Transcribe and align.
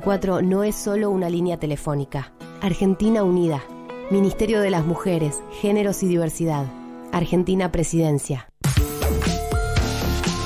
4 0.00 0.42
no 0.42 0.64
es 0.64 0.74
solo 0.74 1.10
una 1.10 1.28
línea 1.28 1.58
telefónica. 1.58 2.32
Argentina 2.60 3.22
Unida. 3.22 3.62
Ministerio 4.10 4.60
de 4.60 4.70
las 4.70 4.84
Mujeres, 4.84 5.40
Géneros 5.60 6.02
y 6.02 6.08
Diversidad. 6.08 6.66
Argentina 7.12 7.70
Presidencia. 7.70 8.48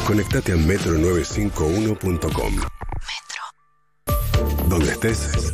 Conectate 0.06 0.52
a 0.52 0.56
metro951.com. 0.56 2.54
Metro. 2.54 3.42
Donde 4.68 4.90
estés. 4.90 5.53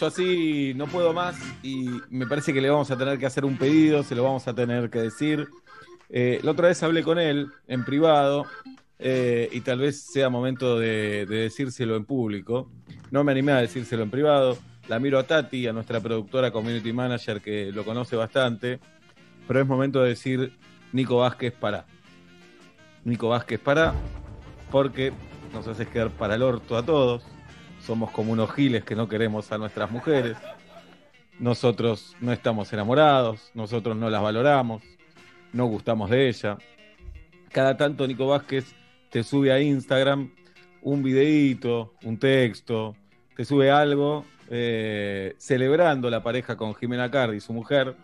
Yo 0.00 0.06
así 0.06 0.72
no 0.76 0.86
puedo 0.86 1.12
más 1.12 1.36
y 1.62 1.90
me 2.08 2.26
parece 2.26 2.54
que 2.54 2.62
le 2.62 2.70
vamos 2.70 2.90
a 2.90 2.96
tener 2.96 3.18
que 3.18 3.26
hacer 3.26 3.44
un 3.44 3.58
pedido, 3.58 4.02
se 4.02 4.14
lo 4.14 4.22
vamos 4.22 4.48
a 4.48 4.54
tener 4.54 4.88
que 4.88 5.00
decir. 5.00 5.46
Eh, 6.08 6.40
la 6.42 6.52
otra 6.52 6.68
vez 6.68 6.82
hablé 6.82 7.02
con 7.02 7.18
él 7.18 7.48
en 7.68 7.84
privado 7.84 8.46
eh, 8.98 9.50
y 9.52 9.60
tal 9.60 9.80
vez 9.80 10.00
sea 10.00 10.30
momento 10.30 10.78
de, 10.78 11.26
de 11.26 11.36
decírselo 11.42 11.96
en 11.96 12.06
público. 12.06 12.70
No 13.10 13.24
me 13.24 13.32
animé 13.32 13.52
a 13.52 13.58
decírselo 13.58 14.02
en 14.02 14.10
privado. 14.10 14.56
La 14.88 14.98
miro 14.98 15.18
a 15.18 15.26
Tati, 15.26 15.66
a 15.66 15.72
nuestra 15.74 16.00
productora 16.00 16.50
community 16.50 16.94
manager 16.94 17.42
que 17.42 17.70
lo 17.70 17.84
conoce 17.84 18.16
bastante, 18.16 18.80
pero 19.46 19.60
es 19.60 19.66
momento 19.66 20.02
de 20.02 20.08
decir 20.08 20.52
Nico 20.92 21.18
Vázquez 21.18 21.52
para. 21.52 21.84
Nico 23.04 23.28
Vázquez 23.28 23.60
para, 23.60 23.92
porque 24.70 25.12
nos 25.52 25.66
haces 25.68 25.88
quedar 25.88 26.10
para 26.10 26.36
el 26.36 26.42
orto 26.42 26.78
a 26.78 26.84
todos 26.84 27.22
somos 27.80 28.10
como 28.10 28.32
unos 28.32 28.52
giles 28.52 28.84
que 28.84 28.94
no 28.94 29.08
queremos 29.08 29.50
a 29.52 29.58
nuestras 29.58 29.90
mujeres. 29.90 30.36
Nosotros 31.38 32.16
no 32.20 32.32
estamos 32.32 32.72
enamorados, 32.72 33.50
nosotros 33.54 33.96
no 33.96 34.10
las 34.10 34.22
valoramos, 34.22 34.82
no 35.52 35.66
gustamos 35.66 36.10
de 36.10 36.28
ella. 36.28 36.58
Cada 37.50 37.76
tanto 37.76 38.06
Nico 38.06 38.26
Vázquez 38.26 38.74
te 39.10 39.22
sube 39.22 39.52
a 39.52 39.60
Instagram 39.60 40.30
un 40.82 41.02
videíto, 41.02 41.94
un 42.04 42.18
texto, 42.18 42.94
te 43.36 43.44
sube 43.44 43.70
algo 43.70 44.24
eh, 44.48 45.34
celebrando 45.38 46.10
la 46.10 46.22
pareja 46.22 46.56
con 46.56 46.74
Jimena 46.74 47.10
Cardi, 47.10 47.40
su 47.40 47.52
mujer, 47.52 47.94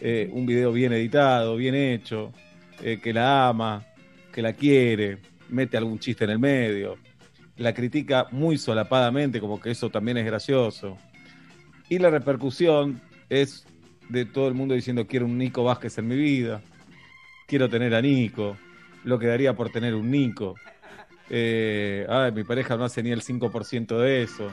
eh, 0.00 0.28
un 0.32 0.46
video 0.46 0.72
bien 0.72 0.92
editado, 0.92 1.56
bien 1.56 1.74
hecho, 1.74 2.32
eh, 2.82 3.00
que 3.02 3.12
la 3.12 3.48
ama, 3.48 3.84
que 4.32 4.42
la 4.42 4.52
quiere, 4.52 5.18
mete 5.48 5.76
algún 5.76 5.98
chiste 5.98 6.24
en 6.24 6.30
el 6.30 6.38
medio, 6.38 6.98
la 7.56 7.72
critica 7.74 8.26
muy 8.30 8.58
solapadamente, 8.58 9.40
como 9.40 9.60
que 9.60 9.70
eso 9.70 9.90
también 9.90 10.16
es 10.16 10.26
gracioso. 10.26 10.98
Y 11.88 11.98
la 11.98 12.10
repercusión 12.10 13.00
es 13.28 13.66
de 14.08 14.24
todo 14.24 14.48
el 14.48 14.54
mundo 14.54 14.74
diciendo 14.74 15.06
quiero 15.06 15.26
un 15.26 15.38
Nico 15.38 15.64
Vázquez 15.64 15.98
en 15.98 16.08
mi 16.08 16.16
vida, 16.16 16.62
quiero 17.46 17.68
tener 17.68 17.94
a 17.94 18.02
Nico, 18.02 18.56
lo 19.04 19.18
que 19.18 19.26
daría 19.26 19.54
por 19.54 19.70
tener 19.70 19.94
un 19.94 20.10
Nico. 20.10 20.54
Eh, 21.30 22.06
ay, 22.08 22.32
mi 22.32 22.44
pareja 22.44 22.76
no 22.76 22.84
hace 22.84 23.02
ni 23.02 23.10
el 23.10 23.22
5% 23.22 23.98
de 23.98 24.22
eso. 24.22 24.50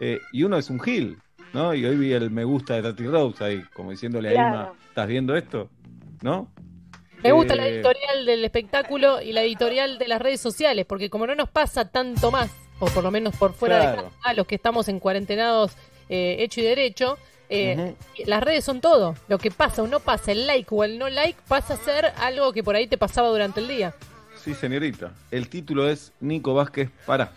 Eh, 0.00 0.20
y 0.32 0.42
uno 0.44 0.56
es 0.56 0.70
un 0.70 0.80
Gil, 0.80 1.18
¿no? 1.52 1.74
Y 1.74 1.84
hoy 1.84 1.96
vi 1.96 2.12
el 2.12 2.30
me 2.30 2.44
gusta 2.44 2.74
de 2.74 2.82
Tati 2.82 3.06
Rose 3.06 3.44
ahí, 3.44 3.62
como 3.74 3.90
diciéndole 3.90 4.30
a 4.30 4.32
Claro. 4.32 4.48
Irma, 4.48 4.72
¿estás 4.88 5.08
viendo 5.08 5.36
esto? 5.36 5.70
¿No? 6.22 6.50
Me 7.22 7.32
gusta 7.32 7.56
la 7.56 7.66
Eh, 7.66 7.74
editorial 7.74 8.26
del 8.26 8.44
espectáculo 8.44 9.20
y 9.20 9.32
la 9.32 9.42
editorial 9.42 9.98
de 9.98 10.08
las 10.08 10.20
redes 10.22 10.40
sociales, 10.40 10.86
porque 10.86 11.10
como 11.10 11.26
no 11.26 11.34
nos 11.34 11.48
pasa 11.48 11.88
tanto 11.88 12.30
más, 12.30 12.50
o 12.78 12.86
por 12.86 13.02
lo 13.02 13.10
menos 13.10 13.34
por 13.36 13.52
fuera 13.54 13.76
de 13.76 13.82
Claro. 13.82 14.02
casa, 14.04 14.16
a 14.24 14.34
los 14.34 14.46
que 14.46 14.54
estamos 14.54 14.88
en 14.88 15.00
cuarentenados 15.00 15.72
eh, 16.08 16.36
hecho 16.40 16.60
y 16.60 16.64
derecho, 16.64 17.18
eh, 17.50 17.94
las 18.26 18.42
redes 18.42 18.64
son 18.64 18.80
todo. 18.80 19.14
Lo 19.28 19.38
que 19.38 19.50
pasa 19.50 19.82
o 19.82 19.86
no 19.86 20.00
pasa, 20.00 20.32
el 20.32 20.46
like 20.46 20.68
o 20.70 20.84
el 20.84 20.98
no 20.98 21.08
like, 21.08 21.38
pasa 21.48 21.74
a 21.74 21.76
ser 21.76 22.12
algo 22.18 22.52
que 22.52 22.62
por 22.62 22.76
ahí 22.76 22.86
te 22.86 22.96
pasaba 22.98 23.28
durante 23.28 23.60
el 23.60 23.68
día. 23.68 23.94
Sí, 24.42 24.54
señorita. 24.54 25.12
El 25.30 25.48
título 25.48 25.88
es 25.88 26.12
Nico 26.20 26.54
Vázquez 26.54 26.90
para. 27.04 27.32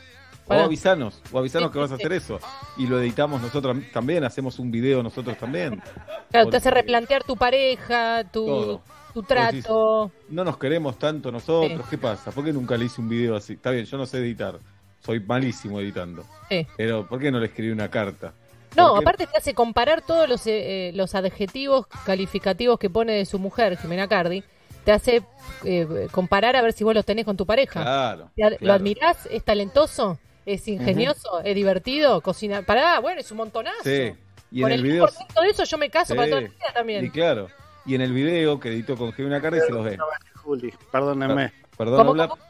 O 0.48 0.54
avisanos, 0.54 1.22
o 1.32 1.40
avisanos 1.40 1.70
Sí, 1.70 1.74
que 1.74 1.80
vas 1.80 1.92
a 1.92 1.96
sí, 1.98 2.02
hacer 2.04 2.14
eso. 2.14 2.40
Y 2.78 2.86
lo 2.88 3.00
editamos 3.00 3.42
nosotros 3.42 3.78
también, 3.94 4.24
hacemos 4.26 4.60
un 4.60 4.70
video 4.70 5.02
nosotros 5.02 5.38
también. 5.38 5.82
Claro, 6.30 6.50
te 6.50 6.58
hace 6.58 6.70
replantear 6.72 7.24
tu 7.24 7.38
pareja, 7.38 8.24
tu, 8.26 8.46
Todo. 8.46 8.82
Tu 9.14 9.24
trato. 9.24 10.12
No 10.30 10.44
nos 10.44 10.58
queremos 10.58 10.98
tanto 10.98 11.32
nosotros, 11.32 11.82
Sí. 11.84 11.88
¿qué 11.90 11.98
pasa? 11.98 12.32
¿Por 12.32 12.44
qué 12.46 12.54
nunca 12.54 12.78
le 12.78 12.86
hice 12.86 13.02
un 13.02 13.10
video 13.10 13.36
así? 13.36 13.54
Está 13.54 13.72
bien, 13.72 13.86
yo 13.86 13.98
no 13.98 14.06
sé 14.06 14.18
editar, 14.20 14.60
soy 15.04 15.20
malísimo 15.20 15.80
editando. 15.80 16.24
Sí. 16.50 16.66
Pero 16.78 17.08
¿por 17.08 17.20
qué 17.20 17.32
no 17.32 17.40
le 17.40 17.48
escribí 17.48 17.72
una 17.72 17.90
carta? 17.90 18.34
No, 18.78 18.92
¿Por 18.96 19.00
aparte 19.04 19.28
te 19.28 19.38
hace 19.38 19.54
comparar 19.54 20.02
todos 20.02 20.30
los, 20.30 20.48
eh, 20.48 20.90
eh, 20.90 20.92
los 20.94 21.14
adjetivos 21.16 21.88
calificativos 22.06 22.80
que 22.80 22.90
pone 22.90 23.14
de 23.14 23.26
su 23.26 23.38
mujer, 23.38 23.78
Jimena 23.78 24.08
Cardi. 24.08 24.44
Te 24.86 24.92
hace 24.94 25.24
eh, 25.66 26.08
comparar 26.12 26.56
a 26.56 26.62
ver 26.62 26.74
si 26.74 26.84
vos 26.84 26.96
los 26.96 27.06
tenés 27.06 27.26
con 27.26 27.36
tu 27.38 27.46
pareja. 27.46 27.82
Claro. 27.82 28.32
¿Lo 28.36 28.58
claro. 28.58 28.74
admirás? 28.74 29.28
¿Es 29.30 29.44
talentoso? 29.44 30.18
¿Es 30.46 30.68
ingenioso? 30.68 31.42
¿Es 31.44 31.54
divertido? 31.54 32.22
¿Cocina? 32.22 32.64
Pará, 32.64 33.00
bueno, 33.00 33.20
es 33.22 33.30
un 33.30 33.38
montonazo. 33.38 33.84
Sí. 33.84 34.14
Y 34.52 34.62
Con 34.62 34.72
en 34.72 34.80
el 34.80 34.86
el 34.86 34.92
video. 34.92 35.08
10% 35.08 35.42
de 35.44 35.50
eso 35.50 35.64
yo 35.66 35.78
me 35.78 35.90
caso 35.90 36.14
Sí. 36.14 36.18
para 36.18 36.30
toda 36.30 36.42
la 36.42 36.48
vida 36.48 36.74
también. 36.74 37.06
Y 37.06 37.10
claro. 37.12 37.48
Y 37.86 37.96
en 37.96 38.02
el 38.02 38.14
video 38.14 38.60
que 38.60 38.70
editó 38.70 38.96
con 38.96 39.12
Jimena 39.14 39.42
Cardi 39.42 39.60
se 39.60 39.72
los 39.72 39.84
ve. 39.84 39.98
Juli, 40.36 40.74
perdónenme. 40.92 41.52
Perdón, 41.78 41.98
¿Cómo, 41.98 42.10
habla- 42.12 42.28
cómo? 42.30 42.42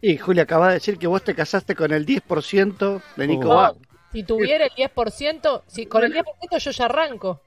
Y 0.00 0.16
Juli 0.16 0.40
acaba 0.40 0.68
de 0.68 0.74
decir 0.74 0.98
que 0.98 1.06
vos 1.06 1.22
te 1.22 1.34
casaste 1.34 1.74
con 1.74 1.92
el 1.92 2.06
10% 2.06 3.02
de 3.16 3.26
Nico 3.26 3.48
Oh. 3.50 3.76
Si 4.12 4.24
tuviera 4.24 4.64
el 4.64 4.70
10%, 4.72 5.62
si 5.66 5.86
con 5.86 6.02
el 6.02 6.12
10% 6.12 6.58
yo 6.58 6.70
ya 6.72 6.84
arranco. 6.86 7.40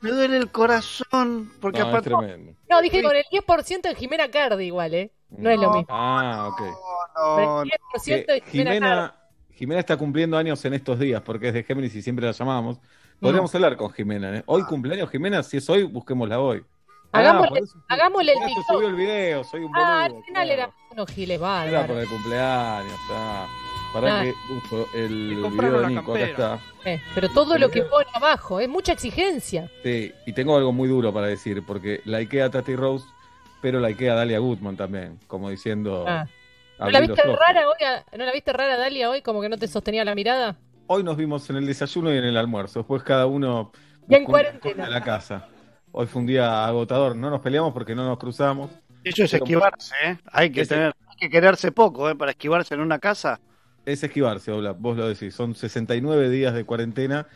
Me 0.00 0.10
duele 0.10 0.36
el 0.36 0.50
corazón, 0.50 1.52
porque 1.60 1.80
No, 1.80 1.86
es 1.86 1.90
aparte... 1.90 2.08
tremendo. 2.10 2.52
No, 2.70 2.80
dije 2.80 3.02
con 3.02 3.14
el 3.16 3.24
10% 3.24 3.82
de 3.82 3.94
Jimena 3.96 4.30
Cardi 4.30 4.64
igual, 4.66 4.94
¿eh? 4.94 5.10
No 5.30 5.50
es 5.50 5.58
lo 5.58 5.70
mismo. 5.72 5.86
Ah, 5.90 6.48
ok. 6.52 6.60
No, 7.16 7.62
el 7.62 7.70
Que 7.70 7.76
10% 7.98 8.26
de 8.26 8.40
Jimena, 8.42 8.70
Cardi. 8.70 8.74
Jimena, 8.80 9.14
Jimena 9.54 9.80
está 9.80 9.96
cumpliendo 9.96 10.38
años 10.38 10.64
en 10.64 10.74
estos 10.74 10.98
días 11.00 11.20
porque 11.22 11.48
es 11.48 11.54
de 11.54 11.64
Géminis 11.64 11.94
y 11.96 12.00
siempre 12.00 12.24
la 12.24 12.32
llamamos. 12.32 12.78
Podríamos 13.20 13.54
hablar 13.54 13.76
con 13.76 13.90
Jimena. 13.92 14.36
¿eh? 14.36 14.42
Hoy 14.46 14.62
cumpleaños 14.64 15.10
Jimena, 15.10 15.42
si 15.42 15.56
es 15.56 15.68
hoy, 15.68 15.82
busquémosla 15.84 16.38
hoy. 16.40 16.64
Hagámosle- 17.12 17.62
Ah, 17.88 17.94
hagámosle 17.94 18.32
el 18.32 18.38
TikTok. 18.46 18.64
subió 18.68 18.88
el 18.88 18.94
video, 18.94 19.42
soy 19.44 19.64
un 19.64 19.72
Ah, 19.74 19.80
boludo. 20.04 20.18
al 20.18 20.24
final 20.24 20.46
claro. 20.46 20.62
era 20.62 20.70
unos 20.92 21.10
giles 21.10 21.40
Era 21.40 21.48
por 21.64 21.72
bárbaros. 21.72 22.02
el 22.02 22.08
cumpleaños. 22.08 22.98
Ah. 23.10 23.46
Para 23.92 24.20
Ah. 24.20 24.22
que 24.22 24.34
busco 24.52 24.88
el 24.94 25.36
video 25.50 25.80
de 25.80 25.86
Nico, 25.88 26.12
acá 26.14 26.24
está. 26.24 26.58
Eh, 26.84 27.00
pero 27.14 27.28
todo 27.30 27.56
lo 27.56 27.70
que 27.70 27.82
pone 27.84 28.06
abajo 28.14 28.60
es 28.60 28.68
mucha 28.68 28.92
exigencia. 28.92 29.70
Sí, 29.82 30.12
y 30.26 30.32
tengo 30.34 30.54
algo 30.56 30.72
muy 30.72 30.88
duro 30.88 31.12
para 31.12 31.26
decir, 31.26 31.64
porque 31.66 32.02
la 32.04 32.18
Ikea 32.18 32.50
Tati 32.50 32.76
Rose, 32.76 33.06
pero 33.62 33.80
la 33.80 33.88
Ikea 33.88 34.12
a 34.12 34.16
Dalia 34.16 34.38
Goodman 34.40 34.76
también, 34.76 35.18
como 35.26 35.48
diciendo... 35.48 36.04
Ah. 36.06 36.26
¿No 36.78 36.90
la 36.90 37.00
viste 37.00 37.22
rara 37.22 37.66
hoy? 37.68 37.84
a- 37.84 38.04
¿No 38.16 38.24
la 38.26 38.30
viste 38.32 38.52
rara 38.52 38.76
Dalia 38.76 39.10
hoy? 39.10 39.22
Como 39.22 39.40
que 39.40 39.48
no 39.48 39.56
te 39.56 39.66
sostenía 39.66 40.04
la 40.04 40.14
mirada. 40.14 40.54
Hoy 40.90 41.02
nos 41.04 41.16
vimos 41.16 41.48
en 41.50 41.56
el 41.56 41.66
desayuno 41.66 42.12
y 42.12 42.16
en 42.16 42.24
el 42.24 42.36
almuerzo. 42.36 42.80
Después 42.80 43.02
cada 43.02 43.26
uno 43.26 43.72
Y 44.08 44.14
en 44.14 44.24
cuarentena. 44.24 44.84
de 44.86 44.90
la 44.90 45.02
casa. 45.02 45.46
Hoy 45.92 46.06
fue 46.06 46.20
un 46.22 46.26
día 46.26 46.66
agotador. 46.66 47.14
No 47.14 47.28
nos 47.28 47.40
peleamos 47.40 47.72
porque 47.74 47.94
no 47.94 48.06
nos 48.06 48.18
cruzamos. 48.18 48.70
Eso 49.04 49.22
es 49.24 49.30
Pero- 49.30 49.44
esquivarse, 49.44 49.94
¿eh? 50.04 50.16
Hay 50.32 50.50
que, 50.50 50.64
tener, 50.64 50.94
hay 51.06 51.16
que 51.18 51.28
quererse 51.28 51.72
poco, 51.72 52.08
¿eh? 52.08 52.14
Para 52.16 52.30
esquivarse 52.30 52.74
en 52.74 52.80
una 52.80 52.98
casa. 52.98 53.38
Es 53.84 54.02
esquivarse, 54.02 54.50
Ola. 54.50 54.72
Vos 54.72 54.96
lo 54.96 55.06
decís. 55.08 55.34
Son 55.34 55.54
69 55.54 56.30
días 56.30 56.54
de 56.54 56.64
cuarentena 56.64 57.26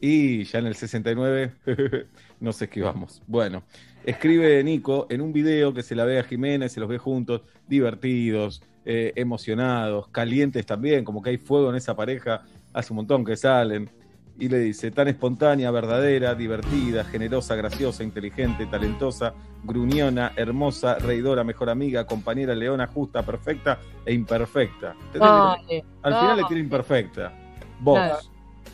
y 0.00 0.44
ya 0.44 0.60
en 0.60 0.66
el 0.66 0.76
69 0.76 1.52
nos 2.40 2.62
esquivamos. 2.62 3.22
Bueno, 3.26 3.64
escribe 4.04 4.62
Nico 4.62 5.08
en 5.10 5.20
un 5.20 5.32
video 5.32 5.74
que 5.74 5.82
se 5.82 5.96
la 5.96 6.04
ve 6.04 6.20
a 6.20 6.22
Jiménez, 6.22 6.72
se 6.72 6.78
los 6.80 6.88
ve 6.88 6.98
juntos, 6.98 7.42
divertidos, 7.66 8.62
eh, 8.84 9.12
emocionados, 9.16 10.08
calientes 10.08 10.64
también, 10.64 11.04
como 11.04 11.22
que 11.22 11.30
hay 11.30 11.36
fuego 11.38 11.70
en 11.70 11.76
esa 11.76 11.94
pareja, 11.94 12.42
hace 12.72 12.92
un 12.92 12.96
montón 12.98 13.24
que 13.24 13.36
salen. 13.36 13.90
Y 14.38 14.48
le 14.48 14.58
dice, 14.58 14.90
tan 14.90 15.06
espontánea, 15.08 15.70
verdadera, 15.70 16.34
divertida, 16.34 17.04
generosa, 17.04 17.54
graciosa, 17.56 18.02
inteligente, 18.02 18.64
talentosa, 18.64 19.34
gruñona, 19.64 20.32
hermosa, 20.34 20.94
reidora, 20.94 21.44
mejor 21.44 21.68
amiga, 21.68 22.06
compañera, 22.06 22.54
leona, 22.54 22.86
justa, 22.86 23.22
perfecta 23.22 23.78
e 24.06 24.14
imperfecta. 24.14 24.94
Al 25.20 26.14
final 26.14 26.36
le 26.38 26.44
tiene 26.44 26.62
imperfecta. 26.62 27.32
Vos, 27.80 27.98
Claro. 27.98 28.16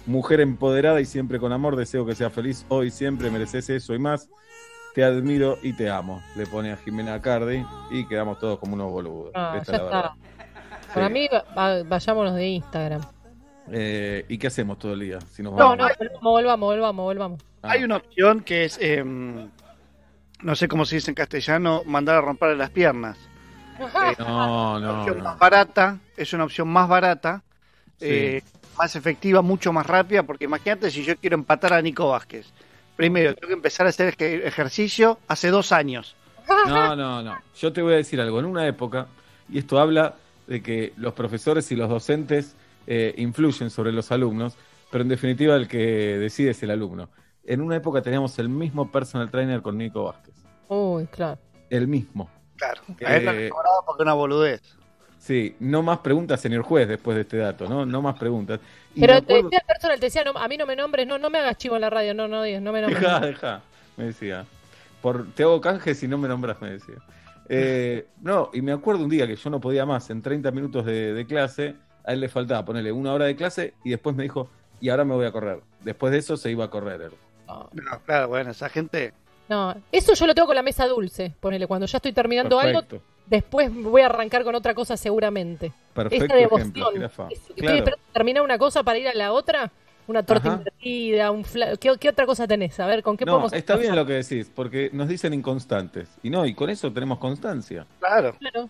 mujer 0.06 0.40
empoderada 0.40 1.00
y 1.00 1.04
siempre 1.04 1.40
con 1.40 1.52
amor, 1.52 1.74
deseo 1.74 2.06
que 2.06 2.14
sea 2.14 2.30
feliz 2.30 2.64
hoy, 2.68 2.90
siempre 2.92 3.28
mereces 3.30 3.68
eso 3.68 3.92
y 3.92 3.98
más. 3.98 4.28
Te 4.94 5.02
admiro 5.04 5.58
y 5.62 5.72
te 5.72 5.90
amo. 5.90 6.22
Le 6.36 6.46
pone 6.46 6.70
a 6.72 6.76
Jimena 6.76 7.20
Cardi 7.20 7.64
y 7.90 8.06
quedamos 8.06 8.38
todos 8.38 8.58
como 8.60 8.74
unos 8.74 8.90
boludos. 8.92 9.32
Ah, 9.34 9.56
Esta 9.60 9.72
ya 9.72 9.76
es 9.78 9.82
la 9.82 9.88
verdad. 9.90 10.10
está. 10.80 10.94
Para 10.94 11.08
mí, 11.08 11.26
va- 11.32 11.44
va- 11.58 11.82
vayámonos 11.82 12.34
de 12.36 12.46
Instagram. 12.48 13.02
Eh, 13.72 14.24
¿Y 14.28 14.38
qué 14.38 14.46
hacemos 14.46 14.78
todo 14.78 14.92
el 14.92 15.00
día? 15.00 15.18
Si 15.32 15.42
nos 15.42 15.52
No, 15.52 15.58
vamos? 15.76 15.78
no, 15.78 15.84
volvamos, 15.84 16.20
volvamos, 16.22 16.66
volvamos, 16.68 17.04
volvamos. 17.04 17.40
Ah, 17.62 17.70
Hay 17.72 17.84
una 17.84 17.96
opción 17.96 18.40
que 18.40 18.64
es, 18.66 18.78
em, 18.80 19.48
no 20.42 20.54
sé 20.54 20.68
cómo 20.68 20.84
se 20.84 20.96
dice 20.96 21.10
en 21.10 21.14
castellano, 21.14 21.82
mandar 21.86 22.16
a 22.16 22.20
romper 22.20 22.56
las 22.56 22.70
piernas. 22.70 23.18
Ajá. 23.80 24.04
No, 24.04 24.10
Es 24.12 24.18
una 24.18 24.78
no, 24.80 24.98
opción 25.00 25.18
no. 25.18 25.24
más 25.24 25.38
barata, 25.38 25.98
es 26.16 26.32
una 26.32 26.44
opción 26.44 26.68
más 26.68 26.88
barata, 26.88 27.42
Sí. 27.98 28.06
eh, 28.08 28.42
más 28.78 28.94
efectiva, 28.94 29.42
mucho 29.42 29.72
más 29.72 29.86
rápida, 29.86 30.22
porque 30.22 30.44
imagínate 30.44 30.90
si 30.90 31.02
yo 31.02 31.16
quiero 31.16 31.34
empatar 31.34 31.72
a 31.72 31.82
Nico 31.82 32.08
Vázquez. 32.10 32.46
Primero, 32.94 33.34
tengo 33.34 33.48
que 33.48 33.54
empezar 33.54 33.86
a 33.86 33.90
hacer 33.90 34.14
ej- 34.16 34.42
ejercicio 34.46 35.18
hace 35.28 35.48
dos 35.50 35.72
años. 35.72 36.14
No, 36.68 36.94
no, 36.94 37.22
no. 37.22 37.36
Yo 37.58 37.72
te 37.72 37.82
voy 37.82 37.94
a 37.94 37.96
decir 37.96 38.20
algo. 38.20 38.38
En 38.38 38.44
una 38.46 38.66
época, 38.66 39.08
y 39.48 39.58
esto 39.58 39.78
habla 39.80 40.14
de 40.46 40.62
que 40.62 40.92
los 40.96 41.12
profesores 41.14 41.70
y 41.72 41.76
los 41.76 41.88
docentes 41.88 42.54
eh, 42.86 43.14
influyen 43.18 43.70
sobre 43.70 43.92
los 43.92 44.10
alumnos, 44.12 44.58
pero 44.90 45.02
en 45.02 45.08
definitiva 45.08 45.56
el 45.56 45.68
que 45.68 45.78
decide 46.18 46.50
es 46.50 46.62
el 46.62 46.70
alumno. 46.70 47.10
En 47.44 47.60
una 47.60 47.76
época 47.76 48.02
teníamos 48.02 48.38
el 48.38 48.48
mismo 48.48 48.90
personal 48.90 49.30
trainer 49.30 49.62
con 49.62 49.78
Nico 49.78 50.04
Vázquez. 50.04 50.34
Uy, 50.68 51.06
claro. 51.08 51.40
El 51.70 51.88
mismo. 51.88 52.30
Claro, 52.56 52.82
a 53.04 53.16
él 53.16 53.24
lo 53.24 53.32
Eh, 53.32 53.48
cobraba 53.48 53.84
porque 53.86 54.02
una 54.02 54.14
boludez. 54.14 54.62
Sí, 55.18 55.56
no 55.60 55.82
más 55.82 55.98
preguntas, 55.98 56.40
señor 56.40 56.62
juez, 56.62 56.88
después 56.88 57.16
de 57.16 57.22
este 57.22 57.38
dato, 57.38 57.68
¿no? 57.68 57.84
No 57.86 58.02
más 58.02 58.16
preguntas. 58.16 58.60
Y 58.94 59.00
Pero 59.00 59.22
te 59.22 59.34
decía 59.34 59.58
el 59.58 59.66
personal, 59.66 59.98
te 60.00 60.06
decía, 60.06 60.24
no, 60.24 60.32
a 60.38 60.48
mí 60.48 60.56
no 60.56 60.66
me 60.66 60.76
nombres, 60.76 61.06
no, 61.06 61.18
no 61.18 61.30
me 61.30 61.38
hagas 61.38 61.56
chivo 61.58 61.74
en 61.76 61.82
la 61.82 61.90
radio, 61.90 62.14
no, 62.14 62.28
no, 62.28 62.42
digas, 62.42 62.62
no 62.62 62.72
me 62.72 62.82
nombres. 62.82 63.02
Deja, 63.02 63.20
deja, 63.20 63.62
me 63.96 64.04
decía. 64.06 64.46
Por, 65.02 65.32
te 65.34 65.42
hago 65.42 65.60
canje 65.60 65.94
si 65.94 66.06
no 66.08 66.18
me 66.18 66.28
nombras, 66.28 66.60
me 66.60 66.70
decía. 66.70 66.96
Eh, 67.48 68.08
no, 68.20 68.50
y 68.52 68.62
me 68.62 68.72
acuerdo 68.72 69.04
un 69.04 69.10
día 69.10 69.26
que 69.26 69.36
yo 69.36 69.50
no 69.50 69.60
podía 69.60 69.86
más, 69.86 70.10
en 70.10 70.22
30 70.22 70.50
minutos 70.50 70.84
de, 70.86 71.12
de 71.14 71.26
clase, 71.26 71.76
a 72.06 72.12
él 72.12 72.20
le 72.20 72.28
faltaba 72.28 72.64
ponerle 72.64 72.92
una 72.92 73.12
hora 73.12 73.24
de 73.26 73.36
clase 73.36 73.74
y 73.84 73.90
después 73.90 74.14
me 74.16 74.22
dijo, 74.22 74.48
y 74.80 74.88
ahora 74.88 75.04
me 75.04 75.14
voy 75.14 75.26
a 75.26 75.32
correr. 75.32 75.60
Después 75.82 76.12
de 76.12 76.18
eso 76.18 76.36
se 76.36 76.50
iba 76.50 76.64
a 76.64 76.70
correr 76.70 77.00
él. 77.02 77.10
No, 77.46 77.68
No, 77.72 78.00
claro, 78.04 78.28
bueno, 78.28 78.50
esa 78.50 78.68
gente. 78.68 79.12
no, 79.48 79.74
eso 79.92 80.14
yo 80.14 80.26
lo 80.26 80.34
tengo 80.34 80.46
con 80.46 80.56
la 80.56 80.62
mesa 80.62 80.86
dulce, 80.86 81.34
ponele, 81.40 81.66
cuando 81.66 81.86
ya 81.86 81.98
estoy 81.98 82.12
terminando 82.12 82.58
algo, 82.58 82.82
después 83.26 83.72
voy 83.74 84.02
a 84.02 84.06
arrancar 84.06 84.44
con 84.44 84.54
otra 84.54 84.74
cosa 84.74 84.96
seguramente. 84.96 85.72
perfecto 85.94 86.24
Esta 86.24 86.38
ejemplo, 86.38 86.90
devoción. 86.90 87.30
Es- 87.30 87.40
Claro. 87.56 87.84
terminar 88.12 88.42
una 88.42 88.58
cosa 88.58 88.82
para 88.82 88.98
ir 88.98 89.08
a 89.08 89.14
la 89.14 89.32
otra, 89.32 89.70
una 90.08 90.22
torta 90.24 90.48
Ajá. 90.50 90.58
invertida, 90.58 91.30
un 91.32 91.42
fla- 91.44 91.76
¿Qué, 91.78 91.92
qué 91.98 92.08
otra 92.10 92.26
cosa 92.26 92.46
tenés? 92.46 92.78
A 92.78 92.86
ver, 92.86 93.02
¿con 93.02 93.16
qué 93.16 93.24
No, 93.24 93.32
podemos 93.32 93.52
está 93.52 93.76
bien 93.76 93.96
lo 93.96 94.06
que 94.06 94.12
decís, 94.14 94.50
porque 94.54 94.90
nos 94.92 95.08
dicen 95.08 95.32
inconstantes. 95.34 96.08
Y 96.22 96.30
no, 96.30 96.44
y 96.46 96.54
con 96.54 96.68
eso 96.70 96.92
tenemos 96.92 97.18
constancia. 97.18 97.86
Claro. 97.98 98.36
Claro. 98.38 98.68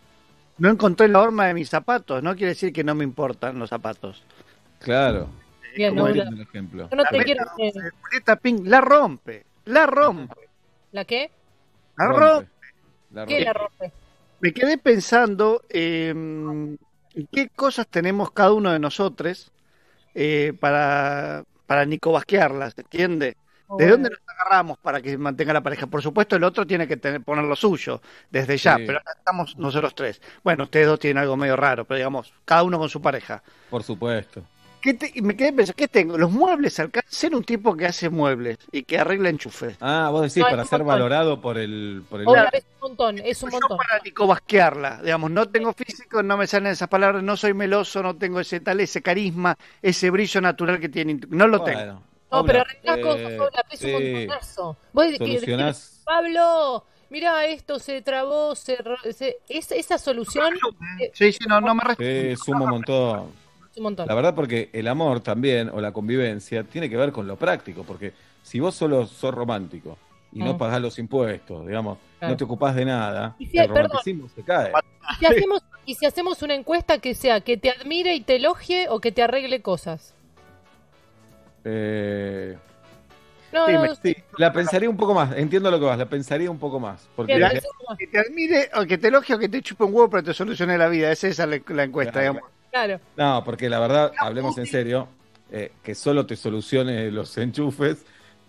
No 0.59 0.71
encontré 0.71 1.09
la 1.09 1.21
horma 1.21 1.47
de 1.47 1.55
mis 1.55 1.69
zapatos, 1.69 2.23
no 2.23 2.35
quiere 2.35 2.51
decir 2.51 2.73
que 2.73 2.83
no 2.85 2.95
me 2.95 3.05
importan 3.05 3.59
los 3.59 3.71
zapatos. 3.71 4.23
Claro. 4.79 5.29
Bien, 5.77 5.95
como 5.95 6.09
no, 6.09 6.15
la, 6.15 6.25
el 6.25 6.41
ejemplo. 6.41 6.89
yo 6.91 6.97
no 6.97 7.03
La 7.03 7.11
te 7.11 7.25
quiero... 7.25 7.45
Pink 8.41 8.67
la 8.67 8.81
rompe, 8.81 9.45
la 9.67 9.87
rompe, 9.87 10.49
¿La 10.93 11.05
qué? 11.05 11.31
la 11.99 12.07
Rompe. 12.07 12.21
rompe. 12.21 12.51
La 13.11 13.27
¿Qué 13.27 13.41
la 13.41 13.53
rompe? 13.53 13.93
Me 14.41 14.53
quedé 14.53 14.79
pensando 14.79 15.63
eh, 15.69 16.09
en 16.11 16.79
qué 17.33 17.49
cosas 17.51 17.87
tenemos 17.89 18.31
cada 18.31 18.53
uno 18.53 18.71
de 18.73 18.79
nosotros 18.79 19.51
eh, 20.15 20.53
para, 20.59 21.45
para 21.67 21.85
nicobasquearlas, 21.85 22.77
¿entiende? 22.79 23.37
¿De 23.79 23.89
dónde 23.89 24.11
nos 24.11 24.19
agarramos 24.29 24.79
para 24.79 25.01
que 25.01 25.17
mantenga 25.19 25.53
la 25.53 25.61
pareja? 25.63 25.87
Por 25.87 26.03
supuesto, 26.03 26.37
el 26.37 26.45
otro 26.45 26.67
tiene 26.67 26.87
que 26.87 26.97
tener, 26.97 27.23
poner 27.23 27.45
lo 27.45 27.57
suyo 27.57 28.01
desde 28.31 28.57
ya, 28.57 28.77
Sí. 28.77 28.85
pero 28.87 28.99
acá 28.99 29.13
estamos 29.19 29.57
nosotros 29.57 29.95
tres. 29.95 30.21
Bueno, 30.45 30.65
ustedes 30.65 30.87
dos 30.87 30.99
tienen 31.01 31.19
algo 31.23 31.37
medio 31.37 31.57
raro, 31.57 31.85
pero 31.85 31.97
digamos, 31.99 32.33
cada 32.45 32.63
uno 32.63 32.79
con 32.79 32.89
su 32.89 33.01
pareja. 33.03 33.43
Por 33.71 33.83
supuesto. 33.83 34.43
¿Qué 34.81 34.95
te- 34.95 35.21
me 35.21 35.35
quedé 35.37 35.53
pensando, 35.53 35.75
¿qué 35.77 35.89
tengo? 35.89 36.17
Los 36.17 36.31
muebles, 36.31 36.79
alcanzan 36.79 37.11
ser 37.11 37.35
un 37.35 37.43
tipo 37.43 37.75
que 37.77 37.87
hace 37.87 38.09
muebles 38.09 38.59
y 38.71 38.85
que 38.85 38.99
arregla 39.01 39.31
enchufes. 39.31 39.77
Ah, 39.81 40.11
vos 40.13 40.23
decís 40.23 40.37
No, 40.37 40.45
para 40.51 40.63
es 40.63 40.67
un 40.67 40.71
ser 40.71 40.79
montón. 40.81 40.95
valorado 40.95 41.41
por 41.41 41.59
el... 41.59 42.05
Por 42.09 42.21
el 42.21 42.27
es 42.53 42.65
un 42.81 42.89
montón, 42.91 43.19
es 43.19 43.43
un 43.43 43.51
Yo 43.51 43.59
montón. 43.59 43.79
para 43.79 44.01
nicobasquearla, 44.05 45.01
digamos, 45.03 45.31
no 45.33 45.49
tengo 45.49 45.73
físico, 45.73 46.23
no 46.23 46.37
me 46.37 46.47
salen 46.47 46.71
esas 46.71 46.89
palabras, 46.89 47.21
no 47.25 47.37
soy 47.37 47.53
meloso, 47.53 48.01
no 48.01 48.15
tengo 48.17 48.39
ese 48.39 48.61
tal, 48.61 48.79
ese 48.79 49.03
carisma, 49.03 49.57
ese 49.83 50.09
brillo 50.11 50.41
natural 50.41 50.79
que 50.79 50.89
tiene, 50.89 51.19
no 51.31 51.49
lo 51.49 51.65
tengo. 51.65 52.03
No, 52.31 52.45
pero 52.45 52.61
arreglás 52.63 52.99
eh, 52.99 53.01
cosas, 53.03 53.33
Obla, 53.35 53.65
es 53.71 53.83
un 53.83 53.89
sí. 53.89 53.93
montonazo. 53.93 54.77
Vos 54.93 55.05
de- 55.07 55.19
que- 55.19 55.25
Solucionás- 55.39 56.03
Pablo, 56.05 56.85
mira 57.11 57.47
esto, 57.47 57.79
se 57.79 58.03
trabó, 58.03 58.55
se, 58.55 58.77
ro- 58.77 58.97
se- 59.13 59.39
es- 59.49 59.71
esa 59.73 59.99
solución 59.99 60.55
Sí, 61.13 61.33
sí, 61.33 61.39
no, 61.49 61.61
no 61.61 61.75
me 61.75 61.85
respeto. 61.85 62.37
Sí, 62.37 62.45
suma 62.45 62.65
un 62.65 62.71
montón. 62.71 63.31
es 63.71 63.77
un 63.77 63.83
montón. 63.85 64.07
La 64.09 64.15
verdad 64.15 64.35
porque 64.35 64.71
el 64.73 64.89
amor 64.89 65.21
también, 65.21 65.69
o 65.69 65.81
la 65.81 65.93
convivencia, 65.93 66.65
tiene 66.65 66.89
que 66.91 66.97
ver 66.97 67.13
con 67.13 67.27
lo 67.27 67.37
práctico, 67.37 67.85
porque 67.85 68.13
si 68.43 68.59
vos 68.61 68.75
solo 68.75 69.07
sos 69.07 69.33
romántico 69.35 69.97
y 70.33 70.41
no 70.41 70.55
Mm. 70.55 70.59
pagás 70.59 70.81
los 70.81 70.99
impuestos, 70.99 71.67
digamos, 71.67 71.99
Claro. 72.19 72.33
no 72.33 72.37
te 72.37 72.45
ocupás 72.45 72.75
de 72.75 72.85
nada, 72.87 73.37
Y 73.39 73.47
si- 73.47 73.59
el 73.59 73.69
perdón. 73.69 73.91
romanticismo 73.91 74.29
se 74.35 74.43
cae. 74.43 74.73
¿Y 75.13 75.17
si, 75.19 75.27
hacemos, 75.27 75.63
y 75.85 75.95
si 75.95 76.07
hacemos 76.07 76.43
una 76.43 76.55
encuesta 76.55 76.99
que 76.99 77.15
sea 77.15 77.41
que 77.41 77.57
te 77.57 77.71
admire 77.71 78.15
y 78.15 78.21
te 78.23 78.37
elogie 78.37 78.89
o 78.89 78.99
que 79.01 79.13
te 79.13 79.23
arregle 79.23 79.63
cosas. 79.63 80.15
Eh, 81.69 82.57
No, 83.53 83.67
Sí, 83.67 83.73
no, 83.73 83.83
me- 83.83 83.95
sí, 83.97 84.17
la 84.39 84.53
pensaría 84.53 84.89
un 84.91 84.97
poco 84.97 85.15
más, 85.15 85.35
entiendo 85.37 85.71
lo 85.71 85.79
que 85.81 85.87
vas, 85.87 85.97
la 85.99 86.07
pensaría 86.07 86.51
un 86.51 86.59
poco 86.59 86.79
más, 86.79 87.09
porque. 87.17 87.33
Que 87.99 88.07
te 88.07 88.19
admire 88.19 88.71
o 88.75 88.85
que 88.85 88.99
te 88.99 89.09
elogie 89.09 89.35
o 89.35 89.39
que 89.39 89.49
te 89.49 89.63
chupe 89.63 89.83
un 89.85 89.95
huevo 89.95 90.11
pero 90.11 90.23
te 90.25 90.35
solucione 90.35 90.77
la 90.79 90.89
vida. 90.89 91.11
Es 91.11 91.25
esa 91.25 91.47
la, 91.47 91.59
la 91.69 91.85
encuesta, 91.85 92.13
Claro. 92.13 92.33
digamos. 92.35 92.51
claro. 92.71 93.01
no, 93.17 93.43
porque 93.45 93.69
la 93.71 93.79
verdad, 93.81 94.13
hablemos 94.19 94.59
en 94.59 94.67
serio, 94.67 95.09
eh, 95.51 95.73
que 95.83 95.95
solo 95.95 96.27
te 96.27 96.37
solucione 96.37 97.11
los 97.11 97.37
enchufes, 97.39 98.05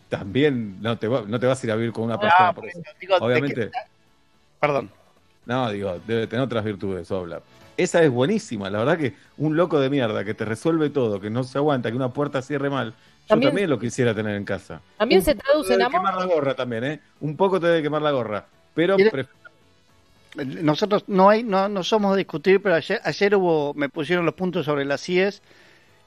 también 0.10 0.82
no 0.82 0.98
te, 0.98 1.08
va- 1.08 1.24
no 1.26 1.40
te 1.40 1.46
vas 1.48 1.64
a 1.64 1.66
ir 1.68 1.72
a 1.72 1.76
vivir 1.76 1.94
con 1.94 2.04
una 2.06 2.20
persona 2.20 2.54
por 2.54 2.68
eso. 2.68 2.80
Digo, 3.00 3.16
Obviamente. 3.20 3.70
que- 3.70 3.72
Perdón. 4.60 4.92
No, 5.46 5.70
digo, 5.72 6.00
debe 6.06 6.28
tener 6.28 6.44
otras 6.44 6.64
virtudes, 6.66 7.10
Obla. 7.12 7.42
Esa 7.78 8.02
es 8.02 8.10
buenísima, 8.10 8.70
la 8.72 8.80
verdad 8.80 8.98
que 8.98 9.14
un 9.38 9.56
loco 9.56 9.80
de 9.80 9.90
mierda 9.90 10.26
que 10.26 10.34
te 10.34 10.44
resuelve 10.44 10.90
todo, 10.90 11.22
que 11.22 11.30
no 11.30 11.44
se 11.44 11.60
aguanta, 11.60 11.90
que 11.92 11.96
una 11.96 12.12
puerta 12.12 12.42
cierre 12.42 12.70
mal. 12.72 12.94
Yo 13.28 13.32
También- 13.32 13.50
también, 13.52 13.70
lo 13.70 13.78
quisiera 13.80 14.14
tener 14.16 14.36
en 14.36 14.46
casa. 14.46 14.80
También 14.98 15.20
Un 15.20 15.26
se 15.26 15.36
poco 15.36 15.44
traduce 15.46 15.68
te 15.68 15.74
en 15.74 15.80
debe 15.80 15.92
quemar 15.92 16.14
amor. 16.14 16.28
la 16.28 16.34
gorra 16.34 16.56
también, 16.56 16.84
¿eh? 16.86 17.00
Un 17.20 17.36
poco 17.36 17.60
te 17.60 17.68
debe 17.68 17.84
quemar 17.84 18.02
la 18.02 18.12
gorra. 18.12 18.46
Pero 18.74 18.96
Nosotros 20.36 21.04
no 21.08 21.30
hay, 21.30 21.44
no, 21.44 21.68
no 21.68 21.84
somos 21.84 22.12
de 22.14 22.20
discutir, 22.20 22.62
pero 22.62 22.76
ayer, 22.76 23.02
ayer 23.04 23.36
hubo, 23.36 23.74
me 23.74 23.90
pusieron 23.90 24.24
los 24.26 24.36
puntos 24.36 24.66
sobre 24.66 24.86
las 24.86 25.02
CIES. 25.02 25.42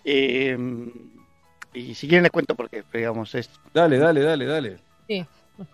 eh, 0.04 0.56
y 1.74 1.94
si 1.94 2.08
quieren 2.08 2.22
les 2.24 2.32
cuento 2.32 2.54
por 2.54 2.68
qué, 2.70 2.82
digamos, 2.92 3.34
es, 3.34 3.48
dale, 3.74 3.98
dale, 3.98 4.22
dale, 4.22 4.44
dale. 4.46 4.78
Sí. 5.06 5.24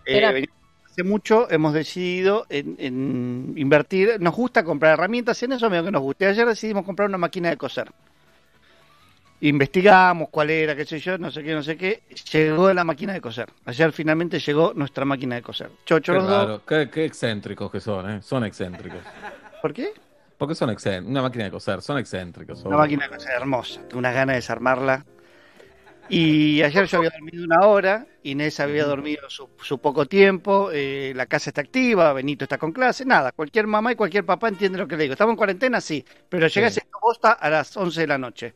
Eh, 0.05 0.45
hace 0.85 1.03
mucho 1.03 1.49
hemos 1.49 1.73
decidido 1.73 2.45
en, 2.49 2.75
en 2.79 3.53
invertir, 3.55 4.17
nos 4.19 4.35
gusta 4.35 4.63
comprar 4.63 4.93
herramientas 4.93 5.41
en 5.43 5.53
eso, 5.53 5.69
medio 5.69 5.85
que 5.85 5.91
nos 5.91 6.01
guste. 6.01 6.25
Ayer 6.27 6.45
decidimos 6.47 6.83
comprar 6.85 7.07
una 7.09 7.17
máquina 7.17 7.49
de 7.49 7.57
coser. 7.57 7.89
Investigamos 9.41 10.29
cuál 10.29 10.49
era, 10.49 10.75
qué 10.75 10.83
sé 10.85 10.99
yo, 10.99 11.17
no 11.17 11.29
sé 11.29 11.43
qué, 11.43 11.53
no 11.53 11.61
sé 11.61 11.77
qué. 11.77 12.01
Llegó 12.33 12.73
la 12.73 12.83
máquina 12.83 13.13
de 13.13 13.21
coser. 13.21 13.49
Ayer 13.65 13.91
finalmente 13.91 14.39
llegó 14.39 14.73
nuestra 14.73 15.05
máquina 15.05 15.35
de 15.35 15.43
coser. 15.43 15.69
Chocho 15.85 16.13
Qué 16.13 16.17
los 16.19 16.27
dos. 16.27 16.45
raro, 16.45 16.65
qué, 16.65 16.89
qué 16.89 17.05
excéntricos 17.05 17.71
que 17.71 17.79
son, 17.79 18.09
¿eh? 18.09 18.21
Son 18.23 18.43
excéntricos. 18.43 18.99
¿Por 19.61 19.73
qué? 19.73 19.91
Porque 20.39 20.55
son 20.55 20.71
excéntricos. 20.71 21.11
Una 21.11 21.21
máquina 21.21 21.43
de 21.45 21.51
coser, 21.51 21.81
son 21.83 21.99
excéntricos. 21.99 22.63
Una 22.63 22.77
máquina 22.77 23.03
de 23.07 23.15
coser 23.15 23.31
hermosa. 23.35 23.81
Tengo 23.81 23.99
unas 23.99 24.13
ganas 24.15 24.33
de 24.33 24.37
desarmarla. 24.37 25.05
Y 26.09 26.61
ayer 26.63 26.85
yo 26.87 26.97
había 26.99 27.09
dormido 27.09 27.43
una 27.43 27.67
hora, 27.67 28.07
Inés 28.23 28.59
había 28.59 28.85
dormido 28.85 29.29
su, 29.29 29.49
su 29.61 29.79
poco 29.79 30.05
tiempo, 30.05 30.69
eh, 30.71 31.11
la 31.15 31.25
casa 31.25 31.49
está 31.49 31.61
activa, 31.61 32.13
Benito 32.13 32.45
está 32.45 32.57
con 32.57 32.71
clase, 32.71 33.05
nada, 33.05 33.31
cualquier 33.33 33.67
mamá 33.67 33.91
y 33.91 33.95
cualquier 33.95 34.25
papá 34.25 34.47
entiende 34.47 34.77
lo 34.77 34.87
que 34.87 34.95
le 34.95 35.03
digo. 35.03 35.13
Estamos 35.13 35.33
en 35.33 35.37
cuarentena, 35.37 35.81
sí, 35.81 36.05
pero 36.29 36.47
llegué 36.47 36.69
Sí. 36.71 36.79
a 36.79 36.83
esta 36.83 36.97
bosta 37.01 37.31
a 37.33 37.49
las 37.49 37.75
11 37.75 38.01
de 38.01 38.07
la 38.07 38.17
noche. 38.17 38.53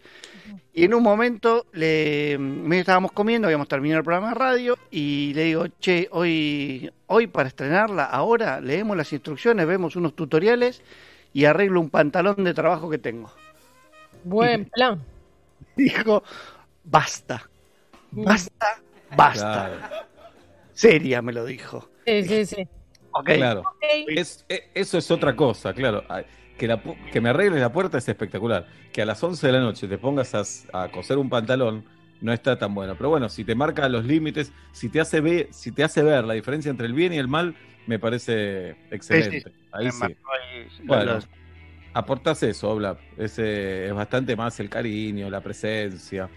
Y 0.73 0.85
en 0.85 0.93
un 0.93 1.03
momento 1.03 1.67
le, 1.73 2.37
medio 2.39 2.81
estábamos 2.81 3.11
comiendo, 3.11 3.47
habíamos 3.47 3.67
terminado 3.67 3.99
el 3.99 4.05
programa 4.05 4.29
de 4.29 4.35
radio 4.35 4.77
y 4.89 5.33
le 5.33 5.43
digo, 5.45 5.67
che, 5.79 6.07
hoy, 6.11 6.91
hoy 7.07 7.27
para 7.27 7.49
estrenarla, 7.49 8.05
ahora 8.05 8.61
leemos 8.61 8.95
las 8.97 9.11
instrucciones, 9.13 9.67
vemos 9.67 9.95
unos 9.97 10.15
tutoriales 10.15 10.83
y 11.33 11.45
arreglo 11.45 11.81
un 11.81 11.89
pantalón 11.89 12.43
de 12.43 12.53
trabajo 12.53 12.89
que 12.89 12.97
tengo. 12.97 13.31
Buen 14.23 14.65
plan. 14.65 15.01
Dijo, 15.75 16.23
basta, 16.83 17.49
basta, 18.11 18.81
basta. 19.15 19.41
Claro, 19.79 20.07
Seria 20.73 21.21
me 21.21 21.33
lo 21.33 21.45
dijo. 21.45 21.89
Sí, 22.05 22.23
sí, 22.23 22.45
sí. 22.45 22.67
Ok. 23.11 23.25
claro. 23.35 23.61
Ok. 23.61 23.83
Es- 24.07 24.45
e- 24.49 24.69
eso 24.73 24.97
es 24.97 25.11
otra 25.11 25.35
cosa, 25.35 25.73
claro. 25.73 26.03
Que, 26.57 26.67
la 26.67 26.81
que 27.11 27.21
me 27.21 27.29
arregles 27.29 27.59
la 27.61 27.71
puerta 27.71 27.97
es 27.97 28.07
espectacular. 28.07 28.67
Que 28.93 29.01
a 29.01 29.05
las 29.05 29.21
11 29.23 29.47
de 29.47 29.53
la 29.53 29.59
noche 29.59 29.87
te 29.87 29.97
pongas 29.97 30.33
a, 30.73 30.89
coser 30.89 31.17
un 31.17 31.29
pantalón 31.29 31.85
no 32.21 32.31
está 32.33 32.57
tan 32.57 32.73
bueno. 32.75 32.95
Pero 32.95 33.09
bueno, 33.09 33.29
si 33.29 33.43
te 33.43 33.55
marca 33.55 33.89
los 33.89 34.05
límites, 34.05 34.53
si 34.71 34.89
te 34.89 35.01
hace 35.01 35.21
ver, 35.21 35.47
si 35.51 35.71
te 35.71 35.83
hace 35.83 36.03
ver 36.03 36.23
la 36.23 36.35
diferencia 36.35 36.69
entre 36.69 36.85
el 36.85 36.93
bien 36.93 37.13
y 37.13 37.17
el 37.17 37.27
mal, 37.27 37.55
me 37.87 37.97
parece 37.97 38.75
excelente. 38.91 39.51
Ahí 39.71 39.91
sí. 39.91 40.03
ahí 40.03 40.67
Bueno, 40.83 41.15
los- 41.15 41.27
aportás 41.93 42.43
eso, 42.43 42.69
Obla. 42.69 42.97
Es, 43.17 43.39
eh, 43.39 43.87
es 43.87 43.93
bastante 43.93 44.35
más 44.35 44.59
el 44.59 44.69
cariño, 44.69 45.29
la 45.29 45.41
presencia. 45.41 46.29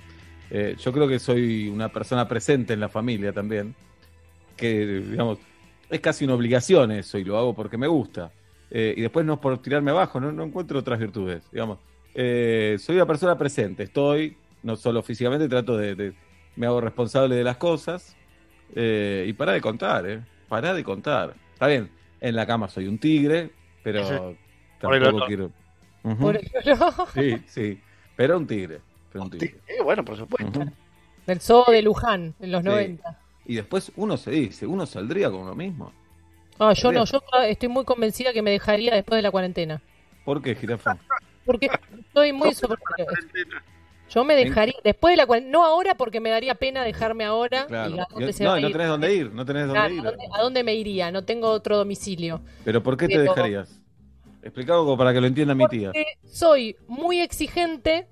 Eh, 0.50 0.76
yo 0.78 0.92
creo 0.92 1.08
que 1.08 1.18
soy 1.18 1.68
una 1.68 1.88
persona 1.90 2.28
presente 2.28 2.72
en 2.74 2.80
la 2.80 2.88
familia 2.88 3.32
también. 3.32 3.74
Que, 4.56 4.86
digamos, 5.10 5.38
es 5.90 6.00
casi 6.00 6.24
una 6.24 6.34
obligación 6.34 6.92
eso 6.92 7.18
y 7.18 7.24
lo 7.24 7.36
hago 7.38 7.54
porque 7.54 7.76
me 7.76 7.86
gusta. 7.86 8.30
Eh, 8.70 8.94
y 8.96 9.00
después 9.02 9.24
no 9.26 9.34
es 9.34 9.38
por 9.40 9.60
tirarme 9.60 9.90
abajo, 9.90 10.20
no, 10.20 10.32
no 10.32 10.44
encuentro 10.44 10.78
otras 10.78 10.98
virtudes, 10.98 11.42
digamos. 11.52 11.78
Eh, 12.14 12.76
soy 12.78 12.96
una 12.96 13.06
persona 13.06 13.36
presente, 13.36 13.82
estoy, 13.84 14.36
no 14.62 14.76
solo 14.76 15.02
físicamente, 15.02 15.48
trato 15.48 15.76
de, 15.76 15.94
de- 15.94 16.12
me 16.56 16.66
hago 16.66 16.80
responsable 16.80 17.34
de 17.34 17.44
las 17.44 17.56
cosas. 17.56 18.16
eh, 18.76 19.24
y 19.28 19.32
para 19.32 19.52
de 19.52 19.60
contar, 19.60 20.08
¿eh? 20.08 20.20
Para 20.48 20.72
de 20.72 20.82
contar. 20.84 21.34
Está 21.52 21.66
bien, 21.66 21.90
en 22.20 22.34
la 22.36 22.46
cama 22.46 22.68
soy 22.68 22.86
un 22.86 22.98
tigre, 22.98 23.50
pero 23.82 24.02
tampoco 24.80 24.90
quiero... 25.26 25.50
Por 26.20 26.36
ejemplo, 26.36 26.62
Sí, 27.14 27.36
sí, 27.46 27.80
pero 28.16 28.36
un 28.38 28.46
tigre. 28.46 28.80
Eh, 29.14 29.82
bueno, 29.82 30.04
por 30.04 30.16
supuesto. 30.16 30.64
Del 31.26 31.40
zoo 31.40 31.64
de 31.70 31.82
Luján 31.82 32.34
en 32.40 32.52
los 32.52 32.62
Sí. 32.62 32.68
90. 32.68 33.18
Y 33.46 33.54
después 33.56 33.92
uno 33.96 34.16
se 34.16 34.30
dice, 34.30 34.66
uno 34.66 34.86
saldría 34.86 35.30
con 35.30 35.46
lo 35.46 35.54
mismo. 35.54 35.92
Ah, 36.58 36.72
yo 36.72 36.92
no, 36.92 37.04
yo 37.04 37.20
estoy 37.48 37.68
muy 37.68 37.84
convencida 37.84 38.32
que 38.32 38.42
me 38.42 38.50
dejaría 38.50 38.94
después 38.94 39.16
de 39.18 39.22
la 39.22 39.30
cuarentena. 39.30 39.82
¿Por 40.24 40.40
qué, 40.42 40.54
jirafa? 40.54 40.96
Porque 41.44 41.68
estoy 41.98 42.32
muy 42.32 42.54
sobre... 42.54 42.80
Yo 44.10 44.22
me 44.24 44.34
dejaría, 44.36 44.74
después 44.84 45.12
de 45.12 45.16
la 45.16 45.26
cuarentena, 45.26 45.58
no 45.58 45.64
ahora 45.64 45.94
porque 45.96 46.20
me 46.20 46.30
daría 46.30 46.54
pena 46.54 46.84
dejarme 46.84 47.24
ahora. 47.24 47.66
Claro. 47.66 47.96
Y 47.96 47.98
a 47.98 48.06
dónde 48.10 48.32
se 48.32 48.44
no, 48.44 48.50
va 48.50 48.60
no 48.60 48.70
tenés 48.70 48.88
dónde 48.88 49.14
ir, 49.14 49.32
no 49.32 49.44
tenés 49.44 49.62
dónde 49.66 49.74
Claro, 49.80 49.94
ir. 49.94 50.00
¿a, 50.00 50.04
dónde, 50.10 50.24
a 50.32 50.42
dónde 50.42 50.62
me 50.64 50.74
iría? 50.74 51.10
No 51.10 51.24
tengo 51.24 51.48
otro 51.48 51.76
domicilio. 51.78 52.40
Pero 52.64 52.82
¿por 52.82 52.96
qué 52.96 53.08
te 53.08 53.14
Pero- 53.16 53.34
dejarías? 53.34 53.80
Explicado 54.42 54.84
como 54.84 54.98
para 54.98 55.12
que 55.14 55.20
lo 55.22 55.26
entienda 55.26 55.54
mi 55.54 55.66
tía. 55.68 55.88
Porque 55.88 56.04
soy 56.26 56.76
muy 56.86 57.20
exigente 57.20 58.06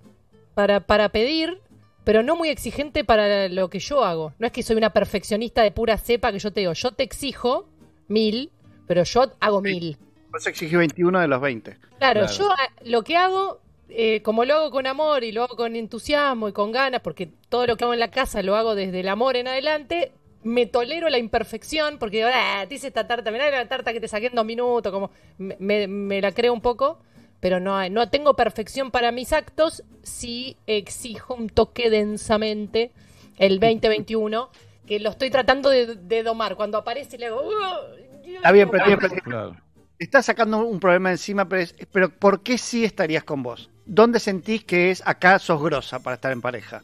para, 0.54 0.80
para 0.80 1.08
pedir, 1.10 1.60
pero 2.04 2.22
no 2.22 2.36
muy 2.36 2.48
exigente 2.48 3.04
para 3.04 3.48
lo 3.48 3.70
que 3.70 3.78
yo 3.78 4.04
hago. 4.04 4.34
No 4.38 4.46
es 4.46 4.52
que 4.52 4.62
soy 4.62 4.76
una 4.76 4.90
perfeccionista 4.92 5.62
de 5.62 5.70
pura 5.70 5.96
cepa 5.98 6.32
que 6.32 6.38
yo 6.38 6.52
te 6.52 6.60
digo, 6.60 6.72
yo 6.72 6.92
te 6.92 7.02
exijo 7.04 7.68
mil, 8.08 8.50
pero 8.86 9.04
yo 9.04 9.32
hago 9.40 9.60
mil. 9.62 9.96
Vos 10.30 10.46
exigí 10.46 10.74
21 10.76 11.20
de 11.20 11.28
los 11.28 11.40
20. 11.40 11.76
Claro, 11.98 12.20
Claro. 12.20 12.26
yo 12.32 12.50
ah, 12.50 12.72
lo 12.84 13.02
que 13.04 13.16
hago, 13.16 13.60
eh, 13.88 14.22
como 14.22 14.44
lo 14.44 14.54
hago 14.54 14.70
con 14.70 14.86
amor 14.86 15.24
y 15.24 15.32
lo 15.32 15.44
hago 15.44 15.56
con 15.56 15.76
entusiasmo 15.76 16.48
y 16.48 16.52
con 16.52 16.72
ganas, 16.72 17.02
porque 17.02 17.28
todo 17.48 17.66
lo 17.66 17.76
que 17.76 17.84
hago 17.84 17.92
en 17.94 18.00
la 18.00 18.10
casa 18.10 18.42
lo 18.42 18.56
hago 18.56 18.74
desde 18.74 19.00
el 19.00 19.08
amor 19.08 19.36
en 19.36 19.48
adelante, 19.48 20.12
me 20.42 20.66
tolero 20.66 21.08
la 21.08 21.18
imperfección, 21.18 21.98
porque 21.98 22.16
digo, 22.18 22.30
ah, 22.32 22.64
te 22.68 22.74
hice 22.74 22.88
esta 22.88 23.06
tarta, 23.06 23.30
mirá 23.30 23.48
la 23.50 23.68
tarta 23.68 23.92
que 23.92 24.00
te 24.00 24.08
saqué 24.08 24.26
en 24.26 24.34
dos 24.34 24.44
minutos, 24.46 24.90
como 24.92 25.10
me, 25.38 25.54
me- 25.60 25.86
me 25.86 26.20
la 26.20 26.32
creo 26.32 26.52
un 26.52 26.60
poco, 26.62 26.98
pero 27.42 27.58
no, 27.58 27.76
hay- 27.76 27.90
no 27.90 28.08
tengo 28.08 28.34
perfección 28.36 28.92
para 28.92 29.10
mis 29.10 29.32
actos, 29.32 29.82
sí 30.04 30.56
exijo 30.68 31.34
un 31.34 31.48
toque 31.48 31.90
densamente 31.90 32.92
el 33.38 33.58
2021, 33.58 34.48
que 34.86 35.00
lo 35.00 35.10
estoy 35.10 35.28
tratando 35.30 35.68
de, 35.68 35.96
de 35.96 36.22
domar. 36.22 36.54
Cuando 36.54 36.78
aparece 36.78 37.18
le 37.18 37.26
hago... 37.26 37.42
"Uh, 37.42 37.96
Está 38.24 38.52
bien, 38.52 38.70
pero, 38.70 38.78
está 38.78 38.86
bien, 38.86 38.98
pero 39.00 39.22
Claro. 39.24 39.56
estás 39.98 40.26
sacando 40.26 40.58
un 40.64 40.78
problema 40.78 41.10
encima, 41.10 41.48
pero, 41.48 41.62
es- 41.62 41.74
pero 41.92 42.10
¿por 42.10 42.44
qué 42.44 42.58
sí 42.58 42.84
estarías 42.84 43.24
con 43.24 43.42
vos? 43.42 43.70
¿Dónde 43.86 44.20
sentís 44.20 44.62
que 44.64 44.92
es 44.92 45.02
acá 45.04 45.40
sos 45.40 45.60
grosa 45.60 46.00
para 46.00 46.14
estar 46.14 46.30
en 46.32 46.40
pareja? 46.40 46.80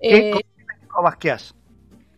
¿Qué 0.00 0.18
Eh, 0.18 0.30
con 0.30 0.42
Nico 0.82 1.02
basqueás? 1.02 1.54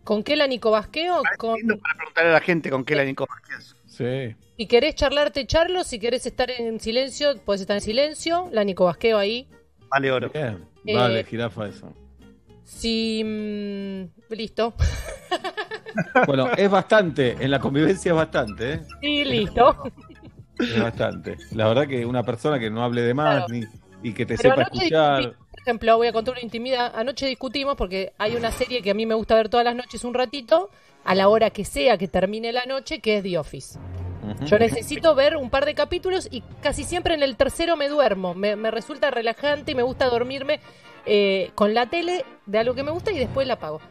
¿Con 0.03 0.23
qué 0.23 0.35
la 0.35 0.47
Nico 0.47 0.71
Basqueo? 0.71 1.21
Con... 1.37 1.55
Para 1.81 1.95
preguntarle 1.97 2.29
a 2.31 2.33
la 2.33 2.41
gente 2.41 2.69
con 2.69 2.83
qué 2.83 2.95
la 2.95 3.05
Nico 3.05 3.25
basqueás. 3.25 3.75
Sí. 3.87 4.35
Si 4.57 4.67
querés 4.67 4.95
charlarte, 4.95 5.45
charlo. 5.47 5.83
Si 5.83 5.99
querés 5.99 6.25
estar 6.25 6.49
en 6.51 6.79
silencio, 6.79 7.37
puedes 7.43 7.61
estar 7.61 7.75
en 7.77 7.81
silencio. 7.81 8.49
La 8.51 8.63
Nico 8.63 8.85
Basqueo 8.85 9.17
ahí. 9.17 9.47
Vale 9.89 10.11
oro. 10.11 10.29
Bien. 10.33 10.63
Eh, 10.85 10.95
Vale, 10.95 11.23
jirafa 11.23 11.67
eso. 11.67 11.91
Si. 12.63 13.23
mm, 13.23 14.33
listo. 14.33 14.73
Bueno, 16.25 16.49
es 16.57 16.71
bastante, 16.71 17.37
en 17.39 17.51
la 17.51 17.59
convivencia 17.59 18.09
es 18.09 18.15
bastante, 18.15 18.73
¿eh? 18.73 18.79
Sí, 18.99 19.23
listo. 19.25 19.83
Es 20.59 20.81
bastante. 20.81 21.37
La 21.51 21.67
verdad 21.67 21.87
que 21.87 22.03
una 22.03 22.23
persona 22.23 22.57
que 22.57 22.71
no 22.71 22.83
hable 22.83 23.01
de 23.03 23.13
más 23.13 23.45
Claro. 23.45 23.53
ni, 24.01 24.09
y 24.09 24.11
que 24.13 24.25
te 24.25 24.35
Pero 24.37 24.55
sepa 24.55 24.63
escuchar. 24.63 25.35
por 25.51 25.59
ejemplo, 25.61 25.97
voy 25.97 26.07
a 26.07 26.13
contar 26.13 26.33
una 26.33 26.41
intimidad. 26.41 26.91
Anoche 26.95 27.27
discutimos 27.27 27.75
porque 27.75 28.11
hay 28.17 28.35
una 28.35 28.51
serie 28.51 28.81
que 28.81 28.89
a 28.89 28.95
mí 28.95 29.05
me 29.05 29.13
gusta 29.13 29.35
ver 29.35 29.49
todas 29.49 29.63
las 29.65 29.75
noches 29.75 30.03
un 30.03 30.15
ratito, 30.15 30.71
a 31.03 31.13
la 31.13 31.27
hora 31.29 31.51
que 31.51 31.63
sea 31.63 31.95
que 31.99 32.07
termine 32.07 32.51
la 32.51 32.65
noche, 32.65 32.99
que 32.99 33.17
es 33.17 33.23
The 33.23 33.37
Office. 33.37 33.77
Yo 34.45 34.57
necesito 34.59 35.15
ver 35.15 35.37
un 35.37 35.49
par 35.49 35.65
de 35.65 35.75
capítulos 35.75 36.27
y 36.31 36.41
casi 36.61 36.83
siempre 36.83 37.13
en 37.13 37.23
el 37.23 37.35
tercero 37.35 37.75
me 37.75 37.89
duermo. 37.89 38.33
Me, 38.33 38.55
me 38.55 38.71
resulta 38.71 39.11
relajante 39.11 39.71
y 39.71 39.75
me 39.75 39.83
gusta 39.83 40.07
dormirme 40.07 40.59
eh, 41.05 41.51
con 41.55 41.73
la 41.73 41.87
tele 41.87 42.25
de 42.45 42.59
algo 42.59 42.73
que 42.75 42.83
me 42.83 42.91
gusta 42.91 43.11
y 43.11 43.19
después 43.19 43.47
la 43.47 43.55
apago. 43.55 43.81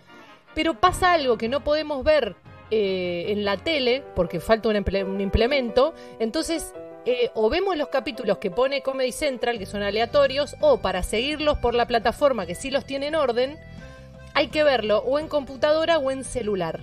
Pero 0.54 0.74
pasa 0.74 1.12
algo 1.12 1.38
que 1.38 1.48
no 1.48 1.64
podemos 1.64 2.04
ver 2.04 2.36
eh, 2.70 3.26
en 3.28 3.44
la 3.44 3.56
tele 3.56 4.02
porque 4.14 4.40
falta 4.40 4.68
un, 4.68 4.76
emple- 4.76 5.04
un 5.04 5.20
implemento. 5.20 5.94
Entonces, 6.18 6.74
eh, 7.04 7.30
o 7.34 7.50
vemos 7.50 7.76
los 7.76 7.88
capítulos 7.88 8.38
que 8.38 8.50
pone 8.50 8.82
Comedy 8.82 9.12
Central, 9.12 9.58
que 9.58 9.66
son 9.66 9.82
aleatorios, 9.82 10.56
o 10.60 10.78
para 10.78 11.02
seguirlos 11.02 11.58
por 11.58 11.74
la 11.74 11.86
plataforma 11.86 12.46
que 12.46 12.54
sí 12.54 12.70
los 12.70 12.84
tiene 12.84 13.08
en 13.08 13.14
orden, 13.14 13.58
hay 14.34 14.48
que 14.48 14.64
verlo 14.64 14.98
o 14.98 15.18
en 15.18 15.28
computadora 15.28 15.98
o 15.98 16.10
en 16.10 16.24
celular. 16.24 16.80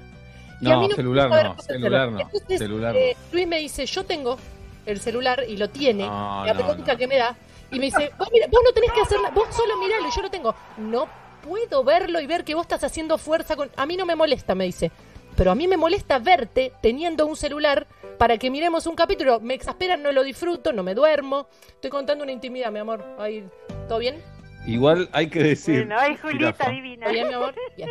No, 0.61 0.89
celular 0.89 1.29
no, 1.29 1.61
celular 1.61 2.11
no, 2.11 2.19
Entonces, 2.19 2.59
celular 2.59 2.95
eh, 2.95 3.15
Luis 3.31 3.47
me 3.47 3.59
dice, 3.59 3.85
yo 3.85 4.03
tengo 4.03 4.37
el 4.85 4.99
celular 4.99 5.43
y 5.47 5.57
lo 5.57 5.69
tiene, 5.69 6.05
No, 6.05 6.43
la 6.45 6.53
pregunta 6.53 6.93
no. 6.93 6.97
que 6.97 7.07
me 7.07 7.17
da, 7.17 7.35
y 7.71 7.79
me 7.79 7.85
dice, 7.85 8.11
vos, 8.17 8.29
mira, 8.31 8.47
vos 8.49 8.61
no 8.63 8.71
tenés 8.71 8.91
que 8.91 9.01
hacerla, 9.01 9.29
vos 9.29 9.47
solo 9.51 9.77
miralo 9.77 10.07
y 10.07 10.11
yo 10.11 10.21
lo 10.21 10.29
tengo. 10.29 10.55
No 10.77 11.07
puedo 11.47 11.83
verlo 11.83 12.19
y 12.19 12.27
ver 12.27 12.43
que 12.43 12.55
vos 12.55 12.63
estás 12.63 12.83
haciendo 12.83 13.17
fuerza 13.17 13.55
con... 13.55 13.69
A 13.75 13.85
mí 13.85 13.95
no 13.95 14.05
me 14.05 14.15
molesta, 14.15 14.55
me 14.55 14.65
dice. 14.65 14.91
Pero 15.35 15.51
a 15.51 15.55
mí 15.55 15.67
me 15.67 15.77
molesta 15.77 16.19
verte 16.19 16.73
teniendo 16.81 17.25
un 17.25 17.35
celular 17.35 17.87
para 18.17 18.37
que 18.37 18.49
miremos 18.49 18.87
un 18.87 18.95
capítulo. 18.95 19.39
Me 19.39 19.53
exaspera, 19.53 19.95
no 19.95 20.11
lo 20.11 20.23
disfruto, 20.23 20.73
no 20.73 20.83
me 20.83 20.95
duermo. 20.95 21.47
Estoy 21.69 21.89
contando 21.89 22.23
una 22.23 22.33
intimidad, 22.33 22.71
mi 22.71 22.79
amor. 22.79 23.05
Ahí, 23.17 23.47
¿Todo 23.87 23.99
bien? 23.99 24.21
Igual 24.65 25.09
hay 25.13 25.29
que 25.29 25.41
decir. 25.41 25.85
Bueno, 25.85 25.95
ay, 25.99 26.17
Julieta 26.17 26.69
divina. 26.69 27.05
¿Todo 27.05 27.13
bien, 27.13 27.27
mi 27.27 27.33
amor? 27.33 27.55
Bien. 27.77 27.89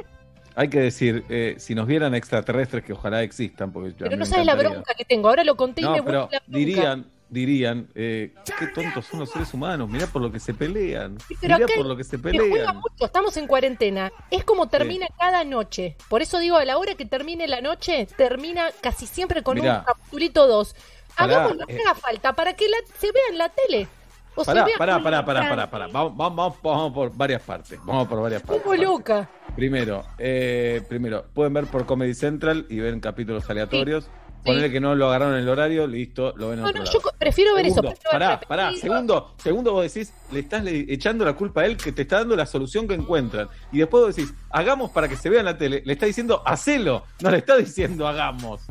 Hay 0.58 0.68
que 0.68 0.80
decir, 0.80 1.24
eh, 1.28 1.54
si 1.58 1.76
nos 1.76 1.86
vieran 1.86 2.16
extraterrestres, 2.16 2.82
que 2.82 2.92
ojalá 2.92 3.22
existan, 3.22 3.70
porque 3.70 3.90
mí 3.90 3.94
Pero 3.96 4.16
no 4.16 4.26
sabes 4.26 4.44
la 4.44 4.56
bronca 4.56 4.92
que 4.92 5.04
tengo. 5.04 5.28
Ahora 5.28 5.44
lo 5.44 5.56
conté 5.56 5.82
y 5.82 5.88
me 5.88 6.02
pero 6.02 6.22
la 6.22 6.26
bronca. 6.26 6.42
dirían, 6.48 7.06
dirían, 7.28 7.88
eh, 7.94 8.34
qué 8.58 8.66
tontos 8.66 9.06
son 9.06 9.20
los 9.20 9.30
seres 9.30 9.54
humanos, 9.54 9.88
mirá 9.88 10.08
por 10.08 10.20
lo 10.20 10.32
que 10.32 10.40
se 10.40 10.54
pelean, 10.54 11.16
mirá 11.40 11.60
por 11.76 11.86
lo 11.86 11.96
que 11.96 12.02
se 12.02 12.16
Se 12.16 12.18
juega 12.18 12.42
pelean. 12.42 12.76
mucho, 12.78 13.04
estamos 13.04 13.36
en 13.36 13.46
cuarentena. 13.46 14.10
Es 14.32 14.42
como 14.42 14.68
termina 14.68 15.06
cada 15.16 15.44
noche. 15.44 15.96
Por 16.08 16.22
eso 16.22 16.40
digo, 16.40 16.56
a 16.56 16.64
la 16.64 16.76
hora 16.76 16.96
que 16.96 17.06
termine 17.06 17.46
la 17.46 17.60
noche, 17.60 18.08
termina 18.16 18.70
casi 18.80 19.06
siempre 19.06 19.44
con 19.44 19.60
Mirá. 19.60 19.84
un 20.10 20.32
dos. 20.34 20.74
Pará, 21.16 21.36
Hagamos 21.36 21.56
lo 21.56 21.66
que 21.68 21.76
eh. 21.76 21.82
haga 21.86 21.94
falta 21.94 22.32
para 22.32 22.54
que 22.54 22.68
la, 22.68 22.78
se 22.98 23.12
vea 23.12 23.22
en 23.30 23.38
la 23.38 23.48
tele. 23.48 23.86
O 24.34 24.44
Pará, 24.44 24.66
pará, 24.76 25.02
pará, 25.02 25.24
pará, 25.24 25.48
pará, 25.48 25.70
pará. 25.70 25.86
Vamos, 25.88 26.16
vamos, 26.16 26.36
vamos, 26.36 26.62
vamos 26.62 26.92
por 26.92 27.16
varias 27.16 27.42
partes. 27.42 27.78
Vamos 27.84 28.08
por 28.08 28.22
varias 28.22 28.42
partes. 28.42 28.62
Como 28.62 28.74
loca. 28.74 29.28
Primero, 29.58 30.04
eh, 30.18 30.82
primero, 30.88 31.24
pueden 31.34 31.52
ver 31.52 31.66
por 31.66 31.84
Comedy 31.84 32.14
Central 32.14 32.64
y 32.68 32.78
ven 32.78 33.00
capítulos 33.00 33.50
aleatorios. 33.50 34.08
Ponele 34.44 34.70
que 34.70 34.78
no 34.78 34.94
lo 34.94 35.08
agarraron 35.08 35.34
en 35.34 35.40
el 35.42 35.48
horario, 35.48 35.84
listo, 35.88 36.32
lo 36.36 36.50
ven 36.50 36.60
en 36.60 36.62
No, 36.62 36.68
otro 36.70 36.78
no, 36.78 36.84
lado. 36.84 36.98
yo 37.02 37.10
prefiero 37.18 37.54
ver 37.56 37.64
Segundo, 37.66 37.88
eso. 37.88 38.00
prefiero 38.00 38.10
ver 38.28 38.38
Pará, 38.38 38.48
pará, 38.70 38.72
segundo, 38.76 39.34
segundo 39.42 39.72
vos 39.72 39.92
decís, 39.92 40.12
le 40.30 40.38
estás 40.40 40.62
le- 40.62 40.86
echando 40.88 41.24
la 41.24 41.32
culpa 41.34 41.62
a 41.62 41.66
él 41.66 41.76
que 41.76 41.90
te 41.90 42.02
está 42.02 42.18
dando 42.20 42.36
la 42.36 42.46
solución 42.46 42.86
que 42.86 42.94
encuentran. 42.94 43.48
Y 43.72 43.78
después 43.78 44.04
vos 44.04 44.14
decís, 44.16 44.32
hagamos 44.50 44.92
para 44.92 45.08
que 45.08 45.16
se 45.16 45.28
vea 45.28 45.40
en 45.40 45.46
la 45.46 45.58
tele. 45.58 45.82
Le 45.84 45.92
está 45.92 46.06
diciendo, 46.06 46.40
hacelo. 46.46 47.02
No 47.20 47.30
le 47.32 47.38
está 47.38 47.56
diciendo, 47.56 48.06
hagamos. 48.06 48.62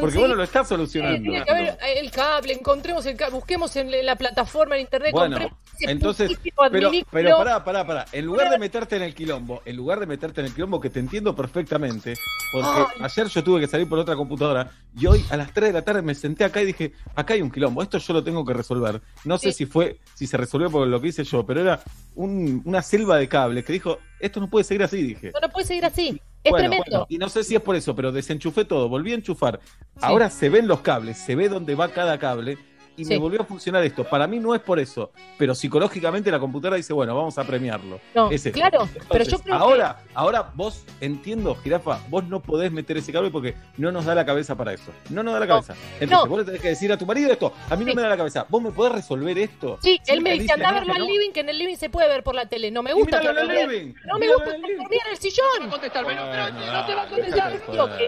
Porque 0.00 0.16
Conseguí- 0.16 0.20
vos 0.20 0.28
no 0.30 0.34
lo 0.36 0.42
estás 0.42 0.66
Sí, 0.68 0.74
solucionando. 0.74 1.22
tiene 1.30 1.44
que 1.44 1.50
haber 1.50 1.78
el 1.96 2.10
cable, 2.10 2.52
encontremos 2.52 3.06
el 3.06 3.16
cable, 3.16 3.34
busquemos 3.34 3.74
en 3.76 4.04
la 4.06 4.16
plataforma, 4.16 4.74
en 4.76 4.82
internet, 4.82 5.12
Bueno, 5.12 5.38
Entonces, 5.80 6.30
pero, 6.70 6.90
pero 7.10 7.36
pará, 7.36 7.64
pará, 7.64 7.84
pará. 7.86 8.04
En 8.12 8.24
lugar 8.26 8.48
de 8.50 8.58
meterte 8.58 8.96
en 8.96 9.02
el 9.02 9.14
quilombo, 9.14 9.60
en 9.64 9.74
lugar 9.76 9.98
de 10.00 10.06
meterte 10.06 10.40
en 10.40 10.46
el 10.46 10.54
quilombo, 10.54 10.80
que 10.80 10.88
te 10.88 11.00
entiendo 11.00 11.34
perfectamente, 11.34 12.14
porque 12.52 12.68
Ay. 12.68 13.02
ayer 13.02 13.26
yo 13.26 13.42
tuve 13.44 13.60
que 13.60 13.66
salir 13.66 13.88
por 13.88 13.98
otra 13.98 14.14
computadora 14.14 14.70
y 14.96 15.06
hoy 15.06 15.24
a 15.30 15.36
las 15.36 15.52
3 15.52 15.70
de 15.70 15.72
la 15.72 15.82
tarde 15.82 16.02
me 16.02 16.14
senté 16.14 16.44
acá 16.44 16.62
y 16.62 16.66
dije, 16.66 16.92
acá 17.16 17.34
hay 17.34 17.42
un 17.42 17.50
quilombo, 17.50 17.82
esto 17.82 17.98
yo 17.98 18.12
lo 18.12 18.22
tengo 18.22 18.44
que 18.44 18.54
resolver. 18.54 19.00
No 19.24 19.36
sé 19.36 19.50
Sí. 19.52 19.58
si 19.58 19.66
fue, 19.66 19.98
si 20.14 20.26
se 20.28 20.36
resolvió 20.36 20.70
por 20.70 20.86
lo 20.86 21.00
que 21.00 21.08
hice 21.08 21.24
yo, 21.24 21.44
pero 21.44 21.60
era 21.62 21.80
un- 22.14 22.62
una 22.64 22.80
selva 22.82 23.16
de 23.18 23.28
cables 23.28 23.64
que 23.64 23.72
dijo, 23.72 23.98
esto 24.20 24.38
no 24.40 24.48
puede 24.48 24.64
seguir 24.64 24.84
así, 24.84 25.02
dije. 25.02 25.32
No, 25.34 25.40
no 25.40 25.48
puede 25.50 25.66
seguir 25.66 25.84
así. 25.84 26.20
Es 26.44 26.50
Bueno, 26.50 26.68
tremendo. 26.68 26.84
bueno, 26.90 27.06
y 27.08 27.18
no 27.18 27.28
sé 27.28 27.42
si 27.42 27.54
es 27.56 27.60
por 27.62 27.74
eso, 27.74 27.96
pero 27.96 28.12
desenchufé 28.12 28.64
todo, 28.64 28.88
volví 28.88 29.12
a 29.12 29.14
enchufar. 29.16 29.60
Ahora 30.00 30.28
se 30.30 30.50
ven 30.50 30.68
los 30.68 30.80
cables, 30.80 31.16
se 31.18 31.34
ve 31.34 31.48
dónde 31.48 31.74
va 31.74 31.88
cada 31.88 32.18
cable 32.18 32.58
y 32.96 33.04
me 33.04 33.18
volvió 33.18 33.42
a 33.42 33.44
funcionar 33.44 33.82
esto. 33.84 34.04
Para 34.04 34.26
mí 34.26 34.38
no 34.38 34.54
es 34.54 34.60
por 34.60 34.78
eso, 34.78 35.10
pero 35.38 35.54
psicológicamente 35.54 36.30
la 36.30 36.38
computadora 36.38 36.76
dice, 36.76 36.92
bueno, 36.92 37.14
vamos 37.16 37.36
a 37.38 37.44
premiarlo. 37.44 38.00
No, 38.14 38.30
Es 38.30 38.42
claro, 38.52 38.88
pero 39.08 39.24
yo 39.24 39.36
Entonces, 39.36 39.40
creo 39.42 39.54
ahora, 39.56 40.00
ahora 40.14 40.50
vos 40.54 40.84
entiendo, 41.00 41.54
Jirafa, 41.56 42.00
vos 42.08 42.24
no 42.24 42.40
podés 42.40 42.70
meter 42.70 42.96
ese 42.98 43.12
cable 43.12 43.30
porque 43.30 43.54
no 43.78 43.90
nos 43.90 44.04
da 44.04 44.14
la 44.14 44.24
cabeza 44.24 44.54
para 44.56 44.72
eso. 44.72 44.92
No 45.10 45.22
nos 45.22 45.34
da 45.34 45.40
la 45.40 45.46
No, 45.46 45.52
cabeza. 45.54 45.74
Entonces 46.00 46.10
no. 46.10 46.26
vos 46.26 46.38
le 46.40 46.44
tenés 46.44 46.60
que 46.60 46.68
decir 46.68 46.92
a 46.92 46.98
tu 46.98 47.06
marido 47.06 47.32
esto, 47.32 47.52
a 47.70 47.76
mí 47.76 47.84
no 47.84 47.94
me 47.94 48.02
da 48.02 48.08
la 48.08 48.16
cabeza. 48.16 48.46
¿Vos 48.48 48.62
me 48.62 48.70
podés 48.70 48.92
resolver 48.92 49.36
esto? 49.38 49.78
Sí, 49.82 49.94
Sí, 50.04 50.12
él 50.12 50.20
me 50.22 50.32
dice, 50.32 50.52
anda 50.52 50.68
a 50.70 50.72
verlo 50.72 50.92
al 50.92 51.00
no. 51.00 51.06
living, 51.06 51.30
que 51.32 51.40
en 51.40 51.48
el 51.48 51.56
living 51.58 51.76
se 51.76 51.88
puede 51.88 52.08
ver 52.08 52.22
por 52.24 52.34
la 52.34 52.46
tele. 52.46 52.70
No 52.70 52.82
me 52.82 52.92
gusta 52.92 53.20
que 53.20 53.28
el 53.28 53.48
living. 53.48 53.94
No 54.06 54.18
me 54.18 54.26
gusta 54.28 54.50
que 54.56 54.72
en 54.74 55.12
el 55.12 55.16
sillón. 55.18 55.70
No 55.70 55.78
te 55.80 55.88
va 55.90 57.02
a 57.02 57.08
contestar. 57.08 57.52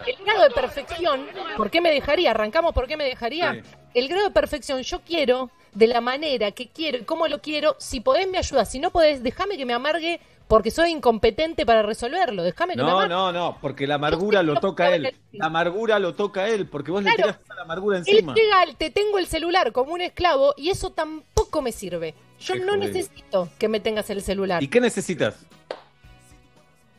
que 0.05 0.11
el 0.11 0.25
grado 0.25 0.43
de 0.43 0.51
perfección, 0.51 1.27
¿por 1.57 1.71
qué 1.71 1.81
me 1.81 1.91
dejaría? 1.91 2.31
Arrancamos, 2.33 2.73
¿por 2.73 2.87
qué 2.87 2.97
me 2.97 3.05
dejaría? 3.05 3.63
El 3.95 4.09
grado 4.09 4.25
de 4.25 4.31
perfección, 4.31 4.76
yo 4.83 5.01
quiero, 5.01 5.51
de 5.73 5.87
la 5.87 6.01
manera 6.01 6.53
que 6.53 6.69
quiero 6.69 6.99
y 6.99 7.03
cómo 7.05 7.29
lo 7.29 7.41
quiero. 7.43 7.77
Si 7.79 8.01
podés, 8.01 8.29
me 8.29 8.39
ayudas. 8.39 8.71
Si 8.71 8.79
no 8.79 8.91
podés, 8.91 9.23
déjame 9.23 9.57
que 9.57 9.67
me 9.67 9.73
amargue 9.75 10.21
porque 10.49 10.71
soy 10.71 10.91
incompetente 10.91 11.67
para 11.67 11.83
resolverlo. 11.83 12.43
Déjame 12.45 12.75
que 12.75 12.79
me 12.79 12.85
No, 12.85 12.91
amargue. 12.93 13.09
no, 13.15 13.33
no, 13.33 13.59
porque 13.61 13.87
la 13.87 13.97
amargura 13.97 14.43
lo 14.43 14.59
toca 14.61 14.95
él. 14.95 15.13
La 15.33 15.47
amargura 15.47 15.99
lo 15.99 16.15
toca 16.15 16.49
él, 16.49 16.67
porque 16.69 16.91
vos 16.93 17.03
le 17.03 17.11
Claro. 17.15 17.33
tirás 17.33 17.43
toda 17.45 17.57
la 17.57 17.63
amargura 17.63 17.99
Él 17.99 18.05
encima. 18.07 18.35
llega 18.35 18.61
al 18.61 18.77
te 18.77 18.91
tengo 18.91 19.19
el 19.19 19.27
celular 19.27 19.73
como 19.73 19.93
un 19.93 20.01
esclavo 20.01 20.55
y 20.57 20.71
eso 20.71 20.91
tampoco 20.91 21.61
me 21.63 21.73
sirve. 21.73 22.15
Yo 22.41 22.55
Qué 22.55 22.61
no 22.61 22.77
necesito 22.77 23.49
que 23.59 23.69
me 23.69 23.81
tengas 23.81 24.09
el 24.11 24.23
celular. 24.23 24.63
¿Y 24.63 24.69
qué 24.69 24.81
necesitas? 24.81 25.45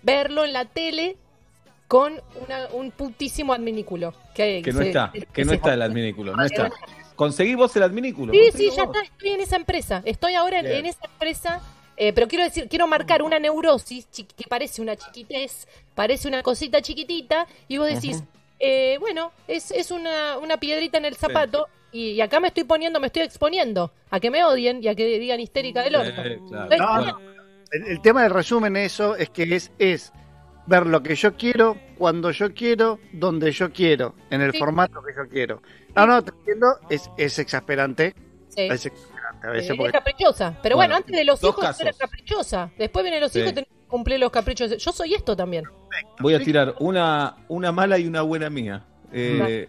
Verlo 0.04 0.46
en 0.46 0.54
la 0.54 0.66
tele 0.66 1.18
con 1.88 2.22
una- 2.46 2.68
un 2.74 2.92
putísimo 2.92 3.54
adminículo. 3.54 4.14
Que, 4.36 4.62
Que 4.64 4.72
no 4.74 4.80
se- 4.82 4.88
está, 4.90 5.12
que 5.34 5.46
no 5.46 5.50
se- 5.52 5.56
está 5.56 5.74
el 5.74 5.82
adminículo, 5.82 6.36
no 6.36 6.44
está. 6.44 6.70
Conseguí 7.18 7.56
vos 7.56 7.76
el 7.76 7.84
adminículo. 7.84 8.32
Sí, 8.32 8.52
sí, 8.54 8.70
ya 8.74 8.86
vos. 8.86 8.96
está, 8.96 9.06
estoy 9.06 9.32
en 9.32 9.42
esa 9.42 9.58
empresa. 9.58 10.02
Estoy 10.06 10.36
ahora 10.36 10.60
en, 10.60 10.66
Bien. 10.66 10.78
en 10.78 10.86
esa 10.86 11.06
empresa, 11.06 11.62
eh, 11.98 12.14
pero 12.14 12.28
quiero 12.30 12.46
decir, 12.46 12.70
quiero 12.70 12.88
marcar 12.88 13.22
una 13.22 13.40
neurosis 13.40 14.08
que 14.14 14.48
parece 14.48 14.82
una 14.82 14.96
chiquitez, 14.96 15.68
parece 15.96 16.30
una 16.30 16.44
cosita 16.44 16.82
chiquitita, 16.82 17.48
y 17.68 17.80
vos 17.80 17.88
decís, 17.88 18.24
eh, 18.60 18.98
bueno, 19.00 19.32
es, 19.48 19.72
es 19.72 19.92
una, 19.92 20.38
una 20.38 20.58
piedrita 20.58 20.98
en 21.00 21.06
el 21.06 21.16
zapato, 21.16 21.68
y, 21.92 22.12
y 22.12 22.22
acá 22.22 22.40
me 22.40 22.50
estoy 22.50 22.66
poniendo, 22.66 23.00
me 23.00 23.08
estoy 23.08 23.24
exponiendo 23.24 23.92
a 24.12 24.20
que 24.20 24.30
me 24.30 24.44
odien 24.44 24.84
y 24.84 24.88
a 24.88 24.96
que 24.96 25.20
digan 25.20 25.40
histérica 25.40 25.82
del 25.82 25.96
orto. 25.96 26.22
Eh, 26.22 26.40
claro. 26.70 27.06
No. 27.06 27.20
El, 27.72 27.88
el 27.88 28.02
tema 28.02 28.24
del 28.24 28.32
resumen 28.32 28.74
de 28.74 28.86
eso 28.86 29.16
es 29.16 29.30
que 29.30 29.44
es, 29.56 29.72
es 29.80 30.14
ver 30.68 30.86
lo 30.86 31.02
que 31.02 31.16
yo 31.16 31.36
quiero, 31.36 31.78
cuando 31.98 32.32
yo 32.32 32.54
quiero, 32.54 33.00
donde 33.12 33.52
yo 33.52 33.72
quiero, 33.72 34.16
en 34.30 34.42
el 34.42 34.52
Sí. 34.52 34.60
formato 34.60 35.02
que 35.04 35.14
yo 35.16 35.28
quiero. 35.30 35.62
No, 35.96 36.06
no, 36.08 36.24
te 36.24 36.32
entiendo, 36.32 36.68
es, 36.90 37.10
es 37.18 37.40
exasperante. 37.40 38.14
Sí. 38.50 38.62
Es 38.62 38.86
exasperante 38.86 39.48
a 39.48 39.52
veces 39.52 39.70
Eh, 39.70 39.74
es 39.74 39.78
porque 39.78 39.92
caprichosa. 39.94 40.58
Pero 40.64 40.76
bueno, 40.76 40.90
Bueno, 40.94 40.96
antes 40.98 41.16
de 41.16 41.24
los 41.26 41.44
hijos 41.44 41.80
era 41.82 41.94
caprichosa. 41.94 42.72
Después 42.78 43.04
vienen 43.04 43.22
los 43.22 43.32
Sí. 43.32 43.40
hijos, 43.40 43.54
tenés 43.54 43.70
que 43.70 43.88
cumplir 43.88 44.20
los 44.20 44.32
caprichos. 44.32 44.78
Yo 44.78 44.92
soy 44.92 45.14
esto 45.14 45.36
también. 45.36 45.66
Voy 46.20 46.34
a 46.34 46.40
tirar 46.40 46.76
una, 46.80 47.36
una 47.48 47.72
mala 47.72 47.98
y 48.00 48.08
una 48.08 48.22
buena 48.24 48.50
mía. 48.50 48.84
Eh, 49.12 49.68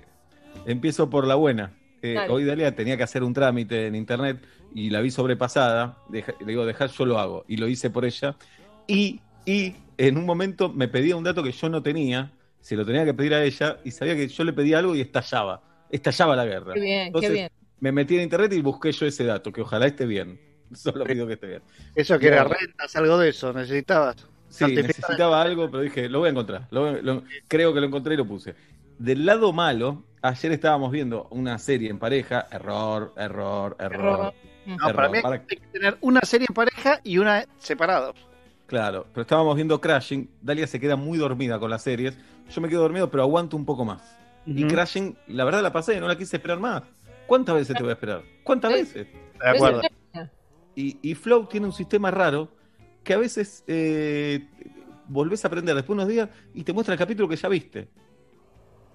empiezo 0.67 1.09
por 1.11 1.27
la 1.27 1.35
buena. 1.35 1.73
Eh, 2.03 2.17
hoy 2.29 2.45
Dalia 2.45 2.75
tenía 2.75 2.97
que 2.97 3.03
hacer 3.03 3.23
un 3.23 3.33
trámite 3.35 3.87
en 3.89 3.95
internet 3.95 4.39
y 4.75 4.91
la 4.91 5.01
vi 5.01 5.11
sobrepasada. 5.11 5.99
Deja- 6.09 6.35
le 6.41 6.47
digo, 6.47 6.65
dejar, 6.65 6.91
yo 6.91 7.05
lo 7.07 7.19
hago. 7.19 7.45
Y 7.49 7.57
lo 7.57 7.69
hice 7.69 7.91
por 7.91 8.05
ella. 8.05 8.37
Y, 8.87 9.21
y 9.45 9.75
en 9.99 10.17
un 10.17 10.25
momento 10.25 10.71
me 10.73 10.89
pedía 10.89 11.17
un 11.17 11.25
dato 11.25 11.43
que 11.43 11.53
yo 11.53 11.69
no 11.69 11.83
tenía. 11.83 12.33
Se 12.61 12.75
lo 12.77 12.85
tenía 12.87 13.05
que 13.05 13.15
pedir 13.15 13.35
a 13.35 13.45
ella 13.45 13.79
y 13.85 13.91
sabía 13.91 14.17
que 14.17 14.27
yo 14.29 14.45
le 14.45 14.53
pedía 14.53 14.79
algo 14.79 14.95
y 14.95 15.01
estallaba. 15.01 15.63
Estallaba 15.91 16.35
la 16.37 16.45
guerra. 16.45 16.75
Qué 16.75 16.81
bien, 16.81 17.07
Entonces, 17.09 17.31
qué 17.31 17.35
bien. 17.35 17.51
Me 17.81 17.93
metí 17.93 18.17
en 18.17 18.23
internet 18.23 18.53
y 18.55 18.61
busqué 18.63 18.91
yo 18.93 19.07
ese 19.07 19.25
dato, 19.25 19.53
que 19.53 19.61
ojalá 19.61 19.87
esté 19.87 20.07
bien. 20.07 20.41
Solo 20.75 21.05
pido 21.05 21.27
que 21.27 21.35
esté 21.35 21.47
bien. 21.47 21.63
eso 21.95 22.19
que 22.19 22.27
era 22.29 22.43
No. 22.45 22.49
rentas, 22.51 22.95
algo 22.97 23.19
de 23.19 23.29
eso, 23.31 23.53
necesitabas. 23.53 24.17
Sí, 24.49 24.65
necesitaba 24.67 25.43
algo, 25.43 25.71
pero 25.71 25.83
dije, 25.83 26.09
lo 26.09 26.21
voy 26.21 26.29
a 26.29 26.31
encontrar. 26.31 26.67
Lo 26.71 27.01
lo- 27.03 27.23
creo 27.49 27.73
que 27.75 27.81
lo 27.81 27.87
encontré 27.87 28.15
y 28.15 28.17
lo 28.17 28.27
puse. 28.27 28.55
Del 28.99 29.25
lado 29.27 29.53
malo, 29.53 30.05
ayer 30.23 30.53
estábamos 30.53 30.91
viendo 30.91 31.29
una 31.31 31.59
serie 31.59 31.91
en 31.91 31.99
pareja, 31.99 32.49
error, 32.51 33.13
error, 33.17 33.77
error. 33.79 34.03
Error. 34.03 34.35
No, 34.67 34.93
para 34.95 35.09
mí 35.09 35.19
hay 35.23 35.41
que 35.47 35.57
tener 35.73 35.97
una 36.01 36.21
serie 36.23 36.47
en 36.49 36.55
pareja 36.55 37.01
y 37.05 37.19
una 37.19 37.45
separados. 37.59 38.17
Claro, 38.69 39.07
pero 39.13 39.23
estábamos 39.23 39.57
viendo 39.57 39.81
Crashing. 39.81 40.31
Dalia 40.43 40.67
se 40.67 40.79
queda 40.79 40.95
muy 40.95 41.17
dormida 41.17 41.59
con 41.59 41.71
las 41.71 41.83
series. 41.83 42.17
Yo 42.51 42.61
me 42.61 42.69
quedo 42.69 42.83
dormido, 42.83 43.11
pero 43.11 43.23
aguanto 43.23 43.57
un 43.57 43.65
poco 43.65 43.85
más. 43.85 44.03
Y. 44.45 44.67
Crashing, 44.67 45.17
la 45.29 45.45
verdad 45.45 45.63
la 45.63 45.73
pasé, 45.73 45.99
no 45.99 46.07
la 46.07 46.17
quise 46.17 46.37
esperar 46.37 46.61
más. 46.61 46.83
¿Cuántas 47.27 47.55
veces 47.55 47.75
te 47.75 47.83
voy 47.83 47.91
a 47.91 47.95
esperar? 47.95 48.23
¿Cuántas 48.45 48.73
veces? 48.73 49.07
De 49.43 49.49
acuerdo. 49.49 49.81
Y, 50.75 50.99
y 51.03 51.15
Flow 51.15 51.47
tiene 51.47 51.67
un 51.67 51.73
sistema 51.73 52.11
raro 52.11 52.49
que 53.03 53.15
a 53.15 53.19
veces 53.19 53.65
eh, 53.67 54.47
volvés 55.09 55.45
a 55.45 55.49
aprender 55.49 55.75
después 55.75 55.97
de 55.97 56.03
unos 56.03 56.09
días 56.13 56.29
y 56.55 56.63
te 56.63 56.73
muestra 56.75 56.93
el 56.93 56.99
capítulo 56.99 57.27
que 57.27 57.37
ya 57.37 57.49
viste. 57.49 57.89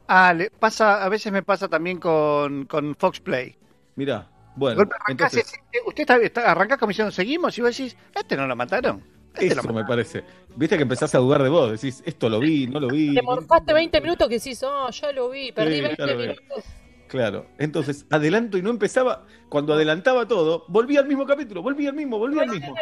Ah, 0.07 0.33
le 0.33 0.51
pasa, 0.51 1.03
a 1.03 1.09
veces 1.09 1.31
me 1.31 1.41
pasa 1.43 1.67
también 1.67 1.99
con, 1.99 2.65
con 2.65 2.95
Fox 2.95 3.19
Play. 3.19 3.57
Mirá, 3.95 4.29
bueno, 4.55 4.77
golpe 4.77 4.95
arrancás 4.99 5.33
entonces, 5.33 5.59
eh, 5.71 5.77
usted 5.85 6.01
está, 6.01 6.17
está- 6.17 6.51
arrancás 6.51 6.77
como 6.77 6.89
diciendo, 6.89 7.11
seguimos, 7.11 7.57
y 7.57 7.61
vos 7.61 7.75
decís, 7.75 7.97
este 8.13 8.35
no 8.37 8.45
lo 8.47 8.55
mataron. 8.55 9.03
Eso 9.39 9.73
me 9.73 9.83
parece. 9.85 10.23
Viste 10.55 10.77
que 10.77 10.83
empezás 10.83 11.13
a 11.15 11.17
dudar 11.17 11.41
de 11.43 11.49
vos, 11.49 11.71
decís, 11.71 12.03
esto 12.05 12.29
lo 12.29 12.39
vi, 12.39 12.67
no 12.67 12.79
lo 12.79 12.87
vi. 12.87 13.13
Te 13.15 13.21
morfaste 13.21 13.73
20 13.73 14.01
minutos 14.01 14.27
que 14.29 14.35
decís, 14.35 14.61
oh, 14.63 14.89
ya 14.89 15.11
lo 15.11 15.29
vi, 15.29 15.51
perdí 15.51 15.75
Sí, 15.75 15.81
20 15.81 15.97
ya 15.97 16.05
lo 16.05 16.17
vi. 16.17 16.27
minutos. 16.27 16.63
Claro, 17.07 17.45
entonces 17.59 18.05
adelanto 18.09 18.57
y 18.57 18.61
no 18.61 18.69
empezaba. 18.71 19.25
Cuando 19.49 19.73
adelantaba 19.73 20.27
todo, 20.27 20.65
volvía 20.67 20.99
al 20.99 21.07
mismo 21.07 21.25
capítulo, 21.27 21.61
volvía 21.61 21.89
al 21.89 21.95
mismo, 21.95 22.17
volvía 22.17 22.41
al 22.43 22.49
mismo. 22.49 22.75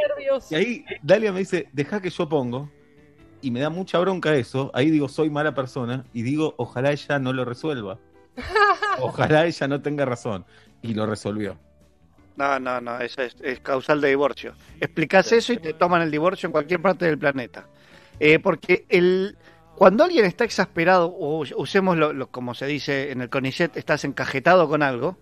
Y 0.50 0.56
ahí 0.56 0.86
Dalia 1.04 1.34
me 1.34 1.40
dice, 1.40 1.68
deja 1.74 2.02
que 2.02 2.10
yo 2.10 2.30
pongo. 2.30 2.70
Y 3.42 3.52
me 3.52 3.60
da 3.60 3.70
mucha 3.70 3.98
bronca 4.00 4.34
eso. 4.36 4.72
Ahí 4.74 4.90
digo, 4.90 5.10
soy 5.10 5.30
mala 5.30 5.54
persona. 5.54 6.06
Y 6.14 6.22
digo, 6.22 6.54
ojalá 6.58 6.92
ella 6.92 7.20
no 7.20 7.34
lo 7.34 7.44
resuelva. 7.44 8.00
Ojalá 9.00 9.46
ella 9.46 9.68
no 9.68 9.82
tenga 9.82 10.06
razón. 10.06 10.46
Y 10.82 10.94
lo 10.94 11.06
resolvió. 11.06 11.58
No, 12.42 12.60
no, 12.60 12.82
no, 12.82 13.00
eso 13.00 13.22
es, 13.22 13.36
es 13.42 13.60
causal 13.60 14.02
de 14.02 14.10
divorcio. 14.10 14.54
Explicás 14.80 15.32
eso 15.32 15.54
y 15.54 15.58
te 15.58 15.74
toman 15.74 16.02
el 16.02 16.10
divorcio 16.12 16.48
en 16.48 16.52
cualquier 16.52 16.82
parte 16.82 17.06
del 17.06 17.18
planeta. 17.18 17.68
Eh, 18.20 18.40
porque 18.40 18.86
el, 18.90 19.38
cuando 19.76 20.04
alguien 20.04 20.26
está 20.26 20.44
exasperado, 20.44 21.08
o 21.08 21.44
usemos 21.56 21.98
lo, 21.98 22.14
lo- 22.14 22.28
como 22.32 22.54
se 22.56 22.66
dice 22.66 23.12
en 23.12 23.22
el 23.22 23.30
CONICET, 23.30 23.78
estás 23.78 24.04
encajetado 24.06 24.68
con 24.68 24.82
algo, 24.82 25.18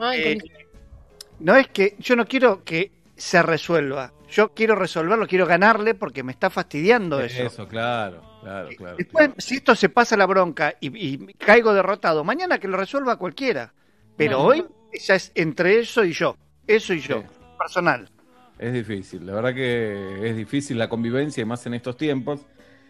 Ay, 0.00 0.20
eh, 0.20 0.38
no 1.38 1.56
es 1.56 1.68
que 1.68 1.94
yo 1.98 2.16
no 2.16 2.26
quiero 2.26 2.64
que 2.64 2.90
se 3.16 3.42
resuelva, 3.42 4.12
yo 4.30 4.48
quiero 4.54 4.74
resolverlo, 4.74 5.26
quiero 5.26 5.46
ganarle 5.46 5.94
porque 5.94 6.22
me 6.22 6.32
está 6.32 6.50
fastidiando 6.50 7.20
eso. 7.20 7.68
claro, 7.68 8.22
claro, 8.42 8.68
claro. 8.76 8.96
Después, 8.96 9.30
si 9.38 9.56
esto 9.56 9.74
se 9.76 9.88
pasa 9.88 10.16
la 10.16 10.26
bronca 10.26 10.74
y, 10.80 11.14
y 11.14 11.18
caigo 11.34 11.72
derrotado, 11.72 12.24
mañana 12.24 12.58
que 12.58 12.68
lo 12.68 12.76
resuelva 12.76 13.16
cualquiera. 13.16 13.72
Pero 14.16 14.40
hoy 14.42 14.64
ya 14.98 15.14
es 15.14 15.32
entre 15.34 15.78
eso 15.78 16.04
y 16.04 16.12
yo, 16.12 16.36
eso 16.66 16.94
y 16.94 17.00
yo, 17.00 17.20
Sí. 17.20 17.26
personal. 17.58 18.08
Es 18.58 18.72
difícil, 18.72 19.26
la 19.26 19.34
verdad 19.34 19.54
que 19.54 20.28
es 20.28 20.36
difícil 20.36 20.78
la 20.78 20.88
convivencia 20.88 21.42
y 21.42 21.44
más 21.44 21.66
en 21.66 21.74
estos 21.74 21.96
tiempos. 21.96 22.46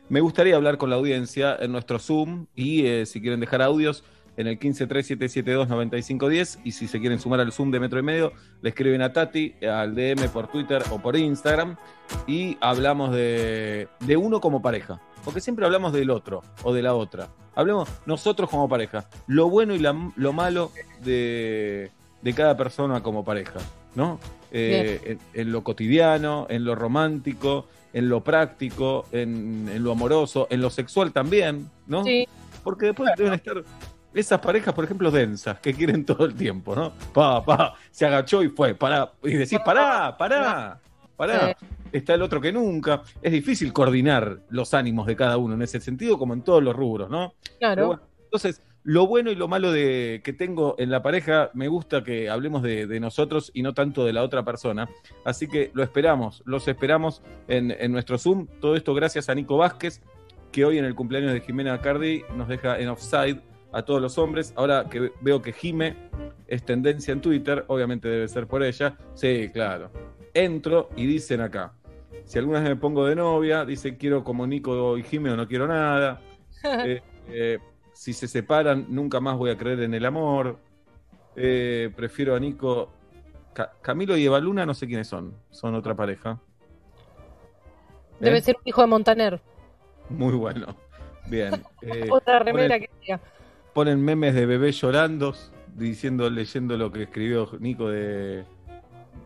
Me 0.09 0.21
gustaría 0.21 0.57
hablar 0.57 0.77
con 0.77 0.91
la 0.91 0.97
audiencia 0.97 1.57
en 1.59 1.73
nuestro 1.73 1.99
Zoom 1.99 2.47
y 2.55 2.87
eh, 2.87 3.07
si 3.07 3.21
quieren 3.21 3.41
dejar 3.41 3.63
audios 3.63 4.05
en 4.37 4.47
el 4.47 4.59
1537729510 4.59 6.61
y 6.65 6.73
si 6.73 6.89
se 6.89 7.01
quieren 7.01 7.19
sumar 7.19 7.41
al 7.41 7.53
Zoom 7.53 7.71
de 7.71 7.81
Metro 7.81 7.99
y 7.99 8.03
Medio, 8.03 8.33
le 8.61 8.69
escriben 8.71 9.03
a 9.03 9.13
Tati, 9.13 9.55
al 9.65 9.95
DM 9.95 10.29
por 10.33 10.49
Twitter 10.49 10.83
o 10.91 10.99
por 11.01 11.17
Instagram 11.17 11.77
y 12.27 12.57
hablamos 12.61 13.13
de, 13.15 13.89
de 14.01 14.17
uno 14.17 14.41
como 14.41 14.61
pareja. 14.63 15.01
Porque 15.25 15.41
siempre 15.41 15.65
hablamos 15.65 15.93
del 15.93 16.11
otro 16.11 16.43
o 16.65 16.73
de 16.75 16.83
la 16.83 16.95
otra. 16.95 17.29
Hablemos 17.55 17.89
nosotros 18.07 18.51
como 18.51 18.69
pareja. 18.69 19.09
Lo 19.29 19.49
bueno 19.49 19.75
y 19.75 19.79
la- 19.79 20.11
lo 20.17 20.33
malo 20.33 20.73
de, 21.05 21.91
de 22.23 22.33
cada 22.35 22.57
persona 22.57 23.03
como 23.03 23.25
pareja, 23.25 23.61
¿no? 23.95 24.19
Eh, 24.51 25.01
en, 25.05 25.19
en 25.41 25.53
lo 25.53 25.63
cotidiano, 25.63 26.47
en 26.51 26.65
lo 26.65 26.75
romántico, 26.75 27.67
en 27.93 28.09
lo 28.09 28.25
práctico, 28.25 29.07
en, 29.13 29.69
en 29.73 29.85
lo 29.85 29.93
amoroso, 29.93 30.49
en 30.51 30.61
lo 30.61 30.71
sexual 30.71 31.13
también, 31.13 31.71
¿no? 31.87 32.03
Sí, 32.05 32.27
Porque 32.65 32.87
después 32.87 33.11
deben 33.17 33.35
estar 33.35 33.63
esas 34.15 34.41
parejas, 34.41 34.75
por 34.75 34.85
ejemplo, 34.85 35.11
densas, 35.11 35.59
que 35.61 35.75
quieren 35.75 36.05
todo 36.07 36.25
el 36.25 36.35
tiempo, 36.35 36.75
¿no? 36.75 36.93
Pa, 37.13 37.45
pa, 37.45 37.75
se 37.91 38.07
agachó 38.07 38.43
y 38.43 38.49
fue, 38.49 38.75
pará. 38.75 39.13
Y 39.23 39.35
decís, 39.35 39.59
pará, 39.65 40.17
pará, 40.17 40.81
pará. 41.17 41.57
Está 41.91 42.15
el 42.15 42.23
otro 42.23 42.41
que 42.41 42.53
nunca. 42.53 43.03
Es 43.21 43.33
difícil 43.33 43.73
coordinar 43.73 44.41
los 44.49 44.73
ánimos 44.75 45.07
de 45.07 45.17
cada 45.17 45.37
uno 45.37 45.55
en 45.55 45.63
ese 45.63 45.81
sentido, 45.81 46.19
como 46.19 46.35
en 46.35 46.43
todos 46.43 46.63
los 46.63 46.75
rubros, 46.75 47.11
¿no? 47.11 47.35
Claro. 47.59 47.87
bueno, 47.87 48.03
entonces, 48.25 48.63
lo 48.85 49.07
bueno 49.07 49.31
y 49.31 49.35
lo 49.35 49.47
malo 49.47 49.71
de 49.71 50.23
que 50.25 50.33
tengo 50.33 50.75
en 50.79 50.91
la 50.91 51.03
pareja, 51.03 51.51
me 51.53 51.69
gusta 51.69 52.03
que 52.03 52.31
hablemos 52.31 52.63
de, 52.63 52.87
de 52.87 52.99
nosotros 52.99 53.51
y 53.55 53.63
no 53.63 53.75
tanto 53.75 54.05
de 54.05 54.15
la 54.15 54.23
otra 54.23 54.43
persona. 54.43 54.89
Así 55.25 55.47
que 55.47 55.71
lo 55.75 55.83
esperamos, 55.83 56.43
los 56.47 56.67
esperamos 56.67 57.23
en, 57.47 57.71
en 57.71 57.93
nuestro 57.93 58.19
Zoom. 58.19 58.47
Todo 58.61 58.75
esto 58.75 58.95
gracias 58.95 59.29
a 59.29 59.35
Nico 59.35 59.59
Vázquez, 59.59 60.01
que 60.51 60.65
hoy 60.65 60.79
en 60.79 60.85
el 60.85 60.95
cumpleaños 60.95 61.33
de 61.33 61.41
Jimena 61.41 61.81
Cardi 61.81 62.23
nos 62.35 62.49
deja 62.49 62.79
en 62.79 62.89
offside 62.89 63.41
a 63.73 63.83
todos 63.85 64.01
los 64.01 64.19
hombres. 64.19 64.53
Ahora 64.57 64.87
que 64.91 65.11
veo 65.21 65.41
que 65.43 65.53
Jime 65.53 65.97
es 66.47 66.65
tendencia 66.65 67.13
en 67.13 67.21
Twitter, 67.21 67.65
obviamente 67.69 68.09
debe 68.09 68.29
ser 68.29 68.47
por 68.47 68.63
ella. 68.63 68.97
Sí, 69.15 69.51
claro. 69.53 69.91
Entro 70.35 70.89
y 70.97 71.07
dicen 71.07 71.41
acá. 71.41 71.73
Si 72.25 72.39
alguna 72.39 72.61
vez 72.61 72.69
me 72.69 72.77
pongo 72.77 73.07
de 73.07 73.17
novia, 73.17 73.65
dicen 73.65 73.97
quiero 73.97 74.23
como 74.23 74.47
Nico 74.47 74.97
y 74.97 75.03
Jime 75.03 75.31
o 75.31 75.37
no 75.37 75.47
quiero 75.49 75.67
nada. 75.67 76.21
Eh, 76.65 77.03
eh, 77.29 77.59
si 77.93 78.13
se 78.13 78.29
separan, 78.29 78.87
nunca 78.89 79.19
más 79.19 79.37
voy 79.37 79.51
a 79.51 79.59
creer 79.59 79.81
en 79.81 79.95
el 79.95 80.05
amor. 80.07 80.59
Eh, 81.35 81.91
prefiero 81.97 82.37
a 82.37 82.41
Nico. 82.41 82.91
Ca- 83.53 83.73
Camilo 83.83 84.17
y 84.17 84.25
Evaluna, 84.25 84.65
no 84.65 84.73
sé 84.73 84.87
quiénes 84.87 85.09
son. 85.09 85.35
Son 85.51 85.75
otra 85.75 85.95
pareja. 85.97 86.39
Debe 88.21 88.41
ser 88.41 88.57
un 88.57 88.63
hijo 88.65 88.81
de 88.81 88.87
Montaner. 88.87 89.41
Muy 90.09 90.35
bueno. 90.35 90.77
Bien. 91.27 91.63
Otra 92.11 92.39
remera 92.39 92.79
que 92.79 92.89
diga. 93.01 93.21
Ponen 93.73 94.05
memes 94.05 94.35
de 94.35 94.47
bebés 94.47 94.81
llorando, 94.81 95.35
diciendo, 95.75 96.29
leyendo 96.31 96.77
lo 96.77 96.93
que 96.93 97.05
escribió 97.05 97.51
Nico 97.59 97.89
de, 97.89 98.45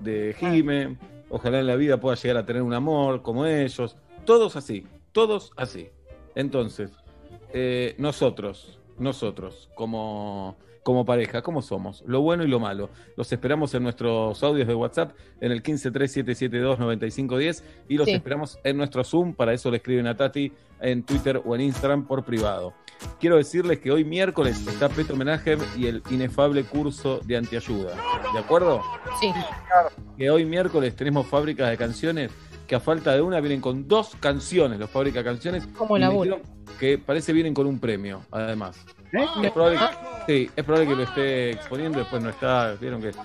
de 0.01 0.35
Jime. 0.39 0.97
Ojalá 1.29 1.61
en 1.61 1.67
la 1.67 1.77
vida 1.77 1.99
pueda 1.99 2.17
llegar 2.17 2.37
a 2.37 2.47
tener 2.47 2.63
un 2.63 2.73
amor 2.73 3.23
como 3.23 3.47
ellos. 3.47 3.97
Todos 4.25 4.57
así, 4.57 4.87
todos 5.13 5.53
así. 5.57 5.89
Entonces, 6.35 6.93
eh, 7.53 7.95
nosotros, 7.99 8.79
nosotros, 8.99 9.71
como, 9.75 10.57
como 10.87 11.05
pareja, 11.05 11.43
¿cómo 11.43 11.63
somos? 11.63 12.05
Lo 12.07 12.21
bueno 12.21 12.45
y 12.45 12.47
lo 12.47 12.61
malo. 12.61 12.91
Los 13.17 13.33
esperamos 13.33 13.75
en 13.75 13.83
nuestros 13.83 14.41
audios 14.45 14.69
de 14.69 14.75
WhatsApp 14.77 15.17
en 15.41 15.51
el 15.51 15.61
1537729510 15.61 17.65
y 17.89 17.97
los 17.97 18.07
Sí. 18.07 18.13
esperamos 18.13 18.61
en 18.63 18.77
nuestro 18.77 19.03
Zoom. 19.03 19.35
Para 19.35 19.53
eso 19.53 19.69
le 19.73 19.79
escriben 19.79 20.07
a 20.07 20.17
Tati 20.17 20.53
en 20.81 21.03
Twitter 21.03 21.43
o 21.45 21.57
en 21.57 21.63
Instagram 21.63 22.07
por 22.07 22.25
privado. 22.25 22.73
Quiero 23.19 23.35
decirles 23.35 23.81
que 23.81 23.91
hoy 23.91 24.05
miércoles 24.05 24.65
está 24.65 24.89
Petro 24.89 25.17
Homenaje 25.17 25.59
y 25.77 25.89
el 25.89 26.05
inefable 26.09 26.63
curso 26.63 27.19
de 27.25 27.37
antiayuda. 27.37 27.97
¿De 28.33 28.39
acuerdo? 28.39 28.81
Sí. 29.21 29.33
Que 30.17 30.31
hoy 30.31 30.45
miércoles 30.45 30.95
tenemos 30.95 31.27
fábricas 31.27 31.69
de 31.69 31.77
canciones 31.77 32.31
que 32.69 32.77
a 32.77 32.81
falta 32.81 33.13
de 33.13 33.23
una 33.23 33.41
vienen 33.41 33.61
con 33.61 33.89
dos 33.89 34.15
canciones, 34.21 34.79
los 34.79 34.91
fábricas 34.91 35.25
de 35.25 35.31
canciones. 35.31 35.67
Como 35.77 35.97
dijeron 35.97 36.43
que 36.79 36.97
parece 36.97 37.33
vienen 37.33 37.55
con 37.55 37.67
un 37.67 37.81
premio, 37.81 38.23
además. 38.31 38.87
¿Eh? 39.13 39.27
Es 39.43 39.53
probable, 39.53 39.79
sí, 40.27 40.51
es 40.55 40.65
probable 40.65 40.89
que 40.89 40.97
lo 40.97 41.03
esté 41.03 41.51
exponiendo, 41.53 41.99
después 41.99 42.23
no 42.23 42.31
está, 42.31 42.75
vieron 42.81 43.01
que... 43.01 43.13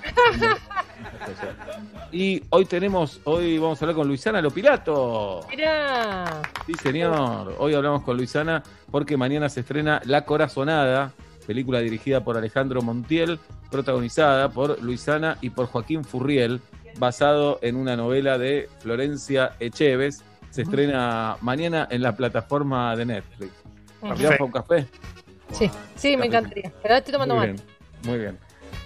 Y 2.12 2.44
hoy 2.50 2.66
tenemos, 2.66 3.22
hoy 3.24 3.58
vamos 3.58 3.82
a 3.82 3.86
hablar 3.86 3.96
con 3.96 4.08
Luisana 4.08 4.42
Lopilato. 4.42 5.46
Mirá. 5.50 6.42
Sí, 6.66 6.74
señor. 6.76 7.56
Hoy 7.58 7.74
hablamos 7.74 8.04
con 8.04 8.18
Luisana 8.18 8.64
porque 8.92 9.18
mañana 9.18 9.50
se 9.50 9.62
estrena 9.62 10.02
La 10.06 10.26
Corazonada, 10.26 11.14
película 11.48 11.80
dirigida 11.80 12.24
por 12.24 12.38
Alejandro 12.38 12.82
Montiel, 12.82 13.40
protagonizada 13.70 14.50
por 14.50 14.82
Luisana 14.84 15.38
y 15.42 15.50
por 15.50 15.68
Joaquín 15.68 16.04
Furriel, 16.04 16.62
basado 17.00 17.60
en 17.62 17.78
una 17.78 17.96
novela 17.96 18.38
de 18.38 18.70
Florencia 18.80 19.56
Echeves. 19.60 20.24
Se 20.50 20.64
estrena 20.64 21.38
mañana 21.40 21.88
en 21.90 22.02
la 22.02 22.16
plataforma 22.16 22.96
de 22.96 23.06
Netflix. 23.06 23.52
¿Vamos 24.02 24.22
para 24.22 24.44
un 24.44 24.52
café? 24.52 24.88
Sí, 25.52 25.70
sí, 25.96 26.18
me 26.18 26.26
encantaría. 26.28 26.72
Pero 26.82 26.96
estoy 26.96 27.14
tomando 27.14 27.36
Muy 27.36 27.48
mal. 27.48 27.56
bien, 27.56 27.66
muy 28.04 28.18
bien. 28.20 28.38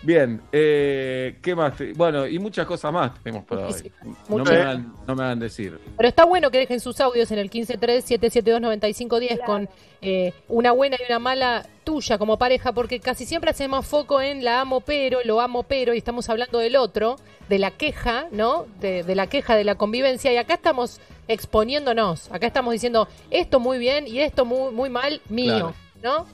Bien, 0.06 0.42
eh, 0.52 1.38
¿qué 1.42 1.56
más? 1.56 1.74
Bueno, 1.96 2.28
y 2.28 2.38
muchas 2.38 2.68
cosas 2.68 2.94
más 2.94 3.12
tenemos 3.24 3.44
para 3.46 3.66
hoy. 3.68 3.92
No 4.30 4.44
me, 4.44 4.52
hagan, 4.52 4.94
no 5.08 5.16
me 5.16 5.24
hagan 5.24 5.40
decir. 5.40 5.80
Pero 5.98 6.08
está 6.08 6.26
bueno 6.26 6.52
que 6.52 6.60
dejen 6.60 6.80
sus 6.80 7.02
audios 7.02 7.32
en 7.32 7.40
el 7.40 7.50
153-772-9510 7.50 9.44
con 9.44 9.68
eh, 10.04 10.32
una 10.48 10.74
buena 10.74 10.98
y 11.00 11.06
una 11.10 11.18
mala 11.18 11.66
tuya 11.84 12.20
como 12.20 12.38
pareja, 12.38 12.72
porque 12.72 13.00
casi 13.00 13.26
siempre 13.26 13.50
hacemos 13.50 13.88
foco 13.88 14.22
en 14.22 14.44
la 14.44 14.62
amo 14.62 14.82
pero, 14.82 15.22
lo 15.26 15.42
amo 15.42 15.64
pero, 15.64 15.96
y 15.96 15.98
estamos 15.98 16.30
hablando 16.30 16.60
del 16.60 16.76
otro, 16.76 17.16
de 17.50 17.58
la 17.58 17.72
queja, 17.72 18.28
¿no? 18.32 18.68
De, 18.80 19.02
de 19.04 19.16
la 19.16 19.26
queja, 19.26 19.56
de 19.56 19.64
la 19.64 19.74
convivencia, 19.74 20.32
y 20.32 20.38
acá 20.38 20.54
estamos 20.54 21.02
exponiéndonos, 21.28 22.32
acá 22.32 22.46
estamos 22.46 22.74
diciendo 22.74 23.08
esto 23.32 23.60
muy 23.60 23.80
bien 23.80 24.08
y 24.08 24.20
esto 24.20 24.46
muy, 24.46 24.72
muy 24.72 24.92
mal 24.92 25.20
mío, 25.30 25.74
¿no? 26.04 26.28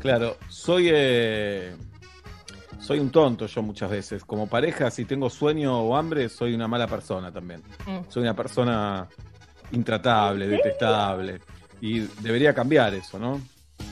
Claro, 0.00 0.36
soy 0.48 0.88
eh, 0.92 1.74
soy 2.80 2.98
un 2.98 3.10
tonto 3.10 3.46
yo 3.46 3.62
muchas 3.62 3.90
veces. 3.90 4.24
Como 4.24 4.48
pareja, 4.48 4.90
si 4.90 5.04
tengo 5.04 5.30
sueño 5.30 5.80
o 5.80 5.96
hambre, 5.96 6.28
soy 6.28 6.54
una 6.54 6.66
mala 6.66 6.86
persona 6.86 7.30
también. 7.30 7.62
Mm. 7.86 7.98
Soy 8.08 8.22
una 8.22 8.34
persona 8.34 9.06
intratable, 9.72 10.48
detestable. 10.48 11.40
Y 11.80 12.00
debería 12.20 12.54
cambiar 12.54 12.94
eso, 12.94 13.18
¿no? 13.18 13.40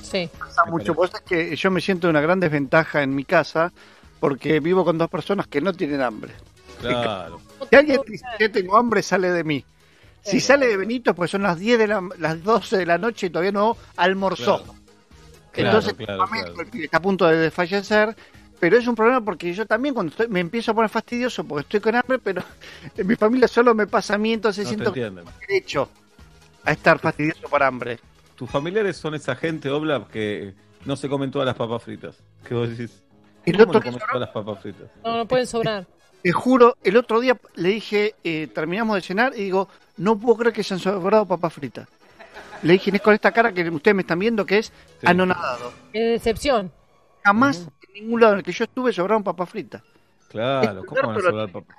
Sí. 0.02 0.28
pasa 0.38 0.64
mucho. 0.64 0.94
Vos 0.94 1.10
que 1.26 1.54
yo 1.54 1.70
me 1.70 1.80
siento 1.80 2.08
en 2.08 2.10
una 2.10 2.20
gran 2.20 2.40
desventaja 2.40 3.02
en 3.02 3.14
mi 3.14 3.24
casa 3.24 3.72
porque 4.20 4.60
vivo 4.60 4.84
con 4.84 4.98
dos 4.98 5.08
personas 5.08 5.46
que 5.46 5.60
no 5.60 5.72
tienen 5.72 6.00
hambre. 6.00 6.32
Claro. 6.80 7.40
Si 7.70 7.76
alguien 7.76 8.00
dice 8.06 8.24
que 8.38 8.48
tengo 8.48 8.76
hambre, 8.76 9.02
sale 9.02 9.30
de 9.30 9.44
mí. 9.44 9.64
Si 10.22 10.40
sale 10.40 10.66
de 10.66 10.76
Benito, 10.76 11.14
pues 11.14 11.30
son 11.30 11.42
las 11.42 11.58
10 11.58 11.78
de 11.78 11.86
la, 11.86 12.02
las 12.18 12.42
12 12.42 12.76
de 12.78 12.86
la 12.86 12.98
noche 12.98 13.28
y 13.28 13.30
todavía 13.30 13.52
no 13.52 13.76
almorzó. 13.96 14.62
Claro. 14.62 14.77
Claro, 15.62 15.78
Entonces, 15.78 15.94
claro, 15.94 16.18
lamento, 16.18 16.46
claro. 16.52 16.60
el 16.62 16.70
pibe 16.70 16.84
está 16.84 16.96
a 16.98 17.02
punto 17.02 17.26
de 17.26 17.36
desfallecer, 17.36 18.16
pero 18.60 18.76
es 18.76 18.86
un 18.86 18.94
problema 18.94 19.20
porque 19.24 19.52
yo 19.54 19.66
también 19.66 19.94
cuando 19.94 20.10
estoy, 20.10 20.28
me 20.28 20.40
empiezo 20.40 20.70
a 20.70 20.74
poner 20.74 20.90
fastidioso 20.90 21.44
porque 21.44 21.62
estoy 21.62 21.80
con 21.80 21.94
hambre, 21.96 22.18
pero 22.18 22.42
en 22.96 23.06
mi 23.06 23.16
familia 23.16 23.48
solo 23.48 23.74
me 23.74 23.86
pasa 23.86 24.14
a 24.14 24.18
mí, 24.18 24.32
entonces 24.32 24.64
No 24.64 24.68
siento 24.68 24.92
que 24.92 25.00
entienden. 25.00 25.24
tengo 25.24 25.38
derecho 25.48 25.88
a 26.64 26.72
estar 26.72 26.98
fastidioso 26.98 27.48
por 27.48 27.62
hambre. 27.62 27.98
Tus 28.36 28.50
familiares 28.50 28.96
son 28.96 29.14
esa 29.14 29.34
gente, 29.36 29.68
Obla, 29.70 30.06
que 30.12 30.54
no 30.84 30.96
se 30.96 31.08
comen 31.08 31.30
todas 31.30 31.46
las 31.46 31.56
papas 31.56 31.82
fritas. 31.82 32.16
¿Qué 32.44 32.54
vos 32.54 32.68
decís? 32.70 33.02
El 33.44 33.56
¿Cómo 33.56 33.72
otro 33.72 33.90
no 33.90 33.98
todas 33.98 34.20
las 34.20 34.30
papas 34.30 34.60
fritas? 34.60 34.88
No, 35.04 35.16
no 35.16 35.26
pueden 35.26 35.46
sobrar. 35.46 35.86
Te 36.22 36.32
juro, 36.32 36.76
el 36.82 36.96
otro 36.96 37.20
día 37.20 37.36
le 37.54 37.68
dije, 37.70 38.14
eh, 38.24 38.48
terminamos 38.52 38.96
de 38.96 39.02
cenar 39.02 39.32
y 39.36 39.44
digo, 39.44 39.68
no 39.96 40.18
puedo 40.18 40.36
creer 40.38 40.52
que 40.54 40.64
se 40.64 40.74
han 40.74 40.80
sobrado 40.80 41.26
papas 41.26 41.52
fritas. 41.52 41.88
Le 42.62 42.72
dije, 42.74 42.90
es 42.94 43.00
con 43.02 43.14
esta 43.14 43.32
cara 43.32 43.52
que 43.52 43.68
ustedes 43.70 43.94
me 43.94 44.02
están 44.02 44.18
viendo 44.18 44.44
que 44.44 44.58
es 44.58 44.66
Sí. 45.00 45.06
anonadado. 45.06 45.72
Qué 45.92 46.00
decepción. 46.00 46.72
Jamás 47.24 47.68
en 47.86 48.04
ningún 48.04 48.20
lado 48.20 48.32
en 48.34 48.38
el 48.40 48.44
que 48.44 48.52
yo 48.52 48.64
estuve 48.64 48.92
sobraron 48.92 49.22
papas 49.22 49.48
fritas. 49.48 49.82
Claro, 50.28 50.84
¿cómo 50.84 51.00
van 51.00 51.10
a 51.10 51.14
Pero- 51.14 51.30
sobrar 51.30 51.52
papas? 51.52 51.76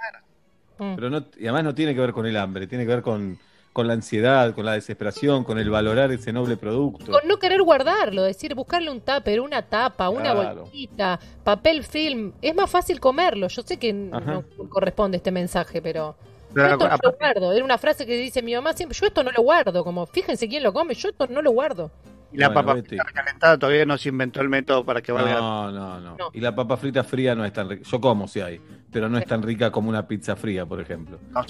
Mm. 0.78 0.96
Pero 0.96 1.10
no, 1.10 1.26
y 1.38 1.44
además 1.46 1.64
no 1.66 1.76
tiene 1.76 1.94
que 1.94 2.00
ver 2.02 2.14
con 2.14 2.26
el 2.26 2.38
hambre, 2.38 2.66
tiene 2.68 2.86
que 2.86 2.90
ver 2.92 3.02
con, 3.02 3.38
con 3.74 3.86
la 3.88 3.94
ansiedad, 3.94 4.56
con 4.56 4.66
la 4.66 4.74
desesperación, 4.74 5.44
con 5.44 5.60
el 5.60 5.70
valorar 5.70 6.12
ese 6.12 6.32
noble 6.32 6.56
producto. 6.56 7.12
Con 7.12 7.28
no 7.28 7.38
querer 7.38 7.62
guardarlo, 7.62 8.24
decir, 8.24 8.56
buscarle 8.56 8.90
un 8.90 9.02
tupper, 9.02 9.42
una 9.42 9.62
tapa, 9.62 10.10
una 10.10 10.32
Claro. 10.34 10.62
bolsita, 10.62 11.20
papel 11.44 11.84
film. 11.84 12.32
Es 12.42 12.56
más 12.56 12.70
fácil 12.70 13.00
comerlo. 13.02 13.48
Yo 13.50 13.62
sé 13.62 13.78
que 13.78 14.10
Ajá. 14.12 14.32
no 14.32 14.44
corresponde 14.70 15.18
este 15.18 15.32
mensaje, 15.32 15.82
pero. 15.82 16.16
Yo 16.56 16.64
esto 16.66 16.88
no 16.90 16.98
lo 17.04 17.18
guardo. 17.18 17.54
Era 17.54 17.66
una 17.66 17.78
frase 17.78 18.06
que 18.06 18.18
dice 18.18 18.42
mi 18.42 18.54
mamá 18.56 18.74
siempre. 18.74 18.98
Yo 19.00 19.06
esto 19.08 19.24
no 19.24 19.32
lo 19.32 19.42
guardo. 19.44 19.84
Como, 19.84 20.06
fíjense 20.06 20.48
quién 20.48 20.64
lo 20.64 20.74
come. 20.74 20.94
Yo 20.96 21.10
esto 21.10 21.28
no 21.28 21.42
lo 21.42 21.52
guardo. 21.52 21.92
y 22.32 22.38
la 22.38 22.48
Bueno, 22.50 22.62
papa 22.62 22.74
Betty. 22.76 22.88
frita 22.90 23.04
recalentada 23.04 23.58
todavía 23.58 23.86
no 23.86 23.98
se 23.98 24.10
inventó 24.10 24.40
el 24.42 24.50
método 24.50 24.86
para 24.86 25.02
que 25.02 25.12
valga. 25.12 25.34
No, 25.36 25.72
no, 25.72 26.00
no, 26.00 26.16
No. 26.18 26.30
Y 26.34 26.40
la 26.40 26.54
papa 26.56 26.78
frita 26.78 27.04
fría 27.04 27.34
no 27.36 27.44
es 27.46 27.54
tan 27.54 27.70
rica. 27.70 27.84
Yo 27.90 28.00
como 28.02 28.28
si 28.28 28.40
hay, 28.42 28.62
pero 28.92 29.10
no 29.10 29.18
es 29.18 29.26
tan 29.26 29.42
rica 29.42 29.72
como 29.72 29.90
una 29.90 30.08
pizza 30.08 30.36
fría, 30.36 30.66
por 30.66 30.80
ejemplo. 30.80 31.20
No, 31.32 31.42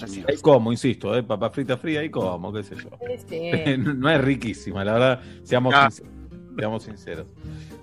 como, 0.41 0.71
insisto, 0.71 1.15
¿eh? 1.17 1.23
papa 1.23 1.49
frita 1.49 1.75
fría 1.77 2.03
y 2.03 2.09
como, 2.09 2.51
qué 2.53 2.63
sé 2.63 2.75
yo. 2.75 2.89
No 3.77 3.93
no 3.93 4.09
es 4.09 4.21
riquísima, 4.21 4.83
la 4.85 4.93
verdad, 4.93 5.19
seamos, 5.43 5.73
Ah. 5.75 5.89
sinceros, 5.91 6.13
seamos 6.57 6.83
sinceros. 6.83 7.27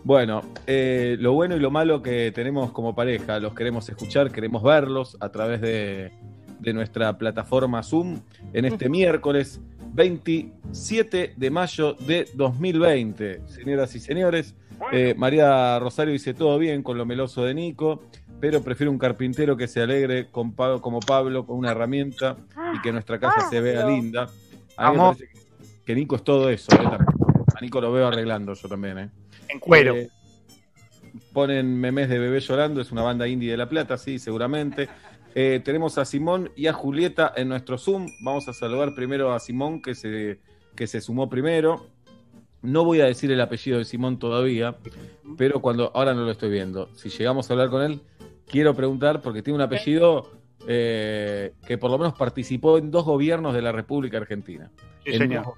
Bueno, 0.05 0.41
eh, 0.67 1.17
lo 1.19 1.33
bueno 1.33 1.57
y 1.57 1.61
lo 1.61 1.71
malo 1.71 2.01
que 2.03 2.31
tenemos 2.33 2.71
como 2.73 2.95
pareja, 2.95 3.41
los 3.41 3.55
queremos 3.55 3.89
escuchar, 3.89 4.31
queremos 4.31 4.63
verlos 4.63 5.17
a 5.21 5.31
través 5.31 5.61
de, 5.61 6.13
de 6.61 6.73
nuestra 6.73 7.17
plataforma 7.19 7.83
Zoom 7.83 8.21
en 8.53 8.65
este 8.65 8.89
miércoles 8.89 9.61
27 9.93 11.35
de 11.37 11.51
mayo 11.51 11.95
de 11.95 12.29
2020. 12.35 13.43
Señoras 13.47 13.95
y 13.95 14.01
señores, 14.01 14.55
eh, 14.93 15.15
María 15.17 15.79
Rosario 15.79 16.13
dice 16.13 16.35
todo 16.35 16.59
bien 16.59 16.83
con 16.83 16.99
lo 16.99 17.07
meloso 17.07 17.45
de 17.45 17.55
Nico, 17.55 18.03
pero 18.41 18.63
prefiero 18.63 18.91
un 18.91 18.99
carpintero 18.99 19.57
que 19.57 19.69
se 19.69 19.81
alegre 19.81 20.29
con 20.31 20.53
Pa- 20.53 20.81
como 20.81 21.01
Pablo 21.01 21.47
con 21.47 21.57
una 21.59 21.71
herramienta 21.71 22.37
y 22.75 22.81
que 22.83 22.93
nuestra 22.93 23.19
casa 23.19 23.49
se 23.49 23.61
vea 23.61 23.87
linda. 23.87 24.29
A 24.77 24.91
mí 24.91 24.97
me 24.97 25.03
parece 25.15 25.29
que- 25.85 25.95
Nico 25.95 26.17
es 26.17 26.25
todo 26.25 26.51
eso. 26.51 26.69
¿eh? 26.73 26.85
A 27.57 27.61
Nico 27.61 27.81
lo 27.81 27.93
veo 27.93 28.07
arreglando 28.09 28.53
yo 28.55 28.69
también. 28.69 28.99
¿eh? 28.99 29.11
En 29.49 29.59
cuero. 29.61 29.95
Eh, 29.97 30.11
ponen 31.33 31.79
memes 31.81 32.09
de 32.09 32.19
bebé 32.19 32.41
llorando, 32.41 32.81
es 32.81 32.93
una 32.93 33.03
banda 33.03 33.27
indie 33.29 33.51
de 33.51 33.57
La 33.57 33.69
Plata, 33.69 33.97
sí, 33.97 34.19
seguramente. 34.19 34.89
Eh, 35.39 35.61
tenemos 35.63 35.99
a 35.99 36.07
Simón 36.07 36.51
y 36.57 36.67
a 36.67 36.73
Julieta 36.73 37.31
en 37.37 37.49
nuestro 37.51 37.77
Zoom. 37.77 38.07
Vamos 38.25 38.49
a 38.49 38.55
saludar 38.55 38.95
primero 38.95 39.35
a 39.35 39.39
Simón, 39.39 39.83
que 39.83 39.95
se, 39.95 40.41
que 40.75 40.87
se 40.87 41.03
sumó 41.03 41.29
primero. 41.29 41.89
No 42.63 42.85
voy 42.85 43.03
a 43.03 43.05
decir 43.05 43.31
el 43.31 43.41
apellido 43.43 43.77
de 43.77 43.85
Simón 43.85 44.19
todavía, 44.19 44.79
pero 45.37 45.61
cuando 45.61 45.93
ahora 45.95 46.15
no 46.15 46.23
lo 46.25 46.31
estoy 46.31 46.49
viendo. 46.51 46.89
Si 46.97 47.11
llegamos 47.11 47.51
a 47.51 47.53
hablar 47.53 47.69
con 47.69 47.83
él, 47.83 48.01
quiero 48.47 48.75
preguntar, 48.75 49.21
porque 49.21 49.43
tiene 49.43 49.57
un 49.57 49.61
apellido 49.61 50.31
eh, 50.67 51.53
que 51.67 51.77
por 51.77 51.91
lo 51.91 51.99
menos 51.99 52.15
participó 52.15 52.79
en 52.79 52.91
dos 52.91 53.05
gobiernos 53.05 53.53
de 53.53 53.61
la 53.61 53.73
República 53.73 54.17
Argentina. 54.17 54.71
Sí, 55.05 55.11
En 55.13 55.19
señor. 55.19 55.45
dos- 55.45 55.55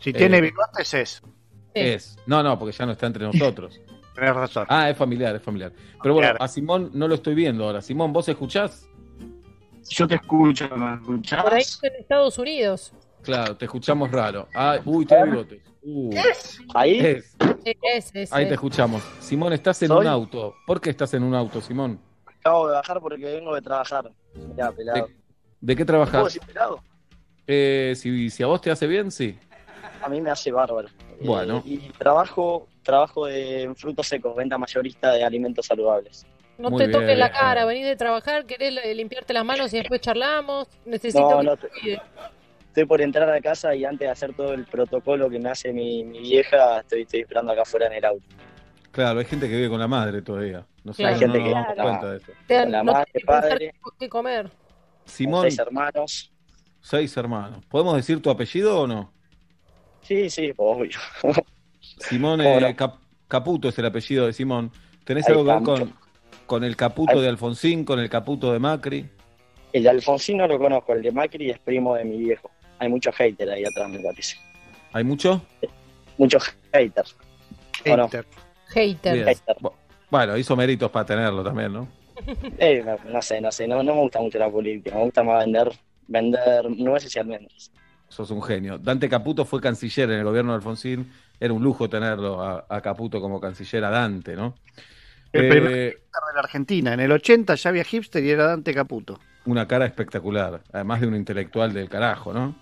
Si 0.00 0.10
Eh, 0.10 0.14
tiene 0.14 0.40
bigotes 0.40 0.94
es. 0.94 1.22
Es. 1.74 2.16
No, 2.26 2.42
no, 2.42 2.58
porque 2.58 2.74
ya 2.74 2.86
no 2.86 2.92
está 2.92 3.06
entre 3.06 3.26
nosotros. 3.30 3.78
Tenés 4.18 4.34
razón. 4.34 4.66
Ah, 4.68 4.90
es 4.90 4.96
familiar, 4.96 5.36
es 5.36 5.42
familiar. 5.42 5.72
Pero 6.02 6.14
bueno, 6.14 6.34
a 6.40 6.48
Simón 6.48 6.90
no 6.92 7.06
lo 7.06 7.14
estoy 7.14 7.34
viendo 7.36 7.64
ahora. 7.64 7.80
Simón, 7.80 8.12
¿vos 8.12 8.28
escuchás? 8.28 8.88
Yo 9.90 10.08
te 10.08 10.16
escucho, 10.16 10.68
¿me 10.76 10.94
escuchás? 10.94 11.42
Por 11.42 11.54
ahí 11.54 11.62
en 11.82 11.94
Estados 11.94 12.36
Unidos. 12.38 12.92
Claro, 13.22 13.56
te 13.56 13.66
escuchamos 13.66 14.10
raro. 14.10 14.48
Ah, 14.54 14.78
uy, 14.84 15.06
tiene 15.06 15.24
bigotes. 15.24 15.62
Uh, 15.82 16.10
Ahí, 16.74 16.98
es. 16.98 17.36
Sí, 17.64 17.76
ese, 17.94 18.22
ese. 18.22 18.34
Ahí 18.34 18.48
te 18.48 18.54
escuchamos. 18.54 19.02
Simón, 19.20 19.52
estás 19.52 19.80
en 19.82 19.88
¿Soy? 19.88 20.00
un 20.00 20.06
auto. 20.08 20.54
¿Por 20.66 20.80
qué 20.80 20.90
estás 20.90 21.14
en 21.14 21.22
un 21.22 21.34
auto, 21.34 21.60
Simón? 21.60 22.00
acabo 22.26 22.68
de 22.68 22.74
bajar 22.74 23.00
porque 23.00 23.24
vengo 23.24 23.54
de 23.54 23.62
trabajar. 23.62 24.10
Ya, 24.56 24.70
pelado. 24.72 25.06
¿De, 25.06 25.14
de 25.60 25.76
qué 25.76 25.84
¿Puedo 25.84 26.04
trabajas? 26.04 26.24
decir 26.24 26.42
pelado? 26.46 26.82
Eh, 27.46 27.94
si, 27.96 28.30
si 28.30 28.42
a 28.42 28.46
vos 28.46 28.60
te 28.60 28.70
hace 28.70 28.86
bien, 28.86 29.10
sí. 29.10 29.38
A 30.02 30.08
mí 30.08 30.20
me 30.20 30.30
hace 30.30 30.50
bárbaro. 30.52 30.88
Bueno. 31.24 31.58
Eh, 31.58 31.70
y 31.70 31.78
trabajo, 31.98 32.68
trabajo 32.88 33.26
de 33.26 33.64
en 33.64 33.76
frutos 33.76 34.08
secos, 34.08 34.34
venta 34.34 34.56
mayorista 34.56 35.12
de 35.12 35.22
alimentos 35.22 35.66
saludables. 35.66 36.26
No 36.56 36.70
Muy 36.70 36.86
te 36.86 36.90
toques 36.90 37.16
la 37.18 37.30
cara, 37.30 37.66
venís 37.66 37.84
de 37.84 37.94
trabajar, 37.96 38.46
querés 38.46 38.72
limpiarte 38.96 39.32
las 39.34 39.44
manos 39.44 39.72
y 39.74 39.76
después 39.78 40.00
charlamos. 40.00 40.68
Necesito 40.86 41.20
No, 41.30 41.42
no, 41.42 41.56
te. 41.58 41.68
Estoy 42.68 42.86
por 42.86 43.00
entrar 43.02 43.28
a 43.30 43.40
casa 43.42 43.74
y 43.74 43.84
antes 43.84 44.06
de 44.06 44.10
hacer 44.10 44.34
todo 44.34 44.54
el 44.54 44.64
protocolo 44.64 45.28
que 45.28 45.38
me 45.38 45.50
hace 45.50 45.70
mi, 45.72 46.02
mi 46.02 46.20
vieja, 46.20 46.80
estoy, 46.80 47.02
estoy 47.02 47.20
esperando 47.20 47.52
acá 47.52 47.62
afuera 47.62 47.86
en 47.88 47.92
el 47.92 48.04
auto. 48.06 48.24
Claro, 48.90 49.18
hay 49.20 49.26
gente 49.26 49.48
que 49.48 49.54
vive 49.56 49.68
con 49.68 49.78
la 49.80 49.86
madre 49.88 50.22
todavía. 50.22 50.64
No 50.82 50.92
sé, 50.94 51.02
Claro. 51.02 51.16
no, 51.16 51.16
Hay 51.16 51.20
gente 51.20 51.38
no 51.38 51.44
que- 51.44 51.50
nos 51.50 51.54
damos 51.60 51.74
Claro. 51.74 51.88
cuenta 51.90 52.10
de 52.10 52.16
eso. 52.18 52.32
Te 52.46 52.54
dan- 52.54 52.72
la 52.72 52.82
no 52.82 52.92
madre, 52.92 53.12
padre. 53.26 53.74
qué 53.98 54.08
comer. 54.08 54.44
Con 54.48 54.52
Simón, 55.04 55.42
seis 55.42 55.58
hermanos. 55.58 56.32
seis 56.80 57.16
hermanos. 57.16 57.64
¿Podemos 57.66 57.94
decir 57.96 58.22
tu 58.22 58.30
apellido 58.30 58.80
o 58.80 58.86
no? 58.86 59.12
Sí, 60.02 60.30
sí, 60.30 60.52
obvio. 60.56 60.98
Simón 62.00 62.40
¿Cómo 62.42 62.58
eh? 62.66 62.74
Cap- 62.76 62.98
Caputo 63.28 63.68
es 63.68 63.78
el 63.78 63.86
apellido 63.86 64.26
de 64.26 64.32
Simón. 64.32 64.70
¿Tenés 65.04 65.26
Ahí 65.28 65.32
algo 65.34 65.44
que 65.44 65.52
ver 65.52 65.62
con, 65.62 65.92
con 66.46 66.64
el 66.64 66.76
Caputo 66.76 67.12
Ahí- 67.12 67.20
de 67.22 67.28
Alfonsín, 67.28 67.84
con 67.84 67.98
el 68.00 68.08
Caputo 68.08 68.52
de 68.52 68.58
Macri? 68.58 69.08
El 69.72 69.82
de 69.82 69.88
Alfonsín 69.90 70.38
no 70.38 70.46
lo 70.46 70.58
conozco, 70.58 70.92
el 70.94 71.02
de 71.02 71.12
Macri 71.12 71.50
es 71.50 71.58
primo 71.58 71.94
de 71.94 72.04
mi 72.04 72.18
viejo. 72.18 72.50
Hay 72.78 72.88
muchos 72.88 73.14
haters 73.16 73.50
ahí 73.50 73.64
atrás, 73.64 73.88
me 73.90 73.98
parece. 74.00 74.36
¿Hay 74.92 75.04
mucho? 75.04 75.42
Muchos 76.16 76.54
haters. 76.72 77.16
¿O 77.90 77.96
no? 77.96 78.04
Hater. 78.08 78.26
Hater. 78.68 79.24
Hater. 79.26 79.56
Bueno, 80.10 80.36
hizo 80.36 80.56
méritos 80.56 80.90
para 80.90 81.04
tenerlo 81.04 81.42
también, 81.44 81.72
¿no? 81.72 81.88
Eh, 82.58 82.82
no, 82.84 82.96
no 83.12 83.22
sé, 83.22 83.40
no 83.40 83.52
sé, 83.52 83.68
no, 83.68 83.82
no 83.82 83.94
me 83.94 84.00
gusta 84.00 84.20
mucho 84.20 84.38
la 84.38 84.50
política, 84.50 84.96
me 84.96 85.04
gusta 85.04 85.22
más 85.22 85.44
vender, 85.44 85.70
vender 86.08 86.68
nueces 86.70 87.14
y 87.14 87.18
almendras. 87.18 87.70
Sos 88.08 88.30
un 88.30 88.42
genio. 88.42 88.78
Dante 88.78 89.08
Caputo 89.08 89.44
fue 89.44 89.60
canciller 89.60 90.10
en 90.10 90.18
el 90.20 90.24
gobierno 90.24 90.52
de 90.52 90.56
Alfonsín. 90.56 91.12
Era 91.40 91.52
un 91.52 91.62
lujo 91.62 91.88
tenerlo 91.88 92.42
a, 92.42 92.66
a 92.68 92.80
Caputo 92.80 93.20
como 93.20 93.40
canciller 93.40 93.84
a 93.84 93.90
Dante, 93.90 94.34
¿no? 94.34 94.54
El 95.32 95.44
Eh, 95.44 95.48
primer 95.48 95.70
de 95.72 95.98
la 96.34 96.40
Argentina. 96.40 96.94
En 96.94 97.00
el 97.00 97.12
80 97.12 97.54
ya 97.54 97.70
había 97.70 97.84
hipster 97.84 98.24
y 98.24 98.30
era 98.30 98.44
Dante 98.46 98.74
Caputo. 98.74 99.20
una 99.44 99.66
cara 99.68 99.86
espectacular, 99.86 100.62
además 100.72 101.00
de 101.00 101.06
un 101.06 101.14
intelectual 101.16 101.72
del 101.72 101.88
carajo, 101.88 102.32
¿no? 102.32 102.54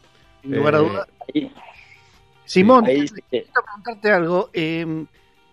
Sin 0.43 0.57
lugar 0.57 0.75
a 0.75 0.79
Eh, 0.79 0.83
dudas. 0.83 1.09
Ahí, 1.35 1.53
Simón, 2.45 2.87
ahí 2.87 3.07
que- 3.09 3.23
quiero 3.43 3.62
preguntarte 3.65 4.12
algo. 4.12 4.51
eh, 4.53 5.05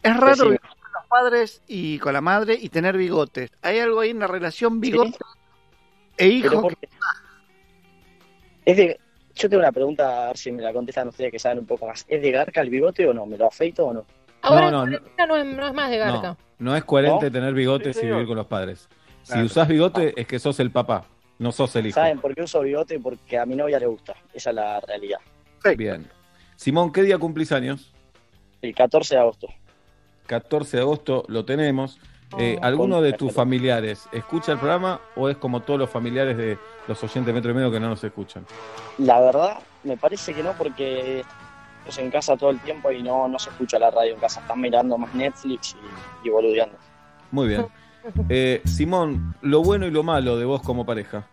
es 0.03 0.17
raro 0.17 0.43
vivir 0.45 0.59
con 0.59 0.91
los 0.93 1.07
padres 1.07 1.61
y 1.67 1.97
con 1.99 2.13
la 2.13 2.21
madre 2.21 2.57
y 2.59 2.69
tener 2.69 2.97
bigotes. 2.97 3.51
¿Hay 3.61 3.79
algo 3.79 4.01
ahí 4.01 4.09
en 4.11 4.19
la 4.19 4.27
relación 4.27 4.79
bigote 4.81 5.17
e 6.17 6.27
hijo? 6.27 6.61
¿por 6.61 6.75
qué? 6.77 6.89
Es 8.65 8.77
de, 8.77 8.99
yo 9.35 9.49
tengo 9.49 9.61
una 9.61 9.71
pregunta, 9.71 10.25
a 10.25 10.27
ver 10.27 10.37
si 10.37 10.51
me 10.51 10.61
la 10.61 10.73
contestan 10.73 11.07
ustedes 11.07 11.31
que 11.31 11.39
saben 11.39 11.59
un 11.59 11.65
poco 11.65 11.87
más. 11.87 12.05
¿Es 12.07 12.21
de 12.21 12.31
garca 12.31 12.61
el 12.61 12.69
bigote 12.69 13.07
o 13.07 13.13
no? 13.13 13.25
¿Me 13.25 13.37
lo 13.37 13.47
afeito 13.47 13.87
o 13.87 13.93
no? 13.93 14.05
Ahora 14.41 14.69
No, 14.69 14.85
no, 14.85 14.99
no, 15.27 15.37
es, 15.37 15.45
no 15.45 15.67
es 15.67 15.73
más 15.73 15.89
de 15.89 15.97
garca. 15.97 16.29
No, 16.29 16.37
no 16.59 16.75
es 16.75 16.83
coherente 16.83 17.25
¿No? 17.25 17.31
tener 17.31 17.53
bigotes 17.53 17.97
Sí, 17.97 18.05
y 18.05 18.09
vivir 18.09 18.27
con 18.27 18.37
los 18.37 18.47
padres. 18.47 18.89
Si 19.23 19.41
usás 19.41 19.67
bigote 19.67 20.13
es 20.19 20.27
que 20.27 20.37
sos 20.37 20.59
el 20.59 20.69
papá, 20.69 21.05
no 21.39 21.51
sos 21.51 21.75
el 21.77 21.87
hijo. 21.87 21.95
¿Saben 21.95 22.19
por 22.19 22.35
qué 22.35 22.43
uso 22.43 22.61
bigote? 22.61 22.99
Porque 22.99 23.37
a 23.37 23.45
mi 23.45 23.55
novia 23.55 23.79
le 23.79 23.87
gusta. 23.87 24.13
Esa 24.33 24.49
es 24.49 24.55
la 24.55 24.79
realidad. 24.81 25.19
Bien. 25.77 26.07
Simón, 26.55 26.91
¿qué 26.91 27.03
día 27.03 27.17
cumplís 27.17 27.51
años? 27.51 27.93
El 28.61 28.75
14 28.75 29.15
de 29.15 29.21
agosto. 29.21 29.47
14 30.27 30.77
de 30.77 30.83
agosto 30.83 31.23
lo 31.27 31.45
tenemos. 31.45 31.99
Eh. 32.39 32.57
¿Alguno 32.61 33.01
de 33.01 33.13
tus 33.13 33.31
familiares 33.33 34.07
escucha 34.11 34.53
el 34.53 34.57
programa 34.57 34.99
o 35.15 35.29
es 35.29 35.37
como 35.37 35.61
todos 35.61 35.79
los 35.79 35.89
familiares 35.89 36.35
de 36.37 36.57
los 36.87 37.03
oyentes 37.03 37.25
de 37.27 37.33
Metro 37.33 37.51
y 37.51 37.53
Medio 37.53 37.71
que 37.71 37.79
no 37.79 37.89
nos 37.89 38.03
escuchan? 38.03 38.45
La 38.97 39.19
verdad, 39.19 39.59
me 39.83 39.97
parece 39.97 40.33
que 40.33 40.41
no, 40.43 40.53
porque 40.53 41.23
estamos 41.79 41.97
en 41.99 42.11
casa 42.11 42.35
todo 42.37 42.49
el 42.49 42.59
tiempo 42.61 42.91
y 42.91 43.03
no, 43.03 43.27
no 43.27 43.37
se 43.37 43.49
escucha 43.49 43.77
la 43.77 43.91
radio 43.91 44.13
en 44.15 44.19
casa. 44.19 44.39
Están 44.41 44.61
mirando 44.61 44.97
más 44.97 45.13
Netflix 45.13 45.75
y, 46.23 46.27
y 46.27 46.31
boludeando. 46.31 46.77
Muy 47.31 47.47
bien. 47.47 47.67
Eh, 48.27 48.61
Simón, 48.65 49.33
lo 49.39 49.63
bueno 49.63 49.87
y 49.87 49.91
lo 49.91 50.03
malo 50.03 50.37
de 50.37 50.43
vos 50.43 50.61
como 50.61 50.85
pareja. 50.85 51.25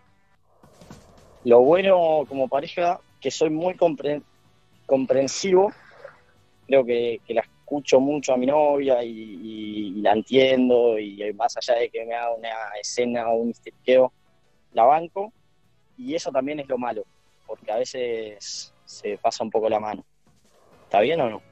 Lo 1.44 1.60
bueno 1.62 2.24
como 2.28 2.46
pareja, 2.46 3.00
que 3.20 3.32
soy 3.32 3.50
muy 3.50 3.74
compre- 3.74 4.22
comprensivo. 4.86 5.72
Creo 6.68 6.84
que, 6.84 7.20
que 7.26 7.34
la 7.34 7.42
escucho 7.70 8.00
mucho 8.00 8.32
a 8.34 8.36
mi 8.36 8.46
novia 8.46 9.02
y, 9.04 9.10
y- 9.10 9.86
y 9.98 10.00
la 10.02 10.12
entiendo. 10.12 10.98
Y 10.98 11.32
más 11.34 11.56
allá 11.56 11.78
de 11.78 11.88
que 11.88 12.04
me 12.04 12.14
haga 12.14 12.34
una 12.34 12.48
escena 12.80 13.28
o 13.28 13.36
un 13.36 13.50
histriqueo, 13.50 14.12
la 14.72 14.84
banco. 14.84 15.32
Y 15.96 16.14
eso 16.14 16.32
también 16.32 16.58
es 16.60 16.68
lo 16.68 16.78
malo, 16.78 17.04
porque 17.46 17.70
a 17.70 17.76
veces 17.76 18.72
se 18.84 19.18
pasa 19.18 19.44
un 19.44 19.50
poco 19.50 19.68
la 19.68 19.78
mano. 19.78 20.04
¿Está 20.84 21.00
bien 21.00 21.20
o 21.20 21.30
no? 21.30 21.42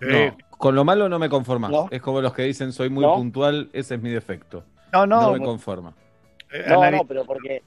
Eh, 0.00 0.30
No, 0.30 0.36
con 0.56 0.74
lo 0.74 0.84
malo 0.84 1.08
no 1.08 1.18
me 1.18 1.28
conformas. 1.28 1.70
¿No? 1.72 1.88
Es 1.90 2.00
como 2.00 2.20
los 2.22 2.32
que 2.32 2.42
dicen 2.42 2.72
soy 2.72 2.88
muy 2.88 3.04
¿No? 3.04 3.14
puntual, 3.16 3.68
ese 3.72 3.96
es 3.96 4.02
mi 4.02 4.10
defecto. 4.10 4.64
no, 4.92 5.06
No, 5.06 5.20
no. 5.20 5.32
me 5.32 5.40
conforma. 5.44 5.94
eh, 6.52 6.64
No, 6.68 6.90
no, 6.90 7.04
pero 7.06 7.24
porque 7.26 7.62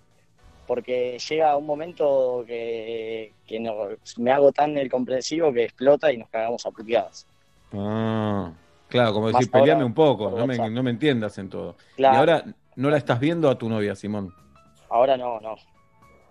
porque 0.65 1.17
llega 1.27 1.57
un 1.57 1.65
momento 1.65 2.43
que, 2.45 3.33
que 3.47 3.59
no, 3.59 3.73
me 4.17 4.31
hago 4.31 4.51
tan 4.51 4.77
el 4.77 4.89
comprensivo 4.89 5.51
que 5.51 5.63
explota 5.63 6.11
y 6.13 6.17
nos 6.17 6.29
cagamos 6.29 6.63
a 6.65 6.69
puteadas. 6.71 7.25
Ah, 7.73 8.51
claro, 8.87 9.13
como 9.13 9.27
decir, 9.31 9.49
peleame 9.51 9.73
ahora 9.73 9.85
un 9.85 9.93
poco, 9.93 10.29
no 10.31 10.47
me, 10.47 10.55
WhatsApp. 10.57 10.69
no 10.71 10.83
me 10.83 10.89
entiendas 10.91 11.37
en 11.37 11.49
todo. 11.49 11.75
Claro, 11.95 12.15
Y 12.15 12.17
ahora 12.19 12.43
no 12.75 12.89
la 12.89 12.97
estás 12.97 13.19
viendo 13.19 13.49
a 13.49 13.57
tu 13.57 13.69
novia, 13.69 13.95
Simón. 13.95 14.33
ahora 14.89 15.17
no, 15.17 15.39
no. 15.39 15.55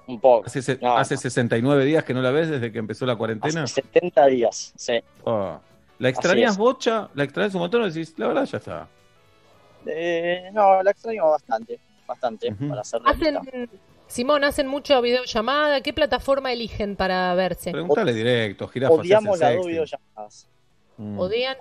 Un 0.06 0.18
poco. 0.20 0.46
Hace, 0.46 0.62
se- 0.62 0.78
No, 0.78 0.96
hace 0.96 1.14
no. 1.16 1.20
69 1.20 1.84
días 1.84 2.02
que 2.02 2.14
no 2.14 2.22
la 2.22 2.30
ves 2.30 2.48
desde 2.48 2.72
que 2.72 2.78
empezó 2.78 3.04
la 3.04 3.16
cuarentena. 3.16 3.64
Hace 3.64 3.82
70 3.82 4.26
días, 4.26 4.72
sí. 4.76 5.00
Ah. 5.26 5.60
¿La 5.98 6.08
extrañas 6.08 6.56
bocha? 6.56 7.08
¿La 7.14 7.24
extrañas 7.24 7.54
un 7.54 7.60
montón? 7.60 7.82
Decís, 7.82 8.14
la 8.16 8.28
verdad 8.28 8.44
ya 8.46 8.58
está. 8.58 8.88
Eh, 9.86 10.50
no, 10.52 10.82
la 10.82 10.90
extraño 10.90 11.28
bastante, 11.30 11.78
bastante, 12.06 12.52
para 12.52 12.84
ser. 12.84 13.00
Hacen, 13.04 13.38
Simón, 14.06 14.44
hacen 14.44 14.66
mucho 14.66 15.00
videollamada. 15.02 15.80
¿Qué 15.82 15.92
plataforma 15.92 16.52
eligen 16.52 16.96
para 16.96 17.34
verse? 17.34 17.70
Pregúntale 17.72 18.14
directo, 18.14 18.66
jirafa. 18.68 18.94
Odiamos 18.94 19.38
las 19.38 19.56
dos 19.56 19.66
videollamadas. 19.66 20.48
Mm. 20.98 21.18
¿Odian? 21.18 21.56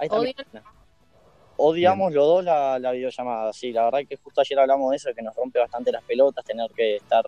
Odiamos 1.60 2.14
los 2.14 2.26
dos 2.26 2.44
la, 2.44 2.78
la 2.78 2.92
videollamada, 2.92 3.52
sí, 3.52 3.72
la 3.72 3.86
verdad 3.86 4.00
que 4.08 4.18
justo 4.18 4.42
ayer 4.42 4.60
hablamos 4.60 4.92
de 4.92 4.98
eso, 4.98 5.10
que 5.16 5.24
nos 5.24 5.36
rompe 5.36 5.58
bastante 5.58 5.92
las 5.92 6.04
pelotas 6.04 6.46
tener 6.46 6.70
que 6.72 6.98
estar 6.98 7.26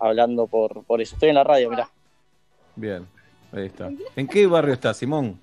hablando 0.00 0.48
por, 0.48 0.82
por 0.84 1.00
eso. 1.00 1.14
Estoy 1.14 1.28
en 1.28 1.36
la 1.36 1.44
radio, 1.44 1.70
mirá. 1.70 1.88
Bien, 2.74 3.06
ahí 3.52 3.66
está. 3.66 3.88
¿En 4.16 4.26
qué 4.26 4.46
barrio 4.48 4.74
está, 4.74 4.92
Simón? 4.92 5.40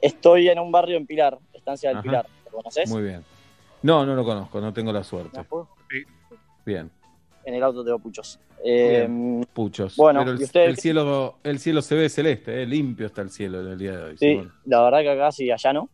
Estoy 0.00 0.48
en 0.48 0.58
un 0.58 0.72
barrio 0.72 0.96
en 0.96 1.06
Pilar, 1.06 1.38
Estancia 1.52 1.90
del 1.90 1.98
Ajá. 1.98 2.02
Pilar. 2.02 2.26
¿Lo 2.46 2.50
conoces? 2.52 2.88
Muy 2.88 3.02
bien. 3.02 3.22
No, 3.82 4.06
no 4.06 4.14
lo 4.14 4.24
conozco, 4.24 4.60
no 4.60 4.72
tengo 4.72 4.92
la 4.92 5.04
suerte. 5.04 5.44
Bien, 6.64 6.90
En 7.44 7.54
el 7.54 7.62
auto 7.62 7.84
tengo 7.84 7.98
puchos. 7.98 8.38
Eh, 8.64 9.08
puchos. 9.52 9.96
Bueno, 9.96 10.20
Pero 10.20 10.32
el, 10.32 10.40
¿y 10.40 10.44
ustedes 10.44 10.68
el 10.68 10.76
cielo, 10.76 11.38
el 11.42 11.58
cielo 11.58 11.82
se 11.82 11.94
ve 11.96 12.08
celeste, 12.08 12.62
eh, 12.62 12.66
limpio 12.66 13.06
está 13.06 13.22
el 13.22 13.30
cielo 13.30 13.60
en 13.60 13.68
el 13.68 13.78
día 13.78 13.96
de 13.96 14.02
hoy. 14.04 14.18
sí, 14.18 14.48
la 14.66 14.82
verdad 14.84 15.00
que 15.00 15.10
acá 15.10 15.32
sí, 15.32 15.50
allá 15.50 15.72
no. 15.72 15.88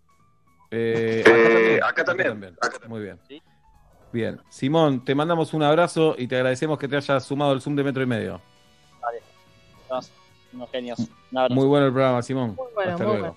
Eh, 0.70 1.24
Eh, 1.26 1.76
acá 1.78 1.88
acá 1.88 2.04
también. 2.04 2.28
acá 2.60 2.70
también. 2.70 2.90
Muy 2.90 3.00
bien. 3.02 3.18
Sí. 3.26 3.42
Bien. 4.12 4.38
Simón, 4.50 5.04
te 5.04 5.14
mandamos 5.14 5.54
un 5.54 5.62
abrazo 5.62 6.14
y 6.18 6.26
te 6.26 6.36
agradecemos 6.36 6.78
que 6.78 6.88
te 6.88 6.96
hayas 6.96 7.24
sumado 7.24 7.52
al 7.52 7.60
Zoom 7.60 7.76
de 7.76 7.84
Metro 7.84 8.02
y 8.02 8.06
Medio. 8.06 8.40
Somos 9.88 10.12
unos 10.52 10.70
genios. 10.70 10.98
Un 11.32 11.38
abrazo. 11.38 11.54
Muy 11.54 11.66
bueno 11.66 11.86
el 11.86 11.92
programa, 11.92 12.22
Simón. 12.22 12.54
Muy 12.56 12.66
bueno, 12.74 12.92
Hasta 12.92 13.04
muy 13.04 13.16
luego. 13.18 13.36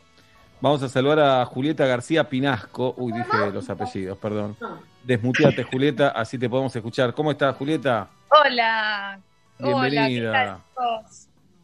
Vamos 0.60 0.84
a 0.84 0.90
saludar 0.90 1.20
a 1.20 1.46
Julieta 1.46 1.86
García 1.86 2.28
Pinasco. 2.30 2.94
Uy, 2.98 3.14
dije 3.14 3.52
los 3.54 3.70
apellidos, 3.70 4.18
perdón. 4.18 4.56
Desmuteate, 5.04 5.64
Julieta, 5.64 6.10
así 6.10 6.38
te 6.38 6.50
podemos 6.50 6.76
escuchar. 6.76 7.14
¿Cómo 7.14 7.32
estás, 7.32 7.56
Julieta? 7.56 8.08
Hola. 8.30 9.20
Bienvenida. 9.58 10.32
Hola, 10.32 10.60
¿qué 10.76 10.76
tal? 10.76 11.06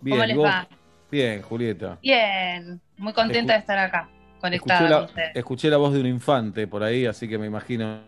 Bien, 0.01 0.15
¿Cómo 0.17 0.23
¿y 0.23 0.27
les 0.27 0.37
vos? 0.37 0.45
va? 0.47 0.67
Bien, 1.11 1.41
Julieta. 1.41 1.97
Bien, 2.01 2.81
muy 2.97 3.13
contenta 3.13 3.53
Escu- 3.53 3.55
de 3.55 3.59
estar 3.59 3.77
acá, 3.79 4.09
Escuché 4.09 4.39
conectada 4.41 4.89
la, 4.89 4.95
con 4.97 5.05
ustedes. 5.05 5.31
escuché 5.35 5.69
la 5.69 5.77
voz 5.77 5.93
de 5.93 5.99
un 6.01 6.05
infante 6.07 6.67
por 6.67 6.83
ahí, 6.83 7.05
así 7.05 7.27
que 7.27 7.37
me 7.37 7.47
imagino. 7.47 8.01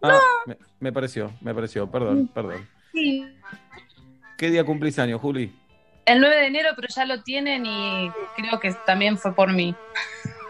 Ah, 0.00 0.18
me, 0.46 0.56
me 0.80 0.92
pareció, 0.92 1.32
me 1.40 1.54
pareció, 1.54 1.88
perdón, 1.90 2.28
perdón. 2.32 2.66
Sí, 2.92 3.24
¿Qué 4.38 4.50
día 4.50 4.64
cumplís 4.64 4.98
años, 4.98 5.20
Juli? 5.20 5.54
el 6.04 6.20
9 6.20 6.34
de 6.36 6.46
enero, 6.46 6.70
pero 6.74 6.88
ya 6.88 7.04
lo 7.04 7.22
tienen 7.22 7.64
y 7.64 8.10
creo 8.36 8.58
que 8.58 8.72
también 8.84 9.16
fue 9.16 9.32
por 9.32 9.52
mí. 9.52 9.72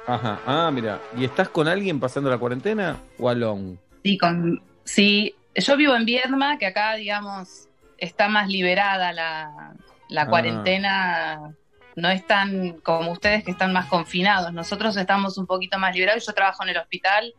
Ajá, 0.07 0.41
ah, 0.47 0.71
mira. 0.73 0.99
¿Y 1.17 1.25
estás 1.27 1.51
con 1.51 1.69
alguien 1.69 2.01
pasando 2.01 2.31
la 2.31 2.39
cuarentena 2.39 2.97
o 3.19 3.29
alone? 3.29 3.77
Sí, 4.03 4.19
con, 4.19 4.63
sí, 4.85 5.35
yo 5.55 5.77
vivo 5.77 5.95
en 5.95 6.05
Viedma, 6.05 6.59
que 6.59 6.67
acá, 6.67 6.95
digamos, 6.95 7.69
está 7.99 8.29
más 8.29 8.49
liberada 8.49 9.13
la, 9.13 9.75
la 10.09 10.23
Ah. 10.23 10.27
cuarentena. 10.29 11.55
No 11.95 12.09
es 12.09 12.27
tan 12.27 12.81
como 12.81 13.13
ustedes 13.13 13.45
que 13.45 13.51
están 13.51 13.73
más 13.73 13.87
confinados. 13.87 14.51
Nosotros 14.53 14.97
estamos 14.97 15.37
un 15.37 15.47
poquito 15.47 15.79
más 15.79 15.95
liberados. 15.95 16.25
Yo 16.27 16.33
trabajo 16.33 16.63
en 16.63 16.71
el 16.71 16.79
hospital, 16.79 17.35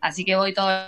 así 0.00 0.24
que 0.24 0.34
voy 0.34 0.54
todos 0.54 0.82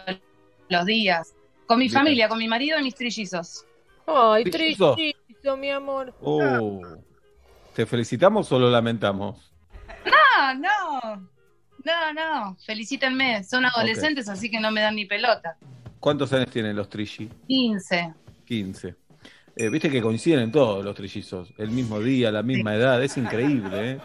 los 0.70 0.86
días. 0.86 1.34
Con 1.66 1.78
mi 1.78 1.84
Bien. 1.88 1.94
familia, 1.94 2.28
con 2.28 2.38
mi 2.38 2.48
marido 2.48 2.78
y 2.78 2.82
mis 2.82 2.94
trillizos. 2.94 3.64
Ay, 4.06 4.44
¿Trillizos? 4.44 4.96
trillito, 4.96 5.56
mi 5.58 5.70
amor. 5.70 6.14
Oh. 6.22 6.80
¿Te 7.74 7.84
felicitamos 7.86 8.50
o 8.52 8.58
lo 8.58 8.70
lamentamos? 8.70 9.52
No, 10.06 10.54
no. 10.54 11.28
No, 11.84 12.12
no. 12.12 12.56
Felicítenme. 12.64 13.42
Son 13.44 13.64
adolescentes, 13.64 14.28
así 14.28 14.50
que 14.50 14.60
no 14.60 14.70
me 14.70 14.80
dan 14.80 14.96
ni 14.96 15.04
pelota. 15.06 15.56
¿Cuántos 15.98 16.32
años 16.32 16.50
tienen 16.50 16.76
los 16.76 16.88
trilli? 16.88 17.28
15. 17.48 18.14
15. 18.44 18.94
Eh, 19.56 19.68
Viste 19.68 19.90
que 19.90 20.00
coinciden 20.00 20.40
en 20.40 20.52
todos 20.52 20.84
los 20.84 20.94
trillizos. 20.94 21.52
El 21.58 21.70
mismo 21.70 22.00
día, 22.00 22.30
la 22.30 22.42
misma 22.42 22.74
edad. 22.74 23.02
Es 23.02 23.16
increíble, 23.16 23.92
¿eh? 23.92 23.98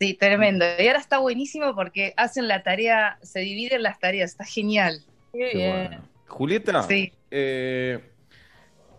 Sí, 0.00 0.14
tremendo. 0.14 0.64
Y 0.78 0.86
ahora 0.88 0.98
está 0.98 1.18
buenísimo 1.18 1.74
porque 1.74 2.14
hacen 2.16 2.48
la 2.48 2.62
tarea, 2.62 3.18
se 3.22 3.40
dividen 3.40 3.82
las 3.82 3.98
tareas. 3.98 4.30
Está 4.32 4.44
genial. 4.44 5.02
Qué 5.32 5.50
Qué 5.52 5.56
bien. 5.58 5.70
bueno. 5.88 6.02
Julieta, 6.26 6.82
Sí. 6.84 7.12
eh, 7.30 8.00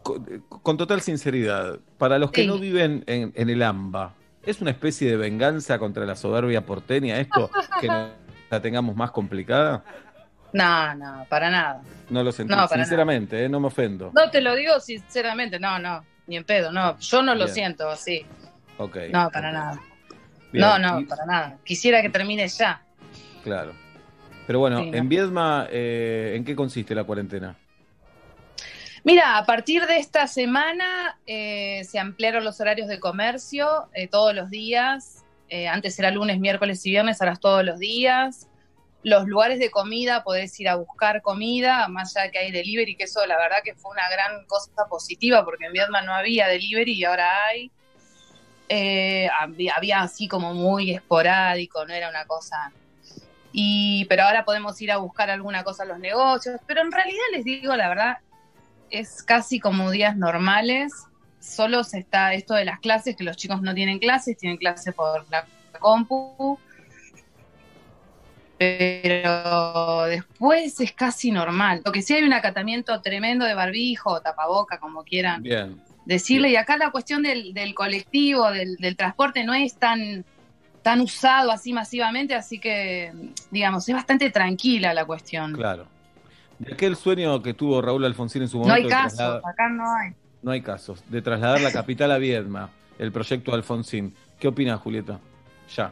con, 0.04 0.26
con 0.48 0.78
total 0.78 1.02
sinceridad, 1.02 1.80
para 1.98 2.20
los 2.20 2.32
que 2.32 2.42
Sí. 2.42 2.48
no 2.48 2.58
viven 2.60 3.04
en, 3.08 3.32
en 3.36 3.50
el 3.50 3.62
AMBA, 3.64 4.14
¿es 4.44 4.62
una 4.62 4.72
especie 4.72 5.10
de 5.10 5.18
venganza 5.18 5.78
contra 5.80 6.06
la 6.06 6.16
soberbia 6.16 6.66
porteña 6.66 7.20
esto? 7.20 7.50
¿Que 7.80 7.88
no 7.88 8.10
la 8.50 8.62
tengamos 8.62 8.96
más 8.96 9.12
complicada? 9.12 9.84
No, 10.54 10.94
no, 10.96 11.26
para 11.30 11.50
nada. 11.50 11.82
No 12.10 12.24
lo 12.24 12.32
sentí, 12.32 12.54
No, 12.54 12.68
sinceramente, 12.68 13.46
¿eh? 13.46 13.50
no 13.50 13.60
me 13.60 13.68
ofendo. 13.68 14.12
No 14.14 14.30
te 14.30 14.42
lo 14.42 14.54
digo 14.56 14.80
sinceramente, 14.80 15.60
no, 15.60 15.80
no, 15.80 16.04
ni 16.28 16.36
en 16.38 16.44
pedo, 16.44 16.72
no. 16.72 16.98
Yo 17.00 17.22
no 17.22 17.34
lo 17.36 17.48
siento 17.48 17.90
así. 17.90 18.26
Ok. 18.78 18.98
No, 19.14 19.30
para 19.32 19.52
nada. 19.52 19.80
Bien, 20.52 20.66
No, 20.66 20.78
no, 20.80 21.00
y- 21.00 21.06
para 21.06 21.26
nada. 21.26 21.58
Quisiera 21.64 22.02
que 22.02 22.10
termine 22.10 22.46
ya. 22.50 22.82
Claro. 23.44 23.72
Pero 24.46 24.60
bueno, 24.60 24.80
Sí, 24.80 24.92
no. 24.92 24.98
en 24.98 25.08
Viedma, 25.08 25.68
eh, 25.72 26.34
¿en 26.36 26.44
qué 26.44 26.56
consiste 26.56 26.94
la 26.94 27.06
cuarentena? 27.06 27.56
Mira, 29.04 29.38
a 29.38 29.46
partir 29.46 29.88
de 29.88 29.98
esta 29.98 30.28
semana 30.28 31.18
eh, 31.26 31.84
se 31.86 31.98
ampliaron 31.98 32.44
los 32.44 32.62
horarios 32.62 32.88
de 32.88 33.00
comercio 33.00 33.90
eh, 33.94 34.08
todos 34.08 34.36
los 34.36 34.52
días. 34.52 35.24
Eh, 35.50 35.68
antes 35.68 35.98
era 35.98 36.12
lunes, 36.12 36.40
miércoles 36.40 36.86
y 36.86 36.92
viernes, 36.92 37.20
ahora 37.20 37.36
todos 37.36 37.66
los 37.66 37.80
días. 37.80 38.48
Los 39.04 39.26
lugares 39.26 39.58
de 39.58 39.72
comida, 39.72 40.24
podés 40.24 40.58
ir 40.60 40.70
a 40.70 40.76
buscar 40.76 41.24
comida, 41.24 41.88
más 41.88 42.16
allá 42.16 42.30
que 42.30 42.38
hay 42.38 42.52
delivery, 42.52 42.96
que 42.96 43.06
eso 43.06 43.26
la 43.26 43.38
verdad 43.38 43.58
que 43.64 43.74
fue 43.74 43.92
una 43.92 44.08
gran 44.10 44.46
cosa 44.46 44.86
positiva, 44.88 45.44
porque 45.44 45.66
en 45.66 45.74
Vietnam 45.74 46.06
no 46.06 46.14
había 46.14 46.48
delivery 46.48 46.94
y 46.94 47.04
ahora 47.04 47.46
hay. 47.48 47.72
Eh, 48.70 49.28
había, 49.40 49.74
había 49.74 50.02
así 50.02 50.28
como 50.28 50.54
muy 50.54 50.92
esporádico, 50.92 51.86
no 51.86 51.94
era 51.94 52.08
una 52.08 52.26
cosa 52.26 52.72
y 53.54 54.06
pero 54.06 54.24
ahora 54.24 54.46
podemos 54.46 54.80
ir 54.82 54.92
a 54.92 54.98
buscar 54.98 55.30
alguna 55.30 55.64
cosa 55.64 55.84
en 55.84 55.90
los 55.90 56.00
negocios, 56.00 56.62
pero 56.68 56.82
en 56.82 56.92
realidad 56.92 57.24
les 57.34 57.44
digo 57.44 57.76
la 57.76 57.90
verdad, 57.90 58.18
es 58.92 59.24
casi 59.24 59.60
como 59.60 59.90
días 59.90 60.18
normales, 60.18 60.94
solo 61.40 61.84
se 61.84 62.00
está 62.00 62.34
esto 62.34 62.54
de 62.54 62.66
las 62.66 62.80
clases, 62.80 63.16
que 63.16 63.24
los 63.24 63.38
chicos 63.38 63.62
no 63.62 63.74
tienen 63.74 64.00
clases, 64.00 64.38
tienen 64.38 64.58
clases 64.58 64.94
por 64.94 65.26
la 65.32 65.46
compu, 65.80 66.60
pero 68.58 70.04
después 70.04 70.80
es 70.80 70.92
casi 70.92 71.32
normal. 71.32 71.82
Lo 71.84 71.92
que 71.92 72.04
sí 72.04 72.14
hay 72.14 72.24
un 72.24 72.34
acatamiento 72.34 73.02
tremendo 73.02 73.46
de 73.46 73.56
barbijo, 73.56 74.22
tapaboca, 74.22 74.78
como 74.78 75.04
quieran 75.04 75.42
Bien. 75.42 75.82
decirle, 76.06 76.50
y 76.50 76.56
acá 76.58 76.78
la 76.78 76.92
cuestión 76.92 77.24
del, 77.24 77.56
del 77.56 77.74
colectivo, 77.74 78.52
del, 78.52 78.76
del 78.76 78.96
transporte, 78.96 79.44
no 79.44 79.56
es 79.56 79.76
tan, 79.78 80.24
tan 80.84 81.02
usado 81.02 81.52
así 81.52 81.74
masivamente, 81.74 82.36
así 82.36 82.60
que, 82.60 83.12
digamos, 83.50 83.90
es 83.90 83.96
bastante 83.96 84.30
tranquila 84.30 84.94
la 84.94 85.06
cuestión. 85.06 85.54
Claro. 85.54 85.88
De 86.68 86.74
aquel 86.74 86.96
sueño 86.96 87.42
que 87.42 87.54
tuvo 87.54 87.82
Raúl 87.82 88.06
Alfonsín 88.06 88.44
en 88.44 88.48
su 88.48 88.58
no 88.60 88.66
momento. 88.66 88.76
hay 88.78 88.84
de 88.84 88.90
casos, 88.90 89.18
trasladar- 89.20 89.42
acá 89.50 89.70
no 89.70 89.96
hay. 89.96 90.12
no 90.44 90.52
hay 90.52 90.62
casos. 90.62 91.04
De 91.10 91.22
trasladar 91.22 91.62
la 91.62 91.72
capital 91.72 92.12
a 92.12 92.18
Viedma, 92.18 92.70
el 93.00 93.12
proyecto 93.12 93.54
Alfonsín. 93.54 94.14
¿Qué 94.40 94.48
opinas, 94.48 94.80
Julieta? 94.80 95.20
Ya. 95.76 95.92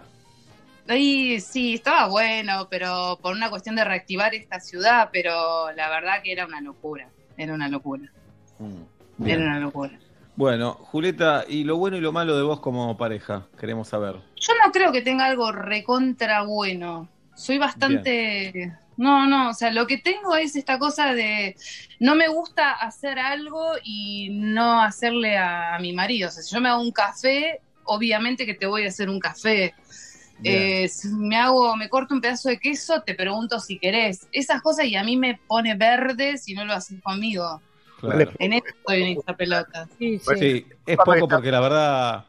Y 0.96 1.40
sí, 1.40 1.76
estaba 1.76 2.08
bueno, 2.08 2.68
pero 2.70 3.20
por 3.22 3.34
una 3.36 3.50
cuestión 3.50 3.76
de 3.76 3.84
reactivar 3.84 4.34
esta 4.34 4.60
ciudad, 4.60 5.10
pero 5.12 5.72
la 5.76 5.90
verdad 5.90 6.22
que 6.24 6.32
era 6.32 6.46
una 6.46 6.62
locura, 6.62 7.08
era 7.38 7.54
una 7.54 7.68
locura, 7.68 8.12
Mm, 8.60 9.26
era 9.28 9.42
una 9.44 9.60
locura. 9.60 9.98
Bueno, 10.36 10.74
Julieta, 10.74 11.46
¿y 11.48 11.64
lo 11.64 11.78
bueno 11.78 11.98
y 11.98 12.02
lo 12.02 12.12
malo 12.12 12.36
de 12.36 12.44
vos 12.44 12.60
como 12.60 12.96
pareja? 12.98 13.48
Queremos 13.60 13.88
saber. 13.90 14.16
Yo 14.38 14.54
no 14.66 14.72
creo 14.72 14.92
que 14.92 15.02
tenga 15.02 15.26
algo 15.26 15.52
recontra 15.52 16.44
bueno. 16.44 17.08
Soy 17.36 17.58
bastante. 17.58 18.74
No, 19.00 19.26
no, 19.28 19.52
o 19.52 19.54
sea, 19.54 19.72
lo 19.72 19.88
que 19.88 19.98
tengo 19.98 20.36
es 20.36 20.58
esta 20.58 20.78
cosa 20.78 21.14
de. 21.14 21.56
No 22.02 22.16
me 22.16 22.28
gusta 22.28 22.72
hacer 22.74 23.18
algo 23.18 23.72
y 23.82 24.28
no 24.30 24.82
hacerle 24.82 25.38
a, 25.38 25.76
a 25.76 25.80
mi 25.80 25.94
marido. 25.94 26.28
O 26.28 26.32
sea, 26.32 26.44
si 26.44 26.54
yo 26.54 26.60
me 26.60 26.68
hago 26.68 26.82
un 26.82 26.92
café, 26.92 27.62
obviamente 27.86 28.46
que 28.46 28.56
te 28.56 28.66
voy 28.66 28.84
a 28.84 28.90
hacer 28.90 29.10
un 29.10 29.22
café. 29.22 29.74
Eh, 30.44 30.90
si 30.90 31.08
me 31.08 31.38
hago, 31.38 31.78
me 31.78 31.88
corto 31.88 32.14
un 32.14 32.20
pedazo 32.20 32.50
de 32.50 32.60
queso, 32.60 33.02
te 33.02 33.16
pregunto 33.16 33.62
si 33.62 33.80
querés. 33.80 34.28
Esas 34.34 34.62
cosas 34.62 34.86
y 34.86 34.98
a 34.98 35.04
mí 35.06 35.16
me 35.16 35.40
pone 35.48 35.76
verde 35.76 36.38
si 36.38 36.54
no 36.54 36.66
lo 36.66 36.74
haces 36.74 37.02
conmigo. 37.02 37.62
Claro. 38.02 38.32
En 38.38 38.52
esto 38.52 38.70
estoy 38.70 39.02
en 39.04 39.18
esta 39.18 39.34
pelota. 39.34 39.88
Sí, 39.98 40.20
sí. 40.20 40.36
Sí, 40.38 40.66
es 40.86 40.98
poco 40.98 41.26
porque 41.26 41.52
la 41.52 41.62
verdad 41.62 42.26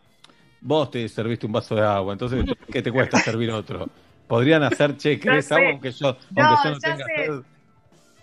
vos 0.61 0.89
te 0.89 1.09
serviste 1.09 1.47
un 1.47 1.53
vaso 1.53 1.75
de 1.75 1.83
agua, 1.83 2.13
entonces 2.13 2.45
¿qué 2.73 2.81
te 2.81 2.93
cuesta 2.93 3.19
servir 3.19 3.51
otro? 3.51 3.89
Podrían 4.31 4.63
hacer, 4.63 4.97
che, 4.97 5.19
¿querés 5.21 5.49
Ya 5.49 5.57
agua 5.57 5.67
sé. 5.67 5.73
aunque 5.73 5.91
yo, 5.91 6.07
aunque 6.07 6.23
No, 6.41 6.65
yo 6.65 6.71
no 6.71 6.79
tenga 6.79 6.97
sé. 7.05 7.13
sed? 7.17 7.33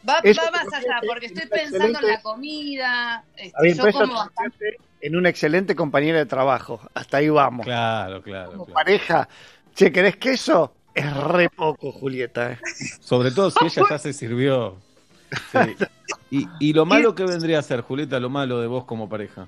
Va, 0.10 0.20
Eso 0.24 0.41
va 0.41 0.52
más 0.52 0.74
allá, 0.74 1.02
porque 1.06 1.26
estoy 1.26 1.43
en 1.43 1.50
pensando 1.50 2.00
en 2.00 2.08
la 2.08 2.22
comida. 2.22 3.26
este, 3.36 3.52
A 3.58 3.62
ver, 3.62 3.76
yo 3.76 3.84
como 3.91 4.08
te 4.08 4.13
bastante. 4.13 4.78
en 5.02 5.15
una 5.17 5.28
excelente 5.30 5.76
compañera 5.76 6.17
de 6.20 6.26
trabajo. 6.26 6.80
Hasta 6.93 7.17
ahí 7.17 7.28
vamos. 7.28 7.65
Claro, 7.65 8.22
claro, 8.24 8.52
Como 8.52 8.65
claro. 8.67 8.74
pareja, 8.74 9.28
che, 9.76 9.91
¿querés 9.91 10.15
queso? 10.15 10.74
Es 10.93 11.13
re 11.13 11.50
poco, 11.50 11.91
Julieta. 11.91 12.54
¿eh? 12.54 12.58
Sobre 13.02 13.32
todo 13.32 13.52
si 13.52 13.65
ella 13.65 13.84
ya 13.89 14.00
se 14.00 14.13
sirvió. 14.13 14.78
Sí. 15.52 15.76
Y, 16.32 16.48
y 16.62 16.74
lo 16.74 16.86
malo 16.86 17.13
que 17.13 17.26
vendría 17.26 17.60
a 17.60 17.62
ser, 17.62 17.82
Julieta, 17.82 18.17
lo 18.22 18.30
malo 18.30 18.62
de 18.62 18.67
vos 18.67 18.86
como 18.86 19.10
pareja. 19.10 19.46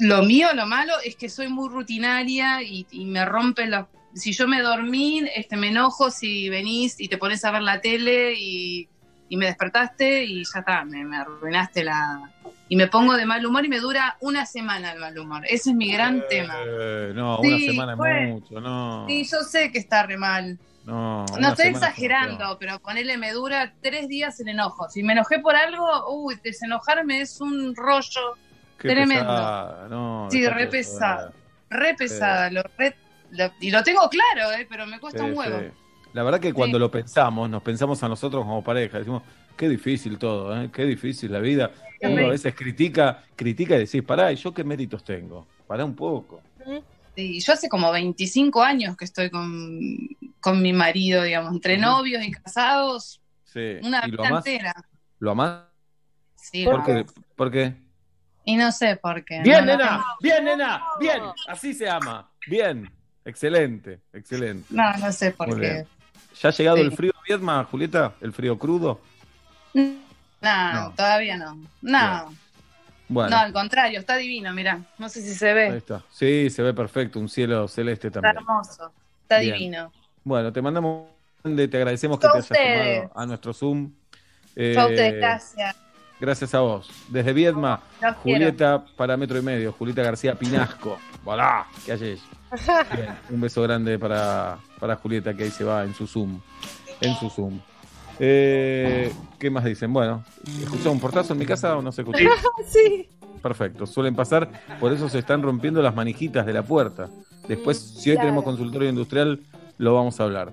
Lo 0.00 0.22
mío, 0.24 0.48
lo 0.54 0.66
malo, 0.66 0.94
es 1.04 1.14
que 1.14 1.28
soy 1.28 1.46
muy 1.48 1.68
rutinaria 1.68 2.62
y, 2.62 2.84
y 2.90 3.04
me 3.04 3.24
rompen 3.24 3.70
los. 3.70 3.86
Si 4.14 4.32
yo 4.32 4.48
me 4.48 4.60
dormí, 4.62 5.22
este, 5.34 5.56
me 5.56 5.68
enojo 5.68 6.10
si 6.10 6.48
venís 6.48 6.98
y 7.00 7.08
te 7.08 7.18
pones 7.18 7.44
a 7.44 7.50
ver 7.50 7.62
la 7.62 7.80
tele 7.80 8.34
y, 8.36 8.88
y 9.28 9.36
me 9.36 9.46
despertaste 9.46 10.24
y 10.24 10.44
ya 10.44 10.60
está, 10.60 10.84
me, 10.84 11.04
me 11.04 11.16
arruinaste 11.18 11.84
la. 11.84 12.30
Y 12.70 12.76
me 12.76 12.86
pongo 12.86 13.16
de 13.16 13.24
mal 13.26 13.44
humor 13.46 13.64
y 13.64 13.68
me 13.68 13.80
dura 13.80 14.16
una 14.20 14.44
semana 14.44 14.92
el 14.92 14.98
mal 15.00 15.18
humor. 15.18 15.42
Ese 15.46 15.70
es 15.70 15.76
mi 15.76 15.90
gran 15.92 16.26
tema. 16.28 16.54
Eh, 16.66 17.12
no, 17.14 17.38
Sí, 17.42 17.48
una 17.48 17.58
semana 17.72 17.92
es 17.92 17.98
bueno. 17.98 18.20
mucho, 18.34 18.60
no. 18.60 19.06
Sí, 19.08 19.24
yo 19.24 19.38
sé 19.42 19.70
que 19.72 19.78
está 19.78 20.02
re 20.04 20.16
mal. 20.18 20.58
No, 20.84 21.26
No 21.38 21.48
estoy 21.48 21.66
exagerando, 21.68 22.56
pero 22.58 22.78
ponele 22.78 23.18
me 23.18 23.32
dura 23.32 23.74
tres 23.82 24.08
días 24.08 24.40
en 24.40 24.48
enojo. 24.48 24.88
Si 24.88 25.02
me 25.02 25.12
enojé 25.12 25.38
por 25.38 25.54
algo, 25.54 25.86
uy, 26.14 26.38
desenojarme 26.42 27.20
es 27.20 27.40
un 27.40 27.74
rollo 27.76 28.36
Qué 28.78 28.88
tremendo. 28.88 29.24
pesada, 29.26 29.88
no, 29.88 30.28
Sí, 30.30 30.46
re 30.48 30.66
pesada. 30.66 31.32
re 31.70 31.94
pesada. 31.94 32.50
Lo 32.50 32.62
re- 32.78 32.96
lo- 33.30 33.52
y 33.60 33.70
lo 33.70 33.82
tengo 33.82 34.08
claro, 34.08 34.52
eh, 34.52 34.66
pero 34.68 34.86
me 34.86 34.98
cuesta 35.00 35.24
Sí, 35.24 35.30
un 35.30 35.36
huevo. 35.38 35.58
sí. 35.60 35.66
La 36.14 36.22
verdad 36.22 36.40
que 36.40 36.52
cuando 36.52 36.78
Sí. 36.78 36.80
lo 36.80 36.90
pensamos, 36.90 37.48
nos 37.50 37.62
pensamos 37.62 38.02
a 38.02 38.08
nosotros 38.08 38.42
como 38.44 38.62
pareja, 38.64 38.98
decimos, 38.98 39.22
qué 39.56 39.68
difícil 39.68 40.18
todo, 40.18 40.56
¿eh? 40.60 40.70
qué 40.72 40.84
difícil 40.84 41.32
la 41.32 41.38
vida. 41.40 41.70
Sí. 42.00 42.06
Uno 42.06 42.26
a 42.26 42.30
veces 42.30 42.54
critica, 42.54 43.24
critica 43.36 43.74
y 43.76 43.80
decís, 43.80 44.02
pará, 44.02 44.32
¿y 44.32 44.36
yo 44.36 44.54
qué 44.54 44.64
méritos 44.64 45.04
tengo? 45.04 45.46
Pará 45.66 45.84
un 45.84 45.94
poco. 45.94 46.40
Sí, 47.14 47.40
yo 47.40 47.52
hace 47.52 47.68
como 47.68 47.90
25 47.90 48.62
años 48.62 48.96
que 48.96 49.04
estoy 49.04 49.28
con, 49.30 49.98
con 50.40 50.62
mi 50.62 50.72
marido, 50.72 51.24
digamos, 51.24 51.52
entre 51.52 51.76
novios 51.76 52.22
y 52.24 52.30
casados, 52.30 53.20
Sí. 53.44 53.78
una 53.82 54.02
¿Y 54.06 54.10
lo 54.12 54.18
vida 54.18 54.28
amás? 54.28 54.46
entera. 54.46 54.72
¿Lo 55.18 55.30
amás? 55.32 55.64
Sí, 56.36 56.64
¿Por 56.64 56.78
lo 56.78 56.84
qué? 56.84 57.06
¿Por 57.36 57.50
qué? 57.50 57.74
Y 58.44 58.56
no 58.56 58.70
sé 58.72 58.96
por 58.96 59.24
qué. 59.24 59.40
Bien, 59.42 59.66
no, 59.66 59.72
no 59.72 59.78
nena, 59.78 60.04
bien, 60.22 60.44
nena, 60.44 60.84
bien. 61.00 61.20
Así 61.48 61.74
se 61.74 61.88
ama. 61.88 62.30
Bien. 62.46 62.90
Excelente, 63.28 64.00
excelente. 64.14 64.66
No, 64.70 64.90
no 64.96 65.12
sé 65.12 65.32
por 65.32 65.48
Muy 65.48 65.60
qué. 65.60 65.70
bien. 65.70 65.86
¿Ya 66.40 66.48
ha 66.48 66.52
llegado 66.52 66.76
Sí. 66.78 66.82
el 66.84 66.92
frío 66.92 67.12
a 67.14 67.22
Viedma, 67.26 67.64
Julieta? 67.64 68.14
¿El 68.22 68.32
frío 68.32 68.58
crudo? 68.58 69.00
No, 69.74 69.82
No. 70.40 70.90
todavía 70.96 71.36
no. 71.36 71.58
No, 71.82 72.32
Bueno, 73.08 73.30
no, 73.30 73.36
al 73.38 73.52
contrario, 73.52 74.00
está 74.00 74.16
divino, 74.16 74.52
mirá. 74.54 74.80
No 74.98 75.08
sé 75.10 75.20
si 75.22 75.34
se 75.34 75.48
ahí 75.48 75.54
ve. 75.54 75.76
está. 75.76 76.02
Sí, 76.10 76.48
se 76.50 76.62
ve 76.62 76.72
perfecto, 76.72 77.18
un 77.18 77.28
cielo 77.28 77.68
celeste 77.68 78.08
Está 78.08 78.20
también. 78.22 78.38
hermoso, 78.38 78.92
está 79.22 79.40
Bien. 79.40 79.54
divino. 79.54 79.92
Bueno, 80.24 80.52
te 80.52 80.62
mandamos 80.62 81.02
un 81.08 81.10
grande, 81.42 81.68
te 81.68 81.76
agradecemos 81.76 82.18
que 82.18 82.26
A 82.26 82.30
te 82.32 82.38
hayas 82.58 83.10
a 83.14 83.26
nuestro 83.26 83.52
Zoom. 83.52 83.90
Eh, 84.56 84.72
Chau, 84.74 84.88
ustedes, 84.88 85.14
gracias. 85.16 85.76
Gracias 86.20 86.54
a 86.54 86.60
vos. 86.60 86.90
Desde 87.08 87.32
Viedma, 87.32 87.80
Los 88.00 88.16
quiero. 88.16 88.38
Julieta 88.38 88.84
para 88.96 89.16
Metro 89.16 89.38
y 89.38 89.42
Medio, 89.42 89.72
Julieta 89.72 90.02
García 90.02 90.34
Pinasco. 90.34 90.98
Voilà, 91.24 91.66
¿qué 91.86 91.92
haces? 91.92 92.20
Bien, 92.94 93.08
un 93.30 93.40
beso 93.40 93.62
grande 93.62 93.98
para, 93.98 94.58
para 94.78 94.96
Julieta 94.96 95.34
que 95.34 95.44
ahí 95.44 95.50
se 95.50 95.64
va 95.64 95.84
en 95.84 95.94
su 95.94 96.06
Zoom. 96.06 96.40
En 97.00 97.14
su 97.16 97.28
Zoom. 97.30 97.60
Eh, 98.18 99.12
¿Qué 99.38 99.50
más 99.50 99.64
dicen? 99.64 99.92
Bueno, 99.92 100.24
¿escuchó 100.62 100.90
un 100.90 100.98
portazo 101.00 101.32
en 101.34 101.38
mi 101.38 101.46
casa 101.46 101.76
o 101.76 101.82
no 101.82 101.92
se 101.92 102.02
escuchó? 102.02 102.18
sí. 102.66 103.08
Perfecto, 103.42 103.86
suelen 103.86 104.16
pasar, 104.16 104.50
por 104.80 104.92
eso 104.92 105.08
se 105.08 105.20
están 105.20 105.42
rompiendo 105.42 105.80
las 105.80 105.94
manijitas 105.94 106.44
de 106.44 106.52
la 106.52 106.64
puerta. 106.64 107.08
Después, 107.46 107.78
si 107.78 108.10
hoy 108.10 108.16
Claro. 108.16 108.26
tenemos 108.26 108.44
consultorio 108.44 108.88
industrial, 108.88 109.40
lo 109.78 109.94
vamos 109.94 110.18
a 110.18 110.24
hablar. 110.24 110.52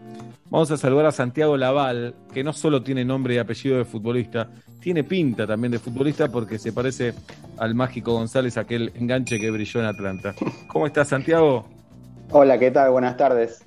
Vamos 0.51 0.69
a 0.69 0.77
saludar 0.77 1.07
a 1.07 1.11
Santiago 1.11 1.57
Laval, 1.57 2.13
que 2.31 2.43
no 2.43 2.53
solo 2.53 2.83
tiene 2.83 3.03
nombre 3.03 3.33
y 3.33 3.37
apellido 3.39 3.77
de 3.77 3.85
futbolista, 3.85 4.49
tiene 4.79 5.03
pinta 5.03 5.47
también 5.47 5.71
de 5.71 5.79
futbolista 5.79 6.27
porque 6.31 6.59
se 6.59 6.71
parece 6.71 7.15
al 7.57 7.73
mágico 7.73 8.13
González, 8.13 8.55
aquel 8.57 8.91
enganche 8.93 9.39
que 9.39 9.49
brilló 9.49 9.79
en 9.79 9.87
Atlanta. 9.87 10.35
¿Cómo 10.67 10.85
estás, 10.85 11.07
Santiago? 11.07 11.67
Hola, 12.31 12.57
¿qué 12.59 12.71
tal? 12.71 12.91
Buenas 12.91 13.17
tardes. 13.17 13.65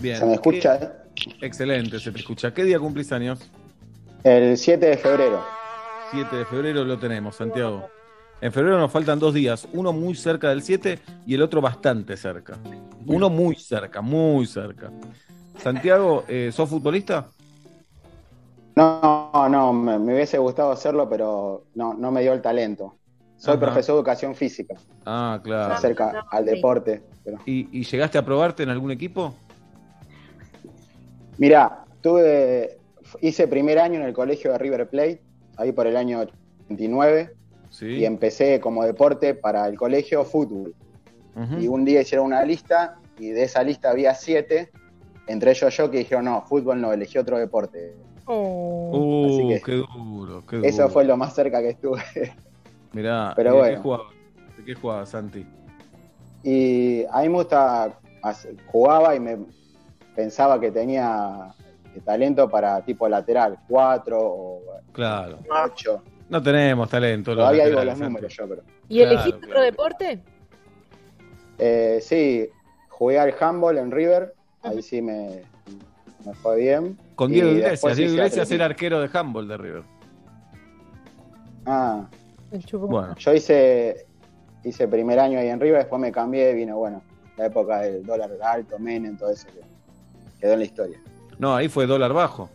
Bien. 0.00 0.18
¿Se 0.18 0.26
me 0.26 0.34
escucha? 0.34 0.78
¿Qué- 0.78 1.46
Excelente, 1.46 2.00
se 2.00 2.10
te 2.12 2.18
escucha. 2.18 2.52
¿Qué 2.52 2.64
día 2.64 2.78
cumplís 2.78 3.12
años? 3.12 3.50
El 4.24 4.56
7 4.56 4.86
de 4.86 4.96
febrero. 4.96 5.40
7 6.10 6.36
de 6.36 6.44
febrero 6.44 6.84
lo 6.84 6.98
tenemos, 6.98 7.36
Santiago. 7.36 7.88
En 8.40 8.52
febrero 8.52 8.78
nos 8.78 8.90
faltan 8.90 9.18
dos 9.18 9.32
días, 9.32 9.66
uno 9.72 9.92
muy 9.92 10.14
cerca 10.14 10.50
del 10.50 10.62
7 10.62 10.98
y 11.26 11.34
el 11.34 11.42
otro 11.42 11.60
bastante 11.60 12.16
cerca. 12.16 12.58
Uno 13.06 13.30
muy 13.30 13.54
cerca, 13.56 14.00
muy 14.00 14.46
cerca. 14.46 14.90
Santiago, 15.62 16.24
eh, 16.28 16.50
¿sos 16.52 16.68
futbolista? 16.68 17.26
No, 18.76 19.30
no, 19.48 19.72
me, 19.72 19.98
me 19.98 20.14
hubiese 20.14 20.38
gustado 20.38 20.72
hacerlo, 20.72 21.08
pero 21.08 21.68
no, 21.74 21.94
no 21.94 22.10
me 22.10 22.22
dio 22.22 22.32
el 22.32 22.42
talento. 22.42 22.98
Soy 23.36 23.54
Ajá. 23.54 23.60
profesor 23.60 23.94
de 23.94 23.98
educación 24.00 24.34
física, 24.34 24.74
Ah, 25.04 25.40
claro. 25.42 25.74
acerca 25.74 26.24
al 26.30 26.44
deporte. 26.44 27.02
Pero... 27.24 27.38
¿Y, 27.46 27.68
y 27.78 27.84
llegaste 27.84 28.16
a 28.18 28.24
probarte 28.24 28.62
en 28.62 28.70
algún 28.70 28.90
equipo? 28.90 29.34
Mirá, 31.38 31.84
tuve, 32.00 32.78
hice 33.20 33.48
primer 33.48 33.78
año 33.78 33.96
en 34.00 34.06
el 34.06 34.12
colegio 34.12 34.52
de 34.52 34.58
River 34.58 34.88
Plate, 34.88 35.20
ahí 35.56 35.72
por 35.72 35.86
el 35.86 35.96
año 35.96 36.20
89, 36.20 37.34
Sí. 37.70 37.86
y 37.86 38.04
empecé 38.04 38.60
como 38.60 38.84
deporte 38.84 39.34
para 39.34 39.66
el 39.66 39.76
colegio 39.76 40.24
fútbol. 40.24 40.74
Y 41.58 41.66
un 41.66 41.84
día 41.84 42.00
hicieron 42.02 42.26
una 42.28 42.44
lista, 42.44 42.98
y 43.18 43.30
de 43.30 43.42
esa 43.42 43.64
lista 43.64 43.90
había 43.90 44.14
siete, 44.14 44.70
entre 45.26 45.50
ellos 45.50 45.76
yo, 45.76 45.90
que 45.90 45.98
dijeron, 45.98 46.26
no, 46.26 46.42
fútbol 46.46 46.80
no, 46.80 46.92
elegí 46.92 47.18
otro 47.18 47.36
deporte. 47.38 47.96
Oh. 48.26 48.90
Uh, 48.92 49.26
Así 49.26 49.48
que- 49.48 49.62
qué 49.62 49.72
duro, 49.72 50.44
qué 50.46 50.56
duro. 50.58 50.68
Eso 50.68 50.88
fue 50.88 51.04
lo 51.04 51.16
más 51.16 51.34
cerca 51.34 51.60
que 51.60 51.70
estuve. 51.70 52.00
Mirá, 52.94 53.32
Pero 53.36 53.50
¿y 53.50 53.52
¿de 53.52 53.58
bueno. 53.58 53.76
qué 53.76 53.82
jugabas? 53.82 54.06
¿De 54.56 54.64
qué 54.64 54.74
jugabas, 54.74 55.08
Santi? 55.10 55.46
Y 56.42 57.04
a 57.10 57.20
mí 57.22 57.28
me 57.28 57.34
gusta, 57.36 57.98
jugaba 58.66 59.14
y 59.14 59.20
me 59.20 59.38
pensaba 60.14 60.60
que 60.60 60.70
tenía 60.70 61.52
talento 62.04 62.48
para 62.48 62.80
tipo 62.84 63.08
lateral, 63.08 63.58
4 63.68 64.18
o 64.20 64.62
Claro. 64.92 65.38
8. 65.50 66.02
No 66.28 66.42
tenemos 66.42 66.88
talento. 66.88 67.34
Todavía 67.34 67.66
digo 67.66 67.84
los 67.84 67.98
números 67.98 68.34
yo, 68.34 68.48
pero. 68.48 68.62
¿Y 68.88 68.98
Claro, 69.00 69.12
elegiste 69.12 69.46
otro 69.46 69.60
deporte? 69.62 70.20
Eh, 71.58 71.98
sí, 72.02 72.48
jugué 72.88 73.18
al 73.18 73.34
handball 73.38 73.78
en 73.78 73.90
River, 73.90 74.34
ahí 74.62 74.82
sí 74.82 75.00
me, 75.02 75.42
me 76.24 76.34
fue 76.34 76.56
bien. 76.60 76.98
Con 77.14 77.30
Diego 77.30 77.50
Iglesias. 77.50 77.96
Diego 77.96 78.12
Iglesias 78.14 78.50
era 78.50 78.64
arquero 78.66 79.00
de 79.00 79.08
handball 79.16 79.46
de 79.48 79.56
River. 79.56 79.82
Ah, 81.66 82.06
El. 82.54 82.78
Bueno, 82.78 83.16
yo 83.16 83.34
hice, 83.34 84.06
hice 84.62 84.86
primer 84.86 85.18
año 85.18 85.38
ahí 85.38 85.48
en 85.48 85.58
River, 85.58 85.78
después 85.80 86.00
me 86.00 86.12
cambié, 86.12 86.54
vino, 86.54 86.76
bueno, 86.76 87.02
la 87.36 87.46
época 87.46 87.80
del 87.80 88.04
dólar 88.04 88.30
alto, 88.42 88.78
Menem, 88.78 89.16
todo 89.16 89.30
eso 89.30 89.48
que 89.48 89.60
quedó 90.40 90.52
en 90.52 90.58
la 90.60 90.64
historia. 90.64 91.00
no, 91.38 91.54
ahí 91.54 91.68
fue 91.68 91.86
dólar 91.86 92.12
bajo. 92.12 92.48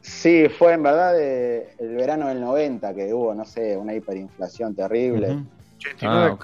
Sí, 0.00 0.48
fue 0.48 0.74
en 0.74 0.82
verdad 0.82 1.20
eh, 1.20 1.74
el 1.78 1.96
verano 1.96 2.28
del 2.28 2.40
90 2.40 2.94
que 2.94 3.12
hubo, 3.12 3.34
no 3.34 3.44
sé, 3.44 3.76
una 3.76 3.94
hiperinflación 3.94 4.74
terrible. 4.74 5.32
Ujú. 5.32 5.44
89. 5.78 6.00
Ah, 6.02 6.32
ok. 6.32 6.42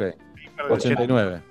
perdón, 0.57 0.73
89. 0.73 1.43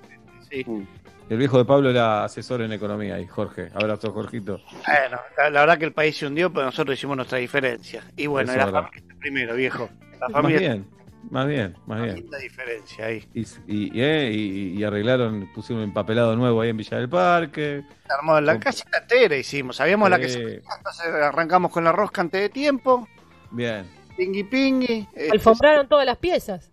Sí. 0.48 0.64
Mm. 0.66 0.86
El 1.30 1.38
viejo 1.38 1.56
de 1.58 1.64
Pablo 1.64 1.88
era 1.90 2.24
asesor 2.24 2.60
en 2.60 2.72
economía 2.72 3.18
y 3.20 3.26
Jorge. 3.26 3.70
Abrazo, 3.72 4.12
Jorgito. 4.12 4.60
Bueno, 4.86 5.18
la, 5.38 5.48
la 5.50 5.60
verdad 5.60 5.78
que 5.78 5.84
el 5.86 5.92
país 5.92 6.16
se 6.16 6.26
hundió, 6.26 6.52
pero 6.52 6.66
nosotros 6.66 6.98
hicimos 6.98 7.16
nuestra 7.16 7.38
diferencia. 7.38 8.02
Y 8.16 8.26
bueno, 8.26 8.52
la 8.54 8.66
familia 8.66 8.90
primero, 9.20 9.54
viejo. 9.54 9.88
La 10.20 10.26
Más 10.28 10.32
familia 10.32 10.58
bien, 10.58 10.86
más 11.30 11.46
bien, 11.46 11.76
más 11.86 12.02
bien. 12.02 12.16
linda 12.16 12.36
diferencia 12.36 13.06
ahí. 13.06 13.24
Y, 13.32 13.46
y, 13.68 14.00
eh, 14.02 14.30
y- 14.34 14.78
y 14.78 14.82
arreglaron, 14.84 15.48
pusieron 15.54 15.84
un 15.84 15.88
empapelado 15.90 16.34
nuevo 16.34 16.60
ahí 16.62 16.70
en 16.70 16.76
Villa 16.76 16.96
del 16.98 17.08
Parque. 17.08 17.84
Armamos 18.08 18.42
la 18.42 18.52
Con- 18.54 18.62
casa 18.62 18.84
entera 19.00 19.36
hicimos. 19.36 19.76
Sabíamos 19.76 20.10
la 20.10 20.18
que 20.18 20.28
se 20.28 20.40
Eh, 20.40 20.62
entonces 20.78 21.06
arrancamos 21.06 21.70
con 21.70 21.84
la 21.84 21.92
rosca 21.92 22.22
antes 22.22 22.40
de 22.40 22.48
tiempo. 22.48 23.06
Bien. 23.52 23.86
Pingui 24.16 24.42
pingui. 24.44 25.06
este, 25.14 25.30
Alfombraron 25.30 25.86
todas 25.88 26.04
las 26.04 26.18
piezas. 26.18 26.69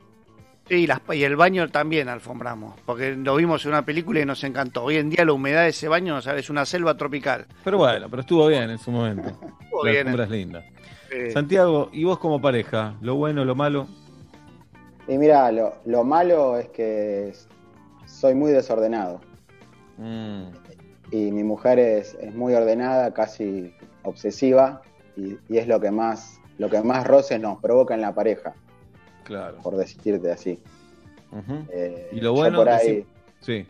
Sí, 0.70 0.86
las- 0.86 1.00
y 1.14 1.24
el 1.24 1.36
baño 1.38 1.70
también 1.70 2.10
alfombramos, 2.10 2.76
porque 2.86 3.16
lo 3.16 3.36
vimos 3.38 3.64
en 3.66 3.72
una 3.72 3.86
película 3.86 4.20
y 4.20 4.26
nos 4.26 4.44
encantó. 4.44 4.84
Hoy 4.84 4.98
en 4.98 5.10
día 5.10 5.24
la 5.24 5.32
humedad 5.34 5.64
de 5.64 5.70
ese 5.70 5.88
baño, 5.88 6.22
¿sabes? 6.22 6.42
Es 6.46 6.50
una 6.50 6.66
selva 6.66 6.98
tropical. 6.98 7.46
Pero 7.64 7.78
bueno, 7.78 8.08
pero 8.10 8.22
estuvo 8.22 8.48
bien 8.48 8.70
en 8.70 8.78
su 8.78 8.92
momento. 8.92 9.30
Estuvo 9.62 9.86
La 9.86 9.92
bien, 9.92 10.08
alfombra 10.08 10.26
es 10.26 10.32
linda. 10.32 10.66
eh, 11.12 11.32
Santiago, 11.32 11.90
¿y 11.94 12.04
vos 12.04 12.20
como 12.20 12.42
pareja? 12.42 12.96
¿Lo 13.02 13.16
bueno, 13.16 13.46
lo 13.46 13.56
malo? 13.56 13.88
Y 15.08 15.18
mira, 15.18 15.50
lo, 15.54 15.76
lo 15.86 16.04
malo 16.04 16.58
es 16.58 16.68
que 16.70 17.32
soy 18.06 18.36
muy 18.36 18.52
desordenado. 18.52 19.22
Mm, 19.98 20.44
Y 21.12 21.32
mi 21.32 21.44
mujer 21.44 21.80
es, 21.80 22.16
es 22.20 22.34
muy 22.36 22.54
ordenada, 22.54 23.14
casi 23.14 23.74
obsesiva, 24.04 24.82
y, 25.16 25.38
y 25.48 25.58
es 25.60 25.68
lo 25.68 25.80
que 25.80 25.92
más, 25.92 26.42
lo 26.58 26.70
que 26.70 26.82
más 26.82 27.08
roces 27.08 27.40
nos 27.40 27.60
provoca 27.62 27.94
en 27.94 28.02
la 28.02 28.14
pareja, 28.14 28.54
claro. 29.28 29.58
por 29.62 29.76
decirte 29.76 30.32
así. 30.32 30.60
Eh, 31.70 32.10
Y 32.14 32.22
lo 32.22 32.34
bueno, 32.34 32.58
por 32.60 32.70
ahí- 32.70 33.06
sí. 33.42 33.66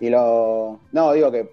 Y 0.00 0.10
lo. 0.10 0.80
No, 0.92 1.12
digo 1.12 1.30
que 1.32 1.50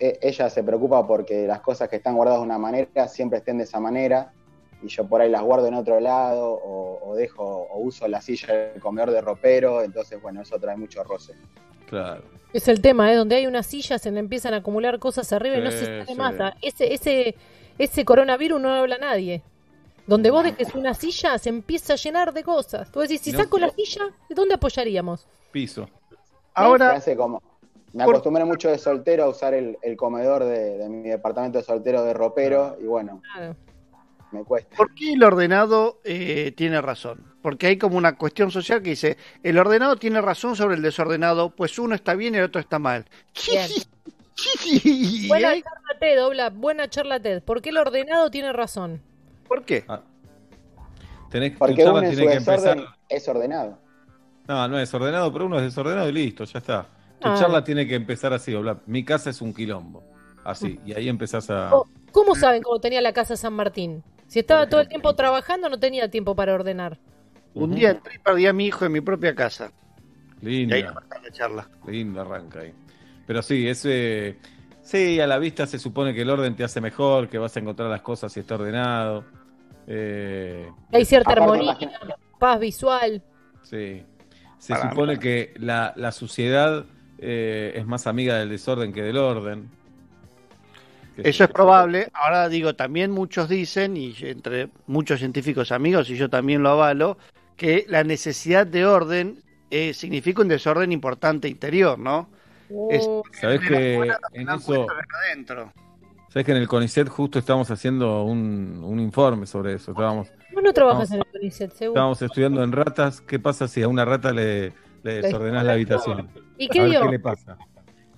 e- 0.00 0.18
ella 0.20 0.50
se 0.50 0.64
preocupa 0.64 1.06
porque 1.06 1.46
las 1.46 1.60
cosas 1.60 1.88
que 1.88 1.96
están 1.96 2.16
guardadas 2.16 2.40
de 2.40 2.46
una 2.46 2.58
manera 2.58 3.06
siempre 3.08 3.38
estén 3.38 3.58
de 3.58 3.64
esa 3.64 3.78
manera. 3.80 4.32
Y 4.82 4.88
yo 4.88 5.06
por 5.06 5.20
ahí 5.20 5.30
las 5.30 5.42
guardo 5.42 5.68
en 5.68 5.74
otro 5.74 6.00
lado 6.00 6.50
o, 6.54 6.98
o 7.08 7.14
dejo 7.14 7.44
o 7.44 7.78
uso 7.78 8.08
la 8.08 8.20
silla 8.20 8.52
del 8.52 8.80
comedor 8.80 9.12
de 9.12 9.20
ropero. 9.20 9.82
Entonces, 9.82 10.20
bueno, 10.20 10.42
eso 10.42 10.58
trae 10.58 10.76
mucho 10.76 11.04
roce. 11.04 11.34
Claro. 11.86 12.22
Es 12.52 12.66
el 12.66 12.80
tema, 12.80 13.12
¿eh? 13.12 13.16
Donde 13.16 13.36
hay 13.36 13.46
una 13.46 13.62
silla 13.62 13.98
se 13.98 14.10
le 14.10 14.18
empiezan 14.18 14.54
a 14.54 14.56
acumular 14.58 14.98
cosas 14.98 15.32
arriba 15.32 15.56
y 15.56 15.62
no 15.62 15.70
se 15.70 15.84
sale 15.86 16.06
sí. 16.06 16.14
más. 16.16 16.34
Ese, 16.60 16.92
ese, 16.92 17.36
ese 17.78 18.04
coronavirus 18.04 18.60
no 18.60 18.70
habla 18.74 18.98
nadie. 18.98 19.42
Donde 20.06 20.30
vos 20.30 20.42
dejes 20.44 20.74
una 20.74 20.94
silla 20.94 21.38
se 21.38 21.48
empieza 21.48 21.92
a 21.92 21.96
llenar 21.96 22.32
de 22.32 22.42
cosas. 22.42 22.90
Tú 22.90 23.00
decís, 23.00 23.20
si 23.20 23.30
saco 23.32 23.58
la 23.58 23.70
silla, 23.70 24.02
¿dónde 24.30 24.54
apoyaríamos? 24.54 25.26
Piso. 25.52 25.88
Ahora, 26.54 26.92
hace 26.92 27.16
como. 27.16 27.40
Me 27.92 28.04
Por- 28.04 28.14
acostumbré 28.14 28.44
mucho 28.44 28.70
de 28.70 28.78
soltero 28.78 29.24
a 29.24 29.28
usar 29.28 29.52
el, 29.54 29.76
el 29.82 29.96
comedor 29.96 30.44
de, 30.44 30.78
de 30.78 30.88
mi 30.88 31.08
departamento 31.10 31.58
de 31.58 31.64
soltero 31.64 32.02
de 32.04 32.14
ropero. 32.14 32.76
Y 32.80 32.84
bueno, 32.84 33.20
Claro. 33.34 33.54
me 34.32 34.42
cuesta. 34.44 34.74
¿por 34.76 34.94
qué 34.94 35.12
el 35.12 35.22
ordenado 35.22 36.00
eh, 36.04 36.52
tiene 36.56 36.80
razón? 36.80 37.22
Porque 37.42 37.66
hay 37.66 37.76
como 37.78 37.98
una 37.98 38.16
cuestión 38.16 38.50
social 38.50 38.82
que 38.82 38.90
dice, 38.90 39.18
el 39.42 39.58
ordenado 39.58 39.96
tiene 39.96 40.20
razón 40.22 40.56
sobre 40.56 40.76
el 40.76 40.82
desordenado, 40.82 41.50
pues 41.50 41.78
uno 41.78 41.94
está 41.94 42.14
bien 42.14 42.34
y 42.34 42.38
el 42.38 42.44
otro 42.44 42.60
está 42.60 42.78
mal. 42.78 43.04
Buena 45.28 45.48
hay- 45.50 45.62
charla 45.62 45.98
TED, 46.00 46.24
Obla, 46.26 46.50
buena 46.50 46.88
charla 46.88 47.20
TED. 47.20 47.42
¿Por 47.42 47.60
qué 47.62 47.68
el 47.70 47.76
ordenado 47.78 48.30
tiene 48.30 48.52
razón? 48.52 49.02
¿Por 49.52 49.64
qué? 49.66 49.84
Ah, 49.86 50.00
Tenés, 51.30 51.58
Porque 51.58 51.76
charla 51.76 51.92
uno 51.92 52.02
en 52.04 52.10
su 52.12 52.16
tiene 52.16 52.32
que 52.32 52.38
desorden 52.38 52.78
empezar. 52.78 52.96
es 53.10 53.28
ordenado. 53.28 53.78
No, 54.48 54.68
no 54.68 54.78
es 54.78 54.94
ordenado, 54.94 55.30
pero 55.30 55.44
uno 55.44 55.58
es 55.58 55.62
desordenado 55.64 56.08
y 56.08 56.12
listo, 56.12 56.44
ya 56.44 56.58
está. 56.58 56.86
Tu 57.20 57.28
Ah. 57.28 57.36
charla 57.38 57.62
tiene 57.62 57.86
que 57.86 57.94
empezar 57.94 58.32
así, 58.32 58.54
hablar. 58.54 58.78
Mi 58.86 59.04
casa 59.04 59.28
es 59.28 59.42
un 59.42 59.52
quilombo. 59.52 60.02
Así, 60.42 60.80
y 60.86 60.94
ahí 60.94 61.08
empezás 61.10 61.50
a. 61.50 61.74
Oh, 61.74 61.86
¿Cómo 62.12 62.34
saben 62.34 62.62
cómo 62.62 62.80
tenía 62.80 63.02
la 63.02 63.12
casa 63.12 63.36
San 63.36 63.52
Martín? 63.52 64.02
Si 64.26 64.38
estaba 64.38 64.66
todo 64.70 64.80
el 64.80 64.88
tiempo 64.88 65.14
trabajando, 65.14 65.68
no 65.68 65.78
tenía 65.78 66.10
tiempo 66.10 66.34
para 66.34 66.54
ordenar. 66.54 66.98
Un 67.52 67.74
día 67.74 67.90
entré 67.90 68.14
y 68.14 68.18
perdí 68.18 68.46
a 68.46 68.54
mi 68.54 68.66
hijo 68.66 68.86
en 68.86 68.92
mi 68.92 69.02
propia 69.02 69.34
casa. 69.34 69.70
Y 70.40 70.46
ahí 70.46 70.66
Linda, 70.66 70.76
arrancó 70.88 71.18
la 71.22 71.30
charla. 71.30 71.68
linda 71.86 72.22
arranca 72.22 72.60
ahí. 72.60 72.72
Pero 73.26 73.42
sí, 73.42 73.68
ese. 73.68 74.38
Sí, 74.82 75.20
a 75.20 75.26
la 75.28 75.38
vista 75.38 75.66
se 75.66 75.78
supone 75.78 76.12
que 76.14 76.22
el 76.22 76.30
orden 76.30 76.56
te 76.56 76.64
hace 76.64 76.80
mejor, 76.80 77.28
que 77.28 77.38
vas 77.38 77.54
a 77.56 77.60
encontrar 77.60 77.88
las 77.88 78.00
cosas 78.02 78.32
si 78.32 78.40
está 78.40 78.56
ordenado. 78.56 79.24
Eh, 79.94 80.70
Hay 80.90 81.04
cierta 81.04 81.32
armonía, 81.32 81.76
paz 82.38 82.58
visual. 82.58 83.22
sí. 83.62 84.02
Se 84.58 84.72
Para- 84.74 84.90
supone 84.90 85.18
que 85.18 85.52
la, 85.56 85.92
la 85.96 86.12
suciedad 86.12 86.86
eh, 87.18 87.72
es 87.74 87.84
más 87.84 88.06
amiga 88.06 88.36
del 88.38 88.48
desorden 88.48 88.92
que 88.92 89.02
del 89.02 89.18
orden. 89.18 89.68
Que- 91.16 91.28
Eso 91.28 91.44
es 91.44 91.50
probable. 91.50 92.08
Ahora 92.14 92.48
digo, 92.48 92.74
también 92.74 93.10
muchos 93.10 93.48
dicen, 93.48 93.96
y 93.96 94.14
entre 94.20 94.68
muchos 94.86 95.18
científicos 95.18 95.72
amigos, 95.72 96.08
y 96.10 96.16
yo 96.16 96.30
también 96.30 96.62
lo 96.62 96.70
avalo, 96.70 97.18
que 97.56 97.84
la 97.88 98.02
necesidad 98.04 98.64
de 98.66 98.86
orden 98.86 99.42
eh, 99.70 99.92
significa 99.94 100.42
un 100.42 100.48
desorden 100.48 100.92
importante 100.92 101.48
interior, 101.48 101.98
¿no? 101.98 102.30
Es- 102.90 103.06
Sabés 103.40 103.60
que 103.60 103.96
en 104.32 104.48
eso. 104.48 104.86
adentro. 105.26 105.72
Sabés 106.32 106.46
que 106.46 106.52
en 106.52 106.58
el 106.58 106.68
CONICET 106.68 107.08
justo 107.10 107.38
estamos 107.38 107.70
haciendo 107.70 108.22
un, 108.22 108.80
un 108.84 108.98
informe 109.00 109.46
sobre 109.46 109.74
eso. 109.74 109.90
Estábamos, 109.90 110.28
vos 110.54 110.62
no 110.62 110.72
trabajas 110.72 111.10
en 111.10 111.18
el 111.18 111.26
CONICET, 111.26 111.72
seguro. 111.72 111.92
estábamos 111.92 112.22
estudiando 112.22 112.62
en 112.62 112.72
ratas. 112.72 113.20
¿Qué 113.20 113.38
pasa 113.38 113.68
si 113.68 113.82
a 113.82 113.88
una 113.88 114.04
rata 114.06 114.32
le, 114.32 114.72
le 115.02 115.20
desordenás 115.20 115.64
la 115.64 115.72
habitación? 115.74 116.30
¿Y 116.58 116.66
A 116.66 116.68
qué 116.70 116.80
ver 116.80 116.90
dio? 116.90 117.02
qué 117.02 117.08
le 117.10 117.18
pasa. 117.18 117.58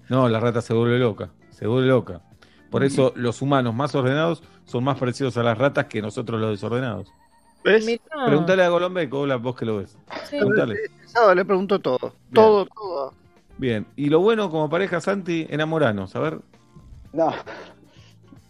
No, 0.08 0.28
la 0.28 0.38
rata 0.38 0.60
se 0.62 0.72
vuelve 0.74 0.98
loca. 0.98 1.30
Se 1.50 1.66
vuelve 1.66 1.88
loca. 1.88 2.20
Por 2.70 2.84
eso 2.84 3.12
los 3.16 3.42
humanos 3.42 3.74
más 3.74 3.94
ordenados 3.96 4.42
son 4.64 4.84
más 4.84 4.98
parecidos 4.98 5.36
a 5.36 5.42
las 5.42 5.58
ratas 5.58 5.86
que 5.86 6.00
nosotros 6.00 6.40
los 6.40 6.50
desordenados. 6.50 7.08
¿Ves? 7.64 7.84
Mirá. 7.84 8.02
Preguntale 8.26 8.64
a 8.64 8.68
Colombeco, 8.70 9.20
hola, 9.20 9.36
vos 9.36 9.56
que 9.56 9.64
lo 9.64 9.78
ves. 9.78 9.96
Sí. 10.24 10.36
Preguntale. 10.36 10.76
Sábado 11.06 11.34
le 11.34 11.44
pregunto 11.44 11.80
todo. 11.80 12.14
Todo, 12.32 12.66
todo. 12.66 13.14
Bien. 13.58 13.86
Y 13.96 14.08
lo 14.08 14.20
bueno 14.20 14.50
como 14.50 14.68
pareja, 14.70 15.00
Santi, 15.00 15.46
enamoranos. 15.48 16.14
A 16.14 16.20
ver. 16.20 16.40
No, 17.12 17.32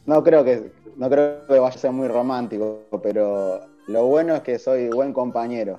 no 0.07 0.23
creo 0.23 0.45
que 0.45 0.73
no 0.97 1.09
creo 1.11 1.47
que 1.47 1.59
vaya 1.59 1.75
a 1.75 1.79
ser 1.79 1.93
muy 1.93 2.09
romántico, 2.09 2.83
pero 3.03 3.61
lo 3.89 4.07
bueno 4.07 4.35
es 4.37 4.43
que 4.43 4.59
soy 4.59 4.89
buen 4.89 5.13
compañero. 5.13 5.79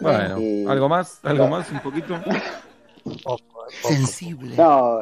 Bueno, 0.00 0.38
Y- 0.38 0.66
¿algo 0.66 0.88
más? 0.88 1.20
¿Algo 1.24 1.48
más? 1.48 1.70
¿Un 1.70 1.80
poquito? 1.80 2.14
Sensible. 3.82 4.56
No, 4.56 5.00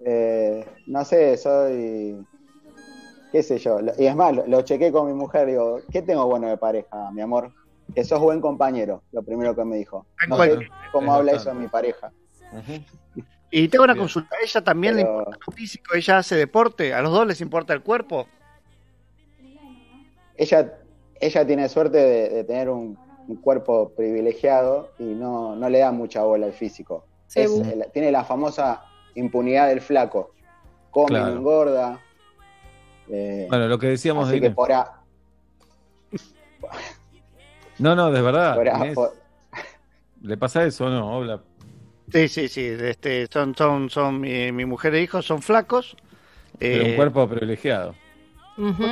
eh, 0.00 0.66
no 0.86 1.04
sé, 1.04 1.36
soy 1.36 2.26
qué 3.32 3.42
sé 3.42 3.58
yo. 3.58 3.80
Lo- 3.80 3.92
Y 3.98 4.06
es 4.06 4.14
más, 4.16 4.34
lo, 4.34 4.46
lo 4.46 4.62
chequé 4.62 4.92
con 4.92 5.06
mi 5.06 5.12
mujer, 5.14 5.46
digo, 5.46 5.80
¿qué 5.90 6.02
tengo 6.02 6.26
bueno 6.26 6.48
de 6.48 6.56
pareja, 6.56 7.10
mi 7.12 7.20
amor? 7.20 7.52
Que 7.94 8.04
sos 8.04 8.20
buen 8.20 8.40
compañero, 8.40 9.02
lo 9.12 9.22
primero 9.22 9.54
que 9.54 9.64
me 9.64 9.76
dijo. 9.76 10.06
No 10.28 10.36
sé 10.36 10.48
Bueno, 10.48 10.62
cómo 10.92 11.12
es 11.12 11.18
habla 11.18 11.32
bastante. 11.32 11.50
eso 11.50 11.60
mi 11.60 11.68
pareja. 11.68 12.12
Y 13.56 13.68
tengo 13.68 13.84
una 13.84 13.92
Bien. 13.92 14.02
consulta. 14.02 14.34
¿Ella 14.42 14.64
también 14.64 14.96
le 14.96 15.02
importa 15.02 15.38
lo 15.46 15.52
físico? 15.52 15.94
¿Ella 15.94 16.18
hace 16.18 16.34
deporte? 16.34 16.92
¿A 16.92 17.00
los 17.02 17.12
dos 17.12 17.24
les 17.24 17.40
importa 17.40 17.72
el 17.72 17.82
cuerpo? 17.82 18.26
Ella, 20.36 20.72
ella 21.20 21.46
tiene 21.46 21.68
suerte 21.68 21.98
de, 21.98 22.28
de 22.30 22.42
tener 22.44 22.68
un, 22.68 22.98
un 23.28 23.36
cuerpo 23.36 23.90
privilegiado 23.96 24.90
y 24.98 25.04
no, 25.04 25.54
no 25.54 25.68
le 25.68 25.78
da 25.78 25.92
mucha 25.92 26.22
bola 26.24 26.46
al 26.46 26.52
físico. 26.52 27.06
Es- 27.32 27.62
tiene 27.92 28.10
la 28.10 28.24
famosa 28.24 28.82
impunidad 29.14 29.68
del 29.68 29.80
flaco. 29.80 30.34
Come, 30.90 31.06
Claro. 31.10 31.26
no 31.26 31.36
engorda. 31.38 32.00
Eh, 33.08 33.46
Bueno, 33.48 33.68
lo 33.68 33.78
que 33.78 33.86
decíamos 33.86 34.26
de 34.28 34.34
así 34.34 34.40
que 34.40 34.46
Inés. 34.46 34.56
por, 34.56 34.72
a- 34.72 35.00
No, 37.78 37.94
no, 37.94 38.10
de 38.10 38.20
verdad. 38.20 38.56
por 38.56 38.68
a- 38.68 38.78
Inés, 38.78 38.94
por- 38.96 39.14
¿Le 40.22 40.36
pasa 40.38 40.64
eso 40.64 40.86
o 40.86 40.90
no? 40.90 41.14
Habla. 41.14 41.40
Sí, 42.12 42.28
sí, 42.28 42.48
sí. 42.48 42.64
Este, 42.66 43.26
son, 43.26 43.54
son, 43.56 43.90
son 43.90 44.20
mi, 44.20 44.52
mi 44.52 44.64
mujer 44.64 44.94
e 44.94 45.02
hijos 45.02 45.26
son 45.26 45.42
flacos. 45.42 45.96
Pero 46.58 46.84
un 46.84 46.90
Eh, 46.90 46.96
cuerpo 46.96 47.28
privilegiado. 47.28 47.94
Ujú. 48.56 48.86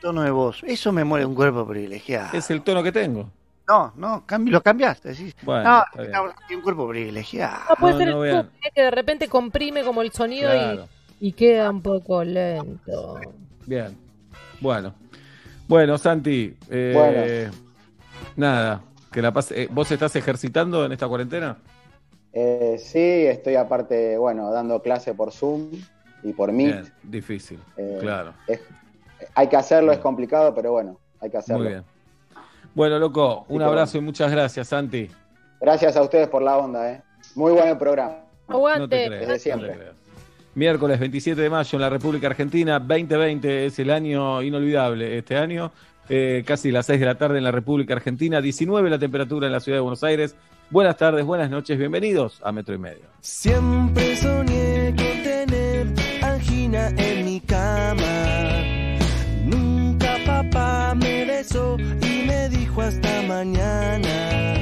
tono 0.00 0.22
de 0.22 0.30
voz. 0.30 0.62
Eso 0.64 0.92
me 0.92 1.02
muere 1.04 1.24
un 1.24 1.34
cuerpo 1.34 1.66
privilegiado. 1.66 2.36
Es 2.36 2.50
el 2.50 2.62
tono 2.62 2.82
que 2.82 2.92
tengo. 2.92 3.30
No, 3.66 3.92
no, 3.96 4.24
lo 4.46 4.62
cambiaste. 4.62 5.10
decís. 5.10 5.34
Bueno, 5.42 5.64
no, 5.70 5.84
está 5.84 6.00
bien. 6.02 6.12
no, 6.12 6.34
tiene 6.46 6.56
un 6.56 6.62
cuerpo 6.62 6.88
privilegiado. 6.88 7.58
Ah, 7.68 7.74
puede 7.78 7.92
No, 7.94 7.98
ser 7.98 8.08
no 8.10 8.24
el 8.24 8.36
sub, 8.36 8.46
eh, 8.64 8.70
que 8.74 8.82
de 8.82 8.90
repente 8.90 9.28
comprime 9.28 9.82
como 9.82 10.02
el 10.02 10.12
sonido 10.12 10.50
Claro. 10.50 10.88
y, 11.20 11.28
y 11.28 11.32
queda 11.32 11.70
un 11.70 11.82
poco 11.82 12.22
lento. 12.24 13.20
Bien. 13.66 13.96
Bueno. 14.60 14.94
Bueno, 15.66 15.98
Santi. 15.98 16.54
eh, 16.70 16.92
Bueno. 16.94 17.52
Nada. 18.36 18.80
Que 19.12 19.20
la 19.22 19.32
pase- 19.32 19.68
¿Vos 19.70 19.90
estás 19.90 20.14
ejercitando 20.16 20.84
en 20.84 20.92
esta 20.92 21.08
cuarentena? 21.08 21.56
Eh, 22.32 22.76
sí, 22.78 22.98
estoy 23.26 23.56
aparte, 23.56 24.16
bueno, 24.18 24.50
dando 24.50 24.80
clase 24.82 25.14
por 25.14 25.32
Zoom 25.32 25.70
y 26.22 26.32
por 26.32 26.52
Meet. 26.52 26.72
Bien. 26.82 26.92
Difícil. 27.02 27.58
Eh, 27.76 27.98
claro. 28.00 28.34
Es- 28.46 28.60
hay 29.34 29.48
que 29.48 29.56
hacerlo, 29.56 29.92
es 29.92 29.98
complicado, 29.98 30.54
pero 30.54 30.72
bueno, 30.72 30.98
hay 31.20 31.30
que 31.30 31.36
hacerlo. 31.38 31.62
Muy 31.64 31.68
bien. 31.72 31.84
Bueno, 32.74 32.98
loco, 32.98 33.44
un 33.48 33.62
abrazo 33.62 33.98
y 33.98 34.00
muchas 34.00 34.30
gracias, 34.30 34.68
Santi. 34.68 35.10
Gracias 35.60 35.96
a 35.96 36.02
ustedes 36.02 36.28
por 36.28 36.42
la 36.42 36.56
onda, 36.56 36.92
¿eh? 36.92 37.02
Muy 37.34 37.52
buen 37.52 37.68
el 37.68 37.76
programa. 37.78 38.10
No 38.46 38.46
te 38.46 38.52
Aguante. 38.54 39.06
creas. 39.06 39.20
Desde 39.26 39.38
siempre. 39.38 39.68
no 39.68 39.74
te 39.74 39.80
creas. 39.80 39.94
Miércoles 40.54 40.98
27 41.00 41.40
de 41.40 41.50
mayo 41.50 41.76
en 41.76 41.80
la 41.82 41.90
República 41.90 42.26
Argentina, 42.28 42.78
2020 42.78 43.66
es 43.66 43.78
el 43.78 43.90
año 43.90 44.42
inolvidable 44.42 45.18
este 45.18 45.36
año. 45.36 45.72
Eh, 46.08 46.42
casi 46.46 46.70
las 46.72 46.86
6 46.86 46.98
de 47.00 47.06
la 47.06 47.16
tarde 47.16 47.38
en 47.38 47.44
la 47.44 47.50
República 47.52 47.94
Argentina, 47.94 48.40
19 48.40 48.88
la 48.90 48.98
temperatura 48.98 49.46
en 49.46 49.52
la 49.52 49.60
ciudad 49.60 49.76
de 49.78 49.82
Buenos 49.82 50.02
Aires. 50.04 50.34
Buenas 50.70 50.98
tardes, 50.98 51.24
buenas 51.24 51.48
noches, 51.48 51.78
bienvenidos 51.78 52.40
a 52.44 52.52
Metro 52.52 52.74
y 52.74 52.78
Medio. 52.78 53.06
Siempre 53.22 54.16
soñé 54.16 54.94
con 54.94 55.22
tener 55.22 55.94
angina 56.22 56.88
en 56.88 57.24
mi 57.24 57.40
cama. 57.40 58.98
Nunca 59.46 60.18
papá 60.26 60.94
me 60.94 61.24
besó 61.24 61.78
y 61.78 62.26
me 62.26 62.50
dijo 62.50 62.82
hasta 62.82 63.22
mañana. 63.22 64.54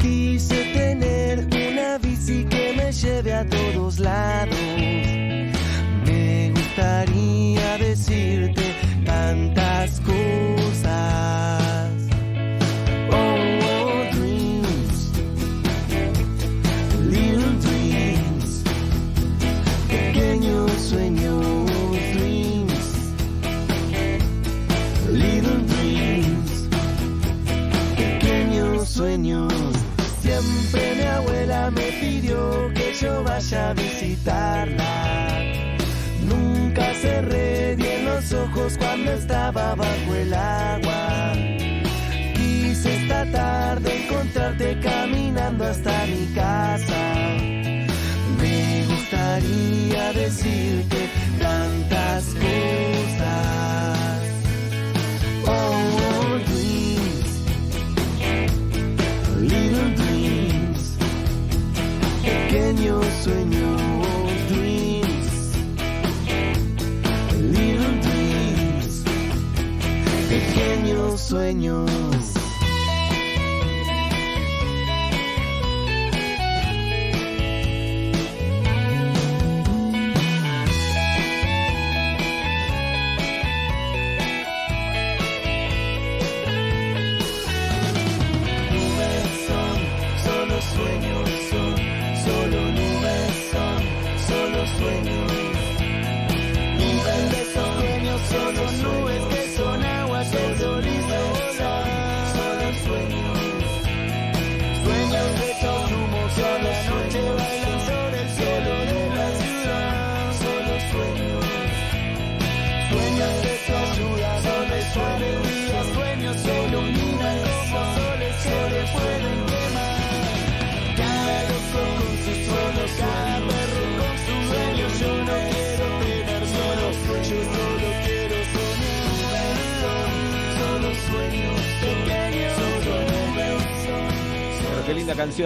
Quise 0.00 0.64
tener 0.72 1.46
una 1.46 1.98
bici 1.98 2.46
que 2.46 2.72
me 2.74 2.90
lleve 2.90 3.34
a 3.34 3.46
todos 3.46 3.98
lados. 3.98 4.61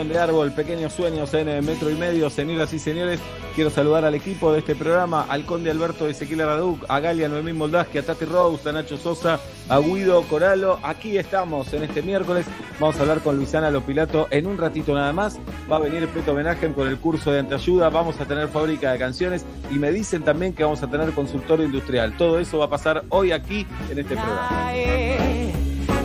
De 0.04 0.18
Árbol, 0.18 0.52
Pequeños 0.52 0.92
Sueños 0.92 1.32
en 1.32 1.64
Metro 1.64 1.88
y 1.90 1.94
Medio. 1.94 2.28
Señoras 2.28 2.70
y 2.74 2.78
señores, 2.78 3.18
quiero 3.54 3.70
saludar 3.70 4.04
al 4.04 4.14
equipo 4.14 4.52
de 4.52 4.58
este 4.58 4.74
programa, 4.74 5.24
al 5.26 5.46
conde 5.46 5.70
Alberto 5.70 6.06
Ezequiel 6.06 6.42
Araduc, 6.42 6.84
a 6.86 7.00
Galia 7.00 7.30
Noemí 7.30 7.54
Moldaski, 7.54 7.96
a 7.96 8.02
Tati 8.02 8.26
Rose, 8.26 8.68
a 8.68 8.72
Nacho 8.72 8.98
Sosa, 8.98 9.40
a 9.70 9.78
Guido 9.78 10.20
Coralo. 10.24 10.78
Aquí 10.82 11.16
estamos 11.16 11.72
en 11.72 11.84
este 11.84 12.02
miércoles. 12.02 12.44
Vamos 12.78 12.96
a 12.98 13.00
hablar 13.00 13.20
con 13.20 13.38
Luisana 13.38 13.70
Lopilato 13.70 14.28
en 14.30 14.46
un 14.46 14.58
ratito 14.58 14.94
nada 14.94 15.14
más. 15.14 15.38
Va 15.72 15.76
a 15.76 15.80
venir 15.80 16.06
Peto 16.08 16.32
Homenaje 16.32 16.70
con 16.74 16.88
el 16.88 16.98
curso 16.98 17.32
de 17.32 17.38
anteayuda. 17.38 17.88
Vamos 17.88 18.20
a 18.20 18.26
tener 18.26 18.48
fábrica 18.48 18.92
de 18.92 18.98
canciones 18.98 19.46
y 19.70 19.76
me 19.76 19.92
dicen 19.92 20.24
también 20.24 20.52
que 20.52 20.62
vamos 20.62 20.82
a 20.82 20.90
tener 20.90 21.10
consultorio 21.12 21.64
industrial. 21.64 22.14
Todo 22.18 22.38
eso 22.38 22.58
va 22.58 22.66
a 22.66 22.70
pasar 22.70 23.02
hoy 23.08 23.32
aquí 23.32 23.66
en 23.90 23.98
este 23.98 24.14
programa. 24.14 25.25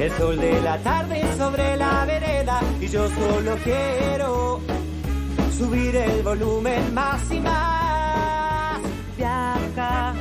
El 0.02 0.12
sol 0.14 0.36
de 0.40 0.60
la 0.62 0.80
tarde 0.80 1.22
sobre 1.38 1.78
la 1.78 2.06
vereda 2.06 2.60
y 2.80 2.88
yo 2.88 3.08
solo 3.08 3.56
quiero 3.64 4.60
subir 5.56 5.96
el 5.96 6.24
volumen 6.24 6.92
más 6.92 7.32
y 7.32 7.40
más. 7.40 8.82
Viaja 9.16 10.16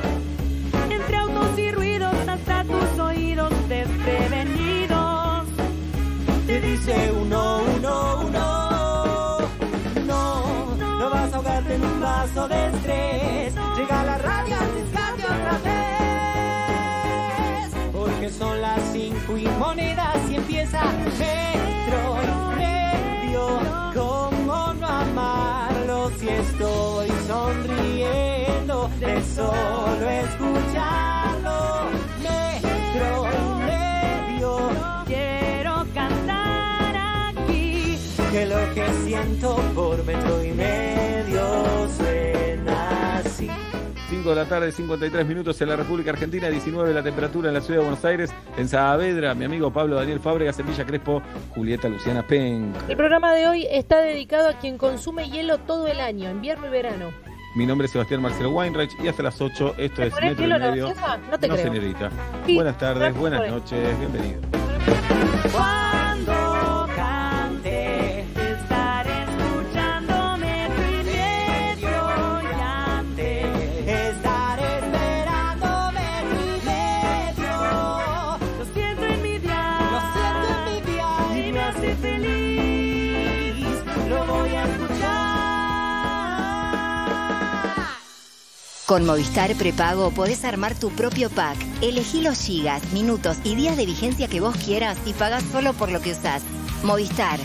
entre 0.87 1.17
autos 1.17 1.57
y 1.57 1.71
ruidos 1.71 2.13
hasta 2.27 2.63
tus 2.63 2.99
oídos 2.99 3.51
desprevenidos. 3.69 5.47
Te 6.45 6.61
dice 6.61 7.11
uno, 7.19 7.61
y 22.23 22.55
medio. 22.57 23.59
¿Cómo 23.93 24.73
no 24.73 24.85
amarlo 24.85 26.11
si 26.19 26.29
estoy 26.29 27.09
sonriendo 27.27 28.89
de 28.99 29.23
solo 29.23 30.09
escucharlo? 30.09 31.57
Metro 32.23 33.27
y 33.37 33.63
medio. 33.65 34.69
Quiero 35.05 35.85
cantar 35.93 36.95
aquí. 37.29 37.97
Que 38.31 38.45
lo 38.45 38.73
que 38.73 38.93
siento 39.05 39.55
por 39.75 40.03
metro 40.03 40.43
y 40.43 40.51
medio. 40.51 41.81
5 44.11 44.29
de 44.29 44.35
la 44.35 44.45
tarde, 44.45 44.73
53 44.73 45.25
minutos 45.25 45.61
en 45.61 45.69
la 45.69 45.77
República 45.77 46.11
Argentina, 46.11 46.49
19 46.49 46.93
la 46.93 47.01
temperatura 47.01 47.47
en 47.47 47.53
la 47.53 47.61
ciudad 47.61 47.79
de 47.79 47.85
Buenos 47.85 48.03
Aires, 48.03 48.29
en 48.57 48.67
Saavedra, 48.67 49.33
mi 49.35 49.45
amigo 49.45 49.71
Pablo 49.71 49.95
Daniel 49.95 50.19
Fábregas, 50.19 50.59
en 50.59 50.67
Villa 50.67 50.85
Crespo, 50.85 51.21
Julieta 51.55 51.87
Luciana 51.87 52.21
Penck. 52.27 52.75
El 52.89 52.97
programa 52.97 53.31
de 53.31 53.47
hoy 53.47 53.67
está 53.71 54.01
dedicado 54.01 54.49
a 54.49 54.59
quien 54.59 54.77
consume 54.77 55.29
hielo 55.29 55.59
todo 55.59 55.87
el 55.87 56.01
año, 56.01 56.29
invierno 56.29 56.67
y 56.67 56.71
verano. 56.71 57.11
Mi 57.55 57.65
nombre 57.65 57.85
es 57.85 57.93
Sebastián 57.93 58.21
Marcelo 58.21 58.49
Weinreich 58.49 58.91
y 59.01 59.07
hasta 59.07 59.23
las 59.23 59.39
8 59.39 59.75
esto 59.77 60.03
es 60.03 60.13
Metro 60.21 60.43
y 60.43 60.59
Medio. 60.59 60.93
No 61.31 61.39
te 61.39 61.47
creo. 61.47 61.63
señorita. 61.63 62.11
Sí, 62.45 62.55
Buenas 62.55 62.77
tardes, 62.77 63.15
buenas 63.15 63.49
noches, 63.49 63.97
bienvenido. 63.97 64.41
Con 88.91 89.05
Movistar 89.05 89.55
Prepago 89.55 90.11
podés 90.11 90.43
armar 90.43 90.77
tu 90.77 90.89
propio 90.89 91.29
pack. 91.29 91.55
Elegí 91.81 92.19
los 92.19 92.37
gigas, 92.37 92.91
minutos 92.91 93.37
y 93.45 93.55
días 93.55 93.77
de 93.77 93.85
vigencia 93.85 94.27
que 94.27 94.41
vos 94.41 94.53
quieras 94.57 94.97
y 95.05 95.13
pagás 95.13 95.45
solo 95.49 95.71
por 95.71 95.89
lo 95.89 96.01
que 96.01 96.11
usás. 96.11 96.43
Movistar. 96.83 97.39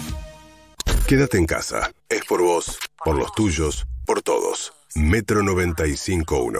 Quédate 1.07 1.39
en 1.39 1.47
casa. 1.47 1.93
Es 2.09 2.25
por 2.25 2.43
vos, 2.43 2.81
por 3.05 3.17
los 3.17 3.33
tuyos, 3.33 3.87
por 4.05 4.23
todos. 4.23 4.73
Metro 4.97 5.41
95.1. 5.43 6.59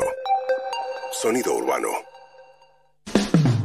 Sonido 1.11 1.55
urbano. 1.55 1.89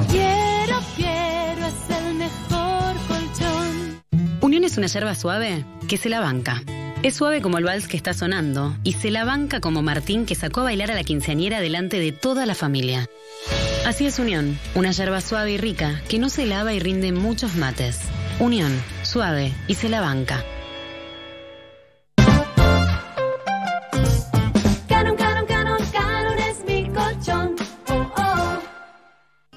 Quiero, 0.09 0.80
quiero, 0.95 1.67
es 1.67 1.97
el 1.99 2.15
mejor 2.15 2.95
colchón. 3.07 4.03
Unión 4.41 4.63
es 4.63 4.76
una 4.76 4.88
yerba 4.88 5.13
suave 5.13 5.67
que 5.88 5.97
se 5.97 6.09
la 6.09 6.19
banca. 6.19 6.63
Es 7.04 7.16
suave 7.16 7.41
como 7.41 7.58
el 7.58 7.64
vals 7.64 7.88
que 7.88 7.97
está 7.97 8.14
sonando 8.14 8.78
y 8.84 8.93
se 8.93 9.10
la 9.10 9.26
banca 9.26 9.60
como 9.60 9.82
Martín 9.82 10.28
que 10.28 10.36
sacó 10.36 10.62
a 10.62 10.66
bailar 10.66 10.91
a 10.91 10.93
la 10.93 11.04
quinceañera 11.04 11.60
delante 11.60 11.99
de 11.99 12.12
toda 12.12 12.45
la 12.45 12.54
familia. 12.54 13.10
Así 13.88 14.06
es 14.06 14.20
Unión, 14.20 14.60
una 14.76 14.91
yerba 14.91 15.20
suave 15.20 15.54
y 15.54 15.58
rica 15.58 15.99
que 16.08 16.20
no 16.20 16.30
se 16.30 16.45
lava 16.45 16.74
y 16.74 16.80
rinde 16.80 17.12
muchos 17.12 17.56
mates. 17.56 18.02
Unión, 18.39 18.72
suave 19.02 19.52
y 19.68 19.74
se 19.74 19.89
la 19.89 19.99
banca. 19.99 20.45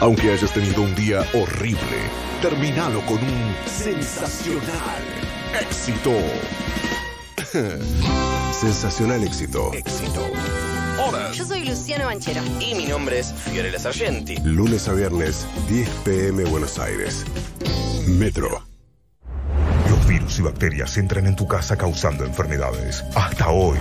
Aunque 0.00 0.32
hayas 0.32 0.50
tenido 0.52 0.80
un 0.80 0.94
día 0.94 1.20
horrible, 1.34 1.98
terminalo 2.40 3.04
con 3.04 3.18
un 3.18 3.54
sensacional 3.66 5.02
éxito. 5.60 6.12
Sensacional 8.52 9.22
éxito. 9.24 9.70
Éxito. 9.74 10.26
Hola. 11.04 11.30
Yo 11.32 11.44
soy 11.44 11.64
Luciano 11.66 12.06
Banchero. 12.06 12.40
Y 12.60 12.74
mi 12.74 12.86
nombre 12.86 13.18
es 13.18 13.30
Fiorella 13.32 13.78
Sargenti. 13.78 14.36
Lunes 14.42 14.88
a 14.88 14.94
viernes, 14.94 15.46
10 15.68 15.88
pm 16.04 16.44
Buenos 16.44 16.78
Aires. 16.78 17.26
Metro. 18.06 18.62
Los 19.90 20.08
virus 20.08 20.38
y 20.38 20.42
bacterias 20.42 20.96
entran 20.96 21.26
en 21.26 21.36
tu 21.36 21.46
casa 21.46 21.76
causando 21.76 22.24
enfermedades. 22.24 23.04
Hasta 23.14 23.50
hoy, 23.50 23.76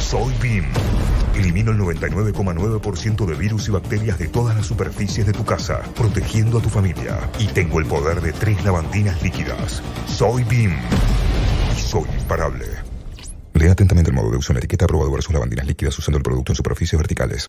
soy 0.00 0.32
BIM. 0.40 0.64
Elimino 1.36 1.70
el 1.70 1.78
99,9% 1.78 3.26
de 3.26 3.34
virus 3.34 3.68
y 3.68 3.70
bacterias 3.70 4.18
de 4.18 4.28
todas 4.28 4.56
las 4.56 4.66
superficies 4.66 5.26
de 5.26 5.32
tu 5.32 5.44
casa, 5.44 5.82
protegiendo 5.94 6.58
a 6.58 6.62
tu 6.62 6.70
familia. 6.70 7.30
Y 7.38 7.46
tengo 7.48 7.78
el 7.78 7.86
poder 7.86 8.20
de 8.20 8.32
tres 8.32 8.64
lavandinas 8.64 9.22
líquidas. 9.22 9.82
Soy 10.06 10.44
BIM. 10.44 10.72
Y 11.76 11.80
soy 11.80 12.06
imparable. 12.18 12.66
Lea 13.52 13.72
atentamente 13.72 14.10
el 14.10 14.16
modo 14.16 14.30
de 14.30 14.36
uso 14.38 14.52
en 14.52 14.56
la 14.56 14.60
etiqueta 14.60 14.84
aprobado 14.84 15.10
versus 15.10 15.32
lavandinas 15.32 15.66
líquidas 15.66 15.98
usando 15.98 16.18
el 16.18 16.22
producto 16.22 16.52
en 16.52 16.56
superficies 16.56 16.98
verticales. 16.98 17.48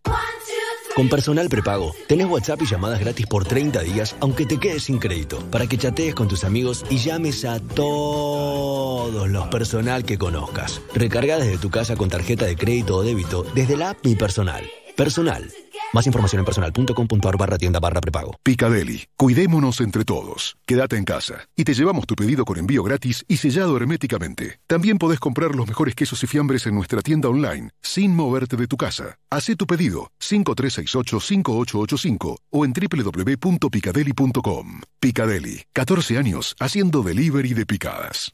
Con 0.98 1.10
Personal 1.10 1.48
Prepago, 1.48 1.94
tenés 2.08 2.26
WhatsApp 2.26 2.64
y 2.64 2.66
llamadas 2.66 3.00
gratis 3.00 3.28
por 3.28 3.46
30 3.46 3.82
días, 3.82 4.16
aunque 4.20 4.48
te 4.48 4.58
quedes 4.58 4.86
sin 4.86 4.98
crédito, 4.98 5.38
para 5.52 5.68
que 5.68 5.78
chatees 5.78 6.16
con 6.16 6.28
tus 6.28 6.44
amigos 6.44 6.84
y 6.90 6.98
llames 6.98 7.46
a 7.46 7.60
todos 7.60 9.30
los 9.30 9.48
personal 9.50 10.04
que 10.04 10.18
conozcas. 10.18 10.82
Recarga 10.96 11.38
desde 11.38 11.60
tu 11.60 11.70
casa 11.70 11.96
con 11.96 12.10
tarjeta 12.10 12.46
de 12.46 12.56
crédito 12.56 12.96
o 12.96 13.04
débito 13.04 13.46
desde 13.54 13.78
la 13.78 13.92
app 13.92 14.04
Mi 14.04 14.16
Personal. 14.16 14.64
Personal. 14.96 15.48
Más 15.94 16.06
información 16.06 16.40
en 16.40 16.46
personal.com.ar 16.46 17.38
barra 17.38 17.58
tienda 17.58 17.80
barra 17.80 18.02
prepago. 18.02 18.36
Picadeli. 18.44 19.06
Cuidémonos 19.16 19.80
entre 19.80 20.04
todos. 20.04 20.58
Quédate 20.66 20.98
en 20.98 21.06
casa. 21.06 21.48
Y 21.56 21.64
te 21.64 21.74
llevamos 21.74 22.06
tu 22.06 22.16
pedido 22.16 22.44
con 22.44 22.58
envío 22.58 22.84
gratis 22.84 23.24
y 23.28 23.38
sellado 23.38 23.78
herméticamente. 23.78 24.60
También 24.68 24.98
podés 24.98 25.20
comprar 25.20 25.56
los 25.56 25.66
mejores 25.68 25.96
quesos 25.96 26.22
y 26.24 26.28
fiambres 26.28 26.68
en 26.68 26.76
nuestra 26.76 27.02
tienda 27.02 27.30
online, 27.30 27.70
sin 27.82 28.14
moverte 28.16 28.58
de 28.58 28.68
tu 28.68 28.76
casa. 28.76 29.18
Hacé 29.30 29.56
tu 29.56 29.66
pedido 29.66 30.12
5368-5885 30.20 32.36
o 32.50 32.66
en 32.66 32.74
www.picadeli.com. 32.74 34.82
Picadeli. 35.00 35.64
14 35.74 36.18
años 36.18 36.56
haciendo 36.60 37.02
delivery 37.02 37.54
de 37.54 37.66
picadas. 37.66 38.34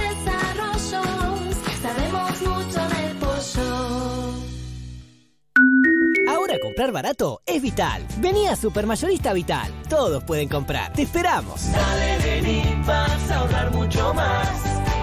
Comprar 6.59 6.91
barato 6.91 7.41
es 7.45 7.61
Vital. 7.61 8.05
Vení 8.17 8.47
a 8.47 8.55
Supermayorista 8.55 9.33
Vital. 9.33 9.71
Todos 9.89 10.23
pueden 10.23 10.49
comprar. 10.49 10.91
Te 10.93 11.03
esperamos. 11.03 11.71
Dale, 11.71 12.17
vení, 12.19 12.63
vas 12.85 13.31
a 13.31 13.39
ahorrar 13.39 13.71
mucho 13.73 14.13
más. 14.13 14.47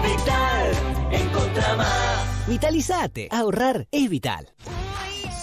Vital, 0.03 0.71
encontra 1.11 1.75
más. 1.75 2.47
Vitalizate. 2.47 3.29
Ahorrar 3.31 3.87
es 3.91 4.09
vital. 4.09 4.49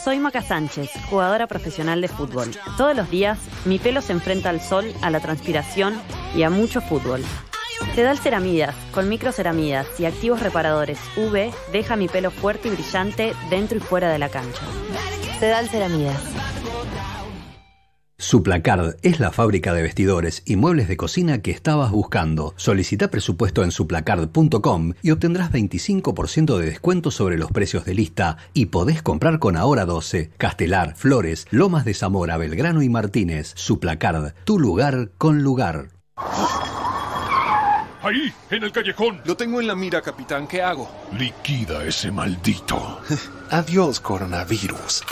Soy 0.05 0.19
Maca 0.19 0.43
Sánchez, 0.43 0.91
jugadora 1.11 1.47
profesional 1.47 2.01
de 2.01 2.09
fútbol. 2.09 2.51
Todos 2.77 2.97
los 2.97 3.11
días 3.11 3.39
mi 3.65 3.79
pelo 3.79 4.01
se 4.01 4.13
enfrenta 4.13 4.51
al 4.51 4.61
sol, 4.61 4.93
a 5.03 5.11
la 5.11 5.21
transpiración 5.21 6.01
y 6.35 6.43
a 6.45 6.51
mucho 6.51 6.81
fútbol. 6.81 7.25
Sedal 7.95 8.19
Ceramidas, 8.19 8.75
con 8.93 9.09
microceramidas 9.09 9.99
y 9.99 10.05
activos 10.05 10.41
reparadores 10.41 10.99
UV, 11.17 11.53
deja 11.73 11.97
mi 11.97 12.09
pelo 12.09 12.31
fuerte 12.31 12.69
y 12.69 12.71
brillante 12.73 13.35
dentro 13.51 13.79
y 13.79 13.81
fuera 13.81 14.11
de 14.11 14.19
la 14.19 14.29
cancha. 14.29 14.63
Sedal 15.39 15.69
Ceramidas. 15.69 16.17
Suplacard 18.19 18.97
es 19.03 19.21
la 19.21 19.31
fábrica 19.31 19.75
de 19.75 19.83
vestidores 19.83 20.43
y 20.47 20.57
muebles 20.57 20.89
de 20.89 20.97
cocina 20.97 21.43
que 21.43 21.51
estabas 21.51 21.91
buscando. 21.91 22.55
Solicita 22.57 23.11
presupuesto 23.11 23.63
en 23.63 23.71
suplacard.com 23.71 24.95
y 25.03 25.11
obtendrás 25.11 25.53
25% 25.53 26.57
de 26.57 26.67
descuento 26.67 27.11
sobre 27.11 27.37
los 27.37 27.53
precios 27.53 27.85
de 27.85 27.95
lista 27.95 28.39
y 28.55 28.67
podés 28.67 29.03
comprar 29.03 29.39
con 29.39 29.57
Ahora 29.57 29.85
12, 29.85 30.31
Castelar, 30.39 30.97
Flores, 30.97 31.47
Lomas 31.51 31.85
de 31.85 31.93
Zamora, 31.93 32.39
Belgrano 32.39 32.83
y 32.83 32.89
Martínez. 32.89 33.53
Suplacard, 33.55 34.33
tu 34.45 34.59
lugar 34.59 35.11
con 35.19 35.43
lugar. 35.43 35.91
Ahí, 38.03 38.33
en 38.51 38.63
el 38.63 38.73
callejón. 38.73 39.21
Lo 39.25 39.37
tengo 39.37 39.61
en 39.61 39.67
la 39.67 39.75
mira, 39.75 40.01
capitán. 40.01 40.47
¿Qué 40.47 40.63
hago? 40.63 40.89
Liquida 41.19 41.85
ese 41.85 42.11
maldito. 42.11 43.01
Adiós, 43.51 44.01
coronavirus. 44.01 45.03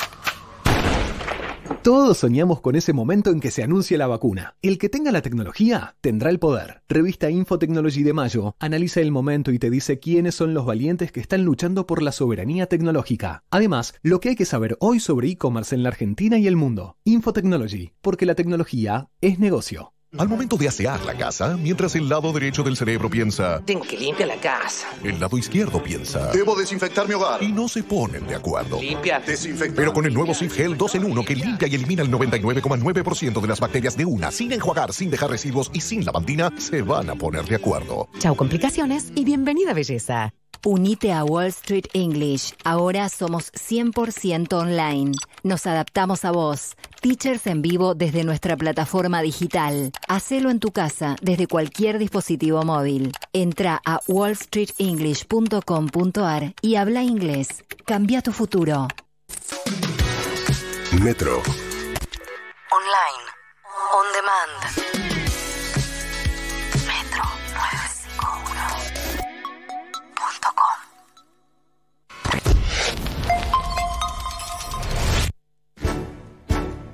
Todos 1.83 2.19
soñamos 2.19 2.61
con 2.61 2.77
ese 2.77 2.93
momento 2.93 3.31
en 3.31 3.41
que 3.41 3.51
se 3.51 3.63
anuncia 3.63 3.99
la 3.99 4.07
vacuna. 4.07 4.57
El 4.63 4.79
que 4.79 4.89
tenga 4.89 5.13
la 5.13 5.23
tecnología 5.23 5.97
tendrá 6.01 6.31
el 6.31 6.39
poder. 6.39 6.83
Revista 6.89 7.31
Infotechnology 7.31 8.03
de 8.03 8.13
mayo 8.13 8.57
analiza 8.59 9.01
el 9.01 9.11
momento 9.11 9.51
y 9.51 9.59
te 9.59 9.71
dice 9.71 9.99
quiénes 9.99 10.35
son 10.35 10.55
los 10.55 10.67
valientes 10.67 11.13
que 11.13 11.21
están 11.21 11.45
luchando 11.45 11.87
por 11.87 12.03
la 12.03 12.13
soberanía 12.13 12.67
tecnológica. 12.67 13.45
Además, 13.51 13.95
lo 14.03 14.21
que 14.21 14.31
hay 14.31 14.37
que 14.37 14.45
saber 14.45 14.77
hoy 14.81 15.01
sobre 15.01 15.29
e-commerce 15.29 15.75
en 15.75 15.83
la 15.83 15.91
Argentina 15.91 16.39
y 16.39 16.47
el 16.47 16.57
mundo. 16.57 16.97
Infotechnology, 17.05 17.93
porque 18.01 18.27
la 18.27 18.35
tecnología 18.35 19.09
es 19.21 19.39
negocio. 19.39 19.94
Al 20.17 20.29
momento 20.29 20.57
de 20.57 20.69
asear 20.69 21.05
la 21.05 21.15
casa, 21.15 21.57
mientras 21.57 21.97
el 21.97 22.09
lado 22.09 22.33
derecho 22.33 22.63
del 22.63 22.77
cerebro 22.77 23.11
piensa, 23.11 23.61
Ten 23.65 23.81
que 23.81 23.97
limpia 23.99 24.27
la 24.27 24.37
casa. 24.37 24.87
el 25.03 25.19
lado 25.19 25.37
izquierdo 25.37 25.83
piensa, 25.83 26.31
Debo 26.31 26.55
desinfectar 26.55 27.09
mi 27.09 27.15
hogar. 27.15 27.43
y 27.43 27.51
no 27.51 27.67
se 27.69 27.83
ponen 27.83 28.25
de 28.27 28.37
acuerdo. 28.37 28.81
Limpia. 28.81 29.19
Desinfectar. 29.19 29.75
Pero 29.75 29.93
con 29.93 30.07
el 30.07 30.15
nuevo 30.15 30.33
Sif 30.33 30.55
Gel 30.55 30.77
2 30.77 30.95
en 30.95 31.05
1 31.05 31.25
que 31.25 31.35
limpia 31.35 31.67
y 31.67 31.75
elimina 31.75 32.03
el 32.03 32.11
99,9% 32.13 33.41
de 33.41 33.49
las 33.49 33.59
bacterias 33.59 33.97
de 33.97 34.05
una, 34.05 34.31
sin 34.31 34.53
enjuagar, 34.53 34.93
sin 34.93 35.11
dejar 35.11 35.31
residuos 35.31 35.71
y 35.73 35.81
sin 35.81 36.05
lavandina, 36.05 36.53
se 36.59 36.83
van 36.83 37.11
a 37.11 37.17
poner 37.17 37.45
de 37.47 37.57
acuerdo. 37.57 38.09
Chau 38.21 38.37
complicaciones 38.37 39.11
y 39.17 39.25
bienvenida 39.25 39.73
belleza. 39.73 40.33
Unite 40.65 41.13
a 41.13 41.25
Wall 41.25 41.49
Street 41.49 41.87
English. 41.95 42.53
Ahora 42.65 43.09
somos 43.09 43.51
100% 43.53 44.53
online. 44.53 45.13
Nos 45.43 45.67
adaptamos 45.67 46.25
a 46.25 46.31
vos. 46.31 46.77
Teachers 47.01 47.47
en 47.47 47.63
vivo 47.63 47.95
desde 47.95 48.23
nuestra 48.25 48.55
plataforma 48.57 49.23
digital. 49.23 49.93
Hacelo 50.09 50.51
en 50.51 50.61
tu 50.61 50.71
casa 50.73 51.17
desde 51.23 51.47
cualquier 51.47 51.99
dispositivo 51.99 52.63
móvil. 52.63 53.13
Entra 53.33 53.81
a 53.85 54.01
wallstreetenglish.com.ar 54.07 56.55
y 56.61 56.75
habla 56.77 57.03
inglés. 57.03 57.65
Cambia 57.87 58.21
tu 58.23 58.33
futuro. 58.33 58.89
Metro. 61.03 61.43
Online. 62.71 63.25
On 63.93 64.05
demand. 64.13 65.14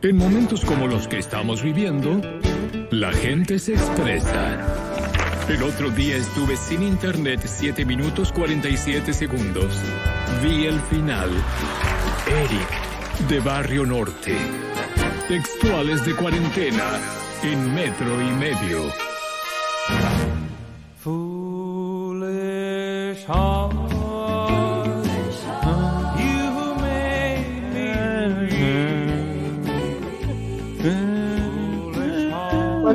En 0.02 0.16
momentos 0.16 0.64
como 0.64 0.86
los 0.86 1.06
que 1.06 1.18
estamos 1.18 1.62
viviendo, 1.62 2.22
la 2.90 3.12
gente 3.12 3.58
se 3.58 3.74
expresa. 3.74 4.58
El 5.46 5.62
otro 5.62 5.90
día 5.90 6.16
estuve 6.16 6.56
sin 6.56 6.82
internet 6.82 7.42
7 7.44 7.84
minutos 7.84 8.32
47 8.32 9.12
segundos. 9.12 9.78
Vi 10.42 10.64
el 10.64 10.80
final. 10.80 11.28
Eric, 12.26 13.28
de 13.28 13.40
Barrio 13.40 13.84
Norte. 13.84 14.38
Textuales 15.28 16.02
de 16.06 16.14
cuarentena, 16.16 16.98
en 17.42 17.74
metro 17.74 18.22
y 18.22 18.30
medio. 18.36 18.90
Foolish 21.00 22.40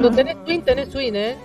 Cuando 0.06 0.18
tenés 0.18 0.38
swing, 0.46 0.62
tenés 0.62 0.90
swing, 0.90 1.14
¿eh? 1.16 1.36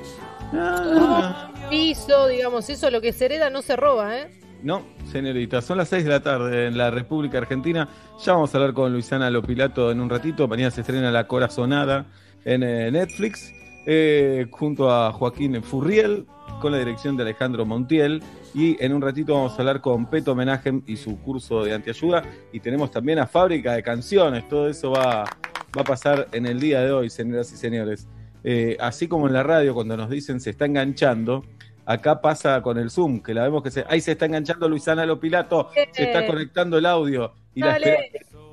Piso, 1.70 2.26
digamos, 2.28 2.68
eso 2.68 2.90
lo 2.90 3.00
que 3.00 3.14
se 3.14 3.24
hereda 3.24 3.48
no 3.48 3.62
se 3.62 3.74
roba, 3.74 4.18
¿eh? 4.18 4.30
No, 4.62 4.82
señorita, 5.10 5.62
son 5.62 5.78
las 5.78 5.88
6 5.88 6.04
de 6.04 6.10
la 6.10 6.20
tarde 6.20 6.66
en 6.66 6.76
la 6.76 6.90
República 6.90 7.38
Argentina. 7.38 7.88
Ya 8.22 8.34
vamos 8.34 8.54
a 8.54 8.58
hablar 8.58 8.74
con 8.74 8.92
Luisana 8.92 9.30
Lopilato 9.30 9.90
en 9.90 9.98
un 9.98 10.10
ratito. 10.10 10.46
Mañana 10.46 10.70
se 10.70 10.82
estrena 10.82 11.10
La 11.10 11.26
Corazonada 11.26 12.04
en 12.44 12.62
eh, 12.62 12.90
Netflix, 12.90 13.50
eh, 13.86 14.46
junto 14.50 14.90
a 14.90 15.10
Joaquín 15.10 15.62
Furriel, 15.62 16.26
con 16.60 16.72
la 16.72 16.78
dirección 16.80 17.16
de 17.16 17.22
Alejandro 17.22 17.64
Montiel. 17.64 18.22
Y 18.52 18.76
en 18.84 18.92
un 18.92 19.00
ratito 19.00 19.32
vamos 19.32 19.54
a 19.54 19.56
hablar 19.56 19.80
con 19.80 20.04
Peto 20.10 20.34
Menajem 20.34 20.82
y 20.86 20.98
su 20.98 21.18
curso 21.18 21.64
de 21.64 21.72
antiayuda. 21.72 22.24
Y 22.52 22.60
tenemos 22.60 22.90
también 22.90 23.20
a 23.20 23.26
Fábrica 23.26 23.72
de 23.72 23.82
Canciones. 23.82 24.46
Todo 24.50 24.68
eso 24.68 24.90
va, 24.90 25.24
va 25.24 25.80
a 25.80 25.84
pasar 25.84 26.28
en 26.32 26.44
el 26.44 26.60
día 26.60 26.82
de 26.82 26.92
hoy, 26.92 27.08
señoras 27.08 27.50
y 27.54 27.56
señores. 27.56 28.06
Eh, 28.44 28.76
así 28.80 29.08
como 29.08 29.26
en 29.26 29.32
la 29.34 29.42
radio, 29.42 29.74
cuando 29.74 29.96
nos 29.96 30.08
dicen 30.10 30.40
se 30.40 30.50
está 30.50 30.64
enganchando, 30.66 31.44
acá 31.84 32.20
pasa 32.20 32.62
con 32.62 32.78
el 32.78 32.90
Zoom, 32.90 33.20
que 33.22 33.34
la 33.34 33.42
vemos 33.42 33.62
que 33.62 33.70
se. 33.70 33.84
Ahí 33.88 34.00
se 34.00 34.12
está 34.12 34.26
enganchando 34.26 34.68
Luisana 34.68 35.04
Lopilato, 35.06 35.70
se 35.92 36.04
está 36.04 36.26
conectando 36.26 36.78
el 36.78 36.86
audio. 36.86 37.34
Y 37.54 37.60
la, 37.60 37.76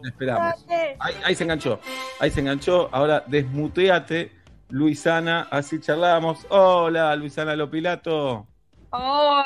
esperamos. 0.03 0.65
Ahí, 0.99 1.13
ahí 1.23 1.35
se 1.35 1.43
enganchó, 1.43 1.79
ahí 2.19 2.31
se 2.31 2.39
enganchó. 2.39 2.89
Ahora 2.91 3.23
desmuteate, 3.27 4.31
Luisana, 4.69 5.47
así 5.51 5.79
charlamos. 5.79 6.45
Hola, 6.49 7.15
Luisana 7.15 7.55
Lopilato. 7.55 8.47
Hola, 8.89 9.43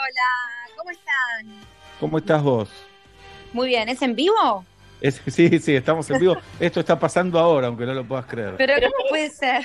¿cómo 0.77 0.91
están? 0.91 1.61
¿Cómo 1.99 2.17
estás 2.17 2.41
vos? 2.41 2.69
Muy 3.53 3.67
bien, 3.67 3.89
¿es 3.89 4.01
en 4.01 4.15
vivo? 4.15 4.65
Es- 5.01 5.21
sí, 5.27 5.59
sí, 5.59 5.75
estamos 5.75 6.09
en 6.09 6.19
vivo. 6.19 6.37
Esto 6.59 6.79
está 6.79 6.97
pasando 6.97 7.37
ahora, 7.39 7.67
aunque 7.67 7.85
no 7.85 7.93
lo 7.93 8.05
puedas 8.05 8.25
creer. 8.25 8.55
Pero 8.57 8.73
¿cómo 8.75 9.09
puede 9.09 9.29
ser? 9.29 9.63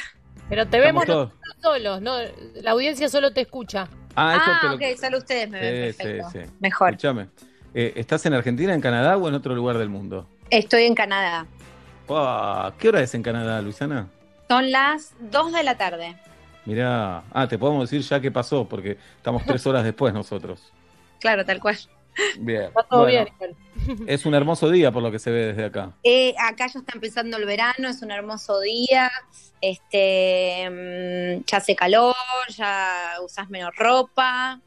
Pero 0.48 0.66
te 0.66 0.78
vemos 0.80 1.06
nosotros 1.06 1.32
solos, 1.60 2.00
no, 2.00 2.16
la 2.62 2.70
audiencia 2.70 3.08
solo 3.08 3.32
te 3.32 3.40
escucha. 3.42 3.88
Ah, 4.14 4.38
Ah, 4.40 4.58
te 4.60 4.68
lo- 4.68 4.74
ok, 4.76 4.98
solo 5.00 5.18
ustedes 5.18 5.50
me 5.50 5.60
ven, 5.60 5.92
Sí, 5.92 5.98
perfecto. 5.98 6.30
sí. 6.30 6.38
Mejor. 6.60 6.90
Escúchame. 6.90 7.28
eh, 7.74 7.92
¿Estás 7.96 8.24
en 8.26 8.34
Argentina, 8.34 8.72
en 8.72 8.80
Canadá 8.80 9.16
o 9.16 9.28
en 9.28 9.34
otro 9.34 9.54
lugar 9.54 9.76
del 9.78 9.88
mundo? 9.90 10.26
Estoy 10.50 10.84
en 10.84 10.94
Canadá. 10.94 11.46
Ah, 12.08 12.72
¿Qué 12.78 12.88
hora 12.88 13.00
es 13.02 13.14
en 13.14 13.22
Canadá, 13.22 13.60
Luisana? 13.60 14.08
Son 14.48 14.70
las 14.70 15.12
2 15.20 15.52
de 15.52 15.62
la 15.64 15.76
tarde. 15.76 16.16
Mirá, 16.64 17.24
ah, 17.32 17.46
te 17.48 17.58
podemos 17.58 17.90
decir 17.90 18.06
ya 18.08 18.20
qué 18.20 18.30
pasó, 18.30 18.64
porque 18.68 18.96
estamos 19.16 19.44
tres 19.44 19.66
horas 19.66 19.84
después 19.84 20.14
nosotros. 20.14 20.72
Claro, 21.20 21.44
tal 21.46 21.60
cual. 21.60 21.76
Bien. 22.38 22.62
Está 22.64 22.82
todo 22.84 23.00
Bueno, 23.02 23.24
bien. 23.24 23.28
igual. 23.34 23.56
Es 24.08 24.26
un 24.26 24.34
hermoso 24.34 24.70
día 24.70 24.90
por 24.90 25.02
lo 25.02 25.10
que 25.12 25.18
se 25.18 25.30
ve 25.30 25.46
desde 25.46 25.64
acá. 25.66 25.92
Eh, 26.02 26.34
acá 26.38 26.66
ya 26.66 26.80
está 26.80 26.92
empezando 26.94 27.36
el 27.36 27.44
verano, 27.46 27.88
es 27.88 28.02
un 28.02 28.10
hermoso 28.10 28.60
día. 28.60 29.10
Este, 29.60 30.68
mm, 30.70 31.44
ya 31.46 31.58
hace 31.58 31.76
calor, 31.76 32.14
ya 32.56 33.14
usas 33.24 33.48
menos 33.48 33.70
ropa. 33.76 34.60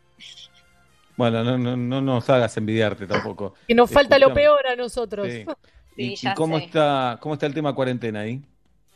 Bueno, 1.18 1.43
no, 1.43 1.58
no, 1.58 1.76
no 1.76 2.02
nos 2.02 2.30
hagas 2.30 2.56
envidiarte 2.58 3.06
tampoco. 3.08 3.56
Que 3.68 3.76
nos 3.76 3.91
falta 3.91 4.18
lo 4.18 4.28
Escuchame. 4.28 4.41
peor 4.41 4.68
a 4.68 4.76
nosotros. 4.76 5.28
Sí. 5.30 5.45
Sí, 5.95 6.14
¿Y, 6.14 6.16
ya 6.16 6.32
y 6.32 6.36
cómo 6.36 6.58
sé. 6.60 6.64
está 6.66 7.18
cómo 7.20 7.34
está 7.34 7.45
el 7.45 7.54
tema 7.54 7.76
cuarentena 7.76 8.22
ahí? 8.22 8.41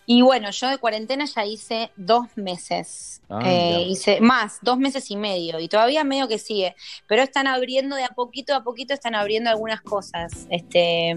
Y 0.05 0.21
bueno, 0.21 0.51
yo 0.51 0.69
de 0.69 0.77
cuarentena 0.77 1.25
ya 1.25 1.45
hice 1.45 1.91
dos 1.95 2.27
meses. 2.35 3.21
Ah, 3.29 3.41
Eh, 3.45 3.85
hice 3.87 4.19
más, 4.19 4.59
dos 4.61 4.77
meses 4.77 5.09
y 5.11 5.15
medio. 5.15 5.59
Y 5.59 5.67
todavía 5.67 6.03
medio 6.03 6.27
que 6.27 6.39
sigue. 6.39 6.75
Pero 7.07 7.21
están 7.23 7.47
abriendo 7.47 7.95
de 7.95 8.03
a 8.03 8.09
poquito 8.09 8.53
a 8.55 8.63
poquito, 8.63 8.93
están 8.93 9.15
abriendo 9.15 9.49
algunas 9.49 9.81
cosas. 9.81 10.47
Este, 10.49 11.15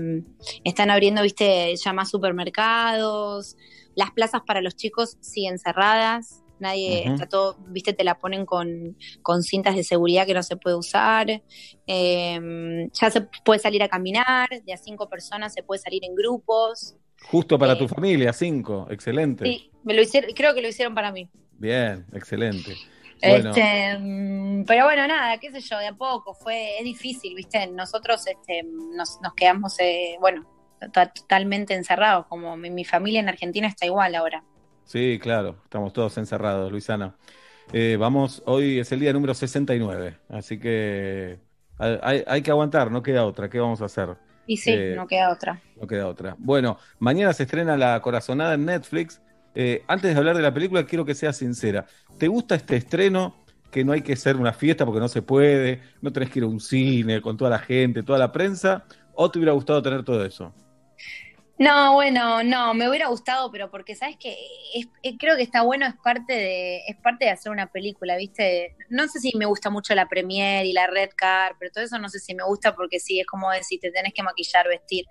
están 0.64 0.90
abriendo, 0.90 1.22
viste, 1.22 1.74
ya 1.76 1.92
más 1.92 2.10
supermercados. 2.10 3.56
Las 3.94 4.10
plazas 4.12 4.42
para 4.46 4.60
los 4.60 4.76
chicos 4.76 5.16
siguen 5.20 5.58
cerradas. 5.58 6.42
Nadie 6.58 7.06
está 7.06 7.26
todo, 7.26 7.58
viste, 7.68 7.92
te 7.92 8.02
la 8.02 8.18
ponen 8.18 8.46
con, 8.46 8.96
con 9.20 9.42
cintas 9.42 9.76
de 9.76 9.84
seguridad 9.84 10.26
que 10.26 10.32
no 10.32 10.42
se 10.42 10.56
puede 10.56 10.76
usar. 10.76 11.42
Eh, 11.86 12.88
ya 12.92 13.10
se 13.10 13.20
puede 13.44 13.60
salir 13.60 13.82
a 13.82 13.88
caminar, 13.88 14.48
de 14.64 14.72
a 14.72 14.78
cinco 14.78 15.08
personas 15.08 15.52
se 15.52 15.62
puede 15.62 15.82
salir 15.82 16.02
en 16.04 16.14
grupos. 16.14 16.96
Justo 17.22 17.58
para 17.58 17.76
tu 17.76 17.88
familia, 17.88 18.32
cinco. 18.32 18.86
Excelente. 18.90 19.44
Sí, 19.44 19.70
me 19.84 19.94
lo 19.94 20.02
hicieron, 20.02 20.30
creo 20.34 20.54
que 20.54 20.62
lo 20.62 20.68
hicieron 20.68 20.94
para 20.94 21.10
mí. 21.12 21.28
Bien, 21.58 22.06
excelente. 22.12 22.78
Bueno, 23.22 23.50
Este, 23.50 23.98
mm, 23.98 24.64
pero 24.66 24.84
bueno, 24.84 25.06
nada, 25.08 25.38
qué 25.38 25.50
sé 25.50 25.60
yo, 25.60 25.78
de 25.78 25.86
a 25.88 25.94
poco, 25.94 26.34
fue, 26.34 26.78
es 26.78 26.84
difícil, 26.84 27.34
viste, 27.34 27.66
nosotros 27.68 28.26
este, 28.26 28.62
nos, 28.62 29.18
nos 29.22 29.34
quedamos, 29.34 29.78
eh, 29.80 30.16
bueno, 30.20 30.46
to- 30.92 31.08
totalmente 31.14 31.74
encerrados, 31.74 32.26
como 32.26 32.56
mi, 32.56 32.70
mi 32.70 32.84
familia 32.84 33.20
en 33.20 33.28
Argentina 33.30 33.66
está 33.68 33.86
igual 33.86 34.14
ahora. 34.14 34.44
sí, 34.84 35.18
claro, 35.20 35.56
estamos 35.64 35.92
todos 35.92 36.16
encerrados, 36.18 36.70
Luisana. 36.70 37.16
Eh, 37.72 37.96
vamos, 37.98 38.42
hoy 38.46 38.78
es 38.78 38.92
el 38.92 39.00
día 39.00 39.12
número 39.12 39.34
69, 39.34 40.18
así 40.28 40.58
que 40.60 41.40
hay, 41.78 41.98
hay- 42.02 42.24
hay 42.26 42.42
que 42.42 42.50
aguantar, 42.50 42.90
no 42.90 43.02
queda 43.02 43.24
otra. 43.24 43.48
¿Qué 43.50 43.58
vamos 43.58 43.80
a 43.82 43.86
hacer? 43.86 44.16
Y 44.46 44.56
sí, 44.58 44.70
Eh, 44.72 44.94
no 44.96 45.06
queda 45.06 45.30
otra. 45.32 45.60
No 45.80 45.86
queda 45.86 46.06
otra. 46.06 46.36
Bueno, 46.38 46.78
mañana 46.98 47.32
se 47.32 47.44
estrena 47.44 47.76
La 47.76 48.00
Corazonada 48.00 48.54
en 48.54 48.64
Netflix. 48.64 49.20
Eh, 49.54 49.82
antes 49.88 50.12
de 50.12 50.18
hablar 50.18 50.36
de 50.36 50.42
la 50.42 50.52
película, 50.54 50.84
quiero 50.84 51.04
que 51.04 51.14
seas 51.14 51.36
sincera. 51.36 51.86
¿Te 52.18 52.28
gusta 52.28 52.54
este 52.54 52.76
estreno? 52.76 53.44
Que 53.70 53.84
no 53.84 53.92
hay 53.92 54.02
que 54.02 54.12
hacer 54.14 54.36
una 54.36 54.52
fiesta 54.52 54.84
porque 54.86 55.00
no 55.00 55.08
se 55.08 55.22
puede, 55.22 55.82
no 56.00 56.12
tenés 56.12 56.30
que 56.30 56.38
ir 56.38 56.44
a 56.44 56.48
un 56.48 56.60
cine 56.60 57.20
con 57.20 57.36
toda 57.36 57.50
la 57.50 57.58
gente, 57.58 58.02
toda 58.02 58.18
la 58.18 58.32
prensa, 58.32 58.84
¿o 59.12 59.30
te 59.30 59.38
hubiera 59.38 59.52
gustado 59.52 59.82
tener 59.82 60.04
todo 60.04 60.24
eso? 60.24 60.54
No, 61.58 61.94
bueno, 61.94 62.42
no, 62.42 62.74
me 62.74 62.86
hubiera 62.86 63.06
gustado, 63.08 63.50
pero 63.50 63.70
porque 63.70 63.94
sabes 63.94 64.16
que 64.18 64.36
es- 64.74 64.88
eh, 65.02 65.16
creo 65.18 65.36
que 65.36 65.42
está 65.42 65.62
bueno, 65.62 65.86
es 65.86 65.94
parte 66.04 66.34
de, 66.34 66.76
es 66.86 66.96
parte 67.02 67.24
de 67.24 67.30
hacer 67.30 67.50
una 67.50 67.72
película, 67.72 68.14
¿viste? 68.18 68.76
No 68.90 69.08
sé 69.08 69.20
si 69.20 69.32
me 69.38 69.46
gusta 69.46 69.70
mucho 69.70 69.94
la 69.94 70.06
premiere 70.06 70.66
y 70.66 70.74
la 70.74 70.86
red 70.86 71.08
car, 71.16 71.56
pero 71.58 71.72
todo 71.72 71.82
eso 71.82 71.98
no 71.98 72.10
sé 72.10 72.18
si 72.18 72.34
me 72.34 72.44
gusta 72.44 72.76
porque 72.76 73.00
sí, 73.00 73.20
es 73.20 73.26
como 73.26 73.50
decir, 73.50 73.80
te 73.80 73.90
tenés 73.90 74.12
que 74.12 74.22
maquillar, 74.22 74.68
vestir. 74.68 75.06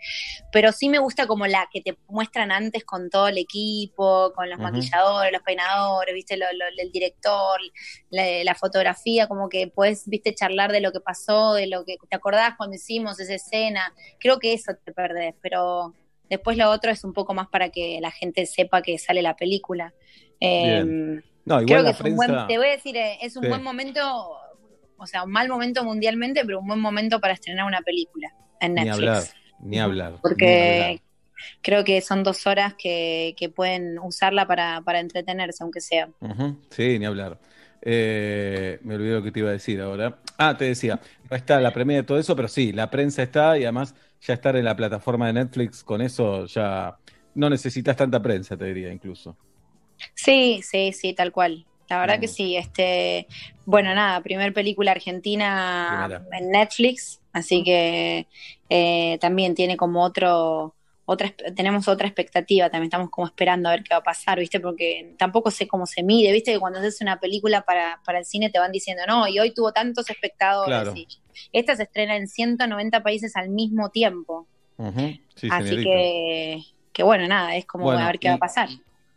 Pero 0.52 0.72
sí 0.72 0.88
me 0.88 1.00
gusta 1.00 1.26
como 1.26 1.48
la 1.48 1.68
que 1.74 1.82
te 1.82 1.98
muestran 2.08 2.52
antes 2.52 2.84
con 2.86 3.10
todo 3.10 3.28
el 3.28 3.39
equipo, 3.39 4.32
con 4.36 4.48
los 4.48 4.60
maquilladores, 4.60 5.32
los 5.34 5.41
peinadores, 5.41 6.14
¿viste? 6.14 6.38
Lo- 6.38 6.46
lo- 6.54 6.66
el 6.78 6.91
director, 6.91 7.60
la, 8.12 8.24
la 8.43 8.54
fotografía, 8.56 9.28
como 9.28 9.50
que 9.50 9.68
puedes, 9.68 10.08
¿viste? 10.08 10.36
Charlar 10.36 10.72
de 10.72 10.82
lo 10.82 10.91
que 10.91 11.00
pasó, 11.00 11.54
de 11.56 11.66
lo 11.68 11.86
que 11.86 11.98
te 12.08 12.16
acordás 12.16 12.54
cuando 12.56 12.76
hicimos 12.76 13.20
esa 13.20 13.34
escena. 13.34 13.93
Creo 14.20 14.38
que 14.39 14.54
eso 14.54 14.74
te 14.84 14.91
perdés, 14.93 15.34
pero 15.41 15.93
Después 16.30 16.58
lo 16.58 16.70
otro 16.72 16.92
es 16.92 17.04
un 17.04 17.14
poco 17.14 17.34
más 17.34 17.48
para 17.48 17.70
que 17.70 18.00
la 18.02 18.12
gente 18.12 18.46
sepa 18.46 18.82
que 18.82 18.98
sale 18.98 19.22
la 19.22 19.36
película. 19.36 19.94
Eh, 20.40 20.84
Bien. 20.84 21.24
No, 21.46 21.62
igual 21.62 21.66
creo 21.66 21.84
que 21.84 21.90
es 21.92 22.02
un 22.02 22.16
buen, 22.16 22.48
te 22.48 22.58
voy 22.58 22.68
a 22.68 22.72
decir, 22.72 22.98
eh, 22.98 23.18
es 23.22 23.36
un 23.36 23.44
Sí. 23.44 23.50
buen 23.50 23.62
momento, 23.64 24.02
o 24.98 25.06
sea, 25.08 25.24
un 25.24 25.32
mal 25.32 25.48
momento 25.48 25.84
mundialmente, 25.84 26.44
pero 26.44 26.60
un 26.60 26.68
buen 26.68 26.80
momento 26.80 27.20
para 27.20 27.34
estrenar 27.34 27.66
una 27.66 27.82
película 27.82 28.34
en 28.60 28.74
Ni 28.74 28.82
Netflix. 28.86 28.98
hablar, 28.98 29.24
ni 29.60 29.80
hablar. 29.80 30.12
ni 30.14 30.18
Porque 30.24 30.82
hablar. 30.84 31.00
creo 31.62 31.84
que 31.84 32.02
son 32.02 32.24
dos 32.24 32.48
horas 32.48 32.74
que, 32.74 33.36
que 33.38 33.50
pueden 33.50 34.00
usarla 34.00 34.48
para, 34.48 34.82
para 34.82 35.00
entretenerse, 35.00 35.64
aunque 35.64 35.82
sea. 35.82 36.10
Sí, 36.72 36.98
ni 36.98 37.06
hablar. 37.06 37.38
Eh, 37.88 38.80
me 38.82 38.96
olvidé 38.96 39.14
lo 39.14 39.22
que 39.24 39.32
te 39.32 39.40
iba 39.42 39.50
a 39.50 39.54
decir 39.54 39.80
ahora. 39.80 40.18
Ah, 40.40 40.58
te 40.58 40.66
decía, 40.66 41.00
no 41.30 41.38
está 41.38 41.60
la 41.62 41.72
premia 41.72 41.98
de 41.98 42.04
todo 42.04 42.18
eso, 42.18 42.36
pero 42.36 42.48
sí, 42.48 42.72
la 42.72 42.90
prensa 42.90 43.22
está 43.22 43.56
y 43.60 43.64
además 43.64 43.94
ya 44.22 44.34
estar 44.34 44.55
en 44.55 44.66
la 44.66 44.76
plataforma 44.76 45.28
de 45.28 45.34
Netflix 45.34 45.84
con 45.84 46.01
eso 46.01 46.45
ya 46.45 46.97
no 47.36 47.49
necesitas 47.49 47.95
tanta 47.95 48.22
prensa, 48.22 48.57
te 48.57 48.66
diría 48.66 48.91
incluso. 48.91 49.38
Sí, 50.13 50.61
sí, 50.63 50.93
sí, 50.93 51.13
tal 51.13 51.32
cual. 51.32 51.66
La 51.89 51.99
verdad 51.99 52.20
que 52.20 52.28
sí, 52.28 52.55
este, 52.57 53.28
bueno, 53.66 53.93
nada, 53.93 54.22
primer 54.22 54.53
película 54.53 54.91
argentina 54.91 56.07
Primera. 56.07 56.38
en 56.39 56.49
Netflix, 56.49 57.22
así 57.32 57.63
que 57.63 58.28
eh, 58.70 59.18
también 59.22 59.53
tiene 59.53 59.78
como 59.78 60.03
otro, 60.03 60.75
otra, 61.06 61.32
tenemos 61.56 61.88
otra 61.88 62.08
expectativa, 62.08 62.70
también 62.70 62.86
estamos 62.88 63.10
como 63.12 63.28
esperando 63.28 63.70
a 63.70 63.74
ver 63.74 63.84
qué 63.84 63.93
va 63.93 63.99
a 63.99 64.03
pasar, 64.03 64.39
¿viste? 64.39 64.60
Porque 64.60 65.14
tampoco 65.18 65.51
sé 65.51 65.68
cómo 65.68 65.86
se 65.86 66.01
mide, 66.03 66.32
¿viste? 66.32 66.51
Que 66.53 66.60
cuando 66.60 66.80
haces 66.80 66.99
una 67.01 67.20
película 67.20 67.62
para, 67.62 68.01
para 68.03 68.18
el 68.20 68.26
cine 68.26 68.49
te 68.49 68.60
van 68.60 68.72
diciendo, 68.72 69.03
no, 69.08 69.28
y 69.28 69.39
hoy 69.39 69.53
tuvo 69.53 69.72
tantos 69.72 70.10
espectadores, 70.10 70.68
Claro. 70.82 70.93
y 70.95 71.08
esta 71.53 71.76
se 71.76 71.84
estrena 71.84 72.16
en 72.18 72.28
190 72.28 73.03
países 73.03 73.36
al 73.36 73.49
mismo 73.49 73.89
tiempo, 73.89 74.47
Sí, 75.36 75.47
así 75.51 75.68
señorita. 75.70 75.89
que, 75.89 76.62
que 76.91 77.03
bueno, 77.03 77.28
nada, 77.28 77.56
es 77.56 77.66
como 77.66 77.86
Bueno, 77.86 78.01
a 78.01 78.08
ver 78.08 78.20
qué 78.20 78.28
va 78.30 78.36
a 78.36 78.39
pasar. 78.39 78.68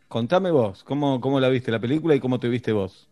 Contame 0.07 0.51
vos, 0.51 0.83
¿cómo, 0.83 1.19
cómo 1.19 1.39
la 1.39 1.49
viste 1.49 1.69
la 1.71 1.79
película 1.79 2.15
y 2.15 2.19
cómo 2.19 2.39
te 2.39 2.47
viste 2.47 2.71
vos? 2.71 3.08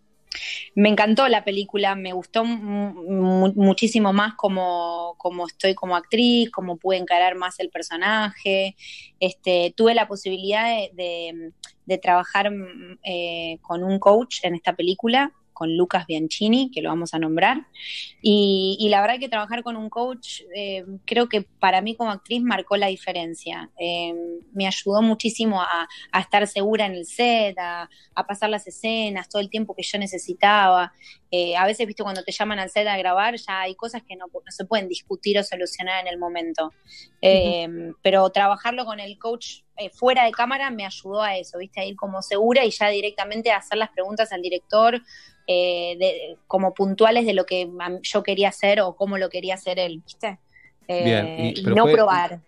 Me 0.75 0.89
encantó 0.89 1.27
la 1.27 1.43
película, 1.43 1.95
me 1.95 2.13
gustó 2.13 2.45
mu- 2.45 2.93
mu- 3.03 3.53
muchísimo 3.55 4.13
más 4.13 4.35
como, 4.35 5.15
como 5.17 5.47
estoy 5.47 5.73
como 5.75 5.95
actriz, 5.95 6.51
como 6.51 6.77
pude 6.77 6.97
encarar 6.97 7.35
más 7.35 7.59
el 7.59 7.69
personaje. 7.69 8.75
Este, 9.19 9.73
tuve 9.75 9.95
la 9.95 10.07
posibilidad 10.07 10.65
de, 10.65 10.91
de- 10.93 11.51
de 11.85 11.97
trabajar 11.97 12.51
mm, 12.51 12.99
eh, 13.03 13.57
con 13.61 13.83
un 13.83 13.99
coach 13.99 14.39
en 14.43 14.55
esta 14.55 14.75
película, 14.75 15.31
con 15.57 15.75
Lucas 15.75 16.05
Bianchini, 16.05 16.69
que 16.69 16.83
lo 16.83 16.89
vamos 16.89 17.15
a 17.15 17.19
nombrar. 17.19 17.65
Y, 18.21 18.77
y 18.79 18.89
la 18.89 19.01
verdad 19.01 19.17
que 19.17 19.27
trabajar 19.27 19.63
con 19.63 19.75
un 19.75 19.89
coach, 19.89 20.41
eh, 20.55 20.85
creo 21.05 21.27
que 21.27 21.41
para 21.41 21.81
mí 21.81 21.95
como 21.95 22.11
actriz 22.11 22.43
marcó 22.43 22.77
la 22.77 22.87
diferencia. 22.87 23.71
Eh, 23.79 24.13
me 24.53 24.67
ayudó 24.67 25.01
muchísimo 25.01 25.59
a, 25.59 25.87
a 26.11 26.19
estar 26.19 26.45
segura 26.45 26.85
en 26.85 26.93
el 26.93 27.07
set, 27.07 27.57
a, 27.57 27.89
a 28.13 28.27
pasar 28.27 28.51
las 28.51 28.67
escenas, 28.67 29.29
todo 29.29 29.41
el 29.41 29.49
tiempo 29.49 29.73
que 29.73 29.81
yo 29.81 29.97
necesitaba. 29.97 30.93
Eh, 31.31 31.55
a 31.57 31.65
veces, 31.65 31.87
viste, 31.87 32.03
cuando 32.03 32.23
te 32.23 32.31
llaman 32.31 32.59
al 32.59 32.69
set 32.69 32.87
a 32.87 32.95
grabar, 32.97 33.35
ya 33.35 33.61
hay 33.61 33.73
cosas 33.73 34.03
que 34.03 34.15
no, 34.15 34.27
no 34.27 34.51
se 34.51 34.65
pueden 34.65 34.87
discutir 34.87 35.39
o 35.39 35.43
solucionar 35.43 36.01
en 36.01 36.07
el 36.07 36.19
momento. 36.19 36.71
Pero 38.03 38.29
trabajarlo 38.29 38.85
con 38.85 38.99
el 38.99 39.17
coach 39.17 39.61
eh, 39.77 39.91
fuera 39.91 40.25
de 40.25 40.31
cámara 40.31 40.71
me 40.71 40.85
ayudó 40.85 41.21
a 41.21 41.37
eso, 41.37 41.59
viste, 41.59 41.79
a 41.81 41.85
ir 41.85 41.95
como 41.95 42.21
segura 42.21 42.65
y 42.65 42.71
ya 42.71 42.89
directamente 42.89 43.51
a 43.51 43.57
hacer 43.57 43.77
las 43.77 43.89
preguntas 43.89 44.31
al 44.31 44.41
director. 44.41 45.01
Eh, 45.47 45.95
de- 45.97 46.37
como 46.47 46.73
puntuales 46.73 47.25
de 47.25 47.33
lo 47.33 47.45
que 47.45 47.69
yo 48.03 48.23
quería 48.23 48.49
hacer 48.49 48.81
o 48.81 48.95
cómo 48.95 49.17
lo 49.17 49.29
quería 49.29 49.55
hacer 49.55 49.79
él, 49.79 50.01
¿viste? 50.05 50.39
Eh, 50.87 51.03
Bien, 51.03 51.53
y- 51.55 51.63
no 51.63 51.83
fue- 51.83 51.93
probar. 51.93 52.41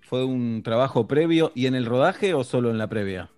¿Fue 0.00 0.24
un 0.24 0.62
trabajo 0.62 1.06
previo 1.06 1.52
y 1.54 1.66
en 1.66 1.74
el 1.74 1.84
rodaje 1.84 2.32
o 2.34 2.42
solo 2.44 2.70
en 2.70 2.78
la 2.78 2.86
previa? 2.88 3.30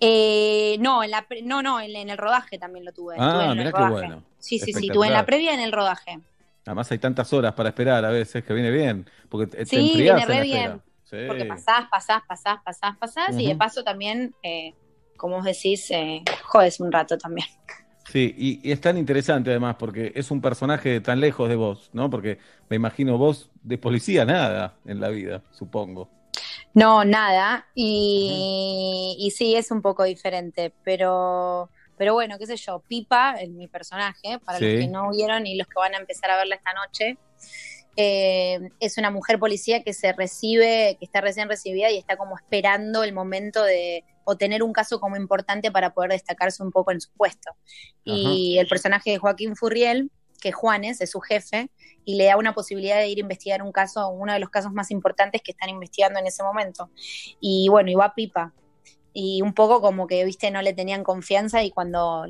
Eh, 0.00 0.76
no, 0.80 1.04
en 1.04 1.12
la 1.12 1.22
pre- 1.28 1.42
no, 1.42 1.62
no, 1.62 1.80
en, 1.80 1.94
en 1.94 2.10
el 2.10 2.18
rodaje 2.18 2.58
también 2.58 2.84
lo 2.84 2.92
tuve. 2.92 3.16
Ah, 3.18 3.52
mirá 3.56 3.72
qué 3.72 3.82
bueno. 3.88 4.24
Sí, 4.38 4.58
sí, 4.58 4.72
sí, 4.72 4.88
tuve 4.88 5.06
en 5.06 5.12
la 5.12 5.24
previa 5.24 5.52
y 5.52 5.54
en 5.54 5.60
el 5.60 5.70
rodaje. 5.72 6.18
Además 6.66 6.90
hay 6.90 6.98
tantas 6.98 7.32
horas 7.32 7.52
para 7.54 7.68
esperar 7.70 8.04
a 8.04 8.10
veces 8.10 8.44
que 8.44 8.52
viene 8.52 8.70
bien, 8.70 9.08
porque 9.28 9.46
te, 9.48 9.66
Sí, 9.66 9.92
viene 9.96 10.22
en 10.22 10.28
re 10.28 10.42
bien. 10.42 10.82
Sí. 11.04 11.16
Porque 11.26 11.44
pasás, 11.44 11.88
pasás, 11.90 12.22
pasás, 12.26 12.58
pasás, 12.64 12.96
pasás 12.96 13.38
y 13.38 13.46
de 13.46 13.54
paso 13.56 13.84
también, 13.84 14.34
eh, 14.42 14.74
como 15.22 15.36
vos 15.36 15.44
decís, 15.44 15.88
eh, 15.92 16.22
jodes 16.42 16.80
un 16.80 16.90
rato 16.90 17.16
también. 17.16 17.46
Sí, 18.10 18.34
y, 18.36 18.68
y 18.68 18.72
es 18.72 18.80
tan 18.80 18.98
interesante 18.98 19.50
además 19.50 19.76
porque 19.78 20.12
es 20.16 20.30
un 20.32 20.40
personaje 20.40 21.00
tan 21.00 21.20
lejos 21.20 21.48
de 21.48 21.54
vos, 21.54 21.88
¿no? 21.92 22.10
Porque 22.10 22.38
me 22.68 22.76
imagino 22.76 23.16
vos 23.16 23.48
de 23.62 23.78
policía 23.78 24.24
nada 24.24 24.74
en 24.84 25.00
la 25.00 25.08
vida, 25.08 25.42
supongo. 25.52 26.10
No, 26.74 27.04
nada. 27.04 27.66
Y, 27.74 29.16
y 29.18 29.30
sí, 29.30 29.54
es 29.54 29.70
un 29.70 29.80
poco 29.82 30.02
diferente, 30.04 30.74
pero, 30.82 31.70
pero 31.96 32.14
bueno, 32.14 32.38
qué 32.38 32.46
sé 32.46 32.56
yo, 32.56 32.80
Pipa, 32.88 33.36
es 33.40 33.48
mi 33.50 33.68
personaje, 33.68 34.38
para 34.44 34.58
Sí. 34.58 34.64
los 34.64 34.84
que 34.84 34.88
no 34.88 35.10
vieron 35.12 35.46
y 35.46 35.56
los 35.56 35.68
que 35.68 35.76
van 35.78 35.94
a 35.94 35.98
empezar 35.98 36.30
a 36.32 36.36
verla 36.36 36.56
esta 36.56 36.72
noche, 36.74 37.16
eh, 37.96 38.58
es 38.80 38.98
una 38.98 39.10
mujer 39.10 39.38
policía 39.38 39.82
que 39.82 39.92
se 39.92 40.12
recibe, 40.12 40.96
que 40.98 41.04
está 41.04 41.20
recién 41.20 41.48
recibida 41.48 41.90
y 41.90 41.98
está 41.98 42.16
como 42.16 42.36
esperando 42.36 43.02
el 43.04 43.12
momento 43.12 43.62
de 43.62 44.04
o 44.24 44.36
tener 44.36 44.62
un 44.62 44.72
caso 44.72 45.00
como 45.00 45.16
importante 45.16 45.72
para 45.72 45.92
poder 45.92 46.12
destacarse 46.12 46.62
un 46.62 46.70
poco 46.70 46.92
en 46.92 47.00
su 47.00 47.10
puesto. 47.12 47.50
Y 48.04 48.58
el 48.58 48.68
personaje 48.68 49.10
de 49.10 49.18
Joaquín 49.18 49.56
Furriel, 49.56 50.10
que 50.40 50.50
es 50.50 50.54
Juanes, 50.54 51.00
es 51.00 51.10
su 51.10 51.20
jefe, 51.20 51.70
y 52.04 52.16
le 52.16 52.26
da 52.26 52.36
una 52.36 52.54
posibilidad 52.54 52.98
de 52.98 53.08
ir 53.08 53.18
a 53.18 53.20
investigar 53.22 53.62
un 53.62 53.72
caso, 53.72 54.08
uno 54.10 54.32
de 54.32 54.38
los 54.38 54.48
casos 54.50 54.72
más 54.72 54.90
importantes 54.90 55.42
que 55.42 55.50
están 55.52 55.68
investigando 55.70 56.18
en 56.20 56.26
ese 56.26 56.42
momento. 56.42 56.90
Y 57.40 57.68
bueno, 57.68 57.90
y 57.90 57.94
va 57.94 58.14
Pipa. 58.14 58.52
Y 59.12 59.42
un 59.42 59.52
poco 59.54 59.80
como 59.80 60.06
que, 60.06 60.24
viste, 60.24 60.50
no 60.50 60.62
le 60.62 60.72
tenían 60.72 61.02
confianza 61.04 61.62
y 61.62 61.70
cuando, 61.70 62.24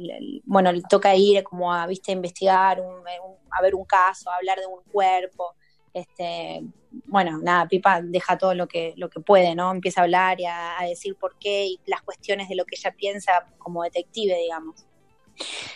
bueno, 0.44 0.72
le 0.72 0.82
toca 0.88 1.14
ir 1.14 1.42
como 1.44 1.72
a, 1.72 1.86
viste, 1.86 2.10
investigar, 2.12 2.80
un- 2.80 2.96
un- 2.96 3.41
a 3.52 3.62
ver 3.62 3.74
un 3.74 3.84
caso, 3.84 4.30
a 4.30 4.36
hablar 4.36 4.58
de 4.58 4.66
un 4.66 4.82
cuerpo, 4.90 5.54
este, 5.94 6.62
bueno, 7.06 7.38
nada, 7.42 7.68
Pipa 7.68 8.00
deja 8.02 8.38
todo 8.38 8.54
lo 8.54 8.66
que, 8.66 8.94
lo 8.96 9.10
que 9.10 9.20
puede, 9.20 9.54
¿no? 9.54 9.70
Empieza 9.70 10.00
a 10.00 10.04
hablar 10.04 10.40
y 10.40 10.46
a, 10.46 10.80
a 10.80 10.84
decir 10.86 11.16
por 11.16 11.36
qué 11.38 11.66
y 11.66 11.80
las 11.86 12.02
cuestiones 12.02 12.48
de 12.48 12.54
lo 12.54 12.64
que 12.64 12.76
ella 12.76 12.94
piensa 12.96 13.46
como 13.58 13.82
detective, 13.82 14.36
digamos. 14.38 14.86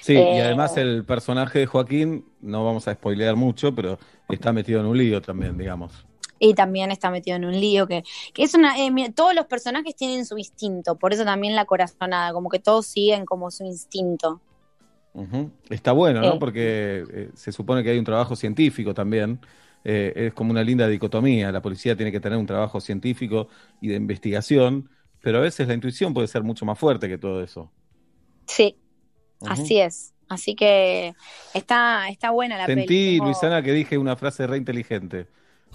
Sí, 0.00 0.26
y 0.28 0.38
Eh, 0.38 0.42
además 0.42 0.76
el 0.76 1.04
personaje 1.04 1.60
de 1.60 1.66
Joaquín, 1.66 2.24
no 2.40 2.64
vamos 2.64 2.86
a 2.88 2.94
spoilear 2.94 3.36
mucho, 3.36 3.74
pero 3.74 3.98
está 4.28 4.52
metido 4.52 4.80
en 4.80 4.86
un 4.86 4.96
lío 4.96 5.20
también, 5.20 5.56
digamos. 5.58 6.06
Y 6.38 6.52
también 6.54 6.90
está 6.90 7.10
metido 7.10 7.36
en 7.36 7.46
un 7.46 7.58
lío 7.58 7.86
que, 7.86 8.04
que 8.34 8.42
es 8.42 8.54
una. 8.54 8.78
eh, 8.78 8.90
mira, 8.90 9.10
todos 9.12 9.34
los 9.34 9.46
personajes 9.46 9.96
tienen 9.96 10.26
su 10.26 10.36
instinto, 10.36 10.96
por 10.96 11.14
eso 11.14 11.24
también 11.24 11.54
la 11.56 11.64
corazonada, 11.64 12.32
como 12.32 12.50
que 12.50 12.58
todos 12.58 12.86
siguen 12.86 13.24
como 13.24 13.50
su 13.50 13.64
instinto. 13.64 14.40
Ujú. 15.16 15.50
Está 15.70 15.92
bueno, 15.92 16.22
¿no? 16.22 16.38
Sí. 16.38 16.38
Porque 16.38 17.04
eh, 17.10 17.30
se 17.34 17.50
supone 17.52 17.82
que 17.82 17.90
hay 17.90 17.98
un 17.98 18.04
trabajo 18.04 18.36
científico 18.36 18.92
también. 18.94 19.40
eh, 19.84 20.12
es 20.28 20.34
como 20.34 20.50
una 20.50 20.62
linda 20.64 20.88
dicotomía. 20.88 21.50
La 21.52 21.62
policía 21.62 21.96
tiene 21.96 22.12
que 22.12 22.20
tener 22.20 22.38
un 22.38 22.46
trabajo 22.46 22.80
científico 22.80 23.48
y 23.80 23.88
de 23.88 23.94
investigación, 23.96 24.90
pero 25.20 25.38
a 25.38 25.40
veces 25.40 25.68
la 25.68 25.74
intuición 25.74 26.12
puede 26.12 26.28
ser 26.28 26.42
mucho 26.42 26.66
más 26.66 26.78
fuerte 26.78 27.08
que 27.08 27.18
todo 27.18 27.42
eso. 27.42 27.72
Sí, 28.46 28.78
así 29.44 29.80
es. 29.80 30.14
Así 30.28 30.56
que 30.56 31.16
está, 31.52 32.08
está 32.10 32.30
buena 32.32 32.58
la 32.58 32.68
Sentí, 32.68 33.20
peli. 33.20 33.20
Luisana, 33.20 33.62
que 33.62 33.72
dije 33.72 33.96
una 33.98 34.16
frase 34.16 34.46
re 34.46 34.56
inteligente. 34.56 35.28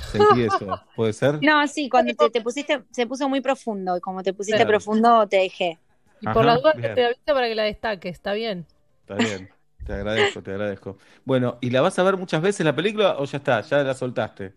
Sentí 0.04 0.42
eso. 0.42 0.84
¿Puede 0.96 1.14
ser? 1.14 1.42
No, 1.42 1.68
sí, 1.68 1.90
cuando 1.90 2.16
te, 2.16 2.30
te 2.30 2.42
pusiste, 2.42 2.84
se 2.92 3.08
puso 3.08 3.30
muy 3.30 3.42
profundo 3.42 3.98
y 3.98 4.02
como 4.02 4.24
te 4.24 4.34
pusiste 4.34 4.66
Claro. 4.66 4.68
profundo 4.68 5.28
te 5.28 5.38
dejé. 5.38 5.82
Y 6.20 6.30
por 6.30 6.46
la 6.46 6.56
Ajá, 6.56 6.58
duda 6.58 6.74
bien. 6.74 6.94
te 6.94 7.06
avisa 7.06 7.22
para 7.34 7.48
que 7.48 7.56
la 7.56 7.64
destaque, 7.64 8.10
está 8.10 8.34
bien. 8.34 8.68
Está 9.12 9.20
bien. 9.20 9.50
Te 9.84 9.92
agradezco, 9.94 10.42
te 10.42 10.52
agradezco. 10.52 10.98
Bueno, 11.26 11.58
¿y 11.60 11.70
la 11.72 11.82
vas 11.82 12.00
a 12.00 12.04
ver 12.04 12.16
muchas 12.16 12.42
veces 12.42 12.66
la 12.66 12.74
película 12.76 13.18
o 13.20 13.26
ya 13.26 13.40
está? 13.40 13.60
Ya 13.62 13.84
la 13.84 13.94
soltaste. 13.94 14.54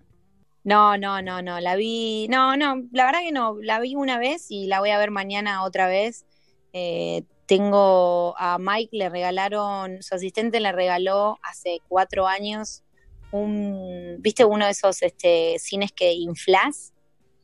No, 0.63 0.97
no, 0.97 1.21
no, 1.21 1.43
no, 1.43 1.61
la 1.61 1.77
vi, 1.77 2.27
no, 2.31 2.57
no, 2.57 2.77
la 2.93 3.05
verdad 3.05 3.21
que 3.21 3.33
no, 3.33 3.59
la 3.61 3.81
vi 3.81 3.97
una 3.97 4.19
vez 4.19 4.47
y 4.51 4.67
la 4.67 4.81
voy 4.81 4.91
a 4.91 4.99
ver 4.99 5.11
mañana 5.11 5.63
otra 5.65 5.89
vez. 5.89 6.25
Eh, 6.73 7.25
tengo 7.47 8.35
a 8.39 8.59
Mike, 8.59 8.97
le 8.97 9.11
regalaron, 9.11 10.03
su 10.03 10.15
asistente 10.15 10.61
le 10.61 10.73
regaló 10.73 11.39
hace 11.43 11.81
cuatro 11.89 12.27
años 12.27 12.83
un, 13.31 14.17
¿viste 14.21 14.45
uno 14.47 14.65
de 14.65 14.71
esos 14.71 15.03
este, 15.03 15.59
cines 15.59 15.93
que 15.93 16.13
inflas? 16.13 16.95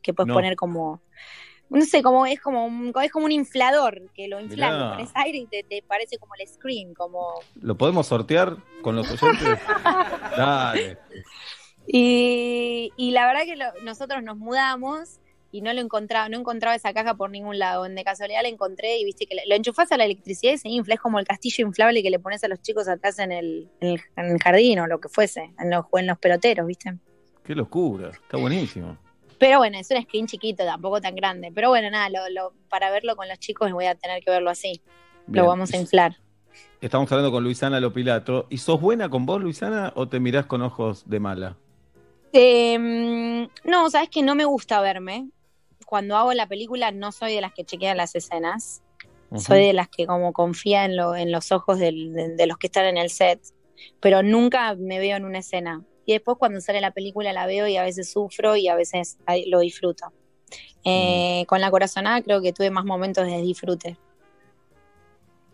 Que 0.03 0.15
puedes 0.15 0.29
No. 0.29 0.35
poner 0.35 0.57
como, 0.57 1.03
no 1.71 1.85
sé, 1.85 2.03
como 2.03 2.27
es 2.27 2.41
como 2.41 2.67
un, 2.67 2.93
es 3.03 3.11
como 3.13 3.25
un 3.27 3.33
inflador, 3.33 4.03
que 4.15 4.29
lo 4.29 4.41
inflas, 4.41 4.73
Mirá. 4.73 4.85
le 4.85 4.91
pones 4.97 5.11
aire 5.15 5.39
y 5.39 5.47
te, 5.47 5.63
te 5.63 5.83
parece 5.87 6.19
como 6.19 6.35
el 6.39 6.47
screen, 6.49 6.93
como 6.95 7.35
¿Lo 7.61 7.77
podemos 7.77 8.07
sortear 8.09 8.57
con 8.83 8.97
los 8.97 9.11
oyentes? 9.11 9.59
Dale. 10.37 10.99
Y, 11.87 12.93
y 12.97 13.11
la 13.13 13.27
verdad 13.27 13.43
que 13.45 13.57
lo- 13.57 13.73
nosotros 13.85 14.23
nos 14.23 14.37
mudamos 14.37 15.19
y 15.53 15.63
no 15.63 15.73
lo 15.73 15.81
encontraba, 15.81 16.29
no 16.29 16.39
encontraba 16.39 16.77
esa 16.77 16.93
caja 16.93 17.15
por 17.15 17.31
ningún 17.31 17.59
lado. 17.59 17.83
De 17.85 18.05
casualidad 18.05 18.43
la 18.43 18.49
encontré 18.49 18.99
y 18.99 19.05
viste 19.05 19.27
que 19.27 19.37
lo 19.47 19.55
enchufás 19.55 19.91
a 19.91 19.97
la 19.97 20.05
electricidad 20.05 20.53
y 20.53 20.59
se 20.59 20.69
infla, 20.69 20.95
es 20.95 21.01
como 21.01 21.19
el 21.19 21.27
castillo 21.27 21.67
inflable 21.67 22.03
que 22.03 22.11
le 22.11 22.21
pones 22.21 22.45
a 22.45 22.49
los 22.49 22.61
chicos 22.63 22.87
atrás 22.87 23.19
en 23.19 23.33
el, 23.33 23.69
en 23.81 23.89
el, 23.95 24.01
en 24.17 24.27
el 24.27 24.39
jardín 24.39 24.79
o 24.81 24.87
lo 24.87 25.01
que 25.01 25.09
fuese, 25.09 25.53
en 25.59 25.71
los, 25.71 25.87
en 25.95 26.07
los 26.07 26.19
peloteros, 26.19 26.67
¿viste? 26.67 26.95
Qué 27.43 27.55
locura. 27.57 28.11
Está 28.11 28.37
buenísimo. 28.37 28.97
Pero 29.41 29.57
bueno, 29.59 29.79
es 29.79 29.91
un 29.91 30.01
screen 30.03 30.27
chiquito, 30.27 30.65
tampoco 30.65 31.01
tan 31.01 31.17
grande. 31.17 31.51
Pero 31.53 31.71
bueno, 31.71 31.91
nada, 31.91 32.11
lo, 32.11 32.29
lo- 32.29 32.53
para 32.69 32.91
verlo 32.91 33.17
con 33.17 33.27
los 33.27 33.39
chicos 33.39 33.73
voy 33.73 33.87
a 33.87 33.95
tener 33.95 34.23
que 34.23 34.31
verlo 34.31 34.51
así. 34.51 34.83
Bien. 35.27 35.43
Lo 35.43 35.49
vamos 35.49 35.73
a 35.73 35.79
inflar. 35.79 36.17
Estamos 36.83 37.11
hablando 37.11 37.33
con 37.33 37.43
Luisana 37.43 37.81
Lopilato. 37.81 38.47
¿Y 38.51 38.59
sos 38.59 38.79
buena 38.81 39.09
con 39.09 39.25
vos, 39.25 39.41
Luisana, 39.41 39.93
o 39.97 40.09
te 40.09 40.21
mirás 40.21 40.45
con 40.45 40.61
ojos 40.61 41.09
de 41.09 41.21
mala? 41.21 41.57
Eh, 42.35 43.49
no, 43.65 43.91
sabes 43.91 44.11
que 44.11 44.23
no 44.23 44.35
me 44.35 44.45
gusta 44.45 44.81
verme. 44.81 45.31
Cuando 45.87 46.17
hago 46.17 46.33
la 46.35 46.47
película 46.47 46.93
no 46.93 47.11
soy 47.11 47.35
de 47.35 47.41
las 47.41 47.53
que 47.55 47.65
chequean 47.65 47.97
las 47.97 48.15
escenas. 48.15 48.83
Soy 49.37 49.61
de 49.61 49.73
las 49.73 49.89
que 49.89 50.07
como 50.07 50.33
confía 50.33 50.85
en, 50.85 50.97
lo, 50.97 51.15
en 51.17 51.33
los 51.33 51.51
ojos 51.53 51.79
del- 51.79 52.13
de, 52.13 52.35
de 52.37 52.47
los 52.47 52.59
que 52.59 52.67
están 52.67 52.85
en 52.87 52.99
el 52.99 53.11
set. 53.11 53.41
Pero 54.01 54.23
nunca 54.23 54.75
me 54.75 54.99
veo 54.99 55.17
en 55.17 55.25
una 55.25 55.39
escena. 55.39 55.83
Y 56.07 56.13
después 56.13 56.37
cuando 56.39 56.61
sale 56.61 56.81
la 56.81 56.93
película 56.93 57.33
la 57.33 57.47
veo 57.47 57.69
y 57.69 57.77
a 57.77 57.83
veces 57.83 58.11
sufro 58.11 58.57
y 58.57 58.69
a 58.69 58.75
veces 58.75 59.19
lo 59.47 59.61
disfruto. 59.61 60.07
Eh, 60.85 61.45
Con 61.47 61.61
la 61.61 61.71
corazonada 61.71 62.23
creo 62.23 62.41
que 62.43 62.53
tuve 62.53 62.71
más 62.71 62.85
momentos 62.85 63.27
de 63.27 63.41
disfrute. 63.43 63.99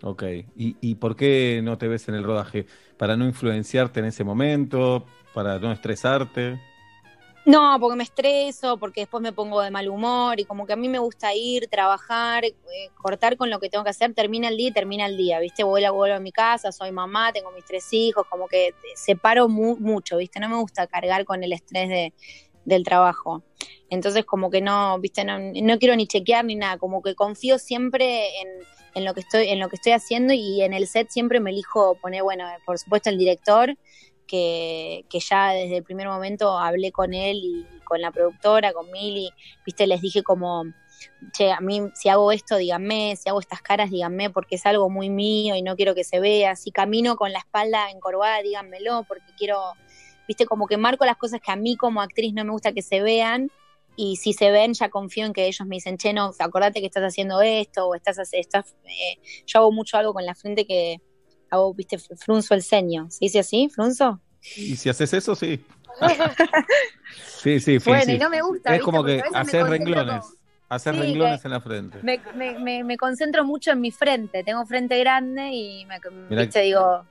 Ok. 0.02 0.22
¿Y, 0.56 0.76
y 0.80 0.94
por 0.96 1.16
qué 1.16 1.60
no 1.62 1.78
te 1.78 1.88
ves 1.88 2.08
en 2.08 2.14
el 2.14 2.24
rodaje? 2.24 2.66
¿Para 2.96 3.16
no 3.16 3.26
influenciarte 3.26 4.00
en 4.00 4.06
ese 4.06 4.24
momento? 4.24 5.06
¿Para 5.34 5.58
no 5.58 5.72
estresarte? 5.72 6.60
No, 7.46 7.78
porque 7.78 7.96
me 7.96 8.02
estreso, 8.02 8.76
porque 8.76 9.02
después 9.02 9.22
me 9.22 9.32
pongo 9.32 9.60
de 9.62 9.70
mal 9.70 9.88
humor 9.88 10.40
y 10.40 10.44
como 10.44 10.66
que 10.66 10.72
a 10.72 10.76
mí 10.76 10.88
me 10.88 10.98
gusta 10.98 11.32
ir, 11.32 11.68
trabajar, 11.68 12.44
eh, 12.44 12.54
cortar 13.00 13.36
con 13.36 13.50
lo 13.50 13.60
que 13.60 13.68
tengo 13.68 13.84
que 13.84 13.90
hacer, 13.90 14.12
termina 14.14 14.48
el 14.48 14.56
día 14.56 14.68
y 14.68 14.72
termina 14.72 15.06
el 15.06 15.16
día, 15.16 15.38
¿viste? 15.38 15.62
Vuelvo, 15.62 15.94
vuelvo 15.94 16.16
a 16.16 16.20
mi 16.20 16.32
casa, 16.32 16.72
soy 16.72 16.90
mamá, 16.90 17.32
tengo 17.32 17.52
mis 17.52 17.64
tres 17.64 17.86
hijos, 17.92 18.26
como 18.28 18.48
que 18.48 18.74
separo 18.96 19.48
mu- 19.48 19.76
mucho, 19.78 20.16
¿viste? 20.16 20.40
No 20.40 20.48
me 20.48 20.56
gusta 20.56 20.88
cargar 20.88 21.24
con 21.24 21.44
el 21.44 21.52
estrés 21.52 21.88
de, 21.88 22.14
del 22.64 22.82
trabajo. 22.82 23.44
Entonces 23.90 24.24
como 24.24 24.50
que 24.50 24.60
no, 24.60 24.98
¿viste? 24.98 25.24
No, 25.24 25.38
no 25.38 25.78
quiero 25.78 25.94
ni 25.94 26.08
chequear 26.08 26.44
ni 26.44 26.56
nada, 26.56 26.78
como 26.78 27.00
que 27.00 27.14
confío 27.14 27.58
siempre 27.60 28.40
en, 28.40 28.48
en 28.96 29.04
lo 29.04 29.14
que 29.14 29.20
estoy, 29.20 29.48
en 29.50 29.60
lo 29.60 29.68
que 29.68 29.76
estoy 29.76 29.92
haciendo 29.92 30.34
y 30.34 30.62
en 30.62 30.74
el 30.74 30.88
set 30.88 31.10
siempre 31.10 31.38
me 31.38 31.50
elijo 31.50 31.94
poner, 32.00 32.24
bueno, 32.24 32.44
por 32.64 32.76
supuesto 32.80 33.08
el 33.08 33.18
director, 33.18 33.76
que, 34.26 35.04
que 35.08 35.20
ya 35.20 35.52
desde 35.52 35.78
el 35.78 35.82
primer 35.82 36.08
momento 36.08 36.58
hablé 36.58 36.92
con 36.92 37.14
él 37.14 37.36
y 37.42 37.66
con 37.84 38.00
la 38.00 38.10
productora, 38.10 38.72
con 38.72 38.90
Mili, 38.90 39.30
viste, 39.64 39.86
les 39.86 40.00
dije 40.00 40.22
como, 40.22 40.64
che, 41.32 41.52
a 41.52 41.60
mí 41.60 41.82
si 41.94 42.08
hago 42.08 42.32
esto, 42.32 42.56
díganme, 42.56 43.16
si 43.16 43.28
hago 43.28 43.40
estas 43.40 43.62
caras, 43.62 43.90
díganme, 43.90 44.30
porque 44.30 44.56
es 44.56 44.66
algo 44.66 44.90
muy 44.90 45.10
mío 45.10 45.54
y 45.56 45.62
no 45.62 45.76
quiero 45.76 45.94
que 45.94 46.04
se 46.04 46.20
vea, 46.20 46.56
si 46.56 46.70
camino 46.70 47.16
con 47.16 47.32
la 47.32 47.38
espalda 47.38 47.90
encorvada, 47.90 48.42
díganmelo, 48.42 49.04
porque 49.04 49.32
quiero, 49.36 49.60
viste, 50.28 50.46
como 50.46 50.66
que 50.66 50.76
marco 50.76 51.04
las 51.04 51.16
cosas 51.16 51.40
que 51.40 51.52
a 51.52 51.56
mí 51.56 51.76
como 51.76 52.00
actriz 52.00 52.32
no 52.34 52.44
me 52.44 52.50
gusta 52.50 52.72
que 52.72 52.82
se 52.82 53.02
vean. 53.02 53.50
Y 53.98 54.16
si 54.16 54.34
se 54.34 54.50
ven, 54.50 54.74
ya 54.74 54.90
confío 54.90 55.24
en 55.24 55.32
que 55.32 55.46
ellos 55.46 55.66
me 55.66 55.76
dicen, 55.76 55.96
che, 55.96 56.12
no, 56.12 56.30
acordate 56.38 56.80
que 56.80 56.86
estás 56.86 57.02
haciendo 57.02 57.40
esto, 57.40 57.86
o 57.88 57.94
estás, 57.94 58.18
estás 58.32 58.76
eh, 58.84 59.18
yo 59.46 59.60
hago 59.60 59.72
mucho 59.72 59.96
algo 59.96 60.12
con 60.12 60.26
la 60.26 60.34
frente 60.34 60.66
que 60.66 61.00
hago, 61.56 61.74
viste, 61.74 61.98
frunzo 61.98 62.54
el 62.54 62.62
ceño. 62.62 63.06
¿Se 63.10 63.18
dice 63.24 63.40
así, 63.40 63.68
frunzo? 63.68 64.20
Y 64.56 64.76
si 64.76 64.88
haces 64.88 65.12
eso, 65.12 65.34
sí. 65.34 65.64
Sí, 67.42 67.60
sí, 67.60 67.78
Bueno, 67.84 68.04
sí. 68.04 68.12
y 68.14 68.18
no 68.18 68.28
me 68.30 68.42
gusta, 68.42 68.70
Es 68.70 68.78
¿viste? 68.78 68.84
como 68.84 68.98
Porque 68.98 69.22
que 69.22 69.36
hacer 69.36 69.66
renglones. 69.66 70.24
como- 70.24 70.36
Hacer 70.68 70.94
Sí, 70.94 71.00
renglones 71.00 71.44
en 71.44 71.50
la 71.52 71.60
frente. 71.60 71.98
Me, 72.02 72.20
me, 72.34 72.58
me, 72.58 72.82
me 72.82 72.96
concentro 72.96 73.44
mucho 73.44 73.70
en 73.70 73.80
mi 73.80 73.92
frente. 73.92 74.42
Tengo 74.42 74.66
frente 74.66 74.98
grande 74.98 75.50
y 75.52 75.86
me, 75.86 76.00
Mirá 76.28 76.42
viste, 76.42 76.60
digo, 76.62 77.04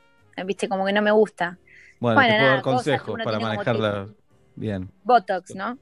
viste, 0.46 0.68
como 0.68 0.86
que 0.86 0.92
no 0.92 1.02
me 1.02 1.12
gusta. 1.12 1.58
Bueno, 2.02 2.16
Bueno, 2.16 2.28
te 2.28 2.34
puedo 2.34 2.42
nada, 2.42 2.56
dar 2.56 2.64
consejos 2.64 3.20
para 3.24 3.40
manejarla 3.40 4.08
bien. 4.56 4.92
Botox, 5.04 5.56
¿no? 5.56 5.78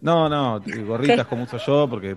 No, 0.00 0.28
no, 0.28 0.60
gorritas 0.86 1.26
como 1.28 1.44
uso 1.44 1.56
yo, 1.58 1.88
porque 1.88 2.16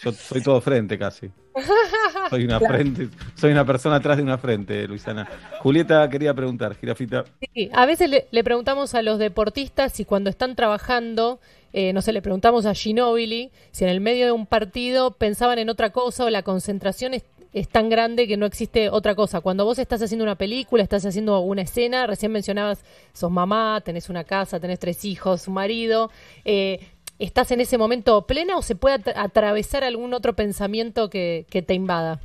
yo 0.00 0.12
soy 0.12 0.42
todo 0.42 0.62
frente 0.62 0.98
casi. 0.98 1.30
Soy 2.30 2.44
una 2.44 2.58
Claro. 2.58 2.74
frente, 2.74 3.08
soy 3.34 3.52
una 3.52 3.64
persona 3.64 3.96
atrás 3.96 4.16
de 4.16 4.22
una 4.22 4.38
frente, 4.38 4.86
Luisana. 4.86 5.28
Julieta 5.60 6.08
quería 6.08 6.34
preguntar, 6.34 6.74
Girafita. 6.76 7.24
Sí, 7.54 7.70
a 7.72 7.86
veces 7.86 8.10
le, 8.10 8.26
le 8.30 8.44
preguntamos 8.44 8.94
a 8.94 9.02
los 9.02 9.18
deportistas 9.18 9.92
si 9.92 10.04
cuando 10.04 10.28
están 10.30 10.54
trabajando, 10.56 11.40
eh, 11.72 11.92
no 11.92 12.02
sé, 12.02 12.12
le 12.12 12.22
preguntamos 12.22 12.66
a 12.66 12.74
Ginóbili 12.74 13.50
si 13.70 13.84
en 13.84 13.90
el 13.90 14.00
medio 14.00 14.26
de 14.26 14.32
un 14.32 14.46
partido 14.46 15.12
pensaban 15.12 15.58
en 15.58 15.68
otra 15.70 15.90
cosa 15.90 16.24
o 16.24 16.30
la 16.30 16.42
concentración 16.42 17.14
es, 17.14 17.24
es 17.54 17.68
tan 17.68 17.88
grande 17.88 18.26
que 18.28 18.36
no 18.36 18.44
existe 18.46 18.90
otra 18.90 19.14
cosa. 19.14 19.40
Cuando 19.40 19.64
vos 19.64 19.78
estás 19.78 20.02
haciendo 20.02 20.24
una 20.24 20.34
película, 20.36 20.82
estás 20.82 21.04
haciendo 21.06 21.40
una 21.40 21.62
escena, 21.62 22.06
recién 22.06 22.30
mencionabas, 22.32 22.84
sos 23.14 23.30
mamá, 23.30 23.80
tenés 23.84 24.08
una 24.10 24.24
casa, 24.24 24.60
tenés 24.60 24.78
tres 24.78 25.04
hijos, 25.04 25.48
un 25.48 25.54
marido, 25.54 26.10
eh, 26.44 26.80
¿estás 27.18 27.50
en 27.50 27.60
ese 27.60 27.78
momento 27.78 28.26
plena 28.26 28.56
o 28.56 28.62
se 28.62 28.74
puede 28.76 28.96
atra- 28.96 29.14
atravesar 29.16 29.84
algún 29.84 30.14
otro 30.14 30.34
pensamiento 30.34 31.10
que, 31.10 31.46
que 31.50 31.62
te 31.62 31.74
invada? 31.74 32.20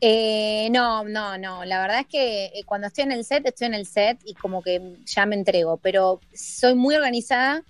Eh, 0.00 0.68
no, 0.70 1.04
no, 1.04 1.38
no. 1.38 1.64
La 1.64 1.80
verdad 1.80 2.00
es 2.00 2.06
que 2.06 2.46
eh, 2.46 2.64
cuando 2.66 2.88
estoy 2.88 3.04
en 3.04 3.12
el 3.12 3.24
set, 3.24 3.46
estoy 3.46 3.68
en 3.68 3.74
el 3.74 3.86
set 3.86 4.18
y 4.24 4.34
como 4.34 4.62
que 4.62 4.80
ya 5.06 5.24
me 5.26 5.36
entrego, 5.36 5.78
pero 5.78 6.20
soy 6.34 6.74
muy 6.74 6.94
organizada 6.94 7.62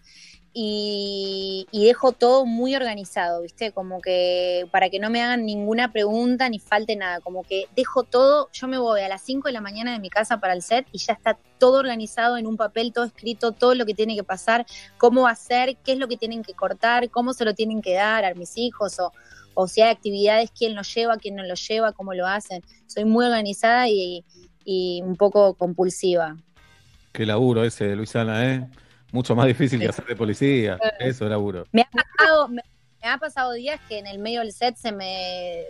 y, 0.57 1.67
dejo 1.73 2.13
todo 2.13 2.47
muy 2.47 2.77
organizado, 2.77 3.43
¿viste? 3.43 3.73
Como 3.73 4.01
que 4.01 4.67
para 4.71 4.89
que 4.89 5.01
no 5.01 5.11
me 5.11 5.21
hagan 5.21 5.45
ninguna 5.45 5.93
pregunta 5.93 6.49
ni 6.49 6.61
falte 6.61 6.95
nada, 6.95 7.21
como 7.21 7.43
que 7.43 7.67
dejo 7.75 8.05
todo, 8.05 8.49
yo 8.53 8.69
me 8.69 8.79
voy 8.79 9.01
a 9.01 9.09
las 9.09 9.23
5 9.23 9.49
de 9.49 9.53
la 9.53 9.61
mañana 9.61 9.93
de 9.93 9.99
mi 9.99 10.09
casa 10.11 10.39
para 10.39 10.55
el 10.55 10.63
set 10.63 10.87
y 10.93 10.99
ya 10.99 11.13
está 11.13 11.37
todo 11.59 11.81
organizado 11.81 12.39
en 12.39 12.47
un 12.47 12.57
papel, 12.57 12.93
todo 12.93 13.05
escrito, 13.05 13.51
todo 13.51 13.75
lo 13.75 13.85
que 13.85 13.95
tiene 13.95 14.15
que 14.15 14.23
pasar, 14.23 14.65
cómo 14.97 15.23
va 15.23 15.31
a 15.31 15.35
ser, 15.35 15.77
qué 15.85 15.93
es 15.93 15.99
lo 15.99 16.07
que 16.07 16.17
tienen 16.17 16.45
que 16.45 16.55
cortar, 16.55 17.11
cómo 17.11 17.33
se 17.35 17.45
lo 17.45 17.55
tienen 17.55 17.83
que 17.83 17.95
dar 17.95 18.25
a 18.25 18.35
mis 18.35 18.57
hijos 18.57 19.01
o, 19.55 19.67
si 19.67 19.83
hay 19.83 19.91
actividades, 19.91 20.53
quién 20.57 20.77
lo 20.77 20.83
lleva, 20.83 21.17
quién 21.17 21.35
no 21.35 21.43
lo 21.43 21.55
lleva, 21.55 21.93
cómo 21.93 22.15
lo 22.15 22.27
hacen. 22.27 22.63
Soy 22.87 23.05
muy 23.05 23.25
organizada 23.25 23.89
y, 23.89 24.25
un 25.03 25.17
poco 25.17 25.55
compulsiva. 25.55 26.37
Qué 27.13 27.27
laburo 27.27 27.65
ese, 27.65 27.95
Luisana, 27.95 28.53
¿eh? 28.53 28.69
Mucho 29.15 29.37
más 29.37 29.47
difícil 29.47 29.79
que 29.79 29.89
hacer 29.89 30.05
de 30.07 30.17
policía. 30.17 30.77
Eso 30.99 31.25
es 31.25 31.31
laburo. 31.31 31.67
Me 31.71 31.83
ha 31.83 31.89
pasado, 31.89 32.49
me, 32.49 32.62
me 33.01 33.09
ha 33.09 33.17
pasado 33.19 33.53
días 33.53 33.81
que 33.89 33.99
en 34.01 34.09
el 34.09 34.19
medio 34.19 34.41
del 34.41 34.53
set 34.53 34.75
se 34.77 34.91
me 34.91 35.62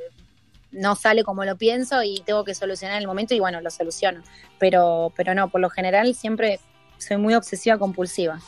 no 0.72 0.96
sale 0.96 1.22
como 1.24 1.44
lo 1.44 1.54
pienso 1.56 2.02
y 2.02 2.22
tengo 2.24 2.42
que 2.42 2.54
solucionar 2.54 2.98
el 2.98 3.06
momento 3.06 3.34
y 3.34 3.40
bueno, 3.40 3.60
lo 3.60 3.68
soluciono. 3.70 4.22
Pero, 4.58 5.12
pero 5.14 5.34
no, 5.34 5.50
por 5.50 5.60
lo 5.60 5.68
general 5.68 6.14
siempre 6.14 6.58
soy 6.96 7.18
muy 7.18 7.34
obsesiva 7.34 7.76
compulsiva. 7.78 8.40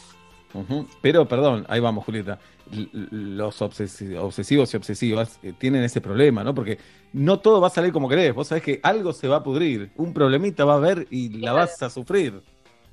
Pero, 1.02 1.28
perdón, 1.28 1.66
ahí 1.68 1.78
vamos, 1.80 2.04
Julieta. 2.06 2.38
L- 2.72 2.88
Los 3.10 3.60
obsesi- 3.60 4.16
obsesivos 4.16 4.72
y 4.72 4.76
obsesivas 4.78 5.38
eh, 5.42 5.52
tienen 5.58 5.82
ese 5.84 6.00
problema, 6.00 6.42
¿no? 6.42 6.54
Porque 6.54 6.78
no 7.12 7.38
todo 7.40 7.60
va 7.60 7.66
a 7.66 7.70
salir 7.70 7.92
como 7.92 8.08
querés. 8.08 8.34
Vos 8.34 8.48
sabés 8.48 8.64
que 8.64 8.80
algo 8.82 9.12
se 9.12 9.28
va 9.28 9.36
a 9.36 9.42
pudrir. 9.42 9.90
Un 9.96 10.14
problemita 10.14 10.64
va 10.64 10.72
a 10.72 10.76
haber 10.76 11.06
y 11.10 11.28
la 11.40 11.52
vas 11.52 11.82
a 11.82 11.90
sufrir. 11.90 12.40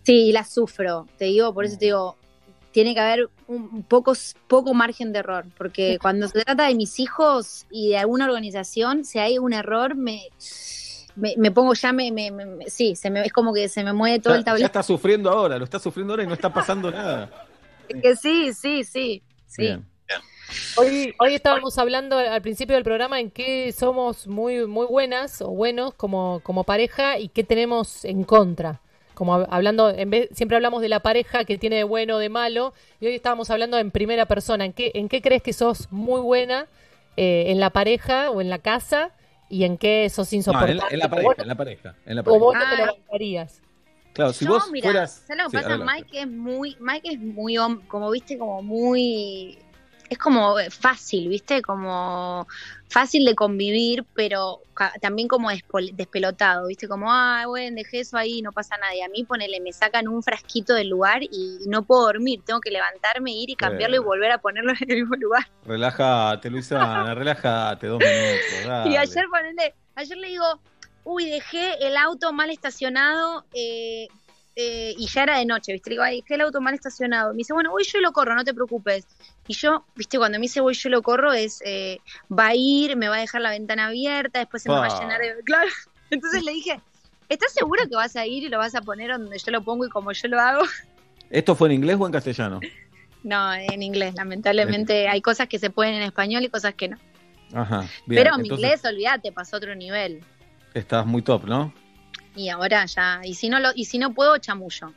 Sí, 0.04 0.32
la 0.32 0.44
sufro, 0.44 1.08
te 1.18 1.26
digo, 1.26 1.54
por 1.54 1.66
eso 1.66 1.78
te 1.78 1.86
digo, 1.86 2.18
tiene 2.72 2.94
que 2.94 3.00
haber 3.00 3.30
un 3.48 3.84
poco, 3.84 4.14
poco 4.48 4.74
margen 4.74 5.14
de 5.14 5.20
error, 5.20 5.46
porque 5.58 5.98
cuando 6.02 6.28
se 6.28 6.44
trata 6.44 6.68
de 6.68 6.76
mis 6.76 7.00
hijos 7.00 7.66
y 7.70 7.90
de 7.90 7.98
alguna 7.98 8.26
organización, 8.26 9.06
si 9.06 9.20
hay 9.20 9.38
un 9.38 9.54
error, 9.54 9.96
me, 9.96 10.22
me, 11.16 11.36
me 11.38 11.52
pongo 11.52 11.74
ya, 11.74 11.94
me, 11.94 12.12
me- 12.12 12.32
me- 12.32 12.46
me- 12.46 12.70
sí, 12.70 12.96
se 12.96 13.10
me, 13.10 13.26
es 13.26 13.32
como 13.32 13.54
que 13.54 13.70
se 13.70 13.84
me 13.84 13.94
mueve 13.94 14.20
todo 14.20 14.34
Ya, 14.34 14.38
el 14.40 14.42
ya 14.42 14.46
tablero. 14.46 14.66
está 14.66 14.84
sufriendo 14.84 15.30
ahora, 15.30 15.58
lo 15.58 15.64
está 15.64 15.80
sufriendo 15.80 16.14
ahora 16.14 16.24
y 16.24 16.28
no 16.28 16.34
está 16.34 16.52
pasando 16.52 16.92
nada. 16.92 17.30
Que 18.02 18.16
sí, 18.16 18.54
sí, 18.54 18.84
sí, 18.84 19.22
sí. 19.46 19.64
Bien. 19.64 19.86
Hoy, 20.76 21.14
hoy 21.20 21.36
estábamos 21.36 21.78
hablando 21.78 22.18
al 22.18 22.42
principio 22.42 22.76
del 22.76 22.84
programa 22.84 23.20
en 23.20 23.30
qué 23.30 23.72
somos 23.72 24.26
muy, 24.26 24.66
muy 24.66 24.88
buenas 24.88 25.42
o 25.44 25.50
buenos 25.50 25.94
como, 25.94 26.42
como 26.44 26.64
pareja 26.64 27.20
y 27.20 27.30
qué 27.30 27.44
tenemos 27.44 28.04
en 28.06 28.24
contra. 28.24 28.82
Como 29.14 29.36
hab- 29.38 29.48
hablando, 29.52 29.90
en 29.90 30.10
vez, 30.10 30.30
siempre 30.34 30.56
hablamos 30.56 30.82
de 30.82 30.90
la 30.90 31.00
pareja 31.02 31.46
que 31.46 31.58
tiene 31.58 31.76
de 31.78 31.84
bueno 31.84 32.16
o 32.16 32.20
de 32.20 32.30
malo, 32.30 32.74
y 33.00 33.08
hoy 33.08 33.16
estábamos 33.16 33.50
hablando 33.50 33.78
en 33.78 33.92
primera 33.92 34.26
persona. 34.26 34.66
¿En 34.66 34.74
qué, 34.74 34.92
en 34.96 35.10
qué 35.10 35.22
crees 35.22 35.42
que 35.44 35.54
sos 35.54 35.88
muy 35.92 36.22
buena 36.22 36.68
eh, 37.18 37.46
en 37.48 37.60
la 37.60 37.70
pareja 37.70 38.32
o 38.32 38.42
en 38.42 38.50
la 38.50 38.58
casa 38.60 39.12
y 39.50 39.66
en 39.66 39.78
qué 39.78 40.10
sos 40.10 40.32
No, 40.32 40.38
insoportable? 40.38 40.72
en, 40.74 40.78
la, 40.80 40.88
en 40.90 41.00
la 41.00 41.06
O 41.06 41.10
pareja, 41.10 41.28
vos- 41.30 41.40
en 41.40 41.48
la 41.48 41.56
pareja, 41.56 41.96
en 42.06 42.16
la 42.16 42.22
o 42.22 42.24
pareja. 42.26 42.40
vos 42.44 42.54
no 42.56 42.60
te 42.62 42.66
Ah. 42.66 42.86
lo 42.88 42.94
bancarías. 42.98 43.62
Claro, 44.14 44.34
si 44.34 44.46
Yo, 44.46 44.52
vos 44.52 44.70
mira, 44.72 44.86
fueras... 44.92 45.24
¿sabes 45.28 45.44
lo 45.44 45.50
que 45.50 45.58
Sí, 45.58 45.64
pasa? 45.64 45.76
adelante. 45.76 45.94
Mike 46.06 46.20
es 46.22 46.28
muy, 46.28 46.78
Mike 46.80 47.10
es 47.14 47.20
muy, 47.20 47.56
como 47.88 48.12
viste, 48.12 48.38
como 48.38 48.62
muy, 48.62 49.58
es 50.10 50.18
como 50.20 50.56
fácil, 50.70 51.30
viste, 51.30 51.62
como 51.64 52.48
fácil 52.94 53.26
de 53.26 53.34
convivir, 53.34 54.06
pero 54.14 54.62
también 55.02 55.28
como 55.28 55.50
despelotado, 55.94 56.68
viste, 56.68 56.88
como, 56.88 57.12
ah, 57.12 57.44
bueno, 57.48 57.76
dejé 57.76 58.02
eso 58.02 58.18
ahí, 58.18 58.44
no 58.44 58.52
pasa 58.52 58.78
nada. 58.78 58.94
Y 58.94 59.02
a 59.02 59.10
mí, 59.10 59.24
ponele, 59.24 59.60
me 59.62 59.74
sacan 59.74 60.08
un 60.08 60.22
frasquito 60.22 60.76
del 60.76 60.90
lugar 60.90 61.24
y 61.24 61.58
no 61.66 61.82
puedo 61.82 62.04
dormir, 62.04 62.42
tengo 62.46 62.62
que 62.62 62.70
levantarme, 62.70 63.32
ir 63.32 63.50
y 63.50 63.56
cambiarlo 63.56 63.96
y 63.96 64.00
volver 64.00 64.32
a 64.32 64.38
ponerlo 64.38 64.74
en 64.80 64.92
el 64.92 64.98
mismo 65.02 65.16
lugar. 65.16 65.48
Relájate, 65.66 66.52
Luisana, 66.52 67.16
relájate, 67.16 67.88
dos 67.88 68.00
minutos. 68.00 68.68
dale. 68.68 68.92
Y 68.92 68.98
ayer, 68.98 69.26
ponele, 69.28 69.74
ayer 69.96 70.18
le 70.18 70.28
digo, 70.28 70.60
uy, 71.04 71.26
dejé 71.32 71.88
el 71.88 71.98
auto 71.98 72.32
mal 72.32 72.52
estacionado 72.52 73.44
eh, 73.56 74.08
eh, 74.56 74.94
y 74.98 75.08
ya 75.08 75.24
era 75.24 75.40
de 75.40 75.46
noche, 75.46 75.74
¿viste? 75.74 75.90
Le 75.90 75.96
digo, 75.96 76.04
ay, 76.04 76.22
dejé 76.22 76.36
el 76.36 76.42
auto 76.42 76.62
mal 76.62 76.74
estacionado. 76.74 77.32
Me 77.32 77.38
dice, 77.38 77.54
bueno, 77.54 77.72
voy 77.72 77.84
yo 77.84 77.98
y 77.98 78.02
lo 78.02 78.12
corro, 78.12 78.36
no 78.36 78.44
te 78.44 78.54
preocupes. 78.54 79.08
Y 79.48 79.54
yo, 79.56 79.86
¿viste? 79.96 80.18
Cuando 80.18 80.38
me 80.38 80.44
dice 80.44 80.62
voy 80.62 80.74
yo 80.74 80.90
y 80.90 80.92
lo 80.92 81.02
corro 81.02 81.34
es, 81.34 81.62
eh, 81.66 82.00
va 82.32 82.48
a 82.48 82.56
ir, 82.56 82.96
me 82.96 83.08
va 83.08 83.16
a 83.16 83.20
dejar 83.20 83.42
la 83.42 83.50
ventana 83.50 83.88
abierta, 83.88 84.40
después 84.40 84.64
se 84.64 84.70
me 84.70 84.76
va 84.76 84.86
a 84.86 85.00
llenar 85.00 85.20
de... 85.20 85.44
Claro. 85.44 85.70
Entonces 86.12 86.44
le 86.44 86.54
dije, 86.54 86.80
¿estás 87.30 87.54
seguro 87.54 87.84
que 87.90 87.96
vas 87.96 88.16
a 88.16 88.26
ir 88.26 88.44
y 88.44 88.50
lo 88.50 88.60
vas 88.60 88.76
a 88.76 88.82
poner 88.82 89.12
donde 89.12 89.38
yo 89.40 89.52
lo 89.52 89.64
pongo 89.64 89.86
y 89.86 89.90
como 89.90 90.12
yo 90.12 90.28
lo 90.28 90.40
hago? 90.40 90.64
¿Esto 91.30 91.56
fue 91.56 91.70
en 91.70 91.76
inglés 91.76 91.98
o 92.00 92.06
en 92.06 92.12
castellano? 92.12 92.60
No, 93.24 93.54
en 93.54 93.82
inglés, 93.82 94.14
lamentablemente 94.16 95.08
hay 95.08 95.22
cosas 95.22 95.48
que 95.48 95.58
se 95.58 95.70
pueden 95.70 95.96
en 95.96 96.04
español 96.04 96.44
y 96.44 96.50
cosas 96.50 96.76
que 96.76 96.90
no. 96.90 96.98
Ajá, 97.54 97.88
bien. 98.06 98.24
Pero 98.24 98.38
mi 98.38 98.44
entonces 98.44 98.66
inglés, 98.66 98.86
olvídate, 98.86 99.32
pasó 99.32 99.56
a 99.56 99.58
otro 99.58 99.74
nivel. 99.76 100.24
Estás 100.74 101.06
muy 101.06 101.22
top, 101.22 101.46
¿no? 101.46 101.74
Y 102.36 102.50
ahora 102.50 102.86
ya, 102.86 103.22
y 103.24 103.34
si 103.36 103.50
no 103.50 103.60
lo, 103.60 103.70
y 103.76 103.86
si 103.86 103.98
no 104.00 104.14
puedo, 104.14 104.38
chamullo. 104.38 104.94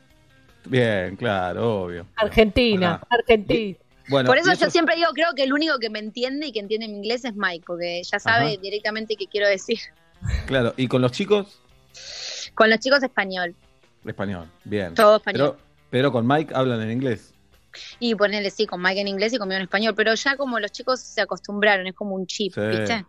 Bien, 0.64 1.16
claro, 1.16 1.82
obvio. 1.84 2.06
Argentina, 2.16 2.94
Ajá. 2.94 3.06
Argentina. 3.10 3.76
Bueno, 4.08 4.28
Por 4.28 4.38
eso 4.38 4.52
yo 4.54 4.70
siempre 4.70 4.94
digo, 4.96 5.08
creo 5.12 5.28
que 5.34 5.42
el 5.42 5.52
único 5.52 5.78
que 5.78 5.90
me 5.90 5.98
entiende 5.98 6.46
y 6.46 6.52
que 6.52 6.60
entiende 6.60 6.86
mi 6.88 6.94
inglés 6.94 7.24
es 7.24 7.34
Mike, 7.34 7.64
porque 7.66 8.02
ya 8.04 8.18
sabe 8.20 8.52
Ajá. 8.52 8.60
directamente 8.62 9.16
qué 9.16 9.26
quiero 9.26 9.48
decir. 9.48 9.78
Claro, 10.46 10.74
¿y 10.76 10.86
con 10.88 11.02
los 11.02 11.12
chicos? 11.12 11.60
Con 12.54 12.70
los 12.70 12.78
chicos 12.78 13.02
español. 13.02 13.54
Español, 14.04 14.48
bien. 14.64 14.94
Todo 14.94 15.16
español. 15.16 15.56
Pero, 15.56 15.66
pero 15.90 16.12
con 16.12 16.26
Mike 16.26 16.54
hablan 16.54 16.80
en 16.82 16.92
inglés. 16.92 17.34
Y 17.98 18.14
ponerle 18.14 18.50
sí, 18.50 18.66
con 18.66 18.80
Mike 18.80 19.00
en 19.00 19.08
inglés 19.08 19.32
y 19.34 19.38
conmigo 19.38 19.56
en 19.56 19.64
español. 19.64 19.94
Pero 19.94 20.14
ya 20.14 20.36
como 20.36 20.58
los 20.60 20.72
chicos 20.72 21.00
se 21.00 21.20
acostumbraron, 21.20 21.86
es 21.86 21.94
como 21.94 22.14
un 22.14 22.26
chip, 22.26 22.54
Sí. 22.54 22.60
¿viste? 22.60 23.04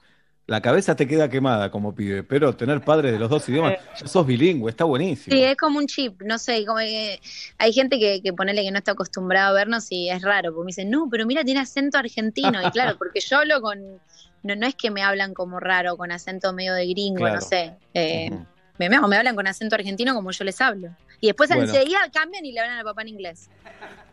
La 0.48 0.62
cabeza 0.62 0.95
te 0.95 1.06
queda 1.08 1.30
quemada 1.30 1.70
como 1.70 1.93
pibe, 1.93 2.24
pero 2.24 2.56
tener 2.56 2.80
padres 2.82 3.12
de 3.12 3.20
los 3.20 3.30
dos 3.30 3.48
idiomas, 3.50 3.74
ya 4.00 4.08
sos 4.08 4.26
bilingüe, 4.26 4.70
está 4.70 4.86
buenísimo. 4.86 5.36
Sí, 5.36 5.43
es 5.43 5.58
como 5.58 5.78
un 5.78 5.88
chip, 5.88 6.22
no 6.22 6.38
sé, 6.39 6.66
como 6.66 6.80
que 6.80 7.20
hay 7.58 7.74
gente 7.74 8.00
que, 8.00 8.22
que 8.22 8.32
ponele 8.32 8.64
que 8.64 8.72
no 8.72 8.78
está 8.78 8.93
acostumbrada 8.93 9.50
a 9.50 9.52
vernos 9.52 9.91
y 9.91 10.10
es 10.10 10.22
raro, 10.22 10.54
porque 10.54 10.66
me 10.66 10.70
dicen, 10.70 10.89
no, 10.89 11.10
pero 11.12 11.26
mira, 11.26 11.43
tiene 11.43 11.60
acento 11.60 11.98
argentino. 11.98 12.66
Y 12.66 12.72
claro, 12.72 12.95
porque 12.98 13.20
yo 13.20 13.39
hablo 13.39 13.62
con, 13.62 14.00
no, 14.43 14.56
no 14.56 14.66
es 14.66 14.76
que 14.76 14.89
me 14.89 15.04
hablan 15.04 15.34
como 15.34 15.60
raro, 15.60 15.98
con 15.98 16.14
acento 16.14 16.54
medio 16.54 16.74
de 16.76 16.88
gringo, 16.88 17.20
Claro. 17.20 17.36
no 17.36 17.41
sé. 17.41 17.74
Eh, 17.93 18.32
me, 18.78 18.89
me 18.89 18.95
hablan 19.18 19.36
con 19.36 19.48
acento 19.48 19.76
argentino 19.76 20.16
como 20.16 20.32
yo 20.32 20.45
les 20.45 20.62
hablo. 20.62 20.89
Y 21.20 21.28
después 21.28 21.50
Bueno. 21.50 21.64
enseguida 21.64 22.00
cambian 22.14 22.45
y 22.45 22.54
le 22.54 22.62
hablan 22.62 22.78
al 22.78 22.86
papá 22.86 23.02
en 23.02 23.10
inglés. 23.10 23.50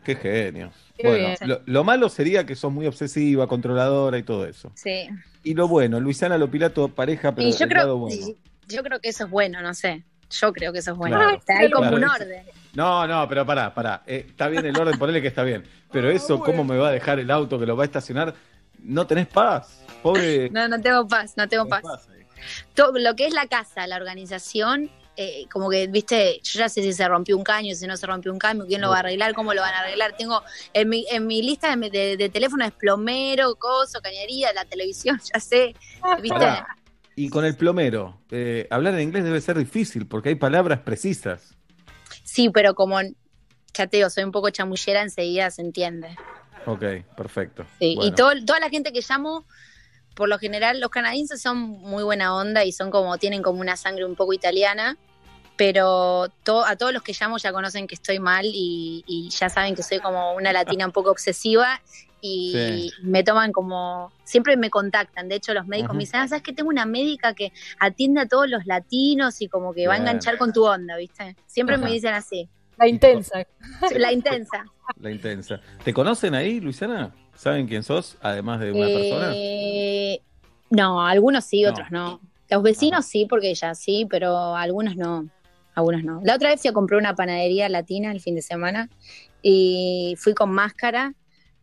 Qué 0.04 0.16
genio. 0.16 0.70
Qué 0.96 1.08
bueno, 1.08 1.34
lo, 1.46 1.60
lo 1.64 1.84
malo 1.84 2.08
sería 2.08 2.46
que 2.46 2.54
sos 2.54 2.72
muy 2.72 2.86
obsesiva, 2.86 3.46
controladora 3.48 4.18
y 4.18 4.22
todo 4.22 4.46
eso. 4.46 4.70
Sí. 4.74 5.08
Y 5.42 5.54
lo 5.54 5.66
bueno, 5.68 5.98
Luisana 6.00 6.38
Lopilato, 6.38 6.88
pareja, 6.88 7.34
pero 7.34 7.48
Y 7.48 7.52
yo 7.52 7.66
lado 7.66 7.68
creo, 7.68 7.96
bueno. 7.98 8.16
y 8.16 8.36
yo 8.72 8.82
creo 8.82 9.00
que 9.00 9.08
eso 9.08 9.24
es 9.24 9.30
bueno, 9.30 9.60
no 9.60 9.74
sé. 9.74 10.04
Yo 10.30 10.52
creo 10.52 10.72
que 10.72 10.78
eso 10.78 10.92
es 10.92 10.96
bueno. 10.96 11.16
Claro. 11.16 11.36
O 11.36 11.40
sea, 11.42 11.58
hay 11.58 11.70
como 11.70 11.90
Claro, 11.90 11.96
un 11.96 12.04
orden. 12.04 12.44
No, 12.74 13.06
no, 13.06 13.28
pero 13.28 13.44
pará, 13.46 13.72
pará. 13.74 14.02
Eh, 14.06 14.26
está 14.28 14.48
bien 14.48 14.64
el 14.66 14.76
orden, 14.76 14.98
ponele 14.98 15.20
que 15.20 15.28
está 15.28 15.42
bien. 15.42 15.64
Pero 15.92 16.10
eso, 16.10 16.40
¿cómo 16.40 16.64
me 16.64 16.76
va 16.76 16.88
a 16.88 16.92
dejar 16.92 17.18
el 17.18 17.30
auto 17.30 17.58
que 17.58 17.66
lo 17.66 17.76
va 17.76 17.84
a 17.84 17.86
estacionar? 17.86 18.34
No 18.78 19.06
tenés 19.06 19.26
paz. 19.26 19.84
Pobre. 20.02 20.50
No, 20.50 20.66
no 20.68 20.80
tengo 20.80 21.06
paz, 21.06 21.34
no 21.36 21.48
tengo 21.48 21.66
paz. 21.68 21.82
Todo, 22.74 22.98
lo 22.98 23.14
que 23.14 23.26
es 23.26 23.32
la 23.34 23.46
casa, 23.46 23.86
la 23.86 23.96
organización, 23.96 24.90
eh, 25.16 25.46
como 25.52 25.70
que, 25.70 25.86
viste, 25.86 26.40
yo 26.42 26.58
ya 26.58 26.68
sé 26.68 26.82
si 26.82 26.92
se 26.92 27.06
rompió 27.08 27.36
un 27.36 27.44
caño, 27.44 27.74
si 27.74 27.86
no 27.86 27.96
se 27.96 28.06
rompió 28.06 28.32
un 28.32 28.38
caño, 28.38 28.64
quién 28.66 28.80
lo 28.80 28.90
va 28.90 28.96
a 28.96 28.98
arreglar, 29.00 29.34
cómo 29.34 29.54
lo 29.54 29.60
van 29.60 29.74
a 29.74 29.80
arreglar. 29.80 30.14
Tengo 30.16 30.42
en 30.72 30.88
mi, 30.88 31.06
en 31.10 31.26
mi 31.26 31.42
lista 31.42 31.74
de, 31.76 31.90
de- 31.90 32.16
de 32.16 32.28
teléfono 32.28 32.64
es 32.64 32.72
plomero, 32.72 33.54
coso, 33.56 34.00
cañería, 34.02 34.52
la 34.52 34.64
televisión, 34.64 35.20
ya 35.34 35.40
sé, 35.40 35.74
viste. 36.20 36.28
Pará. 36.38 36.66
Y 37.16 37.28
con 37.30 37.44
el 37.44 37.56
plomero, 37.56 38.20
eh, 38.32 38.66
hablar 38.70 38.94
en 38.94 39.00
inglés 39.02 39.22
debe 39.22 39.40
ser 39.40 39.56
difícil 39.56 40.06
porque 40.08 40.30
hay 40.30 40.34
palabras 40.34 40.80
precisas. 40.80 41.54
Sí, 42.24 42.50
pero 42.50 42.74
como, 42.74 42.98
digo, 43.92 44.10
soy 44.10 44.24
un 44.24 44.32
poco 44.32 44.50
chamullera, 44.50 45.02
enseguida 45.02 45.50
se 45.52 45.62
entiende. 45.62 46.18
Ok, 46.66 46.82
perfecto. 47.16 47.64
Sí, 47.78 47.94
Bueno. 47.94 48.10
y 48.10 48.14
todo, 48.16 48.32
toda 48.44 48.58
la 48.58 48.68
gente 48.68 48.92
que 48.92 49.00
llamo, 49.08 49.46
por 50.14 50.28
lo 50.28 50.38
general, 50.38 50.80
los 50.80 50.90
canadienses 50.90 51.42
son 51.42 51.58
muy 51.58 52.02
buena 52.04 52.34
onda 52.36 52.64
y 52.64 52.72
son 52.72 52.90
como, 52.90 53.18
tienen 53.18 53.42
como 53.42 53.60
una 53.60 53.76
sangre 53.76 54.04
un 54.04 54.14
poco 54.14 54.32
italiana, 54.32 54.96
pero 55.56 56.28
to- 56.42 56.64
a 56.64 56.76
todos 56.76 56.92
los 56.92 57.02
que 57.02 57.14
llamo 57.18 57.36
ya 57.38 57.52
conocen 57.52 57.86
que 57.86 57.94
estoy 57.94 58.18
mal 58.18 58.44
y, 58.46 59.04
y 59.06 59.28
ya 59.30 59.48
saben 59.48 59.74
que 59.74 59.82
soy 59.82 60.00
como 60.00 60.34
una 60.34 60.52
latina 60.52 60.86
un 60.86 60.92
poco 60.92 61.10
obsesiva 61.10 61.80
y 62.20 62.52
Sí. 62.52 62.90
me 63.02 63.22
toman 63.22 63.52
como, 63.52 64.10
siempre 64.24 64.56
me 64.56 64.70
contactan, 64.70 65.28
de 65.28 65.36
hecho 65.36 65.52
los 65.52 65.66
médicos 65.66 65.90
Ujú. 65.90 65.96
me 65.98 66.02
dicen, 66.04 66.20
ah, 66.20 66.28
sabes 66.28 66.42
que 66.42 66.52
tengo 66.52 66.70
una 66.70 66.86
médica 66.86 67.34
que 67.34 67.52
atiende 67.78 68.20
a 68.22 68.26
todos 68.28 68.48
los 68.48 68.64
latinos 68.66 69.40
y 69.42 69.48
como 69.48 69.74
que 69.74 69.86
va 69.86 69.94
a 69.94 69.96
Bien. 69.98 70.08
enganchar 70.08 70.38
con 70.38 70.52
tu 70.52 70.64
onda, 70.64 70.96
¿viste? 70.96 71.36
Siempre 71.46 71.76
me 71.76 71.90
dicen 71.90 72.14
así. 72.14 72.48
La 72.78 72.88
intensa. 72.88 73.44
La 73.92 74.10
intensa. 74.10 74.64
La 75.00 75.10
intensa. 75.10 75.60
¿Te 75.84 75.92
conocen 75.94 76.34
ahí, 76.34 76.60
Luisana? 76.60 77.14
¿Saben 77.36 77.66
quién 77.66 77.82
sos, 77.82 78.16
además 78.22 78.60
de 78.60 78.72
una 78.72 78.86
persona? 78.86 79.32
Eh, 79.34 80.20
no, 80.70 81.04
algunos 81.06 81.44
sí, 81.44 81.62
No. 81.62 81.70
otros 81.70 81.90
no. 81.90 82.20
Los 82.50 82.62
vecinos 82.62 83.06
sí, 83.06 83.26
porque 83.28 83.54
ya 83.54 83.74
sí, 83.74 84.06
pero 84.08 84.54
algunos 84.56 84.96
no. 84.96 85.26
Algunos 85.74 86.04
no. 86.04 86.20
La 86.24 86.36
otra 86.36 86.50
vez 86.50 86.64
a 86.66 86.72
comprar 86.72 87.00
una 87.00 87.14
panadería 87.16 87.68
latina 87.68 88.12
el 88.12 88.20
fin 88.20 88.34
de 88.36 88.42
semana 88.42 88.88
y 89.42 90.14
fui 90.18 90.32
con 90.34 90.50
máscara 90.50 91.14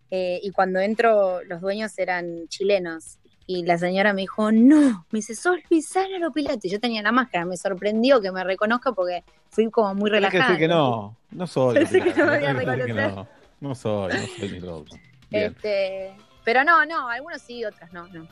eh, 0.10 0.40
y 0.44 0.52
cuando 0.52 0.80
entro 0.80 1.42
los 1.44 1.62
dueños 1.62 1.98
eran 1.98 2.48
chilenos 2.50 3.18
y 3.48 3.64
la 3.64 3.78
señora 3.78 4.14
me 4.14 4.22
dijo, 4.22 4.52
no, 4.52 5.06
me 5.12 5.18
dice, 5.20 5.36
sos 5.36 5.56
Luisana 5.70 6.20
Lopilato. 6.20 6.60
Y 6.64 6.70
yo 6.70 6.80
tenía 6.80 7.02
la 7.02 7.12
máscara, 7.12 7.46
me 7.46 7.58
sorprendió 7.58 8.22
que 8.22 8.32
me 8.32 8.44
reconozca 8.44 8.92
porque 8.92 9.24
fui 9.50 9.70
como 9.72 9.96
muy 9.96 10.10
que 10.10 10.16
relajada. 10.18 10.44
decir 10.44 10.58
que 10.60 10.68
no. 10.68 11.16
No 11.32 11.48
soy. 11.48 11.76
Pensé 11.76 12.02
que 12.02 12.14
no 12.14 12.26
me 12.26 12.40
iba 12.42 12.50
a 12.52 12.54
que 12.54 12.66
que 12.66 12.76
reconocer. 12.94 13.14
no. 13.16 13.28
No 13.62 13.76
soy, 13.76 14.14
no 14.14 14.20
soy 14.40 14.60
loco. 14.60 14.98
Bien, 15.32 15.46
Este, 15.56 16.14
pero 16.44 16.64
no, 16.64 16.86
no, 16.86 17.10
algunos 17.10 17.42
sí, 17.42 17.64
otros 17.66 17.92
no, 17.94 18.08
no. 18.10 18.28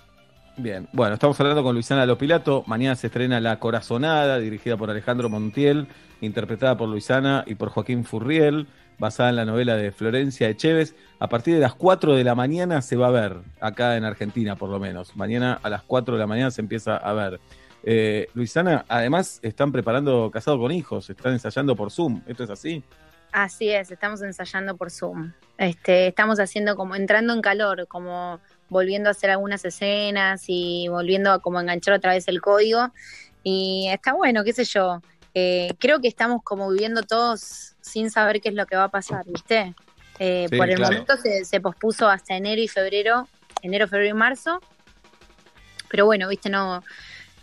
bien. 0.57 0.87
Bueno, 0.93 1.13
estamos 1.15 1.39
hablando 1.39 1.63
con 1.63 1.73
Luisana 1.73 2.05
Lopilato. 2.05 2.63
Mañana 2.67 2.95
se 2.95 3.07
estrena 3.07 3.39
La 3.39 3.59
Corazonada, 3.59 4.37
dirigida 4.39 4.77
por 4.77 4.89
Alejandro 4.89 5.29
Montiel, 5.29 5.87
interpretada 6.21 6.77
por 6.77 6.89
Luisana 6.89 7.43
y 7.47 7.55
por 7.55 7.69
Joaquín 7.69 8.03
Furriel, 8.03 8.67
basada 8.97 9.29
en 9.29 9.37
la 9.37 9.45
novela 9.45 9.77
de 9.77 9.91
Florencia 9.91 10.49
Echeves. 10.49 10.95
A 11.19 11.29
partir 11.29 11.53
de 11.55 11.61
las 11.61 11.73
4 11.75 12.15
de 12.15 12.23
la 12.25 12.35
mañana 12.35 12.81
se 12.81 12.97
va 12.97 13.07
a 13.07 13.11
ver, 13.11 13.37
acá 13.61 13.95
en 13.95 14.03
Argentina 14.03 14.55
por 14.57 14.69
lo 14.69 14.79
menos. 14.79 15.15
Mañana 15.15 15.57
a 15.63 15.69
las 15.69 15.83
4 15.83 16.15
de 16.15 16.19
la 16.19 16.27
mañana 16.27 16.51
se 16.51 16.61
empieza 16.61 16.97
a 16.97 17.13
ver. 17.13 17.39
Eh, 17.83 18.27
Luisana, 18.33 18.83
además 18.89 19.39
están 19.41 19.71
preparando 19.71 20.29
Casado 20.31 20.59
con 20.59 20.73
Hijos, 20.73 21.09
están 21.09 21.31
ensayando 21.31 21.77
por 21.77 21.91
Zoom. 21.91 22.21
¿Esto 22.27 22.43
es 22.43 22.49
así? 22.49 22.83
Así 23.31 23.69
es, 23.69 23.91
estamos 23.91 24.21
ensayando 24.21 24.75
por 24.75 24.89
Zoom. 24.91 25.33
Este, 25.57 26.07
estamos 26.07 26.39
haciendo 26.39 26.75
como 26.75 26.95
entrando 26.95 27.33
en 27.33 27.41
calor, 27.41 27.87
como 27.87 28.39
volviendo 28.69 29.09
a 29.09 29.11
hacer 29.11 29.29
algunas 29.29 29.63
escenas 29.65 30.43
y 30.47 30.87
volviendo 30.89 31.31
a 31.31 31.39
como 31.39 31.59
enganchar 31.59 31.95
otra 31.95 32.13
vez 32.13 32.27
el 32.27 32.41
código. 32.41 32.91
Y 33.43 33.87
está 33.91 34.13
bueno, 34.13 34.43
qué 34.43 34.53
sé 34.53 34.63
yo. 34.63 35.01
Eh, 35.35 35.73
creo 35.79 35.99
que 36.01 36.07
estamos 36.07 36.41
como 36.43 36.69
viviendo 36.71 37.03
todos 37.03 37.75
sin 37.81 38.09
saber 38.09 38.41
qué 38.41 38.49
es 38.49 38.55
lo 38.55 38.65
que 38.65 38.75
va 38.75 38.85
a 38.85 38.89
pasar, 38.89 39.25
¿viste? 39.25 39.75
Eh, 40.17 40.47
Sí, 40.49 40.57
por 40.57 40.69
el 40.69 40.75
claro. 40.77 40.91
momento 40.93 41.17
se, 41.17 41.45
se 41.45 41.61
pospuso 41.61 42.09
hasta 42.09 42.35
enero 42.35 42.61
y 42.61 42.67
febrero, 42.67 43.27
enero, 43.61 43.87
febrero 43.87 44.09
y 44.09 44.17
marzo. 44.17 44.59
Pero 45.89 46.05
bueno, 46.05 46.27
viste, 46.27 46.49
no, 46.49 46.83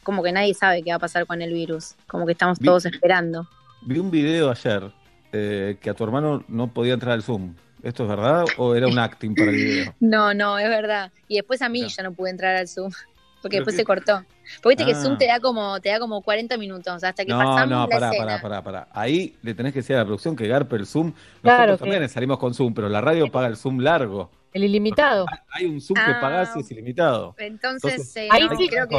como 0.03 0.23
que 0.23 0.33
nadie 0.33 0.53
sabe 0.55 0.83
qué 0.83 0.91
va 0.91 0.97
a 0.97 1.01
pasar 1.01 1.27
con 1.27 1.43
el 1.43 1.53
virus. 1.53 1.95
Como 2.09 2.27
que 2.27 2.33
estamos 2.33 2.59
Vi- 2.59 2.67
todos 2.67 2.87
esperando. 2.87 3.49
Vi 3.83 3.99
un 3.99 4.11
video 4.11 4.51
ayer 4.51 4.93
eh, 5.39 5.77
que 5.81 5.91
a 5.91 5.95
tu 5.95 6.05
hermano 6.05 6.45
no 6.49 6.69
podía 6.73 6.95
entrar 6.95 7.13
al 7.13 7.23
Zoom. 7.23 7.55
¿Esto 7.83 8.03
es 8.05 8.09
verdad 8.09 8.45
o 8.57 8.75
era 8.75 8.87
un 8.89 8.99
acting 8.99 9.35
para 9.35 9.51
el 9.51 9.57
video? 9.57 9.95
No, 10.01 10.35
no, 10.35 10.59
es 10.59 10.69
verdad. 10.69 11.13
Y 11.29 11.37
después 11.37 11.63
a 11.63 11.69
mí 11.69 11.87
ya 11.89 12.03
no 12.03 12.13
pude 12.13 12.31
entrar 12.31 12.57
al 12.57 12.69
Zoom. 12.69 12.91
Porque 13.43 13.59
después 13.59 13.75
qué- 13.77 13.83
se 13.83 13.85
cortó. 13.85 14.25
Porque 14.63 14.77
viste 14.77 14.85
que 14.93 14.99
Ah. 14.99 15.03
Zoom 15.03 15.19
te 15.19 15.27
da 15.27 15.39
como, 15.41 15.79
te 15.81 15.91
da 15.91 15.99
como 16.01 16.21
40 16.23 16.57
minutos, 16.57 17.05
hasta 17.05 17.25
que 17.25 17.31
No, 17.31 17.39
pasamos 17.39 17.69
no, 17.69 17.81
la 17.83 17.87
pará, 17.89 18.09
escena. 18.11 18.25
pará, 18.27 18.41
pará, 18.43 18.63
pará. 18.63 18.89
Ahí 18.93 19.37
le 19.43 19.55
tenés 19.55 19.73
que 19.73 19.81
decir 19.81 19.95
a 19.95 20.01
la 20.01 20.05
producción 20.05 20.35
que 20.35 20.49
garpe 20.49 20.75
el 20.77 20.87
Zoom. 20.87 21.07
Nosotros 21.09 21.43
Claro, 21.43 21.79
también 21.79 22.09
salimos 22.09 22.39
con 22.39 22.55
Zoom, 22.55 22.75
pero 22.75 22.89
la 22.89 23.01
radio 23.01 23.31
paga 23.31 23.47
el 23.49 23.57
Zoom 23.57 23.79
largo. 23.81 24.31
El 24.53 24.65
ilimitado. 24.65 25.27
Hay 25.53 25.67
un 25.67 25.81
Zoom 25.81 25.97
que 25.97 26.11
Ah. 26.13 26.19
pagás 26.21 26.57
y 26.57 26.61
es 26.61 26.71
ilimitado. 26.73 27.35
Entonces, 27.39 27.93
Entonces, 27.93 28.17
eh, 28.17 28.29
ahí 28.33 28.49
no, 28.49 28.57
sí 28.57 28.69
creo 28.69 28.89
que, 28.89 28.97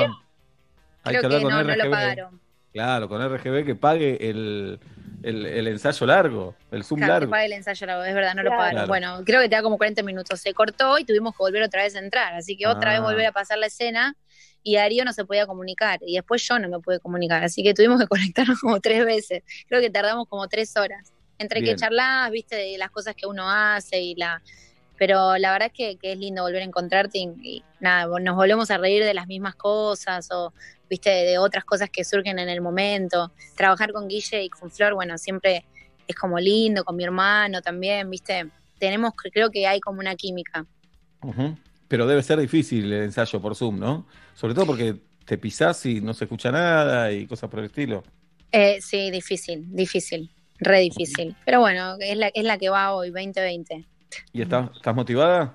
Hay 1.03 1.15
creo 1.17 1.21
que 1.29 1.41
con 1.41 1.51
no, 1.51 1.63
no 1.63 1.75
lo 1.75 1.89
pagaron. 1.89 2.39
Claro, 2.71 3.09
con 3.09 3.21
RGB 3.21 3.65
que 3.65 3.75
pague 3.75 4.29
el, 4.29 4.79
el, 5.27 5.45
el 5.45 5.67
ensayo 5.67 6.05
largo, 6.05 6.55
el 6.71 6.83
Zoom 6.83 6.99
Claro, 6.99 7.13
te 7.13 7.19
largo. 7.21 7.31
paga 7.31 7.45
el 7.45 7.53
ensayo, 7.53 7.85
largo, 7.87 8.03
es 8.03 8.13
verdad, 8.15 8.35
no 8.35 8.43
lo 8.43 8.49
pagaron. 8.51 8.71
Claro. 8.71 8.87
Bueno, 8.87 9.21
creo 9.25 9.41
que 9.41 9.49
te 9.49 9.55
da 9.55 9.61
como 9.61 9.77
40 9.77 10.03
minutos. 10.03 10.39
Se 10.39 10.53
cortó 10.53 10.97
y 10.97 11.03
tuvimos 11.05 11.33
que 11.33 11.37
volver 11.39 11.63
otra 11.63 11.83
vez 11.83 11.95
a 11.95 11.99
entrar. 11.99 12.33
Así 12.33 12.55
que 12.57 12.67
otra 12.67 12.91
vez 12.91 12.99
Ah. 12.99 13.03
volver 13.03 13.25
a 13.25 13.31
pasar 13.31 13.57
la 13.57 13.67
escena 13.67 14.15
y 14.63 14.75
Darío 14.75 15.05
no 15.05 15.13
se 15.13 15.25
podía 15.25 15.45
comunicar. 15.47 15.99
Y 16.05 16.15
después 16.15 16.41
yo 16.47 16.59
no 16.59 16.67
me 16.69 16.79
pude 16.79 16.99
comunicar. 16.99 17.43
Así 17.43 17.63
que 17.63 17.73
tuvimos 17.73 17.99
que 17.99 18.07
conectarnos 18.33 18.59
como 18.59 18.79
tres 18.79 19.05
veces. 19.05 19.43
Creo 19.67 19.81
que 19.81 19.89
tardamos 19.89 20.27
como 20.27 20.47
tres 20.47 20.75
horas. 20.77 21.11
Entre 21.39 21.61
Bien. 21.61 21.75
que 21.75 21.79
charlas, 21.81 22.31
viste, 22.31 22.55
de 22.55 22.77
las 22.77 22.89
cosas 22.89 23.13
que 23.15 23.27
uno 23.27 23.49
hace 23.49 23.99
y 24.01 24.15
la. 24.15 24.41
Pero 24.97 25.37
la 25.37 25.51
verdad 25.51 25.67
es 25.67 25.73
que, 25.73 25.97
que 25.97 26.13
es 26.13 26.17
lindo 26.17 26.41
volver 26.41 26.61
a 26.61 26.65
encontrarte 26.65 27.19
y, 27.19 27.29
y 27.43 27.63
nada, 27.79 28.07
nos 28.19 28.35
volvemos 28.35 28.71
a 28.71 28.77
reír 28.77 29.03
de 29.03 29.13
las 29.13 29.27
mismas 29.27 29.55
cosas 29.55 30.29
o, 30.31 30.53
viste, 30.89 31.09
de 31.09 31.37
otras 31.37 31.65
cosas 31.65 31.89
que 31.89 32.03
surgen 32.03 32.39
en 32.39 32.49
el 32.49 32.61
momento. 32.61 33.31
Trabajar 33.55 33.91
con 33.93 34.07
Guille 34.07 34.43
y 34.43 34.49
con 34.49 34.71
Flor, 34.71 34.93
bueno, 34.93 35.17
siempre 35.17 35.65
es 36.07 36.15
como 36.15 36.39
lindo, 36.39 36.83
con 36.83 36.95
mi 36.95 37.03
hermano 37.03 37.61
también, 37.61 38.09
viste. 38.09 38.47
Tenemos, 38.79 39.13
creo 39.15 39.49
que 39.49 39.67
hay 39.67 39.79
como 39.79 39.99
una 39.99 40.15
química. 40.15 40.65
Pero 41.87 42.05
debe 42.05 42.21
ser 42.23 42.39
difícil 42.39 42.91
el 42.91 43.03
ensayo 43.03 43.41
por 43.41 43.55
Zoom, 43.55 43.79
¿no? 43.79 44.07
Sobre 44.35 44.53
todo 44.53 44.67
porque 44.67 44.95
te 45.25 45.37
pisás 45.37 45.85
y 45.85 45.99
no 45.99 46.13
se 46.13 46.25
escucha 46.25 46.51
nada 46.51 47.11
y 47.11 47.25
cosas 47.25 47.49
por 47.49 47.59
el 47.59 47.65
estilo. 47.65 48.03
Eh, 48.51 48.79
sí, 48.81 49.11
difícil, 49.11 49.65
difícil, 49.75 50.29
re 50.59 50.81
difícil. 50.81 51.35
Pero 51.43 51.59
bueno, 51.59 51.95
es 51.99 52.15
la, 52.17 52.27
es 52.27 52.43
la 52.43 52.57
que 52.57 52.69
va 52.69 52.93
hoy, 52.93 53.09
2020. 53.09 53.85
¿Y 54.33 54.41
estás, 54.41 54.69
estás 54.75 54.95
motivada? 54.95 55.53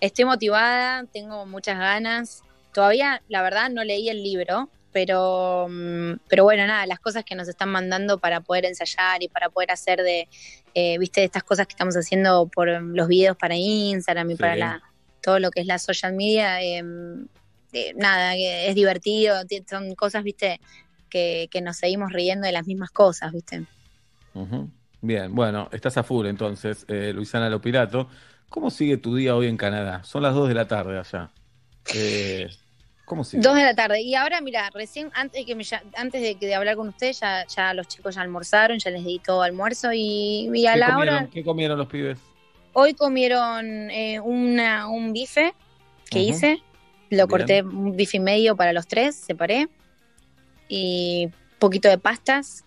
Estoy 0.00 0.24
motivada, 0.24 1.04
tengo 1.12 1.46
muchas 1.46 1.78
ganas. 1.78 2.42
Todavía, 2.72 3.22
la 3.28 3.42
verdad, 3.42 3.70
no 3.70 3.82
leí 3.84 4.08
el 4.08 4.22
libro, 4.22 4.70
pero, 4.92 5.66
mm, 5.68 6.14
pero 6.28 6.44
bueno, 6.44 6.66
nada, 6.66 6.86
las 6.86 7.00
cosas 7.00 7.24
que 7.24 7.34
nos 7.34 7.48
están 7.48 7.70
mandando 7.70 8.18
para 8.18 8.40
poder 8.40 8.66
ensayar 8.66 9.22
y 9.22 9.28
para 9.28 9.48
poder 9.48 9.70
hacer 9.70 10.02
de, 10.02 10.28
eh, 10.74 10.98
viste, 10.98 11.24
estas 11.24 11.42
cosas 11.42 11.66
que 11.66 11.72
estamos 11.72 11.94
haciendo 11.96 12.48
por 12.48 12.68
mm, 12.68 12.94
los 12.94 13.08
videos 13.08 13.36
para 13.36 13.56
Instagram 13.56 14.30
y 14.30 14.34
Sí. 14.34 14.38
para 14.38 14.56
la, 14.56 14.82
todo 15.22 15.38
lo 15.38 15.50
que 15.50 15.60
es 15.60 15.66
la 15.66 15.78
social 15.78 16.12
media, 16.14 16.62
eh, 16.62 16.82
eh, 17.72 17.92
nada, 17.96 18.34
es 18.36 18.74
divertido, 18.74 19.44
ti- 19.46 19.64
son 19.68 19.94
cosas, 19.94 20.22
viste, 20.22 20.60
que, 21.10 21.48
que 21.50 21.60
nos 21.62 21.76
seguimos 21.78 22.12
riendo 22.12 22.46
de 22.46 22.52
las 22.52 22.66
mismas 22.66 22.90
cosas, 22.90 23.32
viste. 23.32 23.64
Bien, 25.06 25.32
bueno, 25.32 25.68
estás 25.70 25.96
a 25.98 26.02
full 26.02 26.26
entonces, 26.26 26.84
eh, 26.88 27.12
Luisana 27.14 27.48
Lopilato. 27.48 28.08
¿Cómo 28.48 28.70
sigue 28.72 28.96
tu 28.96 29.14
día 29.14 29.36
hoy 29.36 29.46
en 29.46 29.56
Canadá? 29.56 30.02
Son 30.02 30.20
las 30.20 30.34
2 30.34 30.48
de 30.48 30.54
la 30.54 30.66
tarde 30.66 30.98
allá. 30.98 31.30
Eh, 31.94 32.48
¿Cómo 33.04 33.22
sigue? 33.22 33.40
Dos 33.40 33.54
de 33.54 33.62
la 33.62 33.74
tarde. 33.76 34.00
Y 34.00 34.16
ahora, 34.16 34.40
mira, 34.40 34.68
recién, 34.74 35.12
antes 35.14 35.40
de 35.42 35.46
que 35.46 35.54
me 35.54 35.62
antes 35.96 36.20
de, 36.20 36.36
que- 36.36 36.46
de 36.46 36.56
hablar 36.56 36.74
con 36.74 36.88
ustedes, 36.88 37.20
ya, 37.20 37.46
ya 37.46 37.72
los 37.72 37.86
chicos 37.86 38.16
ya 38.16 38.22
almorzaron, 38.22 38.80
ya 38.80 38.90
les 38.90 39.04
di 39.04 39.20
todo 39.20 39.42
almuerzo 39.42 39.92
y, 39.92 40.50
y 40.52 40.66
a 40.66 40.72
¿Qué 40.72 40.78
la 40.80 40.86
comieron? 40.94 41.14
hora, 41.18 41.28
¿Qué 41.32 41.44
comieron 41.44 41.78
los 41.78 41.86
pibes? 41.86 42.18
hoy 42.72 42.94
comieron 42.94 43.64
eh, 43.92 44.18
una, 44.18 44.88
un 44.88 45.12
bife 45.12 45.54
que 46.10 46.18
hice, 46.18 46.58
lo 47.10 47.28
Bien. 47.28 47.28
corté 47.28 47.62
un 47.62 47.96
bife 47.96 48.16
y 48.16 48.20
medio 48.20 48.56
para 48.56 48.72
los 48.72 48.88
tres, 48.88 49.14
separé, 49.14 49.68
y 50.68 51.26
un 51.26 51.32
poquito 51.60 51.88
de 51.88 51.96
pastas, 51.98 52.64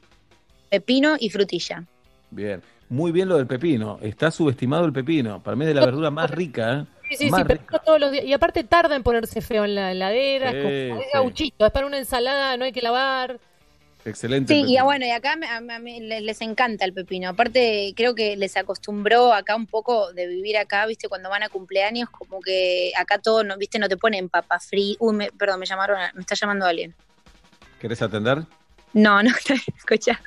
pepino 0.70 1.16
y 1.20 1.30
frutilla. 1.32 1.86
Bien. 2.32 2.62
Muy 2.90 3.12
bien 3.12 3.30
lo 3.30 3.38
del 3.38 3.48
pepino. 3.48 4.00
Está 4.02 4.32
subestimado 4.32 4.86
el 4.86 4.94
pepino. 4.94 5.42
Para 5.44 5.56
mí 5.56 5.64
es 5.64 5.70
de 5.70 5.74
la 5.76 5.86
verdura 5.86 6.10
más 6.12 6.30
rica, 6.32 6.74
¿eh? 6.80 6.86
Sí, 7.10 7.16
sí, 7.18 7.30
Más 7.32 7.42
sí, 7.42 7.54
rica. 7.54 7.80
todos 7.80 8.00
los 8.00 8.12
días. 8.12 8.26
Y 8.26 8.34
aparte 8.34 8.64
tarda 8.64 8.96
en 8.96 9.02
ponerse 9.04 9.42
feo 9.42 9.66
en 9.66 9.74
la 9.76 9.92
heladera, 9.92 10.52
es, 10.52 10.56
como, 10.90 11.00
es 11.02 11.06
sí. 11.06 11.10
gauchito, 11.14 11.66
es 11.66 11.72
para 11.72 11.88
una 11.88 11.98
ensalada, 11.98 12.56
no 12.58 12.66
hay 12.66 12.72
que 12.72 12.82
lavar. 12.84 13.40
Excelente. 14.06 14.54
Sí, 14.54 14.64
y 14.68 14.80
bueno, 14.82 15.06
y 15.06 15.10
acá 15.12 15.36
me- 15.36 15.48
a, 15.48 15.58
a 15.58 15.80
mí 15.80 16.00
les, 16.00 16.42
encanta 16.42 16.86
el 16.86 16.94
pepino. 16.94 17.30
Aparte, 17.30 17.94
creo 17.98 18.16
que 18.16 18.38
les 18.38 18.56
acostumbró 18.58 19.34
acá 19.34 19.56
un 19.56 19.66
poco 19.66 20.14
de 20.14 20.28
vivir 20.28 20.58
acá, 20.58 20.86
viste, 20.86 21.10
cuando 21.10 21.30
van 21.30 21.44
a 21.44 21.50
cumpleaños, 21.50 22.10
como 22.10 22.40
que 22.42 22.92
acá 22.98 23.18
todo, 23.18 23.44
no, 23.44 23.58
viste, 23.58 23.78
no 23.80 23.90
te 23.90 23.98
ponen 23.98 24.30
papa 24.30 24.60
free. 24.60 24.96
Uy, 25.00 25.16
me- 25.16 25.32
perdón, 25.32 25.60
me 25.60 25.66
llamaron, 25.66 25.98
a- 26.00 26.12
me 26.14 26.22
está 26.22 26.36
llamando 26.36 26.66
alguien. 26.66 26.94
¿Querés 27.80 28.02
atender? 28.02 28.44
No, 28.94 29.22
no, 29.22 29.30
escucha. 29.78 30.20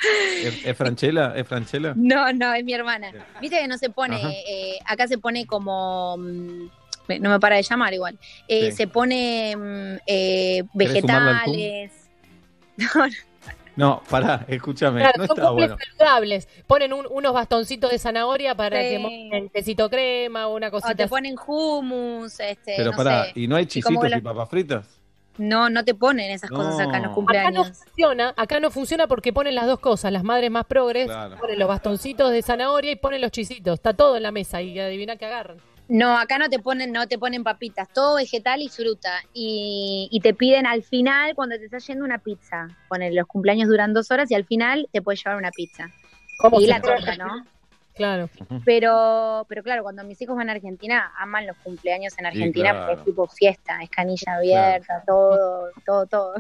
¿Es, 0.43 0.65
es 0.65 0.77
Franchella? 0.77 1.33
¿Es 1.37 1.47
Franchella? 1.49 1.95
No, 1.97 2.33
no, 2.33 2.53
es 2.55 2.65
mi 2.65 2.73
hermana. 2.75 3.11
Viste 3.41 3.59
que 3.59 3.67
no 3.69 3.77
se 3.79 3.91
pone, 3.91 4.21
eh, 4.49 4.79
acá 4.87 5.09
se 5.09 5.19
pone 5.19 5.47
como, 5.47 6.17
mm, 6.17 6.67
no 7.21 7.31
me 7.31 7.41
para 7.41 7.57
de 7.57 7.63
llamar 7.63 7.93
igual, 7.93 8.19
Eh, 8.49 8.71
Sí. 8.71 8.77
se 8.77 8.87
pone 8.87 9.57
mm, 9.57 9.97
eh, 10.07 10.63
vegetales. 10.75 11.93
No, 13.75 14.03
pará, 14.11 14.45
escúchame. 14.49 15.01
Claro, 15.01 15.15
no 15.17 15.27
son 15.27 15.39
está 15.39 15.51
bueno. 15.51 15.77
saludables. 15.97 16.47
Ponen 16.67 16.93
un- 16.93 17.07
unos 17.11 17.33
bastoncitos 17.33 17.91
de 17.91 17.99
zanahoria 17.99 18.55
para 18.55 18.83
Sí. 18.83 18.89
que 18.91 18.99
monten 18.99 19.49
quesito 19.49 19.89
crema 19.89 20.47
o 20.49 20.57
una 20.57 20.69
O 20.69 20.73
cosita. 20.73 20.95
te 20.95 21.05
así. 21.05 21.09
ponen 21.11 21.37
hummus, 21.47 22.39
este, 22.39 22.75
Pero 22.77 22.91
no 22.91 22.97
pará, 22.99 23.25
sé. 23.25 23.33
¿y 23.35 23.49
no 23.49 23.57
hay 23.57 23.63
Y 23.65 23.67
chisitos 23.69 24.05
y 24.07 24.11
los- 24.11 24.21
papas 24.21 24.51
fritas? 24.51 24.87
No, 25.49 25.69
no 25.71 25.85
te 25.85 25.95
ponen 25.95 26.31
esas 26.31 26.51
cosas 26.51 26.79
acá 26.79 26.99
en 26.99 27.03
los 27.03 27.03
No. 27.03 27.03
Acá 27.03 27.09
no 27.09 27.15
cumpleaños. 27.15 27.69
funciona, 27.79 28.35
acá 28.37 28.61
no 28.61 28.71
funciona 28.71 29.07
porque 29.09 29.33
ponen 29.33 29.55
las 29.55 29.67
dos 29.67 29.81
cosas. 29.81 30.13
Las 30.13 30.23
madres 30.25 30.51
más 30.51 30.67
progres 30.67 31.07
Claro. 31.07 31.37
ponen 31.39 31.59
los 31.59 31.69
bastoncitos 31.69 32.31
de 32.31 32.43
zanahoria 32.43 32.93
y 32.93 32.97
ponen 32.97 33.21
los 33.21 33.31
chisitos. 33.33 33.75
Está 33.75 33.93
todo 33.95 34.17
en 34.17 34.23
la 34.23 34.31
mesa 34.31 34.63
y 34.63 34.79
adivina 34.79 35.17
qué 35.17 35.27
agarran. 35.27 35.57
No, 35.89 36.17
acá 36.17 36.39
no 36.39 36.49
te 36.49 36.59
ponen, 36.59 36.93
no 36.93 37.07
te 37.09 37.19
ponen 37.19 37.43
papitas, 37.43 37.89
todo 37.93 38.17
vegetal 38.17 38.63
y 38.63 38.69
fruta. 38.69 39.11
Y, 39.35 40.09
y 40.11 40.21
te 40.21 40.33
piden 40.33 40.65
al 40.65 40.83
final, 40.85 41.35
cuando 41.35 41.57
te 41.57 41.65
estás 41.65 41.87
yendo 41.87 42.05
una 42.05 42.19
pizza. 42.19 42.69
Ponen, 42.89 43.15
los 43.15 43.27
cumpleaños 43.27 43.69
duran 43.69 43.93
dos 43.93 44.11
horas 44.11 44.31
y 44.31 44.35
al 44.35 44.45
final 44.45 44.89
te 44.93 45.03
puedes 45.03 45.23
llevar 45.23 45.37
una 45.39 45.51
pizza. 45.51 45.91
¿Cómo 46.39 46.61
Y 46.61 46.67
la 46.67 46.81
torta, 46.81 47.17
¿no? 47.17 47.45
Claro. 47.95 48.31
Pero, 48.65 49.45
pero 49.49 49.63
claro, 49.63 49.83
cuando 49.83 50.03
mis 50.05 50.21
hijos 50.23 50.37
van 50.37 50.49
a 50.49 50.53
Argentina, 50.53 51.13
aman 51.19 51.47
los 51.47 51.57
cumpleaños 51.59 52.19
en 52.19 52.27
Argentina 52.27 52.71
claro. 52.71 52.87
porque 52.87 53.01
es 53.01 53.05
tipo 53.05 53.29
fiesta, 53.29 53.83
es 53.83 53.91
canilla 53.91 54.37
abierta, 54.37 55.03
todo, 55.07 55.71
todo, 55.85 56.07
todo. 56.07 56.35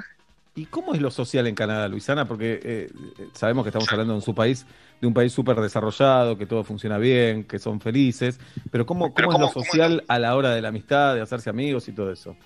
¿Y 0.55 0.66
cómo 0.66 0.95
es 0.95 1.01
lo 1.01 1.11
social 1.11 1.47
en 1.47 1.55
Canadá, 1.55 1.89
Luisana? 1.89 2.27
Porque 2.27 2.61
eh, 2.62 2.91
eh, 3.19 3.29
sabemos 3.33 3.65
que 3.65 3.69
estamos 3.70 3.91
hablando 3.91 4.15
en 4.15 4.20
su 4.20 4.35
país, 4.35 4.66
de 5.01 5.07
un 5.07 5.15
país 5.15 5.33
súper 5.33 5.57
desarrollado, 5.61 6.37
que 6.37 6.47
todo 6.47 6.62
funciona 6.62 6.99
bien, 6.99 7.45
que 7.45 7.59
son 7.59 7.81
felices, 7.81 8.39
pero 8.70 8.85
¿cómo, 8.85 9.15
cómo 9.15 9.33
es 9.33 9.39
lo 9.39 9.49
social 9.49 10.05
a 10.09 10.19
la 10.19 10.37
hora 10.37 10.51
de 10.55 10.61
la 10.61 10.69
amistad, 10.69 11.15
de 11.15 11.23
hacerse 11.23 11.49
amigos 11.49 11.89
y 11.89 11.93
todo 11.93 12.12
eso? 12.12 12.37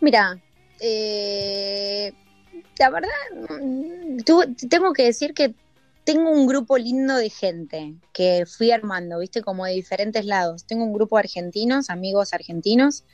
Mira, 0.00 0.38
eh, 0.80 2.12
la 2.78 2.90
verdad, 2.90 3.08
mm, 3.60 4.18
tu- 4.24 4.54
tengo 4.68 4.92
que 4.92 5.04
decir 5.04 5.34
que 5.34 5.54
tengo 6.04 6.30
un 6.30 6.46
grupo 6.46 6.76
lindo 6.78 7.16
de 7.16 7.30
gente 7.30 7.94
que 8.12 8.44
fui 8.46 8.72
armando, 8.72 9.20
viste, 9.20 9.42
como 9.42 9.64
de 9.64 9.72
diferentes 9.72 10.24
lados. 10.24 10.64
Tengo 10.64 10.84
un 10.84 10.92
grupo 10.92 11.16
de 11.16 11.20
argentinos, 11.20 11.90
amigos 11.90 12.32
argentinos, 12.32 13.04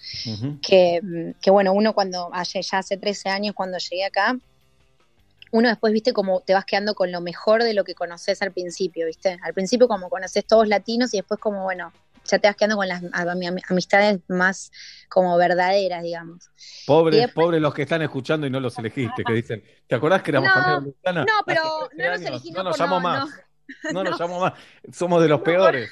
que, 0.62 1.00
mm, 1.02 1.40
que 1.40 1.50
bueno, 1.50 1.72
uno 1.72 1.92
cuando, 1.94 2.30
ya 2.32 2.78
hace 2.78 2.96
13 2.96 3.28
años 3.28 3.54
cuando 3.54 3.78
llegué 3.78 4.04
acá, 4.04 4.38
uno 5.50 5.68
después, 5.68 5.92
viste, 5.92 6.12
como 6.12 6.40
te 6.40 6.54
vas 6.54 6.64
quedando 6.64 6.94
con 6.94 7.10
lo 7.10 7.20
mejor 7.20 7.62
de 7.62 7.72
lo 7.72 7.84
que 7.84 7.94
conoces 7.94 8.42
al 8.42 8.52
principio, 8.52 9.06
viste. 9.06 9.38
Al 9.42 9.54
principio 9.54 9.88
como 9.88 10.10
conoces 10.10 10.44
todos 10.44 10.68
latinos 10.68 11.14
y 11.14 11.18
después 11.18 11.40
como, 11.40 11.64
bueno, 11.64 11.92
ya 12.30 12.38
te 12.38 12.46
vas 12.48 12.56
quedando 12.56 12.76
con 12.76 12.86
las 12.88 13.02
am- 13.02 13.10
am- 13.42 13.56
amistades 13.68 14.20
más 14.28 14.70
como 15.08 15.36
verdaderas, 15.36 16.02
digamos. 16.02 16.50
Pobres, 16.86 17.20
después- 17.20 17.44
pobres 17.46 17.60
los 17.60 17.74
que 17.74 17.82
están 17.82 18.02
escuchando 18.02 18.46
y 18.46 18.50
no 18.50 18.60
los 18.60 18.78
elegiste, 18.78 19.24
que 19.24 19.32
dicen, 19.32 19.62
¿te 19.86 19.94
acordás 19.94 20.22
que 20.22 20.30
éramos 20.30 20.50
No, 20.54 20.80
no, 21.12 21.26
pero 21.46 21.62
Hace 21.62 21.96
13 21.96 21.96
no 21.96 22.04
los 22.04 22.12
años, 22.18 22.28
elegí, 22.30 22.50
no 22.52 22.58
no 22.62 22.70
nos 22.70 22.78
llamo 22.78 22.94
no, 22.96 23.00
más, 23.00 23.28
no, 23.92 24.04
nos 24.04 24.10
no. 24.20 24.26
llamo 24.26 24.40
más, 24.40 24.52
somos 24.92 25.22
de 25.22 25.28
los 25.28 25.40
peores. 25.40 25.90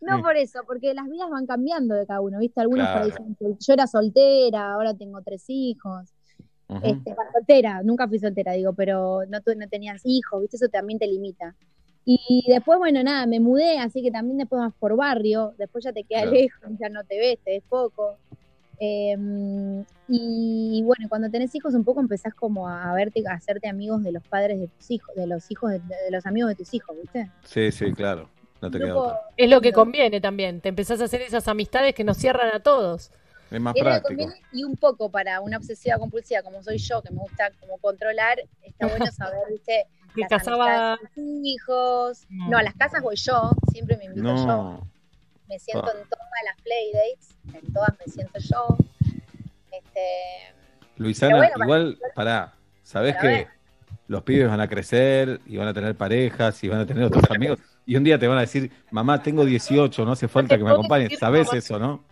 No 0.00 0.16
Sí. 0.18 0.22
por 0.22 0.36
eso, 0.36 0.60
porque 0.66 0.94
las 0.94 1.08
vidas 1.08 1.28
van 1.30 1.46
cambiando 1.46 1.94
de 1.94 2.06
cada 2.06 2.20
uno, 2.20 2.38
¿viste? 2.38 2.60
Algunos 2.60 2.86
Claro. 2.86 3.10
sol- 3.10 3.56
Yo 3.58 3.72
era 3.72 3.86
soltera, 3.86 4.72
ahora 4.74 4.94
tengo 4.94 5.20
tres 5.22 5.44
hijos. 5.48 6.10
Este, 6.82 7.14
soltera, 7.32 7.82
nunca 7.82 8.06
fui 8.08 8.18
soltera, 8.18 8.52
digo, 8.52 8.72
pero 8.72 9.20
no, 9.28 9.38
no 9.56 9.68
tenías 9.68 10.02
hijos, 10.04 10.40
¿viste? 10.42 10.56
Eso 10.56 10.68
también 10.68 10.98
te 10.98 11.06
limita. 11.06 11.54
Y 12.08 12.44
después, 12.48 12.78
bueno, 12.78 13.02
nada, 13.02 13.26
me 13.26 13.40
mudé, 13.40 13.78
así 13.80 14.00
que 14.00 14.12
también 14.12 14.38
después 14.38 14.60
vas 14.60 14.72
por 14.78 14.94
barrio, 14.96 15.54
después 15.58 15.84
ya 15.84 15.92
te 15.92 16.04
queda 16.04 16.20
Claro. 16.22 16.36
lejos, 16.36 16.70
ya 16.78 16.88
no 16.88 17.02
te 17.04 17.18
ves, 17.18 17.38
te 17.44 17.50
ves 17.50 17.64
poco. 17.68 18.16
Eh, 18.78 19.16
y 20.08 20.82
bueno, 20.84 21.08
cuando 21.08 21.28
tenés 21.30 21.52
hijos 21.54 21.74
un 21.74 21.82
poco 21.84 22.00
empezás 22.00 22.32
como 22.34 22.68
a 22.68 22.92
verte, 22.94 23.24
a 23.28 23.32
hacerte 23.34 23.68
amigos 23.68 24.04
de 24.04 24.12
los 24.12 24.22
padres 24.24 24.60
de 24.60 24.68
tus 24.68 24.90
hijos, 24.90 25.14
de 25.16 25.26
los 25.26 25.50
hijos 25.50 25.70
de, 25.72 25.78
de 25.80 26.10
los 26.10 26.24
amigos 26.26 26.50
de 26.50 26.54
tus 26.56 26.72
hijos, 26.74 26.96
¿viste? 27.00 27.28
Sí, 27.44 27.72
sí, 27.72 27.92
claro. 27.92 28.28
No 28.62 28.70
te 28.70 28.78
queda. 28.78 29.20
Es 29.36 29.50
lo 29.50 29.60
que 29.60 29.72
conviene 29.72 30.20
también. 30.20 30.60
Te 30.60 30.68
empezás 30.68 31.00
a 31.00 31.04
hacer 31.04 31.22
esas 31.22 31.46
amistades 31.48 31.94
que 31.94 32.04
nos 32.04 32.16
cierran 32.16 32.54
a 32.54 32.60
todos. 32.60 33.10
Es 33.50 33.60
más 33.60 33.74
Es 33.76 33.82
lo 33.82 33.90
que 33.90 34.00
práctico. 34.00 34.08
conviene, 34.08 34.40
y 34.52 34.64
un 34.64 34.76
poco 34.76 35.10
para 35.10 35.40
una 35.40 35.56
obsesiva 35.58 35.98
compulsiva 35.98 36.42
como 36.42 36.62
soy 36.62 36.78
yo, 36.78 37.02
que 37.02 37.10
me 37.10 37.18
gusta 37.18 37.50
como 37.60 37.78
controlar, 37.78 38.38
está 38.62 38.86
bueno 38.86 39.06
saber, 39.12 39.38
¿viste? 39.50 39.86
Que 40.16 40.22
las 40.22 40.42
casaba- 40.42 40.98
hijos. 41.16 42.24
No, 42.28 42.58
a 42.58 42.62
las 42.62 42.74
casas 42.74 43.02
voy 43.02 43.16
yo, 43.16 43.50
siempre 43.72 43.96
me 43.96 44.04
invito 44.06 44.34
yo. 44.34 44.80
Me 45.48 45.58
siento 45.60 45.86
Ah. 45.86 45.92
en 46.00 46.08
todas 46.08 46.42
las 46.44 46.56
playdates, 46.62 47.36
en 47.66 47.72
todas 47.72 47.90
me 48.04 48.12
siento 48.12 48.38
yo. 48.40 48.76
Este, 49.70 50.00
Luisana, 50.96 51.36
bueno, 51.36 51.52
igual, 51.64 51.98
pará, 52.14 52.54
sabés 52.82 53.16
que 53.16 53.46
los 54.08 54.22
pibes 54.22 54.48
van 54.48 54.60
a 54.60 54.68
crecer 54.68 55.40
y 55.46 55.56
van 55.56 55.68
a 55.68 55.74
tener 55.74 55.94
parejas 55.96 56.62
y 56.64 56.68
van 56.68 56.80
a 56.80 56.86
tener 56.86 57.04
otros 57.04 57.24
amigos 57.30 57.58
y 57.84 57.94
un 57.96 58.02
día 58.04 58.18
te 58.18 58.26
van 58.26 58.38
a 58.38 58.40
decir, 58.42 58.70
mamá, 58.90 59.22
tengo 59.22 59.44
18, 59.44 60.04
no 60.04 60.12
hace 60.12 60.26
falta 60.28 60.56
que 60.58 60.64
me 60.64 60.70
acompañes. 60.70 61.18
¿Sabés 61.18 61.52
eso, 61.52 61.78
no? 61.78 62.02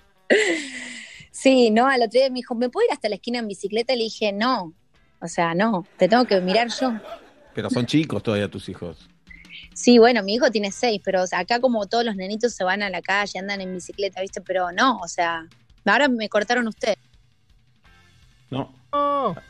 Sí, 1.31 1.70
no, 1.70 1.86
al 1.89 2.02
otro 2.02 2.20
día 2.20 2.28
me 2.31 2.36
dijo, 2.36 2.55
¿me 2.55 2.68
puedo 2.68 2.86
ir 2.86 2.93
hasta 2.93 3.09
la 3.09 3.16
esquina 3.16 3.39
en 3.40 3.48
bicicleta? 3.48 3.93
Y 3.93 3.97
le 3.98 4.05
dije, 4.05 4.32
no. 4.32 4.72
O 5.20 5.26
sea, 5.28 5.55
no, 5.55 5.86
te 5.97 6.09
tengo 6.09 6.24
que 6.26 6.40
mirar 6.40 6.68
yo. 6.68 6.93
Pero 7.55 7.70
son 7.70 7.86
chicos 7.86 8.22
todavía 8.22 8.51
tus 8.51 8.68
hijos. 8.68 9.09
Sí, 9.72 9.98
bueno, 9.98 10.22
mi 10.22 10.35
hijo 10.35 10.51
tiene 10.51 10.70
seis, 10.72 11.01
pero 11.05 11.22
o 11.22 11.26
sea, 11.26 11.40
acá 11.40 11.60
como 11.60 11.86
todos 11.86 12.05
los 12.05 12.16
nenitos 12.16 12.55
se 12.55 12.64
van 12.64 12.82
a 12.82 12.90
la 12.90 13.02
calle, 13.02 13.39
andan 13.39 13.60
en 13.60 13.72
bicicleta, 13.74 14.20
¿viste? 14.20 14.40
Pero 14.40 14.70
no, 14.72 14.98
o 14.98 15.09
sea, 15.09 15.47
ahora 15.85 16.09
me 16.09 16.28
cortaron 16.28 16.66
ustedes. 16.68 16.97
No. 18.51 18.72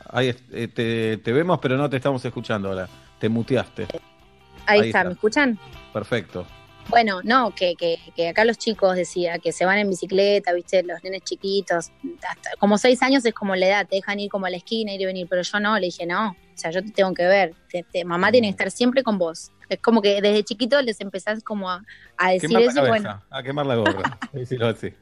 Ahí 0.09 0.29
es- 0.29 0.43
eh, 0.51 0.67
te, 0.67 1.17
te 1.17 1.31
vemos, 1.33 1.59
pero 1.61 1.77
no 1.77 1.89
te 1.89 1.97
estamos 1.97 2.23
escuchando 2.25 2.69
ahora. 2.69 2.87
Te 3.19 3.29
muteaste. 3.29 3.87
Ahí, 4.65 4.79
Ahí 4.79 4.87
está, 4.89 4.99
está. 4.99 5.03
¿me 5.05 5.13
escuchan? 5.13 5.59
Perfecto. 5.93 6.45
Bueno, 6.89 7.21
no, 7.23 7.53
que, 7.55 7.75
que, 7.75 7.97
que 8.15 8.29
acá 8.29 8.45
los 8.45 8.57
chicos 8.57 8.95
decía 8.95 9.39
que 9.39 9.51
se 9.51 9.65
van 9.65 9.79
en 9.79 9.89
bicicleta, 9.89 10.53
viste, 10.53 10.83
los 10.83 11.03
nenes 11.03 11.23
chiquitos, 11.23 11.91
hasta 12.29 12.51
como 12.59 12.77
seis 12.77 13.01
años 13.01 13.25
es 13.25 13.33
como 13.33 13.55
la 13.55 13.65
edad, 13.67 13.87
te 13.87 13.95
dejan 13.97 14.19
ir 14.19 14.29
como 14.29 14.45
a 14.45 14.49
la 14.51 14.57
esquina, 14.57 14.93
ir 14.93 15.01
y 15.01 15.05
venir, 15.05 15.27
pero 15.29 15.41
yo 15.41 15.59
no, 15.59 15.75
le 15.79 15.87
dije, 15.87 16.05
no, 16.05 16.29
o 16.31 16.35
sea, 16.57 16.69
yo 16.71 16.83
te 16.83 16.91
tengo 16.91 17.13
que 17.13 17.25
ver, 17.25 17.53
te- 17.71 17.83
te- 17.91 18.05
mamá 18.05 18.31
tiene 18.31 18.47
que 18.47 18.51
estar 18.51 18.71
siempre 18.71 19.01
con 19.03 19.17
vos. 19.17 19.51
Es 19.67 19.79
como 19.79 19.99
que 19.99 20.21
desde 20.21 20.43
chiquito 20.43 20.79
les 20.83 21.01
empezás 21.01 21.43
como 21.43 21.71
a, 21.71 21.83
a 22.17 22.29
decir 22.31 22.49
Quemar 22.49 22.61
la 22.61 22.67
eso 22.71 22.75
cabeza, 22.83 22.89
bueno, 23.03 23.23
a 23.31 23.43
quemar 23.43 23.65
la 23.65 23.75
gorra. 23.75 24.19
Decirlo 24.31 24.67
así. 24.67 24.93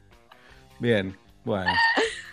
Bien, 0.78 1.14
bueno. 1.44 1.70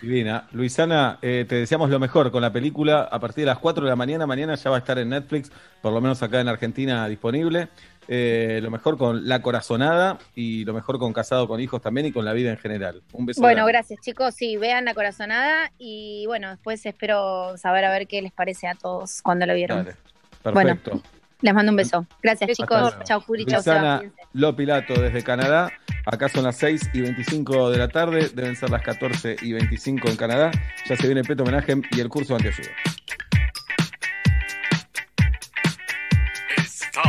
Divina. 0.00 0.48
Luisana, 0.50 1.18
eh, 1.22 1.44
te 1.48 1.54
deseamos 1.56 1.88
lo 1.90 2.00
mejor 2.00 2.32
con 2.32 2.42
la 2.42 2.52
película 2.52 3.02
a 3.02 3.20
partir 3.20 3.42
de 3.42 3.46
las 3.46 3.58
4 3.58 3.84
de 3.84 3.90
la 3.90 3.94
mañana. 3.96 4.26
Mañana 4.26 4.56
ya 4.56 4.70
va 4.70 4.76
a 4.76 4.78
estar 4.80 4.98
en 4.98 5.10
Netflix, 5.10 5.52
por 5.80 5.92
lo 5.92 6.00
menos 6.00 6.20
acá 6.24 6.40
en 6.40 6.48
Argentina 6.48 7.06
disponible. 7.06 7.68
Eh, 8.08 8.60
lo 8.62 8.70
mejor 8.70 8.98
con 8.98 9.28
La 9.28 9.42
Corazonada 9.42 10.18
y 10.34 10.64
lo 10.64 10.74
mejor 10.74 10.98
con 10.98 11.12
Casado 11.12 11.46
con 11.46 11.60
Hijos 11.60 11.80
también 11.80 12.06
y 12.06 12.12
con 12.12 12.24
la 12.24 12.32
vida 12.32 12.50
en 12.50 12.58
general. 12.58 13.02
Un 13.12 13.26
beso. 13.26 13.40
bueno, 13.40 13.58
grande. 13.58 13.72
gracias 13.72 14.00
chicos, 14.00 14.34
sí, 14.34 14.56
vean 14.56 14.84
la 14.84 14.94
corazonada 14.94 15.70
y 15.78 16.24
bueno, 16.26 16.50
después 16.50 16.84
espero 16.84 17.56
saber 17.56 17.84
a 17.84 17.90
ver 17.90 18.06
qué 18.06 18.20
les 18.20 18.32
parece 18.32 18.66
a 18.66 18.74
todos 18.74 19.22
cuando 19.22 19.46
lo 19.46 19.54
vieron. 19.54 19.84
Dale. 19.84 19.96
Bueno, 20.42 20.74
Perfecto. 20.74 21.00
les 21.40 21.54
mando 21.54 21.70
un 21.70 21.76
beso. 21.76 22.06
Gracias 22.22 22.50
Hasta 22.50 22.62
chicos, 22.64 22.80
luego. 22.80 23.04
chau 23.04 23.20
Juri, 23.20 23.46
chau 23.46 23.62
Seba. 23.62 24.02
Lopilato 24.32 24.94
desde 25.00 25.22
Canadá. 25.22 25.70
Acá 26.04 26.28
son 26.28 26.42
las 26.42 26.56
6 26.56 26.90
y 26.94 27.00
25 27.02 27.70
de 27.70 27.78
la 27.78 27.86
tarde. 27.86 28.28
Deben 28.34 28.56
ser 28.56 28.70
las 28.70 28.82
14 28.82 29.36
y 29.40 29.52
25 29.52 30.08
en 30.08 30.16
Canadá. 30.16 30.50
Ya 30.88 30.96
se 30.96 31.06
viene 31.06 31.22
Peto 31.22 31.44
Homenaje 31.44 31.76
y 31.92 32.00
el 32.00 32.08
curso 32.08 32.36
de 32.36 32.48
antiayuda. 32.48 32.74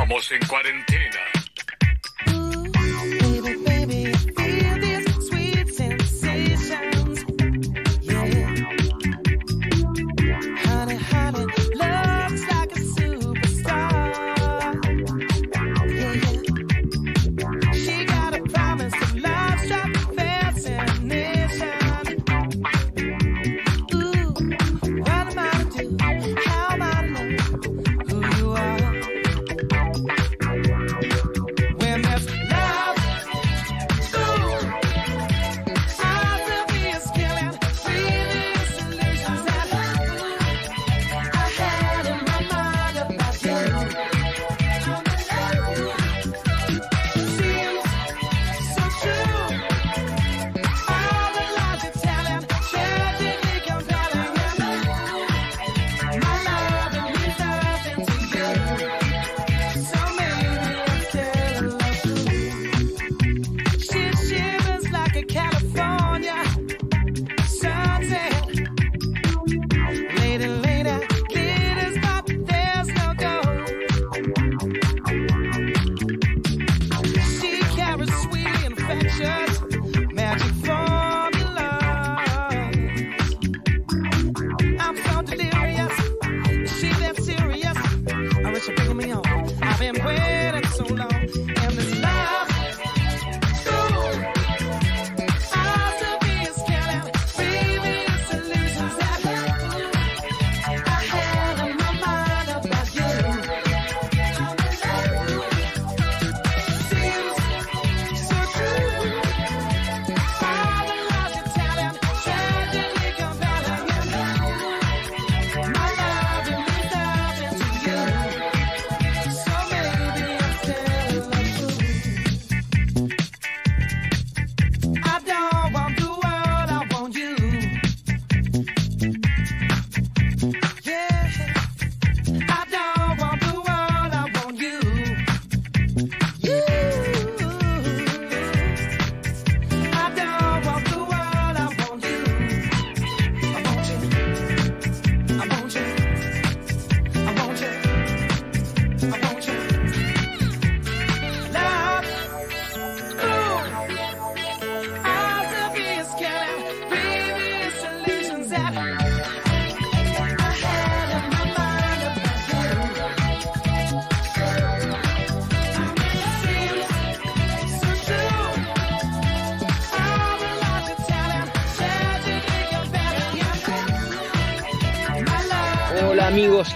Estamos 0.03 0.31
en 0.34 0.47
cuarentena. 0.49 1.32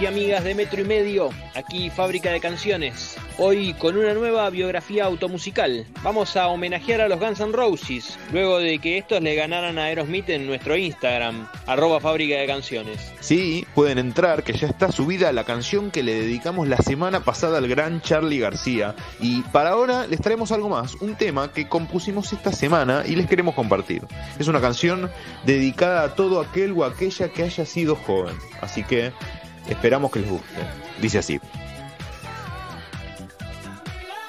Amigas 0.08 0.42
de 0.42 0.54
Metro 0.54 0.80
y 0.80 0.84
Medio, 0.84 1.28
aquí 1.54 1.90
Fábrica 1.90 2.30
de 2.30 2.40
Canciones. 2.40 3.18
Hoy 3.36 3.74
con 3.74 3.94
una 3.94 4.14
nueva 4.14 4.48
biografía 4.48 5.04
automusical. 5.04 5.84
Vamos 6.02 6.34
a 6.34 6.48
homenajear 6.48 7.02
a 7.02 7.08
los 7.08 7.20
Guns 7.20 7.40
N' 7.40 7.52
Roses, 7.52 8.18
luego 8.32 8.58
de 8.58 8.78
que 8.78 8.96
estos 8.96 9.20
le 9.20 9.34
ganaran 9.34 9.78
a 9.78 9.84
Aerosmith 9.84 10.30
en 10.30 10.46
nuestro 10.46 10.78
Instagram, 10.78 11.46
arroba 11.66 12.00
Fábrica 12.00 12.36
de 12.36 12.46
Canciones. 12.46 13.12
Sí, 13.20 13.66
pueden 13.74 13.98
entrar, 13.98 14.44
que 14.44 14.54
ya 14.54 14.66
está 14.66 14.90
subida 14.90 15.30
la 15.30 15.44
canción 15.44 15.90
que 15.90 16.02
le 16.02 16.14
dedicamos 16.14 16.68
la 16.68 16.78
semana 16.78 17.20
pasada 17.20 17.58
al 17.58 17.68
gran 17.68 18.00
Charlie 18.00 18.38
García. 18.38 18.96
Y 19.20 19.42
para 19.42 19.70
ahora 19.70 20.06
les 20.06 20.22
traemos 20.22 20.52
algo 20.52 20.70
más, 20.70 20.94
un 20.94 21.16
tema 21.16 21.52
que 21.52 21.68
compusimos 21.68 22.32
esta 22.32 22.50
semana 22.50 23.04
y 23.06 23.14
les 23.14 23.26
queremos 23.26 23.54
compartir. 23.54 24.02
Es 24.38 24.48
una 24.48 24.62
canción 24.62 25.10
dedicada 25.44 26.02
a 26.02 26.14
todo 26.14 26.40
aquel 26.40 26.72
o 26.72 26.84
aquella 26.84 27.28
que 27.28 27.42
haya 27.42 27.66
sido 27.66 27.94
joven. 27.94 28.34
Así 28.62 28.82
que 28.82 29.12
esperamos 29.68 30.10
que 30.10 30.20
les 30.20 30.30
guste. 30.30 30.60
Dice 31.00 31.18
así. 31.18 31.40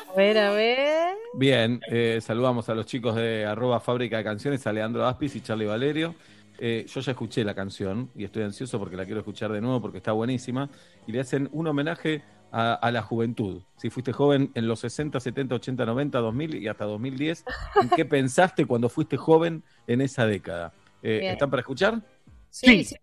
A 0.09 0.13
ver, 0.15 0.37
a 0.37 0.51
ver. 0.51 1.15
Bien, 1.33 1.79
eh, 1.89 2.19
saludamos 2.21 2.67
a 2.69 2.75
los 2.75 2.85
chicos 2.85 3.15
de 3.15 3.45
arroba 3.45 3.79
Fábrica 3.79 4.17
de 4.17 4.23
Canciones, 4.23 4.65
a 4.67 4.73
Leandro 4.73 5.05
Aspis 5.05 5.35
y 5.35 5.41
Charlie 5.41 5.65
Valerio. 5.65 6.15
Eh, 6.57 6.85
yo 6.87 6.99
ya 6.99 7.11
escuché 7.11 7.43
la 7.45 7.55
canción 7.55 8.09
y 8.15 8.25
estoy 8.25 8.43
ansioso 8.43 8.79
porque 8.79 8.97
la 8.97 9.05
quiero 9.05 9.19
escuchar 9.19 9.51
de 9.51 9.61
nuevo 9.61 9.81
porque 9.81 9.99
está 9.99 10.11
buenísima. 10.11 10.69
Y 11.07 11.11
le 11.11 11.21
hacen 11.21 11.47
un 11.53 11.67
homenaje 11.67 12.23
a, 12.51 12.73
a 12.73 12.91
la 12.91 13.01
juventud. 13.01 13.61
Si 13.77 13.89
fuiste 13.89 14.11
joven 14.11 14.51
en 14.55 14.67
los 14.67 14.79
60, 14.81 15.19
70, 15.19 15.55
80, 15.55 15.85
90, 15.85 16.19
2000 16.19 16.55
y 16.55 16.67
hasta 16.67 16.85
2010, 16.85 17.45
¿en 17.81 17.89
qué 17.89 18.05
pensaste 18.05 18.65
cuando 18.65 18.89
fuiste 18.89 19.15
joven 19.15 19.63
en 19.87 20.01
esa 20.01 20.25
década? 20.25 20.73
Eh. 21.01 21.21
¿Están 21.31 21.49
para 21.49 21.61
escuchar? 21.61 22.01
Sí, 22.49 22.83
sí, 22.83 22.95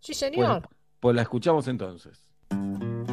sí, 0.00 0.14
señor. 0.14 0.36
Bueno, 0.36 0.70
pues 1.02 1.16
la 1.16 1.22
escuchamos 1.22 1.66
entonces. 1.66 2.16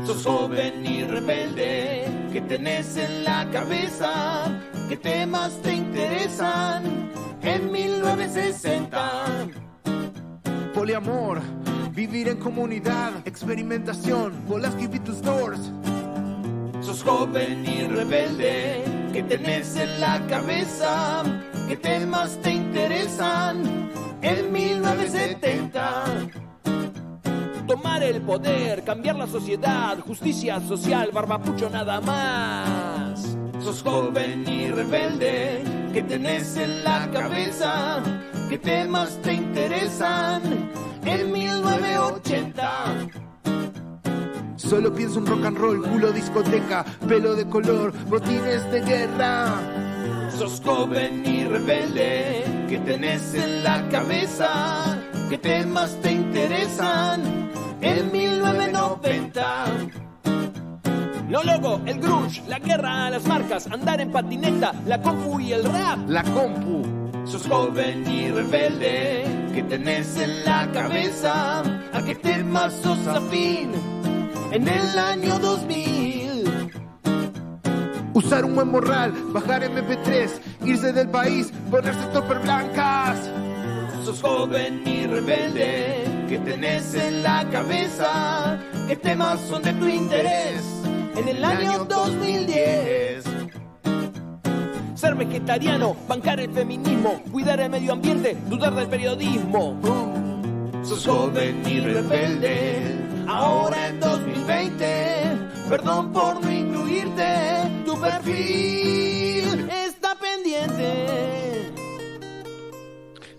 Sos 0.05 0.23
joven 0.23 0.85
y 0.85 1.03
rebelde, 1.05 2.05
que 2.31 2.39
tenés 2.41 2.95
en 2.97 3.23
la 3.23 3.49
cabeza? 3.49 4.61
¿Qué 4.87 4.95
temas 4.95 5.59
te 5.63 5.73
interesan? 5.73 7.09
En 7.41 7.71
1960. 7.71 9.47
Poliamor, 10.71 11.41
vivir 11.91 12.27
en 12.27 12.37
comunidad, 12.37 13.25
experimentación, 13.25 14.33
Polaski 14.47 14.85
Beat 14.85 15.09
Stores. 15.09 15.71
Sos 16.81 17.01
joven 17.01 17.65
y 17.65 17.87
rebelde, 17.87 18.83
que 19.11 19.23
tenés 19.23 19.75
en 19.77 19.99
la 19.99 20.23
cabeza? 20.27 21.23
¿Qué 21.67 21.75
temas 21.75 22.39
te 22.43 22.51
interesan? 22.51 23.89
En 24.21 24.51
1970. 24.51 26.48
Tomar 27.69 28.01
el 28.01 28.19
poder, 28.23 28.83
cambiar 28.83 29.15
la 29.15 29.27
sociedad, 29.27 29.99
justicia 29.99 30.59
social, 30.59 31.11
barbapucho 31.13 31.69
nada 31.69 32.01
más. 32.01 33.37
Sos 33.63 33.83
joven 33.83 34.43
y 34.49 34.71
rebelde, 34.71 35.61
que 35.93 36.01
tenés 36.01 36.57
en 36.57 36.83
la 36.83 37.07
cabeza? 37.11 38.01
¿Qué 38.49 38.57
temas 38.57 39.19
te 39.21 39.33
interesan? 39.33 40.41
En 41.05 41.31
1980. 41.31 42.71
Solo 44.55 44.91
pienso 44.91 45.19
en 45.19 45.27
rock 45.27 45.45
and 45.45 45.57
roll, 45.59 45.83
culo 45.83 46.11
discoteca, 46.11 46.83
pelo 47.07 47.35
de 47.35 47.45
color, 47.45 47.93
botines 48.07 48.71
de 48.71 48.81
guerra. 48.81 49.61
Sos 50.35 50.59
joven 50.65 51.23
y 51.23 51.43
rebelde, 51.43 52.45
que 52.67 52.79
tenés 52.79 53.35
en 53.35 53.63
la 53.63 53.87
cabeza? 53.89 54.97
¿Qué 55.29 55.37
temas 55.37 55.95
te 56.01 56.13
interesan? 56.13 57.48
En 57.81 58.11
1990. 58.11 59.65
No 61.29 61.43
loco, 61.43 61.79
el 61.85 61.99
grunge, 61.99 62.41
la 62.47 62.59
guerra 62.59 63.07
a 63.07 63.09
las 63.11 63.25
marcas, 63.25 63.67
andar 63.67 64.01
en 64.01 64.11
patineta, 64.11 64.73
la 64.85 65.01
compu 65.01 65.39
y 65.39 65.53
el 65.53 65.63
rap. 65.63 65.99
La 66.07 66.23
compu. 66.23 66.83
Sos 67.25 67.47
joven 67.47 68.09
y 68.09 68.31
rebelde, 68.31 69.23
que 69.53 69.61
tenés 69.63 70.17
en 70.17 70.43
la 70.43 70.69
cabeza? 70.71 71.61
¿A 71.93 72.01
qué 72.03 72.15
temas 72.15 72.73
sos 72.73 73.05
afín? 73.07 73.71
En 74.51 74.67
el 74.67 74.97
año 74.97 75.37
2000. 75.37 76.71
Usar 78.13 78.43
un 78.43 78.55
buen 78.55 78.71
morral, 78.71 79.13
bajar 79.27 79.61
MP3, 79.61 80.29
irse 80.65 80.91
del 80.91 81.09
país, 81.09 81.53
ponerse 81.69 82.03
topper 82.07 82.39
blancas. 82.39 83.29
Sos 84.09 84.21
joven 84.23 84.81
y 84.87 85.05
rebelde, 85.05 86.03
que 86.27 86.39
tenés 86.39 86.95
en 86.95 87.21
la 87.21 87.47
cabeza? 87.51 88.57
¿Qué 88.87 88.95
temas 88.95 89.39
son 89.41 89.61
de 89.61 89.71
tu 89.73 89.87
interés? 89.87 90.63
En 91.15 91.27
el 91.27 91.45
año 91.45 91.85
2010. 91.85 93.23
Ser 94.95 95.13
vegetariano, 95.13 95.95
bancar 96.07 96.39
el 96.39 96.51
feminismo, 96.51 97.21
cuidar 97.31 97.59
el 97.59 97.69
medio 97.69 97.93
ambiente, 97.93 98.35
dudar 98.47 98.73
del 98.73 98.87
periodismo. 98.87 99.79
Sos 100.81 101.05
joven 101.05 101.61
y 101.67 101.79
rebelde, 101.79 102.81
ahora 103.27 103.89
en 103.89 103.99
2020. 103.99 104.85
Perdón 105.69 106.11
por 106.11 106.43
no 106.43 106.51
incluirte, 106.51 107.83
tu 107.85 108.01
perfil 108.01 109.69
está 109.69 110.15
pendiente. 110.15 111.28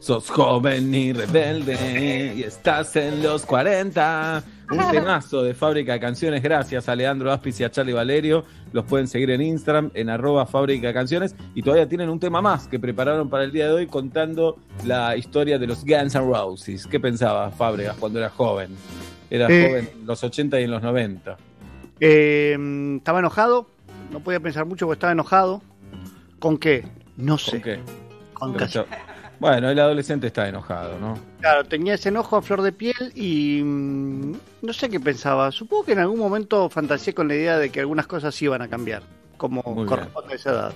Sos 0.00 0.30
joven 0.30 0.94
y 0.94 1.12
rebelde 1.12 2.32
y 2.34 2.42
estás 2.42 2.96
en 2.96 3.22
los 3.22 3.44
40. 3.44 4.42
Un 4.70 4.78
temazo 4.92 5.42
de 5.42 5.52
Fábrica 5.52 5.92
de 5.92 6.00
Canciones. 6.00 6.42
Gracias 6.42 6.88
a 6.88 6.96
Leandro 6.96 7.30
Aspis 7.30 7.60
y 7.60 7.64
a 7.64 7.70
Charlie 7.70 7.92
Valerio. 7.92 8.44
Los 8.72 8.86
pueden 8.86 9.06
seguir 9.08 9.30
en 9.30 9.42
Instagram, 9.42 9.90
en 9.92 10.08
arroba 10.08 10.46
Fábrica 10.46 10.86
de 10.86 10.94
Canciones. 10.94 11.34
Y 11.54 11.62
todavía 11.62 11.86
tienen 11.86 12.08
un 12.08 12.18
tema 12.18 12.40
más 12.40 12.66
que 12.66 12.78
prepararon 12.78 13.28
para 13.28 13.44
el 13.44 13.52
día 13.52 13.66
de 13.66 13.72
hoy 13.72 13.86
contando 13.86 14.56
la 14.86 15.16
historia 15.18 15.58
de 15.58 15.66
los 15.66 15.84
Guns 15.84 16.14
N' 16.14 16.24
Roses. 16.24 16.86
¿Qué 16.86 16.98
pensaba 16.98 17.50
Fábregas 17.50 17.96
cuando 17.98 18.20
era 18.20 18.30
joven? 18.30 18.70
Era 19.28 19.48
Eh. 19.50 19.66
joven 19.68 19.90
en 20.00 20.06
los 20.06 20.24
80 20.24 20.58
y 20.60 20.64
en 20.64 20.70
los 20.70 20.82
90. 20.82 21.36
Eh, 22.00 22.56
estaba 22.96 23.18
enojado, 23.18 23.68
no 24.10 24.20
podía 24.20 24.40
pensar 24.40 24.64
mucho 24.64 24.86
porque 24.86 24.96
estaba 24.96 25.12
enojado. 25.12 25.60
¿Con 26.38 26.56
qué? 26.56 26.86
No 27.18 27.36
sé. 27.36 27.60
¿Con 27.60 27.62
qué? 27.62 27.80
Con 28.32 28.54
Bueno, 29.40 29.70
el 29.70 29.78
adolescente 29.78 30.26
está 30.26 30.46
enojado, 30.48 30.98
¿no? 30.98 31.18
Claro, 31.40 31.64
tenía 31.64 31.94
ese 31.94 32.10
enojo 32.10 32.36
a 32.36 32.42
flor 32.42 32.60
de 32.60 32.72
piel 32.72 33.10
y 33.14 33.62
mm, 33.64 34.32
no 34.62 34.72
sé 34.74 34.88
qué 34.90 35.00
pensaba. 35.00 35.50
Supongo 35.50 35.84
que 35.84 35.92
en 35.92 36.00
algún 36.00 36.18
momento 36.18 36.68
fantaseé 36.68 37.14
con 37.14 37.26
la 37.26 37.34
idea 37.34 37.58
de 37.58 37.70
que 37.70 37.80
algunas 37.80 38.06
cosas 38.06 38.40
iban 38.42 38.60
a 38.60 38.68
cambiar, 38.68 39.02
como 39.38 39.62
Muy 39.62 39.74
bien. 39.76 39.86
corresponde 39.86 40.32
a 40.34 40.36
esa 40.36 40.50
edad. 40.50 40.72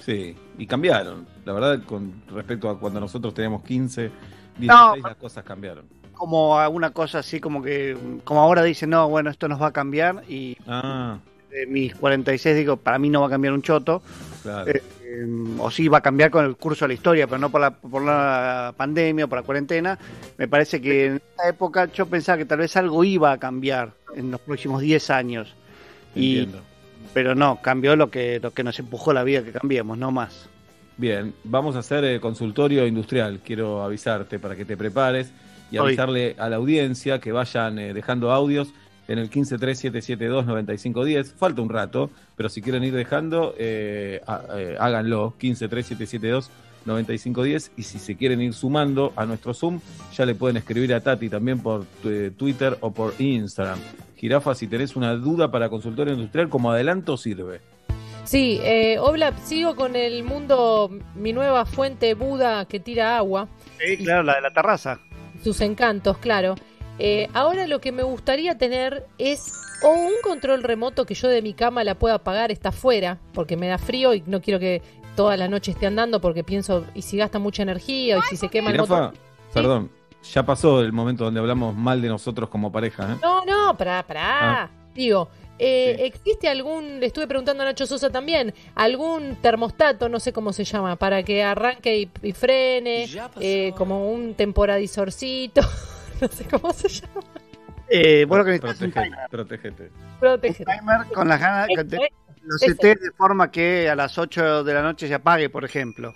Sí, 0.00 0.36
y 0.58 0.66
cambiaron. 0.66 1.26
La 1.44 1.52
verdad, 1.52 1.80
con 1.86 2.12
respecto 2.34 2.68
a 2.68 2.78
cuando 2.78 2.98
nosotros 2.98 3.32
teníamos 3.34 3.62
15, 3.62 4.10
16, 4.58 4.66
No, 4.68 4.96
las 4.96 5.16
cosas 5.16 5.44
cambiaron. 5.44 5.84
Como 6.12 6.58
alguna 6.58 6.90
cosa 6.90 7.20
así, 7.20 7.38
como 7.40 7.62
que, 7.62 7.96
como 8.24 8.40
ahora 8.40 8.64
dicen, 8.64 8.90
no, 8.90 9.08
bueno, 9.08 9.30
esto 9.30 9.46
nos 9.46 9.62
va 9.62 9.68
a 9.68 9.72
cambiar 9.72 10.24
y 10.28 10.56
Ah, 10.66 11.18
de 11.50 11.66
mis 11.66 11.94
46 11.94 12.56
digo, 12.56 12.76
para 12.78 12.98
mí 12.98 13.10
no 13.10 13.20
va 13.20 13.28
a 13.28 13.30
cambiar 13.30 13.54
un 13.54 13.62
choto. 13.62 14.02
claro. 14.42 14.68
Eh, 14.72 14.82
eh, 15.12 15.26
o 15.58 15.70
sí 15.70 15.88
va 15.88 15.98
a 15.98 16.00
cambiar 16.00 16.30
con 16.30 16.44
el 16.44 16.56
curso 16.56 16.84
de 16.84 16.88
la 16.88 16.94
historia, 16.94 17.26
pero 17.26 17.38
no 17.38 17.50
por 17.50 17.60
la, 17.60 17.70
por 17.70 18.02
la 18.02 18.72
pandemia 18.76 19.26
o 19.26 19.28
por 19.28 19.38
la 19.38 19.44
cuarentena. 19.44 19.98
Me 20.38 20.48
parece 20.48 20.80
que 20.80 21.06
en 21.06 21.22
esa 21.34 21.48
época 21.48 21.90
yo 21.92 22.06
pensaba 22.06 22.38
que 22.38 22.46
tal 22.46 22.58
vez 22.58 22.76
algo 22.76 23.04
iba 23.04 23.32
a 23.32 23.38
cambiar 23.38 23.92
en 24.16 24.30
los 24.30 24.40
próximos 24.40 24.80
10 24.80 25.10
años. 25.10 25.54
Y, 26.14 26.38
Entiendo. 26.38 26.62
pero 27.12 27.34
no, 27.34 27.60
cambió 27.60 27.96
lo 27.96 28.10
que, 28.10 28.40
lo 28.40 28.52
que 28.52 28.64
nos 28.64 28.78
empujó 28.78 29.12
la 29.12 29.24
vida 29.24 29.42
que 29.42 29.52
cambiemos, 29.52 29.98
no 29.98 30.10
más. 30.10 30.48
Bien, 30.96 31.34
vamos 31.44 31.76
a 31.76 31.80
hacer 31.80 32.04
eh, 32.04 32.20
consultorio 32.20 32.86
industrial. 32.86 33.40
Quiero 33.44 33.82
avisarte 33.82 34.38
para 34.38 34.56
que 34.56 34.64
te 34.64 34.76
prepares 34.76 35.32
y 35.70 35.78
Hoy. 35.78 35.88
avisarle 35.88 36.36
a 36.38 36.48
la 36.48 36.56
audiencia 36.56 37.18
que 37.18 37.32
vayan 37.32 37.78
eh, 37.78 37.94
dejando 37.94 38.30
audios 38.30 38.72
en 39.12 39.18
el 39.18 39.28
1537729510. 39.30 41.34
Falta 41.34 41.60
un 41.62 41.68
rato, 41.68 42.10
pero 42.36 42.48
si 42.48 42.62
quieren 42.62 42.82
ir 42.84 42.94
dejando, 42.94 43.54
eh, 43.58 44.20
eh, 44.56 44.76
háganlo. 44.78 45.34
1537729510 45.38 47.70
y 47.76 47.82
si 47.84 47.98
se 47.98 48.16
quieren 48.16 48.40
ir 48.40 48.54
sumando 48.54 49.12
a 49.16 49.24
nuestro 49.26 49.52
Zoom, 49.54 49.80
ya 50.16 50.24
le 50.26 50.34
pueden 50.34 50.56
escribir 50.56 50.92
a 50.94 51.00
Tati 51.00 51.28
también 51.28 51.60
por 51.60 51.84
tu- 52.02 52.30
Twitter 52.32 52.76
o 52.80 52.90
por 52.92 53.14
Instagram. 53.18 53.78
Jirafa, 54.16 54.54
si 54.54 54.66
tenés 54.68 54.94
una 54.96 55.14
duda 55.14 55.50
para 55.50 55.68
consultorio 55.68 56.14
industrial, 56.14 56.48
como 56.48 56.70
adelanto 56.72 57.16
sirve. 57.16 57.60
Sí, 58.24 58.60
eh, 58.62 58.98
Oblap, 59.00 59.36
sigo 59.38 59.74
con 59.74 59.96
el 59.96 60.22
mundo, 60.22 60.90
mi 61.16 61.32
nueva 61.32 61.64
fuente 61.66 62.14
Buda 62.14 62.66
que 62.66 62.78
tira 62.78 63.16
agua. 63.16 63.48
Sí, 63.84 63.96
claro, 63.98 64.22
la 64.22 64.36
de 64.36 64.42
la 64.42 64.52
terraza. 64.52 65.00
sus 65.42 65.60
encantos, 65.60 66.18
claro. 66.18 66.54
Eh, 66.98 67.28
ahora 67.32 67.66
lo 67.66 67.80
que 67.80 67.92
me 67.92 68.02
gustaría 68.02 68.56
tener 68.58 69.06
es 69.18 69.52
o 69.82 69.90
un 69.90 70.12
control 70.22 70.62
remoto 70.62 71.06
que 71.06 71.14
yo 71.14 71.28
de 71.28 71.42
mi 71.42 71.54
cama 71.54 71.84
la 71.84 71.96
pueda 71.96 72.14
apagar, 72.14 72.52
está 72.52 72.68
afuera, 72.68 73.18
porque 73.32 73.56
me 73.56 73.66
da 73.68 73.78
frío 73.78 74.14
y 74.14 74.22
no 74.26 74.40
quiero 74.40 74.60
que 74.60 74.82
toda 75.16 75.36
la 75.36 75.48
noche 75.48 75.72
esté 75.72 75.86
andando 75.86 76.20
porque 76.20 76.44
pienso, 76.44 76.84
y 76.94 77.02
si 77.02 77.16
gasta 77.16 77.38
mucha 77.38 77.62
energía, 77.62 78.18
y 78.18 78.22
si 78.22 78.36
se 78.36 78.48
quema 78.48 78.70
el 78.70 78.78
motor. 78.78 79.12
perdón, 79.52 79.90
ya 80.32 80.44
pasó 80.44 80.80
el 80.80 80.92
momento 80.92 81.24
donde 81.24 81.40
hablamos 81.40 81.74
mal 81.74 82.00
de 82.00 82.08
nosotros 82.08 82.48
como 82.48 82.70
pareja. 82.70 83.12
¿eh? 83.12 83.16
No, 83.22 83.44
no, 83.44 83.76
pará, 83.76 84.04
pará. 84.06 84.62
Ah. 84.62 84.70
Digo, 84.94 85.28
eh, 85.58 85.96
¿existe 86.00 86.48
algún, 86.48 87.00
le 87.00 87.06
estuve 87.06 87.26
preguntando 87.26 87.62
a 87.62 87.66
Nacho 87.66 87.86
Sosa 87.86 88.10
también, 88.10 88.52
algún 88.74 89.36
termostato, 89.36 90.08
no 90.08 90.20
sé 90.20 90.32
cómo 90.32 90.52
se 90.52 90.64
llama, 90.64 90.96
para 90.96 91.22
que 91.22 91.42
arranque 91.42 91.98
y, 91.98 92.10
y 92.22 92.32
frene, 92.32 93.08
eh, 93.40 93.72
como 93.76 94.10
un 94.10 94.34
temporadisorcito, 94.34 95.62
no 96.20 96.28
sé 96.28 96.44
cómo 96.50 96.72
se 96.72 96.88
llama. 96.88 97.20
Eh, 97.88 98.24
bueno, 98.26 98.44
que 98.44 98.58
Protegete, 98.58 99.10
protegete. 99.30 99.90
Protege. 100.18 100.64
timer 100.64 101.06
con 101.12 101.28
las 101.28 101.40
ganas 101.40 101.68
que 101.68 101.84
te- 101.84 102.12
lo 102.42 102.56
Ese. 102.56 102.68
setees 102.68 103.00
de 103.00 103.10
forma 103.12 103.50
que 103.50 103.88
a 103.88 103.94
las 103.94 104.16
8 104.18 104.64
de 104.64 104.74
la 104.74 104.82
noche 104.82 105.06
se 105.08 105.14
apague, 105.14 105.48
por 105.50 105.64
ejemplo. 105.64 106.14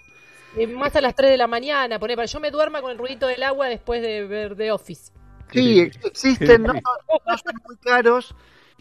Eh, 0.57 0.67
más 0.67 0.97
a 0.97 1.01
las 1.01 1.15
3 1.15 1.31
de 1.31 1.37
la 1.37 1.47
mañana, 1.47 1.99
poné, 1.99 2.17
para 2.17 2.27
yo 2.27 2.41
me 2.41 2.51
duerma 2.51 2.81
con 2.81 2.91
el 2.91 2.99
ruidito 2.99 3.27
del 3.27 3.43
agua 3.43 3.69
después 3.69 4.01
de 4.03 4.27
ver 4.27 4.57
The 4.57 4.73
Office. 4.73 5.13
Sí, 5.53 5.81
ex- 5.81 5.99
existen, 6.05 6.63
no, 6.63 6.73
no 6.73 7.39
son 7.39 7.55
muy 7.67 7.77
caros. 7.77 8.35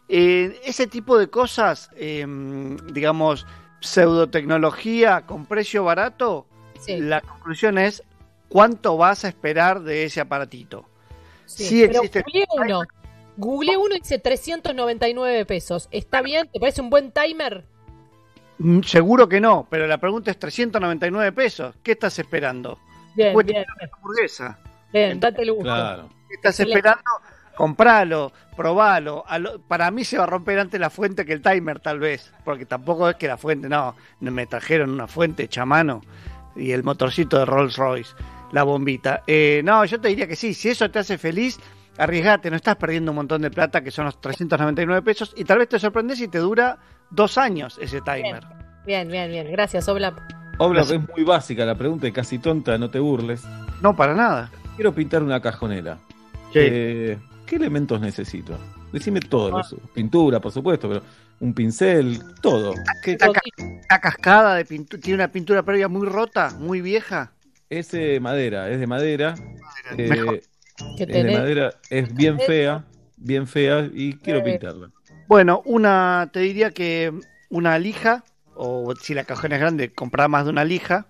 Eh, 0.08 0.60
ese 0.64 0.88
tipo 0.88 1.18
de 1.20 1.30
cosas, 1.30 1.90
eh, 1.96 2.26
digamos, 2.94 3.46
pseudotecnología 3.82 5.26
con 5.26 5.46
precio 5.46 5.84
barato, 5.84 6.48
la 6.88 7.22
conclusión 7.22 7.78
es 7.78 8.04
cuánto 8.48 8.96
vas 8.98 9.26
a 9.26 9.28
esperar 9.28 9.82
de 9.82 10.06
ese 10.06 10.22
aparatito. 10.22 10.88
Sí, 11.46 11.84
pero 11.88 12.04
existe. 12.04 12.24
uno. 12.58 12.82
Googleé 13.38 13.78
uno 13.78 13.96
y 13.96 14.00
dice 14.00 14.18
399 14.20 15.46
pesos. 15.46 15.88
¿Está 15.92 16.22
bien? 16.22 16.50
¿Te 16.52 16.60
parece 16.60 16.82
un 16.82 16.90
buen 16.90 17.12
timer? 17.12 17.66
Mm, 18.60 18.82
Seguro 18.84 19.28
que 19.28 19.42
no, 19.42 19.68
pero 19.70 19.88
la 19.88 19.98
pregunta 19.98 20.32
es 20.32 20.40
399 20.40 21.32
pesos. 21.34 21.76
¿Qué 21.84 21.92
estás 21.94 22.18
esperando? 22.20 22.80
Bien, 23.16 23.36
bien, 23.46 23.66
una 23.78 23.90
hamburguesa. 23.94 24.60
bien, 24.94 25.20
date 25.20 25.42
el 25.42 25.52
gusto. 25.52 25.64
Claro. 25.66 26.10
¿Qué 26.30 26.36
estás 26.36 26.60
Excelente. 26.60 26.80
esperando? 26.80 27.04
Compralo, 27.56 28.32
probalo. 28.56 29.24
Lo- 29.40 29.60
para 29.62 29.90
mí 29.92 30.04
se 30.04 30.18
va 30.18 30.24
a 30.24 30.28
romper 30.28 30.60
antes 30.60 30.80
la 30.80 30.90
fuente 30.90 31.26
que 31.26 31.34
el 31.34 31.42
timer, 31.42 31.80
tal 31.80 32.00
vez. 32.00 32.34
Porque 32.44 32.66
tampoco 32.66 33.10
es 33.10 33.16
que 33.16 33.28
la 33.28 33.38
fuente, 33.38 33.70
no. 33.70 33.96
Me 34.20 34.46
trajeron 34.46 34.90
una 34.92 35.08
fuente 35.08 35.44
hecha 35.44 35.62
a 35.62 35.66
mano 35.66 36.02
y 36.56 36.72
el 36.72 36.84
motorcito 36.84 37.38
de 37.40 37.46
Rolls 37.46 37.76
Royce, 37.78 38.14
la 38.56 38.64
bombita. 38.64 39.22
Eh, 39.28 39.62
no, 39.66 39.84
yo 39.84 40.00
te 40.00 40.08
diría 40.08 40.28
que 40.28 40.38
sí. 40.38 40.54
Si 40.54 40.70
eso 40.70 40.90
te 40.90 41.00
hace 41.00 41.18
feliz, 41.18 41.60
arriesgate. 41.98 42.50
No 42.50 42.56
estás 42.56 42.78
perdiendo 42.78 43.12
un 43.12 43.18
montón 43.18 43.42
de 43.42 43.52
plata, 43.52 43.84
que 43.84 43.92
son 43.92 44.06
los 44.06 44.22
399 44.22 45.02
pesos. 45.02 45.34
Y 45.36 45.44
tal 45.44 45.58
vez 45.60 45.68
te 45.68 45.78
sorprendes 45.78 46.22
y 46.22 46.30
te 46.30 46.38
dura 46.40 46.78
dos 47.10 47.38
años 47.38 47.78
ese 47.82 48.00
timer. 48.00 48.44
Bien, 48.86 49.10
bien, 49.10 49.30
bien. 49.30 49.52
Gracias, 49.52 49.90
Oblap. 49.90 50.18
Oblap, 50.58 50.86
es 50.90 51.02
muy 51.14 51.26
básica 51.26 51.66
la 51.66 51.76
pregunta 51.76 52.08
y 52.08 52.14
casi 52.14 52.40
tonta, 52.40 52.78
no 52.78 52.90
te 52.90 52.98
burles. 53.00 53.44
No, 53.82 53.94
para 53.94 54.14
nada. 54.16 54.50
Quiero 54.78 54.94
pintar 54.96 55.22
una 55.22 55.42
cajonera. 55.42 55.98
Sí. 56.54 56.60
Eh, 56.62 57.18
¿Qué 57.46 57.58
elementos 57.58 58.00
necesito? 58.00 58.58
Decime 58.94 59.20
todo. 59.20 59.50
los- 59.58 59.76
pintura, 59.94 60.40
por 60.40 60.54
supuesto, 60.54 60.88
pero 60.88 61.02
un 61.42 61.54
pincel, 61.54 62.22
todo. 62.42 62.74
¿Qué- 63.04 63.18
una 63.90 64.00
cascada 64.00 64.56
de 64.56 64.64
pintura, 64.64 65.02
tiene 65.02 65.16
una 65.16 65.28
pintura 65.28 65.62
previa 65.64 65.90
muy 65.90 66.08
rota, 66.08 66.52
muy 66.58 66.80
vieja. 66.80 67.34
Es 67.70 67.92
de 67.92 68.20
madera, 68.20 68.70
es 68.70 68.80
de 68.80 68.88
madera. 68.88 69.36
eh, 69.98 70.10
Mejor. 70.10 70.42
¿Qué 70.98 71.04
es 71.04 71.08
de 71.10 71.24
madera, 71.38 71.74
es 71.90 72.14
bien 72.14 72.40
fea, 72.40 72.86
bien 73.18 73.48
fea 73.48 73.90
y 73.94 74.14
quiero 74.18 74.40
Eh. 74.40 74.44
pintarla. 74.44 74.90
Bueno, 75.28 75.62
una, 75.66 76.30
te 76.32 76.42
diría 76.42 76.72
que 76.72 77.12
una 77.50 77.80
lija, 77.80 78.24
o 78.56 78.94
si 78.96 79.14
la 79.14 79.24
cajona 79.24 79.56
es 79.56 79.62
grande, 79.62 79.92
comprar 79.94 80.30
más 80.30 80.46
de 80.46 80.52
una 80.52 80.64
lija. 80.66 81.08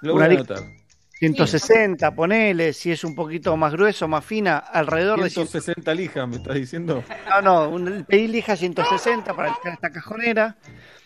Lo 0.00 0.14
una 0.14 0.26
voy 0.26 0.36
a 0.36 0.38
lija 0.40 0.54
anotar. 0.54 0.80
160, 1.18 2.14
ponele, 2.14 2.72
si 2.72 2.90
es 2.92 3.04
un 3.04 3.14
poquito 3.14 3.54
más 3.58 3.72
grueso, 3.72 4.08
más 4.08 4.24
fina, 4.24 4.56
alrededor 4.56 5.22
de 5.22 5.28
160 5.28 5.92
lijas, 5.94 6.26
me 6.26 6.36
estás 6.36 6.54
diciendo. 6.54 7.04
No, 7.28 7.42
no, 7.42 7.68
un, 7.68 8.06
pedí 8.08 8.26
lija 8.26 8.56
160 8.56 9.34
para 9.36 9.54
esta 9.70 9.90
cajonera. 9.90 10.56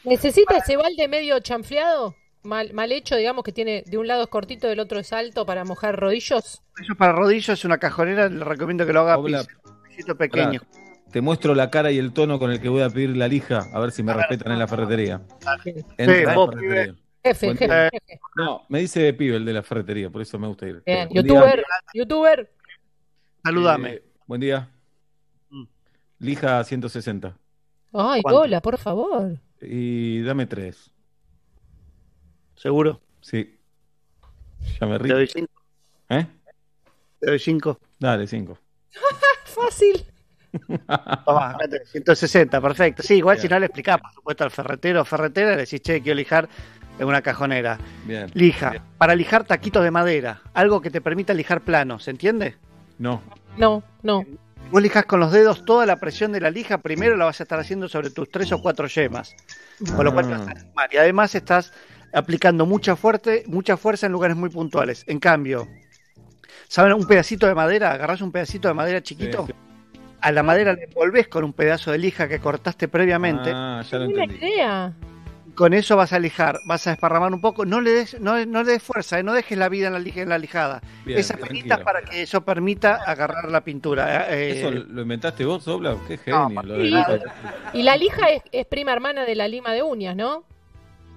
¿Necesita 0.05 0.59
ese 0.59 0.77
balde 0.77 1.09
medio 1.09 1.41
chanfleado? 1.41 2.15
Mal, 2.45 2.75
mal 2.75 2.93
hecho, 2.93 3.17
digamos, 3.17 3.43
que 3.43 3.53
tiene 3.53 3.83
de 3.87 3.97
un 3.97 4.07
lado 4.07 4.23
es 4.25 4.29
cortito, 4.29 4.69
del 4.69 4.79
otro 4.81 4.99
es 4.99 5.13
alto 5.15 5.47
para 5.47 5.65
mojar 5.65 5.99
rodillos. 5.99 6.63
Eso 6.81 6.95
para 6.95 7.13
rodillos 7.13 7.49
es 7.59 7.65
una 7.65 7.79
cajonera, 7.79 8.29
le 8.29 8.45
recomiendo 8.45 8.87
que 8.87 8.93
lo 8.93 9.01
haga 9.01 9.19
pisito 9.89 10.17
pequeño. 10.17 10.61
Te 11.11 11.21
muestro 11.21 11.55
la 11.55 11.71
cara 11.71 11.91
y 11.91 11.99
el 11.99 12.13
tono 12.13 12.39
con 12.39 12.51
el 12.51 12.61
que 12.61 12.69
voy 12.69 12.83
a 12.83 12.91
pedir 12.91 13.17
la 13.17 13.29
lija, 13.29 13.69
a 13.73 13.81
ver 13.81 13.93
si 13.93 14.03
me 14.03 14.13
respetan 14.13 14.53
en 14.53 14.59
la 14.59 14.67
ferretería. 14.67 15.23
Jefe, 15.63 15.85
jefe, 17.23 17.57
jefe. 17.57 18.21
No, 18.37 18.63
me 18.69 18.81
dice 18.81 19.15
pibe 19.15 19.37
el 19.37 19.45
de 19.45 19.53
la 19.55 19.63
ferretería, 19.63 20.11
por 20.11 20.21
eso 20.21 20.39
me 20.39 20.47
gusta 20.47 20.67
ir. 20.67 20.83
Bien, 20.85 21.09
Buen 21.09 21.25
día. 21.25 21.35
youtuber, 21.35 21.65
youtuber. 21.95 22.51
Saludame. 23.43 23.91
Eh, 23.91 24.03
buen 24.27 24.41
día. 24.41 24.69
Lija 26.19 26.63
160. 26.63 27.37
Ay, 27.93 28.23
¿Cuánto? 28.23 28.41
hola, 28.41 28.61
por 28.61 28.77
favor. 28.77 29.39
Y 29.63 30.21
dame 30.23 30.47
tres. 30.47 30.91
¿Seguro? 32.57 33.01
Sí. 33.21 33.59
Ya 34.81 34.87
me 34.87 34.99
Te 34.99 35.09
doy 35.09 35.25
río. 35.27 35.33
cinco. 35.33 35.53
¿Eh? 36.09 36.27
Te 37.21 37.27
doy 37.31 37.39
cinco. 37.39 37.79
Dale, 37.99 38.27
cinco. 38.27 38.59
Fácil. 39.45 40.05
Tomá, 41.25 41.51
acá 41.51 41.69
tenés, 41.69 41.91
160, 41.91 42.61
perfecto. 42.61 43.03
Sí, 43.03 43.15
igual 43.15 43.39
si 43.39 43.49
no 43.49 43.59
le 43.59 43.67
explicás, 43.67 44.01
por 44.01 44.13
supuesto, 44.13 44.45
al 44.45 44.51
ferretero 44.51 45.01
o 45.03 45.05
ferretera, 45.05 45.51
le 45.51 45.57
decís, 45.59 45.81
che, 45.83 46.01
quiero 46.01 46.17
lijar 46.17 46.49
en 46.99 47.07
una 47.09 47.23
cajonera. 47.23 47.79
Bien. 48.05 48.31
Lija, 48.35 48.85
para 48.99 49.17
lijar 49.17 49.45
taquitos 49.45 49.83
de 49.83 49.91
madera, 49.91 50.43
algo 50.55 50.81
que 50.81 50.91
te 50.91 51.01
permita 51.01 51.35
lijar 51.35 51.63
plano, 51.63 51.99
¿se 51.99 52.13
entiende? 52.13 52.57
No. 52.99 53.21
No, 53.57 53.83
no. 54.03 54.25
Vos 54.71 54.81
lijas 54.83 55.05
con 55.05 55.21
los 55.21 55.33
dedos 55.33 55.65
toda 55.65 55.87
la 55.87 55.97
presión 55.97 56.33
de 56.33 56.41
la 56.41 56.51
lija, 56.51 56.79
primero 56.79 57.17
la 57.17 57.27
vas 57.27 57.41
a 57.41 57.43
estar 57.43 57.59
haciendo 57.59 57.89
sobre 57.89 58.11
tus 58.11 58.31
tres 58.31 58.51
o 58.53 58.63
cuatro 58.63 58.87
yemas, 58.87 59.35
con 59.95 60.05
lo 60.05 60.13
cual 60.13 60.27
te 60.27 60.33
vas 60.33 60.43
a 60.49 60.55
lastimar. 60.55 60.95
Y 60.95 60.97
además 60.97 61.35
estás 61.35 61.73
aplicando 62.15 62.67
mucha, 62.67 62.97
fuerte, 62.97 63.43
mucha 63.47 63.77
fuerza 63.77 64.07
en 64.07 64.13
lugares 64.13 64.37
muy 64.37 64.49
puntuales. 64.51 65.05
En 65.07 65.19
cambio, 65.19 65.67
¿saben? 66.69 66.93
Un 66.93 67.07
pedacito 67.07 67.47
de 67.47 67.55
madera, 67.55 67.93
agarrás 67.93 68.21
un 68.21 68.33
pedacito 68.33 68.69
de 68.69 68.75
madera 68.75 69.03
chiquito, 69.03 69.47
Sí, 69.47 69.53
a 70.21 70.33
la 70.33 70.43
madera 70.43 70.73
le 70.73 70.85
envolvés 70.85 71.29
con 71.29 71.45
un 71.45 71.53
pedazo 71.53 71.91
de 71.93 71.99
lija 71.99 72.29
que 72.29 72.39
cortaste 72.39 72.89
previamente. 72.89 73.51
Ah, 73.55 73.83
ya 73.91 73.99
lo 73.99 74.05
entendí. 74.07 74.37
idea. 74.37 74.93
Con 75.55 75.73
eso 75.73 75.97
vas 75.97 76.13
a 76.13 76.19
lijar, 76.19 76.59
vas 76.67 76.85
a 76.89 76.91
desparramar 76.91 77.33
un 77.33 77.41
poco, 77.41 77.65
no 77.65 77.81
le 77.81 77.91
des, 77.93 78.21
no, 78.21 78.45
no 78.45 78.65
le 78.65 78.73
des 78.73 78.83
fuerza, 78.83 79.21
eh, 79.21 79.23
no 79.23 79.33
dejes 79.33 79.57
la 79.57 79.69
vida 79.69 79.87
en 79.87 79.93
la, 79.93 80.01
lija, 80.01 80.23
en 80.23 80.31
la 80.31 80.39
lijada. 80.39 80.81
Bien, 81.05 81.17
Esa 81.19 81.35
tranquilo. 81.35 81.61
penita 81.61 81.85
para 81.85 82.03
que 82.03 82.23
eso 82.23 82.45
permita 82.45 82.97
agarrar 83.07 83.49
la 83.51 83.61
pintura. 83.63 84.35
eh, 84.35 84.59
¿Eso 84.59 84.69
eh, 84.71 84.85
lo 84.89 85.03
inventaste 85.03 85.45
vos, 85.45 85.69
Obla? 85.69 85.97
Qué 86.09 86.17
genio. 86.19 86.61
lo 86.63 86.75
de 86.79 87.23
Y 87.73 87.83
la 87.83 87.97
lija 87.97 88.31
es, 88.31 88.43
es 88.51 88.67
prima 88.67 88.93
hermana 88.93 89.25
de 89.25 89.35
la 89.37 89.47
lima 89.47 89.73
de 89.73 89.85
uñas, 89.85 90.17
¿no? 90.17 90.43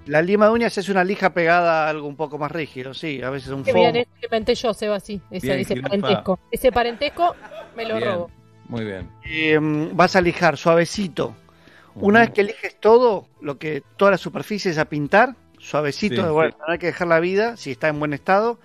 La 0.07 0.21
lima 0.21 0.45
de 0.47 0.51
uñas 0.53 0.77
es 0.77 0.89
una 0.89 1.03
lija 1.03 1.31
pegada 1.33 1.85
a 1.85 1.89
algo 1.89 2.07
un 2.07 2.15
poco 2.15 2.37
más 2.37 2.51
rígido, 2.51 2.93
sí, 2.93 3.21
a 3.21 3.29
veces 3.29 3.49
un 3.49 3.63
foam. 3.63 3.75
bien, 3.75 3.95
ese 3.97 4.09
que 4.19 4.25
inventé 4.27 4.55
yo, 4.55 4.73
Seba, 4.73 4.99
sí. 4.99 5.21
Ese, 5.29 5.47
Bien, 5.47 5.59
ese 5.59 5.73
jirafa. 5.75 5.89
parentesco. 5.89 6.39
Ese 6.51 6.71
parentesco 6.71 7.35
me 7.75 7.85
lo 7.85 7.97
Bien, 7.97 8.09
robo. 8.09 8.31
Muy 8.69 8.83
bien. 8.85 9.09
Eh, 9.25 9.57
vas 9.93 10.15
a 10.15 10.21
lijar 10.21 10.57
suavecito. 10.57 11.35
Una 11.95 12.19
vez 12.19 12.29
que 12.31 12.41
eliges 12.41 12.79
todo, 12.79 13.27
lo 13.41 13.57
que 13.57 13.81
toda 13.97 14.11
la 14.11 14.17
superficie 14.17 14.69
es 14.71 14.77
a 14.77 14.85
pintar, 14.85 15.35
suavecito, 15.57 16.15
Sí, 16.17 16.21
de 16.21 16.29
bueno, 16.29 16.51
sí. 16.51 16.57
no 16.67 16.73
hay 16.73 16.79
que 16.79 16.85
dejar 16.87 17.07
la 17.07 17.19
vida, 17.19 17.57
si 17.57 17.71
está 17.71 17.87
en 17.87 17.97
buen 17.99 18.13
estado, 18.13 18.59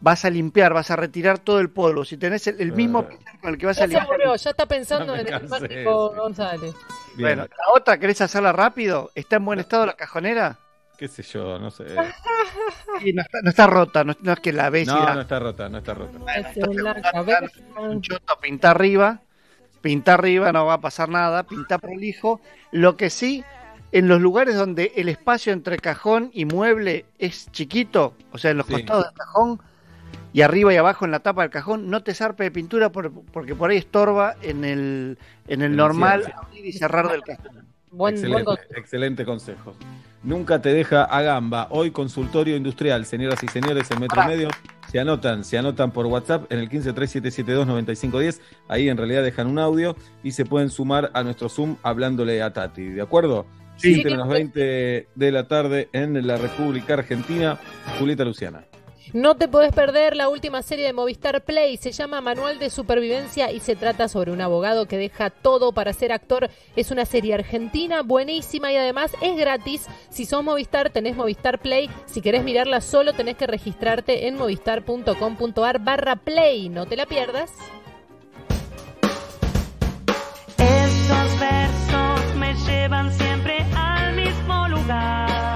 vas 0.00 0.24
a 0.24 0.30
limpiar, 0.30 0.72
vas 0.72 0.90
a 0.92 0.96
retirar 0.96 1.38
todo 1.40 1.58
el 1.58 1.68
polvo. 1.70 2.04
Si 2.04 2.16
tenés 2.16 2.46
el, 2.46 2.60
el 2.60 2.72
mismo 2.72 3.00
Ah. 3.00 3.08
pincel 3.08 3.40
con 3.40 3.50
el 3.50 3.58
que 3.58 3.66
vas 3.66 3.76
Ya 3.78 3.84
a 3.84 3.88
se 3.88 3.94
limpiar, 3.94 4.36
ya 4.38 4.50
está 4.50 4.66
pensando 4.66 5.06
No 5.06 5.14
en 5.14 5.20
el 5.20 5.26
cansé, 5.26 5.48
mágico 5.48 6.10
sí. 6.14 6.18
González. 6.20 6.74
Bien. 7.16 7.36
bueno, 7.38 7.42
la 7.42 7.74
otra, 7.74 7.98
¿querés 7.98 8.20
hacerla 8.20 8.52
rápido? 8.52 9.10
¿Está 9.16 9.36
en 9.36 9.44
buen 9.46 9.58
estado 9.58 9.84
la 9.86 9.94
cajonera? 9.94 10.58
Qué 10.98 11.08
sé 11.08 11.22
yo, 11.22 11.58
no 11.58 11.70
sé. 11.70 11.84
Sí, 13.02 13.12
no, 13.12 13.20
está, 13.22 13.38
no 13.42 13.50
está 13.50 13.66
rota, 13.66 14.04
no, 14.04 14.14
no 14.22 14.32
es 14.32 14.40
que 14.40 14.52
la 14.52 14.70
ves 14.70 14.88
y 14.88 14.90
No, 14.90 15.04
la- 15.04 15.14
no 15.14 15.20
está 15.20 15.38
rota, 15.38 15.68
no 15.68 15.78
está 15.78 15.92
rota. 15.94 16.18
Un 17.78 18.00
choto, 18.00 18.38
pinta 18.40 18.70
arriba, 18.70 19.20
pinta 19.82 20.14
arriba, 20.14 20.50
no 20.52 20.64
va 20.64 20.74
a 20.74 20.80
pasar 20.80 21.08
nada, 21.10 21.42
pinta 21.42 21.78
prolijo. 21.78 22.40
Lo 22.72 22.96
que 22.96 23.10
sí, 23.10 23.44
en 23.92 24.08
los 24.08 24.20
lugares 24.20 24.56
donde 24.56 24.92
el 24.96 25.08
espacio 25.10 25.52
entre 25.52 25.76
cajón 25.78 26.30
y 26.32 26.46
mueble 26.46 27.04
es 27.18 27.50
chiquito, 27.52 28.14
o 28.32 28.38
sea, 28.38 28.52
en 28.52 28.56
los 28.58 28.66
Sí. 28.66 28.72
costados 28.74 29.04
del 29.04 29.14
cajón 29.14 29.60
y 30.32 30.40
arriba 30.42 30.72
y 30.72 30.76
abajo 30.76 31.04
en 31.04 31.10
la 31.10 31.20
tapa 31.20 31.42
del 31.42 31.50
cajón, 31.50 31.90
no 31.90 32.02
te 32.02 32.14
zarpe 32.14 32.44
de 32.44 32.50
pintura 32.50 32.90
por- 32.90 33.12
porque 33.32 33.54
por 33.54 33.70
ahí 33.70 33.76
estorba 33.76 34.36
en 34.42 34.64
el, 34.64 35.18
en 35.48 35.60
el 35.62 35.76
normal 35.76 36.32
abrir 36.34 36.64
y 36.66 36.72
cerrar 36.72 37.10
del 37.10 37.22
cajón. 37.22 37.66
Buen, 37.90 38.14
buen 38.14 38.14
excelente, 38.14 38.44
consejo. 38.44 38.74
excelente 38.80 39.24
consejo. 39.24 39.74
Nunca 40.26 40.60
te 40.60 40.74
deja 40.74 41.04
a 41.04 41.22
gamba. 41.22 41.68
Hoy 41.70 41.92
consultorio 41.92 42.56
industrial, 42.56 43.06
señoras 43.06 43.40
y 43.44 43.46
señores, 43.46 43.88
en 43.92 44.00
metro 44.00 44.24
y 44.24 44.26
medio. 44.26 44.48
Se 44.90 44.98
anotan, 44.98 45.44
se 45.44 45.56
anotan 45.56 45.92
por 45.92 46.06
WhatsApp 46.06 46.50
en 46.50 46.58
el 46.58 46.68
1537729510. 46.68 48.40
Ahí 48.66 48.88
en 48.88 48.96
realidad 48.96 49.22
dejan 49.22 49.46
un 49.46 49.60
audio 49.60 49.94
y 50.24 50.32
se 50.32 50.44
pueden 50.44 50.68
sumar 50.68 51.12
a 51.14 51.22
nuestro 51.22 51.48
Zoom 51.48 51.76
hablándole 51.84 52.42
a 52.42 52.52
Tati. 52.52 52.86
¿De 52.86 53.02
acuerdo? 53.02 53.46
Sí. 53.76 53.94
Siete 53.94 54.10
menos 54.10 54.28
20 54.28 55.08
de 55.14 55.32
la 55.32 55.46
tarde 55.46 55.90
en 55.92 56.26
la 56.26 56.36
República 56.36 56.94
Argentina. 56.94 57.60
Julieta 58.00 58.24
Luciana. 58.24 58.64
No 59.12 59.36
te 59.36 59.48
podés 59.48 59.72
perder 59.72 60.16
la 60.16 60.28
última 60.28 60.62
serie 60.62 60.86
de 60.86 60.92
Movistar 60.92 61.44
Play. 61.44 61.76
Se 61.76 61.92
llama 61.92 62.20
Manual 62.20 62.58
de 62.58 62.70
Supervivencia 62.70 63.52
y 63.52 63.60
se 63.60 63.76
trata 63.76 64.08
sobre 64.08 64.32
un 64.32 64.40
abogado 64.40 64.86
que 64.86 64.98
deja 64.98 65.30
todo 65.30 65.72
para 65.72 65.92
ser 65.92 66.12
actor. 66.12 66.50
Es 66.74 66.90
una 66.90 67.04
serie 67.04 67.34
argentina 67.34 68.02
buenísima 68.02 68.72
y 68.72 68.76
además 68.76 69.12
es 69.20 69.36
gratis. 69.36 69.86
Si 70.10 70.26
sos 70.26 70.42
Movistar, 70.42 70.90
tenés 70.90 71.16
Movistar 71.16 71.60
Play. 71.60 71.88
Si 72.06 72.20
querés 72.20 72.42
mirarla 72.42 72.80
solo, 72.80 73.12
tenés 73.12 73.36
que 73.36 73.46
registrarte 73.46 74.26
en 74.26 74.36
movistar.com.ar 74.36 75.78
barra 75.80 76.16
play. 76.16 76.68
No 76.68 76.86
te 76.86 76.96
la 76.96 77.06
pierdas. 77.06 77.52
Estos 80.58 81.40
versos 81.40 82.36
me 82.36 82.54
llevan 82.66 83.12
siempre 83.12 83.64
al 83.74 84.14
mismo 84.14 84.68
lugar. 84.68 85.55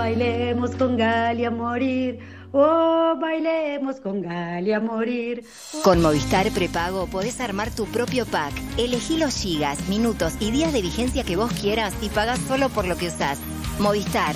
Bailemos 0.00 0.70
con 0.76 0.96
Galia 0.96 1.48
a 1.48 1.50
morir. 1.50 2.18
Oh, 2.52 3.14
bailemos 3.20 4.00
con 4.00 4.22
Galia 4.22 4.78
a 4.78 4.80
morir. 4.80 5.44
Con 5.84 6.00
Movistar 6.00 6.50
Prepago 6.52 7.06
podés 7.06 7.38
armar 7.40 7.70
tu 7.70 7.84
propio 7.84 8.24
pack. 8.24 8.54
Elegí 8.78 9.18
los 9.18 9.34
gigas, 9.34 9.88
minutos 9.88 10.32
y 10.40 10.50
días 10.52 10.72
de 10.72 10.80
vigencia 10.80 11.22
que 11.22 11.36
vos 11.36 11.52
quieras 11.52 11.92
y 12.00 12.08
pagás 12.08 12.38
solo 12.48 12.70
por 12.70 12.86
lo 12.86 12.96
que 12.96 13.08
usás. 13.08 13.38
Movistar. 13.78 14.34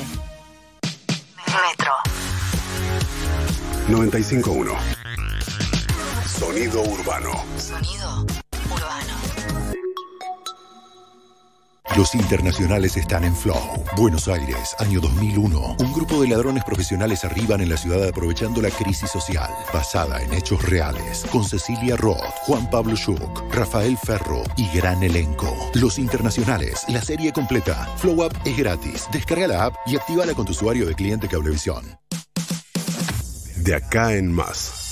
Metro 1.46 1.92
951. 3.88 4.72
Sonido 6.26 6.82
urbano. 6.82 7.32
Sonido 7.56 8.26
Los 11.96 12.14
internacionales 12.16 12.96
están 12.96 13.22
en 13.22 13.36
Flow. 13.36 13.60
Buenos 13.96 14.26
Aires, 14.26 14.74
año 14.80 15.00
2001. 15.00 15.76
Un 15.78 15.92
grupo 15.92 16.20
de 16.20 16.28
ladrones 16.28 16.64
profesionales 16.64 17.24
arriban 17.24 17.60
en 17.60 17.68
la 17.68 17.76
ciudad 17.76 18.08
aprovechando 18.08 18.60
la 18.60 18.70
crisis 18.70 19.10
social, 19.10 19.48
basada 19.72 20.20
en 20.20 20.32
hechos 20.32 20.68
reales, 20.68 21.24
con 21.30 21.44
Cecilia 21.44 21.96
Roth, 21.96 22.24
Juan 22.46 22.68
Pablo 22.68 22.96
Schuch, 22.96 23.38
Rafael 23.52 23.96
Ferro 23.96 24.42
y 24.56 24.66
gran 24.76 25.04
elenco. 25.04 25.54
Los 25.74 26.00
internacionales, 26.00 26.84
la 26.88 27.00
serie 27.00 27.32
completa. 27.32 27.88
Flow 27.98 28.24
App 28.24 28.34
es 28.44 28.56
gratis. 28.56 29.06
Descarga 29.12 29.46
la 29.46 29.64
app 29.66 29.76
y 29.86 29.94
actívala 29.94 30.34
con 30.34 30.46
tu 30.46 30.50
usuario 30.50 30.86
de 30.86 30.94
cliente 30.94 31.28
Cablevisión. 31.28 31.84
De 33.56 33.76
acá 33.76 34.14
en 34.14 34.32
más. 34.32 34.83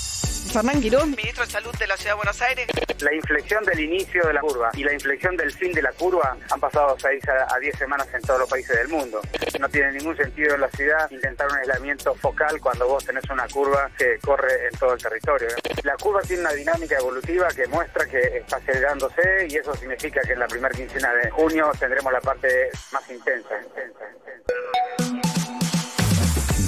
Fernán 0.53 0.79
Quirós, 0.81 1.07
ministro 1.07 1.43
de 1.43 1.51
Salud 1.51 1.75
de 1.79 1.87
la 1.87 1.97
Ciudad 1.97 2.11
de 2.11 2.17
Buenos 2.17 2.39
Aires. 2.43 2.67
La 2.99 3.11
inflexión 3.11 3.63
del 3.65 3.79
inicio 3.79 4.23
de 4.27 4.33
la 4.33 4.41
curva 4.41 4.69
y 4.75 4.83
la 4.83 4.93
inflexión 4.93 5.35
del 5.35 5.51
fin 5.51 5.73
de 5.73 5.81
la 5.81 5.91
curva 5.93 6.37
han 6.47 6.59
pasado 6.59 6.95
6 6.95 7.23
a 7.49 7.57
10 7.57 7.75
semanas 7.75 8.07
en 8.13 8.21
todos 8.21 8.41
los 8.41 8.47
países 8.47 8.77
del 8.77 8.87
mundo. 8.87 9.19
No 9.59 9.67
tiene 9.67 9.93
ningún 9.93 10.15
sentido 10.15 10.53
en 10.53 10.61
la 10.61 10.69
ciudad 10.69 11.09
intentar 11.09 11.47
un 11.49 11.57
aislamiento 11.57 12.13
focal 12.13 12.61
cuando 12.61 12.87
vos 12.87 13.03
tenés 13.03 13.27
una 13.31 13.47
curva 13.47 13.89
que 13.97 14.19
corre 14.19 14.67
en 14.71 14.77
todo 14.77 14.93
el 14.93 15.01
territorio. 15.01 15.47
La 15.81 15.95
curva 15.95 16.21
tiene 16.21 16.41
una 16.41 16.53
dinámica 16.53 16.97
evolutiva 16.99 17.47
que 17.47 17.65
muestra 17.65 18.05
que 18.05 18.19
está 18.37 18.57
acelerándose 18.57 19.47
y 19.49 19.55
eso 19.55 19.73
significa 19.73 20.21
que 20.21 20.33
en 20.33 20.39
la 20.39 20.47
primera 20.47 20.75
quincena 20.75 21.11
de 21.15 21.31
junio 21.31 21.71
tendremos 21.79 22.13
la 22.13 22.21
parte 22.21 22.69
más 22.91 23.09
intensa. 23.09 23.55
intensa, 23.57 24.05
intensa. 24.21 25.23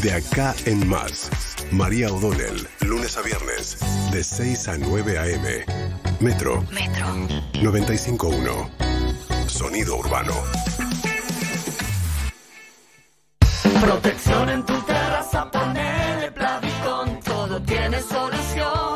De 0.02 0.12
acá 0.12 0.56
en 0.66 0.88
más. 0.88 1.55
María 1.72 2.12
O'Donnell, 2.12 2.68
lunes 2.82 3.18
a 3.18 3.22
viernes, 3.22 3.78
de 4.12 4.24
6 4.24 4.68
a 4.68 4.78
9 4.78 5.18
a.m. 5.18 5.66
Metro. 6.20 6.64
Metro. 6.72 7.08
951. 7.62 8.70
Sonido 9.48 9.98
urbano. 9.98 10.34
Protección 13.82 14.50
en 14.50 14.66
tu 14.66 14.80
terraza, 14.82 15.52
ponele 15.52 16.32
Plavicon, 16.32 17.20
todo 17.22 17.62
tiene 17.62 18.02
solución. 18.02 18.95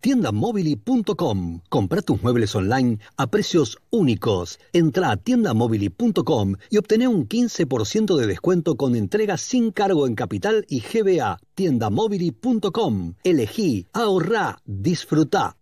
Tiendamobili.com. 0.00 1.60
Compra 1.68 2.02
tus 2.02 2.22
muebles 2.22 2.54
online 2.54 2.98
a 3.16 3.26
precios 3.26 3.78
únicos. 3.90 4.58
Entra 4.72 5.10
a 5.10 5.16
tiendamobili.com 5.16 6.54
y 6.70 6.78
obtené 6.78 7.08
un 7.08 7.28
15% 7.28 8.16
de 8.16 8.26
descuento 8.26 8.76
con 8.76 8.96
entrega 8.96 9.36
sin 9.36 9.70
cargo 9.72 10.06
en 10.06 10.14
capital 10.14 10.64
y 10.68 10.80
GBA. 10.80 11.38
Tiendamobili.com. 11.54 13.14
Elegí, 13.22 13.86
ahorrá, 13.92 14.62
disfrutá. 14.64 15.57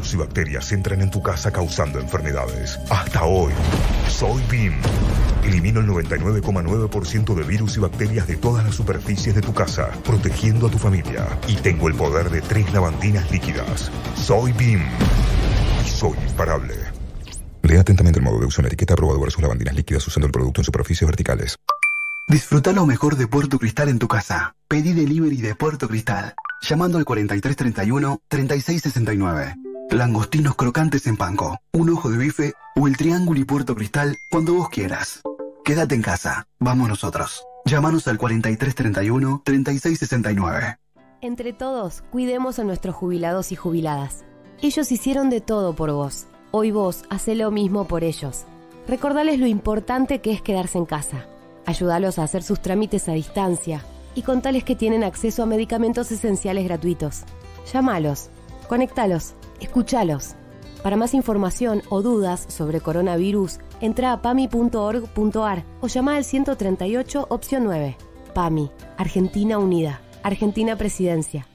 Virus 0.00 0.14
y 0.14 0.16
bacterias 0.16 0.72
entran 0.72 1.02
en 1.02 1.10
tu 1.10 1.22
casa 1.22 1.52
causando 1.52 2.00
enfermedades. 2.00 2.80
Hasta 2.88 3.24
hoy, 3.24 3.52
soy 4.08 4.42
BIM. 4.50 4.72
Elimino 5.44 5.80
el 5.80 5.88
99,9% 5.88 7.34
de 7.34 7.42
virus 7.42 7.76
y 7.76 7.80
bacterias 7.80 8.26
de 8.26 8.36
todas 8.36 8.64
las 8.64 8.74
superficies 8.74 9.34
de 9.34 9.42
tu 9.42 9.52
casa, 9.52 9.90
protegiendo 10.02 10.68
a 10.68 10.70
tu 10.70 10.78
familia. 10.78 11.26
Y 11.48 11.56
tengo 11.56 11.88
el 11.88 11.94
poder 11.96 12.30
de 12.30 12.40
tres 12.40 12.72
lavandinas 12.72 13.30
líquidas. 13.30 13.90
Soy 14.16 14.52
BIM. 14.52 14.80
Y 15.84 15.88
soy 15.90 16.16
imparable. 16.26 16.76
Lea 17.60 17.82
atentamente 17.82 18.20
el 18.20 18.24
modo 18.24 18.40
de 18.40 18.46
uso 18.46 18.62
en 18.62 18.64
la 18.64 18.68
etiqueta 18.68 18.94
aprobado 18.94 19.20
versus 19.20 19.42
lavandinas 19.42 19.74
líquidas 19.74 20.06
usando 20.06 20.28
el 20.28 20.32
producto 20.32 20.62
en 20.62 20.64
superficies 20.64 21.06
verticales. 21.06 21.56
Disfruta 22.26 22.72
lo 22.72 22.86
mejor 22.86 23.16
de 23.16 23.26
Puerto 23.26 23.58
Cristal 23.58 23.90
en 23.90 23.98
tu 23.98 24.08
casa. 24.08 24.54
Pedí 24.66 24.94
delivery 24.94 25.42
de 25.42 25.54
Puerto 25.54 25.88
Cristal. 25.88 26.32
Llamando 26.62 26.96
al 26.96 27.04
4331-3669. 27.04 29.69
Langostinos 29.92 30.54
crocantes 30.54 31.08
en 31.08 31.16
panco, 31.16 31.58
un 31.72 31.90
ojo 31.90 32.10
de 32.10 32.18
bife 32.18 32.52
o 32.76 32.86
el 32.86 32.96
triángulo 32.96 33.40
y 33.40 33.44
Puerto 33.44 33.74
Cristal 33.74 34.16
cuando 34.30 34.54
vos 34.54 34.68
quieras. 34.68 35.20
Quédate 35.64 35.96
en 35.96 36.02
casa. 36.02 36.46
Vamos 36.60 36.88
nosotros. 36.88 37.44
Llámanos 37.64 38.06
al 38.06 38.16
4331-3669. 38.18 40.78
Entre 41.22 41.52
todos, 41.52 42.04
cuidemos 42.12 42.60
a 42.60 42.64
nuestros 42.64 42.94
jubilados 42.94 43.50
y 43.50 43.56
jubiladas. 43.56 44.24
Ellos 44.62 44.92
hicieron 44.92 45.28
de 45.28 45.40
todo 45.40 45.74
por 45.74 45.90
vos. 45.90 46.28
Hoy 46.52 46.70
vos 46.70 47.02
hace 47.10 47.34
lo 47.34 47.50
mismo 47.50 47.88
por 47.88 48.04
ellos. 48.04 48.44
Recordales 48.86 49.40
lo 49.40 49.48
importante 49.48 50.20
que 50.20 50.32
es 50.32 50.40
quedarse 50.40 50.78
en 50.78 50.86
casa. 50.86 51.26
Ayúdalos 51.66 52.20
a 52.20 52.22
hacer 52.22 52.44
sus 52.44 52.62
trámites 52.62 53.08
a 53.08 53.12
distancia 53.12 53.84
y 54.14 54.22
contales 54.22 54.62
que 54.62 54.76
tienen 54.76 55.02
acceso 55.02 55.42
a 55.42 55.46
medicamentos 55.46 56.12
esenciales 56.12 56.64
gratuitos. 56.64 57.24
Llámalos, 57.72 58.30
conectalos, 58.68 59.34
escuchalos. 59.60 60.34
Para 60.82 60.96
más 60.96 61.14
información 61.14 61.82
o 61.90 62.02
dudas 62.02 62.46
sobre 62.48 62.80
coronavirus, 62.80 63.60
entra 63.80 64.12
a 64.12 64.22
pami.org.ar 64.22 65.64
o 65.80 65.86
llama 65.86 66.16
al 66.16 66.24
138 66.24 67.26
opción 67.28 67.64
9. 67.64 67.96
PAMI, 68.34 68.70
Argentina 68.96 69.58
Unida, 69.58 70.00
Argentina 70.22 70.76
Presidencia. 70.76 71.46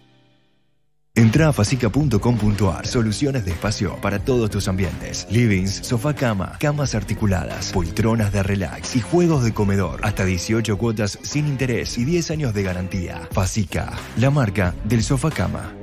Entra 1.18 1.48
a 1.48 1.54
facica.com.ar. 1.54 2.86
Soluciones 2.86 3.46
de 3.46 3.52
espacio 3.52 3.96
para 4.02 4.20
todos 4.20 4.50
tus 4.50 4.68
ambientes. 4.68 5.26
Livings, 5.32 5.76
sofá 5.76 6.14
cama, 6.14 6.58
camas 6.60 6.94
articuladas, 6.94 7.72
poltronas 7.72 8.34
de 8.34 8.44
relax 8.44 8.98
y 8.98 9.02
juegos 9.02 9.46
de 9.46 9.54
comedor. 9.54 10.02
Hasta 10.04 10.26
18 10.26 10.78
cuotas 10.78 11.18
sin 11.22 11.48
interés 11.48 11.98
y 11.98 12.04
10 12.04 12.32
años 12.32 12.54
de 12.54 12.64
garantía. 12.64 13.30
Facica, 13.32 13.94
la 14.18 14.30
marca 14.30 14.76
del 14.84 15.04
sofá 15.04 15.32
cama. 15.32 15.74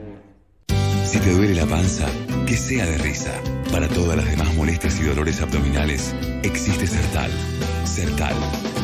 Si 1.04 1.18
te 1.18 1.32
duele 1.32 1.54
la 1.54 1.66
panza, 1.66 2.06
que 2.46 2.56
sea 2.56 2.86
de 2.86 2.98
risa. 2.98 3.32
Para 3.70 3.88
todas 3.88 4.16
las 4.16 4.26
demás 4.26 4.54
molestias 4.54 4.98
y 5.00 5.04
dolores 5.04 5.40
abdominales, 5.40 6.14
existe 6.42 6.86
Sertal. 6.86 7.30
Sertal. 7.84 8.34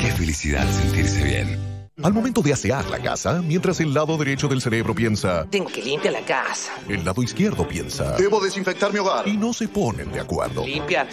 Qué 0.00 0.10
felicidad 0.12 0.66
sentirse 0.70 1.24
bien. 1.24 1.67
Al 2.02 2.12
momento 2.12 2.42
de 2.42 2.52
asear 2.52 2.88
la 2.90 2.98
casa, 3.00 3.42
mientras 3.42 3.80
el 3.80 3.92
lado 3.92 4.16
derecho 4.16 4.46
del 4.46 4.60
cerebro 4.62 4.94
piensa, 4.94 5.46
Tengo 5.50 5.66
que 5.68 5.82
limpiar 5.82 6.12
la 6.14 6.20
casa. 6.20 6.72
el 6.88 7.04
lado 7.04 7.22
izquierdo 7.24 7.66
piensa, 7.66 8.12
Debo 8.16 8.40
desinfectar 8.40 8.92
mi 8.92 9.00
hogar. 9.00 9.26
y 9.26 9.36
no 9.36 9.52
se 9.52 9.66
ponen 9.66 10.12
de 10.12 10.20
acuerdo. 10.20 10.64
Limpiar. 10.64 11.08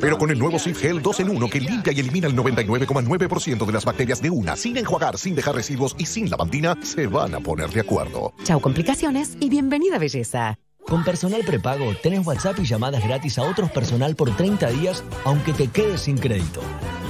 Pero 0.00 0.16
con 0.16 0.30
el 0.30 0.38
nuevo 0.38 0.58
Sif 0.60 0.80
Gel 0.80 1.02
2 1.02 1.20
en 1.20 1.30
1 1.30 1.50
que 1.50 1.60
limpia 1.60 1.92
y 1.92 1.98
elimina 1.98 2.28
el 2.28 2.36
99,9% 2.36 3.66
de 3.66 3.72
las 3.72 3.84
bacterias 3.84 4.22
de 4.22 4.30
una, 4.30 4.54
sin 4.54 4.76
enjuagar, 4.76 5.18
sin 5.18 5.34
dejar 5.34 5.56
residuos 5.56 5.96
y 5.98 6.06
sin 6.06 6.30
lavandina, 6.30 6.76
se 6.84 7.08
van 7.08 7.34
a 7.34 7.40
poner 7.40 7.70
de 7.70 7.80
acuerdo. 7.80 8.32
Chau 8.44 8.60
complicaciones 8.60 9.36
y 9.40 9.48
bienvenida 9.48 9.98
belleza. 9.98 10.58
Con 10.86 11.04
Personal 11.04 11.42
Prepago 11.44 11.94
tenés 12.00 12.24
WhatsApp 12.24 12.60
y 12.60 12.64
llamadas 12.64 13.02
gratis 13.02 13.38
a 13.38 13.42
otros 13.42 13.70
personal 13.72 14.14
por 14.14 14.34
30 14.36 14.68
días, 14.70 15.02
aunque 15.24 15.52
te 15.52 15.66
quedes 15.66 16.02
sin 16.02 16.16
crédito. 16.16 16.60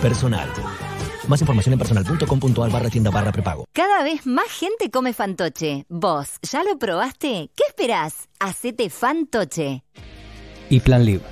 Personal. 0.00 0.48
Más 1.28 1.40
información 1.42 1.74
en 1.74 1.78
personal.com.ar 1.78 2.70
barra 2.70 2.88
tienda 2.88 3.10
barra 3.10 3.30
prepago. 3.30 3.66
Cada 3.72 4.02
vez 4.02 4.26
más 4.26 4.50
gente 4.50 4.90
come 4.90 5.12
fantoche. 5.12 5.84
¿Vos 5.88 6.38
ya 6.50 6.64
lo 6.64 6.78
probaste? 6.78 7.50
¿Qué 7.54 7.64
esperás? 7.68 8.28
Hacete 8.40 8.88
fantoche. 8.88 9.84
Y 10.70 10.80
Plan 10.80 11.04
Live, 11.04 11.22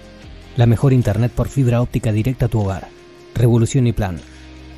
la 0.56 0.66
mejor 0.66 0.93
internet 0.93 1.32
por 1.32 1.48
fibra 1.48 1.81
óptica 1.81 2.12
directa 2.12 2.47
a 2.47 2.48
tu 2.48 2.60
hogar. 2.60 2.89
Revolución 3.35 3.86
y 3.86 3.93
Plan. 3.93 4.20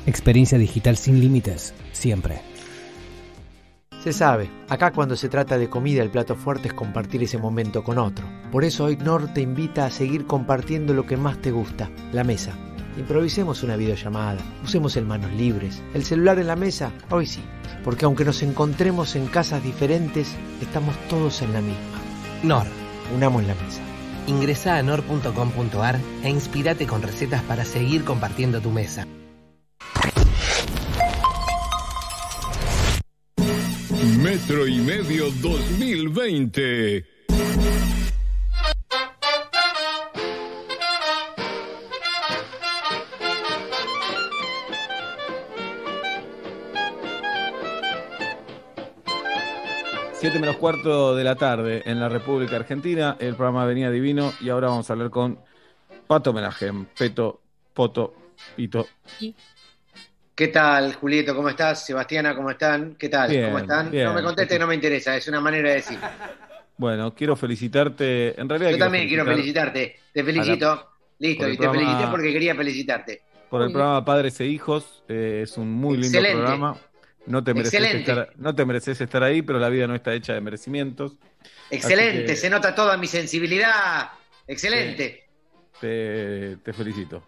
Experiencia 0.05 0.57
digital 0.57 0.97
sin 0.97 1.19
límites, 1.19 1.73
siempre. 1.91 2.41
Se 4.03 4.13
sabe, 4.13 4.49
acá 4.69 4.91
cuando 4.93 5.17
se 5.17 5.27
trata 5.27 5.57
de 5.57 5.69
comida 5.69 6.01
el 6.01 6.09
plato 6.09 6.35
fuerte 6.35 6.69
es 6.69 6.73
compartir 6.73 7.21
ese 7.21 7.37
momento 7.37 7.83
con 7.83 7.97
otro. 7.97 8.25
Por 8.49 8.63
eso 8.63 8.85
hoy 8.85 8.95
Nor 8.95 9.33
te 9.33 9.41
invita 9.41 9.85
a 9.85 9.91
seguir 9.91 10.25
compartiendo 10.25 10.93
lo 10.93 11.05
que 11.05 11.17
más 11.17 11.41
te 11.41 11.51
gusta, 11.51 11.89
la 12.13 12.23
mesa. 12.23 12.57
Improvisemos 12.97 13.63
una 13.63 13.75
videollamada, 13.75 14.39
usemos 14.63 14.95
el 14.97 15.05
manos 15.05 15.31
libres, 15.33 15.81
el 15.93 16.03
celular 16.03 16.39
en 16.39 16.47
la 16.47 16.55
mesa, 16.55 16.91
hoy 17.09 17.25
sí, 17.25 17.41
porque 17.83 18.05
aunque 18.05 18.25
nos 18.25 18.41
encontremos 18.43 19.15
en 19.15 19.27
casas 19.27 19.63
diferentes, 19.63 20.35
estamos 20.61 20.95
todos 21.07 21.41
en 21.41 21.53
la 21.53 21.61
misma. 21.61 21.99
Nor. 22.43 22.65
Unamos 23.15 23.43
la 23.45 23.55
mesa. 23.55 23.81
Ingresa 24.27 24.77
a 24.77 24.83
nor.com.ar 24.83 25.99
e 26.23 26.29
inspirate 26.29 26.85
con 26.85 27.01
recetas 27.01 27.41
para 27.43 27.65
seguir 27.65 28.03
compartiendo 28.03 28.61
tu 28.61 28.69
mesa. 28.69 29.07
Metro 34.21 34.67
y 34.67 34.77
medio 34.79 35.31
2020. 35.41 37.18
Siete 50.19 50.39
menos 50.39 50.57
cuarto 50.57 51.15
de 51.15 51.23
la 51.23 51.35
tarde 51.35 51.81
en 51.85 51.99
la 51.99 52.09
República 52.09 52.57
Argentina. 52.57 53.15
El 53.19 53.35
programa 53.35 53.65
venía 53.65 53.89
divino 53.89 54.33
y 54.41 54.49
ahora 54.49 54.67
vamos 54.67 54.89
a 54.89 54.93
hablar 54.93 55.09
con 55.09 55.39
Pato 56.07 56.33
Menajem. 56.33 56.85
Peto, 56.97 57.39
Poto, 57.73 58.13
Pito. 58.55 58.87
¿Qué 60.35 60.47
tal, 60.49 60.93
Julieto? 60.95 61.35
¿Cómo 61.35 61.49
estás? 61.49 61.85
Sebastiana, 61.85 62.35
¿cómo 62.35 62.49
están? 62.51 62.95
¿Qué 62.95 63.07
tal? 63.09 63.29
Bien, 63.29 63.45
¿Cómo 63.45 63.59
están? 63.59 63.91
bien. 63.91 64.05
No 64.05 64.13
me 64.13 64.21
conteste, 64.23 64.59
no 64.59 64.67
me 64.67 64.75
interesa, 64.75 65.15
es 65.15 65.27
una 65.27 65.39
manera 65.39 65.69
de 65.69 65.75
decir. 65.75 65.99
Bueno, 66.77 67.13
quiero 67.13 67.35
felicitarte. 67.35 68.39
En 68.39 68.47
realidad, 68.47 68.71
Yo 68.71 68.77
también 68.77 69.07
quiero 69.07 69.25
felicitar 69.25 69.71
felicitarte. 69.73 69.99
Te 70.13 70.23
felicito. 70.23 70.89
Listo, 71.19 71.49
y 71.49 71.57
te 71.57 71.69
felicité 71.69 72.07
porque 72.09 72.31
quería 72.31 72.55
felicitarte. 72.55 73.21
por 73.49 73.61
el 73.61 73.71
programa 73.71 74.03
Padres 74.05 74.39
e 74.39 74.45
Hijos. 74.45 75.03
eh, 75.09 75.41
es 75.43 75.57
un 75.57 75.71
muy 75.73 75.97
lindo 75.97 76.17
Excelente. 76.17 76.37
programa. 76.37 76.77
No 77.25 77.43
te, 77.43 77.53
mereces 77.53 77.73
Excelente. 77.79 78.11
estar, 78.11 78.33
no 78.37 78.55
te 78.55 78.65
mereces 78.65 79.01
estar 79.01 79.23
ahí, 79.23 79.41
pero 79.41 79.59
la 79.59 79.69
vida 79.69 79.85
no 79.87 79.95
está 79.95 80.13
hecha 80.13 80.33
de 80.33 80.41
merecimientos. 80.41 81.15
Excelente, 81.69 82.25
que 82.25 82.35
se 82.35 82.49
nota 82.49 82.73
toda 82.73 82.97
mi 82.97 83.07
sensibilidad. 83.07 84.09
Excelente. 84.47 85.29
te, 85.79 86.57
te 86.57 86.73
felicito. 86.73 87.23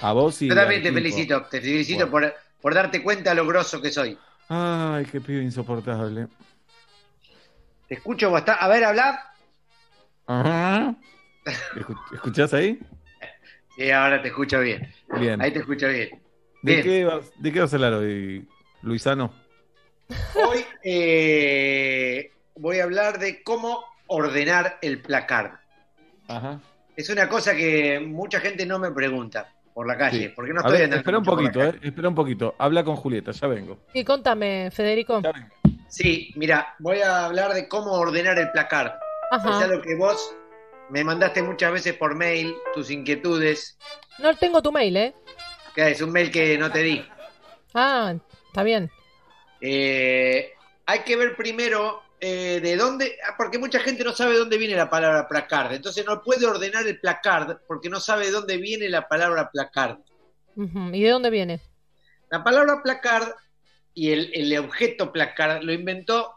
A 0.00 0.12
vos 0.12 0.40
y 0.42 0.48
Yo 0.48 0.54
también 0.54 0.82
te 0.82 0.92
felicito, 0.92 1.42
te 1.50 1.60
felicito 1.60 2.10
por, 2.10 2.34
por 2.60 2.74
darte 2.74 3.02
cuenta 3.02 3.34
lo 3.34 3.46
grosso 3.46 3.80
que 3.82 3.90
soy. 3.90 4.18
Ay, 4.48 5.04
qué 5.04 5.20
pibe 5.20 5.42
insoportable. 5.42 6.28
Te 7.88 7.94
escucho 7.94 8.30
bastante. 8.30 8.64
A 8.64 8.68
ver, 8.68 8.84
habla. 8.84 9.34
Ajá. 10.26 10.96
Escu- 11.76 12.14
¿Escuchás 12.14 12.54
ahí? 12.54 12.78
Sí, 13.76 13.90
ahora 13.90 14.22
te 14.22 14.28
escucho 14.28 14.60
bien. 14.60 14.90
Bien. 15.20 15.40
Ahí 15.40 15.52
te 15.52 15.58
escucho 15.60 15.88
bien. 15.88 16.10
¿De 16.62 16.72
Bien. 16.74 16.82
qué, 16.82 17.04
vas, 17.04 17.32
¿De 17.36 17.52
qué 17.52 17.60
vas 17.60 17.72
a 17.72 17.76
hablar 17.76 17.94
hoy, 17.94 18.46
Luisano? 18.82 19.32
Hoy 20.34 20.64
eh, 20.84 22.30
voy 22.56 22.80
a 22.80 22.84
hablar 22.84 23.18
de 23.18 23.42
cómo 23.42 23.84
ordenar 24.06 24.78
el 24.82 25.00
placard. 25.00 25.52
Ajá. 26.28 26.60
Es 26.96 27.08
una 27.08 27.28
cosa 27.28 27.54
que 27.54 28.00
mucha 28.00 28.40
gente 28.40 28.66
no 28.66 28.78
me 28.78 28.90
pregunta 28.90 29.52
por 29.72 29.86
la 29.86 29.96
calle, 29.96 30.24
Sí. 30.28 30.32
porque 30.34 30.52
no 30.52 30.60
estoy 30.60 30.72
ver, 30.74 30.84
andando 30.84 30.98
espera 30.98 31.18
un 31.18 31.24
poquito, 31.24 31.62
eh. 31.62 31.78
Espera 31.82 32.08
un 32.08 32.14
poquito. 32.14 32.54
Habla 32.58 32.84
con 32.84 32.96
Julieta, 32.96 33.30
ya 33.32 33.46
vengo. 33.46 33.78
Y 33.94 34.04
contame, 34.04 34.70
Federico. 34.70 35.22
Sí, 35.88 36.32
mira, 36.36 36.74
voy 36.78 37.00
a 37.00 37.24
hablar 37.26 37.54
de 37.54 37.68
cómo 37.68 37.92
ordenar 37.92 38.38
el 38.38 38.50
placard. 38.50 38.92
Ajá. 39.30 39.48
Es 39.50 39.64
algo 39.64 39.80
que 39.82 39.94
vos 39.96 40.34
me 40.90 41.02
mandaste 41.04 41.42
muchas 41.42 41.72
veces 41.72 41.94
por 41.94 42.14
mail, 42.14 42.54
tus 42.74 42.90
inquietudes, 42.90 43.78
No 44.18 44.34
tengo 44.36 44.60
tu 44.60 44.70
mail, 44.72 44.96
¿eh? 44.96 45.14
que 45.74 45.90
es 45.92 46.02
un 46.02 46.12
mail 46.12 46.30
que 46.30 46.58
no 46.58 46.70
te 46.70 46.82
di. 46.82 47.02
Ah, 47.72 48.14
está 48.52 48.62
bien. 48.62 48.90
Eh, 49.62 50.52
hay 50.84 50.98
que 51.00 51.16
ver 51.16 51.34
primero 51.34 52.02
eh, 52.20 52.60
de 52.62 52.76
dónde, 52.76 53.16
ah, 53.26 53.34
porque 53.38 53.58
mucha 53.58 53.80
gente 53.80 54.04
no 54.04 54.12
sabe 54.12 54.36
dónde 54.36 54.58
viene 54.58 54.76
la 54.76 54.90
palabra 54.90 55.26
placard, 55.26 55.72
entonces 55.72 56.04
no 56.04 56.22
puede 56.22 56.44
ordenar 56.44 56.86
el 56.86 57.00
placard 57.00 57.60
porque 57.66 57.88
no 57.88 57.98
sabe 57.98 58.26
de 58.26 58.32
dónde 58.32 58.58
viene 58.58 58.90
la 58.90 59.08
palabra 59.08 59.50
placard. 59.50 60.00
¿Y 60.54 61.02
de 61.02 61.08
dónde 61.08 61.30
viene? 61.30 61.62
La 62.30 62.44
palabra 62.44 62.82
placard 62.82 63.32
y 63.94 64.10
el, 64.10 64.30
el 64.34 64.58
objeto 64.58 65.10
placard 65.12 65.62
lo 65.62 65.72
inventó 65.72 66.34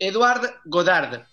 Edouard 0.00 0.62
Godard. 0.64 1.24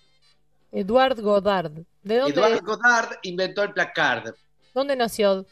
Eduard 0.70 1.20
Godard. 1.20 1.72
¿De 2.04 2.18
dónde, 2.18 2.40
Edouard 2.40 2.62
Godard 2.62 3.18
inventó 3.22 3.64
el 3.64 3.72
placard. 3.72 4.32
dónde 4.72 4.94
nació? 4.94 5.44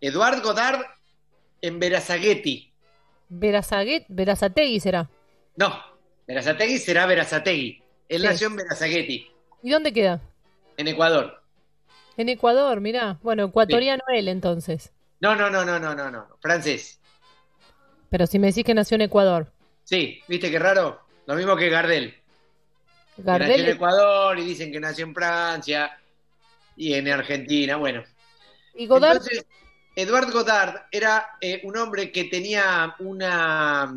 Edouard 0.00 0.42
Godard 0.42 0.82
en 1.60 1.78
Verazategui. 1.78 2.72
Verazategui 3.28 4.80
será. 4.80 5.08
No, 5.56 5.74
Verazategui 6.26 6.78
será 6.78 7.06
Verazategui. 7.06 7.82
Él 8.08 8.20
Sí. 8.22 8.26
nació 8.26 8.48
en 8.48 8.56
¿Y 9.62 9.70
dónde 9.70 9.92
queda? 9.92 10.20
en 10.76 10.88
Ecuador. 10.88 11.42
En 12.16 12.28
Ecuador, 12.28 12.80
mirá. 12.80 13.18
Bueno, 13.22 13.44
ecuatoriano 13.44 14.02
él 14.14 14.28
entonces. 14.28 14.92
No, 15.20 15.34
no, 15.34 15.50
no, 15.50 15.64
no, 15.64 15.78
no, 15.78 15.94
no, 15.94 16.10
no, 16.10 16.28
francés. 16.40 17.00
Pero 18.10 18.26
si 18.26 18.38
me 18.38 18.48
decís 18.48 18.64
que 18.64 18.74
nació 18.74 18.94
en 18.96 19.02
Ecuador. 19.02 19.50
Sí, 19.84 20.20
¿viste 20.28 20.50
qué 20.50 20.58
raro? 20.58 21.00
Lo 21.26 21.34
mismo 21.34 21.56
que 21.56 21.68
Gardel. 21.68 22.14
que 23.16 23.22
nació 23.22 23.44
en 23.44 23.50
Gardel. 23.50 23.68
Ecuador 23.68 24.38
y 24.38 24.44
dicen 24.44 24.70
que 24.70 24.80
nació 24.80 25.04
en 25.06 25.14
Francia 25.14 25.98
y 26.76 26.94
en 26.94 27.08
Argentina, 27.08 27.76
bueno. 27.76 28.04
Y 28.74 28.86
Godard. 28.86 29.16
Entonces, 29.16 29.46
Edouard 29.96 30.30
Godard 30.30 30.82
era 30.90 31.30
eh, 31.40 31.60
un 31.64 31.76
hombre 31.76 32.12
que 32.12 32.24
tenía 32.24 32.94
una, 32.98 33.92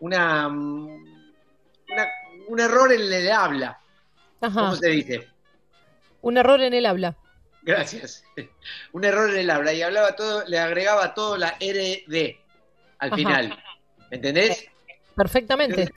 una, 0.00 0.48
una- 0.48 2.08
un 2.48 2.60
error 2.60 2.92
en 2.92 3.12
el 3.12 3.30
habla. 3.30 3.78
Ajá. 4.40 4.60
¿Cómo 4.60 4.74
se 4.76 4.88
dice? 4.88 5.28
Un 6.22 6.36
error 6.38 6.60
en 6.60 6.74
el 6.74 6.86
habla. 6.86 7.16
Gracias. 7.62 8.24
Un 8.92 9.04
error 9.04 9.30
en 9.30 9.36
el 9.38 9.50
habla 9.50 9.72
y 9.72 9.82
hablaba 9.82 10.16
todo, 10.16 10.44
le 10.48 10.58
agregaba 10.58 11.14
todo 11.14 11.36
la 11.36 11.56
RD 11.60 12.36
al 12.98 13.08
Ajá. 13.08 13.16
final. 13.16 13.64
¿Entendés? 14.10 14.66
Perfectamente. 15.14 15.92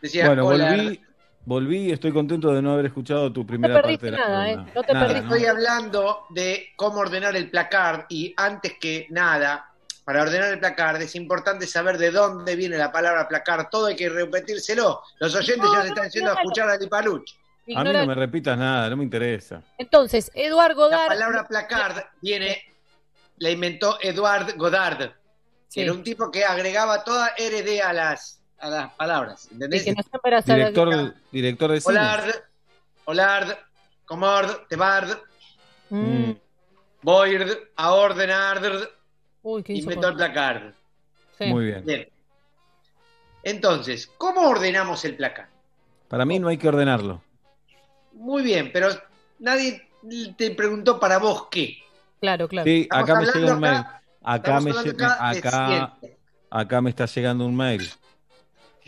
Decía, 0.00 0.26
bueno, 0.28 0.46
hola, 0.46 0.70
volví, 0.76 1.00
volví 1.48 1.86
y 1.88 1.92
estoy 1.92 2.12
contento 2.12 2.52
de 2.52 2.60
no 2.60 2.72
haber 2.74 2.86
escuchado 2.86 3.32
tu 3.32 3.40
No 3.40 3.46
te 3.46 3.48
primera 3.48 3.74
parte 3.74 3.86
perdiste 3.98 4.06
de 4.06 4.12
la 4.12 4.18
nada, 4.18 4.50
¿eh? 4.50 4.56
No 4.74 4.82
te 4.82 4.92
Nada, 4.92 5.06
perdiste. 5.06 5.28
¿no? 5.28 5.34
Estoy 5.34 5.48
hablando 5.48 6.26
de 6.28 6.68
cómo 6.76 6.98
ordenar 6.98 7.34
el 7.36 7.50
placard 7.50 8.04
y 8.10 8.34
antes 8.36 8.74
que 8.78 9.06
nada, 9.10 9.64
para 10.04 10.22
ordenar 10.22 10.52
el 10.52 10.58
placard 10.60 11.00
es 11.00 11.14
importante 11.14 11.66
saber 11.66 11.96
de 11.96 12.10
dónde 12.10 12.54
viene 12.54 12.76
la 12.76 12.92
palabra 12.92 13.26
placard. 13.26 13.68
Todo 13.70 13.86
hay 13.86 13.96
que 13.96 14.08
repetírselo. 14.10 15.00
Los 15.18 15.34
oyentes 15.34 15.68
ya 15.72 15.82
se 15.82 15.88
están 15.88 16.10
yendo 16.10 16.30
a 16.30 16.34
escuchar 16.34 16.68
a 16.68 16.76
Lipaluch. 16.76 17.30
A 17.76 17.84
mí 17.84 17.92
no 17.92 18.06
me 18.06 18.14
repitas 18.14 18.56
nada, 18.56 18.88
no 18.90 18.96
me 18.96 19.04
interesa. 19.04 19.62
Entonces, 19.76 20.30
Eduard 20.34 20.70
La 20.70 20.74
Godard. 20.74 21.08
palabra 21.08 21.46
placard 21.48 22.02
viene, 22.22 22.62
la 23.38 23.50
inventó 23.50 23.98
Edouard 24.00 24.54
Godard, 24.56 25.10
que 25.72 25.82
era 25.82 25.92
un 25.92 26.02
tipo 26.02 26.30
que 26.30 26.44
agregaba 26.44 27.04
toda 27.04 27.34
RD 27.38 27.82
a 27.82 27.92
las, 27.92 28.37
a 28.60 28.68
las 28.68 28.92
palabras. 28.94 29.48
¿Entendés? 29.52 29.84
que 29.84 29.92
nació 29.92 30.10
en 30.14 30.20
Verazategui. 30.22 30.58
Director, 30.60 31.14
director 31.32 31.70
de 31.72 31.80
cine. 31.80 31.92
Olard, 31.98 32.30
Olard, 33.04 33.56
Comord, 34.04 34.66
Tebard, 34.68 35.18
Mm. 35.90 36.32
Boyrd, 37.02 37.50
Aordenard, 37.76 38.88
Uy, 39.42 39.62
qué 39.62 39.72
inventó 39.74 40.08
el 40.08 40.16
placard. 40.16 40.74
Sí. 41.38 41.46
Muy 41.46 41.64
bien. 41.66 42.08
Entonces, 43.42 44.10
¿cómo 44.18 44.42
ordenamos 44.48 45.04
el 45.06 45.16
placard? 45.16 45.48
Para 46.08 46.24
mí 46.26 46.38
no 46.38 46.48
hay 46.48 46.58
que 46.58 46.68
ordenarlo. 46.68 47.22
Muy 48.12 48.42
bien, 48.42 48.70
pero 48.72 48.88
nadie 49.38 49.88
te 50.36 50.50
preguntó 50.50 50.98
para 51.00 51.18
vos 51.18 51.46
qué. 51.50 51.78
Claro, 52.20 52.48
claro. 52.48 52.66
Sí, 52.66 52.86
acá 52.90 53.14
me 53.20 53.26
llega 53.26 53.54
un 53.54 53.60
mail. 53.60 53.74
acá- 53.76 54.02
Acá 54.22 54.60
me, 54.60 54.70
acá 54.72 55.90
de 56.00 56.16
acá 56.50 56.80
me 56.82 56.90
está 56.90 57.06
llegando 57.06 57.46
un 57.46 57.56
mail 57.56 57.88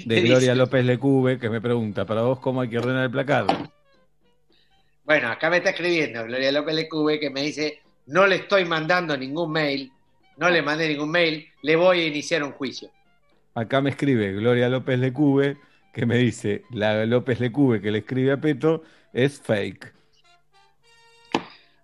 de 0.05 0.15
¿Qué 0.15 0.21
Gloria 0.27 0.39
dice? 0.39 0.55
López 0.55 0.85
Lecube 0.85 1.39
que 1.39 1.51
me 1.51 1.61
pregunta, 1.61 2.05
¿para 2.05 2.23
vos 2.23 2.39
cómo 2.41 2.61
hay 2.61 2.69
que 2.69 2.79
ordenar 2.79 3.05
el 3.05 3.11
placard? 3.11 3.49
Bueno, 5.05 5.29
acá 5.29 5.51
me 5.51 5.57
está 5.57 5.71
escribiendo 5.71 6.25
Gloria 6.25 6.53
López 6.53 6.75
Lecube 6.75 7.19
que 7.19 7.31
me 7.31 7.43
dice, 7.43 7.81
no 8.07 8.27
le 8.27 8.37
estoy 8.37 8.65
mandando 8.65 9.17
ningún 9.17 9.53
mail, 9.53 9.91
no 10.37 10.51
le 10.51 10.63
mandé 10.63 10.89
ningún 10.89 11.11
mail, 11.11 11.49
le 11.63 11.77
voy 11.77 12.01
a 12.01 12.07
iniciar 12.07 12.43
un 12.43 12.53
juicio. 12.53 12.91
Acá 13.55 13.81
me 13.81 13.91
escribe 13.91 14.33
Gloria 14.33 14.69
López 14.69 14.99
Lecube 14.99 15.57
que 15.93 16.07
me 16.07 16.17
dice, 16.17 16.63
la 16.71 17.05
López 17.07 17.41
Lecube 17.41 17.81
que 17.81 17.91
le 17.91 17.99
escribe 17.99 18.33
a 18.33 18.41
Peto 18.41 18.85
es 19.13 19.41
fake. 19.41 19.93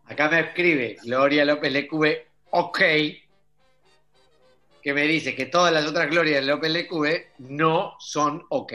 Acá 0.05 0.29
me 0.29 0.41
escribe 0.41 0.97
Gloria 1.03 1.45
López 1.45 1.73
Lecube, 1.73 2.29
ok, 2.51 2.81
que 4.87 4.95
me 4.95 5.03
dice 5.03 5.35
que 5.35 5.47
todas 5.47 5.73
las 5.73 5.85
otras 5.85 6.09
glorias 6.09 6.41
de 6.41 6.47
López 6.47 6.71
Lecube 6.71 7.33
no 7.39 7.97
son 7.99 8.47
ok. 8.51 8.73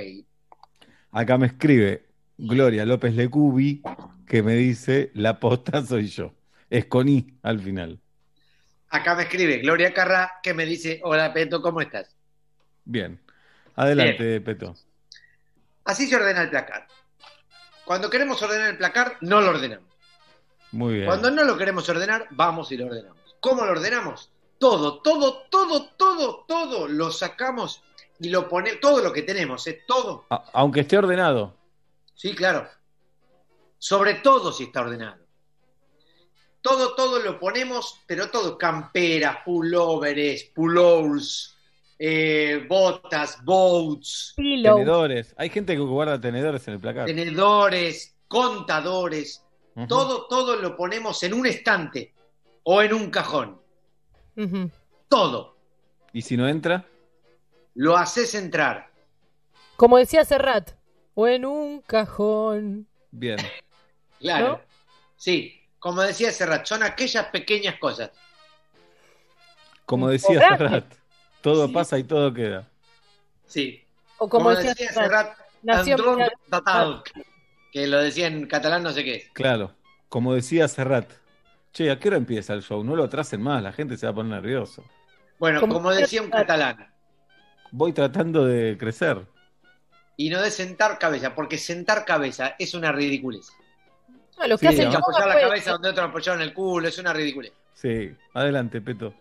Acá 1.14 1.38
me 1.38 1.48
escribe 1.48 2.06
Gloria 2.38 2.84
López 2.84 3.14
Lecubi, 3.14 3.82
que 4.28 4.44
me 4.44 4.56
dice, 4.56 5.12
la 5.14 5.40
posta 5.40 5.82
soy 5.86 6.08
yo. 6.08 6.34
Es 6.70 6.88
con 6.88 7.08
I 7.08 7.40
al 7.44 7.62
final. 7.62 7.98
Acá 8.90 9.16
me 9.16 9.24
escribe 9.24 9.60
Gloria 9.60 9.94
Carrá, 9.94 10.34
que 10.44 10.54
me 10.54 10.66
dice, 10.66 11.00
hola 11.02 11.32
Peto, 11.32 11.62
¿cómo 11.62 11.80
estás? 11.80 12.14
Bien. 12.84 13.18
Adelante, 13.78 14.42
Peto. 14.42 14.76
Así 15.86 16.08
se 16.08 16.18
ordena 16.18 16.42
el 16.42 16.50
placar. 16.50 16.88
Cuando 17.86 18.10
queremos 18.10 18.42
ordenar 18.42 18.72
el 18.72 18.78
placar, 18.78 19.16
no 19.22 19.40
lo 19.40 19.52
ordenamos. 19.52 19.88
Muy 20.74 20.96
bien. 20.96 21.06
Cuando 21.06 21.32
no 21.32 21.46
lo 21.46 21.58
queremos 21.58 21.88
ordenar, 21.88 22.28
vamos 22.32 22.70
y 22.74 22.76
lo 22.76 22.88
ordenamos. 22.88 23.38
¿Cómo 23.40 23.64
lo 23.64 23.72
ordenamos? 23.72 24.31
Todo, 24.62 25.00
todo, 25.02 25.48
todo, 25.50 25.86
todo, 25.98 26.46
todo 26.48 26.88
lo 26.88 27.12
sacamos 27.12 27.82
y 28.20 28.30
lo 28.30 28.48
ponemos, 28.48 28.80
todo 28.80 29.02
lo 29.02 29.12
que 29.12 29.24
tenemos, 29.24 29.66
¿eh? 29.66 29.82
todo. 29.88 30.26
A- 30.30 30.44
aunque 30.54 30.82
esté 30.82 31.00
ordenado. 31.00 31.56
Sí, 32.14 32.36
claro. 32.36 32.68
Sobre 33.80 34.14
todo 34.16 34.52
si 34.52 34.66
está 34.66 34.82
ordenado. 34.82 35.18
Todo, 36.62 36.94
todo 36.94 37.18
lo 37.20 37.40
ponemos, 37.40 38.02
pero 38.06 38.30
todo, 38.30 38.56
camperas, 38.60 39.38
pullovers, 39.44 40.44
pullovers, 40.54 41.58
eh, 41.98 42.64
botas, 42.70 43.44
boats, 43.44 44.34
Tenedores. 44.36 45.34
Hay 45.38 45.50
gente 45.50 45.74
que 45.74 45.80
guarda 45.82 46.22
tenedores 46.22 46.68
en 46.68 46.76
el 46.76 46.80
placar. 46.80 47.08
tenedores, 47.08 48.16
contadores, 48.28 49.44
todo, 49.88 50.28
todo 50.28 50.56
lo 50.58 50.78
ponemos 50.78 51.24
en 51.24 51.34
un 51.34 51.48
estante 51.48 52.14
o 52.62 52.84
en 52.84 52.94
un 52.94 53.10
cajón. 53.10 53.60
Todo. 55.08 55.58
¿Y 56.14 56.22
si 56.22 56.38
no 56.38 56.48
entra? 56.48 56.86
Lo 57.74 57.98
haces 57.98 58.36
entrar. 58.36 58.90
Como 59.78 59.98
decía 59.98 60.26
Serrat, 60.26 60.72
o 61.14 61.28
en 61.28 61.46
un 61.46 61.82
cajón. 61.82 62.88
Bien. 63.12 63.38
Claro. 64.20 64.48
¿No? 64.48 64.62
Sí, 65.18 65.62
como 65.80 66.02
decía 66.02 66.32
Serrat, 66.32 66.66
son 66.66 66.84
aquellas 66.84 67.26
pequeñas 67.28 67.80
cosas. 67.80 68.12
Como 69.86 70.10
decía. 70.10 70.40
Serrat, 70.40 70.86
todo 71.42 71.72
pasa 71.72 71.98
y 71.98 72.04
todo 72.04 72.34
queda. 72.34 72.68
Sí. 73.46 73.84
O 74.18 74.30
como, 74.30 74.52
decía, 74.52 74.76
Serrat, 74.76 75.36
Tatal, 76.50 77.04
que 77.72 77.88
lo 77.88 77.98
decía 77.98 78.28
en 78.28 78.46
catalán 78.46 78.84
no 78.84 78.92
sé 78.92 79.04
qué 79.04 79.16
es. 79.16 79.30
Claro. 79.34 79.74
Como 80.10 80.34
decía 80.34 80.68
Serrat. 80.68 81.10
Che, 81.74 81.90
¿a 81.90 81.98
qué 82.00 82.10
hora 82.10 82.18
empieza 82.18 82.54
el 82.54 82.62
show? 82.64 82.84
No 82.84 82.96
lo 82.96 83.04
atrasen 83.06 83.42
más, 83.42 83.64
la 83.64 83.72
gente 83.72 83.98
se 83.98 84.06
va 84.06 84.12
a 84.12 84.16
poner 84.16 84.34
nervioso. 84.42 84.84
Bueno, 85.40 85.60
Como 85.60 85.76
como, 85.76 85.92
decía 85.92 86.22
un 86.22 86.30
catalán, 86.30 86.88
Voy 87.72 87.94
tratando 87.94 88.46
de 88.46 88.78
crecer. 88.78 89.26
y 90.18 90.30
no 90.30 90.42
de 90.42 90.52
sentar 90.52 91.00
cabeza, 91.00 91.34
porque 91.34 91.58
sentar 91.58 92.06
cabeza 92.06 92.56
es 92.60 92.74
una 92.74 92.92
ridiculez. 92.92 93.48
Ah, 94.38 94.48
lo 94.48 94.58
que 94.58 94.68
Sí, 94.68 94.74
hace 94.82 94.86
¿no? 94.86 94.98
Apoyar 94.98 95.28
la 95.28 95.40
cabeza 95.40 95.72
donde 95.72 95.90
otro 95.90 96.04
apoyaron 96.04 96.42
el 96.42 96.54
culo, 96.54 96.88
es 96.88 96.98
una 97.00 97.14
ridiculez. 97.14 97.54
Sí, 97.74 98.12
adelante, 98.34 98.82
Peto. 98.82 99.14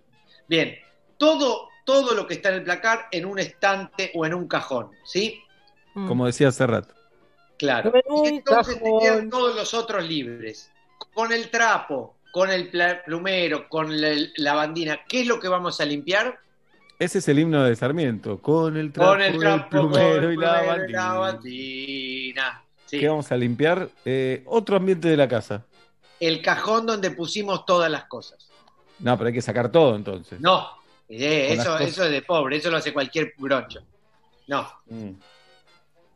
Bien, 0.48 0.76
todo, 1.16 1.68
todo 1.84 2.14
lo 2.14 2.26
que 2.26 2.34
está 2.34 2.48
en 2.50 2.56
el 2.56 2.64
placar 2.64 3.06
en 3.12 3.24
un 3.24 3.38
estante 3.38 4.10
o 4.14 4.26
en 4.26 4.34
un 4.34 4.48
cajón, 4.48 4.90
¿sí? 5.04 5.40
Mm. 5.94 6.08
Como 6.08 6.26
decía 6.26 6.50
Serrat. 6.50 6.90
Claro. 7.58 7.92
En 7.94 8.02
Y 8.24 8.28
entonces 8.28 8.82
te 8.82 8.82
cajón. 8.84 9.00
quedan 9.00 9.30
todos 9.30 9.54
los 9.56 9.72
otros 9.74 10.04
libres. 10.06 10.70
Con 11.14 11.32
el 11.32 11.50
trapo, 11.50 12.16
con 12.30 12.50
el 12.50 12.70
plumero, 13.04 13.68
con 13.68 14.00
la, 14.00 14.10
la 14.36 14.54
bandina, 14.54 15.00
¿qué 15.08 15.22
es 15.22 15.26
lo 15.26 15.40
que 15.40 15.48
vamos 15.48 15.80
a 15.80 15.84
limpiar? 15.84 16.38
Ese 16.98 17.18
es 17.18 17.28
el 17.28 17.38
himno 17.38 17.64
de 17.64 17.74
Sarmiento. 17.74 18.42
Con 18.42 18.76
el 18.76 18.92
trapo, 18.92 19.12
Con 19.12 19.22
el 19.22 19.38
trapo, 19.38 19.70
plumero 19.70 20.28
el 20.28 20.34
y 20.34 20.36
la 20.36 20.60
plumero 20.60 20.88
y 20.88 20.92
la 20.92 21.12
bandina. 21.14 22.62
Sí. 22.84 23.00
¿Qué 23.00 23.08
vamos 23.08 23.32
a 23.32 23.36
limpiar? 23.36 23.88
Eh, 24.04 24.42
otro 24.46 24.76
ambiente 24.76 25.08
de 25.08 25.16
la 25.16 25.26
casa. 25.26 25.64
El 26.18 26.42
cajón 26.42 26.84
donde 26.84 27.10
pusimos 27.12 27.64
todas 27.64 27.90
las 27.90 28.04
cosas. 28.04 28.50
No, 28.98 29.16
pero 29.16 29.28
hay 29.28 29.32
que 29.32 29.40
sacar 29.40 29.72
todo 29.72 29.96
entonces. 29.96 30.40
No, 30.40 30.68
eh, 31.08 31.54
eso, 31.54 31.78
eso 31.78 32.04
es 32.04 32.10
de 32.10 32.20
pobre, 32.20 32.58
eso 32.58 32.70
lo 32.70 32.76
hace 32.76 32.92
cualquier 32.92 33.32
groncho. 33.38 33.80
No. 34.46 34.70
Mm. 34.86 35.12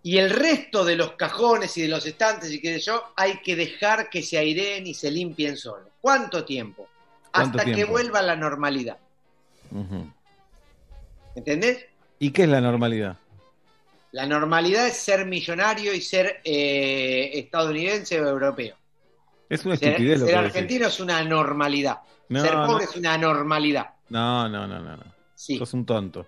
Y 0.07 0.19
el 0.19 0.29
resto 0.29 0.85
de 0.85 0.97
los 0.97 1.13
cajones 1.13 1.79
y 1.79 1.83
de 1.83 1.89
los 1.89 2.05
estantes 2.05 2.53
y 2.53 2.61
qué 2.61 2.75
sé 2.75 2.81
yo, 2.81 3.03
hay 3.17 3.41
que 3.41 3.57
dejar 3.57 4.11
que 4.11 4.23
se 4.23 4.37
aireen 4.37 4.87
y 4.87 4.93
se 4.93 5.11
limpien 5.11 5.57
solos. 5.57 5.89
¿Cuánto 5.99 6.45
tiempo? 6.45 6.87
¿Cuánto 7.33 7.59
Hasta 7.59 7.73
que 7.73 7.87
vuelva 7.87 8.21
la 8.21 8.37
normalidad. 8.37 8.99
Ujú. 9.71 10.13
¿Entendés? 11.35 11.87
¿Y 12.19 12.31
qué 12.33 12.43
es 12.43 12.51
la 12.51 12.61
normalidad? 12.61 13.17
La 14.13 14.27
normalidad 14.27 14.87
es 14.87 14.99
ser 14.99 15.25
millonario 15.25 15.95
y 15.95 16.03
ser 16.03 16.43
eh, 16.45 17.31
estadounidense 17.33 18.21
o 18.21 18.29
europeo. 18.29 18.77
Es 19.49 19.65
una 19.65 19.77
Ser, 19.79 19.89
estupidez 19.93 20.21
lo 20.21 20.27
ser 20.27 20.35
que 20.35 20.41
decís. 20.43 20.55
argentino 20.57 20.87
es 20.89 21.01
una 21.01 21.25
normalidad. 21.25 21.99
No, 22.29 22.43
ser 22.43 22.55
no. 22.55 22.67
pobre 22.67 22.85
es 22.85 22.95
una 22.95 23.17
normalidad. 23.17 23.95
No, 24.11 24.51
no, 24.51 24.67
no, 24.67 24.81
no. 24.81 24.99
no. 24.99 25.15
Sí. 25.35 25.57
Sos 25.57 25.73
un 25.73 25.87
tonto. 25.87 26.27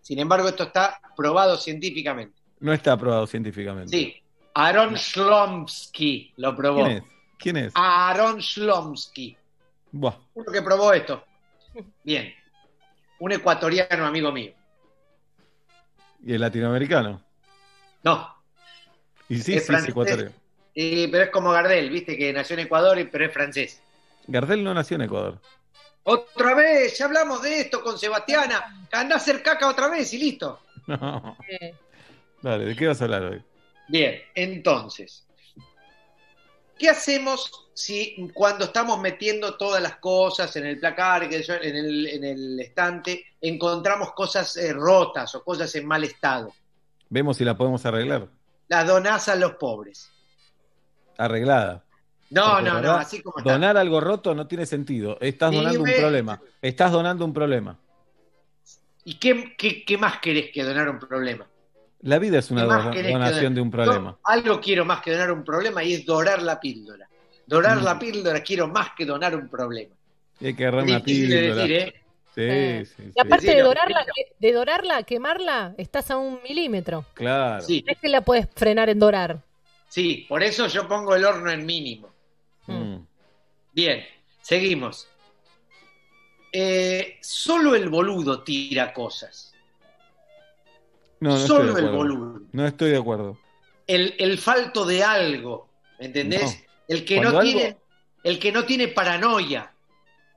Sin 0.00 0.18
embargo, 0.18 0.48
esto 0.48 0.64
está 0.64 1.00
probado 1.16 1.56
científicamente. 1.56 2.42
No 2.64 2.72
está 2.72 2.92
aprobado 2.92 3.26
científicamente. 3.26 3.90
Sí. 3.94 4.22
Aaron 4.54 4.94
Shlomsky 4.94 6.32
lo 6.38 6.56
probó. 6.56 6.84
¿Quién 6.84 6.96
es? 6.96 7.04
¿Quién 7.38 7.56
es? 7.58 7.72
Aaron 7.76 8.38
Shlomsky. 8.38 9.36
Buah. 9.92 10.14
Uno 10.32 10.50
que 10.50 10.62
probó 10.62 10.90
esto. 10.94 11.22
Bien. 12.02 12.32
Un 13.18 13.32
ecuatoriano 13.32 14.06
amigo 14.06 14.32
mío. 14.32 14.52
¿Y 16.24 16.32
el 16.32 16.40
latinoamericano? 16.40 17.20
No. 18.02 18.34
Y 19.28 19.40
sí, 19.40 19.54
Es 19.56 19.62
sí, 19.64 19.66
francés. 19.66 19.88
es 19.88 19.90
ecuatoriano. 19.90 20.30
Eh, 20.74 21.08
pero 21.12 21.24
es 21.24 21.30
como 21.30 21.50
Gardel, 21.50 21.90
viste, 21.90 22.16
que 22.16 22.32
nació 22.32 22.54
en 22.54 22.60
Ecuador, 22.60 22.98
y- 22.98 23.04
pero 23.04 23.26
es 23.26 23.32
francés. 23.32 23.82
Gardel 24.26 24.64
no 24.64 24.72
nació 24.72 24.94
en 24.94 25.02
Ecuador. 25.02 25.38
Otra 26.04 26.54
vez, 26.54 26.96
ya 26.96 27.04
hablamos 27.04 27.42
de 27.42 27.60
esto 27.60 27.82
con 27.82 27.98
Sebastiana. 27.98 28.86
Anda 28.90 29.16
a 29.16 29.18
hacer 29.18 29.42
caca 29.42 29.68
otra 29.68 29.88
vez 29.88 30.14
y 30.14 30.18
listo. 30.18 30.60
No. 30.86 31.36
eh, 31.48 31.74
Dale, 32.44 32.66
¿de 32.66 32.76
qué 32.76 32.86
vas 32.86 33.00
a 33.00 33.04
hablar 33.04 33.22
hoy? 33.22 33.42
Bien, 33.88 34.20
entonces, 34.34 35.26
¿qué 36.78 36.90
hacemos 36.90 37.70
si 37.72 38.30
cuando 38.34 38.66
estamos 38.66 39.00
metiendo 39.00 39.56
todas 39.56 39.82
las 39.82 39.96
cosas 39.96 40.54
en 40.56 40.66
el 40.66 40.78
placar, 40.78 41.24
en, 41.24 41.32
el, 41.32 42.06
en 42.06 42.22
el 42.22 42.60
estante, 42.60 43.24
encontramos 43.40 44.12
cosas 44.12 44.58
eh, 44.58 44.74
rotas 44.74 45.34
o 45.34 45.42
cosas 45.42 45.74
en 45.74 45.86
mal 45.86 46.04
estado? 46.04 46.52
Vemos 47.08 47.38
si 47.38 47.46
la 47.46 47.56
podemos 47.56 47.86
arreglar. 47.86 48.28
Las 48.68 48.86
donás 48.86 49.26
a 49.30 49.36
los 49.36 49.54
pobres. 49.54 50.12
Arreglada. 51.16 51.82
No, 52.28 52.56
Porque, 52.56 52.64
no, 52.64 52.82
no, 52.82 52.92
así 52.92 53.22
como 53.22 53.38
está. 53.38 53.52
Donar 53.52 53.78
algo 53.78 54.02
roto 54.02 54.34
no 54.34 54.46
tiene 54.46 54.66
sentido. 54.66 55.16
Estás 55.22 55.50
donando 55.50 55.80
un 55.80 55.90
problema. 55.90 56.42
Estás 56.60 56.92
donando 56.92 57.24
un 57.24 57.32
problema. 57.32 57.78
¿Y 59.02 59.14
qué, 59.14 59.54
qué, 59.56 59.82
qué 59.82 59.96
más 59.96 60.18
querés 60.18 60.50
que 60.52 60.62
donar 60.62 60.90
un 60.90 60.98
problema? 60.98 61.48
La 62.04 62.18
vida 62.18 62.38
es 62.38 62.50
una 62.50 62.62
¿Qué 62.62 62.66
más 62.68 62.84
do- 62.84 62.90
querés 62.92 63.06
que 63.06 63.12
donación 63.12 63.54
de 63.54 63.60
un 63.60 63.68
Yo 63.68 63.72
problema. 63.72 64.18
algo 64.24 64.60
quiero 64.60 64.84
más 64.84 65.00
que 65.00 65.10
donar 65.12 65.32
un 65.32 65.42
problema 65.44 65.82
y 65.82 65.94
es 65.94 66.04
dorar 66.06 66.42
la 66.42 66.60
píldora. 66.60 67.08
Dorar 67.46 67.78
Mm. 67.80 67.84
la 67.84 67.98
píldora 67.98 68.42
quiero 68.42 68.68
más 68.68 68.90
que 68.96 69.04
donar 69.06 69.34
un 69.34 69.48
problema. 69.48 69.94
Y 70.40 70.46
hay 70.46 70.54
que 70.54 70.64
agarrar 70.66 70.84
una 70.84 70.98
Difícil 70.98 71.30
de 71.30 71.38
píldora. 71.38 71.62
decir, 71.62 71.76
¿eh? 71.76 71.94
Sí, 72.34 72.40
Eh. 72.42 72.84
sí, 72.84 73.02
Y 73.04 73.12
sí. 73.12 73.18
aparte 73.20 73.46
Sí, 73.46 73.54
de 73.54 73.60
no, 73.60 73.68
dorarla, 73.68 74.06
de 74.38 74.52
dorarla, 74.52 75.02
quemarla, 75.04 75.74
estás 75.78 76.10
a 76.10 76.16
un 76.16 76.40
milímetro. 76.42 77.06
Claro. 77.14 77.62
Sí, 77.64 77.84
es 77.86 77.98
que 77.98 78.08
la 78.08 78.20
puedes 78.22 78.48
frenar 78.54 78.88
en 78.90 78.98
dorar. 78.98 79.38
sí, 79.88 80.26
por 80.28 80.42
eso 80.42 80.66
yo 80.66 80.86
pongo 80.88 81.14
el 81.14 81.24
horno 81.24 81.50
en 81.52 81.64
mínimo. 81.64 82.12
Mm. 82.66 82.96
Bien, 83.72 84.04
seguimos. 84.42 85.06
Eh, 86.52 87.18
solo 87.22 87.74
el 87.74 87.88
boludo 87.88 88.42
tira 88.42 88.92
cosas. 88.92 89.53
No, 91.24 91.30
no 91.30 91.46
Solo 91.46 91.78
el 91.78 91.88
boludo. 91.88 92.40
No 92.52 92.66
estoy 92.66 92.90
de 92.90 92.98
acuerdo. 92.98 93.38
El, 93.86 94.14
el 94.18 94.36
falto 94.38 94.84
de 94.84 95.02
algo, 95.02 95.68
¿entendés? 95.98 96.42
No. 96.42 96.94
El 96.94 97.04
que 97.06 97.16
Cuando 97.16 97.32
no 97.32 97.38
algo- 97.40 97.50
tiene, 97.52 97.76
el 98.24 98.38
que 98.38 98.52
no 98.52 98.64
tiene 98.64 98.88
paranoia. 98.88 99.72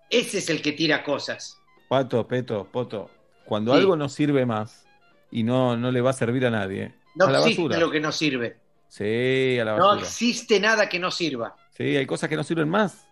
Ese 0.09 0.37
es 0.37 0.49
el 0.49 0.61
que 0.61 0.71
tira 0.71 1.03
cosas. 1.03 1.59
Pato, 1.89 2.25
Peto, 2.25 2.65
Poto. 2.71 3.09
Cuando 3.43 3.73
Sí. 3.73 3.79
algo 3.79 3.97
no 3.97 4.07
sirve 4.07 4.45
más 4.45 4.85
y 5.29 5.43
no, 5.43 5.75
no 5.75 5.91
le 5.91 5.99
va 5.99 6.11
a 6.11 6.13
servir 6.13 6.45
a 6.45 6.49
nadie, 6.51 6.93
No 7.15 7.25
a 7.25 7.31
la 7.31 7.39
existe 7.39 7.63
basura. 7.63 7.79
lo 7.81 7.91
que 7.91 7.99
no 7.99 8.11
sirve. 8.13 8.57
Sí, 8.87 9.57
a 9.59 9.65
la 9.65 9.75
No 9.77 9.87
basura. 9.87 10.01
existe 10.07 10.59
nada 10.61 10.87
que 10.87 10.99
no 10.99 11.11
sirva. 11.11 11.57
Sí, 11.75 11.97
hay 11.97 12.05
cosas 12.05 12.29
que 12.29 12.37
no 12.37 12.43
sirven 12.45 12.69
más. 12.69 13.05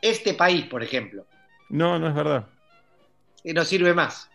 Este 0.00 0.32
país, 0.32 0.64
por 0.66 0.82
ejemplo, 0.82 1.26
No, 1.68 1.98
no 1.98 2.08
es 2.08 2.14
verdad. 2.14 2.46
que 3.42 3.52
no 3.52 3.62
sirve 3.66 3.92
más. 3.92 4.30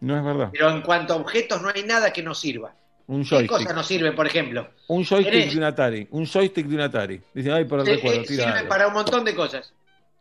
No 0.00 0.16
es 0.16 0.24
verdad. 0.24 0.50
Pero 0.52 0.70
en 0.70 0.82
cuanto 0.82 1.14
a 1.14 1.16
objetos, 1.16 1.60
no 1.62 1.70
hay 1.74 1.82
nada 1.84 2.12
que 2.12 2.22
no 2.22 2.34
sirva. 2.34 2.74
Un 3.08 3.22
¿Qué 3.22 3.28
joystick. 3.30 3.50
cosas 3.50 3.74
no 3.74 3.82
sirven, 3.82 4.14
por 4.14 4.26
ejemplo? 4.26 4.68
Un 4.88 5.04
joystick 5.04 5.32
Tenés- 5.34 5.50
de 5.52 5.58
un 5.58 5.64
Atari. 5.64 6.08
Un 6.10 6.26
joystick 6.26 6.66
de 6.66 6.74
un 6.74 6.80
Atari. 6.82 7.20
Dicen, 7.34 7.52
ay, 7.52 7.64
por 7.64 7.80
el 7.80 7.86
recuerdo, 7.86 8.22
tira 8.22 8.44
sirve 8.44 8.58
algo. 8.58 8.68
para 8.68 8.86
un 8.88 8.92
montón 8.94 9.24
de 9.24 9.34
cosas. 9.34 9.72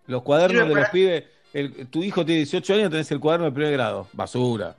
Los 0.07 0.23
cuadernos 0.23 0.63
sirve 0.63 0.73
de 0.75 0.81
los 0.81 0.89
pibes, 0.89 1.23
el- 1.53 1.87
tu 1.87 2.01
hijo 2.01 2.25
tiene 2.25 2.39
18 2.39 2.73
años, 2.75 2.89
tenés 2.89 3.11
el 3.11 3.19
cuaderno 3.19 3.45
de 3.47 3.51
primer 3.51 3.73
grado. 3.73 4.07
Basura. 4.13 4.75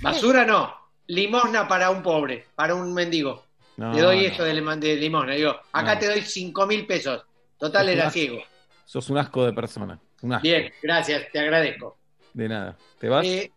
Basura 0.00 0.44
no. 0.44 0.74
Limosna 1.06 1.68
para 1.68 1.90
un 1.90 2.02
pobre, 2.02 2.46
para 2.54 2.74
un 2.74 2.92
mendigo. 2.92 3.44
No, 3.76 3.92
Le 3.92 4.00
doy 4.02 4.24
eso 4.26 4.44
de, 4.44 4.52
de 4.54 4.96
limosna. 4.96 5.34
Digo, 5.34 5.54
acá 5.72 5.94
No. 5.94 6.00
te 6.00 6.06
doy 6.08 6.20
5 6.22 6.66
mil 6.66 6.86
pesos. 6.86 7.24
Total, 7.58 7.88
era 7.88 8.10
ciego. 8.10 8.42
Sos 8.84 9.08
un 9.08 9.18
asco 9.18 9.44
de 9.46 9.52
persona. 9.52 9.98
Un 10.22 10.32
asco. 10.34 10.42
Bien, 10.42 10.72
gracias, 10.82 11.30
te 11.32 11.38
agradezco. 11.38 11.96
De 12.34 12.48
nada. 12.48 12.76
¿Te 12.98 13.08
vas? 13.08 13.24
Eh, 13.24 13.50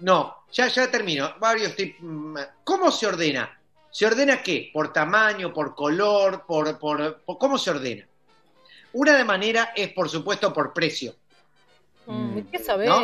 no, 0.00 0.34
ya, 0.52 0.68
ya 0.68 0.90
termino. 0.90 1.34
Varios 1.38 1.74
tip- 1.76 1.96
mm, 2.00 2.36
¿Cómo 2.64 2.90
se 2.90 3.06
ordena? 3.06 3.58
¿Se 3.90 4.06
ordena 4.06 4.42
qué? 4.42 4.70
¿Por 4.72 4.92
tamaño, 4.92 5.52
por 5.52 5.74
color, 5.74 6.44
por, 6.46 6.78
por, 6.78 7.20
por- 7.22 7.38
¿Cómo 7.38 7.58
se 7.58 7.70
ordena? 7.70 8.06
Una 8.92 9.16
de 9.16 9.24
manera 9.24 9.72
es, 9.74 9.92
por 9.92 10.08
supuesto, 10.08 10.52
por 10.52 10.72
precio. 10.72 11.14
Mm, 12.06 12.40
¿Qué 12.50 12.58
sabés? 12.58 12.88
¿No? 12.88 13.00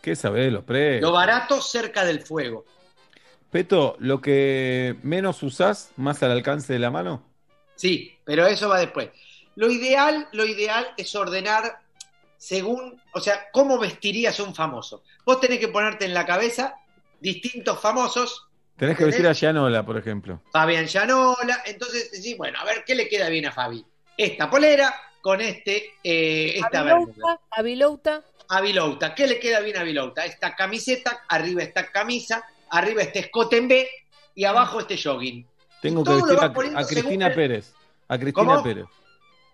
¿Qué 0.00 0.16
sabés 0.16 0.52
los 0.52 0.64
precios? 0.64 1.02
Lo 1.02 1.12
barato 1.12 1.60
cerca 1.60 2.04
del 2.04 2.20
fuego. 2.20 2.64
Peto, 3.50 3.96
lo 3.98 4.20
que 4.20 4.96
menos 5.02 5.42
usás, 5.42 5.90
más 5.96 6.22
al 6.22 6.30
alcance 6.30 6.72
de 6.72 6.78
la 6.78 6.90
mano. 6.90 7.22
Sí, 7.74 8.16
pero 8.24 8.46
eso 8.46 8.68
va 8.68 8.78
después. 8.78 9.10
Lo 9.56 9.70
ideal, 9.70 10.28
lo 10.32 10.46
ideal 10.46 10.86
es 10.96 11.14
ordenar 11.14 11.80
según, 12.40 12.98
o 13.12 13.20
sea, 13.20 13.48
cómo 13.52 13.78
vestirías 13.78 14.40
a 14.40 14.44
un 14.44 14.54
famoso. 14.54 15.02
Vos 15.26 15.40
tenés 15.40 15.58
que 15.58 15.68
ponerte 15.68 16.06
en 16.06 16.14
la 16.14 16.24
cabeza 16.24 16.74
distintos 17.20 17.78
famosos, 17.78 18.46
Tenés 18.78 18.96
que 18.96 19.04
vestir 19.04 19.26
a 19.26 19.34
Gianola, 19.34 19.84
por 19.84 19.98
ejemplo. 19.98 20.40
Fabián 20.50 20.86
Llanola, 20.86 21.62
entonces 21.66 22.10
decís, 22.12 22.34
bueno, 22.38 22.58
a 22.58 22.64
ver, 22.64 22.82
¿qué 22.86 22.94
le 22.94 23.10
queda 23.10 23.28
bien 23.28 23.44
a 23.44 23.52
Fabi? 23.52 23.84
Esta 24.16 24.48
polera 24.48 24.94
con 25.20 25.42
este, 25.42 25.96
eh, 26.02 26.54
esta 26.56 26.82
bermuda. 26.82 27.38
Avilouta, 27.50 28.22
Avilouta. 28.48 29.14
¿qué 29.14 29.26
le 29.26 29.38
queda 29.38 29.60
bien 29.60 29.76
a 29.76 29.82
Vilouta? 29.82 30.24
Esta 30.24 30.56
camiseta, 30.56 31.24
arriba 31.28 31.62
esta 31.62 31.92
camisa, 31.92 32.42
arriba 32.70 33.02
este 33.02 33.18
escote 33.18 33.58
en 33.58 33.68
B 33.68 33.86
y 34.34 34.44
abajo 34.44 34.80
este 34.80 34.96
jogging. 34.96 35.46
Tengo 35.82 36.02
que 36.02 36.14
vestir 36.14 36.38
a, 36.74 36.84
Cristina 36.86 37.34
Pérez. 37.34 37.74
A 38.08 38.16
Cristina 38.16 38.46
¿Cómo? 38.46 38.62
Pérez. 38.62 38.86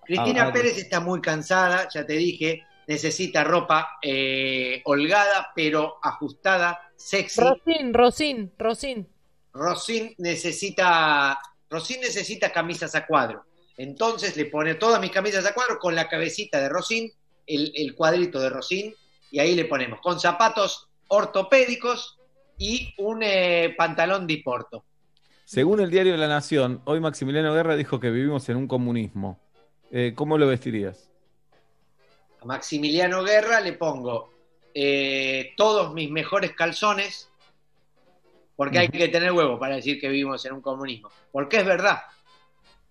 Cristina 0.04 0.44
Ah, 0.44 0.46
ah, 0.50 0.52
Pérez 0.52 0.78
está 0.78 1.00
muy 1.00 1.20
cansada, 1.20 1.88
ya 1.92 2.06
te 2.06 2.12
dije, 2.12 2.62
necesita 2.86 3.44
ropa 3.44 3.98
eh, 4.02 4.82
holgada, 4.84 5.50
pero 5.54 5.98
ajustada, 6.02 6.80
sexy. 6.96 7.40
Rosín, 7.40 7.94
Rosín, 7.94 8.52
Rosín. 8.58 9.08
Rosin 9.52 10.14
necesita, 10.18 11.38
Rosin 11.70 12.00
necesita 12.00 12.52
camisas 12.52 12.94
a 12.94 13.06
cuadro. 13.06 13.44
Entonces 13.76 14.36
le 14.36 14.46
pone 14.46 14.74
todas 14.74 15.00
mis 15.00 15.10
camisas 15.10 15.44
a 15.46 15.54
cuadro 15.54 15.78
con 15.78 15.94
la 15.94 16.08
cabecita 16.08 16.60
de 16.60 16.68
Rosin, 16.68 17.10
el, 17.46 17.72
el 17.74 17.94
cuadrito 17.94 18.40
de 18.40 18.50
Rosin, 18.50 18.94
y 19.30 19.38
ahí 19.38 19.54
le 19.54 19.64
ponemos 19.64 20.00
con 20.00 20.20
zapatos 20.20 20.88
ortopédicos 21.08 22.18
y 22.58 22.94
un 22.98 23.22
eh, 23.22 23.74
pantalón 23.76 24.26
de 24.26 24.40
porto. 24.44 24.84
Según 25.44 25.80
el 25.80 25.90
diario 25.90 26.16
La 26.16 26.26
Nación, 26.26 26.82
hoy 26.84 27.00
Maximiliano 27.00 27.54
Guerra 27.54 27.76
dijo 27.76 28.00
que 28.00 28.10
vivimos 28.10 28.48
en 28.48 28.56
un 28.56 28.66
comunismo. 28.66 29.38
Eh, 29.92 30.12
¿Cómo 30.16 30.38
lo 30.38 30.48
vestirías? 30.48 31.10
Maximiliano 32.46 33.22
Guerra 33.22 33.60
le 33.60 33.72
pongo 33.74 34.32
eh, 34.74 35.52
todos 35.56 35.92
mis 35.92 36.10
mejores 36.10 36.52
calzones, 36.52 37.30
porque 38.56 38.78
hay 38.78 38.88
que 38.88 39.08
tener 39.08 39.32
huevo 39.32 39.58
para 39.58 39.76
decir 39.76 40.00
que 40.00 40.08
vivimos 40.08 40.44
en 40.46 40.54
un 40.54 40.60
comunismo. 40.62 41.10
Porque 41.30 41.58
es 41.58 41.66
verdad. 41.66 42.00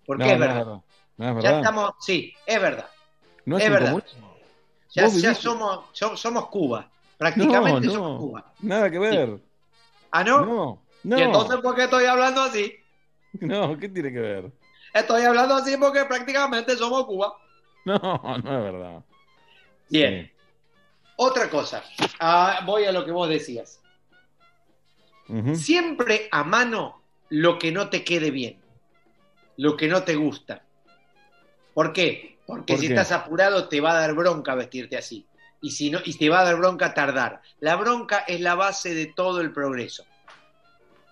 Porque 0.04 0.24
No, 0.24 0.30
es 0.32 0.38
no 0.38 0.46
verdad. 0.46 0.64
No 0.66 0.78
es 0.78 0.82
Ya 1.18 1.34
verdad. 1.34 1.58
estamos, 1.58 1.90
sí, 2.00 2.34
es 2.46 2.60
verdad. 2.60 2.90
No 3.44 3.58
es, 3.58 3.70
verdad. 3.70 3.86
comunismo. 3.92 4.36
Ya, 4.90 5.08
ya 5.08 5.34
somos, 5.34 5.86
so- 5.92 6.16
somos 6.16 6.48
Cuba. 6.48 6.88
Prácticamente 7.18 7.88
somos. 7.88 8.20
Cuba. 8.20 8.52
Nada 8.60 8.90
que 8.90 8.98
ver. 8.98 9.40
¿Ah, 10.10 10.22
no. 10.22 10.82
¿Y 11.04 11.20
entonces 11.20 11.56
por 11.60 11.74
qué 11.74 11.84
estoy 11.84 12.04
hablando 12.04 12.42
así? 12.42 12.74
No, 13.40 13.76
¿qué 13.76 13.88
tiene 13.88 14.10
que 14.12 14.20
ver? 14.20 14.52
Estoy 14.94 15.22
hablando 15.24 15.56
así 15.56 15.76
porque 15.76 16.04
prácticamente 16.06 16.74
somos 16.76 17.04
Cuba. 17.04 17.34
No, 17.84 17.98
no 17.98 18.36
es 18.36 18.72
verdad. 18.72 19.04
Bien. 19.88 20.30
Otra 21.16 21.48
cosa. 21.48 21.82
Ah, 22.20 22.60
voy 22.64 22.84
a 22.84 22.92
lo 22.92 23.04
que 23.04 23.12
vos 23.12 23.28
decías. 23.28 23.80
Siempre 25.54 26.28
a 26.30 26.44
mano 26.44 27.02
lo 27.30 27.58
que 27.58 27.72
no 27.72 27.88
te 27.88 28.04
quede 28.04 28.30
bien. 28.30 28.60
Lo 29.56 29.76
que 29.76 29.88
no 29.88 30.04
te 30.04 30.14
gusta. 30.14 30.62
¿Por 31.74 31.92
qué? 31.92 32.38
Porque 32.46 32.74
¿Por 32.74 32.80
si 32.80 32.88
qué? 32.88 32.94
estás 32.94 33.12
apurado 33.12 33.68
te 33.68 33.80
va 33.80 33.92
a 33.92 34.00
dar 34.00 34.14
bronca 34.14 34.54
vestirte 34.54 34.96
así. 34.96 35.26
Y, 35.60 35.70
si 35.70 35.90
no, 35.90 35.98
y 36.04 36.16
te 36.16 36.28
va 36.28 36.40
a 36.40 36.44
dar 36.44 36.56
bronca 36.56 36.94
tardar. 36.94 37.40
La 37.60 37.76
bronca 37.76 38.18
es 38.18 38.40
la 38.40 38.54
base 38.54 38.94
de 38.94 39.06
todo 39.06 39.40
el 39.40 39.52
progreso. 39.52 40.04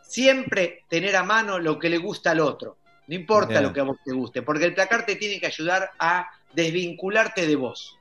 Siempre 0.02 0.84
tener 0.88 1.16
a 1.16 1.24
mano 1.24 1.58
lo 1.58 1.78
que 1.78 1.88
le 1.88 1.98
gusta 1.98 2.30
al 2.32 2.40
otro. 2.40 2.76
No 3.08 3.14
importa 3.14 3.48
Bien. 3.48 3.62
lo 3.64 3.72
que 3.72 3.80
a 3.80 3.84
vos 3.84 3.96
te 4.04 4.12
guste, 4.12 4.42
porque 4.42 4.66
el 4.66 4.74
placar 4.74 5.04
te 5.04 5.16
tiene 5.16 5.40
que 5.40 5.46
ayudar 5.46 5.90
a 5.98 6.30
desvincularte 6.52 7.46
de 7.46 7.56
vos. 7.56 7.98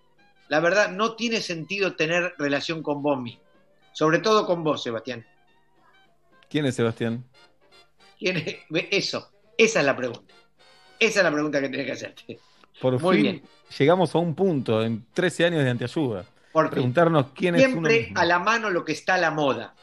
La 0.53 0.59
verdad, 0.59 0.91
no 0.91 1.15
tiene 1.15 1.41
sentido 1.41 1.95
tener 1.95 2.35
relación 2.37 2.83
con 2.83 3.01
vos 3.01 3.19
mismo. 3.19 3.41
Sobre 3.91 4.19
todo 4.19 4.45
con 4.45 4.63
vos, 4.63 4.83
Sebastián. 4.83 5.25
¿Quién 6.47 6.67
es 6.67 6.75
Sebastián? 6.75 7.25
¿Quién 8.19 8.37
es? 8.37 8.57
Eso, 8.91 9.31
esa 9.57 9.79
es 9.79 9.85
la 9.87 9.97
pregunta. 9.97 10.31
Esa 10.99 11.19
es 11.21 11.23
la 11.23 11.31
pregunta 11.31 11.59
que 11.59 11.69
tenés 11.69 11.87
que 11.87 11.91
hacerte. 11.93 12.39
Por 12.79 13.01
Muy 13.01 13.15
fin 13.15 13.23
bien. 13.23 13.43
llegamos 13.79 14.13
a 14.13 14.19
un 14.19 14.35
punto 14.35 14.83
en 14.83 15.07
13 15.11 15.45
años 15.45 15.63
de 15.63 15.71
antiayuda. 15.71 16.23
Por 16.51 16.65
fin. 16.65 16.71
Preguntarnos 16.73 17.25
quién 17.33 17.55
es 17.55 17.73
uno 17.73 17.89
Siempre 17.89 18.11
a 18.13 18.23
la 18.23 18.37
mano 18.37 18.69
lo 18.69 18.85
que 18.85 18.91
está 18.91 19.15
a 19.15 19.17
la 19.17 19.31
moda. 19.31 19.73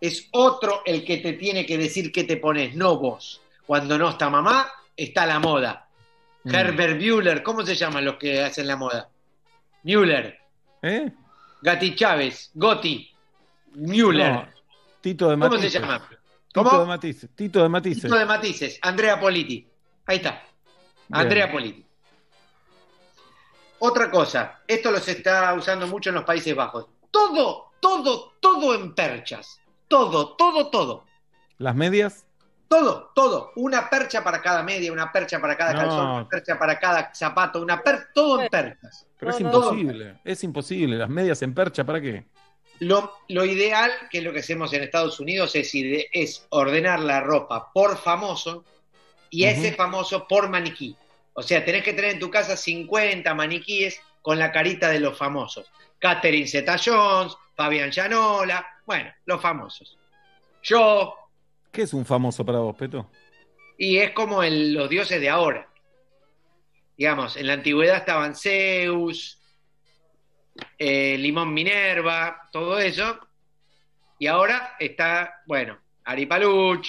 Es 0.00 0.26
otro 0.32 0.80
el 0.86 1.04
que 1.04 1.18
te 1.18 1.34
tiene 1.34 1.66
que 1.66 1.76
decir 1.76 2.10
qué 2.12 2.24
te 2.24 2.38
pones, 2.38 2.74
no 2.74 2.96
vos. 2.96 3.42
Cuando 3.66 3.98
no 3.98 4.08
está 4.08 4.30
mamá, 4.30 4.72
está 4.96 5.26
la 5.26 5.38
moda. 5.38 5.86
Mm. 6.44 6.54
Herbert 6.54 6.96
Müller, 6.98 7.42
¿cómo 7.42 7.60
se 7.66 7.74
llaman 7.74 8.06
los 8.06 8.16
que 8.16 8.40
hacen 8.40 8.66
la 8.66 8.76
moda? 8.76 9.10
Müller, 9.96 10.38
¿Eh? 10.82 11.10
Gati 11.62 11.94
Chávez, 11.96 12.50
Gotti, 12.52 13.10
Müller. 13.74 14.32
No, 14.32 14.48
Tito 15.00 15.30
de 15.30 15.34
¿Cómo 15.36 15.48
Matices. 15.48 15.72
se 15.72 15.80
llama? 15.80 16.08
Tito 16.52 16.80
de 16.80 16.86
Matices. 16.86 17.30
Tito 17.34 17.62
de 17.62 17.68
Matices. 17.70 18.02
Tito 18.02 18.14
de 18.16 18.26
Matices, 18.26 18.78
Andrea 18.82 19.18
Politi. 19.18 19.66
Ahí 20.04 20.16
está. 20.16 20.42
Andrea 21.10 21.50
Politi. 21.50 21.86
Otra 23.78 24.10
cosa, 24.10 24.60
esto 24.66 24.90
los 24.90 25.08
está 25.08 25.54
usando 25.54 25.86
mucho 25.86 26.10
en 26.10 26.16
los 26.16 26.24
Países 26.24 26.54
Bajos. 26.54 26.86
Todo, 27.10 27.70
todo, 27.80 28.34
todo 28.40 28.74
en 28.74 28.94
perchas. 28.94 29.58
Todo, 29.88 30.36
todo, 30.36 30.68
todo. 30.68 31.06
¿Las 31.56 31.74
medias? 31.74 32.26
Todo, 32.68 33.10
todo. 33.14 33.52
Una 33.56 33.88
percha 33.88 34.22
para 34.22 34.42
cada 34.42 34.62
media, 34.62 34.92
una 34.92 35.10
percha 35.10 35.40
para 35.40 35.56
cada 35.56 35.72
No. 35.72 35.78
calzón, 35.80 36.06
una 36.10 36.28
percha 36.28 36.58
para 36.58 36.78
cada 36.78 37.14
zapato, 37.14 37.62
una 37.62 37.82
per 37.82 38.08
todo 38.14 38.42
en 38.42 38.48
perchas. 38.48 39.06
Pero 39.18 39.30
es 39.32 39.40
imposible. 39.40 40.20
Es 40.24 40.44
imposible. 40.44 40.96
Las 40.98 41.08
medias 41.08 41.40
en 41.42 41.54
percha, 41.54 41.84
¿para 41.84 42.00
qué? 42.00 42.26
Lo, 42.80 43.12
lo 43.28 43.44
ideal, 43.44 43.90
que 44.10 44.18
es 44.18 44.24
lo 44.24 44.32
que 44.32 44.40
hacemos 44.40 44.72
en 44.72 44.82
Estados 44.82 45.18
Unidos, 45.18 45.56
es, 45.56 45.74
ide- 45.74 46.08
es 46.12 46.46
ordenar 46.50 47.00
la 47.00 47.20
ropa 47.20 47.72
por 47.72 47.96
famoso 47.96 48.64
y 49.30 49.44
ese 49.44 49.72
famoso 49.72 50.28
por 50.28 50.48
maniquí. 50.48 50.94
O 51.32 51.42
sea, 51.42 51.64
tenés 51.64 51.82
que 51.84 51.92
tener 51.94 52.12
en 52.12 52.18
tu 52.20 52.30
casa 52.30 52.56
50 52.56 53.34
maniquíes 53.34 54.00
con 54.22 54.38
la 54.38 54.52
carita 54.52 54.90
de 54.90 55.00
los 55.00 55.16
famosos. 55.16 55.66
Catherine 55.98 56.46
Zeta-Jones, 56.46 57.34
Fabián 57.56 57.90
Llanola, 57.90 58.64
bueno, 58.86 59.10
los 59.24 59.40
famosos. 59.40 59.98
Yo, 60.62 61.14
¿Qué 61.78 61.84
es 61.84 61.94
un 61.94 62.04
famoso 62.04 62.44
para 62.44 62.58
vos, 62.58 62.74
Peto? 62.74 63.08
y 63.78 63.98
es 63.98 64.10
como 64.10 64.42
el- 64.42 64.74
los 64.74 64.88
dioses 64.90 65.20
de 65.20 65.28
ahora. 65.28 65.68
Digamos, 66.96 67.36
en 67.36 67.46
la 67.46 67.52
antigüedad 67.52 67.98
estaban 67.98 68.34
Zeus, 68.34 69.40
eh, 70.76 71.16
Limón 71.18 71.54
Minerva, 71.54 72.48
todo 72.50 72.80
eso. 72.80 73.20
Y 74.18 74.26
ahora 74.26 74.74
está, 74.80 75.32
bueno, 75.46 75.78
Ari 76.02 76.26
Paluch, 76.26 76.88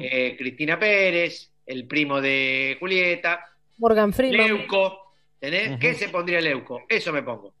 eh, 0.00 0.34
Cristina 0.36 0.78
Pérez, 0.78 1.50
el 1.64 1.86
primo 1.86 2.20
de 2.20 2.76
Julieta, 2.78 3.42
Morgan 3.78 4.12
Freeman. 4.12 4.46
Leuco. 4.48 5.14
¿Tenés? 5.40 5.78
¿Qué 5.80 5.94
se 5.94 6.10
pondría 6.10 6.42
Leuco? 6.42 6.82
Eso 6.90 7.10
me 7.10 7.22
pongo. 7.22 7.54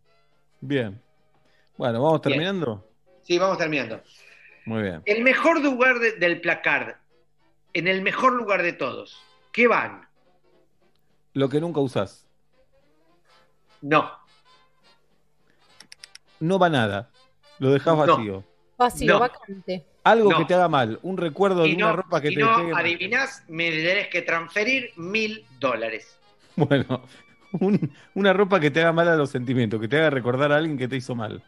Bien. 0.60 1.00
Bueno, 1.78 2.02
¿vamos 2.02 2.20
Bien. 2.20 2.32
terminando? 2.34 2.86
Sí, 3.22 3.38
vamos 3.38 3.56
terminando. 3.56 4.02
Muy 4.66 4.82
bien. 4.82 5.02
El 5.04 5.22
mejor 5.22 5.60
lugar 5.62 5.98
de- 5.98 6.12
del 6.12 6.40
placard, 6.40 6.94
en 7.72 7.88
el 7.88 8.02
mejor 8.02 8.32
lugar 8.32 8.62
de 8.62 8.72
todos, 8.72 9.20
¿qué 9.52 9.66
van? 9.68 10.08
Lo 11.34 11.48
que 11.48 11.60
nunca 11.60 11.80
usás. 11.80 12.26
No. 13.82 14.10
No 16.40 16.58
va 16.58 16.68
nada. 16.68 17.10
Lo 17.58 17.70
dejás 17.72 17.96
No. 17.96 18.06
vacío. 18.16 18.44
Vacío, 18.76 19.12
No. 19.14 19.20
vacante. 19.20 19.84
Algo 20.04 20.30
No. 20.32 20.38
que 20.38 20.44
te 20.44 20.54
haga 20.54 20.68
mal. 20.68 20.98
Un 21.02 21.16
recuerdo 21.16 21.62
de 21.62 21.74
una 21.74 21.92
ropa 21.92 22.20
que 22.20 22.28
si 22.28 22.34
te 22.34 22.40
no 22.42 22.64
mal. 22.70 22.74
adivinás, 22.80 23.44
me 23.48 23.70
tenés 23.70 24.08
que 24.08 24.22
transferir 24.22 24.90
mil 24.96 25.46
dólares. 25.58 26.18
Bueno, 26.56 27.02
Un- 27.60 27.92
una 28.14 28.32
ropa 28.32 28.58
que 28.58 28.70
te 28.70 28.80
haga 28.80 28.92
mal 28.92 29.08
a 29.08 29.14
los 29.16 29.30
sentimientos, 29.30 29.80
que 29.80 29.86
te 29.88 29.96
haga 29.98 30.10
recordar 30.10 30.50
a 30.52 30.56
alguien 30.56 30.76
que 30.76 30.88
te 30.88 30.96
hizo 30.96 31.14
mal. 31.14 31.42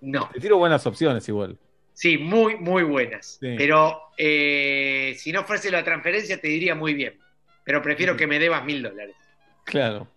No. 0.00 0.28
Te 0.32 0.40
tiro 0.40 0.56
buenas 0.56 0.86
opciones 0.86 1.28
igual. 1.28 1.58
Sí, 1.94 2.18
muy, 2.18 2.56
muy 2.56 2.82
buenas. 2.84 3.38
Sí. 3.40 3.54
Pero 3.56 4.00
eh, 4.16 5.14
si 5.18 5.30
no 5.32 5.44
fuese 5.44 5.70
la 5.70 5.84
transferencia, 5.84 6.40
te 6.40 6.48
diría 6.48 6.74
muy 6.74 6.94
bien. 6.94 7.18
Pero 7.64 7.82
prefiero 7.82 8.16
que 8.16 8.26
me 8.26 8.38
debas 8.38 8.64
mil 8.64 8.82
dólares. 8.82 9.14
Claro. 9.64 10.08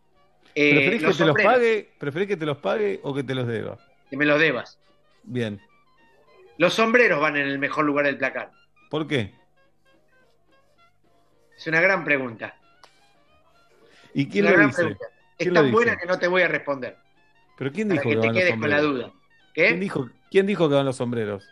Eh, 0.55 0.71
¿Preferís 0.73 0.91
que 0.93 0.97
te 0.99 1.05
los 1.07 1.17
sombreros, 1.17 1.53
pague? 1.53 1.89
¿Preferís 1.99 2.27
que 2.29 2.37
te 2.37 2.45
los 2.45 2.57
pague 2.57 2.99
o 3.03 3.13
que 3.13 3.23
te 3.23 3.35
los 3.35 3.45
deba? 3.47 3.77
Que 4.09 4.17
me 4.17 4.25
los 4.25 4.39
debas. 4.39 4.79
Bien. 5.23 5.59
Los 6.57 6.73
sombreros 6.73 7.19
van 7.19 7.35
en 7.35 7.47
el 7.47 7.59
mejor 7.59 7.85
lugar 7.85 8.05
del 8.05 8.17
placar. 8.17 8.51
¿Por 8.89 9.05
qué? 9.07 9.33
Es 11.57 11.67
una 11.67 11.81
gran 11.81 12.03
pregunta. 12.03 12.55
¿Y 14.13 14.27
quién 14.29 14.45
lo 14.45 14.51
gran 14.53 14.67
dice? 14.67 14.81
pregunta. 14.83 15.05
Es 15.07 15.37
¿Quién 15.37 15.49
lo 15.53 15.59
tan 15.59 15.65
dice? 15.65 15.73
buena 15.73 15.97
que 15.97 16.05
no 16.05 16.17
te 16.19 16.27
voy 16.27 16.41
a 16.41 16.47
responder. 16.47 16.97
¿Pero 17.57 17.71
quién 17.71 17.89
Para 17.89 18.01
dijo 18.01 18.09
que 18.09 18.15
que, 18.15 18.21
te 18.21 18.27
van 18.27 18.35
los 18.35 18.43
quedes 18.43 18.59
con 18.59 18.69
la 18.69 18.79
sombreros? 18.79 19.11
duda. 19.11 19.21
¿Qué? 19.53 19.67
¿Quién 19.67 19.79
dijo, 19.79 20.09
¿Quién 20.31 20.45
dijo 20.47 20.69
que 20.69 20.75
van 20.75 20.85
los 20.85 20.95
sombreros? 20.95 21.49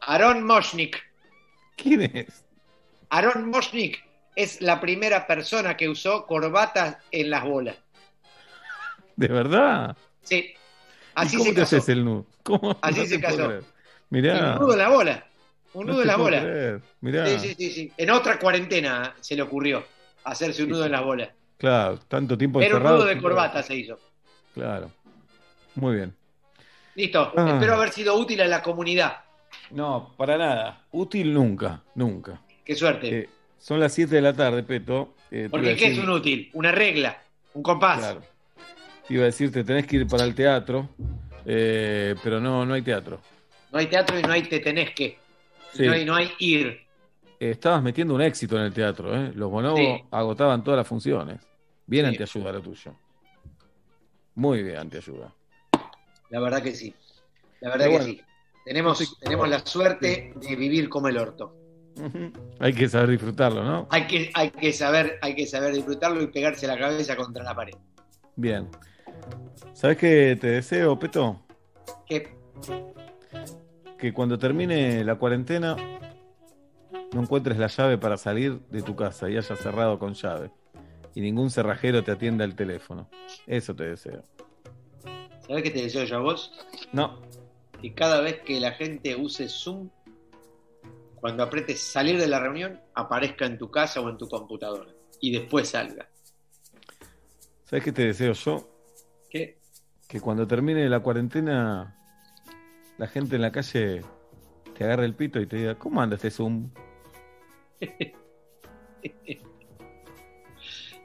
Aaron 0.00 0.42
Moshnik. 0.44 1.02
¿Quién 1.76 2.02
es? 2.02 2.44
Aaron 3.10 3.48
Moshnik 3.50 4.02
es 4.34 4.60
la 4.60 4.80
primera 4.80 5.26
persona 5.26 5.76
que 5.76 5.88
usó 5.88 6.26
corbatas 6.26 6.96
en 7.10 7.30
las 7.30 7.44
bolas. 7.44 7.76
¿De 9.16 9.28
verdad? 9.28 9.96
Sí. 10.22 10.36
¿Y 10.36 10.56
Así 11.14 11.36
cómo 11.36 11.48
se 11.48 11.54
te 11.54 11.60
casó. 11.60 11.76
haces 11.76 11.88
el 11.88 12.04
nudo? 12.04 12.26
¿Cómo? 12.42 12.78
Así 12.82 13.00
No 13.00 13.06
se 13.06 13.20
casó. 13.20 13.52
Mirá. 14.10 14.52
Un 14.54 14.58
nudo 14.60 14.72
en 14.72 14.78
la 14.78 14.88
bola. 14.88 15.26
Un 15.72 15.86
No 15.86 15.92
nudo 15.92 16.02
en 16.02 16.08
la 16.08 16.16
bola. 16.16 16.40
creer. 16.40 16.80
Mirá. 17.00 17.26
Sí, 17.26 17.38
sí, 17.38 17.54
sí, 17.58 17.70
sí. 17.70 17.92
En 17.96 18.10
otra 18.10 18.38
cuarentena 18.38 19.14
se 19.20 19.34
le 19.34 19.42
ocurrió 19.42 19.84
hacerse 20.24 20.62
un 20.64 20.70
nudo 20.70 20.84
en 20.86 20.92
las 20.92 21.02
bolas. 21.02 21.30
Claro, 21.56 21.98
tanto 22.08 22.36
tiempo 22.36 22.60
Era 22.60 22.74
un 22.74 22.82
encerrado. 22.82 22.96
nudo 22.98 23.06
de 23.06 23.18
corbata 23.22 23.62
se 23.62 23.74
hizo. 23.76 23.98
Claro. 24.54 24.90
Muy 25.76 25.96
bien. 25.96 26.14
Listo. 26.94 27.32
Ah. 27.36 27.50
Espero 27.54 27.74
haber 27.74 27.90
sido 27.90 28.14
útil 28.14 28.40
a 28.42 28.46
la 28.46 28.62
comunidad. 28.62 29.16
No, 29.70 30.14
para 30.16 30.36
nada. 30.38 30.84
Útil 30.92 31.32
nunca, 31.32 31.82
nunca. 31.94 32.40
Qué 32.64 32.74
suerte. 32.74 33.18
Eh, 33.18 33.28
son 33.58 33.80
las 33.80 33.92
7 33.92 34.14
de 34.14 34.20
la 34.22 34.32
tarde, 34.32 34.62
Peto. 34.62 35.14
Eh, 35.30 35.48
Porque 35.50 35.76
¿qué 35.76 35.88
es 35.88 35.98
un 35.98 36.10
útil? 36.10 36.50
Una 36.54 36.72
regla. 36.72 37.18
Un 37.54 37.62
compás. 37.62 37.98
Claro. 37.98 38.22
Te 39.06 39.14
iba 39.14 39.22
a 39.22 39.26
decir, 39.26 39.50
te 39.52 39.64
tenés 39.64 39.86
que 39.86 39.96
ir 39.96 40.06
para 40.06 40.24
el 40.24 40.34
teatro, 40.34 40.88
eh, 41.44 42.14
pero 42.22 42.40
no, 42.40 42.64
no 42.66 42.74
hay 42.74 42.82
teatro. 42.82 43.20
No 43.72 43.78
hay 43.78 43.86
teatro 43.86 44.18
y 44.18 44.22
no 44.22 44.32
hay 44.32 44.42
te 44.42 44.60
tenés 44.60 44.90
que. 44.92 45.18
Sí. 45.72 45.84
No, 45.86 45.92
hay, 45.92 46.04
no 46.04 46.14
hay 46.14 46.30
ir. 46.38 46.80
Estabas 47.38 47.82
metiendo 47.82 48.14
un 48.14 48.22
éxito 48.22 48.56
en 48.56 48.64
el 48.64 48.72
teatro, 48.72 49.14
¿eh? 49.14 49.32
Los 49.34 49.50
bonobos 49.50 49.78
Sí. 49.78 50.04
agotaban 50.10 50.64
todas 50.64 50.78
las 50.78 50.86
funciones. 50.86 51.40
Bien 51.86 52.04
Sí. 52.06 52.08
antiayuda 52.12 52.52
lo 52.52 52.62
tuyo. 52.62 52.94
Muy 54.34 54.62
bien 54.62 54.76
antiayuda. 54.78 55.32
La 56.30 56.40
verdad 56.40 56.62
que 56.62 56.72
sí. 56.74 56.94
La 57.60 57.70
verdad 57.70 57.86
Pero 57.86 57.98
que 57.98 58.04
bueno. 58.04 58.20
sí. 58.20 58.22
Tenemos, 58.66 59.16
tenemos 59.20 59.48
la 59.48 59.64
suerte 59.64 60.34
de 60.34 60.56
vivir 60.56 60.88
como 60.88 61.06
el 61.06 61.16
orto. 61.18 61.54
Hay 62.58 62.74
que 62.74 62.88
saber 62.88 63.10
disfrutarlo, 63.10 63.62
¿no? 63.62 63.86
Hay 63.90 64.08
que, 64.08 64.30
hay 64.34 64.50
que 64.50 64.72
saber, 64.72 65.20
hay 65.22 65.36
que 65.36 65.46
saber 65.46 65.72
disfrutarlo 65.72 66.20
y 66.20 66.26
pegarse 66.26 66.66
la 66.66 66.76
cabeza 66.76 67.14
contra 67.14 67.44
la 67.44 67.54
pared. 67.54 67.74
Bien. 68.34 68.68
¿Sabes 69.72 69.96
qué 69.98 70.36
te 70.40 70.48
deseo, 70.48 70.98
Peto? 70.98 71.46
¿Qué? 72.06 72.36
Que 73.96 74.12
cuando 74.12 74.36
termine 74.36 75.04
la 75.04 75.14
cuarentena 75.14 75.76
no 77.12 77.22
encuentres 77.22 77.58
la 77.58 77.68
llave 77.68 77.98
para 77.98 78.16
salir 78.16 78.58
de 78.68 78.82
tu 78.82 78.96
casa 78.96 79.30
y 79.30 79.36
hayas 79.36 79.58
cerrado 79.60 80.00
con 80.00 80.14
llave. 80.14 80.50
Y 81.14 81.20
ningún 81.20 81.50
cerrajero 81.50 82.02
te 82.02 82.10
atienda 82.10 82.44
el 82.44 82.56
teléfono. 82.56 83.08
Eso 83.46 83.76
te 83.76 83.84
deseo. 83.84 84.24
¿Sabes 85.46 85.62
qué 85.62 85.70
te 85.70 85.82
deseo 85.82 86.04
yo 86.04 86.16
a 86.16 86.20
vos? 86.20 86.52
No, 86.92 87.22
Que 87.80 87.94
cada 87.94 88.20
vez 88.20 88.40
que 88.42 88.60
la 88.60 88.72
gente 88.72 89.14
use 89.16 89.48
Zoom, 89.48 89.90
cuando 91.16 91.42
apretes 91.42 91.80
salir 91.80 92.18
de 92.18 92.28
la 92.28 92.40
reunión, 92.40 92.80
aparezca 92.94 93.46
en 93.46 93.58
tu 93.58 93.70
casa 93.70 94.00
o 94.00 94.08
en 94.08 94.18
tu 94.18 94.28
computadora. 94.28 94.92
Y 95.20 95.32
después 95.32 95.70
salga. 95.70 96.08
¿sabes 97.64 97.84
qué 97.84 97.92
te 97.92 98.06
deseo 98.06 98.32
yo? 98.32 98.68
¿Qué? 99.28 99.58
Que 100.08 100.20
cuando 100.20 100.46
termine 100.46 100.88
la 100.88 101.00
cuarentena, 101.00 101.96
la 102.96 103.08
gente 103.08 103.36
en 103.36 103.42
la 103.42 103.50
calle 103.50 104.02
te 104.76 104.84
agarre 104.84 105.04
el 105.04 105.14
pito 105.14 105.40
y 105.40 105.46
te 105.46 105.56
diga, 105.56 105.74
¿cómo 105.76 106.00
anda 106.00 106.16
este 106.16 106.30
Zoom? 106.30 106.70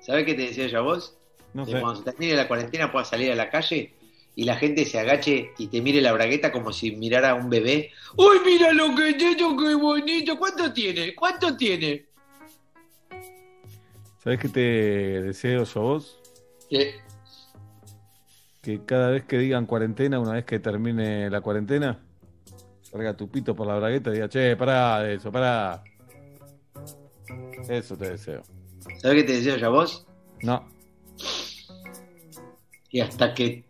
¿Sabes 0.02 0.26
qué 0.26 0.34
te 0.34 0.42
deseo 0.44 0.68
yo 0.68 0.80
a 0.80 0.82
vos? 0.82 1.18
No 1.54 1.66
que 1.66 1.72
sé. 1.72 1.82
cuando 1.82 2.00
se 2.00 2.06
termine 2.12 2.36
la 2.36 2.48
cuarentena 2.48 2.92
puedas 2.92 3.10
salir 3.10 3.32
a 3.32 3.36
la 3.36 3.50
calle 3.50 3.96
y 4.42 4.44
la 4.44 4.56
gente 4.56 4.86
se 4.86 4.98
agache 4.98 5.52
y 5.60 5.68
te 5.68 5.84
mire 5.84 6.02
la 6.02 6.14
bragueta 6.14 6.52
como 6.52 6.74
si 6.74 6.96
mirara 6.96 7.30
a 7.30 7.36
un 7.36 7.48
bebé. 7.48 7.92
¡Uy, 8.18 8.38
mira 8.44 8.74
lo 8.74 8.96
que 8.96 9.10
esto, 9.10 9.56
qué 9.56 9.76
bonito! 9.76 10.36
¿Cuánto 10.36 10.74
tiene? 10.74 11.14
¿Cuánto 11.14 11.56
tiene? 11.56 12.08
¿Sabes 14.18 14.40
qué 14.40 14.50
te 14.50 14.60
deseo 15.22 15.64
yo 15.64 15.80
a 15.80 15.84
vos? 15.84 16.20
¿Qué? 16.68 16.96
Que 18.64 18.84
cada 18.84 19.12
vez 19.12 19.26
que 19.26 19.38
digan 19.38 19.68
cuarentena, 19.68 20.20
una 20.20 20.34
vez 20.34 20.46
que 20.46 20.58
termine 20.58 21.30
la 21.30 21.42
cuarentena, 21.42 22.00
salga 22.82 23.16
tu 23.16 23.30
pito 23.30 23.56
por 23.56 23.68
la 23.68 23.76
bragueta 23.76 24.10
y 24.10 24.14
diga, 24.14 24.28
che, 24.28 24.56
pará 24.56 25.04
de 25.04 25.14
eso, 25.14 25.32
pará. 25.32 25.84
Eso 27.70 27.96
te 27.96 28.10
deseo. 28.10 28.42
¿Sabes 28.98 29.18
qué 29.18 29.24
te 29.24 29.34
deseo 29.34 29.58
yo 29.58 29.68
a 29.68 29.70
vos? 29.70 30.08
No, 30.42 30.68
que 32.92 33.02
hasta 33.02 33.34
que 33.34 33.64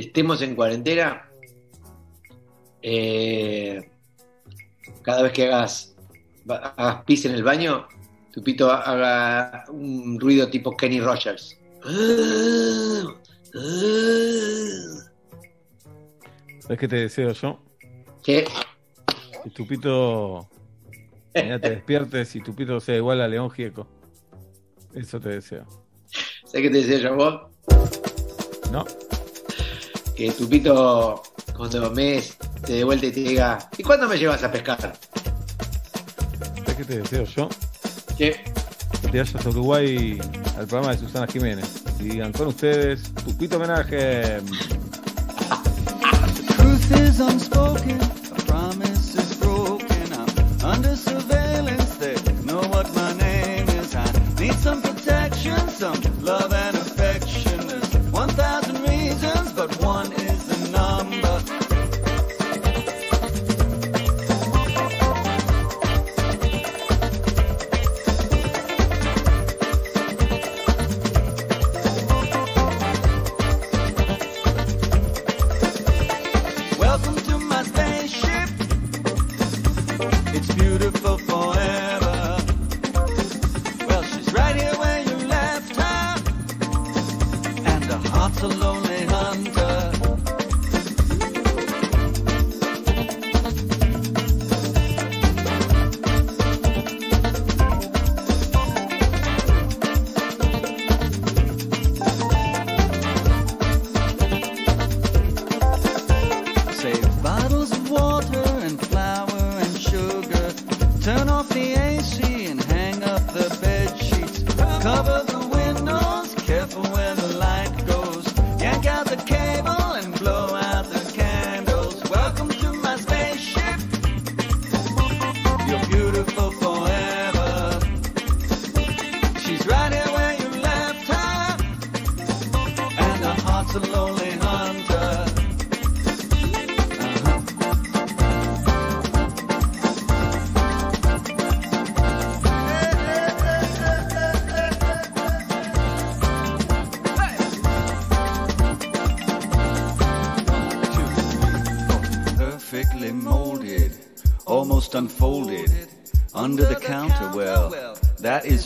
estemos 0.00 0.42
en 0.42 0.54
cuarentena, 0.54 1.26
eh, 2.82 3.90
cada 5.02 5.22
vez 5.22 5.32
que 5.32 5.46
hagas, 5.46 5.96
hagas 6.48 7.04
pis 7.04 7.24
en 7.24 7.32
el 7.32 7.42
baño, 7.42 7.88
tu 8.30 8.42
pito 8.42 8.70
haga 8.70 9.64
un 9.70 10.20
ruido 10.20 10.48
tipo 10.48 10.76
Kenny 10.76 11.00
Rogers. 11.00 11.58
¿sabes 16.60 16.78
qué 16.78 16.88
te 16.88 16.96
deseo 16.96 17.32
yo? 17.32 17.58
¿Qué? 18.22 18.44
Que 19.44 19.50
tu 19.50 19.66
pito 19.66 20.46
mañana 21.34 21.58
te 21.58 21.70
despiertes 21.70 22.36
y 22.36 22.42
tu 22.42 22.54
pito 22.54 22.80
sea 22.80 22.96
igual 22.96 23.22
a 23.22 23.28
León 23.28 23.50
Gieco. 23.50 23.86
Eso 24.94 25.18
te 25.20 25.30
deseo. 25.30 25.64
¿Sabes 26.44 26.62
qué 26.62 26.70
te 26.70 26.82
deseo 26.82 26.98
yo 26.98 27.16
vos? 27.16 27.40
No, 28.70 28.84
Que 30.16 30.30
tu 30.32 30.48
pito, 30.48 31.22
cuando 31.54 31.90
mes, 31.90 32.38
te 32.64 32.72
dé 32.72 32.84
vuelta 32.84 33.04
y 33.04 33.12
te 33.12 33.20
diga, 33.20 33.58
¿y 33.76 33.82
cuándo 33.82 34.08
me 34.08 34.16
llevas 34.16 34.42
a 34.42 34.50
pescar? 34.50 34.96
¿sabes 36.56 36.74
qué 36.74 36.84
te 36.84 36.98
deseo 37.00 37.24
yo? 37.24 37.48
¿Qué? 38.16 38.42
Que 39.02 39.08
te 39.08 39.18
vayas 39.18 39.34
a 39.34 39.48
Uruguay 39.50 40.18
al 40.58 40.66
programa 40.66 40.92
de 40.92 40.98
Susana 40.98 41.26
Jiménez 41.26 41.82
y 42.00 42.04
digan 42.04 42.32
con 42.32 42.46
ustedes 42.46 43.12
tu 43.12 43.36
pito 43.36 43.56
homenaje. 43.56 44.40
Truth 46.56 46.92
is 46.92 47.20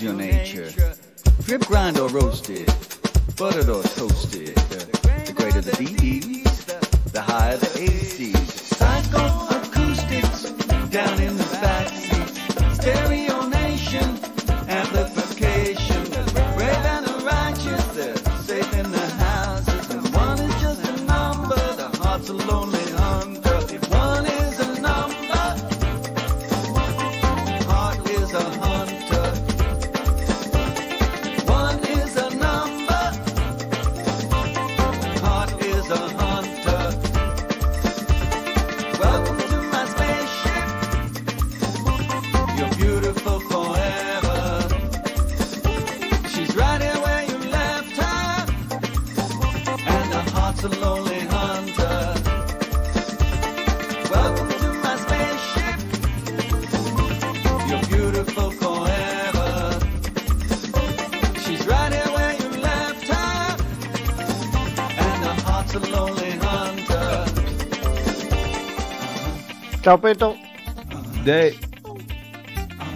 your 0.03 0.15
nature. 0.15 0.71
Drip 1.43 1.67
grind 1.67 1.99
or 1.99 2.09
roasted, 2.09 2.70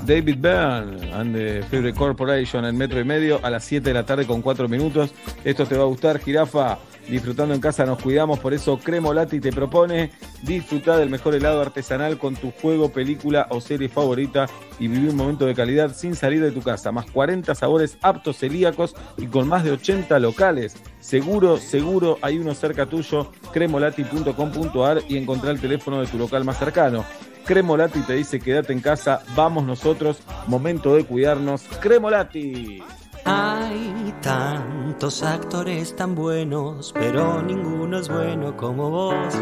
David 0.07 0.37
Byrne 0.39 1.13
and 1.13 1.35
the 1.35 1.95
Corporation 1.95 2.65
en 2.67 2.77
metro 2.77 3.01
y 3.01 3.05
medio 3.05 3.41
a 3.43 3.51
las 3.51 3.65
7 3.65 3.89
de 3.89 3.95
la 3.95 4.05
tarde 4.05 4.27
con 4.27 4.43
4 4.43 4.69
minutos. 4.69 5.15
Esto 5.45 5.67
te 5.67 5.77
va 5.77 5.85
a 5.85 5.87
gustar, 5.87 6.19
jirafa. 6.19 6.79
Disfrutando 7.09 7.55
en 7.55 7.61
casa 7.61 7.85
nos 7.85 8.01
cuidamos, 8.01 8.39
por 8.39 8.55
eso 8.55 8.79
Cremolati 8.79 9.39
te 9.39 9.53
propone 9.53 10.11
disfrutar 10.43 10.99
del 10.99 11.11
mejor 11.11 11.35
helado 11.35 11.61
artesanal 11.61 12.17
con 12.17 12.35
tu 12.35 12.51
juego, 12.51 12.93
película 12.93 13.47
o 13.51 13.61
serie 13.61 13.91
favorita 13.91 14.47
y 14.79 14.89
vivir 14.89 15.11
un 15.11 15.17
momento 15.17 15.45
de 15.45 15.55
calidad 15.55 15.95
sin 15.95 16.15
salir 16.15 16.43
de 16.43 16.51
tu 16.51 16.63
casa. 16.63 16.93
Más 16.93 17.05
40 17.11 17.55
sabores 17.55 17.99
aptos 18.01 18.39
celíacos 18.39 18.95
y 19.19 19.27
con 19.27 19.49
más 19.49 19.65
de 19.65 19.73
80 19.73 20.19
locales. 20.19 20.77
Seguro, 21.01 21.59
seguro 21.59 22.19
hay 22.23 22.39
uno 22.39 22.55
cerca 22.55 22.87
tuyo. 22.87 23.31
Cremolati.com.ar 23.55 25.03
y 25.09 25.17
encontrar 25.17 25.55
el 25.55 25.61
teléfono 25.61 26.01
de 26.01 26.09
tu 26.09 26.19
local 26.19 26.45
más 26.45 26.59
cercano. 26.59 27.05
Cremolati 27.45 28.01
te 28.01 28.15
dice 28.15 28.41
quédate 28.41 28.73
en 28.73 28.81
casa, 28.81 29.23
vamos 29.37 29.65
nosotros, 29.65 30.19
momento 30.49 30.97
de 30.97 31.05
cuidarnos. 31.05 31.63
Cremolati. 31.81 32.83
Hay 33.25 34.13
tantos 34.21 35.23
actores 35.23 35.95
tan 35.95 36.17
buenos, 36.17 36.93
pero 36.95 37.43
ninguno 37.43 38.01
es 38.01 38.09
bueno 38.09 38.57
como 38.57 38.91
vos. 38.91 39.15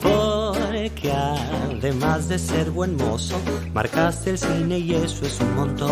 Porque 0.00 1.12
además 1.12 2.28
de 2.28 2.38
ser 2.38 2.70
buen 2.70 2.96
mozo, 2.96 3.36
marcaste 3.74 4.30
el 4.30 4.38
cine 4.38 4.78
y 4.78 4.94
eso 4.94 5.26
es 5.26 5.40
un 5.40 5.56
montón. 5.56 5.90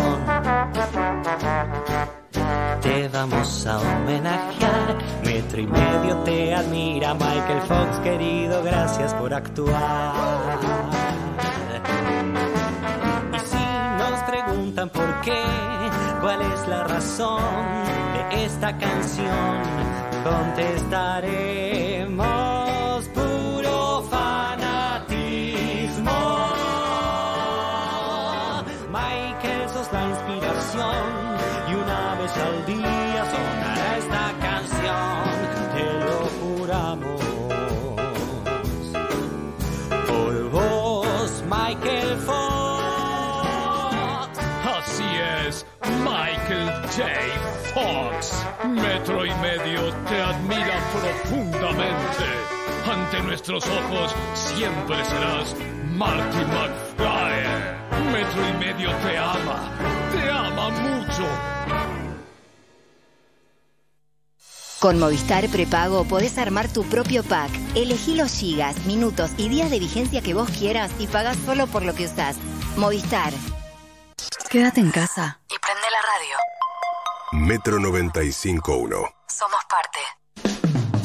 Vamos 3.13 3.67
a 3.67 3.77
homenajear, 3.79 4.97
metro 5.25 5.59
y 5.59 5.67
medio 5.67 6.15
te 6.23 6.55
admira 6.55 7.13
Michael 7.13 7.61
Fox, 7.67 7.99
querido, 7.99 8.63
gracias 8.63 9.13
por 9.15 9.33
actuar. 9.33 10.59
Y 13.33 13.39
si 13.39 13.65
nos 13.99 14.23
preguntan 14.23 14.89
por 14.89 15.21
qué, 15.21 15.43
cuál 16.21 16.41
es 16.53 16.67
la 16.69 16.85
razón 16.85 17.43
de 18.31 18.45
esta 18.45 18.77
canción, 18.77 19.59
contestaremos 20.23 21.90
Michael 46.91 47.31
J. 47.71 47.73
Fox. 47.73 48.45
Metro 48.67 49.25
y 49.25 49.33
medio 49.35 49.93
te 50.09 50.21
admira 50.21 50.79
profundamente. 50.91 52.25
Ante 52.85 53.21
nuestros 53.21 53.65
ojos 53.65 54.13
siempre 54.33 54.97
serás 55.05 55.55
Marty 55.93 56.37
McFly. 56.37 58.11
Metro 58.11 58.49
y 58.49 58.53
medio 58.59 58.89
te 58.97 59.17
ama, 59.17 59.71
te 60.11 60.29
ama 60.29 60.69
mucho. 60.69 61.23
Con 64.79 64.99
Movistar 64.99 65.47
Prepago 65.49 66.03
podés 66.05 66.37
armar 66.37 66.67
tu 66.67 66.83
propio 66.83 67.23
pack. 67.23 67.51
Elegí 67.75 68.15
los 68.15 68.33
gigas, 68.33 68.85
minutos 68.85 69.31
y 69.37 69.47
días 69.47 69.69
de 69.69 69.79
vigencia 69.79 70.21
que 70.21 70.33
vos 70.33 70.49
quieras 70.49 70.91
y 70.99 71.07
pagás 71.07 71.37
solo 71.45 71.67
por 71.67 71.83
lo 71.83 71.93
que 71.93 72.05
usás. 72.05 72.35
Movistar. 72.75 73.31
Quédate 74.49 74.81
en 74.81 74.91
casa. 74.91 75.40
Metro 77.31 77.77
95.1. 77.79 78.89
Somos 79.27 79.59
parte. 79.69 79.99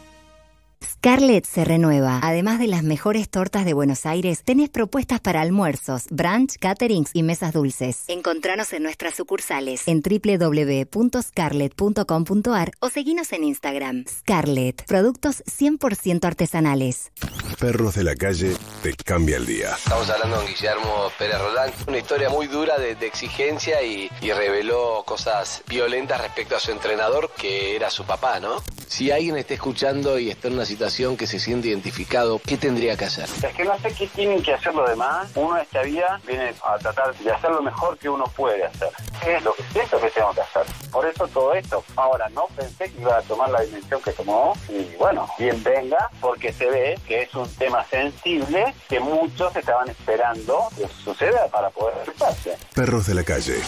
Scarlett 1.00 1.46
se 1.46 1.64
renueva. 1.64 2.20
Además 2.22 2.58
de 2.58 2.66
las 2.66 2.82
mejores 2.82 3.30
tortas 3.30 3.64
de 3.64 3.72
Buenos 3.72 4.04
Aires, 4.04 4.42
tenés 4.44 4.68
propuestas 4.68 5.18
para 5.18 5.40
almuerzos, 5.40 6.04
brunch, 6.10 6.58
caterings 6.58 7.12
y 7.14 7.22
mesas 7.22 7.54
dulces. 7.54 8.04
Encontranos 8.08 8.74
en 8.74 8.82
nuestras 8.82 9.14
sucursales 9.14 9.88
en 9.88 10.02
www.scarlett.com.ar 10.02 12.72
o 12.80 12.90
seguinos 12.90 13.32
en 13.32 13.44
Instagram. 13.44 14.04
Scarlett, 14.10 14.84
productos 14.84 15.42
100% 15.46 16.22
artesanales. 16.22 17.12
Perros 17.58 17.94
de 17.94 18.04
la 18.04 18.14
calle 18.14 18.54
te 18.82 18.94
cambia 18.94 19.38
el 19.38 19.46
día. 19.46 19.70
Estamos 19.70 20.10
hablando 20.10 20.36
con 20.36 20.46
Guillermo 20.48 21.10
Pérez 21.18 21.38
Roldán, 21.38 21.72
una 21.88 21.96
historia 21.96 22.28
muy 22.28 22.46
dura 22.46 22.78
de, 22.78 22.96
de 22.96 23.06
exigencia 23.06 23.82
y, 23.82 24.10
y 24.20 24.32
reveló 24.32 25.02
cosas 25.06 25.62
violentas 25.66 26.20
respecto 26.20 26.56
a 26.56 26.60
su 26.60 26.72
entrenador, 26.72 27.30
que 27.38 27.74
era 27.74 27.88
su 27.88 28.04
papá, 28.04 28.38
¿no? 28.38 28.62
Si 28.86 29.10
alguien 29.10 29.38
está 29.38 29.54
escuchando 29.54 30.18
y 30.18 30.28
está 30.28 30.48
en 30.48 30.54
una 30.54 30.66
situación 30.66 30.89
que 30.90 31.26
se 31.26 31.38
siente 31.38 31.68
identificado, 31.68 32.40
¿qué 32.44 32.56
tendría 32.56 32.96
que 32.96 33.04
hacer? 33.04 33.24
Es 33.24 33.54
que 33.54 33.64
no 33.64 33.78
sé 33.78 33.94
qué 33.94 34.08
tienen 34.08 34.42
que 34.42 34.54
hacer 34.54 34.74
los 34.74 34.88
demás. 34.90 35.30
Uno 35.36 35.56
en 35.56 35.62
esta 35.62 35.82
vida 35.82 36.20
viene 36.26 36.52
a 36.64 36.78
tratar 36.78 37.14
de 37.14 37.30
hacer 37.30 37.50
lo 37.50 37.62
mejor 37.62 37.96
que 37.96 38.08
uno 38.08 38.24
puede 38.36 38.64
hacer. 38.64 38.88
Es 39.24 39.42
lo 39.44 39.54
que 39.54 39.62
siento 39.72 40.00
que 40.00 40.10
tengo 40.10 40.32
que 40.32 40.40
hacer. 40.40 40.62
Por 40.90 41.06
eso 41.06 41.28
todo 41.28 41.54
esto. 41.54 41.84
Ahora, 41.94 42.28
no 42.30 42.46
pensé 42.56 42.90
que 42.90 43.00
iba 43.00 43.18
a 43.18 43.22
tomar 43.22 43.50
la 43.50 43.60
dimensión 43.60 44.02
que 44.02 44.10
tomó. 44.10 44.54
Y 44.68 44.96
bueno, 44.96 45.28
bien 45.38 45.62
venga, 45.62 46.10
porque 46.20 46.52
se 46.52 46.66
ve 46.66 46.98
que 47.06 47.22
es 47.22 47.34
un 47.34 47.48
tema 47.54 47.84
sensible 47.84 48.74
que 48.88 48.98
muchos 48.98 49.54
estaban 49.54 49.88
esperando 49.88 50.68
que 50.76 50.88
suceda 51.04 51.46
para 51.48 51.70
poder 51.70 51.96
expresarse. 51.98 52.58
Perros 52.74 53.06
de 53.06 53.14
la 53.14 53.22
calle. 53.22 53.60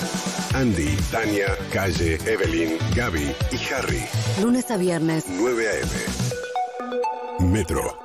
Andy, 0.54 0.96
Tania, 1.10 1.56
Calle, 1.72 2.18
Evelyn, 2.26 2.78
Gaby 2.94 3.34
y 3.52 3.72
Harry. 3.72 4.04
Lunes 4.40 4.70
a 4.70 4.76
viernes. 4.76 5.24
9 5.28 5.68
a.m. 5.68 6.41
Metro. 7.42 7.98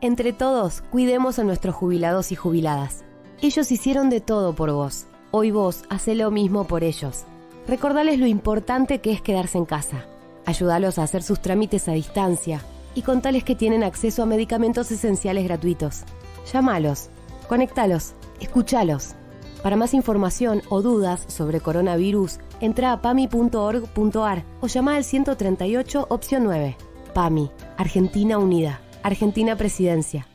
Entre 0.00 0.32
todos, 0.32 0.82
cuidemos 0.90 1.38
a 1.38 1.44
nuestros 1.44 1.74
jubilados 1.74 2.30
y 2.30 2.36
jubiladas. 2.36 3.04
Ellos 3.40 3.72
hicieron 3.72 4.10
de 4.10 4.20
todo 4.20 4.54
por 4.54 4.70
vos. 4.70 5.06
Hoy 5.30 5.50
vos 5.50 5.84
hace 5.88 6.14
lo 6.14 6.30
mismo 6.30 6.64
por 6.64 6.84
ellos. 6.84 7.24
Recordales 7.66 8.18
lo 8.18 8.26
importante 8.26 9.00
que 9.00 9.12
es 9.12 9.22
quedarse 9.22 9.58
en 9.58 9.64
casa. 9.64 10.04
Ayúdalos 10.44 10.98
a 10.98 11.04
hacer 11.04 11.22
sus 11.22 11.40
trámites 11.40 11.88
a 11.88 11.92
distancia 11.92 12.60
y 12.94 13.02
contales 13.02 13.44
que 13.44 13.54
tienen 13.54 13.82
acceso 13.82 14.22
a 14.22 14.26
medicamentos 14.26 14.90
esenciales 14.90 15.44
gratuitos. 15.44 16.04
Llámalos, 16.52 17.08
conectalos, 17.48 18.12
escúchalos. 18.40 19.14
Para 19.62 19.76
más 19.76 19.94
información 19.94 20.62
o 20.68 20.82
dudas 20.82 21.24
sobre 21.28 21.60
coronavirus, 21.60 22.38
entra 22.60 22.92
a 22.92 23.00
pami.org.ar 23.00 24.44
o 24.60 24.66
llama 24.66 24.96
al 24.96 25.04
138 25.04 26.06
opción 26.10 26.44
9. 26.44 26.76
PAMI, 27.16 27.50
Argentina 27.78 28.36
Unida, 28.36 28.78
Argentina 29.02 29.56
Presidencia. 29.56 30.26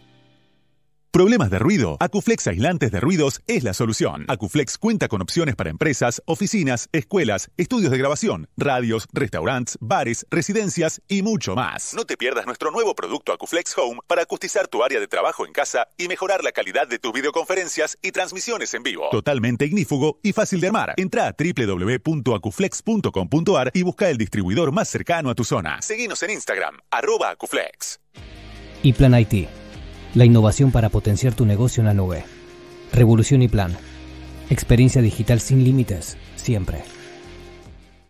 ¿Problemas 1.12 1.50
de 1.50 1.60
ruido? 1.60 1.98
Acuflex 2.00 2.48
Aislantes 2.48 2.90
de 2.90 3.02
Ruidos 3.02 3.42
es 3.46 3.66
la 3.66 3.74
solución. 3.74 4.24
Acuflex 4.30 4.78
cuenta 4.78 5.10
con 5.10 5.22
opciones 5.22 5.58
para 5.58 5.70
empresas, 5.70 6.24
oficinas, 6.26 6.88
escuelas, 6.94 7.52
estudios 7.58 7.92
de 7.92 7.98
grabación, 7.98 8.48
radios, 8.56 9.10
restaurantes, 9.12 9.78
bares, 9.82 10.26
residencias 10.32 11.02
y 11.10 11.22
mucho 11.22 11.54
más. 11.54 11.94
No 11.94 12.06
te 12.06 12.16
pierdas 12.16 12.46
nuestro 12.46 12.72
nuevo 12.72 12.96
producto 12.96 13.34
Acuflex 13.34 13.78
Home 13.78 14.00
para 14.08 14.22
acustizar 14.22 14.70
tu 14.70 14.86
área 14.86 15.02
de 15.02 15.08
trabajo 15.10 15.46
en 15.46 15.52
casa 15.52 15.90
y 15.98 16.08
mejorar 16.08 16.46
la 16.46 16.54
calidad 16.54 16.88
de 16.88 16.98
tus 16.98 17.12
videoconferencias 17.12 17.98
y 18.02 18.14
transmisiones 18.14 18.74
en 18.74 18.84
vivo. 18.84 19.10
Totalmente 19.12 19.66
ignífugo 19.66 20.22
y 20.24 20.32
fácil 20.32 20.62
de 20.62 20.68
armar. 20.68 20.94
Entra 20.96 21.28
a 21.28 21.36
www.acuflex.com.ar 21.38 23.72
y 23.74 23.84
busca 23.84 24.10
el 24.10 24.18
distribuidor 24.18 24.72
más 24.72 24.88
cercano 24.88 25.30
a 25.30 25.36
tu 25.36 25.44
zona. 25.44 25.82
Seguinos 25.82 26.24
en 26.24 26.30
Instagram, 26.30 26.78
arroba 26.90 27.32
Acuflex. 27.32 28.00
Y 28.82 28.94
Plan 28.94 29.20
IT. 29.20 29.61
La 30.14 30.26
innovación 30.26 30.72
para 30.72 30.90
potenciar 30.90 31.34
tu 31.34 31.46
negocio 31.46 31.80
en 31.80 31.88
la 31.88 31.94
nube. 31.94 32.26
Revolución 32.92 33.42
y 33.42 33.48
Plan. 33.48 33.78
Experiencia 34.50 35.02
digital 35.02 35.40
sin 35.40 35.64
límites, 35.64 36.18
siempre. 36.36 36.84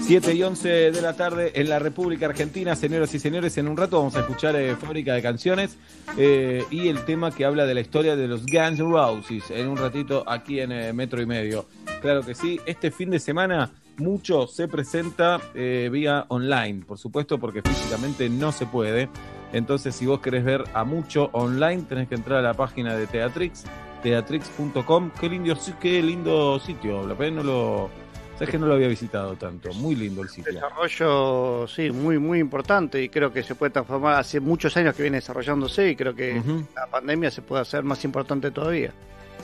Siete 0.02 0.34
y 0.34 0.42
11 0.42 0.68
de 0.90 1.00
la 1.00 1.14
tarde 1.14 1.52
en 1.54 1.70
la 1.70 1.78
República 1.78 2.26
Argentina, 2.26 2.76
señoras 2.76 3.14
y 3.14 3.18
señores. 3.18 3.56
En 3.56 3.68
un 3.68 3.78
rato 3.78 3.96
vamos 3.96 4.14
a 4.16 4.20
escuchar 4.20 4.54
eh, 4.56 4.76
Fábrica 4.76 5.14
de 5.14 5.22
Canciones 5.22 5.78
eh, 6.18 6.64
y 6.70 6.88
el 6.88 7.06
tema 7.06 7.30
que 7.30 7.46
habla 7.46 7.64
de 7.64 7.72
la 7.72 7.80
historia 7.80 8.14
de 8.14 8.28
los 8.28 8.44
Guns 8.44 8.78
N' 8.78 8.90
Roses. 8.90 9.50
En 9.50 9.68
un 9.68 9.78
ratito 9.78 10.22
aquí 10.26 10.60
en 10.60 10.70
eh, 10.70 10.92
Metro 10.92 11.22
y 11.22 11.26
Medio. 11.26 11.64
Claro 12.02 12.22
que 12.22 12.34
sí. 12.34 12.60
Este 12.66 12.90
fin 12.90 13.08
de 13.08 13.20
semana 13.20 13.70
mucho 13.98 14.46
se 14.46 14.68
presenta 14.68 15.40
eh, 15.54 15.88
vía 15.92 16.24
online, 16.28 16.84
por 16.86 16.98
supuesto, 16.98 17.38
porque 17.38 17.62
físicamente 17.62 18.28
no 18.28 18.52
se 18.52 18.66
puede. 18.66 19.08
Entonces, 19.52 19.94
si 19.94 20.06
vos 20.06 20.20
querés 20.20 20.44
ver 20.44 20.64
a 20.74 20.84
mucho 20.84 21.30
online, 21.32 21.84
tenés 21.88 22.08
que 22.08 22.14
entrar 22.14 22.38
a 22.38 22.42
la 22.42 22.54
página 22.54 22.96
de 22.96 23.06
Teatrix, 23.06 23.64
teatrix.com. 24.02 25.10
Qué 25.18 25.28
lindo, 25.28 25.54
qué 25.80 26.02
lindo 26.02 26.58
sitio. 26.60 27.06
La 27.06 27.14
pena 27.14 27.38
no 27.38 27.42
lo. 27.42 27.90
Sabes 28.34 28.50
que 28.50 28.58
no 28.58 28.66
lo 28.66 28.74
había 28.74 28.86
visitado 28.86 29.34
tanto. 29.34 29.72
Muy 29.74 29.96
lindo 29.96 30.22
el 30.22 30.28
sitio. 30.28 30.52
Desarrollo, 30.52 31.66
sí, 31.66 31.90
muy, 31.90 32.20
muy 32.20 32.38
importante 32.38 33.02
y 33.02 33.08
creo 33.08 33.32
que 33.32 33.42
se 33.42 33.56
puede 33.56 33.70
transformar. 33.70 34.14
Hace 34.14 34.38
muchos 34.38 34.76
años 34.76 34.94
que 34.94 35.02
viene 35.02 35.16
desarrollándose 35.16 35.90
y 35.90 35.96
creo 35.96 36.14
que 36.14 36.40
la 36.76 36.86
pandemia 36.86 37.32
se 37.32 37.42
puede 37.42 37.62
hacer 37.62 37.82
más 37.82 38.04
importante 38.04 38.52
todavía. 38.52 38.92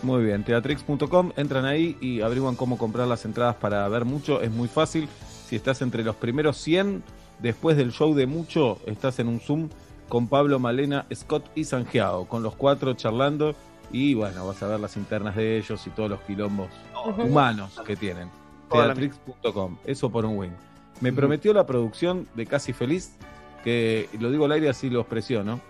Muy 0.04 0.22
bien, 0.22 0.44
teatrix.com, 0.44 1.32
entran 1.34 1.64
ahí 1.64 1.96
y 1.98 2.20
averiguan 2.20 2.56
cómo 2.56 2.76
comprar 2.76 3.08
las 3.08 3.24
entradas 3.24 3.56
para 3.56 3.88
ver 3.88 4.04
mucho, 4.04 4.42
es 4.42 4.50
muy 4.50 4.68
fácil. 4.68 5.08
Si 5.46 5.56
estás 5.56 5.80
entre 5.80 6.04
los 6.04 6.14
primeros 6.14 6.58
100, 6.58 7.02
después 7.38 7.78
del 7.78 7.90
show 7.90 8.14
de 8.14 8.26
mucho, 8.26 8.78
estás 8.84 9.18
en 9.18 9.28
un 9.28 9.40
Zoom 9.40 9.70
con 10.10 10.28
Pablo, 10.28 10.58
Malena, 10.58 11.06
Scott 11.14 11.46
y 11.54 11.64
Sanjeao, 11.64 12.26
con 12.26 12.42
los 12.42 12.54
cuatro 12.54 12.92
charlando 12.92 13.54
Y 13.92 14.12
bueno, 14.12 14.46
vas 14.46 14.62
a 14.62 14.66
ver 14.66 14.78
las 14.78 14.98
internas 14.98 15.36
de 15.36 15.56
ellos 15.56 15.86
y 15.86 15.90
todos 15.90 16.10
los 16.10 16.20
quilombos 16.20 16.68
humanos 17.16 17.80
que 17.86 17.96
tienen. 17.96 18.28
Teatrix.com, 18.70 19.78
eso 19.86 20.10
por 20.10 20.26
un 20.26 20.36
win. 20.36 20.52
Me 21.00 21.14
prometió 21.14 21.54
la 21.54 21.64
producción 21.64 22.28
de 22.34 22.44
Casi 22.44 22.74
Feliz, 22.74 23.16
que 23.64 24.08
lo 24.20 24.30
digo 24.30 24.44
al 24.44 24.52
aire 24.52 24.68
así 24.68 24.90
los 24.90 25.06
presiono, 25.06 25.60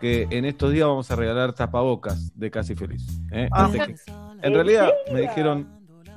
que 0.00 0.26
en 0.30 0.44
estos 0.46 0.72
días 0.72 0.88
vamos 0.88 1.10
a 1.10 1.16
regalar 1.16 1.52
tapabocas 1.52 2.36
de 2.36 2.50
Casi 2.50 2.74
Feliz. 2.74 3.06
¿eh? 3.30 3.48
Ah. 3.52 3.70
Que- 3.70 3.94
en 4.42 4.54
realidad 4.54 4.90
me 5.12 5.20
dijeron, 5.20 5.68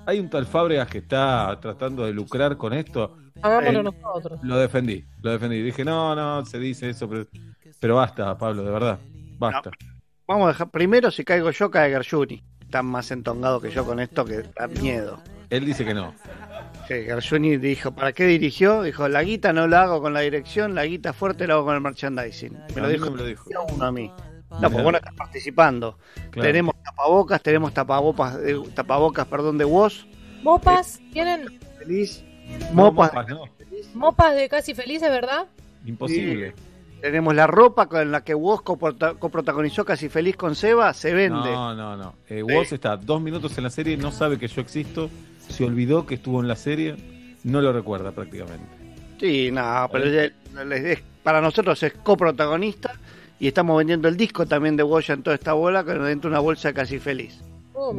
hay 0.06 0.20
un 0.20 0.30
tal 0.30 0.46
Fábregas 0.48 0.88
que 0.88 1.00
está 1.00 1.60
tratando 1.62 2.06
de 2.06 2.14
lucrar 2.14 2.58
con 2.58 2.74
esto. 2.74 3.18
Hagámoslo 3.42 3.80
Eh, 3.82 3.84
nosotros. 3.84 4.40
Lo 4.44 4.58
defendí, 4.58 5.04
lo 5.22 5.32
defendí. 5.32 5.62
Dije, 5.62 5.84
no, 5.84 6.16
no, 6.16 6.46
se 6.46 6.58
dice 6.58 6.90
eso, 6.90 7.08
pero, 7.10 7.26
pero 7.80 7.96
basta, 7.98 8.36
Pablo, 8.38 8.64
de 8.64 8.72
verdad, 8.72 8.98
basta. 9.38 9.70
Vamos 10.28 10.46
a 10.46 10.48
dejar, 10.50 10.70
primero 10.72 11.12
si 11.12 11.24
caigo 11.24 11.52
yo, 11.52 11.70
cae 11.70 11.92
Gershuni. 11.92 12.44
Está 12.62 12.82
más 12.82 13.12
entongado 13.12 13.60
que 13.62 13.70
yo 13.70 13.86
con 13.86 14.00
esto 14.00 14.26
que 14.26 14.44
da 14.58 14.68
miedo. 14.68 15.20
Él 15.50 15.66
dice 15.66 15.86
que 15.86 15.94
no. 15.94 16.14
Sí, 16.88 17.58
dijo, 17.58 17.92
¿para 17.94 18.14
qué 18.14 18.26
dirigió? 18.26 18.84
Dijo, 18.84 19.08
la 19.08 19.24
guita 19.24 19.54
no 19.54 19.68
la 19.68 19.84
hago 19.84 20.02
con 20.02 20.14
la 20.14 20.20
dirección, 20.22 20.76
la 20.76 20.86
guita 20.86 21.14
fuerte 21.14 21.48
la 21.48 21.56
hago 21.56 21.66
con 21.66 21.76
el 21.76 21.82
merchandising. 21.82 22.58
Me 22.76 22.82
lo 22.82 22.90
dijo, 22.90 23.10
me 23.12 23.18
lo 23.18 23.26
dijo. 23.26 23.50
uno 23.74 23.86
a 23.86 23.92
mí. 23.92 24.12
No, 24.62 24.70
pues 24.70 24.84
vos 24.84 24.92
no 24.92 24.98
estás 25.00 25.16
participando. 25.16 25.98
Claro. 26.32 26.48
Tenemos 26.48 26.76
tapabocas, 26.84 27.42
tenemos 27.42 27.74
tapabocas, 27.74 28.40
de, 28.42 28.60
tapabocas, 28.74 29.26
perdón, 29.28 29.58
de 29.58 29.66
Woz, 29.66 30.06
Mopas, 30.44 31.00
¿tienen 31.12 31.60
feliz, 31.80 32.24
No, 32.72 32.92
mopas, 32.92 33.12
mopas, 33.14 33.28
no, 33.28 33.44
mopas 33.96 34.36
de 34.36 34.48
casi 34.48 34.76
felices, 34.76 35.10
verdad? 35.10 35.48
imposible. 35.86 36.54
tenemos 37.02 37.36
la 37.36 37.48
ropa 37.48 37.88
con 37.88 38.12
la 38.12 38.24
que 38.24 38.34
Woz 38.36 38.62
coprota- 38.62 39.16
coprotagonizó 39.20 39.84
Casi 39.86 40.08
Feliz 40.10 40.36
con 40.38 40.56
Seba, 40.56 40.94
se 40.94 41.14
vende. 41.14 41.52
No, 41.52 41.74
no, 41.76 41.98
no. 41.98 42.14
Eh, 42.30 42.42
Woz 42.44 42.72
está 42.72 42.96
dos 42.96 43.22
minutos 43.22 43.58
en 43.58 43.64
la 43.66 43.70
serie, 43.70 43.98
no 43.98 44.12
sabe 44.12 44.38
que 44.40 44.48
yo 44.48 44.62
existo, 44.62 45.10
se 45.50 45.64
olvidó 45.66 46.06
que 46.06 46.16
estuvo 46.16 46.42
en 46.42 46.48
la 46.48 46.56
serie, 46.56 46.96
no 47.44 47.62
lo 47.62 47.72
recuerda 47.74 48.12
prácticamente. 48.12 48.66
Sí, 49.20 49.50
no, 49.52 49.88
pero 49.92 50.06
es- 50.06 50.32
es- 50.72 51.04
para 51.24 51.42
nosotros 51.42 51.82
es 51.84 51.94
coprotagonista 51.94 52.94
y 53.40 53.48
estamos 53.48 53.78
vendiendo 53.78 54.08
el 54.08 54.18
disco 54.18 54.46
también 54.46 54.76
de 54.76 54.84
Woz 54.84 55.10
en 55.10 55.24
toda 55.24 55.36
esta 55.36 55.54
bola 55.54 55.84
con 55.84 56.04
dentro 56.04 56.30
de 56.30 56.34
una 56.36 56.40
bolsa 56.42 56.74
Casi 56.74 57.00
Feliz. 57.00 57.40
Oh. 57.78 57.94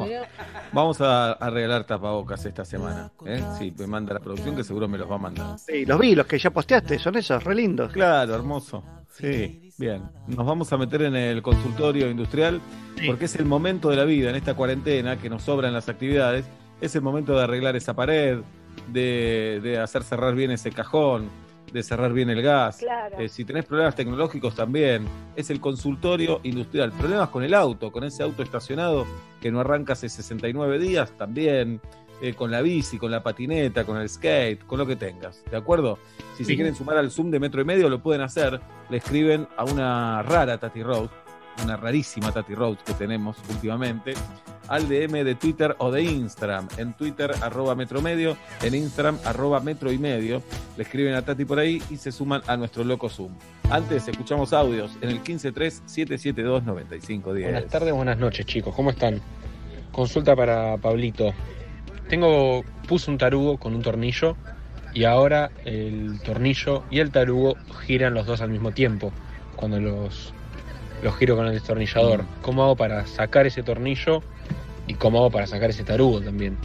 Vamos 0.73 1.01
a, 1.03 1.33
a 1.33 1.51
regalar 1.51 1.85
tapabocas 1.85 2.45
esta 2.47 2.65
semana. 2.65 3.11
¿eh? 3.27 3.43
Sí, 3.59 3.75
me 3.79 3.87
manda 3.87 4.15
la 4.15 4.21
producción 4.21 4.57
que 4.57 4.65
seguro 4.65 4.89
me 4.89 4.97
los 4.97 5.11
va 5.11 5.17
a 5.17 5.19
mandar. 5.19 5.59
Sí, 5.59 5.85
los 5.85 5.99
vi, 6.01 6.15
los 6.15 6.27
que 6.27 6.39
ya 6.39 6.51
posteaste, 6.51 6.99
son 6.99 7.17
esos, 7.17 7.45
re 7.45 7.55
lindos. 7.55 7.93
Claro, 7.93 8.35
hermoso. 8.35 8.83
Sí, 9.13 9.71
bien. 9.79 10.03
Nos 10.29 10.47
vamos 10.47 10.73
a 10.73 10.79
meter 10.79 11.03
en 11.03 11.17
el 11.17 11.43
consultorio 11.43 12.09
industrial 12.11 12.61
porque 13.07 13.27
es 13.27 13.37
el 13.37 13.45
momento 13.45 13.91
de 13.91 13.97
la 13.97 14.05
vida 14.05 14.31
en 14.31 14.37
esta 14.37 14.55
cuarentena 14.55 15.19
que 15.19 15.29
nos 15.29 15.43
sobran 15.43 15.73
las 15.75 15.89
actividades. 15.91 16.47
Es 16.81 16.95
el 16.95 17.03
momento 17.03 17.37
de 17.37 17.45
arreglar 17.45 17.77
esa 17.77 17.95
pared, 17.95 18.41
de, 18.93 19.61
de 19.63 19.79
hacer 19.79 20.03
cerrar 20.03 20.35
bien 20.35 20.51
ese 20.51 20.71
cajón, 20.71 21.29
de 21.73 21.83
cerrar 21.83 22.13
bien 22.13 22.31
el 22.31 22.43
gas. 22.43 22.79
Claro. 22.79 23.19
Eh, 23.19 23.29
si 23.29 23.45
tenés 23.45 23.65
problemas 23.65 23.95
tecnológicos 23.95 24.55
también, 24.55 25.07
es 25.35 25.51
el 25.51 25.61
consultorio 25.61 26.41
industrial. 26.43 26.93
Problemas 26.93 27.31
con 27.31 27.43
el 27.43 27.55
auto, 27.55 27.93
con 27.93 28.05
ese 28.05 28.23
auto 28.23 28.43
estacionado 28.43 29.07
que 29.41 29.51
no 29.51 29.61
arranca 29.61 29.95
hace 29.95 30.09
69 30.09 30.79
días, 30.79 31.13
también. 31.17 31.81
Eh, 32.23 32.33
con 32.33 32.51
la 32.51 32.63
bici, 32.63 32.97
con 32.97 33.11
la 33.11 33.23
patineta, 33.23 33.85
con 33.85 33.99
el 33.99 34.09
skate, 34.09 34.65
con 34.65 34.79
lo 34.79 34.87
que 34.87 34.97
tengas. 34.97 35.45
¿De 35.51 35.57
acuerdo? 35.59 35.99
Si 36.35 36.47
se 36.47 36.55
quieren 36.55 36.75
sumar 36.75 36.97
al 36.97 37.11
Zoom 37.11 37.31
de 37.31 37.39
metro 37.39 37.61
y 37.61 37.67
medio, 37.67 37.91
lo 37.91 38.03
pueden 38.03 38.23
hacer. 38.23 38.59
Le 38.89 38.97
escriben 38.97 39.47
a 39.55 39.65
una 39.65 40.23
rara 40.23 40.57
Tati 40.57 40.83
Rose, 40.83 41.11
una 41.65 41.77
rarísima 41.77 42.33
Tati 42.33 42.55
Rose 42.55 42.81
que 42.85 42.93
tenemos 42.95 43.37
últimamente, 43.51 44.15
al 44.69 44.89
DM 44.89 45.25
de 45.25 45.35
Twitter 45.35 45.75
o 45.79 45.91
de 45.91 46.03
Instagram. 46.03 46.69
En 46.77 46.93
Twitter, 46.95 47.33
arroba 47.41 47.75
metro 47.75 48.03
medio, 48.03 48.37
en 48.63 48.75
Instagram, 48.75 49.19
arroba 49.25 49.61
metro 49.61 49.93
y 49.93 49.99
medio. 49.99 50.43
Le 50.77 50.83
escriben 50.83 51.15
a 51.15 51.23
Tati 51.23 51.45
por 51.45 51.59
ahí 51.59 51.83
y 51.91 51.97
se 51.97 52.13
suman 52.13 52.43
a 52.47 52.57
nuestro 52.57 52.85
loco 52.85 53.09
Zoom. 53.09 53.33
Antes 53.71 54.07
escuchamos 54.09 54.53
audios 54.53 54.97
en 55.01 55.11
el 55.11 55.23
153-772-9510. 55.23 57.43
Buenas 57.43 57.67
tardes, 57.67 57.93
buenas 57.93 58.19
noches, 58.19 58.47
chicos. 58.47 58.75
¿Cómo 58.75 58.91
están? 58.91 59.21
Consulta 59.93 60.37
para 60.37 60.77
Pablito. 60.77 61.33
Tengo, 62.09 62.65
puse 62.87 63.11
un 63.11 63.19
tarugo 63.19 63.59
con 63.59 63.75
un 63.75 63.83
tornillo 63.83 64.37
y 64.95 65.05
ahora 65.05 65.51
el 65.65 66.21
tornillo 66.25 66.85
y 66.91 67.01
el 67.01 67.11
tarugo 67.11 67.57
giran 67.87 68.15
los 68.15 68.27
dos 68.27 68.41
al 68.41 68.51
mismo 68.51 68.73
tiempo 68.73 69.13
cuando 69.57 69.81
los, 69.81 70.33
los 71.03 71.17
giro 71.17 71.37
con 71.37 71.47
el 71.47 71.53
destornillador. 71.53 72.25
¿Cómo 72.43 72.63
hago 72.65 72.77
para 72.77 73.07
sacar 73.07 73.47
ese 73.47 73.63
tornillo 73.63 74.23
y 74.87 74.95
cómo 74.95 75.19
hago 75.19 75.31
para 75.31 75.47
sacar 75.47 75.71
ese 75.71 75.85
tarugo 75.85 76.21
también? 76.21 76.57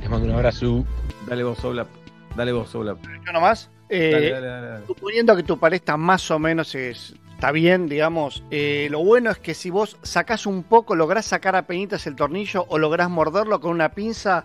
Les 0.00 0.08
mando 0.10 0.26
un 0.28 0.34
abrazo. 0.34 0.84
Dale 1.26 1.42
vos, 1.44 1.64
Oblap. 1.64 1.88
Dale 2.36 2.52
vos, 2.52 2.74
Oblap. 2.74 2.98
Yo 3.24 3.32
nomás, 3.32 3.70
eh, 3.88 4.10
Dale, 4.12 4.30
dale, 4.30 4.46
dale, 4.46 4.66
dale. 4.68 4.86
suponiendo 4.86 5.36
que 5.36 5.42
tu 5.42 5.58
pared 5.58 5.76
está 5.76 5.96
más 5.96 6.30
o 6.30 6.38
menos 6.38 6.74
es- 6.74 7.14
está 7.34 7.50
bien, 7.52 7.88
digamos, 7.88 8.42
eh, 8.50 8.88
lo 8.90 9.04
bueno 9.04 9.30
es 9.30 9.38
que 9.38 9.54
si 9.54 9.70
vos 9.70 9.96
sacás 10.02 10.46
un 10.46 10.62
poco, 10.62 10.94
lográs 10.94 11.26
sacar 11.26 11.56
a 11.56 11.66
penitas 11.66 12.06
el 12.06 12.16
tornillo 12.16 12.64
o 12.68 12.78
lográs 12.78 13.10
morderlo 13.10 13.60
con 13.60 13.70
una 13.72 13.90
pinza, 13.90 14.44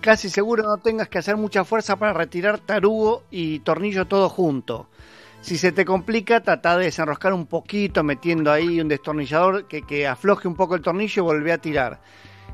casi 0.00 0.28
seguro 0.28 0.62
no 0.64 0.78
tengas 0.78 1.08
que 1.08 1.18
hacer 1.18 1.36
mucha 1.36 1.64
fuerza 1.64 1.96
para 1.96 2.12
retirar 2.12 2.58
tarugo 2.58 3.22
y 3.30 3.60
tornillo 3.60 4.06
todo 4.06 4.28
junto. 4.28 4.88
Si 5.46 5.58
se 5.58 5.70
te 5.70 5.84
complica, 5.84 6.40
trata 6.40 6.76
de 6.76 6.86
desenroscar 6.86 7.32
un 7.32 7.46
poquito 7.46 8.02
metiendo 8.02 8.50
ahí 8.50 8.80
un 8.80 8.88
destornillador 8.88 9.68
que, 9.68 9.82
que 9.82 10.04
afloje 10.04 10.48
un 10.48 10.56
poco 10.56 10.74
el 10.74 10.82
tornillo 10.82 11.22
y 11.22 11.24
volvé 11.24 11.52
a 11.52 11.58
tirar. 11.58 12.00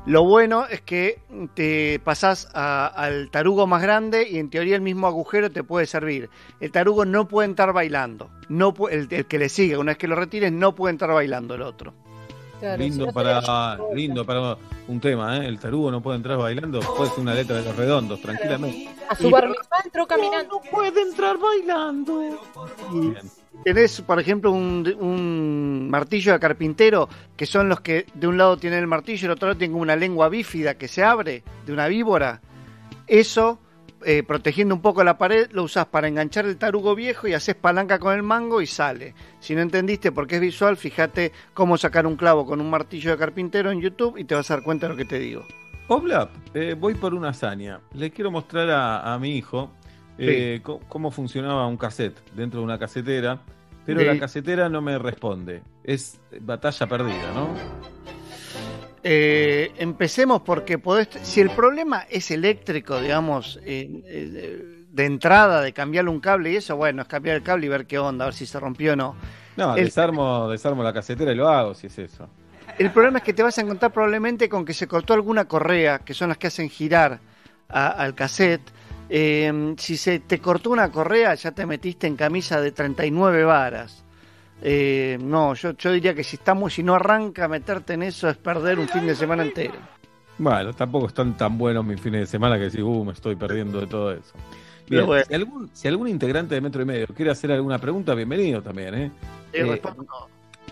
Lo 0.05 0.23
bueno 0.25 0.67
es 0.67 0.81
que 0.81 1.19
te 1.55 1.99
pasás 2.03 2.47
al 2.53 3.31
tarugo 3.31 3.65
más 3.65 3.81
grande 3.81 4.29
y 4.29 4.37
en 4.37 4.51
teoría 4.51 4.75
el 4.75 4.83
mismo 4.83 5.07
agujero 5.07 5.49
te 5.49 5.63
puede 5.63 5.87
servir. 5.87 6.29
El 6.59 6.71
tarugo 6.71 7.03
no 7.03 7.27
puede 7.27 7.47
entrar 7.47 7.73
bailando. 7.73 8.29
No 8.47 8.75
el, 8.91 9.07
el 9.09 9.25
que 9.25 9.39
le 9.39 9.49
sigue, 9.49 9.75
una 9.75 9.93
vez 9.93 9.97
que 9.97 10.07
lo 10.07 10.15
retires, 10.15 10.51
no 10.51 10.75
puede 10.75 10.91
entrar 10.91 11.13
bailando 11.13 11.55
el 11.55 11.63
otro. 11.63 11.95
Claro, 12.63 12.81
si 12.81 12.89
Lindo 12.89 13.05
no 13.07 13.11
para, 13.11 13.77
lindo 13.93 14.25
para 14.25 14.57
un 14.87 15.01
tema, 15.01 15.37
¿eh? 15.37 15.47
El 15.47 15.59
tarugo 15.59 15.91
no 15.91 16.01
puede 16.01 16.15
entrar 16.15 16.37
bailando, 16.37 16.79
puede 16.79 17.09
ser 17.09 17.19
una 17.19 17.33
letra 17.33 17.57
de 17.57 17.63
los 17.63 17.75
redondos, 17.75 18.21
tranquilamente. 18.21 18.89
A 19.09 19.15
su 19.15 19.29
bar 19.29 19.49
mitzvah 19.49 19.81
entró 19.83 20.07
caminando. 20.07 20.61
puede 20.71 21.01
entrar 21.01 21.37
bailando. 21.37 22.23
Y 22.93 23.13
tenés, 23.65 23.99
por 23.99 24.17
ejemplo, 24.17 24.53
un, 24.53 24.95
un 24.97 25.89
martillo 25.89 26.31
de 26.31 26.39
carpintero, 26.39 27.09
que 27.35 27.45
son 27.45 27.67
los 27.67 27.81
que 27.81 28.05
de 28.13 28.27
un 28.27 28.37
lado 28.37 28.55
tienen 28.55 28.79
el 28.79 28.87
martillo 28.87 29.23
y 29.23 29.25
el 29.25 29.31
otro 29.31 29.49
lado 29.49 29.57
tienen 29.57 29.75
una 29.75 29.97
lengua 29.97 30.29
bífida 30.29 30.75
que 30.75 30.87
se 30.87 31.03
abre, 31.03 31.43
de 31.65 31.73
una 31.73 31.89
víbora. 31.89 32.39
Eso, 33.07 33.59
eh, 34.05 34.23
protegiendo 34.23 34.75
un 34.75 34.81
poco 34.81 35.03
la 35.03 35.17
pared, 35.17 35.49
lo 35.51 35.63
usás 35.63 35.85
para 35.87 36.07
enganchar 36.07 36.45
el 36.45 36.57
tarugo 36.57 36.95
viejo 36.95 37.27
y 37.27 37.33
haces 37.33 37.55
palanca 37.55 37.99
con 37.99 38.13
el 38.15 38.23
mango 38.23 38.61
y 38.61 38.67
sale. 38.67 39.13
Si 39.39 39.55
no 39.55 39.61
entendiste 39.61 40.11
porque 40.11 40.35
es 40.35 40.41
visual, 40.41 40.77
fíjate 40.77 41.31
cómo 41.53 41.77
sacar 41.77 42.05
un 42.07 42.15
clavo 42.15 42.45
con 42.45 42.61
un 42.61 42.69
martillo 42.69 43.11
de 43.11 43.17
carpintero 43.17 43.71
en 43.71 43.81
YouTube 43.81 44.17
y 44.17 44.23
te 44.25 44.35
vas 44.35 44.49
a 44.51 44.55
dar 44.55 44.63
cuenta 44.63 44.87
de 44.87 44.93
lo 44.93 44.97
que 44.97 45.05
te 45.05 45.19
digo. 45.19 45.45
Oblap, 45.87 46.29
eh, 46.53 46.75
voy 46.79 46.93
por 46.95 47.13
una 47.13 47.29
hazaña. 47.29 47.81
Le 47.93 48.09
quiero 48.11 48.31
mostrar 48.31 48.69
a, 48.69 49.13
a 49.13 49.19
mi 49.19 49.35
hijo 49.37 49.71
eh, 50.17 50.61
cómo 50.87 51.11
funcionaba 51.11 51.67
un 51.67 51.77
cassette 51.77 52.19
dentro 52.33 52.59
de 52.59 52.65
una 52.65 52.79
casetera, 52.79 53.41
pero 53.85 53.99
Sí. 53.99 54.05
la 54.05 54.17
casetera 54.19 54.69
no 54.69 54.81
me 54.81 54.97
responde. 54.97 55.61
Es 55.83 56.21
batalla 56.39 56.87
perdida, 56.87 57.33
¿no? 57.33 57.49
Eh, 59.03 59.71
empecemos 59.79 60.41
porque 60.43 60.77
podés, 60.77 61.09
si 61.23 61.41
el 61.41 61.49
problema 61.49 62.05
es 62.09 62.31
eléctrico, 62.31 63.01
digamos, 63.01 63.59
eh, 63.65 63.89
eh, 64.05 64.85
de 64.89 65.05
entrada, 65.05 65.61
de 65.61 65.73
cambiarle 65.73 66.09
un 66.09 66.19
cable 66.21 66.51
y 66.51 66.55
eso, 66.55 66.77
bueno, 66.77 67.01
es 67.01 67.07
cambiar 67.07 67.35
el 67.37 67.43
cable 67.43 67.65
y 67.65 67.69
ver 67.69 67.85
qué 67.85 67.99
onda, 67.99 68.23
a 68.25 68.27
ver 68.27 68.33
si 68.33 68.45
se 68.45 68.59
rompió 68.59 68.93
o 68.93 68.95
no. 68.95 69.15
No, 69.57 69.75
El- 69.75 69.85
desarmo, 69.85 70.47
desarmo 70.49 70.83
la 70.83 70.93
casetera 70.93 71.31
y 71.31 71.35
lo 71.35 71.49
hago, 71.49 71.73
si 71.75 71.87
es 71.87 71.99
eso. 71.99 72.29
El 72.79 72.91
problema 72.91 73.17
es 73.19 73.23
que 73.25 73.33
te 73.33 73.43
vas 73.43 73.57
a 73.57 73.61
encontrar 73.61 73.91
probablemente 73.91 74.47
con 74.47 74.63
que 74.65 74.73
se 74.73 74.87
cortó 74.87 75.13
alguna 75.13 75.45
correa, 75.45 75.99
que 75.99 76.13
son 76.13 76.29
las 76.29 76.37
que 76.37 76.47
hacen 76.47 76.69
girar 76.69 77.19
a- 77.69 77.87
al 77.89 78.15
cassette. 78.15 78.61
Eh, 79.09 79.75
si 79.77 79.97
se 79.97 80.19
te 80.19 80.39
cortó 80.39 80.69
una 80.69 80.89
correa, 80.91 81.35
ya 81.35 81.51
te 81.51 81.65
metiste 81.65 82.07
en 82.07 82.15
camisa 82.15 82.61
de 82.61 82.71
39 82.71 83.43
varas. 83.43 84.03
Eh, 84.65 85.17
no, 85.21 85.53
yo, 85.55 85.71
yo 85.71 85.91
diría 85.91 86.15
que 86.15 86.23
si 86.23 86.37
estamos, 86.37 86.73
si 86.73 86.83
no 86.83 86.95
arranca, 86.95 87.49
meterte 87.49 87.93
en 87.93 88.03
eso 88.03 88.29
es 88.29 88.37
perder 88.37 88.79
un 88.79 88.87
fin 88.87 89.05
de 89.05 89.13
semana 89.13 89.43
entero. 89.43 89.73
Bueno, 90.37 90.73
tampoco 90.73 91.07
están 91.07 91.35
tan 91.35 91.57
buenos 91.57 91.85
mis 91.85 91.99
fines 91.99 92.21
de 92.21 92.27
semana 92.27 92.57
que 92.57 92.63
decís, 92.65 92.79
uh, 92.81 93.03
me 93.03 93.11
estoy 93.11 93.35
perdiendo 93.35 93.81
de 93.81 93.87
todo 93.87 94.13
eso. 94.13 94.33
Pero 94.87 95.01
Bien, 95.01 95.05
bueno. 95.05 95.25
si, 95.27 95.33
algún, 95.33 95.69
si 95.73 95.87
algún 95.89 96.07
integrante 96.07 96.55
de 96.55 96.61
Metro 96.61 96.81
y 96.81 96.85
Medio 96.85 97.07
quiere 97.07 97.31
hacer 97.31 97.51
alguna 97.51 97.77
pregunta, 97.77 98.15
bienvenido 98.15 98.61
también, 98.61 98.95
¿eh? 98.95 99.11
Sí, 99.53 99.59
Eh. 99.59 99.81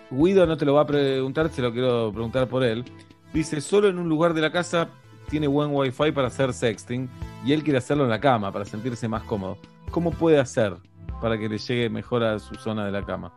Guido 0.10 0.46
no 0.46 0.58
te 0.58 0.66
lo 0.66 0.74
va 0.74 0.82
a 0.82 0.86
preguntar, 0.86 1.50
se 1.50 1.62
lo 1.62 1.72
quiero 1.72 2.12
preguntar 2.12 2.48
por 2.48 2.64
él. 2.64 2.86
Dice, 3.34 3.60
solo 3.62 3.90
en 3.90 4.00
un 4.00 4.08
lugar 4.10 4.34
de 4.34 4.42
la 4.42 4.52
casa 4.52 4.90
tiene 5.30 5.48
buen 5.48 5.70
wifi 5.74 6.12
para 6.12 6.28
hacer 6.28 6.54
sexting 6.54 7.10
y 7.46 7.54
él 7.54 7.64
quiere 7.64 7.78
hacerlo 7.78 8.04
en 8.04 8.10
la 8.10 8.20
cama 8.20 8.52
para 8.52 8.66
sentirse 8.66 9.08
más 9.08 9.24
cómodo. 9.24 9.58
¿Cómo 9.90 10.12
puede 10.12 10.40
hacer 10.40 10.76
para 11.22 11.38
que 11.38 11.48
le 11.48 11.58
llegue 11.58 11.90
mejor 11.90 12.24
a 12.24 12.40
su 12.40 12.56
zona 12.56 12.86
de 12.86 12.92
la 12.92 13.06
cama? 13.06 13.32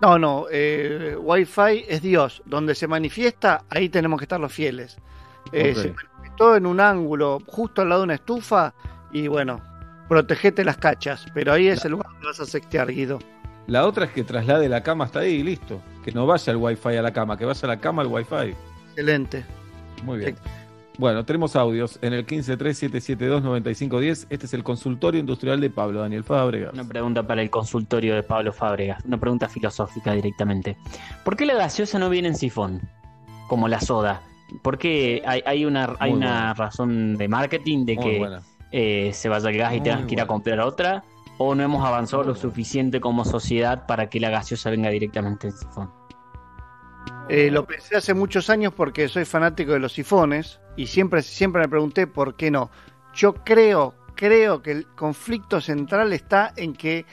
No, 0.00 0.18
no, 0.18 0.46
eh, 0.50 1.16
Wi-Fi 1.18 1.86
es 1.88 2.02
Dios. 2.02 2.42
Donde 2.44 2.74
se 2.74 2.86
manifiesta, 2.86 3.64
ahí 3.70 3.88
tenemos 3.88 4.18
que 4.18 4.24
estar 4.24 4.40
los 4.40 4.52
fieles. 4.52 4.96
Eh. 5.52 5.74
Se 5.74 5.92
manifestó 5.92 6.56
en 6.56 6.66
un 6.66 6.80
ángulo 6.80 7.40
justo 7.46 7.82
al 7.82 7.88
lado 7.88 8.02
de 8.02 8.04
una 8.04 8.14
estufa 8.14 8.74
y 9.12 9.28
bueno, 9.28 9.60
protegete 10.08 10.64
las 10.64 10.76
cachas. 10.76 11.26
Pero 11.32 11.52
ahí 11.52 11.68
es 11.68 11.84
el 11.84 11.92
lugar 11.92 12.08
donde 12.12 12.26
vas 12.26 12.40
a 12.40 12.46
sextear, 12.46 12.88
Guido. 12.88 13.18
La 13.66 13.86
otra 13.86 14.04
es 14.04 14.12
que 14.12 14.22
traslade 14.22 14.68
la 14.68 14.82
cama 14.82 15.04
hasta 15.06 15.20
ahí 15.20 15.36
y 15.36 15.42
listo. 15.42 15.80
Que 16.04 16.12
no 16.12 16.26
vaya 16.26 16.52
el 16.52 16.58
wifi 16.58 16.96
a 16.96 17.02
la 17.02 17.12
cama, 17.12 17.36
que 17.36 17.44
vaya 17.44 17.60
a 17.62 17.66
la 17.66 17.80
cama 17.80 18.02
al 18.02 18.08
wifi. 18.08 18.54
Excelente. 18.90 19.44
Muy 20.04 20.18
bien. 20.18 20.36
Bueno, 20.98 21.26
tenemos 21.26 21.54
audios 21.56 21.98
en 22.00 22.14
el 22.14 22.26
1537729510. 22.26 24.26
Este 24.30 24.46
es 24.46 24.54
el 24.54 24.64
consultorio 24.64 25.20
industrial 25.20 25.60
de 25.60 25.68
Pablo 25.68 26.00
Daniel 26.00 26.24
Fábregas. 26.24 26.72
Una 26.72 26.88
pregunta 26.88 27.26
para 27.26 27.42
el 27.42 27.50
consultorio 27.50 28.14
de 28.14 28.22
Pablo 28.22 28.50
Fábregas, 28.52 29.04
una 29.04 29.18
pregunta 29.18 29.46
filosófica 29.48 30.12
directamente. 30.12 30.76
¿Por 31.24 31.36
qué 31.36 31.44
la 31.44 31.54
gaseosa 31.54 31.98
no 31.98 32.08
viene 32.08 32.28
en 32.28 32.36
sifón, 32.36 32.80
como 33.46 33.68
la 33.68 33.80
soda? 33.80 34.22
¿Por 34.62 34.78
qué 34.78 35.22
hay, 35.26 35.42
hay 35.44 35.66
una, 35.66 35.96
hay 35.98 36.12
Muy 36.12 36.20
una 36.20 36.30
buena. 36.30 36.54
razón 36.54 37.16
de 37.16 37.28
marketing 37.28 37.84
de 37.84 37.96
Muy 37.96 38.04
que 38.04 38.26
eh, 38.72 39.10
se 39.12 39.28
vaya 39.28 39.50
el 39.50 39.58
gas 39.58 39.74
y 39.74 39.80
tengas 39.80 40.06
que 40.06 40.14
ir 40.14 40.20
a 40.22 40.26
comprar 40.26 40.60
otra? 40.60 41.04
¿O 41.38 41.54
no 41.54 41.62
hemos 41.62 41.84
avanzado 41.84 42.22
lo 42.22 42.34
suficiente 42.34 43.00
como 43.00 43.26
sociedad 43.26 43.84
para 43.86 44.08
que 44.08 44.18
la 44.18 44.30
gaseosa 44.30 44.70
venga 44.70 44.88
directamente 44.88 45.48
en 45.48 45.52
sifón? 45.52 45.90
Eh, 47.28 47.50
lo 47.50 47.66
pensé 47.66 47.96
hace 47.96 48.14
muchos 48.14 48.50
años 48.50 48.72
porque 48.74 49.08
soy 49.08 49.24
fanático 49.24 49.72
de 49.72 49.80
los 49.80 49.92
sifones 49.92 50.60
y 50.76 50.86
siempre, 50.86 51.22
siempre 51.22 51.62
me 51.62 51.68
pregunté 51.68 52.06
por 52.06 52.36
qué 52.36 52.50
no. 52.50 52.70
Yo 53.14 53.34
creo, 53.34 53.94
creo 54.14 54.62
que 54.62 54.70
el 54.72 54.86
conflicto 54.86 55.60
central 55.60 56.12
está 56.12 56.52
en 56.56 56.74
que 56.74 57.04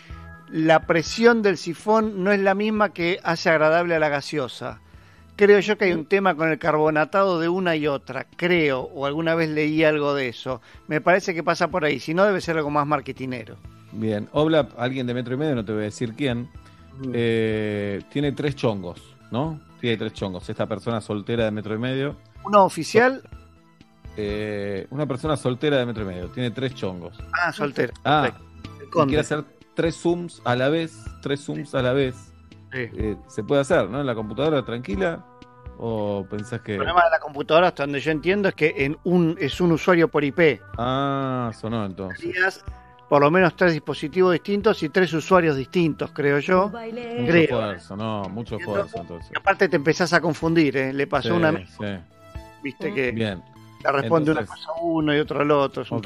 la 0.51 0.85
presión 0.85 1.41
del 1.41 1.57
sifón 1.57 2.23
no 2.23 2.31
es 2.31 2.39
la 2.39 2.53
misma 2.53 2.93
que 2.93 3.19
hace 3.23 3.49
agradable 3.49 3.95
a 3.95 3.99
la 3.99 4.09
gaseosa. 4.09 4.81
Creo 5.35 5.59
yo 5.59 5.79
que 5.79 5.85
hay 5.85 5.93
un 5.93 6.05
tema 6.05 6.35
con 6.35 6.51
el 6.51 6.59
carbonatado 6.59 7.39
de 7.39 7.49
una 7.49 7.75
y 7.75 7.87
otra, 7.87 8.27
creo, 8.35 8.81
o 8.81 9.07
alguna 9.07 9.33
vez 9.33 9.49
leí 9.49 9.83
algo 9.83 10.13
de 10.13 10.27
eso. 10.27 10.61
Me 10.87 11.01
parece 11.01 11.33
que 11.33 11.41
pasa 11.41 11.69
por 11.69 11.85
ahí, 11.85 11.99
si 11.99 12.13
no 12.13 12.23
debe 12.23 12.39
ser 12.39 12.57
algo 12.57 12.69
más 12.69 12.85
marketinero. 12.85 13.57
Bien, 13.93 14.29
Obla, 14.31 14.69
alguien 14.77 15.07
de 15.07 15.15
metro 15.15 15.33
y 15.33 15.37
medio, 15.37 15.55
no 15.55 15.65
te 15.65 15.71
voy 15.71 15.81
a 15.81 15.85
decir 15.85 16.13
quién, 16.13 16.49
eh, 17.13 18.03
tiene 18.11 18.31
tres 18.33 18.55
chongos, 18.55 19.01
¿no? 19.31 19.59
Tiene 19.84 19.97
tres 19.97 20.14
chongos. 20.14 20.47
Esta 20.47 20.65
persona 20.65 21.01
soltera 21.01 21.43
de 21.43 21.51
metro 21.51 21.76
y 21.76 21.77
medio. 21.77 22.15
¿Uno 22.45 22.64
oficial? 22.64 23.22
eh, 24.15 24.88
una 24.91 25.05
persona 25.05 25.35
soltera 25.35 25.76
de 25.77 25.85
metro 25.85 26.03
y 26.03 26.05
medio, 26.05 26.30
tiene 26.30 26.51
tres 26.51 26.73
chongos. 26.73 27.18
Ah, 27.34 27.51
soltero. 27.51 27.91
Ah, 28.05 28.31
quiere 28.89 29.19
hacer 29.19 29.43
tres 29.73 29.97
zooms 29.97 30.41
a 30.45 30.55
la 30.55 30.69
vez, 30.69 31.03
tres 31.22 31.41
zooms 31.41 31.76
a 31.76 31.81
la 31.81 31.91
vez. 31.91 32.31
Eh, 32.72 33.18
se 33.27 33.43
puede 33.43 33.60
hacer, 33.60 33.89
¿no? 33.89 33.99
En 33.99 34.05
la 34.05 34.15
computadora 34.15 34.64
tranquila. 34.64 35.26
¿O 35.77 36.26
pensás 36.30 36.61
que.? 36.61 36.76
El 36.76 36.77
problema 36.77 37.03
de 37.03 37.10
la 37.10 37.19
computadora, 37.19 37.68
hasta 37.68 37.84
donde 37.84 37.99
yo 37.99 38.11
entiendo, 38.11 38.47
es 38.47 38.55
que 38.55 38.73
en 38.77 38.97
un, 39.03 39.35
es 39.38 39.60
un 39.60 39.73
usuario 39.73 40.07
por 40.07 40.23
IP. 40.23 40.61
Ah, 40.77 41.51
sonó 41.60 41.85
entonces. 41.85 42.64
Por 43.09 43.21
lo 43.21 43.30
menos 43.30 43.55
tres 43.55 43.73
dispositivos 43.73 44.34
distintos 44.34 44.81
y 44.81 44.89
tres 44.89 45.13
usuarios 45.13 45.55
distintos, 45.55 46.09
creo 46.11 46.39
yo. 46.39 46.69
Mucho 46.69 46.80
Creo. 47.27 47.43
esfuerzo, 47.43 47.95
no, 47.95 48.23
mucho 48.30 48.55
esfuerzo 48.57 49.01
entonces. 49.01 49.31
Y 49.31 49.38
aparte 49.38 49.69
te 49.69 49.75
empezás 49.75 50.13
a 50.13 50.21
confundir, 50.21 50.75
¿eh? 50.77 50.93
Le 50.93 51.05
pasó 51.05 51.30
Sí, 51.30 51.35
una 51.35 51.51
sí. 51.67 51.84
viste 52.63 52.91
que 52.93 53.11
Bien. 53.11 53.43
le 53.84 53.91
responde 53.91 54.31
una 54.31 54.45
cosa 54.45 54.69
a 54.75 54.81
uno 54.81 55.15
y 55.15 55.19
otra 55.19 55.41
al 55.41 55.51
otro, 55.51 55.84
es 55.84 55.91
un. 55.91 56.01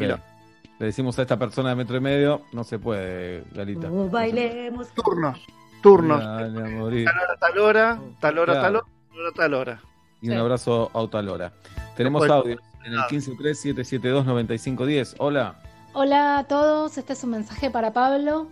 Le 0.80 0.86
decimos 0.86 1.18
a 1.18 1.24
esta 1.24 1.40
persona 1.40 1.70
de 1.70 1.76
metro 1.76 1.98
y 1.98 2.02
medio, 2.02 2.44
no 2.52 2.64
se 2.64 2.78
puede, 2.78 3.44
Galita. 3.54 3.88
bailemos. 3.90 4.90
Turnos, 4.94 5.40
turnos. 5.82 6.24
Dale. 6.24 7.06
Tal 7.06 7.16
hora, 7.18 7.30
tal 7.40 7.58
hora, 7.60 8.00
tal 8.20 8.38
hora, 8.40 8.54
Claro. 8.54 8.62
tal 8.62 8.76
hora, 8.76 8.86
tal 9.10 9.20
hora, 9.20 9.32
tal 9.36 9.54
hora. 9.54 9.82
Y 10.22 10.30
un 10.30 10.38
abrazo 10.38 10.92
a 10.94 10.98
Autalora. 11.00 11.52
Tenemos 11.96 12.30
audio 12.30 12.60
en 12.84 12.94
el 12.94 13.00
1537729510. 13.00 15.16
Hola. 15.20 15.56
Hola 16.00 16.38
a 16.38 16.44
todos, 16.44 16.96
este 17.00 17.14
es 17.14 17.24
un 17.24 17.32
mensaje 17.32 17.72
para 17.72 17.92
Pablo. 17.92 18.50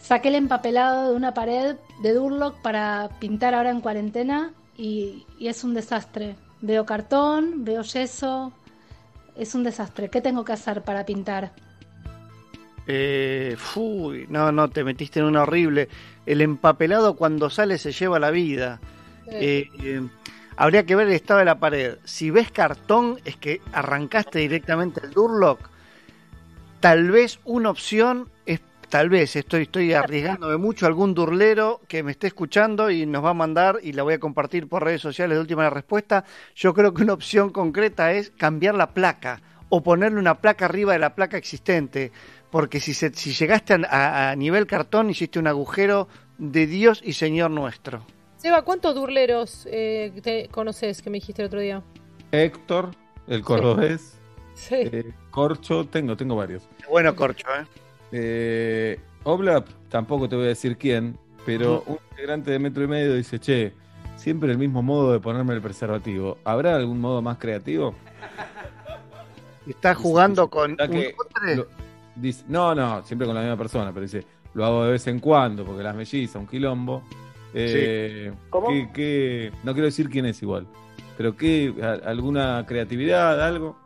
Saqué 0.00 0.26
el 0.26 0.34
empapelado 0.34 1.08
de 1.08 1.16
una 1.16 1.32
pared 1.32 1.76
de 2.02 2.14
Durlock 2.14 2.60
para 2.62 3.10
pintar 3.20 3.54
ahora 3.54 3.70
en 3.70 3.80
cuarentena 3.80 4.52
y, 4.76 5.24
y 5.38 5.46
es 5.46 5.62
un 5.62 5.72
desastre. 5.72 6.34
Veo 6.60 6.84
cartón, 6.86 7.64
veo 7.64 7.82
yeso, 7.82 8.52
es 9.36 9.54
un 9.54 9.62
desastre. 9.62 10.10
¿Qué 10.10 10.20
tengo 10.20 10.44
que 10.44 10.52
hacer 10.52 10.82
para 10.82 11.06
pintar? 11.06 11.52
Eh, 12.88 13.54
fuy, 13.56 14.26
no, 14.28 14.50
no, 14.50 14.68
te 14.68 14.82
metiste 14.82 15.20
en 15.20 15.26
una 15.26 15.42
horrible. 15.44 15.88
El 16.26 16.40
empapelado 16.40 17.14
cuando 17.14 17.50
sale 17.50 17.78
se 17.78 17.92
lleva 17.92 18.18
la 18.18 18.32
vida. 18.32 18.80
Eh, 19.28 19.68
eh, 19.80 20.08
habría 20.56 20.84
que 20.84 20.96
ver 20.96 21.06
el 21.06 21.14
estado 21.14 21.38
de 21.38 21.44
la 21.44 21.60
pared. 21.60 21.98
Si 22.02 22.32
ves 22.32 22.50
cartón, 22.50 23.20
es 23.24 23.36
que 23.36 23.60
arrancaste 23.72 24.40
directamente 24.40 25.00
el 25.04 25.12
Durlock. 25.12 25.69
Tal 26.80 27.10
vez 27.10 27.38
una 27.44 27.70
opción 27.70 28.28
es, 28.46 28.60
tal 28.88 29.10
vez, 29.10 29.36
estoy, 29.36 29.62
estoy 29.62 29.92
arriesgándome 29.92 30.56
mucho, 30.56 30.86
algún 30.86 31.12
durlero 31.14 31.80
que 31.88 32.02
me 32.02 32.10
esté 32.12 32.26
escuchando 32.28 32.90
y 32.90 33.04
nos 33.04 33.22
va 33.24 33.30
a 33.30 33.34
mandar 33.34 33.78
y 33.82 33.92
la 33.92 34.02
voy 34.02 34.14
a 34.14 34.18
compartir 34.20 34.66
por 34.66 34.84
redes 34.84 35.02
sociales 35.02 35.36
de 35.36 35.42
última 35.42 35.68
respuesta. 35.68 36.24
Yo 36.54 36.72
creo 36.72 36.94
que 36.94 37.02
una 37.02 37.12
opción 37.12 37.50
concreta 37.50 38.12
es 38.12 38.30
cambiar 38.30 38.74
la 38.74 38.90
placa 38.94 39.42
o 39.68 39.82
ponerle 39.82 40.18
una 40.18 40.36
placa 40.40 40.64
arriba 40.64 40.94
de 40.94 40.98
la 40.98 41.14
placa 41.14 41.36
existente. 41.36 42.12
Porque 42.50 42.80
si, 42.80 42.94
se- 42.94 43.12
si 43.14 43.32
llegaste 43.32 43.74
a, 43.74 43.78
a- 43.90 44.30
a 44.30 44.36
nivel 44.36 44.66
cartón, 44.66 45.10
hiciste 45.10 45.38
un 45.38 45.46
agujero 45.46 46.08
de 46.38 46.66
Dios 46.66 47.00
y 47.04 47.12
Señor 47.12 47.50
nuestro. 47.50 48.04
Seba, 48.38 48.62
¿cuántos 48.62 48.94
durleros 48.94 49.68
eh, 49.70 50.12
te 50.22 50.48
conoces 50.48 51.02
que 51.02 51.10
me 51.10 51.18
dijiste 51.18 51.42
el 51.42 51.46
otro 51.46 51.60
día? 51.60 51.82
Héctor, 52.32 52.90
el 53.28 53.42
cordobés. 53.42 54.18
Sí. 54.54 54.74
Eh, 54.76 55.12
Corcho, 55.30 55.86
tengo, 55.86 56.16
tengo 56.16 56.36
varios. 56.36 56.68
Bueno, 56.88 57.14
Corcho, 57.14 57.46
¿eh? 57.48 57.64
Eh, 58.12 59.00
Oblap, 59.24 59.68
tampoco 59.88 60.28
te 60.28 60.36
voy 60.36 60.46
a 60.46 60.48
decir 60.48 60.76
quién, 60.76 61.16
pero 61.46 61.82
un 61.86 61.98
integrante 62.10 62.50
de 62.50 62.58
metro 62.58 62.82
y 62.82 62.88
medio 62.88 63.14
dice, 63.14 63.38
che, 63.38 63.72
siempre 64.16 64.50
el 64.52 64.58
mismo 64.58 64.82
modo 64.82 65.12
de 65.12 65.20
ponerme 65.20 65.54
el 65.54 65.60
preservativo. 65.60 66.38
¿Habrá 66.44 66.74
algún 66.76 67.00
modo 67.00 67.22
más 67.22 67.38
creativo? 67.38 67.94
Estás 69.66 69.96
jugando 69.96 70.48
con 70.48 70.72
un 70.72 70.76
que 70.76 71.14
otro- 71.18 71.54
lo- 71.56 71.66
dice, 72.16 72.44
no, 72.48 72.74
no, 72.74 73.02
siempre 73.04 73.26
con 73.26 73.34
la 73.34 73.42
misma 73.42 73.56
persona, 73.56 73.90
pero 73.92 74.02
dice, 74.02 74.24
lo 74.54 74.64
hago 74.64 74.84
de 74.84 74.92
vez 74.92 75.06
en 75.06 75.20
cuando, 75.20 75.64
porque 75.64 75.82
las 75.82 75.94
mellizas, 75.94 76.36
un 76.36 76.46
quilombo. 76.46 77.02
Eh, 77.54 78.32
¿Cómo? 78.48 78.68
¿qué- 78.68 78.88
qué- 78.92 79.52
no 79.64 79.72
quiero 79.72 79.86
decir 79.86 80.08
quién 80.08 80.24
es 80.26 80.40
igual, 80.42 80.66
pero 81.16 81.36
¿qué, 81.36 81.74
a- 81.82 82.08
¿alguna 82.08 82.64
creatividad, 82.66 83.40
algo? 83.44 83.76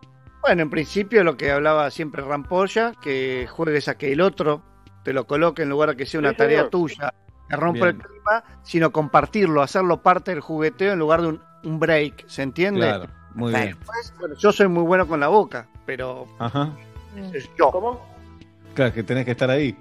Bueno, 0.45 0.63
en 0.63 0.71
principio 0.71 1.25
lo 1.25 1.37
que 1.37 1.51
hablaba 1.51 1.91
siempre 1.91 2.23
Rampolla, 2.23 2.93
que 3.01 3.47
juegues 3.51 3.89
a 3.89 3.97
que 3.97 4.13
el 4.13 4.21
otro 4.21 4.63
te 5.03 5.13
lo 5.15 5.27
coloque 5.27 5.63
en 5.63 5.71
lugar 5.71 5.91
de 5.91 5.97
que 5.97 6.07
sea 6.07 6.21
una 6.21 6.31
Sí, 6.31 6.37
tarea 6.37 6.59
señor. 6.59 6.71
tuya, 6.71 7.15
que 7.49 7.57
rompa 7.57 7.87
el 7.89 7.97
clima, 7.97 8.45
sino 8.63 8.93
compartirlo, 8.93 9.63
hacerlo 9.63 10.03
parte 10.03 10.33
del 10.33 10.41
jugueteo 10.41 10.93
en 10.93 10.99
lugar 10.99 11.23
de 11.23 11.29
un, 11.29 11.43
un 11.65 11.79
break, 11.81 12.27
¿se 12.29 12.43
entiende? 12.43 12.81
Claro, 12.81 13.07
muy 13.35 13.53
Bueno, 13.53 13.65
bien. 13.67 13.79
pues, 13.87 14.15
bueno, 14.19 14.35
yo 14.39 14.53
soy 14.53 14.69
muy 14.69 14.83
bueno 14.83 15.07
con 15.09 15.21
la 15.21 15.29
boca, 15.29 15.67
pero 15.87 16.27
Ajá. 16.39 16.71
es 17.33 17.49
yo. 17.59 17.71
¿Cómo? 17.71 18.07
Claro, 18.75 18.93
que 18.93 19.03
tenés 19.03 19.25
que 19.25 19.31
estar 19.31 19.49
ahí. 19.49 19.75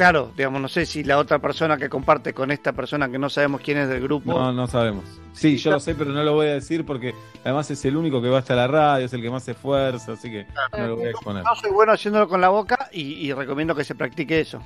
Claro, 0.00 0.32
digamos, 0.36 0.60
no 0.62 0.68
sé 0.68 0.86
si 0.86 1.04
la 1.04 1.18
otra 1.18 1.38
persona 1.40 1.76
que 1.76 1.88
comparte 1.90 2.32
con 2.32 2.50
esta 2.50 2.72
persona 2.72 3.10
que 3.10 3.18
no 3.18 3.28
sabemos 3.28 3.60
quién 3.60 3.76
es 3.78 3.88
del 3.88 4.00
grupo. 4.02 4.32
No, 4.32 4.50
no 4.52 4.66
sabemos. 4.66 5.04
Sí, 5.34 5.58
yo 5.58 5.70
lo 5.72 5.78
sé, 5.80 5.94
pero 5.94 6.10
no 6.10 6.22
lo 6.24 6.32
voy 6.34 6.46
a 6.48 6.54
decir 6.54 6.86
porque 6.86 7.14
además 7.44 7.70
es 7.70 7.84
el 7.84 7.96
único 7.96 8.22
que 8.22 8.28
va 8.30 8.38
hasta 8.38 8.54
la 8.56 8.66
radio, 8.66 9.04
es 9.06 9.12
el 9.12 9.20
que 9.20 9.30
más 9.30 9.44
se 9.44 9.50
esfuerza, 9.52 10.12
así 10.12 10.30
que 10.30 10.46
no 10.76 10.86
lo 10.88 10.96
voy 10.96 11.06
a 11.06 11.10
exponer. 11.10 11.44
Yo 11.44 11.60
soy 11.60 11.70
bueno 11.70 11.92
haciéndolo 11.92 12.28
con 12.28 12.40
la 12.40 12.48
boca 12.48 12.88
y, 12.92 13.02
y 13.26 13.32
recomiendo 13.34 13.74
que 13.74 13.84
se 13.84 13.94
practique 13.94 14.40
eso. 14.40 14.60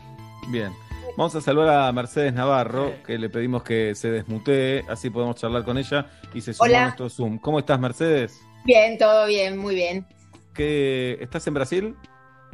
Bien. 0.49 0.73
Vamos 1.17 1.35
a 1.35 1.41
saludar 1.41 1.89
a 1.89 1.93
Mercedes 1.93 2.33
Navarro, 2.33 2.93
que 3.07 3.19
le 3.19 3.29
pedimos 3.29 3.63
que 3.65 3.95
se 3.97 4.11
desmutee, 4.11 4.85
así 4.89 5.11
podemos 5.11 5.37
charlar 5.37 5.65
con 5.65 5.79
ella 5.79 6.07
y 6.33 6.41
se 6.41 6.55
suma 6.55 6.69
Hola. 6.69 6.79
a 6.79 6.83
nuestro 6.85 7.09
Zoom. 7.11 7.39
¿Cómo 7.39 7.59
estás, 7.59 7.79
Mercedes? 7.79 8.41
Bien, 8.65 8.97
todo 8.99 9.27
bien, 9.27 9.59
muy 9.59 9.75
bien. 9.75 10.07
¿Qué, 10.55 11.19
¿Estás 11.21 11.45
en 11.49 11.55
Brasil? 11.55 11.97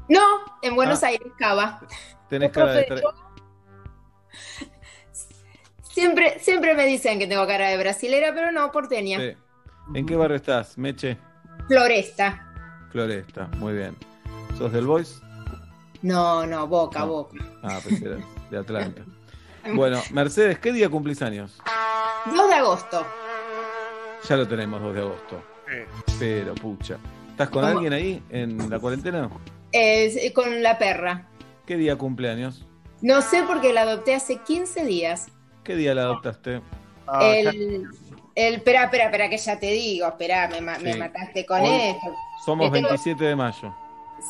No, 0.09 0.21
en 0.63 0.75
Buenos 0.75 1.03
Ah. 1.05 1.09
Aires, 1.09 1.29
Cava. 1.39 1.81
Tenés 2.31 2.51
cara 2.53 2.73
de... 2.73 2.87
tra- 2.89 3.03
Siempre, 5.83 6.39
siempre 6.39 6.75
me 6.75 6.87
dicen 6.87 7.19
que 7.19 7.27
tengo 7.27 7.47
cara 7.47 7.69
de 7.69 7.77
brasilera, 7.77 8.33
pero 8.35 8.53
no, 8.53 8.71
porteña. 8.71 9.19
Sí. 9.19 9.33
¿En 9.95 10.07
qué 10.07 10.17
barrio 10.17 10.37
estás, 10.37 10.79
Meche? 10.79 11.19
Floresta. 11.69 12.47
Floresta, 12.93 13.49
muy 13.59 13.75
bien. 13.75 13.97
¿Sos 14.57 14.73
del 14.73 14.87
Boys? 14.87 15.21
No, 16.03 16.47
no, 16.47 16.67
boca, 16.67 17.01
No. 17.01 17.07
boca. 17.09 17.37
Ah, 17.63 17.81
era 18.03 18.17
de 18.51 18.59
Atlanta. 18.59 19.03
Bueno, 19.75 20.01
Mercedes, 20.13 20.59
¿qué 20.59 20.73
día 20.73 20.89
cumplís 20.89 21.21
años? 21.21 21.59
2 22.35 22.49
de 22.49 22.55
agosto. 22.55 23.05
Ya 24.27 24.37
lo 24.37 24.49
tenemos, 24.49 24.81
2 24.81 24.95
de 24.95 25.01
agosto. 25.03 25.43
Pero, 26.19 26.55
pucha. 26.55 26.97
¿Estás 27.33 27.51
con 27.51 27.61
¿Cómo? 27.63 27.75
alguien 27.75 27.93
ahí 27.93 28.23
en 28.31 28.71
la 28.71 28.79
cuarentena? 28.79 29.29
Eh, 29.71 30.33
con 30.35 30.63
la 30.63 30.79
perra. 30.79 31.29
¿Qué 31.71 31.77
día 31.77 31.95
cumpleaños? 31.95 32.67
No 33.01 33.23
sé 33.23 33.45
porque 33.47 33.73
la 33.73 33.83
adopté 33.83 34.17
hace 34.17 34.39
15 34.39 34.85
días. 34.87 35.29
¿Qué 35.63 35.77
día 35.77 35.95
la 35.95 36.03
adoptaste? 36.03 36.63
Ah, 37.07 37.25
el, 37.25 37.87
el, 38.35 38.55
espera, 38.57 38.87
espera, 38.87 39.05
espera, 39.05 39.31
que 39.31 39.39
ya 39.39 39.57
te 39.61 39.67
digo, 39.71 40.09
espera, 40.09 40.49
me, 40.49 40.61
ma- 40.61 40.79
me 40.81 40.95
Sí. 40.95 40.99
mataste 40.99 41.47
con 41.47 41.61
Hoy 41.61 41.69
esto. 41.71 42.13
Somos 42.45 42.73
tengo- 42.73 42.89
27 42.89 43.25
de 43.25 43.37
mayo. 43.37 43.73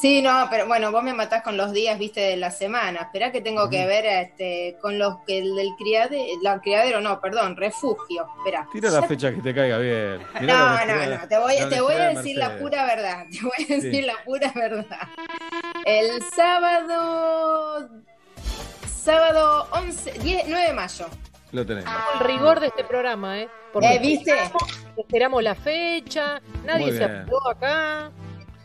Sí, 0.02 0.20
no, 0.22 0.46
pero 0.50 0.66
bueno, 0.68 0.92
vos 0.92 1.02
me 1.02 1.14
matás 1.14 1.42
con 1.42 1.56
los 1.56 1.72
días, 1.72 1.98
viste, 1.98 2.20
de 2.20 2.36
la 2.36 2.50
semana. 2.50 3.00
Esperá 3.00 3.32
que 3.32 3.40
tengo 3.40 3.68
que 3.70 3.86
ver 3.86 4.04
este, 4.04 4.76
con 4.82 4.98
los 4.98 5.16
que 5.26 5.38
el 5.38 5.56
del 5.56 5.70
criadero, 5.78 6.22
la 6.42 6.60
criadero, 6.60 7.00
no, 7.00 7.20
perdón, 7.22 7.56
refugio. 7.56 8.26
Espera. 8.38 8.68
Tira 8.70 8.90
la 8.90 9.02
fecha 9.04 9.34
que 9.34 9.40
te 9.40 9.54
caiga 9.54 9.78
bien. 9.78 10.18
Mirá 10.42 10.84
No, 10.86 10.94
no, 10.94 11.16
no, 11.16 11.26
te 11.26 11.38
voy, 11.38 11.54
te 11.70 11.80
voy 11.80 11.94
a 11.94 12.08
decir 12.10 12.36
la 12.36 12.58
pura 12.58 12.84
verdad. 12.84 13.24
Te 13.32 13.40
voy 13.42 13.64
a 13.64 13.74
decir 13.76 13.94
Sí. 13.94 14.02
la 14.02 14.14
pura 14.26 14.52
verdad. 14.54 15.08
El 15.84 16.22
sábado. 16.22 17.88
Sábado 18.86 19.66
11, 19.72 20.12
10, 20.20 20.44
9 20.48 20.66
de 20.66 20.72
mayo. 20.74 21.06
Lo 21.52 21.66
tenemos. 21.66 21.90
El 22.14 22.26
rigor 22.26 22.60
de 22.60 22.66
este 22.68 22.84
programa, 22.84 23.40
¿eh? 23.40 23.48
Eh, 23.80 23.98
¿viste? 24.00 24.30
Esperamos, 24.30 24.62
esperamos 24.96 25.42
la 25.42 25.54
fecha, 25.54 26.40
nadie 26.64 26.92
se 26.92 27.04
apuró 27.04 27.48
acá. 27.50 28.10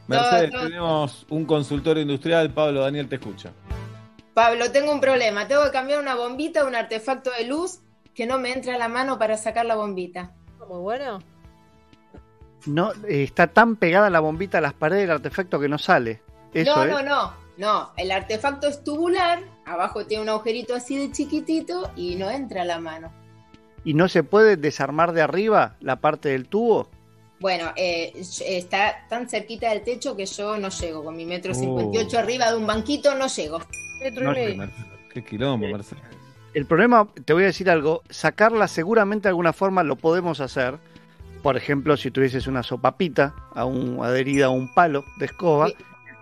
Mercedes, 0.08 0.52
No, 0.52 0.58
no. 0.62 0.68
tenemos 0.68 1.26
un 1.30 1.46
consultorio 1.46 2.02
industrial. 2.04 2.52
Pablo, 2.54 2.82
Daniel 2.82 3.08
te 3.10 3.16
escucha. 3.16 3.52
Pablo, 4.34 4.72
tengo 4.72 4.92
un 4.92 5.00
problema. 5.02 5.48
Tengo 5.48 5.64
que 5.64 5.72
cambiar 5.72 6.00
una 6.00 6.16
bombita, 6.16 6.66
un 6.66 6.76
artefacto 6.76 7.32
de 7.32 7.46
luz 7.46 7.80
que 8.14 8.28
no 8.28 8.38
me 8.38 8.52
entra 8.52 8.76
a 8.76 8.78
la 8.78 8.88
mano 8.88 9.18
para 9.18 9.38
sacar 9.38 9.66
la 9.66 9.76
bombita. 9.76 10.34
Muy 10.68 10.80
bueno. 10.80 11.20
No, 12.66 12.92
eh, 13.08 13.24
está 13.24 13.48
tan 13.48 13.76
pegada 13.78 14.10
la 14.10 14.20
bombita 14.20 14.58
a 14.58 14.62
las 14.62 14.74
paredes 14.74 15.04
del 15.04 15.12
artefacto 15.12 15.60
que 15.60 15.70
no 15.70 15.78
sale. 15.78 16.22
Eso, 16.56 16.86
no, 16.86 17.02
no, 17.02 17.04
no, 17.04 17.34
no. 17.58 17.92
El 17.98 18.12
artefacto 18.12 18.68
es 18.68 18.84
tubular, 18.84 19.44
abajo 19.66 20.06
tiene 20.06 20.24
un 20.24 20.30
agujerito 20.30 20.74
así 20.74 20.98
de 20.98 21.12
chiquitito 21.12 21.92
y 21.96 22.16
no 22.16 22.30
entra 22.32 22.64
a 22.64 22.66
la 22.66 22.80
mano. 22.80 23.12
¿Y 23.84 23.94
no 23.94 24.08
se 24.08 24.24
puede 24.24 24.58
desarmar 24.58 25.12
de 25.14 25.22
arriba 25.22 25.76
la 25.80 25.98
parte 25.98 26.30
del 26.30 26.48
tubo? 26.48 26.90
Bueno, 27.40 27.72
eh, 27.76 28.14
está 28.48 29.06
tan 29.10 29.30
cerquita 29.30 29.70
del 29.70 29.84
techo 29.84 30.16
que 30.16 30.26
yo 30.26 30.58
no 30.58 30.70
llego. 30.70 31.04
Con 31.04 31.16
mi 31.16 31.26
metro 31.26 31.52
Oh. 31.52 31.56
cincuenta 31.56 31.98
y 31.98 32.02
ocho 32.02 32.18
arriba 32.18 32.50
de 32.50 32.58
un 32.58 32.66
banquito 32.66 33.14
no 33.16 33.28
llego. 33.28 33.60
Metro 34.02 34.24
No, 34.24 34.32
y 34.32 34.36
medio. 34.36 34.70
Qué 35.14 35.24
quilombo, 35.24 35.68
Mercedes. 35.68 36.04
El 36.54 36.66
problema, 36.66 37.08
te 37.26 37.34
voy 37.34 37.44
a 37.44 37.48
decir 37.48 37.70
algo, 37.70 38.02
sacarla 38.10 38.68
seguramente 38.70 39.24
de 39.24 39.30
alguna 39.30 39.52
forma 39.54 39.84
lo 39.84 39.98
podemos 39.98 40.40
hacer. 40.40 40.78
Por 41.44 41.58
ejemplo, 41.58 41.96
si 41.98 42.10
tuvieses 42.10 42.48
una 42.48 42.64
sopapita 42.64 43.36
a 43.54 43.66
un, 43.66 44.00
adherida 44.04 44.46
a 44.48 44.50
un 44.50 44.74
palo 44.74 45.04
de 45.20 45.26
escoba. 45.26 45.68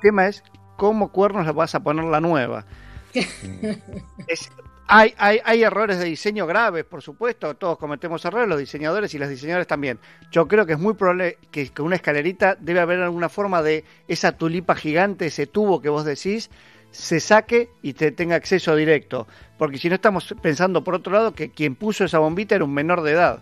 El 0.04 0.10
tema 0.10 0.28
es 0.28 0.44
cómo 0.76 1.14
cuernos 1.14 1.46
le 1.46 1.54
vas 1.54 1.76
a 1.76 1.80
poner 1.80 2.04
la 2.04 2.20
nueva. 2.20 2.66
Es- 4.28 4.52
hay, 4.86 5.14
hay, 5.18 5.40
hay 5.46 5.64
errores 5.64 5.98
de 5.98 6.04
diseño 6.04 6.46
graves, 6.46 6.84
por 6.84 7.02
supuesto, 7.02 7.56
todos 7.56 7.78
cometemos 7.78 8.24
errores, 8.26 8.50
los 8.50 8.60
diseñadores 8.60 9.14
y 9.14 9.18
las 9.18 9.30
diseñadoras 9.30 9.66
también. 9.66 9.98
Yo 10.30 10.46
creo 10.50 10.66
que 10.66 10.74
es 10.74 10.80
muy 10.80 10.94
probable 10.94 11.38
que 11.52 11.70
con 11.70 11.86
una 11.86 11.96
escalerita 11.96 12.58
debe 12.60 12.82
haber 12.82 13.00
alguna 13.02 13.30
forma 13.30 13.62
de 13.62 13.86
esa 14.10 14.34
tulipa 14.34 14.76
gigante, 14.76 15.28
ese 15.28 15.48
tubo 15.48 15.82
que 15.82 15.88
vos 15.88 16.04
decís, 16.04 16.50
se 16.92 17.22
saque 17.22 17.70
y 17.82 17.94
te 17.94 18.12
tenga 18.12 18.36
acceso 18.36 18.76
directo. 18.76 19.26
Porque 19.58 19.78
si 19.78 19.88
no 19.88 19.96
estamos 19.96 20.36
pensando 20.42 20.84
por 20.84 20.96
otro 20.96 21.14
lado 21.14 21.34
que 21.34 21.50
quien 21.50 21.76
puso 21.76 22.04
esa 22.04 22.20
bombita 22.20 22.56
era 22.56 22.66
un 22.66 22.74
menor 22.74 23.04
de 23.04 23.12
edad. 23.14 23.40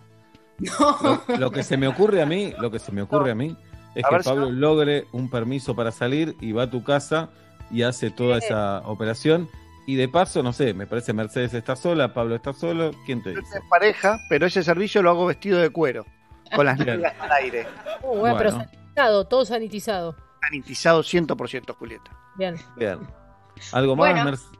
Lo, 0.59 1.37
lo 1.39 1.51
que 1.51 1.63
se 1.63 1.75
me 1.75 1.87
ocurre 1.87 2.21
a 2.21 2.27
mí, 2.27 2.53
lo 2.59 2.69
que 2.69 2.77
se 2.77 2.91
me 2.91 3.01
ocurre 3.01 3.31
a 3.31 3.35
mí 3.35 3.57
es 3.95 4.05
A 4.05 4.09
que 4.09 4.23
si- 4.23 4.29
Pablo 4.29 4.49
logre 4.51 5.05
un 5.11 5.29
permiso 5.29 5.75
para 5.75 5.91
salir 5.91 6.35
y 6.41 6.51
va 6.51 6.63
a 6.63 6.69
tu 6.69 6.83
casa 6.83 7.29
y 7.71 7.83
hace 7.83 8.09
toda 8.11 8.37
esa 8.37 8.79
operación. 8.85 9.49
Y 9.87 9.95
de 9.95 10.07
paso, 10.07 10.43
no 10.43 10.53
sé, 10.53 10.73
me 10.73 10.85
parece 10.87 11.11
Mercedes 11.11 11.53
está 11.53 11.75
sola, 11.75 12.13
Pablo 12.13 12.35
está 12.35 12.53
solo. 12.53 12.91
¿Quién 13.05 13.23
te 13.23 13.31
dice? 13.31 13.57
En 13.57 13.67
pareja, 13.67 14.19
pero 14.29 14.45
ese 14.45 14.63
servicio 14.63 15.01
lo 15.01 15.09
hago 15.09 15.25
vestido 15.25 15.59
de 15.59 15.69
cuero, 15.71 16.05
con 16.55 16.65
las 16.65 16.77
nalgas 16.79 17.13
al 17.19 17.31
aire. 17.31 17.65
Muy 18.03 18.19
bueno, 18.19 18.37
pero 18.37 18.51
sanitizado, 18.51 19.25
todo 19.27 19.43
sanitizado. 19.45 20.15
Sanitizado 20.41 21.01
100%, 21.03 21.73
Julieta. 21.75 22.11
Bien. 22.35 22.55
Bien. 22.77 22.99
¿Algo 23.73 23.95
más, 23.95 24.11
Bueno. 24.11 24.25
Mercedes? 24.25 24.51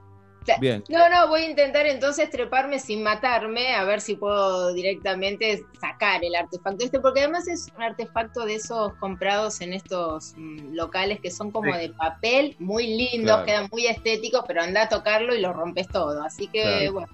Bien. 0.59 0.83
No, 0.89 1.07
no, 1.09 1.27
voy 1.27 1.41
a 1.41 1.49
intentar 1.49 1.85
entonces 1.85 2.29
treparme 2.29 2.79
sin 2.79 3.03
matarme, 3.03 3.75
a 3.75 3.83
ver 3.83 4.01
si 4.01 4.15
puedo 4.15 4.73
directamente 4.73 5.63
sacar 5.79 6.23
el 6.25 6.33
artefacto 6.35 6.83
este, 6.83 6.99
porque 6.99 7.21
además 7.21 7.47
es 7.47 7.67
un 7.75 7.83
artefacto 7.83 8.45
de 8.45 8.55
esos 8.55 8.93
comprados 8.95 9.61
en 9.61 9.73
estos 9.73 10.33
mm, 10.35 10.73
locales 10.73 11.19
que 11.21 11.29
son 11.31 11.51
como 11.51 11.71
Sí. 11.73 11.79
de 11.79 11.89
papel, 11.89 12.55
muy 12.59 12.87
lindos, 12.87 13.31
Claro. 13.37 13.45
quedan 13.45 13.67
muy 13.71 13.85
estéticos, 13.87 14.43
pero 14.47 14.61
anda 14.63 14.83
a 14.83 14.89
tocarlo 14.89 15.35
y 15.35 15.41
lo 15.41 15.53
rompes 15.53 15.87
todo. 15.87 16.23
Así 16.23 16.47
que, 16.47 16.61
Claro. 16.63 16.93
bueno, 16.93 17.07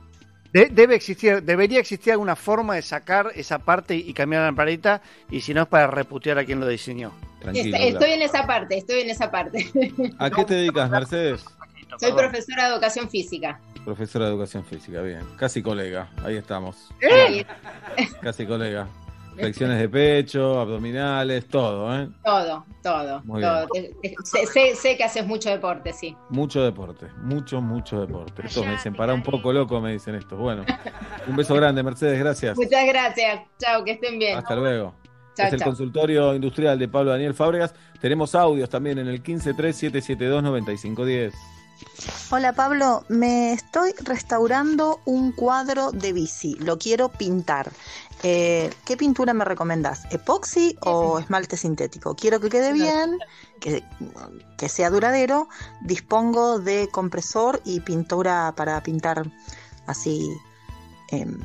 De- 0.53 0.69
debe 0.71 0.95
existir, 0.95 1.43
debería 1.43 1.79
existir 1.81 2.13
alguna 2.13 2.37
forma 2.37 2.75
de 2.75 2.81
sacar 2.81 3.31
esa 3.35 3.59
parte 3.59 3.95
y 3.95 4.13
cambiar 4.13 4.43
la 4.49 4.53
parita, 4.55 5.01
y 5.29 5.41
si 5.41 5.53
no 5.53 5.63
es 5.63 5.67
para 5.67 5.87
reputear 5.87 6.37
a 6.39 6.45
quien 6.45 6.61
lo 6.61 6.67
diseñó. 6.67 7.11
Tranquilo. 7.41 7.75
est- 7.77 7.85
estoy 7.93 8.11
en 8.13 8.21
esa 8.23 8.47
parte, 8.47 8.77
estoy 8.77 9.01
en 9.01 9.09
esa 9.09 9.29
parte. 9.29 9.67
¿A 10.17 10.29
qué 10.31 10.45
te 10.45 10.53
dedicas, 10.55 10.89
Mercedes? 10.89 11.45
Soy 11.99 12.11
profesora 12.13 12.65
de 12.67 12.73
educación 12.73 13.09
física. 13.09 13.59
Profesora 13.85 14.25
de 14.25 14.31
educación 14.31 14.63
física, 14.65 15.01
bien. 15.01 15.21
Casi 15.37 15.61
colega, 15.63 16.09
ahí 16.23 16.35
estamos. 16.35 16.89
Ahí, 17.09 17.45
Casi 18.21 18.45
colega. 18.45 18.87
Flexiones 19.35 19.77
de 19.79 19.87
pecho, 19.87 20.59
abdominales, 20.59 21.47
todo, 21.47 21.95
¿eh? 21.95 22.09
todo, 22.25 22.65
todo, 22.81 23.21
Muy 23.23 23.39
todo. 23.43 23.67
Te- 23.71 23.93
te- 24.01 24.15
sé, 24.23 24.47
sé- 24.47 24.75
sé 24.75 24.97
que 24.97 25.03
haces 25.03 25.27
mucho 25.27 25.51
deporte, 25.51 25.93
sí. 25.93 26.17
Mucho 26.31 26.63
deporte, 26.63 27.05
mucho, 27.21 27.61
mucho 27.61 28.01
deporte. 28.01 28.47
Estos 28.47 28.65
me 28.65 28.71
dicen, 28.71 28.95
para 28.95 29.13
un 29.13 29.21
poco 29.21 29.53
loco, 29.53 29.79
me 29.79 29.91
dicen 29.93 30.15
estos. 30.15 30.39
Bueno, 30.39 30.65
un 31.27 31.35
beso 31.35 31.53
grande, 31.53 31.83
Mercedes, 31.83 32.17
gracias. 32.19 32.57
Muchas 32.57 32.83
gracias. 32.87 33.41
Chao, 33.59 33.83
que 33.83 33.91
estén 33.91 34.17
bien. 34.17 34.39
Hasta 34.39 34.55
luego. 34.55 34.95
Chao, 35.35 35.45
es 35.45 35.53
el 35.53 35.61
consultorio 35.61 36.33
industrial 36.33 36.79
de 36.79 36.87
Pablo 36.87 37.11
Daniel 37.11 37.35
Fábregas. 37.35 37.75
Tenemos 38.01 38.33
audios 38.33 38.69
también 38.69 38.97
en 38.97 39.07
el 39.07 39.21
1537729510. 39.21 41.31
Hola 42.29 42.53
Pablo, 42.53 43.05
me 43.07 43.53
estoy 43.53 43.93
restaurando 44.03 44.99
un 45.05 45.31
cuadro 45.31 45.91
de 45.91 46.13
bici, 46.13 46.55
lo 46.55 46.77
quiero 46.77 47.09
pintar. 47.09 47.71
Eh, 48.23 48.73
¿Qué 48.85 48.97
pintura 48.97 49.33
me 49.33 49.45
recomendás? 49.45 50.05
¿Epoxi 50.11 50.75
o 50.81 51.19
esmalte 51.19 51.55
sintético? 51.55 52.15
Quiero 52.15 52.39
que 52.39 52.49
quede 52.49 52.73
bien, 52.73 53.17
que, 53.59 53.83
que 54.57 54.69
sea 54.69 54.89
duradero. 54.89 55.47
Dispongo 55.81 56.59
de 56.59 56.89
compresor 56.91 57.61
y 57.63 57.79
pintura 57.81 58.53
para 58.57 58.81
pintar 58.81 59.31
así 59.85 60.29
em, 61.11 61.39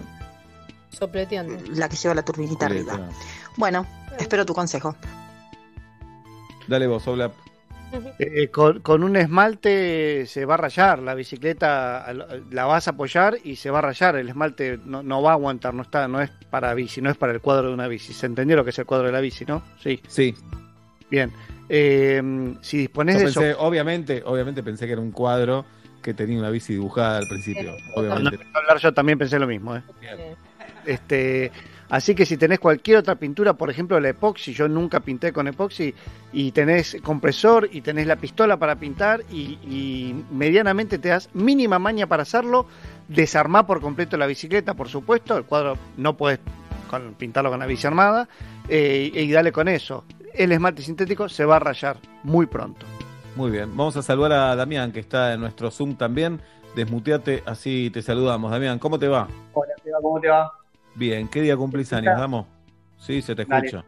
Sopleteando. 0.91 1.59
la 1.75 1.89
que 1.89 1.97
lleva 1.97 2.15
la 2.15 2.25
turbinita 2.25 2.67
arriba. 2.67 3.09
Bueno, 3.57 3.87
espero 4.19 4.47
tu 4.47 4.55
consejo. 4.55 4.97
Dale 6.67 6.87
vos, 6.87 7.07
Oblap. 7.07 7.35
Eh, 8.19 8.49
con, 8.49 8.81
con 8.81 9.03
un 9.03 9.17
esmalte 9.17 10.27
se 10.27 10.45
va 10.45 10.55
a 10.55 10.57
rayar, 10.57 11.01
la 11.01 11.15
bicicleta 11.15 12.13
la 12.51 12.65
vas 12.65 12.89
a 12.89 12.93
apoyar 12.93 13.37
y 13.45 13.57
se 13.57 13.71
va 13.71 13.81
a 13.81 13.83
rayar, 13.83 14.17
el 14.17 14.29
esmalte 14.29 14.79
no, 14.85 15.03
no 15.03 15.23
va 15.23 15.31
a 15.31 15.35
aguantar, 15.35 15.75
no 15.75 15.83
está, 15.83 16.09
no 16.09 16.21
es 16.21 16.31
para 16.51 16.73
bici, 16.75 17.01
no 17.01 17.11
es 17.11 17.17
para 17.17 17.33
el 17.33 17.41
cuadro 17.41 17.69
de 17.69 17.75
una 17.75 17.89
bici. 17.89 18.13
¿Se 18.13 18.27
entendió 18.27 18.57
lo 18.57 18.65
que 18.65 18.71
es 18.71 18.79
el 18.79 18.87
cuadro 18.87 19.07
de 19.07 19.13
la 19.13 19.21
bici, 19.21 19.45
no? 19.45 19.63
Sí. 19.83 20.01
Sí. 20.09 20.35
Bien. 21.11 21.33
Eh, 21.69 22.55
si 22.61 22.79
dispones 22.79 23.19
de 23.19 23.25
pensé, 23.25 23.51
eso. 23.51 23.61
obviamente, 23.61 24.23
obviamente 24.25 24.63
pensé 24.63 24.87
que 24.87 24.93
era 24.93 25.01
un 25.01 25.13
cuadro 25.13 25.65
que 26.03 26.15
tenía 26.15 26.39
una 26.39 26.51
bici 26.51 26.75
dibujada 26.75 27.19
al 27.19 27.29
principio. 27.29 27.75
Obviamente. 27.95 28.39
a 28.53 28.59
hablar 28.59 28.79
yo 28.79 28.93
también 28.93 29.19
pensé 29.19 29.39
lo 29.39 29.47
mismo. 29.47 29.77
¿eh? 29.77 29.83
Este, 30.85 31.53
así 31.93 32.15
que 32.17 32.25
si 32.27 32.37
tenés 32.37 32.59
cualquier 32.59 32.97
otra 32.97 33.15
pintura, 33.15 33.53
por 33.53 33.71
ejemplo 33.71 34.01
la 34.01 34.09
epoxi, 34.09 34.53
yo 34.53 34.67
nunca 34.67 35.01
pinté 35.01 35.33
con 35.33 35.47
epoxi, 35.47 35.95
y 36.33 36.51
tenés 36.53 36.97
compresor 37.05 37.69
y 37.71 37.83
tenés 37.83 38.07
la 38.07 38.17
pistola 38.17 38.57
para 38.57 38.77
pintar 38.77 39.21
y, 39.31 39.59
y 39.63 40.25
medianamente 40.33 40.99
te 40.99 41.11
das 41.11 41.29
mínima 41.35 41.79
maña 41.79 42.07
para 42.07 42.23
hacerlo, 42.23 42.67
desarmar 43.09 43.67
por 43.67 43.81
completo 43.81 44.17
la 44.17 44.27
bicicleta, 44.27 44.75
por 44.75 44.89
supuesto, 44.89 45.37
el 45.37 45.45
cuadro 45.45 45.77
no 45.99 46.17
puedes 46.17 46.41
con- 46.89 47.15
pintarlo 47.15 47.51
con 47.51 47.61
la 47.61 47.67
bici 47.67 47.87
armada, 47.87 48.29
eh, 48.69 49.11
y 49.13 49.31
dale 49.31 49.53
con 49.53 49.69
eso. 49.69 50.05
El 50.35 50.51
esmalte 50.53 50.81
sintético 50.81 51.29
se 51.29 51.45
va 51.45 51.57
a 51.57 51.59
rayar 51.59 51.99
muy 52.23 52.47
pronto. 52.47 52.87
Muy 53.37 53.51
bien. 53.51 53.77
Vamos 53.77 53.97
a 53.99 54.03
saludar 54.03 54.33
a 54.33 54.57
Damián, 54.57 54.93
que 54.93 55.01
está 55.01 55.35
en 55.35 55.41
nuestro 55.41 55.71
Zoom 55.71 55.97
también. 55.97 56.41
Desmuteate, 56.75 57.43
así 57.45 57.91
te 57.91 58.01
saludamos. 58.01 58.51
Damián, 58.51 58.79
¿cómo 58.79 58.99
te 58.99 59.09
va? 59.09 59.29
Hola, 59.53 59.73
¿cómo 60.01 60.21
te 60.21 60.29
va? 60.29 60.51
Bien, 60.95 61.29
¿qué 61.29 61.41
día 61.41 61.57
cumplís 61.57 61.93
años, 61.93 62.19
Damo? 62.19 62.47
Sí, 62.99 63.23
se 63.23 63.35
te 63.35 63.45
Dale. 63.45 63.67
escucha. 63.67 63.85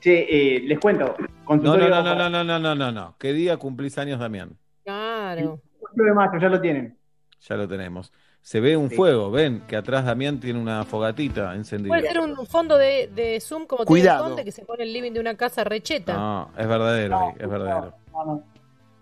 Che, 0.00 0.56
eh, 0.56 0.60
les 0.60 0.78
cuento. 0.78 1.14
No, 1.48 1.56
no, 1.56 1.76
no, 1.76 2.02
no, 2.02 2.28
no, 2.30 2.44
no, 2.44 2.58
no, 2.58 2.74
no, 2.74 2.92
no. 2.92 3.16
¿Qué 3.18 3.32
día 3.32 3.56
cumplís 3.56 3.96
años, 3.98 4.18
Damián? 4.20 4.56
Claro. 4.84 5.60
8 5.80 6.02
de 6.04 6.12
mayo, 6.14 6.38
ya 6.40 6.48
lo 6.48 6.60
tienen. 6.60 6.96
Ya 7.40 7.56
lo 7.56 7.66
tenemos. 7.68 8.12
Se 8.40 8.60
ve 8.60 8.76
un 8.76 8.90
Sí. 8.90 8.96
fuego, 8.96 9.30
ven, 9.30 9.62
que 9.66 9.76
atrás 9.76 10.04
Damián 10.04 10.38
tiene 10.38 10.60
una 10.60 10.84
fogatita 10.84 11.54
encendida. 11.54 11.88
Puede 11.88 12.08
ser 12.08 12.20
un 12.20 12.46
fondo 12.46 12.76
de, 12.76 13.08
de 13.14 13.40
Zoom 13.40 13.66
como 13.66 13.84
Cuidado. 13.86 14.18
tiene 14.18 14.26
el 14.26 14.30
Conde 14.36 14.44
que 14.44 14.52
se 14.52 14.64
pone 14.66 14.82
el 14.82 14.92
living 14.92 15.12
de 15.12 15.20
una 15.20 15.34
casa 15.34 15.64
recheta. 15.64 16.12
No, 16.14 16.50
es 16.56 16.68
verdadero, 16.68 17.18
ahí, 17.18 17.32
es 17.38 17.48
verdadero. 17.48 17.94
No, 18.12 18.24
no. 18.26 18.44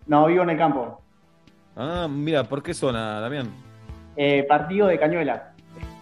No, 0.06 0.26
vivo 0.26 0.44
en 0.44 0.50
el 0.50 0.58
campo. 0.58 1.00
Ah, 1.76 2.06
mira, 2.08 2.44
¿por 2.44 2.62
qué 2.62 2.72
zona, 2.74 3.18
Damián? 3.20 3.48
Eh, 4.16 4.44
partido 4.48 4.86
de 4.86 4.98
Cañuelas. 4.98 5.42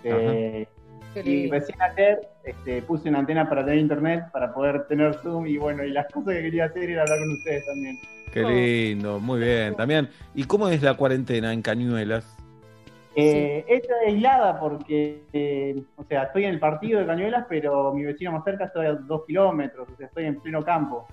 Este, 0.03 0.69
y 1.17 1.51
recién 1.51 1.81
ayer 1.83 2.21
este, 2.45 2.83
puse 2.83 3.09
una 3.09 3.21
antena 3.21 3.49
para 3.49 3.65
tener 3.65 3.81
internet, 3.81 4.25
para 4.33 4.53
poder 4.53 4.87
tener 4.87 5.15
Zoom 5.15 5.47
y 5.47 5.57
bueno, 5.59 5.85
y 5.85 5.91
las 5.91 6.07
cosas 6.13 6.35
que 6.35 6.43
quería 6.43 6.67
hacer 6.67 6.91
era 6.91 7.03
hablar 7.03 7.19
con 7.19 7.33
ustedes 7.33 7.67
también. 7.67 7.99
Qué 8.33 8.43
lindo, 8.43 9.19
muy 9.19 9.41
bien. 9.41 9.75
Damián, 9.77 10.09
¿y 10.35 10.45
cómo 10.45 10.69
es 10.69 10.83
la 10.83 10.95
cuarentena 10.95 11.53
en 11.53 11.63
Cañuelas? 11.63 12.37
Eh, 13.17 13.65
Esta 13.67 13.93
es 14.03 14.15
aislada 14.15 14.61
porque, 14.61 15.25
eh, 15.33 15.83
o 15.97 16.05
sea, 16.05 16.25
estoy 16.25 16.45
en 16.45 16.51
el 16.51 16.61
partido 16.61 17.01
de 17.01 17.07
Cañuelas, 17.07 17.47
pero 17.49 17.93
mi 17.93 18.05
vecino 18.05 18.31
más 18.31 18.45
cerca 18.45 18.67
estoy 18.67 18.87
a 18.87 18.93
dos 18.93 19.25
kilómetros, 19.27 19.89
o 19.93 19.97
sea, 19.97 20.07
estoy 20.07 20.27
en 20.27 20.41
pleno 20.41 20.65
campo. 20.65 21.09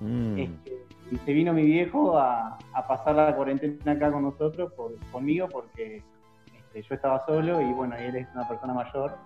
Mm. 0.00 0.38
Este, 0.38 0.82
y 1.12 1.16
se 1.18 1.32
vino 1.32 1.52
mi 1.52 1.62
viejo 1.62 2.18
a, 2.18 2.58
a 2.72 2.86
pasar 2.88 3.14
la 3.14 3.36
cuarentena 3.36 3.92
acá 3.92 4.10
con 4.10 4.24
nosotros, 4.24 4.72
por, 4.72 4.96
conmigo, 5.12 5.48
porque 5.48 6.02
este, 6.74 6.82
yo 6.88 6.94
estaba 6.94 7.24
solo 7.26 7.60
y 7.60 7.72
bueno, 7.72 7.94
y 8.00 8.04
él 8.04 8.16
es 8.16 8.28
una 8.34 8.48
persona 8.48 8.72
mayor. 8.74 9.16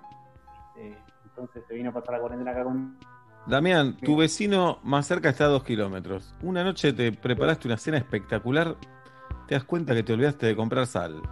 este, 0.76 0.96
entonces 1.24 1.64
se 1.68 1.74
vino 1.74 1.90
a 1.90 1.92
pasar 1.92 2.14
la 2.14 2.20
cuarentena 2.20 2.50
acá 2.52 2.64
con 2.64 2.96
Damián, 3.46 3.96
tu 3.98 4.16
vecino 4.16 4.78
más 4.82 5.06
cerca 5.06 5.28
está 5.28 5.44
a 5.44 5.48
dos 5.48 5.62
kilómetros. 5.62 6.34
Una 6.42 6.64
noche 6.64 6.92
te 6.92 7.12
preparaste 7.12 7.68
una 7.68 7.76
cena 7.76 7.96
espectacular, 7.98 8.74
te 9.46 9.54
das 9.54 9.62
cuenta 9.62 9.94
que 9.94 10.02
te 10.02 10.12
olvidaste 10.14 10.46
de 10.46 10.56
comprar 10.56 10.86
sal. 10.86 11.22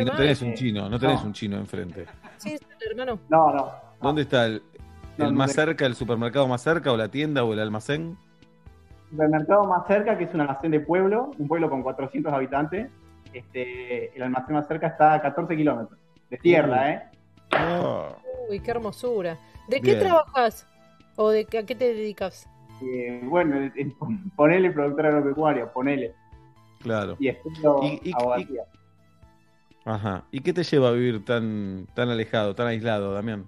Y 0.00 0.04
no 0.04 0.12
tenés 0.16 0.40
un 0.42 0.54
chino, 0.54 0.88
no 0.88 0.98
tenés 0.98 1.20
No. 1.20 1.26
un 1.26 1.32
chino 1.34 1.56
enfrente. 1.58 2.06
Sí, 2.38 2.56
hermano. 2.90 3.18
No, 3.28 3.52
no. 3.54 3.70
¿Dónde 4.00 4.22
está 4.22 4.46
el, 4.46 4.62
No, 5.18 5.26
el 5.26 5.32
no 5.32 5.38
más 5.38 5.52
cerca, 5.52 5.84
el 5.84 5.94
supermercado 5.94 6.48
más 6.48 6.62
cerca, 6.62 6.92
o 6.92 6.96
la 6.96 7.08
tienda, 7.08 7.44
o 7.44 7.52
el 7.52 7.60
almacén? 7.60 8.16
supermercado 9.10 9.64
más 9.64 9.86
cerca, 9.86 10.16
que 10.16 10.24
es 10.24 10.34
un 10.34 10.40
almacén 10.42 10.70
de 10.70 10.80
pueblo, 10.80 11.30
un 11.38 11.48
pueblo 11.48 11.68
con 11.68 11.82
400 11.82 12.32
habitantes. 12.32 12.90
Este, 13.32 14.14
el 14.16 14.22
almacén 14.22 14.54
más 14.54 14.66
cerca 14.66 14.88
está 14.88 15.14
a 15.14 15.22
14 15.22 15.56
kilómetros. 15.56 15.98
De 16.30 16.36
tierra. 16.38 16.90
¿eh? 16.92 17.02
Ah, 17.52 18.16
Uy, 18.50 18.60
qué 18.60 18.70
hermosura. 18.70 19.38
¿De 19.68 19.80
qué 19.80 19.94
trabajas? 19.96 20.66
¿O 21.16 21.30
de 21.30 21.44
qué, 21.44 21.58
a 21.58 21.66
qué 21.66 21.74
te 21.74 21.92
dedicas? 21.94 22.48
Eh, 22.82 23.20
bueno, 23.24 23.70
ponele 24.36 24.70
productor 24.70 25.06
agropecuario, 25.06 25.72
ponele. 25.72 26.14
claro. 26.80 27.16
Y 27.18 27.28
estudio 27.28 27.80
Y- 27.82 28.00
y- 28.10 28.12
abogacía. 28.14 28.62
Ajá. 29.84 30.24
¿Y 30.30 30.40
qué 30.40 30.52
te 30.52 30.62
lleva 30.64 30.88
a 30.88 30.92
vivir 30.92 31.24
tan, 31.24 31.86
tan 31.94 32.08
alejado, 32.10 32.54
tan 32.54 32.66
aislado, 32.66 33.14
Damián? 33.14 33.46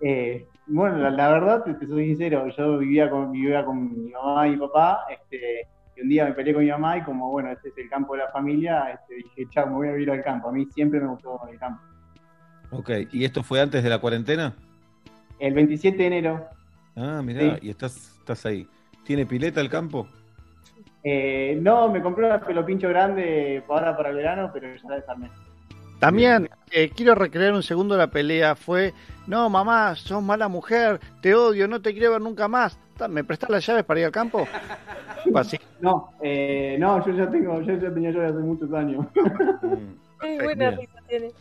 Eh, 0.00 0.46
bueno, 0.66 0.98
la, 0.98 1.10
la 1.10 1.30
verdad, 1.32 1.64
te, 1.64 1.74
te 1.74 1.86
soy 1.86 2.08
sincero, 2.08 2.46
yo 2.56 2.78
vivía 2.78 3.08
con, 3.10 3.32
vivía 3.32 3.64
con 3.64 4.04
mi 4.04 4.10
mamá 4.10 4.46
y 4.46 4.50
mi 4.52 4.56
papá, 4.58 5.06
este, 5.10 5.66
y 5.98 6.02
un 6.02 6.08
día 6.08 6.24
me 6.26 6.32
peleé 6.32 6.54
con 6.54 6.62
mi 6.64 6.70
mamá 6.70 6.96
y 6.98 7.02
como, 7.02 7.30
bueno, 7.30 7.50
este 7.50 7.68
es 7.70 7.78
el 7.78 7.88
campo 7.88 8.14
de 8.14 8.20
la 8.20 8.28
familia, 8.30 8.90
este, 8.90 9.16
dije, 9.16 9.50
chao, 9.50 9.66
me 9.66 9.74
voy 9.74 9.88
a 9.88 9.92
vivir 9.92 10.10
al 10.10 10.22
campo. 10.22 10.48
A 10.48 10.52
mí 10.52 10.64
siempre 10.66 11.00
me 11.00 11.08
gustó 11.08 11.40
el 11.50 11.58
campo. 11.58 11.82
Ok, 12.70 12.90
¿y 13.12 13.24
esto 13.24 13.42
fue 13.42 13.60
antes 13.60 13.82
de 13.82 13.88
la 13.90 13.98
cuarentena? 13.98 14.54
El 15.38 15.54
27 15.54 15.96
de 15.96 16.06
enero, 16.06 16.46
Ah, 16.96 17.22
mirá, 17.24 17.40
Sí. 17.56 17.66
y 17.66 17.70
estás, 17.70 18.16
estás 18.18 18.44
ahí. 18.46 18.66
¿Tiene 19.04 19.24
pileta 19.26 19.60
el 19.60 19.68
campo? 19.70 20.08
eh, 21.04 21.56
no, 21.62 21.88
me 21.90 22.02
compré 22.02 22.26
una 22.26 22.40
pelo 22.40 22.66
pincho 22.66 22.88
grande 22.88 23.62
ahora 23.68 23.96
para 23.96 24.10
el 24.10 24.16
verano, 24.16 24.50
pero 24.52 24.74
ya 24.74 24.88
la 24.88 24.96
desarmé. 24.96 25.30
También 25.98 26.48
eh, 26.70 26.90
quiero 26.94 27.14
recrear 27.14 27.52
un 27.52 27.62
segundo 27.62 27.96
la 27.96 28.08
pelea. 28.08 28.54
Fue, 28.54 28.94
no, 29.26 29.48
mamá, 29.50 29.94
sos 29.96 30.22
mala 30.22 30.48
mujer, 30.48 31.00
te 31.20 31.34
odio, 31.34 31.66
no 31.66 31.80
te 31.80 31.92
quiero 31.92 32.12
ver 32.12 32.20
nunca 32.20 32.48
más. 32.48 32.78
¿Me 33.08 33.24
prestás 33.24 33.50
las 33.50 33.64
llaves 33.66 33.84
para 33.84 34.00
ir 34.00 34.06
al 34.06 34.12
campo? 34.12 34.46
Así. 35.34 35.58
No, 35.80 36.12
eh, 36.22 36.76
no, 36.78 37.04
yo 37.06 37.12
ya 37.12 37.30
tengo, 37.30 37.60
yo 37.62 37.74
ya 37.74 37.92
tenía 37.92 38.10
yo 38.10 38.24
hace 38.24 38.38
muchos 38.38 38.72
años. 38.72 39.06
Qué 40.20 40.42
buena 40.42 40.70
Bien. 40.70 40.80
risa 40.80 41.00
tiene. 41.08 41.32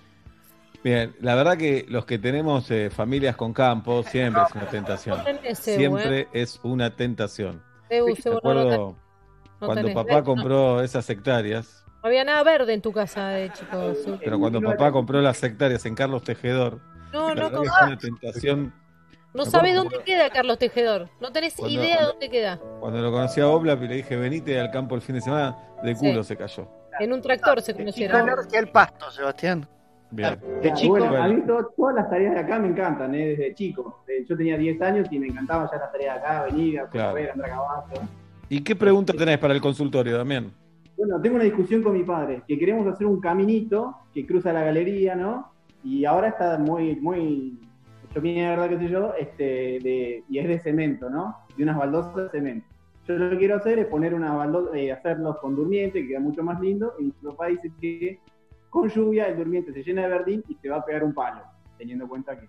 Bien, 0.84 1.16
la 1.20 1.36
verdad 1.36 1.58
que 1.58 1.86
los 1.90 2.06
que 2.06 2.20
tenemos 2.20 2.70
eh, 2.70 2.90
familias 2.90 3.36
con 3.36 3.54
campo 3.54 4.04
siempre 4.04 4.44
es 4.44 4.56
una 4.56 4.68
tentación. 4.68 5.20
Ebu, 5.26 5.56
Siempre 5.56 6.20
¿eh? 6.20 6.28
es 6.34 6.60
una 6.64 6.96
tentación. 6.96 7.62
Me 7.90 8.00
acuerdo 8.36 8.96
cuando 9.60 9.94
papá 9.94 10.24
compró 10.24 10.82
esas 10.82 11.10
hectáreas, 11.10 11.84
No 12.08 12.10
había 12.10 12.24
nada 12.24 12.42
verde 12.44 12.72
en 12.74 12.82
tu 12.82 12.94
casa 12.94 13.28
de 13.32 13.52
chicos. 13.52 13.98
sí. 14.06 14.16
pero 14.24 14.40
cuando 14.40 14.62
papá 14.62 14.94
compró 14.94 15.20
las 15.22 15.44
hectáreas 15.44 15.86
en 15.86 15.94
Carlos 15.94 16.24
Tejedor, 16.24 16.80
No, 17.12 17.36
no, 17.36 17.50
una 17.50 17.98
tentación. 17.98 18.74
no 19.34 19.44
sabes 19.44 19.76
dónde 19.76 19.98
queda 20.06 20.30
Carlos 20.30 20.58
Tejedor. 20.58 21.10
No 21.20 21.34
tenés 21.34 21.56
Cuando- 21.56 21.74
idea 21.84 21.96
cuando- 21.98 22.12
dónde 22.14 22.30
queda. 22.30 22.60
Cuando 22.80 23.02
lo 23.02 23.12
conocí 23.12 23.42
a 23.42 23.48
Oblap 23.50 23.84
y 23.84 23.88
le 23.90 23.96
dije, 23.96 24.16
venite 24.16 24.58
al 24.58 24.72
campo 24.72 24.96
el 24.96 25.02
fin 25.02 25.16
de 25.16 25.22
semana, 25.22 25.58
de 25.84 25.96
culo 25.96 26.24
Sí. 26.24 26.30
se 26.30 26.38
cayó. 26.38 26.70
En 26.98 27.12
un 27.12 27.22
tractor 27.22 27.62
se 27.62 27.74
conocieron. 27.76 28.30
al 28.30 28.68
pasto, 28.70 29.12
Sebastián. 29.12 29.68
Bien. 30.10 30.40
De 30.62 30.72
chico. 30.76 30.98
Bueno, 30.98 31.14
a 31.22 31.28
mí 31.28 31.42
to- 31.46 31.74
todas 31.76 31.94
las 31.94 32.10
tareas 32.10 32.36
de 32.36 32.40
acá 32.40 32.58
me 32.58 32.70
encantan, 32.70 33.14
¿eh? 33.16 33.36
desde 33.36 33.54
chico. 33.54 34.02
Eh, 34.08 34.24
Yo 34.30 34.38
tenía 34.38 34.56
10 34.58 34.82
años 34.82 35.10
y 35.12 35.20
me 35.20 35.28
encantaban 35.28 35.68
ya 35.70 35.78
las 35.78 35.92
tareas 35.92 36.16
de 36.16 36.22
acá, 36.26 36.44
venir, 36.44 36.80
a 36.80 36.88
Claro. 36.88 37.10
correr, 37.10 37.32
andar 37.32 37.50
a 37.50 37.54
caballo. 37.54 38.02
¿Y 38.48 38.64
qué 38.64 38.78
pregunta 38.78 39.12
tenés 39.12 39.38
para 39.40 39.54
el 39.54 39.60
consultorio, 39.60 40.18
Damián? 40.18 40.54
Bueno, 40.98 41.22
tengo 41.22 41.36
una 41.36 41.44
discusión 41.46 41.84
con 41.84 41.94
mi 41.94 42.04
padre, 42.04 42.42
que 42.48 42.58
queremos 42.58 42.88
hacer 42.88 43.06
un 43.06 43.22
caminito 43.22 43.96
que 44.14 44.26
cruza 44.26 44.52
la 44.52 44.64
galería, 44.64 45.16
¿no? 45.16 45.52
Y 45.84 46.06
ahora 46.06 46.30
está 46.30 46.58
muy, 46.58 46.96
muy 46.96 47.60
hecho 48.10 48.20
mierda, 48.20 48.68
qué 48.68 48.80
sé 48.80 48.90
yo, 48.90 49.14
este, 49.14 49.44
de, 49.44 50.24
y 50.28 50.40
es 50.40 50.48
de 50.48 50.60
cemento, 50.60 51.08
¿no? 51.08 51.38
De 51.56 51.64
unas 51.64 51.78
baldosas 51.78 52.16
de 52.16 52.30
cemento. 52.30 52.68
Yo 53.08 53.16
lo 53.16 53.30
que 53.30 53.38
quiero 53.38 53.58
hacer 53.58 53.78
es 53.78 53.86
poner 53.86 54.16
una 54.16 54.34
baldosa, 54.34 54.76
eh, 54.76 54.92
hacerlos 54.92 55.38
con 55.38 55.56
durmiente, 55.56 56.02
que 56.02 56.08
queda 56.10 56.20
mucho 56.20 56.42
más 56.42 56.60
lindo, 56.60 56.96
y 57.00 57.04
mi 57.04 57.12
papá 57.12 57.46
dice 57.48 57.72
que 57.80 58.20
con 58.72 58.90
lluvia 58.90 59.28
el 59.28 59.38
durmiente 59.38 59.72
se 59.72 59.84
llena 59.84 60.02
de 60.02 60.10
verdín 60.10 60.44
y 60.48 60.56
te 60.56 60.68
va 60.68 60.78
a 60.78 60.86
pegar 60.86 61.04
un 61.04 61.14
palo, 61.14 61.42
teniendo 61.78 62.06
en 62.06 62.10
cuenta 62.10 62.40
que... 62.40 62.48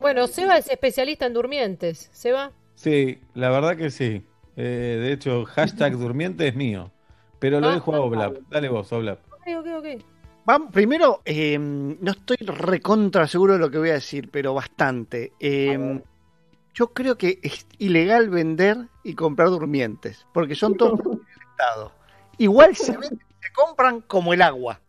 Bueno, 0.00 0.26
Seba 0.26 0.58
es 0.58 0.68
especialista 0.68 1.26
en 1.26 1.32
durmientes. 1.32 2.10
¿Seba? 2.12 2.50
Sí, 2.74 3.20
la 3.34 3.50
verdad 3.50 3.76
que 3.76 3.90
sí. 3.90 4.26
Eh, 4.56 4.98
de 5.00 5.12
hecho, 5.12 5.44
hashtag 5.44 5.96
durmiente 5.96 6.48
es 6.48 6.56
mío. 6.56 6.90
Pero 7.44 7.60
lo 7.60 7.68
Ah, 7.68 7.72
dejo 7.74 7.94
a 7.94 8.00
Oblap. 8.00 8.38
Dale 8.48 8.70
vos, 8.70 8.90
Oblap. 8.90 9.18
Ok, 9.30 9.42
ok, 9.58 9.66
ok. 9.76 9.86
Vamos, 10.46 10.72
primero, 10.72 11.20
eh, 11.26 11.58
no 11.58 12.10
estoy 12.10 12.38
recontra 12.38 13.26
seguro 13.28 13.52
de 13.52 13.58
lo 13.58 13.70
que 13.70 13.76
voy 13.76 13.90
a 13.90 13.94
decir, 13.94 14.30
pero 14.30 14.54
bastante. 14.54 15.34
Eh, 15.38 16.00
yo 16.72 16.86
creo 16.94 17.18
que 17.18 17.40
es 17.42 17.66
ilegal 17.76 18.30
vender 18.30 18.78
y 19.02 19.14
comprar 19.14 19.50
durmientes, 19.50 20.26
porque 20.32 20.54
son 20.54 20.74
todos 20.78 20.98
propiedad 20.98 21.26
del 21.36 21.48
Estado. 21.50 21.92
Igual 22.38 22.74
se 22.76 22.92
venden 22.96 23.18
y 23.42 23.46
se 23.46 23.52
compran 23.52 24.00
como 24.00 24.32
el 24.32 24.40
agua. 24.40 24.80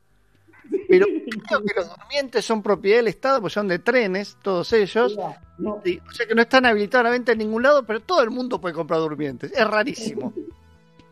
Pero 0.87 1.07
creo 1.47 1.61
que 1.61 1.73
los 1.75 1.89
durmientes 1.89 2.45
son 2.45 2.63
propiedad 2.63 2.99
del 2.99 3.09
Estado, 3.09 3.41
pues 3.41 3.51
son 3.51 3.67
de 3.67 3.79
trenes, 3.79 4.37
todos 4.41 4.71
ellos. 4.71 5.17
No, 5.57 5.81
Y- 5.83 5.97
o 5.97 6.11
sea 6.11 6.25
que 6.25 6.33
no 6.35 6.41
están 6.41 6.65
habilitados 6.65 7.01
a 7.01 7.09
la 7.09 7.09
venta 7.09 7.33
en 7.33 7.39
ningún 7.39 7.63
lado, 7.63 7.83
pero 7.85 7.99
todo 7.99 8.21
el 8.23 8.29
mundo 8.29 8.61
puede 8.61 8.73
comprar 8.73 9.01
durmientes. 9.01 9.51
Es 9.51 9.67
rarísimo. 9.67 10.31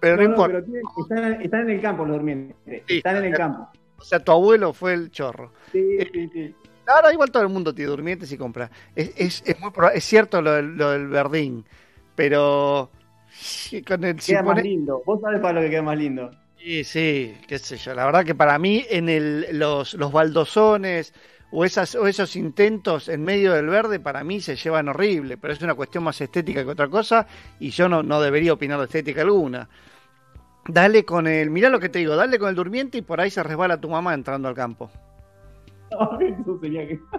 Pero 0.03 0.17
no, 0.17 0.23
importa. 0.23 0.61
pero 0.65 0.81
están, 1.01 1.41
están 1.41 1.61
en 1.61 1.69
el 1.69 1.81
campo 1.81 2.05
los 2.05 2.17
durmientes, 2.17 2.55
Sí, 2.87 2.97
están 2.97 3.17
en 3.17 3.25
el 3.25 3.33
campo. 3.33 3.69
O 3.97 4.03
sea, 4.03 4.19
tu 4.19 4.31
abuelo 4.33 4.73
fue 4.73 4.93
el 4.93 5.11
chorro. 5.11 5.53
Sí, 5.71 5.97
sí, 6.11 6.29
sí. 6.33 6.55
Ahora 6.85 7.13
igual 7.13 7.31
todo 7.31 7.43
el 7.43 7.49
mundo 7.49 7.73
tiene 7.73 7.89
durmientes 7.91 8.31
y 8.31 8.37
compra. 8.37 8.69
Es, 8.95 9.13
es, 9.15 9.43
es 9.45 9.59
muy 9.61 9.69
proba- 9.71 9.93
es 9.93 10.03
cierto 10.03 10.41
lo, 10.41 10.51
del- 10.51 10.75
lo 10.75 10.91
del 10.91 11.07
verdín, 11.07 11.65
pero 12.15 12.91
sí, 13.31 13.81
con 13.81 14.03
el 14.03 14.19
si 14.19 14.33
Queda 14.33 14.43
más 14.43 14.55
pone- 14.55 14.63
lindo. 14.63 15.01
Vos 15.05 15.21
sabés 15.21 15.39
para 15.39 15.53
lo 15.53 15.61
que 15.61 15.69
queda 15.69 15.81
más 15.81 15.97
lindo. 15.97 16.29
Sí, 16.57 16.83
sí, 16.83 17.37
qué 17.47 17.57
sé 17.59 17.77
yo. 17.77 17.93
La 17.93 18.05
verdad 18.05 18.25
que 18.25 18.35
para 18.35 18.57
mí 18.59 18.85
en 18.89 19.07
el, 19.09 19.57
los, 19.57 19.93
los 19.95 20.11
baldosones 20.11 21.13
o, 21.51 21.63
esas, 21.65 21.95
o 21.95 22.07
esos 22.07 22.35
intentos 22.35 23.07
en 23.09 23.23
medio 23.23 23.53
del 23.53 23.67
verde, 23.67 23.99
para 23.99 24.23
mí 24.23 24.41
se 24.41 24.55
llevan 24.55 24.87
horrible, 24.89 25.37
pero 25.37 25.53
es 25.53 25.61
una 25.61 25.75
cuestión 25.75 26.03
más 26.03 26.19
estética 26.19 26.63
que 26.63 26.69
otra 26.71 26.87
cosa 26.89 27.27
y 27.59 27.69
yo 27.69 27.87
no, 27.87 28.01
no 28.03 28.19
debería 28.21 28.53
opinar 28.53 28.79
de 28.79 28.85
estética 28.85 29.21
alguna. 29.21 29.69
Dale 30.67 31.03
con 31.05 31.27
el, 31.27 31.49
mirá 31.49 31.69
lo 31.69 31.79
que 31.79 31.89
te 31.89 31.99
digo, 31.99 32.15
dale 32.15 32.39
con 32.39 32.49
el 32.49 32.55
durmiente 32.55 32.97
y 32.97 33.01
por 33.01 33.19
ahí 33.19 33.29
se 33.29 33.43
resbala 33.43 33.79
tu 33.81 33.89
mamá 33.89 34.13
entrando 34.13 34.47
al 34.47 34.55
campo. 34.55 34.89
Eso 36.19 36.59
sería 36.61 36.87
que... 36.87 36.99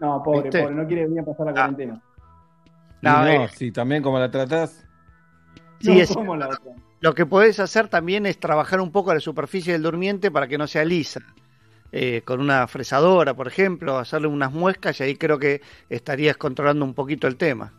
No, 0.00 0.22
pobre, 0.22 0.42
¿Viste? 0.42 0.62
pobre, 0.62 0.74
no 0.76 0.86
quiere 0.86 1.06
venir 1.06 1.20
a 1.20 1.24
pasar 1.24 1.46
la 1.46 1.52
cuarentena. 1.52 2.00
Y 3.02 3.04
No, 3.06 3.20
no, 3.22 3.26
eh. 3.26 3.48
sí, 3.52 3.72
también 3.72 4.00
como 4.00 4.16
la 4.20 4.30
tratás. 4.30 4.86
Sí, 5.80 5.92
no 5.96 6.00
es- 6.02 6.14
como 6.14 6.36
la 6.36 6.46
otra. 6.46 6.72
Lo 7.00 7.14
que 7.14 7.26
podés 7.26 7.58
hacer 7.58 7.88
también 7.88 8.24
es 8.26 8.38
trabajar 8.38 8.80
un 8.80 8.92
poco 8.92 9.12
la 9.12 9.18
superficie 9.20 9.72
del 9.72 9.82
durmiente 9.82 10.30
para 10.30 10.46
que 10.46 10.56
no 10.56 10.68
sea 10.68 10.84
lisa. 10.84 11.20
Eh, 11.90 12.22
con 12.24 12.40
una 12.40 12.68
fresadora, 12.68 13.34
por 13.34 13.48
ejemplo, 13.48 13.98
hacerle 13.98 14.28
unas 14.28 14.52
muescas 14.52 15.00
y 15.00 15.04
ahí 15.04 15.16
creo 15.16 15.38
que 15.40 15.62
estarías 15.88 16.36
controlando 16.36 16.84
un 16.84 16.94
poquito 16.94 17.26
el 17.26 17.36
tema. 17.36 17.72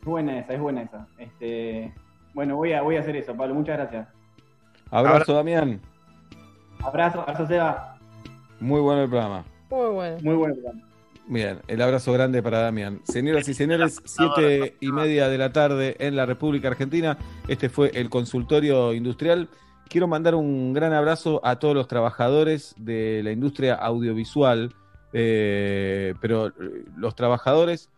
Es 0.00 0.04
buena 0.06 0.40
esa, 0.40 0.54
es 0.54 0.60
buena 0.60 0.82
esa. 0.82 1.06
Este... 1.18 1.94
Bueno, 2.34 2.56
voy 2.56 2.72
a, 2.72 2.82
voy 2.82 2.96
a 2.96 3.00
hacer 3.00 3.16
eso, 3.16 3.34
Pablo. 3.36 3.54
Muchas 3.54 3.78
gracias. 3.78 4.08
Abrazo, 4.90 5.34
Damián. 5.34 5.80
Abrazo, 6.82 7.20
abrazo, 7.20 7.46
Seba. 7.46 7.98
Muy 8.60 8.80
bueno 8.80 9.02
el 9.02 9.08
programa. 9.08 9.44
Muy 9.70 9.88
bueno. 9.88 10.18
Muy 10.22 10.34
bueno. 10.34 10.54
programa. 10.54 10.82
Bien, 11.26 11.58
el 11.68 11.82
abrazo 11.82 12.12
grande 12.14 12.42
para 12.42 12.60
Damián. 12.60 13.00
Señoras 13.04 13.46
y 13.48 13.54
señores, 13.54 14.00
siete 14.04 14.76
y 14.80 14.90
media 14.90 15.28
de 15.28 15.36
la 15.36 15.52
tarde 15.52 15.96
en 15.98 16.16
la 16.16 16.24
República 16.24 16.68
Argentina. 16.68 17.18
Este 17.48 17.68
fue 17.68 17.90
el 17.94 18.08
consultorio 18.08 18.94
industrial. 18.94 19.48
Quiero 19.88 20.08
mandar 20.08 20.34
un 20.34 20.72
gran 20.72 20.94
abrazo 20.94 21.40
a 21.44 21.58
todos 21.58 21.74
los 21.74 21.86
trabajadores 21.86 22.74
de 22.78 23.20
la 23.22 23.30
industria 23.32 23.74
audiovisual, 23.74 24.74
Eh, 25.12 26.14
pero 26.20 26.48
eh, 26.48 26.52
los 26.96 27.14
trabajadores 27.14 27.88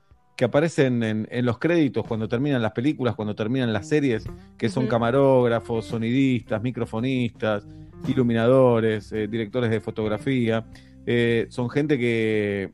que 0.41 0.47
aparecen 0.47 1.03
en, 1.03 1.29
en 1.31 1.45
los 1.45 1.59
créditos 1.59 2.07
cuando 2.07 2.27
terminan 2.27 2.63
las 2.63 2.73
películas, 2.73 3.15
cuando 3.15 3.35
terminan 3.35 3.75
las 3.75 3.87
series, 3.87 4.25
que 4.57 4.71
son 4.71 4.87
camarógrafos, 4.87 5.85
sonidistas, 5.85 6.63
microfonistas, 6.63 7.67
iluminadores, 8.09 9.13
eh, 9.13 9.29
directores 9.29 9.69
de 9.69 9.83
fotografía, 9.83 10.65
eh, 11.05 11.47
son 11.51 11.69
gente 11.69 11.99
que 11.99 12.71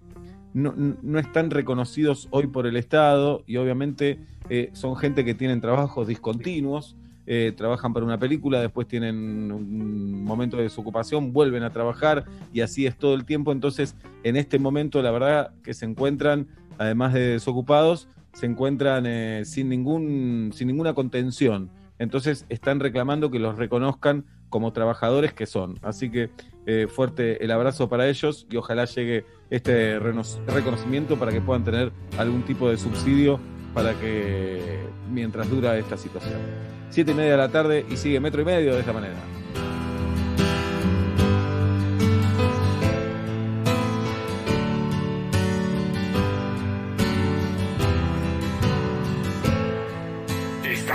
no, 0.55 0.75
no 0.77 1.19
están 1.19 1.51
reconocidos 1.51 2.29
hoy 2.31 2.47
por 2.47 2.69
el 2.69 2.77
Estado 2.77 3.43
y 3.49 3.57
obviamente 3.57 4.21
eh, 4.49 4.71
son 4.73 4.95
gente 4.95 5.25
que 5.25 5.35
tienen 5.35 5.61
trabajos 5.61 6.07
discontinuos, 6.07 6.95
eh, 7.29 7.53
trabajan 7.57 7.93
para 7.93 8.07
una 8.07 8.19
película, 8.19 8.61
después 8.61 8.87
tienen 8.87 9.51
un 9.51 10.25
momento 10.25 10.57
de 10.57 10.63
desocupación, 10.63 11.33
vuelven 11.33 11.65
a 11.65 11.71
trabajar 11.71 12.25
y 12.53 12.61
así 12.61 12.87
es 12.87 12.97
todo 12.97 13.15
el 13.15 13.25
tiempo. 13.25 13.51
Entonces, 13.51 13.97
en 14.23 14.37
este 14.37 14.61
momento, 14.61 15.03
la 15.03 15.11
verdad 15.11 15.51
que 15.65 15.75
se 15.75 15.87
encuentran, 15.87 16.47
además 16.79 17.13
de 17.13 17.33
desocupados, 17.33 18.09
se 18.33 18.47
encuentran 18.47 19.05
eh, 19.07 19.43
sin, 19.45 19.69
ningún, 19.69 20.51
sin 20.55 20.69
ninguna 20.69 20.95
contención. 20.95 21.71
Entonces, 21.99 22.45
están 22.49 22.81
reclamando 22.81 23.31
que 23.31 23.39
los 23.39 23.57
reconozcan 23.57 24.25
como 24.51 24.73
trabajadores 24.73 25.33
que 25.33 25.47
son. 25.47 25.79
Así 25.83 26.11
que 26.11 26.31
eh, 26.67 26.87
fuerte 26.89 27.43
el 27.45 27.51
abrazo 27.51 27.89
para 27.89 28.09
ellos 28.09 28.47
y 28.51 28.57
ojalá 28.57 28.85
llegue 28.85 29.25
este 29.51 29.99
reconocimiento 29.99 31.19
para 31.19 31.33
que 31.33 31.41
puedan 31.41 31.65
tener 31.65 31.93
algún 32.19 32.43
tipo 32.43 32.69
de 32.69 32.77
subsidio 32.77 33.41
para 33.73 33.95
que 33.95 34.81
mientras 35.11 35.51
dura 35.51 35.77
esta 35.79 35.97
situación. 35.97 36.41
Siete 36.91 37.13
y 37.13 37.15
media 37.15 37.33
de 37.33 37.37
la 37.37 37.49
tarde 37.49 37.85
y 37.91 37.97
sigue 37.97 38.21
metro 38.21 38.43
y 38.43 38.45
medio 38.45 38.75
de 38.75 38.81
esta 38.81 38.93
manera. 38.93 39.17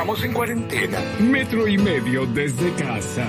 Estamos 0.02 0.24
en 0.24 0.34
cuarentena. 0.34 1.00
Metro 1.20 1.68
y 1.68 1.78
medio 1.78 2.26
desde 2.26 2.74
casa. 2.74 3.28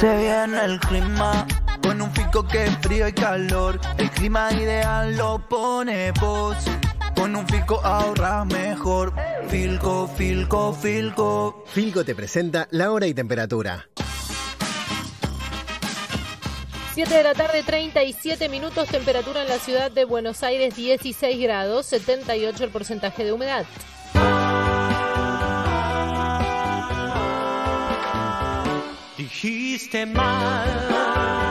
Se 0.00 0.16
viene 0.16 0.64
el 0.64 0.80
clima 0.80 1.46
con 1.82 2.00
un 2.00 2.10
fico 2.12 2.48
que 2.48 2.64
es 2.64 2.78
frío 2.78 3.06
y 3.06 3.12
calor. 3.12 3.78
El 3.98 4.10
clima 4.10 4.50
ideal 4.50 5.14
lo 5.14 5.46
pone 5.46 6.10
vos. 6.12 6.56
Con 7.14 7.36
un 7.36 7.46
Filco 7.46 7.84
ahorras 7.84 8.46
mejor. 8.46 9.12
Filco, 9.48 10.08
Filco, 10.16 10.72
Filco. 10.72 11.64
Filco 11.66 12.02
te 12.02 12.14
presenta 12.14 12.66
la 12.70 12.92
hora 12.92 13.08
y 13.08 13.12
temperatura. 13.12 13.90
7 16.94 17.14
de 17.14 17.22
la 17.22 17.34
tarde, 17.34 17.62
37 17.62 18.48
minutos, 18.48 18.88
temperatura 18.88 19.42
en 19.42 19.48
la 19.48 19.58
ciudad 19.58 19.90
de 19.90 20.06
Buenos 20.06 20.42
Aires 20.42 20.76
16 20.76 21.38
grados, 21.42 21.84
78 21.84 22.64
el 22.64 22.70
porcentaje 22.70 23.22
de 23.22 23.32
humedad. 23.32 23.66
Dijiste 29.90 30.06
mal, 30.06 31.49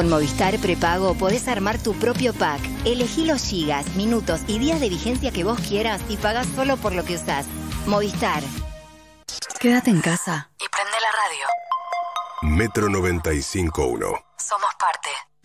Con 0.00 0.08
Movistar 0.08 0.58
Prepago 0.60 1.12
podés 1.12 1.46
armar 1.46 1.76
tu 1.76 1.92
propio 1.92 2.32
pack. 2.32 2.58
Elegí 2.86 3.26
los 3.26 3.42
gigas, 3.42 3.84
minutos 3.96 4.40
y 4.46 4.58
días 4.58 4.80
de 4.80 4.88
vigencia 4.88 5.30
que 5.30 5.44
vos 5.44 5.60
quieras 5.60 6.00
y 6.08 6.16
pagás 6.16 6.46
solo 6.56 6.78
por 6.78 6.94
lo 6.94 7.04
que 7.04 7.16
usás. 7.16 7.44
Movistar. 7.84 8.42
Quédate 9.60 9.90
en 9.90 10.00
casa 10.00 10.50
y 10.58 10.64
prende 10.70 10.96
la 11.02 11.12
radio. 11.12 12.56
Metro 12.56 12.88
95.1. 12.88 14.24
Somos. 14.38 14.69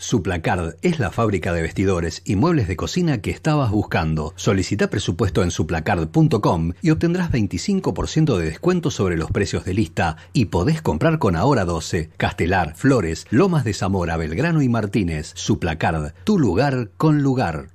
Suplacard 0.05 0.75
es 0.83 0.99
la 0.99 1.09
fábrica 1.09 1.51
de 1.51 1.63
vestidores 1.63 2.21
y 2.25 2.35
muebles 2.35 2.67
de 2.67 2.75
cocina 2.75 3.21
que 3.21 3.31
estabas 3.31 3.71
buscando. 3.71 4.33
Solicita 4.35 4.91
presupuesto 4.91 5.41
en 5.41 5.49
suplacard.com 5.49 6.73
y 6.83 6.91
obtendrás 6.91 7.31
25% 7.31 8.37
de 8.37 8.45
descuento 8.45 8.91
sobre 8.91 9.17
los 9.17 9.31
precios 9.31 9.65
de 9.65 9.73
lista 9.73 10.17
y 10.31 10.45
podés 10.45 10.83
comprar 10.83 11.17
con 11.17 11.35
Ahora 11.35 11.65
12, 11.65 12.11
Castelar, 12.17 12.75
Flores, 12.75 13.25
Lomas 13.31 13.63
de 13.63 13.73
Zamora, 13.73 14.15
Belgrano 14.15 14.61
y 14.61 14.69
Martínez. 14.69 15.31
Suplacard, 15.33 16.13
tu 16.23 16.37
lugar 16.37 16.91
con 16.97 17.23
lugar. 17.23 17.74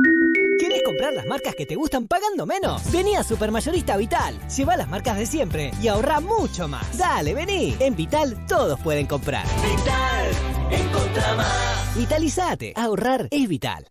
¿Quieres 1.01 1.15
comprar 1.15 1.25
las 1.25 1.25
marcas 1.25 1.55
que 1.55 1.65
te 1.65 1.75
gustan 1.75 2.07
pagando 2.07 2.45
menos? 2.45 2.91
Vení 2.91 3.15
a 3.15 3.23
Supermayorista 3.23 3.97
Vital. 3.97 4.39
Lleva 4.55 4.77
las 4.77 4.87
marcas 4.87 5.17
de 5.17 5.25
siempre 5.25 5.71
y 5.81 5.87
ahorra 5.87 6.19
mucho 6.19 6.67
más. 6.67 6.95
Dale, 6.95 7.33
vení. 7.33 7.75
En 7.79 7.95
Vital 7.95 8.45
todos 8.45 8.79
pueden 8.81 9.07
comprar. 9.07 9.43
Vital, 9.63 10.29
encontra 10.69 11.33
más. 11.33 11.95
Vitalizate. 11.97 12.73
Ahorrar 12.75 13.27
es 13.31 13.47
vital. 13.47 13.89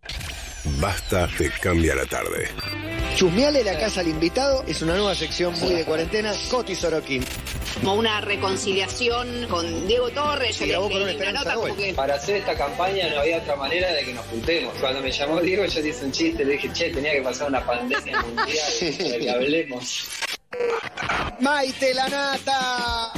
Basta 0.79 1.29
te 1.37 1.51
cambia 1.51 1.97
la 1.97 2.07
tarde. 2.07 2.49
Chusmeale 3.21 3.63
la 3.63 3.79
casa 3.79 4.01
al 4.01 4.09
invitado 4.09 4.65
es 4.67 4.81
una 4.81 4.95
nueva 4.95 5.15
sección 5.15 5.53
muy 5.61 5.75
de 5.75 5.85
cuarentena. 5.85 6.33
Coti 6.51 6.75
Sorokin. 6.75 7.23
como 7.83 7.97
una 7.97 8.19
reconciliación 8.23 9.47
con 9.47 9.87
Diego 9.87 10.09
Torres. 10.09 10.57
Se 10.57 10.67
grabó 10.67 10.85
con 10.85 10.95
una 10.95 11.03
una 11.03 11.13
esperanza 11.13 11.55
nota 11.55 11.77
que- 11.77 11.93
Para 11.93 12.15
hacer 12.15 12.37
esta 12.37 12.55
campaña 12.55 13.11
no 13.11 13.21
había 13.21 13.37
otra 13.37 13.57
manera 13.57 13.93
de 13.93 14.05
que 14.07 14.15
nos 14.15 14.25
juntemos. 14.25 14.73
Cuando 14.81 15.03
me 15.03 15.13
llamó 15.13 15.39
Diego 15.43 15.67
yo 15.67 15.81
le 15.83 15.89
hice 15.91 16.03
un 16.07 16.13
chiste, 16.13 16.47
le 16.47 16.53
dije, 16.55 16.71
che, 16.73 16.89
tenía 16.89 17.13
que 17.13 17.21
pasar 17.21 17.49
una 17.51 17.63
pandemia 17.67 18.23
mundial 18.23 18.47
para 18.99 19.19
que 19.19 19.31
hablemos. 19.31 20.07
Maite 21.41 21.95
la 21.95 22.09
nata. 22.09 23.13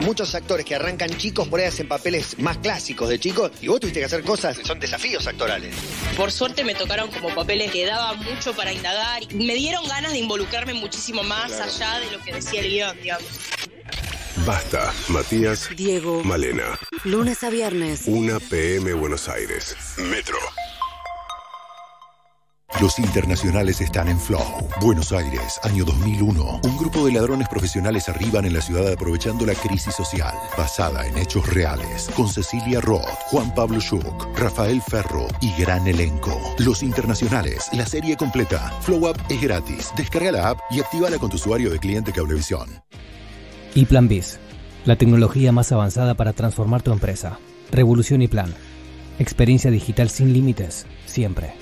Muchos 0.00 0.34
actores 0.34 0.66
que 0.66 0.74
arrancan 0.74 1.10
chicos 1.16 1.46
por 1.48 1.60
ahí 1.60 1.66
hacen 1.66 1.86
papeles 1.86 2.38
más 2.38 2.58
clásicos 2.58 3.08
de 3.08 3.18
chicos 3.20 3.52
y 3.60 3.68
vos 3.68 3.78
tuviste 3.80 4.00
que 4.00 4.06
hacer 4.06 4.22
cosas 4.24 4.58
que 4.58 4.64
son 4.64 4.80
desafíos 4.80 5.26
actorales. 5.26 5.74
Por 6.16 6.32
suerte 6.32 6.64
me 6.64 6.74
tocaron 6.74 7.10
como 7.10 7.32
papeles 7.34 7.70
que 7.70 7.86
daba 7.86 8.14
mucho 8.14 8.52
para 8.54 8.72
indagar. 8.72 9.22
Me 9.32 9.54
dieron 9.54 9.86
ganas 9.86 10.12
de 10.12 10.18
involucrarme 10.18 10.74
muchísimo 10.74 11.22
más 11.22 11.52
Claro. 11.52 11.64
allá 11.64 12.00
de 12.00 12.10
lo 12.10 12.22
que 12.22 12.32
decía 12.32 12.60
el 12.60 12.68
guion, 12.70 12.96
digamos. 13.00 13.28
Basta, 14.44 14.92
Matías, 15.08 15.68
Diego. 15.76 16.24
Malena. 16.24 16.78
Lunes 17.04 17.42
a 17.44 17.50
viernes. 17.50 18.02
1 18.06 18.40
PM 18.40 18.92
Buenos 18.94 19.28
Aires. 19.28 19.76
Metro. 19.98 20.36
Los 22.80 22.98
internacionales 22.98 23.80
están 23.80 24.08
en 24.08 24.18
Flow. 24.18 24.42
Buenos 24.80 25.12
Aires, 25.12 25.60
año 25.62 25.84
2001. 25.84 26.60
Un 26.64 26.76
grupo 26.78 27.06
de 27.06 27.12
ladrones 27.12 27.48
profesionales 27.48 28.08
arriban 28.08 28.44
en 28.44 28.54
la 28.54 28.60
ciudad 28.60 28.90
aprovechando 28.90 29.46
la 29.46 29.54
crisis 29.54 29.94
social, 29.94 30.34
basada 30.56 31.06
en 31.06 31.16
hechos 31.18 31.46
reales, 31.52 32.08
con 32.16 32.28
Cecilia 32.28 32.80
Roth, 32.80 33.06
Juan 33.26 33.54
Pablo 33.54 33.78
Schuch, 33.78 34.26
Rafael 34.36 34.80
Ferro 34.82 35.28
y 35.40 35.52
gran 35.60 35.86
elenco. 35.86 36.36
Los 36.58 36.82
internacionales, 36.82 37.68
la 37.72 37.86
serie 37.86 38.16
completa. 38.16 38.72
Flow 38.80 39.06
App 39.06 39.18
es 39.30 39.40
gratis. 39.40 39.92
Descarga 39.96 40.32
la 40.32 40.48
app 40.48 40.58
y 40.70 40.80
actívala 40.80 41.18
con 41.18 41.30
tu 41.30 41.36
usuario 41.36 41.70
de 41.70 41.78
cliente 41.78 42.10
Cablevisión. 42.10 42.68
Y 43.74 43.84
Plan 43.84 44.08
Biz, 44.08 44.38
la 44.86 44.96
tecnología 44.96 45.52
más 45.52 45.70
avanzada 45.72 46.14
para 46.14 46.32
transformar 46.32 46.82
tu 46.82 46.90
empresa. 46.92 47.38
Revolución 47.70 48.22
y 48.22 48.28
Plan. 48.28 48.52
Experiencia 49.18 49.70
digital 49.70 50.10
sin 50.10 50.32
límites, 50.32 50.86
siempre. 51.06 51.61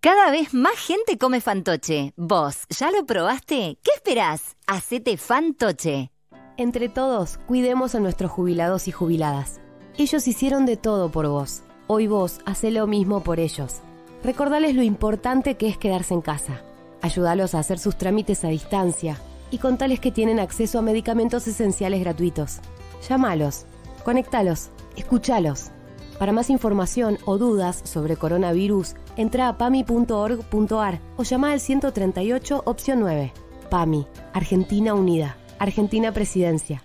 Cada 0.00 0.30
vez 0.30 0.54
más 0.54 0.78
gente 0.78 1.18
come 1.18 1.40
fantoche. 1.40 2.12
¿Vos 2.16 2.66
ya 2.68 2.90
lo 2.90 3.04
probaste? 3.06 3.78
¿Qué 3.82 3.90
esperás? 3.94 4.56
Hacete 4.66 5.16
fantoche. 5.16 6.12
Entre 6.56 6.88
todos, 6.88 7.38
cuidemos 7.46 7.94
a 7.94 8.00
nuestros 8.00 8.30
jubilados 8.30 8.88
y 8.88 8.92
jubiladas. 8.92 9.60
Ellos 9.98 10.28
hicieron 10.28 10.64
de 10.64 10.76
todo 10.76 11.10
por 11.10 11.26
vos. 11.28 11.62
Hoy 11.88 12.06
vos 12.06 12.38
hace 12.44 12.70
lo 12.70 12.86
mismo 12.86 13.22
por 13.22 13.40
ellos. 13.40 13.80
Recordales 14.22 14.74
lo 14.74 14.82
importante 14.82 15.56
que 15.56 15.68
es 15.68 15.76
quedarse 15.76 16.14
en 16.14 16.20
casa. 16.20 16.62
Ayúdalos 17.02 17.54
a 17.54 17.58
hacer 17.58 17.78
sus 17.78 17.96
trámites 17.96 18.44
a 18.44 18.48
distancia 18.48 19.18
y 19.50 19.58
contales 19.58 20.00
que 20.00 20.12
tienen 20.12 20.40
acceso 20.40 20.78
a 20.78 20.82
medicamentos 20.82 21.46
esenciales 21.46 22.00
gratuitos. 22.00 22.60
Llámalos, 23.08 23.66
conectalos, 24.04 24.70
escuchalos. 24.96 25.70
Para 26.18 26.32
más 26.32 26.48
información 26.48 27.18
o 27.26 27.38
dudas 27.38 27.80
sobre 27.84 28.16
coronavirus, 28.16 28.94
entra 29.16 29.48
a 29.48 29.58
pami.org.ar 29.58 31.00
o 31.16 31.22
llama 31.22 31.52
al 31.52 31.60
138 31.60 32.62
opción 32.64 33.00
9. 33.00 33.32
PAMI, 33.70 34.06
Argentina 34.32 34.94
Unida, 34.94 35.36
Argentina 35.58 36.12
Presidencia. 36.12 36.82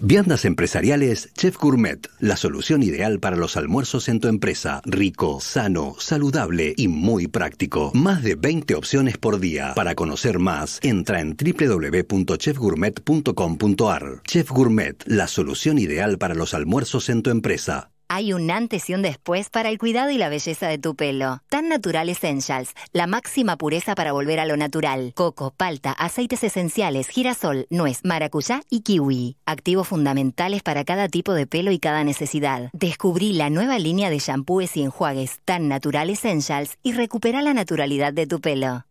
Viandas 0.00 0.44
empresariales 0.44 1.32
Chef 1.34 1.56
Gourmet, 1.58 1.98
la 2.20 2.36
solución 2.36 2.84
ideal 2.84 3.18
para 3.18 3.34
los 3.34 3.56
almuerzos 3.56 4.08
en 4.08 4.20
tu 4.20 4.28
empresa. 4.28 4.80
Rico, 4.84 5.40
sano, 5.40 5.96
saludable 5.98 6.72
y 6.76 6.86
muy 6.86 7.26
práctico. 7.26 7.90
Más 7.94 8.22
de 8.22 8.36
20 8.36 8.76
opciones 8.76 9.18
por 9.18 9.40
día. 9.40 9.72
Para 9.74 9.96
conocer 9.96 10.38
más, 10.38 10.78
entra 10.84 11.20
en 11.20 11.36
www.chefgourmet.com.ar. 11.36 14.22
Chef 14.24 14.48
Gourmet, 14.50 15.02
la 15.06 15.26
solución 15.26 15.80
ideal 15.80 16.16
para 16.16 16.36
los 16.36 16.54
almuerzos 16.54 17.08
en 17.08 17.22
tu 17.22 17.30
empresa. 17.30 17.90
Hay 18.10 18.32
un 18.32 18.50
antes 18.50 18.88
y 18.88 18.94
un 18.94 19.02
después 19.02 19.50
para 19.50 19.68
el 19.68 19.76
cuidado 19.76 20.10
y 20.10 20.16
la 20.16 20.30
belleza 20.30 20.66
de 20.66 20.78
tu 20.78 20.96
pelo. 20.96 21.42
Tan 21.50 21.68
Natural 21.68 22.08
Essentials, 22.08 22.72
la 22.92 23.06
máxima 23.06 23.58
pureza 23.58 23.94
para 23.94 24.12
volver 24.12 24.40
a 24.40 24.46
lo 24.46 24.56
natural. 24.56 25.12
Coco, 25.14 25.52
palta, 25.54 25.92
aceites 25.92 26.42
esenciales, 26.42 27.08
girasol, 27.08 27.66
nuez, 27.68 28.00
maracuyá 28.04 28.62
y 28.70 28.80
kiwi. 28.80 29.36
Activos 29.44 29.88
fundamentales 29.88 30.62
para 30.62 30.86
cada 30.86 31.08
tipo 31.08 31.34
de 31.34 31.46
pelo 31.46 31.70
y 31.70 31.78
cada 31.78 32.02
necesidad. 32.02 32.70
Descubrí 32.72 33.34
la 33.34 33.50
nueva 33.50 33.78
línea 33.78 34.08
de 34.08 34.20
shampoos 34.20 34.74
y 34.78 34.84
enjuagues 34.84 35.40
Tan 35.44 35.68
Natural 35.68 36.08
Essentials 36.08 36.78
y 36.82 36.92
recupera 36.92 37.42
la 37.42 37.52
naturalidad 37.52 38.14
de 38.14 38.26
tu 38.26 38.40
pelo. 38.40 38.87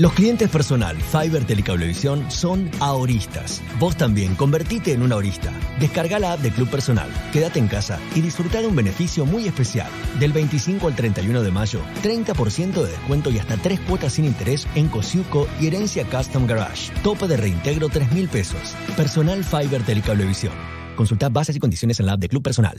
Los 0.00 0.12
clientes 0.12 0.48
personal 0.48 0.96
Fiber 0.96 1.44
Telecablevisión 1.44 2.30
son 2.30 2.70
ahoristas. 2.78 3.60
Vos 3.80 3.96
también 3.96 4.36
convertite 4.36 4.92
en 4.92 5.02
un 5.02 5.10
ahorista. 5.10 5.52
Descarga 5.80 6.20
la 6.20 6.34
app 6.34 6.40
de 6.40 6.52
Club 6.52 6.70
Personal, 6.70 7.10
quédate 7.32 7.58
en 7.58 7.66
casa 7.66 7.98
y 8.14 8.20
disfruta 8.20 8.60
de 8.60 8.68
un 8.68 8.76
beneficio 8.76 9.26
muy 9.26 9.48
especial. 9.48 9.90
Del 10.20 10.32
25 10.32 10.86
al 10.86 10.94
31 10.94 11.42
de 11.42 11.50
mayo, 11.50 11.80
30% 12.04 12.74
de 12.80 12.90
descuento 12.92 13.30
y 13.30 13.40
hasta 13.40 13.56
3 13.56 13.80
cuotas 13.80 14.12
sin 14.12 14.24
interés 14.24 14.68
en 14.76 14.86
Cosiuco 14.86 15.48
y 15.60 15.66
Herencia 15.66 16.04
Custom 16.04 16.46
Garage. 16.46 16.92
Tope 17.02 17.26
de 17.26 17.36
reintegro 17.36 17.88
3 17.88 18.12
mil 18.12 18.28
pesos. 18.28 18.76
Personal 18.96 19.42
Fiber 19.42 19.82
Telecablevisión. 19.82 20.54
Consulta 20.94 21.28
bases 21.28 21.56
y 21.56 21.58
condiciones 21.58 21.98
en 21.98 22.06
la 22.06 22.12
app 22.12 22.20
de 22.20 22.28
Club 22.28 22.44
Personal. 22.44 22.78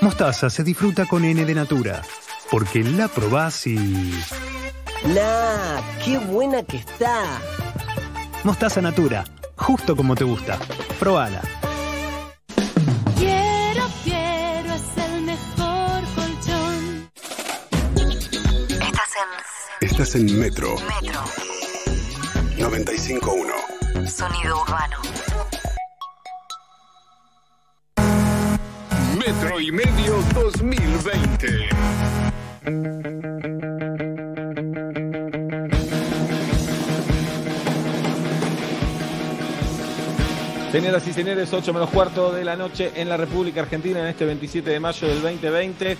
Mostaza 0.00 0.48
se 0.48 0.64
disfruta 0.64 1.04
con 1.04 1.26
N 1.26 1.44
de 1.44 1.54
Natura, 1.54 2.00
porque 2.50 2.82
la 2.82 3.08
probás 3.08 3.66
y... 3.66 4.10
¡Nah! 5.04 5.80
¡Qué 6.04 6.18
buena 6.18 6.62
que 6.62 6.78
está! 6.78 7.40
Mostaza 8.44 8.80
Natura, 8.80 9.24
justo 9.56 9.96
como 9.96 10.14
te 10.14 10.24
gusta. 10.24 10.58
Probala. 10.98 11.40
Quiero, 13.16 13.84
quiero, 14.04 14.74
es 14.74 14.96
el 14.96 15.22
mejor 15.22 16.02
colchón. 16.14 17.10
Estás 18.68 19.14
en. 19.80 19.88
Estás 19.88 20.14
en 20.16 20.38
Metro. 20.38 20.74
Metro. 21.02 21.22
95.1. 22.56 24.08
Sonido 24.08 24.62
urbano. 24.62 24.96
Metro 29.16 29.60
y 29.60 29.72
medio 29.72 30.22
2020. 30.34 31.68
Señoras 40.72 41.08
y 41.08 41.14
señores, 41.14 41.50
8 41.50 41.72
menos 41.72 41.88
cuarto 41.88 42.30
de 42.30 42.44
la 42.44 42.54
noche 42.54 42.92
en 42.94 43.08
la 43.08 43.16
República 43.16 43.62
Argentina 43.62 44.00
en 44.00 44.06
este 44.06 44.26
27 44.26 44.68
de 44.68 44.78
mayo 44.78 45.08
del 45.08 45.22
2020. 45.22 45.96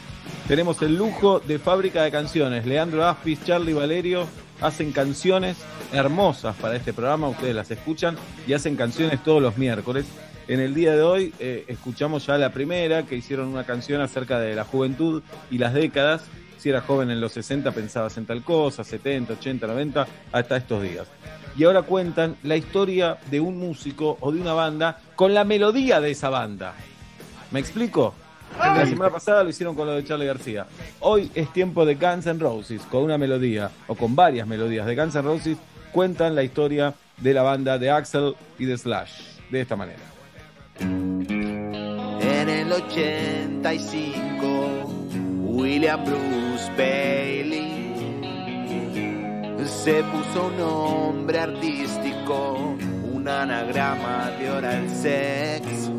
Tenemos 0.46 0.82
el 0.82 0.94
lujo 0.94 1.40
de 1.40 1.58
fábrica 1.58 2.02
de 2.02 2.10
canciones. 2.10 2.66
Leandro 2.66 3.06
Aspis, 3.06 3.42
Charlie 3.42 3.72
Valerio 3.72 4.26
hacen 4.60 4.92
canciones 4.92 5.56
hermosas 5.90 6.54
para 6.56 6.76
este 6.76 6.92
programa. 6.92 7.30
Ustedes 7.30 7.54
las 7.54 7.70
escuchan 7.70 8.18
y 8.46 8.52
hacen 8.52 8.76
canciones 8.76 9.22
todos 9.24 9.40
los 9.40 9.56
miércoles. 9.56 10.04
En 10.48 10.60
el 10.60 10.74
día 10.74 10.92
de 10.92 11.00
hoy 11.00 11.32
eh, 11.38 11.64
escuchamos 11.66 12.26
ya 12.26 12.36
la 12.36 12.52
primera, 12.52 13.04
que 13.04 13.16
hicieron 13.16 13.48
una 13.48 13.64
canción 13.64 14.02
acerca 14.02 14.38
de 14.38 14.54
la 14.54 14.64
juventud 14.64 15.22
y 15.50 15.56
las 15.56 15.72
décadas. 15.72 16.24
Si 16.58 16.68
eras 16.68 16.84
joven 16.84 17.10
en 17.10 17.22
los 17.22 17.32
60 17.32 17.72
pensabas 17.72 18.18
en 18.18 18.26
tal 18.26 18.42
cosa, 18.44 18.84
70, 18.84 19.32
80, 19.32 19.66
90, 19.66 20.06
hasta 20.30 20.56
estos 20.58 20.82
días 20.82 21.06
y 21.58 21.64
ahora 21.64 21.82
cuentan 21.82 22.36
la 22.44 22.56
historia 22.56 23.18
de 23.30 23.40
un 23.40 23.58
músico 23.58 24.16
o 24.20 24.30
de 24.30 24.40
una 24.40 24.52
banda 24.52 25.00
con 25.16 25.34
la 25.34 25.42
melodía 25.42 26.00
de 26.00 26.12
esa 26.12 26.30
banda. 26.30 26.74
¿Me 27.50 27.58
explico? 27.58 28.14
La 28.58 28.86
semana 28.86 29.10
pasada 29.10 29.42
lo 29.42 29.50
hicieron 29.50 29.74
con 29.74 29.86
lo 29.86 29.94
de 29.94 30.04
Charlie 30.04 30.26
García. 30.26 30.66
Hoy 31.00 31.30
es 31.34 31.52
tiempo 31.52 31.84
de 31.84 31.96
Guns 31.96 32.26
N' 32.26 32.38
Roses, 32.38 32.82
con 32.82 33.02
una 33.02 33.18
melodía, 33.18 33.72
o 33.88 33.96
con 33.96 34.14
varias 34.14 34.46
melodías 34.46 34.86
de 34.86 34.94
Guns 34.94 35.16
N' 35.16 35.22
Roses, 35.22 35.58
cuentan 35.92 36.36
la 36.36 36.44
historia 36.44 36.94
de 37.16 37.34
la 37.34 37.42
banda 37.42 37.76
de 37.76 37.90
Axel 37.90 38.36
y 38.58 38.64
de 38.64 38.78
Slash. 38.78 39.10
De 39.50 39.60
esta 39.60 39.74
manera. 39.74 39.98
En 40.78 42.48
el 42.48 42.70
85, 42.70 44.84
William 45.42 46.04
Bruce 46.04 46.70
Bailey 46.76 47.67
se 49.68 50.02
puso 50.04 50.46
un 50.46 50.56
nombre 50.58 51.38
artístico, 51.38 52.76
un 53.12 53.28
anagrama 53.28 54.30
de 54.38 54.50
oral 54.50 54.88
sex. 54.90 55.90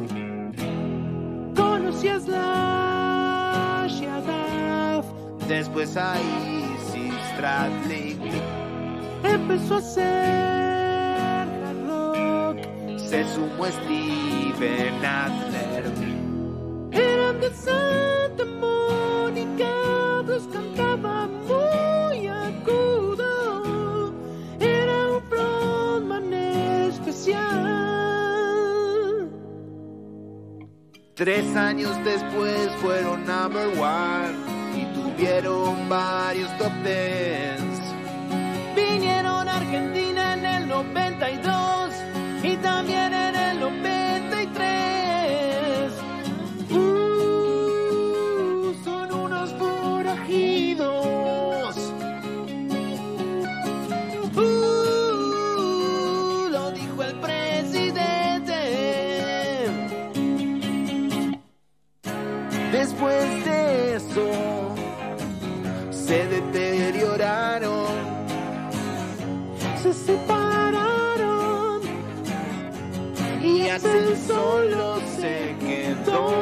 Conocí 1.56 2.08
a 2.08 2.20
Slash 2.20 4.02
y 4.02 4.06
a 4.06 4.22
Duff. 4.22 5.06
Después 5.48 5.96
a 5.98 6.16
Izzy 6.20 7.12
Stradley. 7.34 8.18
Empezó 9.24 9.76
a 9.76 9.78
hacer 9.78 11.48
hard 11.64 11.88
rock. 11.88 12.58
Se 12.98 13.24
sumó 13.34 13.66
Steven 13.66 15.06
Adler. 15.06 15.84
Eran 16.92 17.40
de 17.40 17.50
Tres 31.20 31.54
años 31.54 31.92
después 32.06 32.70
fueron 32.82 33.26
number 33.26 33.68
one 33.78 34.38
y 34.74 34.86
tuvieron 34.94 35.90
varios 35.90 36.50
top 36.58 36.72
tens. 36.82 37.82
Vinieron 38.74 39.50
a 39.50 39.58
Argentina 39.58 40.36
en 40.36 40.46
el 40.46 40.68
92 40.70 41.92
y 42.42 42.56
también 42.56 43.14
en 43.14 43.29
y 73.84 73.88
Axel 73.88 74.18
solo 74.18 75.00
se 75.20 75.56
quedó 75.60 76.34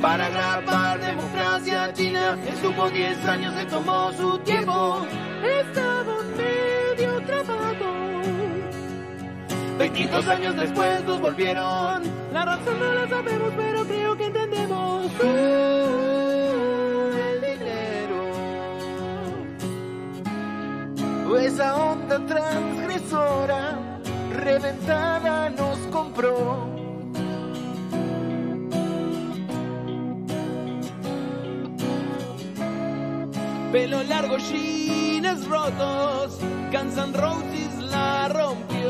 para 0.00 0.28
grabar 0.30 1.00
democracia 1.00 1.92
china. 1.92 2.38
Estuvo 2.46 2.88
10 2.90 3.24
años, 3.26 3.54
se 3.54 3.64
tomó 3.66 4.12
su 4.12 4.38
tiempo. 4.40 5.06
Estaban 5.42 6.36
medio 6.36 7.20
trabados. 7.22 7.76
22 9.78 10.28
años 10.28 10.56
después 10.56 11.04
nos 11.04 11.20
volvieron. 11.20 12.02
La 12.32 12.44
razón 12.44 12.78
no 12.78 12.94
la 12.94 13.08
sabemos, 13.08 13.52
pero 13.56 13.84
creo 13.84 14.16
que 14.16 14.26
entendemos. 14.26 15.10
El 17.14 17.40
dinero. 17.40 18.18
Esa 21.38 21.76
onda 21.76 22.18
transgresora 22.26 23.87
reventada 24.48 25.50
nos 25.50 25.78
compró. 25.92 26.66
Pelo 33.70 34.02
largo, 34.04 34.38
jeans 34.38 35.46
rotos. 35.46 36.40
Guns 36.72 36.96
N' 36.96 37.12
Roses 37.12 37.74
la 37.90 38.28
rompió. 38.28 38.88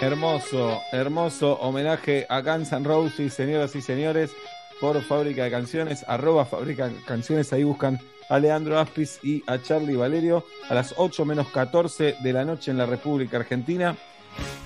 Hermoso, 0.00 0.80
hermoso 0.92 1.54
homenaje 1.60 2.26
a 2.28 2.40
Guns 2.42 2.72
N' 2.72 2.84
Roses, 2.84 3.32
señoras 3.32 3.74
y 3.74 3.80
señores, 3.80 4.32
por 4.80 5.00
Fábrica 5.02 5.44
de 5.44 5.50
Canciones, 5.50 6.04
arroba 6.06 6.44
Fábrica 6.44 6.88
de 6.88 6.94
Canciones, 7.06 7.52
ahí 7.52 7.64
buscan 7.64 7.98
a 8.30 8.38
Leandro 8.38 8.78
Aspis 8.78 9.18
y 9.22 9.42
a 9.46 9.60
Charlie 9.60 9.96
Valerio 9.96 10.44
a 10.68 10.74
las 10.74 10.94
8 10.96 11.24
menos 11.26 11.48
14 11.48 12.14
de 12.22 12.32
la 12.32 12.44
noche 12.44 12.70
en 12.70 12.78
la 12.78 12.86
República 12.86 13.36
Argentina. 13.36 13.94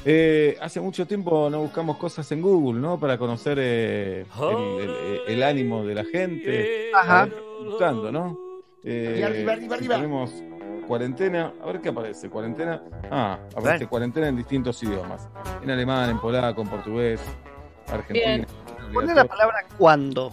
Eh, 0.05 0.57
hace 0.61 0.81
mucho 0.81 1.07
tiempo 1.07 1.49
no 1.51 1.61
buscamos 1.61 1.97
cosas 1.97 2.31
en 2.33 2.43
Google, 2.43 2.79
¿no? 2.81 3.01
Para 3.01 3.17
conocer 3.17 3.59
eh, 3.61 4.27
el, 4.41 4.81
el- 4.81 5.21
el 5.27 5.43
ánimo 5.43 5.85
de 5.85 5.95
la 5.95 6.05
gente. 6.05 6.91
Ajá. 6.95 7.29
Buscando, 7.65 8.13
¿no? 8.13 8.39
Eh, 8.85 9.17
Y 9.19 9.23
arriba, 9.23 9.53
arriba, 9.55 9.77
arriba. 9.77 9.97
Ponemos 9.97 10.31
cuarentena, 10.87 11.55
a 11.63 11.67
ver 11.67 11.81
qué 11.81 11.89
aparece, 11.89 12.29
cuarentena, 12.29 12.83
ah, 13.11 13.39
aparece 13.57 13.87
cuarentena 13.87 14.29
en 14.29 14.37
distintos 14.37 14.83
idiomas, 14.83 15.27
en 15.63 15.71
alemán, 15.71 16.11
en 16.11 16.21
polaco, 16.21 16.61
en 16.61 16.69
portugués, 16.69 17.23
argentino. 17.91 18.47
Pone 18.93 19.15
la 19.15 19.25
palabra 19.25 19.65
cuándo. 19.79 20.31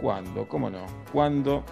¿Cuándo? 0.00 0.46
¿Cómo 0.46 0.70
no? 0.70 0.86
¿Cuándo? 1.12 1.64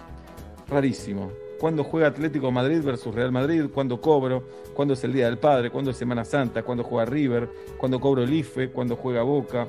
Rarísimo. 0.69 1.31
¿Cuándo 1.59 1.83
juega 1.83 2.07
Atlético 2.07 2.51
Madrid 2.51 2.81
versus 2.83 3.13
Real 3.15 3.31
Madrid? 3.31 3.65
¿Cuándo 3.73 3.99
cobro? 3.99 4.43
¿Cuándo 4.75 4.93
es 4.93 5.03
el 5.03 5.13
Día 5.13 5.25
del 5.25 5.39
Padre? 5.39 5.71
¿Cuándo 5.71 5.91
es 5.91 5.97
Semana 5.97 6.23
Santa? 6.23 6.61
¿Cuándo 6.61 6.83
juega 6.83 7.05
River? 7.05 7.49
¿Cuándo 7.77 7.99
cobro 7.99 8.21
el 8.23 8.33
IFE? 8.33 8.71
¿Cuándo 8.71 8.95
juega 8.95 9.23
Boca? 9.23 9.65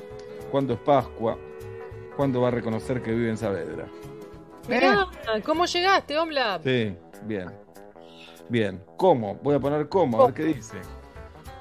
¿Cuándo 0.50 0.74
es 0.74 0.80
Pascua? 0.80 1.38
¿Cuándo 2.16 2.42
va 2.42 2.48
a 2.48 2.50
reconocer 2.50 3.02
que 3.02 3.12
vive 3.12 3.30
en 3.30 3.38
Saavedra? 3.38 3.86
Mirá, 4.68 5.06
¿cómo 5.44 5.64
llegaste, 5.64 6.18
Omla? 6.18 6.60
Sí, 6.62 6.94
bien. 7.24 7.50
Bien. 8.48 8.82
¿Cómo? 8.96 9.36
Voy 9.42 9.54
a 9.54 9.60
poner 9.60 9.88
cómo, 9.88 10.20
a 10.20 10.26
ver 10.26 10.34
qué 10.34 10.44
dice. 10.44 10.78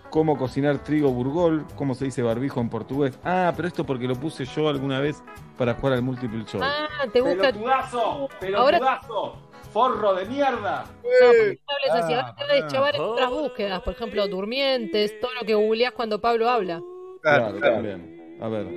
¿Cómo 0.09 0.37
cocinar 0.37 0.79
trigo 0.79 1.11
burgol? 1.11 1.65
¿Cómo 1.75 1.93
se 1.93 2.05
dice 2.05 2.21
barbijo 2.21 2.59
en 2.59 2.69
portugués? 2.69 3.17
Ah, 3.23 3.53
pero 3.55 3.67
esto 3.67 3.85
porque 3.85 4.07
lo 4.07 4.15
puse 4.15 4.45
yo 4.45 4.67
alguna 4.67 4.99
vez 4.99 5.21
para 5.57 5.73
jugar 5.73 5.93
al 5.93 6.01
multiple 6.01 6.45
choice. 6.45 6.65
Ah, 6.65 7.05
te 7.11 7.21
gusta. 7.21 7.51
¡Pelotudazo! 7.51 8.29
¡Pelotudazo! 8.39 9.37
¡Forro 9.73 10.13
de 10.15 10.25
mierda! 10.25 10.85
No, 11.03 11.29
así, 11.29 11.59
Ah, 11.67 11.93
ahora 11.93 12.35
te 12.35 12.43
va 12.43 12.49
a 12.49 12.53
deschavar 12.55 12.95
en 12.95 13.01
otras 13.01 13.29
búsquedas, 13.29 13.81
por 13.81 13.93
ejemplo, 13.93 14.27
durmientes, 14.27 15.19
todo 15.19 15.33
lo 15.33 15.45
que 15.45 15.53
googleás 15.55 15.91
cuando 15.91 16.21
Pablo 16.21 16.49
habla. 16.49 16.81
Claro, 17.21 17.59
también. 17.59 18.37
A 18.41 18.47
ver. 18.47 18.67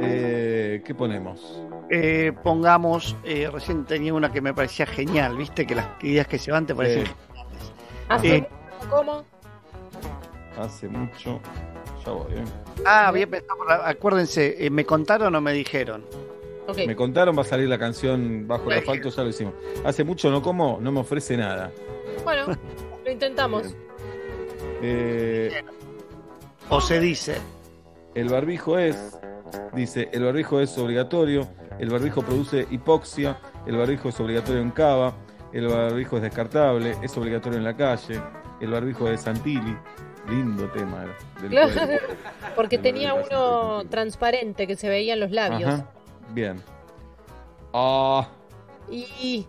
Eh, 0.00 0.82
¿Qué 0.84 0.94
ponemos? 0.94 1.60
Eh, 1.90 2.32
pongamos, 2.42 3.16
eh, 3.24 3.50
recién 3.52 3.84
tenía 3.84 4.14
una 4.14 4.30
que 4.32 4.40
me 4.40 4.54
parecía 4.54 4.86
genial, 4.86 5.36
viste 5.36 5.66
que 5.66 5.74
las 5.74 5.86
ideas 6.02 6.26
que 6.28 6.38
se 6.38 6.52
van 6.52 6.66
te 6.66 6.74
parecen 6.74 7.06
Sí. 7.06 7.12
Hace 8.08 8.36
Eh, 8.36 8.48
¿Cómo? 8.88 9.24
Hace 10.58 10.88
mucho. 10.88 11.40
Ya 12.04 12.12
voy, 12.12 12.32
¿eh? 12.32 12.44
Ah, 12.84 13.08
había 13.08 13.26
pensado, 13.26 13.56
por 13.58 13.68
la- 13.68 13.88
acuérdense, 13.88 14.56
eh, 14.64 14.70
¿me 14.70 14.84
contaron 14.84 15.34
o 15.34 15.40
me 15.40 15.52
dijeron? 15.52 16.04
Me 16.86 16.94
contaron, 16.96 17.36
va 17.36 17.42
a 17.42 17.44
salir 17.44 17.68
la 17.68 17.78
canción 17.78 18.46
Bajo 18.46 18.70
el 18.70 18.78
asfalto, 18.78 19.08
ya 19.10 19.22
lo 19.24 19.28
hicimos. 19.28 19.52
Hace 19.84 20.04
mucho 20.04 20.30
no 20.30 20.40
como, 20.42 20.78
no 20.80 20.92
me 20.92 21.00
ofrece 21.00 21.36
nada. 21.36 21.70
Bueno, 22.24 22.46
lo 23.04 23.10
intentamos. 23.10 23.74
Eh, 24.80 25.62
o 26.68 26.80
se 26.80 27.00
dice. 27.00 27.36
El 28.14 28.28
barbijo 28.28 28.78
es, 28.78 29.18
dice, 29.74 30.08
el 30.12 30.24
barbijo 30.24 30.60
es 30.60 30.76
obligatorio, 30.78 31.48
el 31.78 31.90
barbijo 31.90 32.22
produce 32.22 32.66
hipoxia, 32.70 33.38
el 33.66 33.76
barbijo 33.76 34.08
es 34.10 34.20
obligatorio 34.20 34.60
en 34.60 34.70
cava, 34.70 35.14
el 35.52 35.66
barbijo 35.66 36.16
es 36.16 36.22
descartable, 36.22 36.96
es 37.02 37.16
obligatorio 37.16 37.58
en 37.58 37.64
la 37.64 37.76
calle, 37.76 38.20
el 38.60 38.70
barbijo 38.70 39.06
de 39.06 39.16
Santilli, 39.18 39.76
lindo 40.28 40.70
tema 40.70 41.16
del 41.40 41.50
Claro, 41.50 41.72
pueblo. 41.72 41.98
porque 42.56 42.78
tenía 42.78 43.14
uno 43.14 43.84
transparente 43.88 44.66
que 44.66 44.76
se 44.76 44.88
veía 44.88 45.14
en 45.14 45.20
los 45.20 45.30
labios. 45.30 45.68
Ajá, 45.74 45.90
bien. 46.30 46.62
Ah, 47.72 48.28
Y 48.90 49.46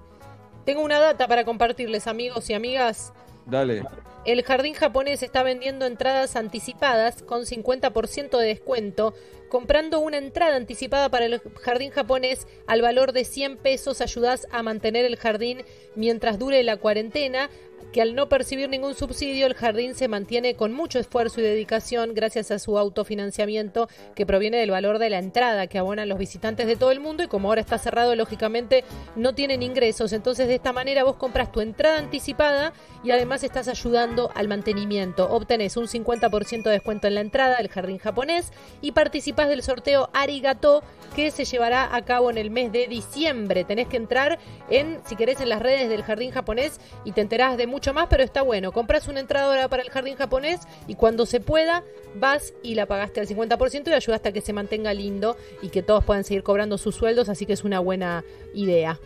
tengo 0.66 0.82
una 0.82 1.00
data 1.00 1.28
para 1.28 1.44
compartirles, 1.44 2.08
amigos 2.08 2.50
y 2.50 2.54
amigas. 2.54 3.14
dale. 3.46 3.84
El 4.26 4.42
jardín 4.44 4.74
japonés 4.74 5.22
está 5.22 5.44
vendiendo 5.44 5.86
entradas 5.86 6.38
anticipadas 6.38 7.22
con 7.24 7.42
50% 7.42 8.38
de 8.38 8.48
descuento. 8.48 9.14
Comprando 9.50 10.00
una 10.00 10.18
entrada 10.18 10.56
anticipada 10.56 11.10
para 11.10 11.26
el 11.26 11.42
jardín 11.62 11.92
japonés 11.92 12.48
al 12.66 12.82
valor 12.82 13.12
de 13.12 13.26
100 13.26 13.58
pesos 13.58 14.00
ayudas 14.00 14.48
a 14.50 14.64
mantener 14.64 15.04
el 15.04 15.18
jardín 15.18 15.66
mientras 15.96 16.40
dure 16.40 16.64
la 16.64 16.78
cuarentena, 16.78 17.50
que 17.94 18.02
al 18.02 18.16
no 18.16 18.28
percibir 18.28 18.68
ningún 18.70 18.96
subsidio 18.96 19.46
el 19.46 19.54
jardín 19.54 19.94
se 19.94 20.08
mantiene 20.08 20.56
con 20.56 20.74
mucho 20.74 20.98
esfuerzo 20.98 21.40
y 21.40 21.44
dedicación 21.44 22.16
gracias 22.16 22.50
a 22.50 22.58
su 22.58 22.78
autofinanciamiento 22.78 23.88
que 24.16 24.26
proviene 24.26 24.58
del 24.58 24.72
valor 24.72 24.98
de 24.98 25.12
la 25.12 25.20
entrada 25.20 25.68
que 25.68 25.78
abonan 25.78 26.10
los 26.10 26.18
visitantes 26.18 26.66
de 26.66 26.76
todo 26.76 26.92
el 26.92 27.00
mundo 27.00 27.24
y 27.24 27.28
como 27.28 27.48
ahora 27.48 27.62
está 27.62 27.78
cerrado 27.78 28.16
lógicamente 28.16 28.84
no 29.16 29.36
tienen 29.36 29.62
ingresos. 29.62 30.12
Entonces 30.12 30.48
de 30.48 30.56
esta 30.56 30.74
manera 30.74 31.04
vos 31.04 31.18
compras 31.18 31.52
tu 31.52 31.62
entrada 31.62 32.00
anticipada 32.00 32.74
y 33.04 33.12
además 33.12 33.44
estás 33.44 33.68
ayudando 33.68 34.32
al 34.34 34.48
mantenimiento. 34.48 35.30
Obtenés 35.30 35.78
un 35.78 35.86
50% 35.86 36.64
de 36.64 36.72
descuento 36.72 37.08
en 37.08 37.16
la 37.16 37.22
entrada 37.22 37.58
del 37.58 37.70
jardín 37.70 38.00
japonés 38.00 38.52
y 38.82 38.94
participás 38.94 39.50
del 39.50 39.62
sorteo 39.62 40.10
Arigato 40.14 40.84
que 41.16 41.30
se 41.30 41.46
llevará 41.46 41.96
a 41.96 42.04
cabo 42.04 42.32
en 42.32 42.40
el 42.40 42.50
mes 42.50 42.72
de 42.72 42.88
diciembre. 42.88 43.66
Tenés 43.66 43.88
que 43.88 43.98
entrar 43.98 44.40
en, 44.72 45.00
si 45.06 45.16
querés, 45.16 45.42
en 45.42 45.50
las 45.50 45.62
redes 45.62 45.90
del 45.90 46.02
jardín 46.02 46.32
japonés 46.32 46.80
y 47.06 47.12
te 47.12 47.22
enterás 47.22 47.56
de 47.56 47.68
mucho 47.84 47.94
más, 47.94 48.08
pero 48.10 48.24
está 48.24 48.42
bueno. 48.44 48.72
Compras 48.72 49.10
una 49.10 49.20
entrada 49.20 49.48
ahora 49.48 49.68
para 49.68 49.84
el 49.84 49.90
jardín 49.90 50.16
japonés 50.16 50.62
y 50.88 50.96
cuando 50.96 51.26
se 51.26 51.42
pueda 51.42 51.84
vas 52.16 52.54
y 52.64 52.76
la 52.76 52.86
pagaste 52.86 53.20
al 53.20 53.28
50% 53.28 53.90
y 53.90 53.92
ayudaste 53.92 54.30
a 54.30 54.32
que 54.32 54.40
se 54.40 54.54
mantenga 54.54 54.94
lindo 54.94 55.36
y 55.62 55.68
que 55.68 55.84
todos 55.84 56.02
puedan 56.06 56.24
seguir 56.24 56.44
cobrando 56.44 56.78
sus 56.78 56.96
sueldos, 56.96 57.28
así 57.28 57.46
que 57.46 57.52
es 57.52 57.66
una 57.66 57.82
buena 57.82 58.24
idea. 58.54 58.98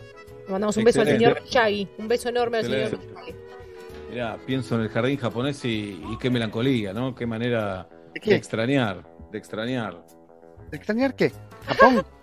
Le 0.46 0.52
mandamos 0.52 0.76
un 0.76 0.84
beso 0.84 1.00
al 1.00 1.08
señor. 1.08 1.42
Miyagi, 1.42 1.88
un 1.98 2.06
beso 2.06 2.28
enorme 2.28 2.58
al 2.58 2.64
señor. 2.66 3.00
Mirá, 4.10 4.38
pienso 4.46 4.76
en 4.76 4.82
el 4.82 4.90
jardín 4.90 5.16
japonés 5.16 5.64
y, 5.64 6.00
y 6.12 6.16
qué 6.16 6.30
melancolía, 6.30 6.92
¿no? 6.92 7.16
Qué 7.16 7.26
manera 7.26 7.88
de, 8.14 8.20
qué? 8.20 8.36
extrañar, 8.36 9.02
de 9.32 9.38
extrañar. 9.38 10.04
¿De 10.70 10.76
extrañar 10.76 11.16
qué? 11.16 11.32
¿Japón? 11.66 12.06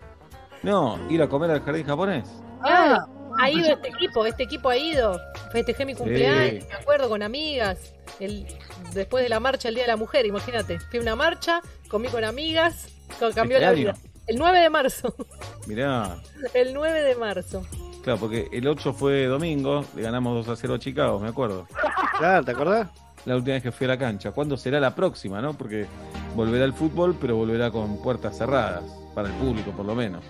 No, 0.63 0.97
ir 1.11 1.21
a 1.21 1.29
comer 1.29 1.51
al 1.51 1.61
jardín 1.61 1.85
japonés. 1.85 2.27
Ah, 2.63 3.05
ha 3.39 3.49
ido 3.49 3.69
este 3.73 3.89
equipo, 3.89 4.25
este 4.25 4.43
equipo 4.43 4.69
ha 4.69 4.77
ido. 4.77 5.19
Festejé 5.51 5.85
mi 5.85 5.95
cumpleaños, 5.95 6.65
me 6.67 6.75
acuerdo, 6.75 7.09
con 7.09 7.21
amigas. 7.23 7.93
El, 8.19 8.45
después 8.93 9.23
de 9.23 9.29
la 9.29 9.39
marcha, 9.39 9.67
el 9.69 9.75
Día 9.75 9.83
de 9.83 9.89
la 9.89 9.97
Mujer, 9.97 10.25
imagínate. 10.25 10.79
Fui 10.79 10.99
a 10.99 11.01
una 11.01 11.15
marcha, 11.15 11.61
comí 11.89 12.07
con 12.07 12.23
amigas, 12.23 12.87
cambió 13.33 13.57
¿Este 13.57 13.59
la 13.59 13.69
año? 13.69 13.77
vida. 13.77 13.95
El 14.27 14.37
9 14.37 14.59
de 14.59 14.69
marzo. 14.69 15.15
Mirá, 15.67 16.17
El 16.53 16.73
9 16.73 17.03
de 17.03 17.15
marzo. 17.15 17.65
claro, 18.03 18.19
porque 18.19 18.47
el 18.51 18.67
8 18.67 18.93
fue 18.93 19.25
domingo, 19.25 19.85
le 19.95 20.01
ganamos 20.01 20.45
2 20.45 20.57
a 20.57 20.61
0 20.61 20.73
a 20.75 20.79
Chicago, 20.79 21.19
me 21.19 21.29
acuerdo. 21.29 21.67
Claro, 22.17 22.45
¿te 22.45 22.51
acordás? 22.51 22.87
La 23.25 23.35
última 23.35 23.55
vez 23.55 23.63
que 23.63 23.73
fui 23.73 23.85
a 23.85 23.89
la 23.89 23.97
cancha. 23.97 24.31
¿Cuándo 24.31 24.55
será 24.55 24.79
la 24.79 24.95
próxima, 24.95 25.41
no? 25.41 25.53
Porque 25.53 25.85
volverá 26.33 26.63
el 26.63 26.71
fútbol, 26.71 27.13
pero 27.19 27.35
volverá 27.35 27.71
con 27.71 28.01
puertas 28.01 28.37
cerradas, 28.37 28.83
para 29.13 29.27
el 29.27 29.33
público 29.35 29.71
por 29.71 29.85
lo 29.85 29.95
menos. 29.95 30.23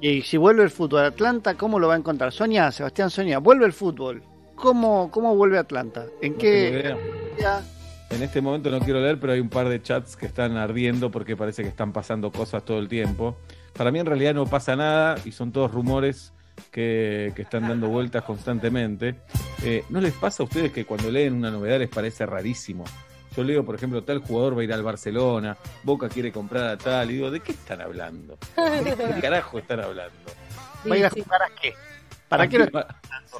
Y 0.00 0.22
si 0.22 0.36
vuelve 0.36 0.62
el 0.62 0.70
fútbol 0.70 1.00
a 1.00 1.06
Atlanta, 1.06 1.54
¿cómo 1.54 1.78
lo 1.78 1.88
va 1.88 1.94
a 1.94 1.98
encontrar? 1.98 2.32
Sonia, 2.32 2.70
Sebastián 2.70 3.10
Sonia, 3.10 3.38
vuelve 3.38 3.66
el 3.66 3.72
fútbol. 3.72 4.22
¿Cómo, 4.54 5.10
cómo 5.10 5.34
vuelve 5.36 5.58
Atlanta? 5.58 6.06
¿En 6.20 6.32
No 6.32 6.38
qué? 6.38 6.96
En 8.10 8.22
este 8.22 8.40
momento 8.40 8.70
no 8.70 8.80
quiero 8.80 9.00
leer, 9.00 9.20
pero 9.20 9.34
hay 9.34 9.40
un 9.40 9.50
par 9.50 9.68
de 9.68 9.82
chats 9.82 10.16
que 10.16 10.26
están 10.26 10.56
ardiendo 10.56 11.10
porque 11.10 11.36
parece 11.36 11.62
que 11.62 11.68
están 11.68 11.92
pasando 11.92 12.32
cosas 12.32 12.64
todo 12.64 12.78
el 12.78 12.88
tiempo. 12.88 13.36
Para 13.76 13.90
mí 13.90 13.98
en 13.98 14.06
realidad 14.06 14.34
no 14.34 14.46
pasa 14.46 14.76
nada 14.76 15.16
y 15.24 15.32
son 15.32 15.52
todos 15.52 15.70
rumores 15.70 16.32
que, 16.70 17.32
que 17.36 17.42
están 17.42 17.68
dando 17.68 17.88
vueltas 17.88 18.24
constantemente. 18.24 19.16
Eh, 19.62 19.84
¿No 19.90 20.00
les 20.00 20.14
pasa 20.14 20.42
a 20.42 20.46
ustedes 20.46 20.72
que 20.72 20.84
cuando 20.84 21.10
leen 21.10 21.34
una 21.34 21.50
novedad 21.50 21.78
les 21.78 21.88
parece 21.88 22.24
rarísimo? 22.24 22.84
Yo 23.36 23.44
leo, 23.44 23.64
por 23.64 23.74
ejemplo, 23.74 24.02
tal 24.02 24.18
jugador 24.18 24.56
va 24.56 24.62
a 24.62 24.64
ir 24.64 24.72
al 24.72 24.82
Barcelona, 24.82 25.56
Boca 25.82 26.08
quiere 26.08 26.32
comprar 26.32 26.68
a 26.68 26.76
tal, 26.76 27.10
y 27.10 27.14
digo, 27.14 27.30
¿de 27.30 27.40
qué 27.40 27.52
están 27.52 27.80
hablando? 27.80 28.36
¿De 28.56 28.96
qué 29.14 29.20
carajo 29.22 29.58
están 29.58 29.80
hablando? 29.80 30.12
¿Va 30.90 30.94
a 30.94 30.98
ir 30.98 31.06
a 31.06 31.10
jugar 31.10 31.42
a 31.42 31.48
qué? 31.60 31.74
¿Para 32.28 32.48
qué? 32.48 32.58
lo- 32.58 32.68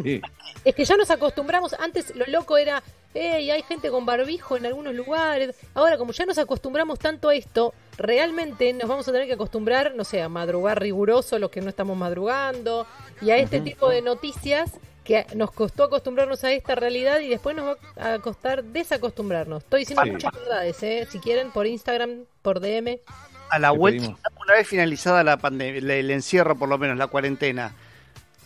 Sí. 0.02 0.20
Es 0.64 0.74
que 0.74 0.84
ya 0.84 0.96
nos 0.96 1.10
acostumbramos, 1.10 1.74
antes 1.74 2.14
lo 2.14 2.24
loco 2.26 2.56
era, 2.56 2.82
hey, 3.14 3.50
hay 3.50 3.62
gente 3.62 3.90
con 3.90 4.06
barbijo 4.06 4.56
en 4.56 4.66
algunos 4.66 4.94
lugares. 4.94 5.56
Ahora, 5.74 5.96
como 5.98 6.12
ya 6.12 6.24
nos 6.26 6.38
acostumbramos 6.38 6.98
tanto 6.98 7.28
a 7.30 7.34
esto, 7.34 7.74
realmente 7.96 8.72
nos 8.72 8.88
vamos 8.88 9.08
a 9.08 9.12
tener 9.12 9.26
que 9.26 9.32
acostumbrar, 9.34 9.94
no 9.94 10.04
sé, 10.04 10.22
a 10.22 10.28
madrugar 10.28 10.80
riguroso 10.80 11.38
los 11.38 11.50
que 11.50 11.60
no 11.60 11.68
estamos 11.70 11.96
madrugando, 11.96 12.86
y 13.20 13.30
a 13.30 13.36
este 13.38 13.60
tipo 13.60 13.88
de 13.90 14.02
noticias 14.02 14.72
que 15.08 15.26
nos 15.34 15.50
costó 15.52 15.84
acostumbrarnos 15.84 16.44
a 16.44 16.52
esta 16.52 16.74
realidad 16.74 17.20
y 17.20 17.28
después 17.28 17.56
nos 17.56 17.64
va 17.98 18.12
a 18.14 18.18
costar 18.18 18.62
desacostumbrarnos. 18.62 19.62
Estoy 19.64 19.80
diciendo 19.80 20.02
Sí. 20.04 20.10
muchas 20.10 20.32
verdades, 20.32 20.82
¿eh? 20.82 21.08
Si 21.10 21.18
quieren, 21.18 21.50
por 21.50 21.66
Instagram, 21.66 22.24
por 22.42 22.60
DM. 22.60 23.00
A 23.48 23.58
la 23.58 23.70
vuelta, 23.70 24.02
pedimos. 24.02 24.20
una 24.44 24.52
vez 24.52 24.68
finalizada 24.68 25.24
la 25.24 25.38
pandemia, 25.38 25.78
el, 25.98 26.10
encierro 26.10 26.56
por 26.58 26.68
lo 26.68 26.76
menos, 26.76 26.98
la 26.98 27.06
cuarentena, 27.06 27.72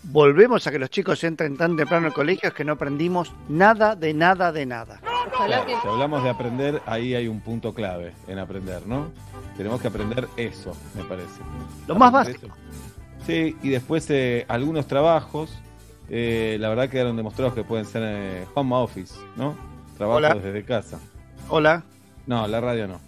volvemos 0.05 0.65
a 0.69 0.71
que 0.71 0.79
los 0.79 0.89
chicos 0.89 1.25
entren 1.25 1.57
tan 1.57 1.77
temprano 1.77 2.07
al 2.07 2.13
colegio 2.13 2.49
es 2.51 2.55
que 2.55 2.63
no 2.65 2.75
aprendimos 2.75 3.33
nada 3.49 3.97
de 3.97 4.15
nada 4.15 4.53
de 4.53 4.65
nada. 4.65 5.01
Ojalá 5.35 5.65
Claro, 5.65 5.81
si 5.83 5.89
hablamos 5.89 6.23
de 6.23 6.31
aprender, 6.31 6.81
ahí 6.87 7.17
hay 7.17 7.27
un 7.27 7.41
punto 7.41 7.75
clave 7.75 8.13
en 8.29 8.39
aprender, 8.39 8.87
¿no? 8.87 9.11
Tenemos 9.57 9.81
que 9.81 9.89
aprender 9.89 10.29
eso, 10.37 10.77
me 10.95 11.03
parece. 11.03 11.41
Lo 11.89 11.97
más 11.97 12.13
básico. 12.13 12.47
eso. 12.47 12.55
Sí, 13.27 13.57
y 13.65 13.71
después 13.71 14.07
eh, 14.11 14.45
algunos 14.49 14.87
trabajos, 14.87 15.51
eh, 16.15 16.57
la 16.61 16.69
verdad 16.69 16.89
quedaron 16.91 17.17
demostrados 17.17 17.55
que 17.55 17.65
pueden 17.65 17.87
ser 17.87 18.03
eh, 18.05 18.45
home 18.55 18.77
office, 18.77 19.15
¿no? 19.37 19.57
Trabajos 19.97 20.19
Hola. 20.19 20.35
desde 20.35 20.63
casa. 20.65 21.01
Hola. 21.49 21.83
No, 22.27 22.47
la 22.47 22.61
radio 22.61 22.87
no. 22.87 23.01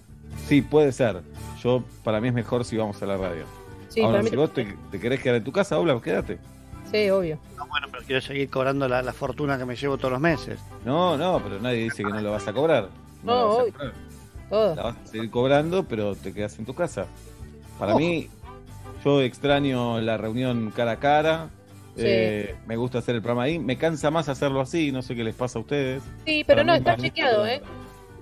Sí, 0.48 0.62
puede 0.62 0.90
ser. 0.90 1.20
Yo, 1.62 1.84
para 2.02 2.20
mí 2.20 2.28
es 2.28 2.34
mejor 2.34 2.64
si 2.64 2.76
vamos 2.76 3.00
a 3.02 3.06
la 3.06 3.16
radio. 3.16 3.44
Sí, 3.90 4.00
Ahora, 4.02 4.22
si 4.22 4.34
vos 4.34 4.52
te, 4.52 4.74
te 4.90 4.98
querés 4.98 5.20
quedar 5.20 5.36
en 5.36 5.44
tu 5.44 5.52
casa, 5.52 5.76
habla, 5.76 6.00
quédate. 6.00 6.38
Sí, 6.90 7.08
obvio. 7.10 7.38
No, 7.56 7.66
bueno, 7.66 7.86
pero 7.90 8.02
quiero 8.04 8.20
seguir 8.20 8.48
cobrando 8.50 8.88
la, 8.88 9.02
la 9.02 9.12
fortuna 9.12 9.56
que 9.58 9.64
me 9.64 9.76
llevo 9.76 9.96
todos 9.98 10.12
los 10.12 10.20
meses. 10.20 10.58
No, 10.84 11.16
no, 11.16 11.40
pero 11.42 11.60
nadie 11.60 11.84
dice 11.84 12.02
que 12.02 12.10
no 12.10 12.20
lo 12.20 12.30
vas 12.32 12.46
a 12.48 12.52
cobrar. 12.52 12.88
No, 13.22 13.32
No, 13.34 13.34
la 13.34 13.44
vas 13.44 13.56
a 13.58 13.62
obvio. 13.62 13.72
cobrar. 13.72 13.92
Todo. 14.50 14.74
La 14.74 14.82
vas 14.82 14.96
a 14.96 15.06
seguir 15.06 15.30
cobrando, 15.30 15.84
pero 15.84 16.14
te 16.16 16.32
quedas 16.32 16.58
en 16.58 16.64
tu 16.64 16.74
casa. 16.74 17.06
Para 17.78 17.92
Ojo. 17.92 18.00
mí, 18.00 18.28
yo 19.04 19.20
extraño 19.22 20.00
la 20.00 20.16
reunión 20.16 20.72
cara 20.74 20.92
a 20.92 20.96
cara. 20.96 21.48
Sí. 21.96 22.02
Eh, 22.06 22.54
me 22.66 22.76
gusta 22.76 22.98
hacer 22.98 23.14
el 23.14 23.22
programa 23.22 23.44
ahí. 23.44 23.58
Me 23.58 23.76
cansa 23.78 24.10
más 24.10 24.28
hacerlo 24.28 24.60
así. 24.60 24.90
No 24.92 25.00
sé 25.02 25.14
qué 25.14 25.22
les 25.24 25.34
pasa 25.34 25.58
a 25.58 25.62
ustedes. 25.62 26.02
Sí, 26.26 26.42
pero 26.46 26.58
Para 26.58 26.64
no, 26.64 26.74
está 26.74 26.96
chequeado. 26.96 27.46
¿eh? 27.46 27.62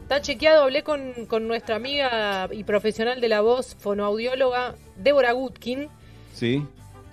Está 0.02 0.20
chequeado, 0.20 0.64
hablé 0.64 0.82
con, 0.82 1.24
con 1.26 1.48
nuestra 1.48 1.76
amiga 1.76 2.48
y 2.52 2.64
profesional 2.64 3.20
de 3.22 3.28
la 3.28 3.40
voz, 3.40 3.74
fonoaudióloga, 3.78 4.74
Débora 4.96 5.32
Gutkin, 5.32 5.88
Sí. 6.34 6.66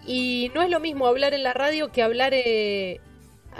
y 0.06 0.52
no 0.54 0.62
es 0.64 0.70
lo 0.70 0.82
mismo 0.82 1.08
hablar 1.08 1.34
en 1.34 1.44
la 1.44 1.54
radio 1.54 1.92
que 1.94 2.02
hablar 2.04 2.34
eh, 2.34 3.00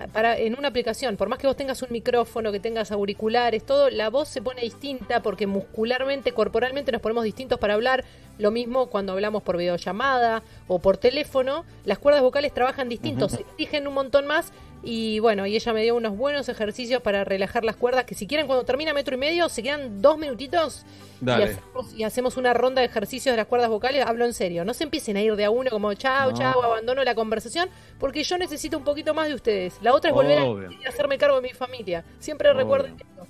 para, 0.08 0.38
en 0.38 0.58
una 0.58 0.70
aplicación. 0.70 1.18
Por 1.18 1.30
más 1.30 1.40
que 1.40 1.48
vos 1.48 1.56
tengas 1.56 1.82
un 1.82 1.90
micrófono, 1.92 2.52
que 2.52 2.60
tengas 2.60 2.92
auriculares, 2.92 3.66
todo, 3.66 3.90
la 3.90 4.10
voz 4.10 4.28
se 4.30 4.42
pone 4.42 4.62
distinta 4.62 5.22
porque 5.22 5.48
muscularmente, 5.48 6.32
corporalmente 6.32 6.92
nos 6.92 7.02
ponemos 7.02 7.24
distintos 7.24 7.60
para 7.60 7.74
hablar. 7.74 8.04
Lo 8.38 8.52
mismo 8.52 8.88
cuando 8.88 9.12
hablamos 9.12 9.44
por 9.44 9.58
videollamada 9.58 10.44
o 10.68 10.80
por 10.80 10.98
teléfono, 10.98 11.66
las 11.84 12.00
cuerdas 12.00 12.22
vocales 12.22 12.54
trabajan 12.54 12.88
distintos, 12.88 13.34
se 13.34 13.42
exigen 13.42 13.88
un 13.88 13.94
montón 13.94 14.26
más. 14.28 14.54
Y 14.82 15.20
bueno, 15.20 15.46
y 15.46 15.56
ella 15.58 15.74
me 15.74 15.84
dio 15.84 15.96
unos 15.96 16.16
buenos 16.16 16.48
ejercicios 16.48 17.02
para 17.02 17.26
relajar 17.26 17.66
las 17.66 17.76
cuerdas. 17.76 18.06
Que 18.06 18.16
si 18.16 18.28
quieren, 18.28 18.48
cuando 18.48 18.64
termina 18.64 18.94
metro 18.94 19.16
y 19.16 19.18
medio, 19.18 19.50
se 19.50 19.62
quedan 19.62 20.02
dos 20.02 20.18
minutitos 20.18 20.86
y 21.22 21.30
hacemos, 21.30 21.94
y 21.98 22.04
hacemos 22.04 22.38
una 22.38 22.54
ronda 22.54 22.80
de 22.82 22.88
ejercicios 22.88 23.34
de 23.34 23.38
las 23.38 23.46
cuerdas 23.48 23.70
vocales. 23.70 24.06
Hablo 24.06 24.26
en 24.26 24.34
serio. 24.34 24.64
No 24.64 24.74
se 24.74 24.86
empiecen 24.86 25.18
a 25.18 25.22
ir 25.22 25.36
de 25.36 25.44
a 25.44 25.50
uno 25.50 25.70
como 25.70 25.94
chao, 25.96 26.32
No. 26.32 26.38
chao, 26.38 26.64
abandono 26.64 27.04
la 27.04 27.14
conversación. 27.14 27.68
Porque 28.00 28.24
yo 28.24 28.38
necesito 28.38 28.78
un 28.78 28.86
poquito 28.86 29.14
más 29.14 29.28
de 29.28 29.34
ustedes. 29.34 29.78
La 29.82 29.94
otra 29.94 30.12
es 30.12 30.16
volver 30.16 30.40
Obvio. 30.44 30.70
a 30.86 30.90
hacerme 30.90 31.18
cargo 31.18 31.42
de 31.42 31.48
mi 31.50 31.54
familia. 31.54 32.06
Siempre 32.20 32.50
Obvio. 32.50 32.62
recuerden 32.62 32.94
esto. 32.94 33.28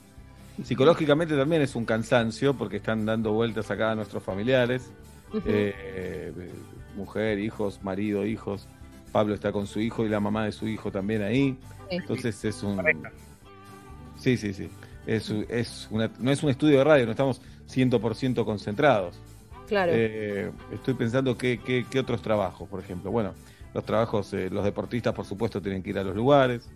Psicológicamente 0.64 1.36
también 1.36 1.62
es 1.64 1.74
un 1.76 1.86
cansancio 1.86 2.54
porque 2.54 2.78
están 2.78 3.06
dando 3.08 3.32
vueltas 3.32 3.72
acá 3.72 3.92
a 3.92 3.96
nuestros 3.96 4.22
familiares. 4.22 4.92
Eh, 5.46 6.32
mujer, 6.96 7.40
hijos, 7.40 7.82
marido, 7.82 8.26
hijos. 8.26 8.68
Pablo 9.10 9.34
está 9.34 9.52
con 9.52 9.68
su 9.68 9.80
hijo 9.80 10.06
y 10.06 10.10
la 10.10 10.20
mamá 10.20 10.46
de 10.46 10.52
su 10.52 10.68
hijo 10.68 10.92
también 10.92 11.22
ahí. 11.22 11.58
Sí. 11.90 11.96
Entonces 11.98 12.44
es 12.46 12.64
un... 12.64 12.82
Sí, 14.18 14.38
sí, 14.38 14.54
sí. 14.54 14.70
Es, 15.06 15.30
es 15.50 15.88
una, 15.92 16.12
no 16.20 16.32
es 16.32 16.44
un 16.44 16.50
estudio 16.50 16.78
de 16.80 16.84
radio, 16.84 17.06
no 17.06 17.12
estamos 17.12 17.42
100% 17.74 18.44
concentrados. 18.46 19.20
Claro. 19.68 19.92
Eh, 19.96 20.52
estoy 20.74 20.94
pensando 20.94 21.38
qué, 21.38 21.60
qué, 21.64 21.86
qué 21.90 22.00
otros 22.00 22.22
trabajos, 22.22 22.68
por 22.68 22.80
ejemplo. 22.80 23.12
Bueno, 23.12 23.34
los 23.74 23.84
trabajos, 23.86 24.34
eh, 24.34 24.50
los 24.52 24.64
deportistas, 24.64 25.14
por 25.14 25.26
supuesto, 25.26 25.62
tienen 25.62 25.82
que 25.84 25.92
ir 25.92 26.00
a 26.00 26.04
los 26.04 26.16
lugares, 26.16 26.70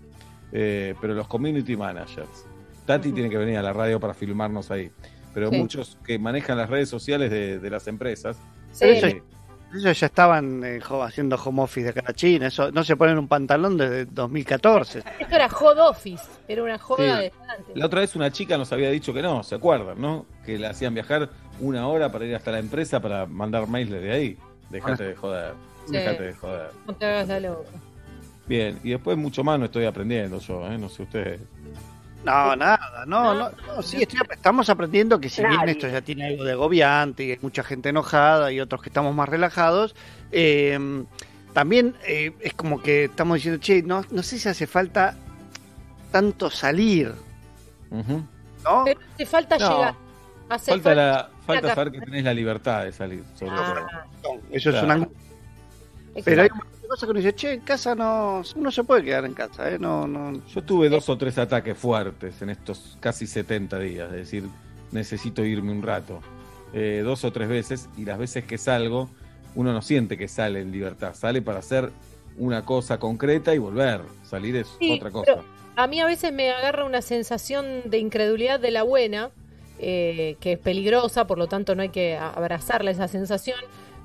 eh, 0.51 0.95
pero 1.01 1.13
los 1.13 1.27
community 1.27 1.75
managers. 1.75 2.45
Tati 2.85 3.11
tiene 3.11 3.29
que 3.29 3.37
venir 3.37 3.57
a 3.57 3.61
la 3.61 3.73
radio 3.73 3.99
para 3.99 4.13
filmarnos 4.13 4.69
ahí. 4.71 4.91
Pero 5.33 5.49
Sí. 5.49 5.57
muchos 5.57 5.97
que 6.05 6.19
manejan 6.19 6.57
las 6.57 6.69
redes 6.69 6.89
sociales 6.89 7.31
de, 7.31 7.57
de 7.59 7.69
las 7.69 7.87
empresas. 7.87 8.37
Eh, 8.79 8.97
eso, 8.97 9.07
ellos 9.75 9.99
ya 9.99 10.05
estaban 10.07 10.63
eh, 10.63 10.79
haciendo 11.01 11.35
home 11.35 11.61
office 11.63 11.87
de 11.87 11.93
cara 11.93 12.09
a 12.09 12.13
China. 12.13 12.47
Eso, 12.47 12.71
no 12.71 12.83
se 12.83 12.95
ponen 12.95 13.17
un 13.17 13.27
pantalón 13.27 13.77
desde 13.77 14.05
2014. 14.05 14.99
Esto 15.19 15.35
era 15.35 15.49
hot 15.49 15.77
office. 15.79 16.23
Era 16.47 16.63
una 16.63 16.77
joda 16.77 16.97
Sí. 17.17 17.21
de 17.23 17.31
antes. 17.49 17.75
La 17.75 17.85
otra 17.85 17.99
vez 18.01 18.15
una 18.15 18.31
chica 18.31 18.57
nos 18.57 18.71
había 18.71 18.89
dicho 18.89 19.13
que 19.13 19.21
no, 19.21 19.43
¿se 19.43 19.55
acuerdan, 19.55 19.99
no? 20.01 20.25
Que 20.45 20.57
la 20.59 20.69
hacían 20.71 20.93
viajar 20.93 21.29
una 21.59 21.87
hora 21.87 22.11
para 22.11 22.25
ir 22.25 22.35
hasta 22.35 22.51
la 22.51 22.59
empresa 22.59 22.99
para 22.99 23.25
mandar 23.25 23.67
mails 23.67 23.91
desde 23.91 24.11
ahí. 24.11 24.37
Dejate 24.69 25.03
de 25.03 25.15
joder. 25.15 25.53
Sí. 25.85 25.93
Dejate 25.93 26.23
de 26.23 26.33
joder. 26.33 26.69
No 26.87 26.93
te 26.95 27.05
hagas 27.05 27.27
la 27.27 27.39
loca. 27.39 27.69
Bien, 28.45 28.79
y 28.83 28.89
después 28.91 29.17
mucho 29.17 29.43
más 29.43 29.57
no 29.59 29.65
estoy 29.65 29.85
aprendiendo 29.85 30.39
yo, 30.39 30.65
¿eh? 30.67 30.77
No 30.77 30.89
sé 30.89 31.03
ustedes. 31.03 31.39
No, 32.23 32.55
nada, 32.55 33.03
no, 33.05 33.33
no, 33.33 33.49
no, 33.67 33.81
sí, 33.81 34.01
estoy- 34.01 34.21
estamos 34.31 34.69
aprendiendo 34.69 35.19
que 35.19 35.29
si 35.29 35.43
bien 35.45 35.67
esto 35.67 35.87
ya 35.89 36.01
tiene 36.01 36.27
algo 36.27 36.43
de 36.45 36.53
agobiante 36.53 37.25
y 37.25 37.31
hay 37.31 37.39
mucha 37.41 37.63
gente 37.63 37.89
enojada 37.89 38.51
y 38.51 38.61
otros 38.61 38.81
que 38.81 38.89
estamos 38.89 39.13
más 39.13 39.27
relajados, 39.27 39.93
eh, 40.31 41.03
también 41.53 41.95
eh, 42.07 42.31
es 42.39 42.53
como 42.53 42.81
que 42.81 43.05
estamos 43.05 43.35
diciendo, 43.35 43.59
che, 43.61 43.83
no, 43.83 44.05
no 44.09 44.23
sé 44.23 44.39
si 44.39 44.47
hace 44.47 44.67
falta 44.67 45.15
tanto 46.11 46.49
salir, 46.49 47.13
¿no? 47.91 48.83
Pero 48.85 48.99
te 49.17 49.25
falta 49.25 49.57
No. 49.57 49.69
llegar. 49.69 49.95
Hace 50.49 50.71
Falta, 50.71 50.95
la 50.95 51.29
falta 51.45 51.73
saber 51.75 51.91
que 51.91 52.01
tenés 52.01 52.23
la 52.23 52.33
libertad 52.33 52.83
de 52.85 52.91
salir, 52.91 53.23
sobre 53.35 53.51
Ah. 53.57 54.05
todo. 54.21 54.39
Eso 54.51 54.69
es 54.69 54.75
Claro. 54.79 54.95
una... 55.01 55.07
Pero 56.23 56.41
hay 56.43 56.49
un 56.53 56.61
que 57.01 57.05
uno 57.11 57.19
dice, 57.19 57.33
che, 57.35 57.53
en 57.53 57.61
casa 57.61 57.95
no, 57.95 58.41
uno 58.55 58.71
se 58.71 58.83
puede 58.83 59.03
quedar 59.03 59.25
en 59.25 59.33
casa, 59.33 59.69
¿eh? 59.69 59.77
No, 59.79 60.07
no... 60.07 60.41
Yo 60.47 60.63
tuve 60.63 60.89
dos 60.89 61.09
o 61.09 61.17
tres 61.17 61.37
ataques 61.37 61.77
fuertes 61.77 62.41
en 62.41 62.49
estos 62.49 62.97
casi 62.99 63.27
70 63.27 63.79
días, 63.79 64.07
es 64.11 64.17
decir, 64.17 64.43
necesito 64.91 65.43
irme 65.43 65.71
un 65.71 65.81
rato. 65.81 66.19
Eh, 66.73 67.01
dos 67.03 67.23
o 67.23 67.31
tres 67.31 67.49
veces, 67.49 67.89
y 67.97 68.05
las 68.05 68.17
veces 68.17 68.45
que 68.45 68.57
salgo, 68.57 69.09
uno 69.55 69.73
no 69.73 69.81
siente 69.81 70.17
que 70.17 70.27
sale 70.27 70.61
en 70.61 70.71
libertad, 70.71 71.13
sale 71.13 71.41
para 71.41 71.59
hacer 71.59 71.91
una 72.37 72.65
cosa 72.65 72.97
concreta 72.99 73.53
y 73.53 73.57
volver. 73.59 74.01
Salir 74.23 74.55
es 74.55 74.67
Sí, 74.79 74.93
otra 74.93 75.11
cosa. 75.11 75.37
a 75.75 75.87
mí 75.87 75.99
a 76.01 76.05
veces 76.05 76.33
me 76.33 76.49
agarra 76.51 76.85
una 76.85 77.01
sensación 77.03 77.65
de 77.85 77.99
incredulidad 77.99 78.59
de 78.59 78.71
la 78.71 78.81
buena, 78.83 79.29
eh, 79.79 80.35
que 80.39 80.53
es 80.53 80.59
peligrosa, 80.59 81.27
por 81.27 81.37
lo 81.37 81.47
tanto 81.47 81.75
no 81.75 81.81
hay 81.83 81.89
que 81.89 82.15
a- 82.15 82.29
abrazarle 82.29 82.91
esa 82.91 83.07
sensación. 83.07 83.57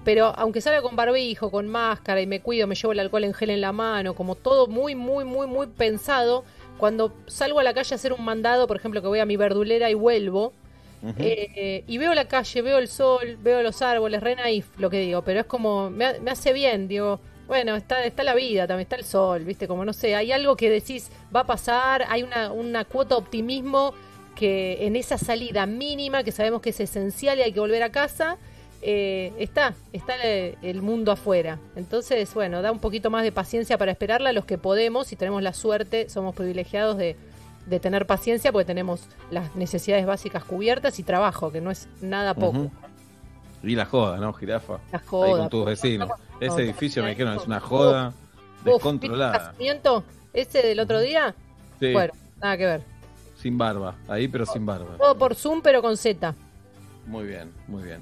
Pero 0.04 0.32
aunque 0.36 0.60
salga 0.60 0.80
con 0.80 0.96
barbijo, 0.96 1.50
con 1.50 1.68
máscara 1.68 2.20
y 2.20 2.26
me 2.26 2.40
cuido, 2.40 2.66
me 2.66 2.74
llevo 2.74 2.92
el 2.92 3.00
alcohol 3.00 3.24
en 3.24 3.34
gel 3.34 3.50
en 3.50 3.60
la 3.60 3.72
mano, 3.72 4.14
como 4.14 4.34
todo 4.34 4.66
muy, 4.66 4.94
muy, 4.94 5.24
muy, 5.24 5.46
muy 5.46 5.66
pensado, 5.66 6.44
cuando 6.78 7.12
salgo 7.26 7.60
a 7.60 7.62
la 7.62 7.74
calle 7.74 7.94
a 7.94 7.96
hacer 7.96 8.12
un 8.12 8.24
mandado, 8.24 8.66
por 8.66 8.76
ejemplo, 8.76 9.02
que 9.02 9.08
voy 9.08 9.18
a 9.18 9.26
mi 9.26 9.36
verdulera 9.36 9.90
y 9.90 9.94
vuelvo, 9.94 10.52
eh, 11.18 11.84
y 11.86 11.98
veo 11.98 12.14
la 12.14 12.26
calle, 12.26 12.62
veo 12.62 12.78
el 12.78 12.88
sol, 12.88 13.38
veo 13.42 13.62
los 13.62 13.82
árboles, 13.82 14.20
re 14.22 14.34
naif 14.36 14.66
lo 14.78 14.90
que 14.90 15.00
digo, 15.00 15.22
pero 15.22 15.40
es 15.40 15.46
como, 15.46 15.90
me, 15.90 16.18
me 16.20 16.30
hace 16.30 16.52
bien, 16.52 16.88
digo, 16.88 17.20
bueno, 17.46 17.76
está, 17.76 18.04
está 18.04 18.22
la 18.24 18.34
vida, 18.34 18.66
también 18.66 18.84
está 18.84 18.96
el 18.96 19.04
sol, 19.04 19.44
viste, 19.44 19.66
como 19.66 19.84
no 19.84 19.92
sé, 19.92 20.14
hay 20.14 20.32
algo 20.32 20.56
que 20.56 20.70
decís, 20.70 21.10
va 21.34 21.40
a 21.40 21.46
pasar, 21.46 22.04
hay 22.08 22.22
una, 22.22 22.52
una 22.52 22.84
cuota 22.84 23.14
de 23.14 23.20
optimismo 23.22 23.94
que 24.34 24.86
en 24.86 24.96
esa 24.96 25.18
salida 25.18 25.66
mínima, 25.66 26.22
que 26.22 26.30
sabemos 26.30 26.60
que 26.60 26.70
es 26.70 26.80
esencial 26.80 27.38
y 27.38 27.42
hay 27.42 27.52
que 27.52 27.60
volver 27.60 27.82
a 27.82 27.90
casa, 27.90 28.36
eh, 28.82 29.32
está, 29.38 29.74
está 29.92 30.14
el, 30.22 30.82
mundo 30.82 31.12
afuera. 31.12 31.58
Entonces, 31.76 32.32
bueno, 32.34 32.62
da 32.62 32.70
un 32.72 32.78
poquito 32.78 33.10
más 33.10 33.22
de 33.24 33.32
paciencia 33.32 33.76
para 33.78 33.90
esperarla 33.92 34.32
los 34.32 34.44
que 34.44 34.58
podemos 34.58 35.12
y 35.12 35.16
tenemos 35.16 35.42
la 35.42 35.52
suerte, 35.52 36.08
somos 36.08 36.34
privilegiados 36.34 36.96
de, 36.96 37.16
de 37.66 37.80
tener 37.80 38.06
paciencia 38.06 38.52
porque 38.52 38.64
tenemos 38.66 39.00
las 39.30 39.54
necesidades 39.56 40.06
básicas 40.06 40.44
cubiertas 40.44 40.98
y 40.98 41.02
trabajo, 41.02 41.50
que 41.50 41.60
no 41.60 41.70
es 41.70 41.88
nada 42.00 42.34
poco. 42.34 42.70
Y 43.62 43.74
la 43.74 43.86
joda, 43.86 44.18
¿no, 44.18 44.32
jirafa? 44.32 44.78
La 44.92 44.98
Ahí 44.98 45.04
joda, 45.06 45.38
con 45.40 45.48
tus 45.50 45.64
vecinos. 45.66 46.08
Ese 46.40 46.48
No, 46.54 46.58
edificio 46.60 47.02
me 47.02 47.10
dijeron 47.10 47.36
es 47.36 47.44
una 47.46 47.58
joda 47.58 48.08
uf, 48.08 48.14
¿viste 48.14 48.70
el 48.70 48.74
descontrolada. 48.74 49.32
casamiento 49.38 50.04
ese 50.32 50.62
del 50.62 50.78
otro 50.78 51.00
día? 51.00 51.34
Sí, 51.80 51.92
Bueno, 51.92 52.12
nada 52.40 52.56
que 52.56 52.64
ver. 52.64 52.82
sin 53.36 53.58
barba. 53.58 53.96
Ahí, 54.06 54.28
pero 54.28 54.46
sin 54.46 54.64
barba. 54.64 54.96
Todo 54.96 55.18
por 55.18 55.34
Zoom, 55.34 55.60
pero 55.62 55.82
con 55.82 55.96
Z. 55.96 56.34
Muy 57.06 57.24
bien, 57.26 57.50
muy 57.66 57.82
bien. 57.82 58.00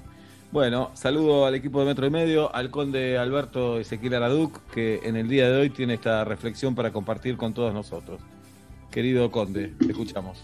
Bueno, 0.52 0.90
saludo 0.94 1.44
al 1.44 1.54
equipo 1.54 1.80
de 1.80 1.86
Metro 1.86 2.06
y 2.06 2.10
Medio, 2.10 2.54
al 2.54 2.70
conde 2.70 3.18
Alberto 3.18 3.78
Ezequiel 3.78 4.14
Araduc, 4.14 4.60
que 4.72 5.00
en 5.02 5.16
el 5.16 5.28
día 5.28 5.50
de 5.50 5.60
hoy 5.60 5.70
tiene 5.70 5.94
esta 5.94 6.24
reflexión 6.24 6.74
para 6.74 6.92
compartir 6.92 7.36
con 7.36 7.52
todos 7.52 7.74
nosotros. 7.74 8.20
Querido 8.90 9.30
conde, 9.30 9.74
te 9.78 9.88
escuchamos. 9.88 10.42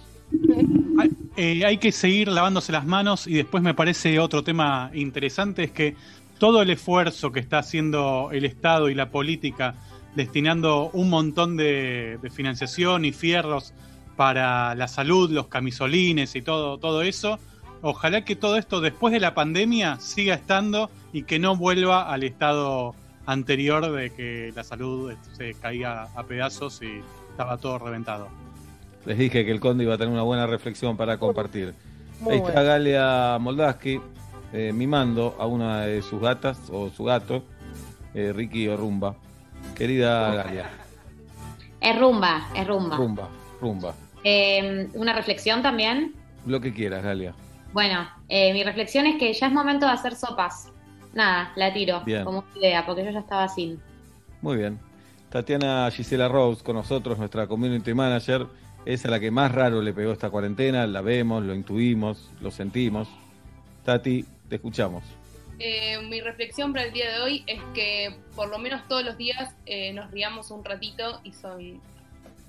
Eh, 1.37 1.65
hay 1.65 1.79
que 1.79 1.93
seguir 1.93 2.29
lavándose 2.29 2.73
las 2.73 2.85
manos 2.85 3.27
y 3.27 3.35
después 3.35 3.63
me 3.63 3.75
parece 3.75 4.19
otro 4.19 4.43
tema 4.43 4.91
interesante 4.93 5.65
es 5.65 5.71
que 5.71 5.97
todo 6.39 6.63
el 6.63 6.71
esfuerzo 6.71 7.33
que 7.33 7.41
está 7.41 7.59
haciendo 7.59 8.31
el 8.33 8.45
Estado 8.45 8.91
y 8.91 8.95
la 8.95 9.11
política 9.11 9.77
destinando 10.15 10.91
un 10.93 11.09
montón 11.09 11.57
de, 11.57 12.19
de 12.21 12.31
financiación 12.31 13.05
y 13.05 13.13
fierros 13.13 13.73
para 14.17 14.75
la 14.75 14.89
salud, 14.89 15.31
los 15.31 15.47
camisolines 15.47 16.37
y 16.37 16.43
todo, 16.43 16.79
todo 16.79 17.03
eso, 17.03 17.39
ojalá 17.83 18.25
que 18.25 18.37
todo 18.37 18.57
esto 18.57 18.81
después 18.81 19.13
de 19.13 19.21
la 19.21 19.35
pandemia 19.35 19.99
siga 20.01 20.35
estando 20.35 20.91
y 21.13 21.25
que 21.25 21.39
no 21.39 21.57
vuelva 21.57 22.11
al 22.11 22.23
estado 22.23 22.95
anterior 23.27 23.91
de 23.93 24.11
que 24.11 24.53
la 24.55 24.65
salud 24.65 25.13
se 25.37 25.55
caiga 25.55 26.09
a 26.15 26.23
pedazos 26.25 26.81
y 26.83 27.03
estaba 27.31 27.59
todo 27.59 27.79
reventado. 27.79 28.29
Les 29.05 29.19
dije 29.19 29.45
que 29.45 29.51
el 29.51 29.61
conde 29.61 29.85
iba 29.85 29.95
a 29.95 29.99
tener 29.99 30.13
una 30.13 30.23
buena 30.23 30.47
reflexión 30.47 30.97
para 30.97 31.19
compartir. 31.19 31.75
Muy 32.21 32.35
Ahí 32.35 32.39
está 32.39 32.53
bueno. 32.53 32.69
Galia 32.69 33.39
Moldaski 33.41 34.01
eh, 34.53 34.73
mimando 34.73 35.35
a 35.39 35.47
una 35.47 35.83
de 35.83 36.03
sus 36.03 36.21
gatas 36.21 36.59
o 36.71 36.91
su 36.91 37.05
gato, 37.05 37.43
eh, 38.15 38.33
Ricky 38.35 38.69
o 38.69 38.77
Rumba. 38.77 39.17
Querida 39.77 40.35
Galia, 40.35 40.71
Es 41.81 41.99
rumba, 41.99 42.49
es 42.55 42.67
rumba. 42.67 42.97
Rumba, 42.97 43.29
Rumba. 43.61 43.95
Eh, 44.25 44.89
una 44.95 45.15
reflexión 45.15 45.63
también. 45.63 46.15
Lo 46.47 46.61
que 46.61 46.73
quieras, 46.73 47.03
Galia. 47.03 47.35
Bueno, 47.73 48.09
eh, 48.29 48.53
mi 48.53 48.63
reflexión 48.65 49.07
es 49.07 49.19
que 49.19 49.33
ya 49.33 49.47
es 49.47 49.53
momento 49.53 49.87
de 49.87 49.93
hacer 49.93 50.15
sopas. 50.15 50.71
Nada, 51.15 51.53
la 51.57 51.73
tiro 51.73 52.03
Bien. 52.05 52.25
como 52.25 52.45
idea, 52.55 52.85
porque 52.87 53.05
yo 53.05 53.11
ya 53.11 53.21
estaba 53.21 53.49
sin. 53.49 53.81
Muy 54.41 54.57
bien. 54.57 54.79
Tatiana 55.31 55.91
Gisela 55.91 56.29
Rose 56.29 56.63
con 56.63 56.77
nosotros, 56.77 57.19
nuestra 57.19 57.47
community 57.47 57.95
manager, 57.95 58.47
es 58.85 59.05
a 59.07 59.09
la 59.09 59.21
que 59.21 59.31
más 59.31 59.53
raro 59.53 59.81
le 59.81 59.93
pegó 59.93 60.13
esta 60.13 60.29
cuarentena, 60.29 60.87
la 60.87 61.01
vemos, 61.01 61.43
lo 61.43 61.55
intuimos, 61.55 62.31
lo 62.41 62.51
sentimos. 62.51 63.09
Tati, 63.85 64.25
te 64.49 64.57
escuchamos. 64.57 65.05
Eh, 65.59 66.01
mi 66.09 66.21
reflexión 66.21 66.73
para 66.73 66.87
el 66.87 66.93
día 66.93 67.13
de 67.13 67.21
hoy 67.21 67.45
es 67.47 67.61
que 67.73 68.19
por 68.35 68.49
lo 68.49 68.59
menos 68.59 68.87
todos 68.89 69.05
los 69.05 69.17
días 69.17 69.55
eh, 69.65 69.93
nos 69.93 70.11
riamos 70.11 70.51
un 70.51 70.65
ratito 70.65 71.21
y 71.25 71.33
son, 71.33 71.81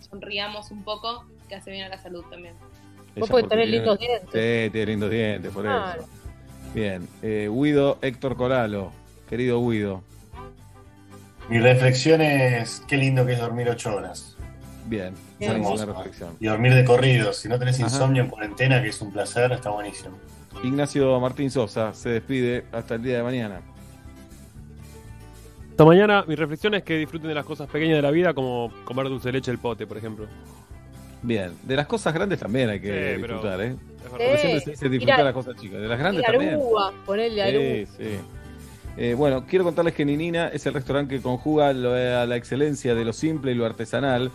sonriamos 0.09 0.71
un 0.71 0.83
poco, 0.83 1.25
que 1.47 1.55
hace 1.55 1.71
bien 1.71 1.85
a 1.85 1.89
la 1.89 1.97
salud 1.97 2.25
también. 2.29 2.55
Vos 3.16 3.30
podés 3.30 3.48
tener 3.48 3.66
tiene- 3.66 3.77
lindos 3.80 4.00
dientes. 4.00 4.30
Sí, 4.32 4.69
tiene 4.72 4.85
lindos 4.85 5.11
dientes, 5.11 5.51
por 5.51 5.64
Claro. 5.64 6.01
eso. 6.01 6.09
Bien. 6.74 7.08
Eh, 7.22 7.50
Guido 7.51 7.98
Héctor 8.01 8.35
Coralo, 8.35 8.92
querido 9.30 9.59
Guido. 9.69 10.01
Mi 11.50 11.59
reflexión 11.59 12.22
es 12.22 12.82
qué 12.88 12.98
lindo 12.98 13.25
que 13.25 13.33
es 13.33 13.40
dormir 13.40 13.69
ocho 13.69 13.95
horas. 13.95 14.35
Bien, 14.85 15.14
Es 15.40 15.50
hermoso. 15.50 15.85
reflexión. 15.85 16.35
Y 16.40 16.48
dormir 16.48 16.74
de 16.74 16.83
corrido. 16.83 17.32
Si 17.33 17.48
no 17.48 17.59
tenés 17.59 17.75
Ajá. 17.80 17.85
insomnio 17.85 18.24
en 18.24 18.30
cuarentena, 18.30 18.82
que 18.82 18.90
es 18.90 19.01
un 19.01 19.11
placer, 19.14 19.51
está 19.51 19.69
buenísimo. 19.69 20.17
Ignacio 20.64 21.19
Martín 21.19 21.51
Sosa 21.51 21.93
se 21.93 22.09
despide 22.09 22.66
hasta 22.72 22.95
el 22.95 23.03
día 23.03 23.17
de 23.17 23.24
mañana. 23.24 23.61
Hasta 25.72 25.85
mañana, 25.85 26.24
mi 26.27 26.35
reflexión 26.35 26.74
es 26.75 26.83
que 26.83 26.98
disfruten 26.98 27.27
de 27.30 27.33
las 27.35 27.45
cosas 27.45 27.67
pequeñas 27.69 27.95
de 27.95 28.01
la 28.03 28.11
vida, 28.11 28.33
como 28.33 28.72
comer 28.85 29.08
dulce 29.09 29.30
de 29.30 29.33
leche 29.33 29.51
del 29.51 29.59
pote, 29.59 29.88
por 29.88 29.98
ejemplo. 29.98 30.27
Bien, 31.23 31.51
de 31.63 31.75
las 31.75 31.87
cosas 31.87 32.13
grandes 32.13 32.39
también 32.39 32.69
hay 32.69 32.79
que 32.79 32.87
Sí, 33.15 33.21
pero- 33.21 33.33
disfrutar, 33.35 33.61
¿eh? 33.61 33.75
Porque 34.09 34.37
siempre 34.37 34.59
se 34.59 34.69
dice 34.71 34.89
disfrutar 34.89 35.23
las 35.23 35.33
cosas 35.33 35.55
chicas. 35.55 35.81
De 35.81 35.87
las 35.87 35.97
grandes 35.97 36.23
también. 36.25 36.53
Aruba, 36.55 36.93
ponele 37.05 37.41
Aruba. 37.41 37.63
Sí, 37.63 37.85
sí. 37.97 38.09
Eh, 38.97 39.15
bueno, 39.17 39.45
quiero 39.47 39.63
contarles 39.63 39.93
que 39.95 40.05
Ninina 40.05 40.49
es 40.49 40.65
el 40.67 40.73
restaurante 40.73 41.15
que 41.15 41.21
conjuga 41.21 41.73
lo- 41.73 41.93
a 41.93 42.25
la 42.27 42.35
excelencia 42.35 42.93
de 42.93 43.05
lo 43.05 43.13
simple 43.13 43.51
y 43.53 43.55
lo 43.55 43.65
artesanal. 43.65 44.29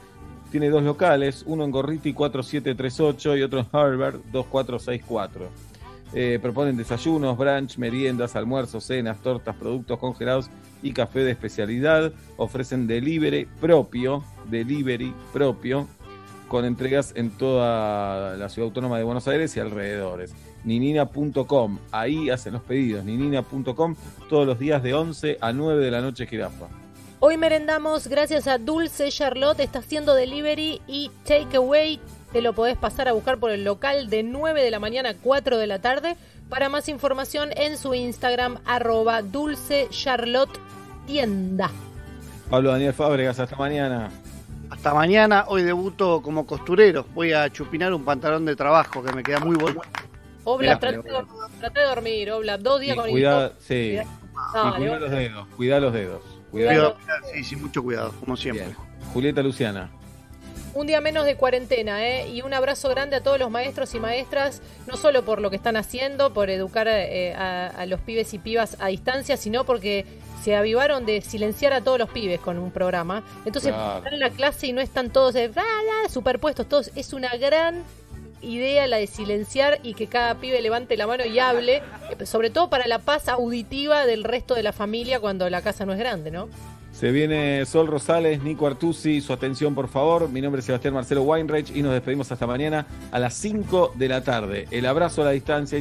Tiene 0.50 0.70
dos 0.70 0.82
locales, 0.82 1.44
uno 1.46 1.62
en 1.64 1.70
Gorriti 1.70 2.12
4738 2.14 3.36
y 3.36 3.42
otro 3.42 3.60
en 3.60 3.66
Harvard 3.70 4.16
2464. 4.32 5.48
Eh, 6.14 6.38
proponen 6.40 6.76
desayunos, 6.76 7.36
brunch, 7.36 7.76
meriendas, 7.76 8.34
almuerzos, 8.34 8.82
cenas, 8.84 9.20
tortas, 9.22 9.54
productos 9.56 9.98
congelados 9.98 10.48
y 10.82 10.92
café 10.92 11.20
de 11.20 11.32
especialidad. 11.32 12.12
Ofrecen 12.38 12.86
delivery 12.86 13.46
propio, 13.60 14.24
delivery 14.50 15.12
propio, 15.34 15.86
con 16.48 16.64
entregas 16.64 17.12
en 17.14 17.30
toda 17.30 18.36
la 18.36 18.48
ciudad 18.48 18.68
autónoma 18.68 18.98
de 18.98 19.04
Buenos 19.04 19.28
Aires 19.28 19.56
y 19.56 19.60
alrededores. 19.60 20.34
Ninina.com, 20.64 21.78
ahí 21.92 22.30
hacen 22.30 22.54
los 22.54 22.62
pedidos. 22.62 23.04
Ninina.com, 23.04 23.94
todos 24.28 24.46
los 24.46 24.58
días 24.58 24.82
de 24.82 24.94
11 24.94 25.38
a 25.40 25.52
9 25.52 25.84
de 25.84 25.90
la 25.90 26.00
noche, 26.00 26.26
jirafa. 26.26 26.66
Hoy 27.20 27.36
merendamos 27.36 28.06
gracias 28.06 28.46
a 28.46 28.58
Dulce 28.58 29.10
Charlotte, 29.10 29.60
está 29.60 29.80
haciendo 29.80 30.14
delivery 30.14 30.80
y 30.86 31.10
takeaway. 31.24 32.00
Te 32.32 32.42
lo 32.42 32.52
podés 32.52 32.76
pasar 32.76 33.08
a 33.08 33.12
buscar 33.12 33.38
por 33.38 33.50
el 33.50 33.64
local 33.64 34.10
de 34.10 34.22
9 34.22 34.62
de 34.62 34.70
la 34.70 34.78
mañana 34.78 35.10
a 35.10 35.14
4 35.14 35.58
de 35.58 35.66
la 35.66 35.80
tarde. 35.80 36.16
Para 36.48 36.68
más 36.68 36.88
información 36.88 37.50
en 37.56 37.76
su 37.76 37.94
Instagram, 37.94 38.58
arroba 38.64 39.22
Dulce 39.22 39.88
Charlotte 39.90 40.58
Tienda. 41.06 41.70
Pablo 42.48 42.70
Daniel 42.70 42.94
Fábregas, 42.94 43.38
hasta 43.38 43.56
mañana. 43.56 44.10
Hasta 44.70 44.92
mañana, 44.94 45.44
hoy 45.48 45.62
debuto 45.62 46.20
como 46.22 46.46
costurero. 46.46 47.06
Voy 47.14 47.32
a 47.32 47.50
chupinar 47.50 47.92
un 47.94 48.04
pantalón 48.04 48.44
de 48.44 48.54
trabajo 48.54 49.02
que 49.02 49.12
me 49.12 49.22
queda 49.22 49.40
muy 49.40 49.56
bueno. 49.56 49.80
Obla, 50.44 50.78
trate, 50.78 50.98
de- 50.98 51.24
trate 51.60 51.80
de 51.80 51.86
dormir, 51.86 52.30
Obla. 52.30 52.58
Dos 52.58 52.80
días 52.80 52.94
Y 52.96 52.98
con 53.00 53.10
cuida, 53.10 53.52
sí. 53.58 53.96
Dale, 54.54 54.68
y 54.68 54.72
cuida 54.78 54.98
los 54.98 55.10
dedos, 55.10 55.46
cuida 55.56 55.80
los 55.80 55.92
dedos. 55.92 56.20
Cuida 56.50 56.68
Cuidado, 56.68 56.96
sí, 57.34 57.44
sí, 57.44 57.56
mucho 57.56 57.82
cuidado, 57.82 58.12
como 58.20 58.36
siempre. 58.36 58.64
Bien. 58.66 58.76
Julieta 59.12 59.42
Luciana. 59.42 59.90
Un 60.74 60.86
día 60.86 61.00
menos 61.00 61.24
de 61.26 61.34
cuarentena, 61.36 62.06
¿eh? 62.06 62.28
Y 62.28 62.42
un 62.42 62.54
abrazo 62.54 62.88
grande 62.88 63.16
a 63.16 63.22
todos 63.22 63.38
los 63.38 63.50
maestros 63.50 63.94
y 63.94 64.00
maestras, 64.00 64.62
no 64.86 64.96
solo 64.96 65.24
por 65.24 65.40
lo 65.40 65.50
que 65.50 65.56
están 65.56 65.76
haciendo, 65.76 66.32
por 66.32 66.50
educar 66.50 66.86
eh, 66.88 67.34
a, 67.34 67.66
a 67.68 67.86
los 67.86 68.00
pibes 68.00 68.32
y 68.32 68.38
pibas 68.38 68.76
a 68.80 68.86
distancia, 68.88 69.36
sino 69.36 69.64
porque 69.64 70.06
se 70.42 70.54
avivaron 70.56 71.06
de 71.06 71.20
silenciar 71.20 71.72
a 71.72 71.80
todos 71.80 71.98
los 71.98 72.08
pibes 72.10 72.40
con 72.40 72.58
un 72.58 72.70
programa. 72.70 73.22
Entonces 73.44 73.72
Claro. 73.72 73.98
están 73.98 74.14
en 74.14 74.20
la 74.20 74.30
clase 74.30 74.66
y 74.68 74.72
no 74.72 74.80
están 74.80 75.10
todos 75.10 75.34
eh, 75.34 75.50
ah, 75.56 75.62
ah, 75.62 76.08
superpuestos, 76.08 76.68
todos. 76.68 76.90
Es 76.94 77.12
una 77.12 77.34
gran 77.36 77.82
idea 78.40 78.86
la 78.86 78.98
de 78.98 79.06
silenciar 79.08 79.80
y 79.82 79.94
que 79.94 80.06
cada 80.06 80.36
pibe 80.36 80.62
levante 80.62 80.96
la 80.96 81.06
mano 81.08 81.24
y 81.24 81.38
hable, 81.40 81.82
eh, 82.18 82.26
sobre 82.26 82.50
todo 82.50 82.70
para 82.70 82.86
la 82.86 83.00
paz 83.00 83.28
auditiva 83.28 84.06
del 84.06 84.22
resto 84.24 84.54
de 84.54 84.62
la 84.62 84.72
familia 84.72 85.18
cuando 85.20 85.48
la 85.50 85.60
casa 85.62 85.84
no 85.84 85.92
es 85.92 85.98
grande, 85.98 86.30
¿no? 86.30 86.48
Se 86.92 87.12
viene 87.12 87.64
Sol 87.64 87.86
Rosales, 87.86 88.42
Nico 88.42 88.66
Artusi, 88.66 89.20
su 89.20 89.32
atención 89.32 89.74
por 89.74 89.88
favor. 89.88 90.28
Mi 90.28 90.40
nombre 90.40 90.60
es 90.60 90.66
Sebastián 90.66 90.94
Marcelo 90.94 91.22
Weinreich 91.22 91.70
y 91.74 91.82
nos 91.82 91.92
despedimos 91.92 92.32
hasta 92.32 92.46
mañana 92.46 92.86
a 93.12 93.18
las 93.20 93.34
5 93.34 93.92
de 93.94 94.08
la 94.08 94.22
tarde. 94.24 94.66
El 94.72 94.84
abrazo 94.86 95.22
a 95.22 95.26
la 95.26 95.30
distancia 95.32 95.78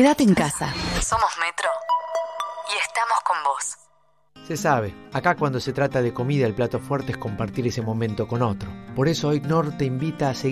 Quédate 0.00 0.22
en 0.22 0.32
casa. 0.32 0.72
Somos 1.02 1.30
Metro 1.38 1.68
y 2.72 2.78
estamos 2.80 3.20
con 3.22 3.36
vos. 3.44 4.46
Se 4.48 4.56
sabe, 4.56 4.94
acá 5.12 5.36
cuando 5.36 5.60
se 5.60 5.74
trata 5.74 6.00
de 6.00 6.14
comida 6.14 6.46
el 6.46 6.54
plato 6.54 6.80
fuerte 6.80 7.12
es 7.12 7.18
compartir 7.18 7.66
ese 7.66 7.82
momento 7.82 8.26
con 8.26 8.40
otro. 8.40 8.70
Por 8.96 9.08
eso 9.08 9.28
hoy 9.28 9.42
Nor 9.42 9.76
te 9.76 9.84
invita 9.84 10.30
a 10.30 10.34
seguir 10.34 10.48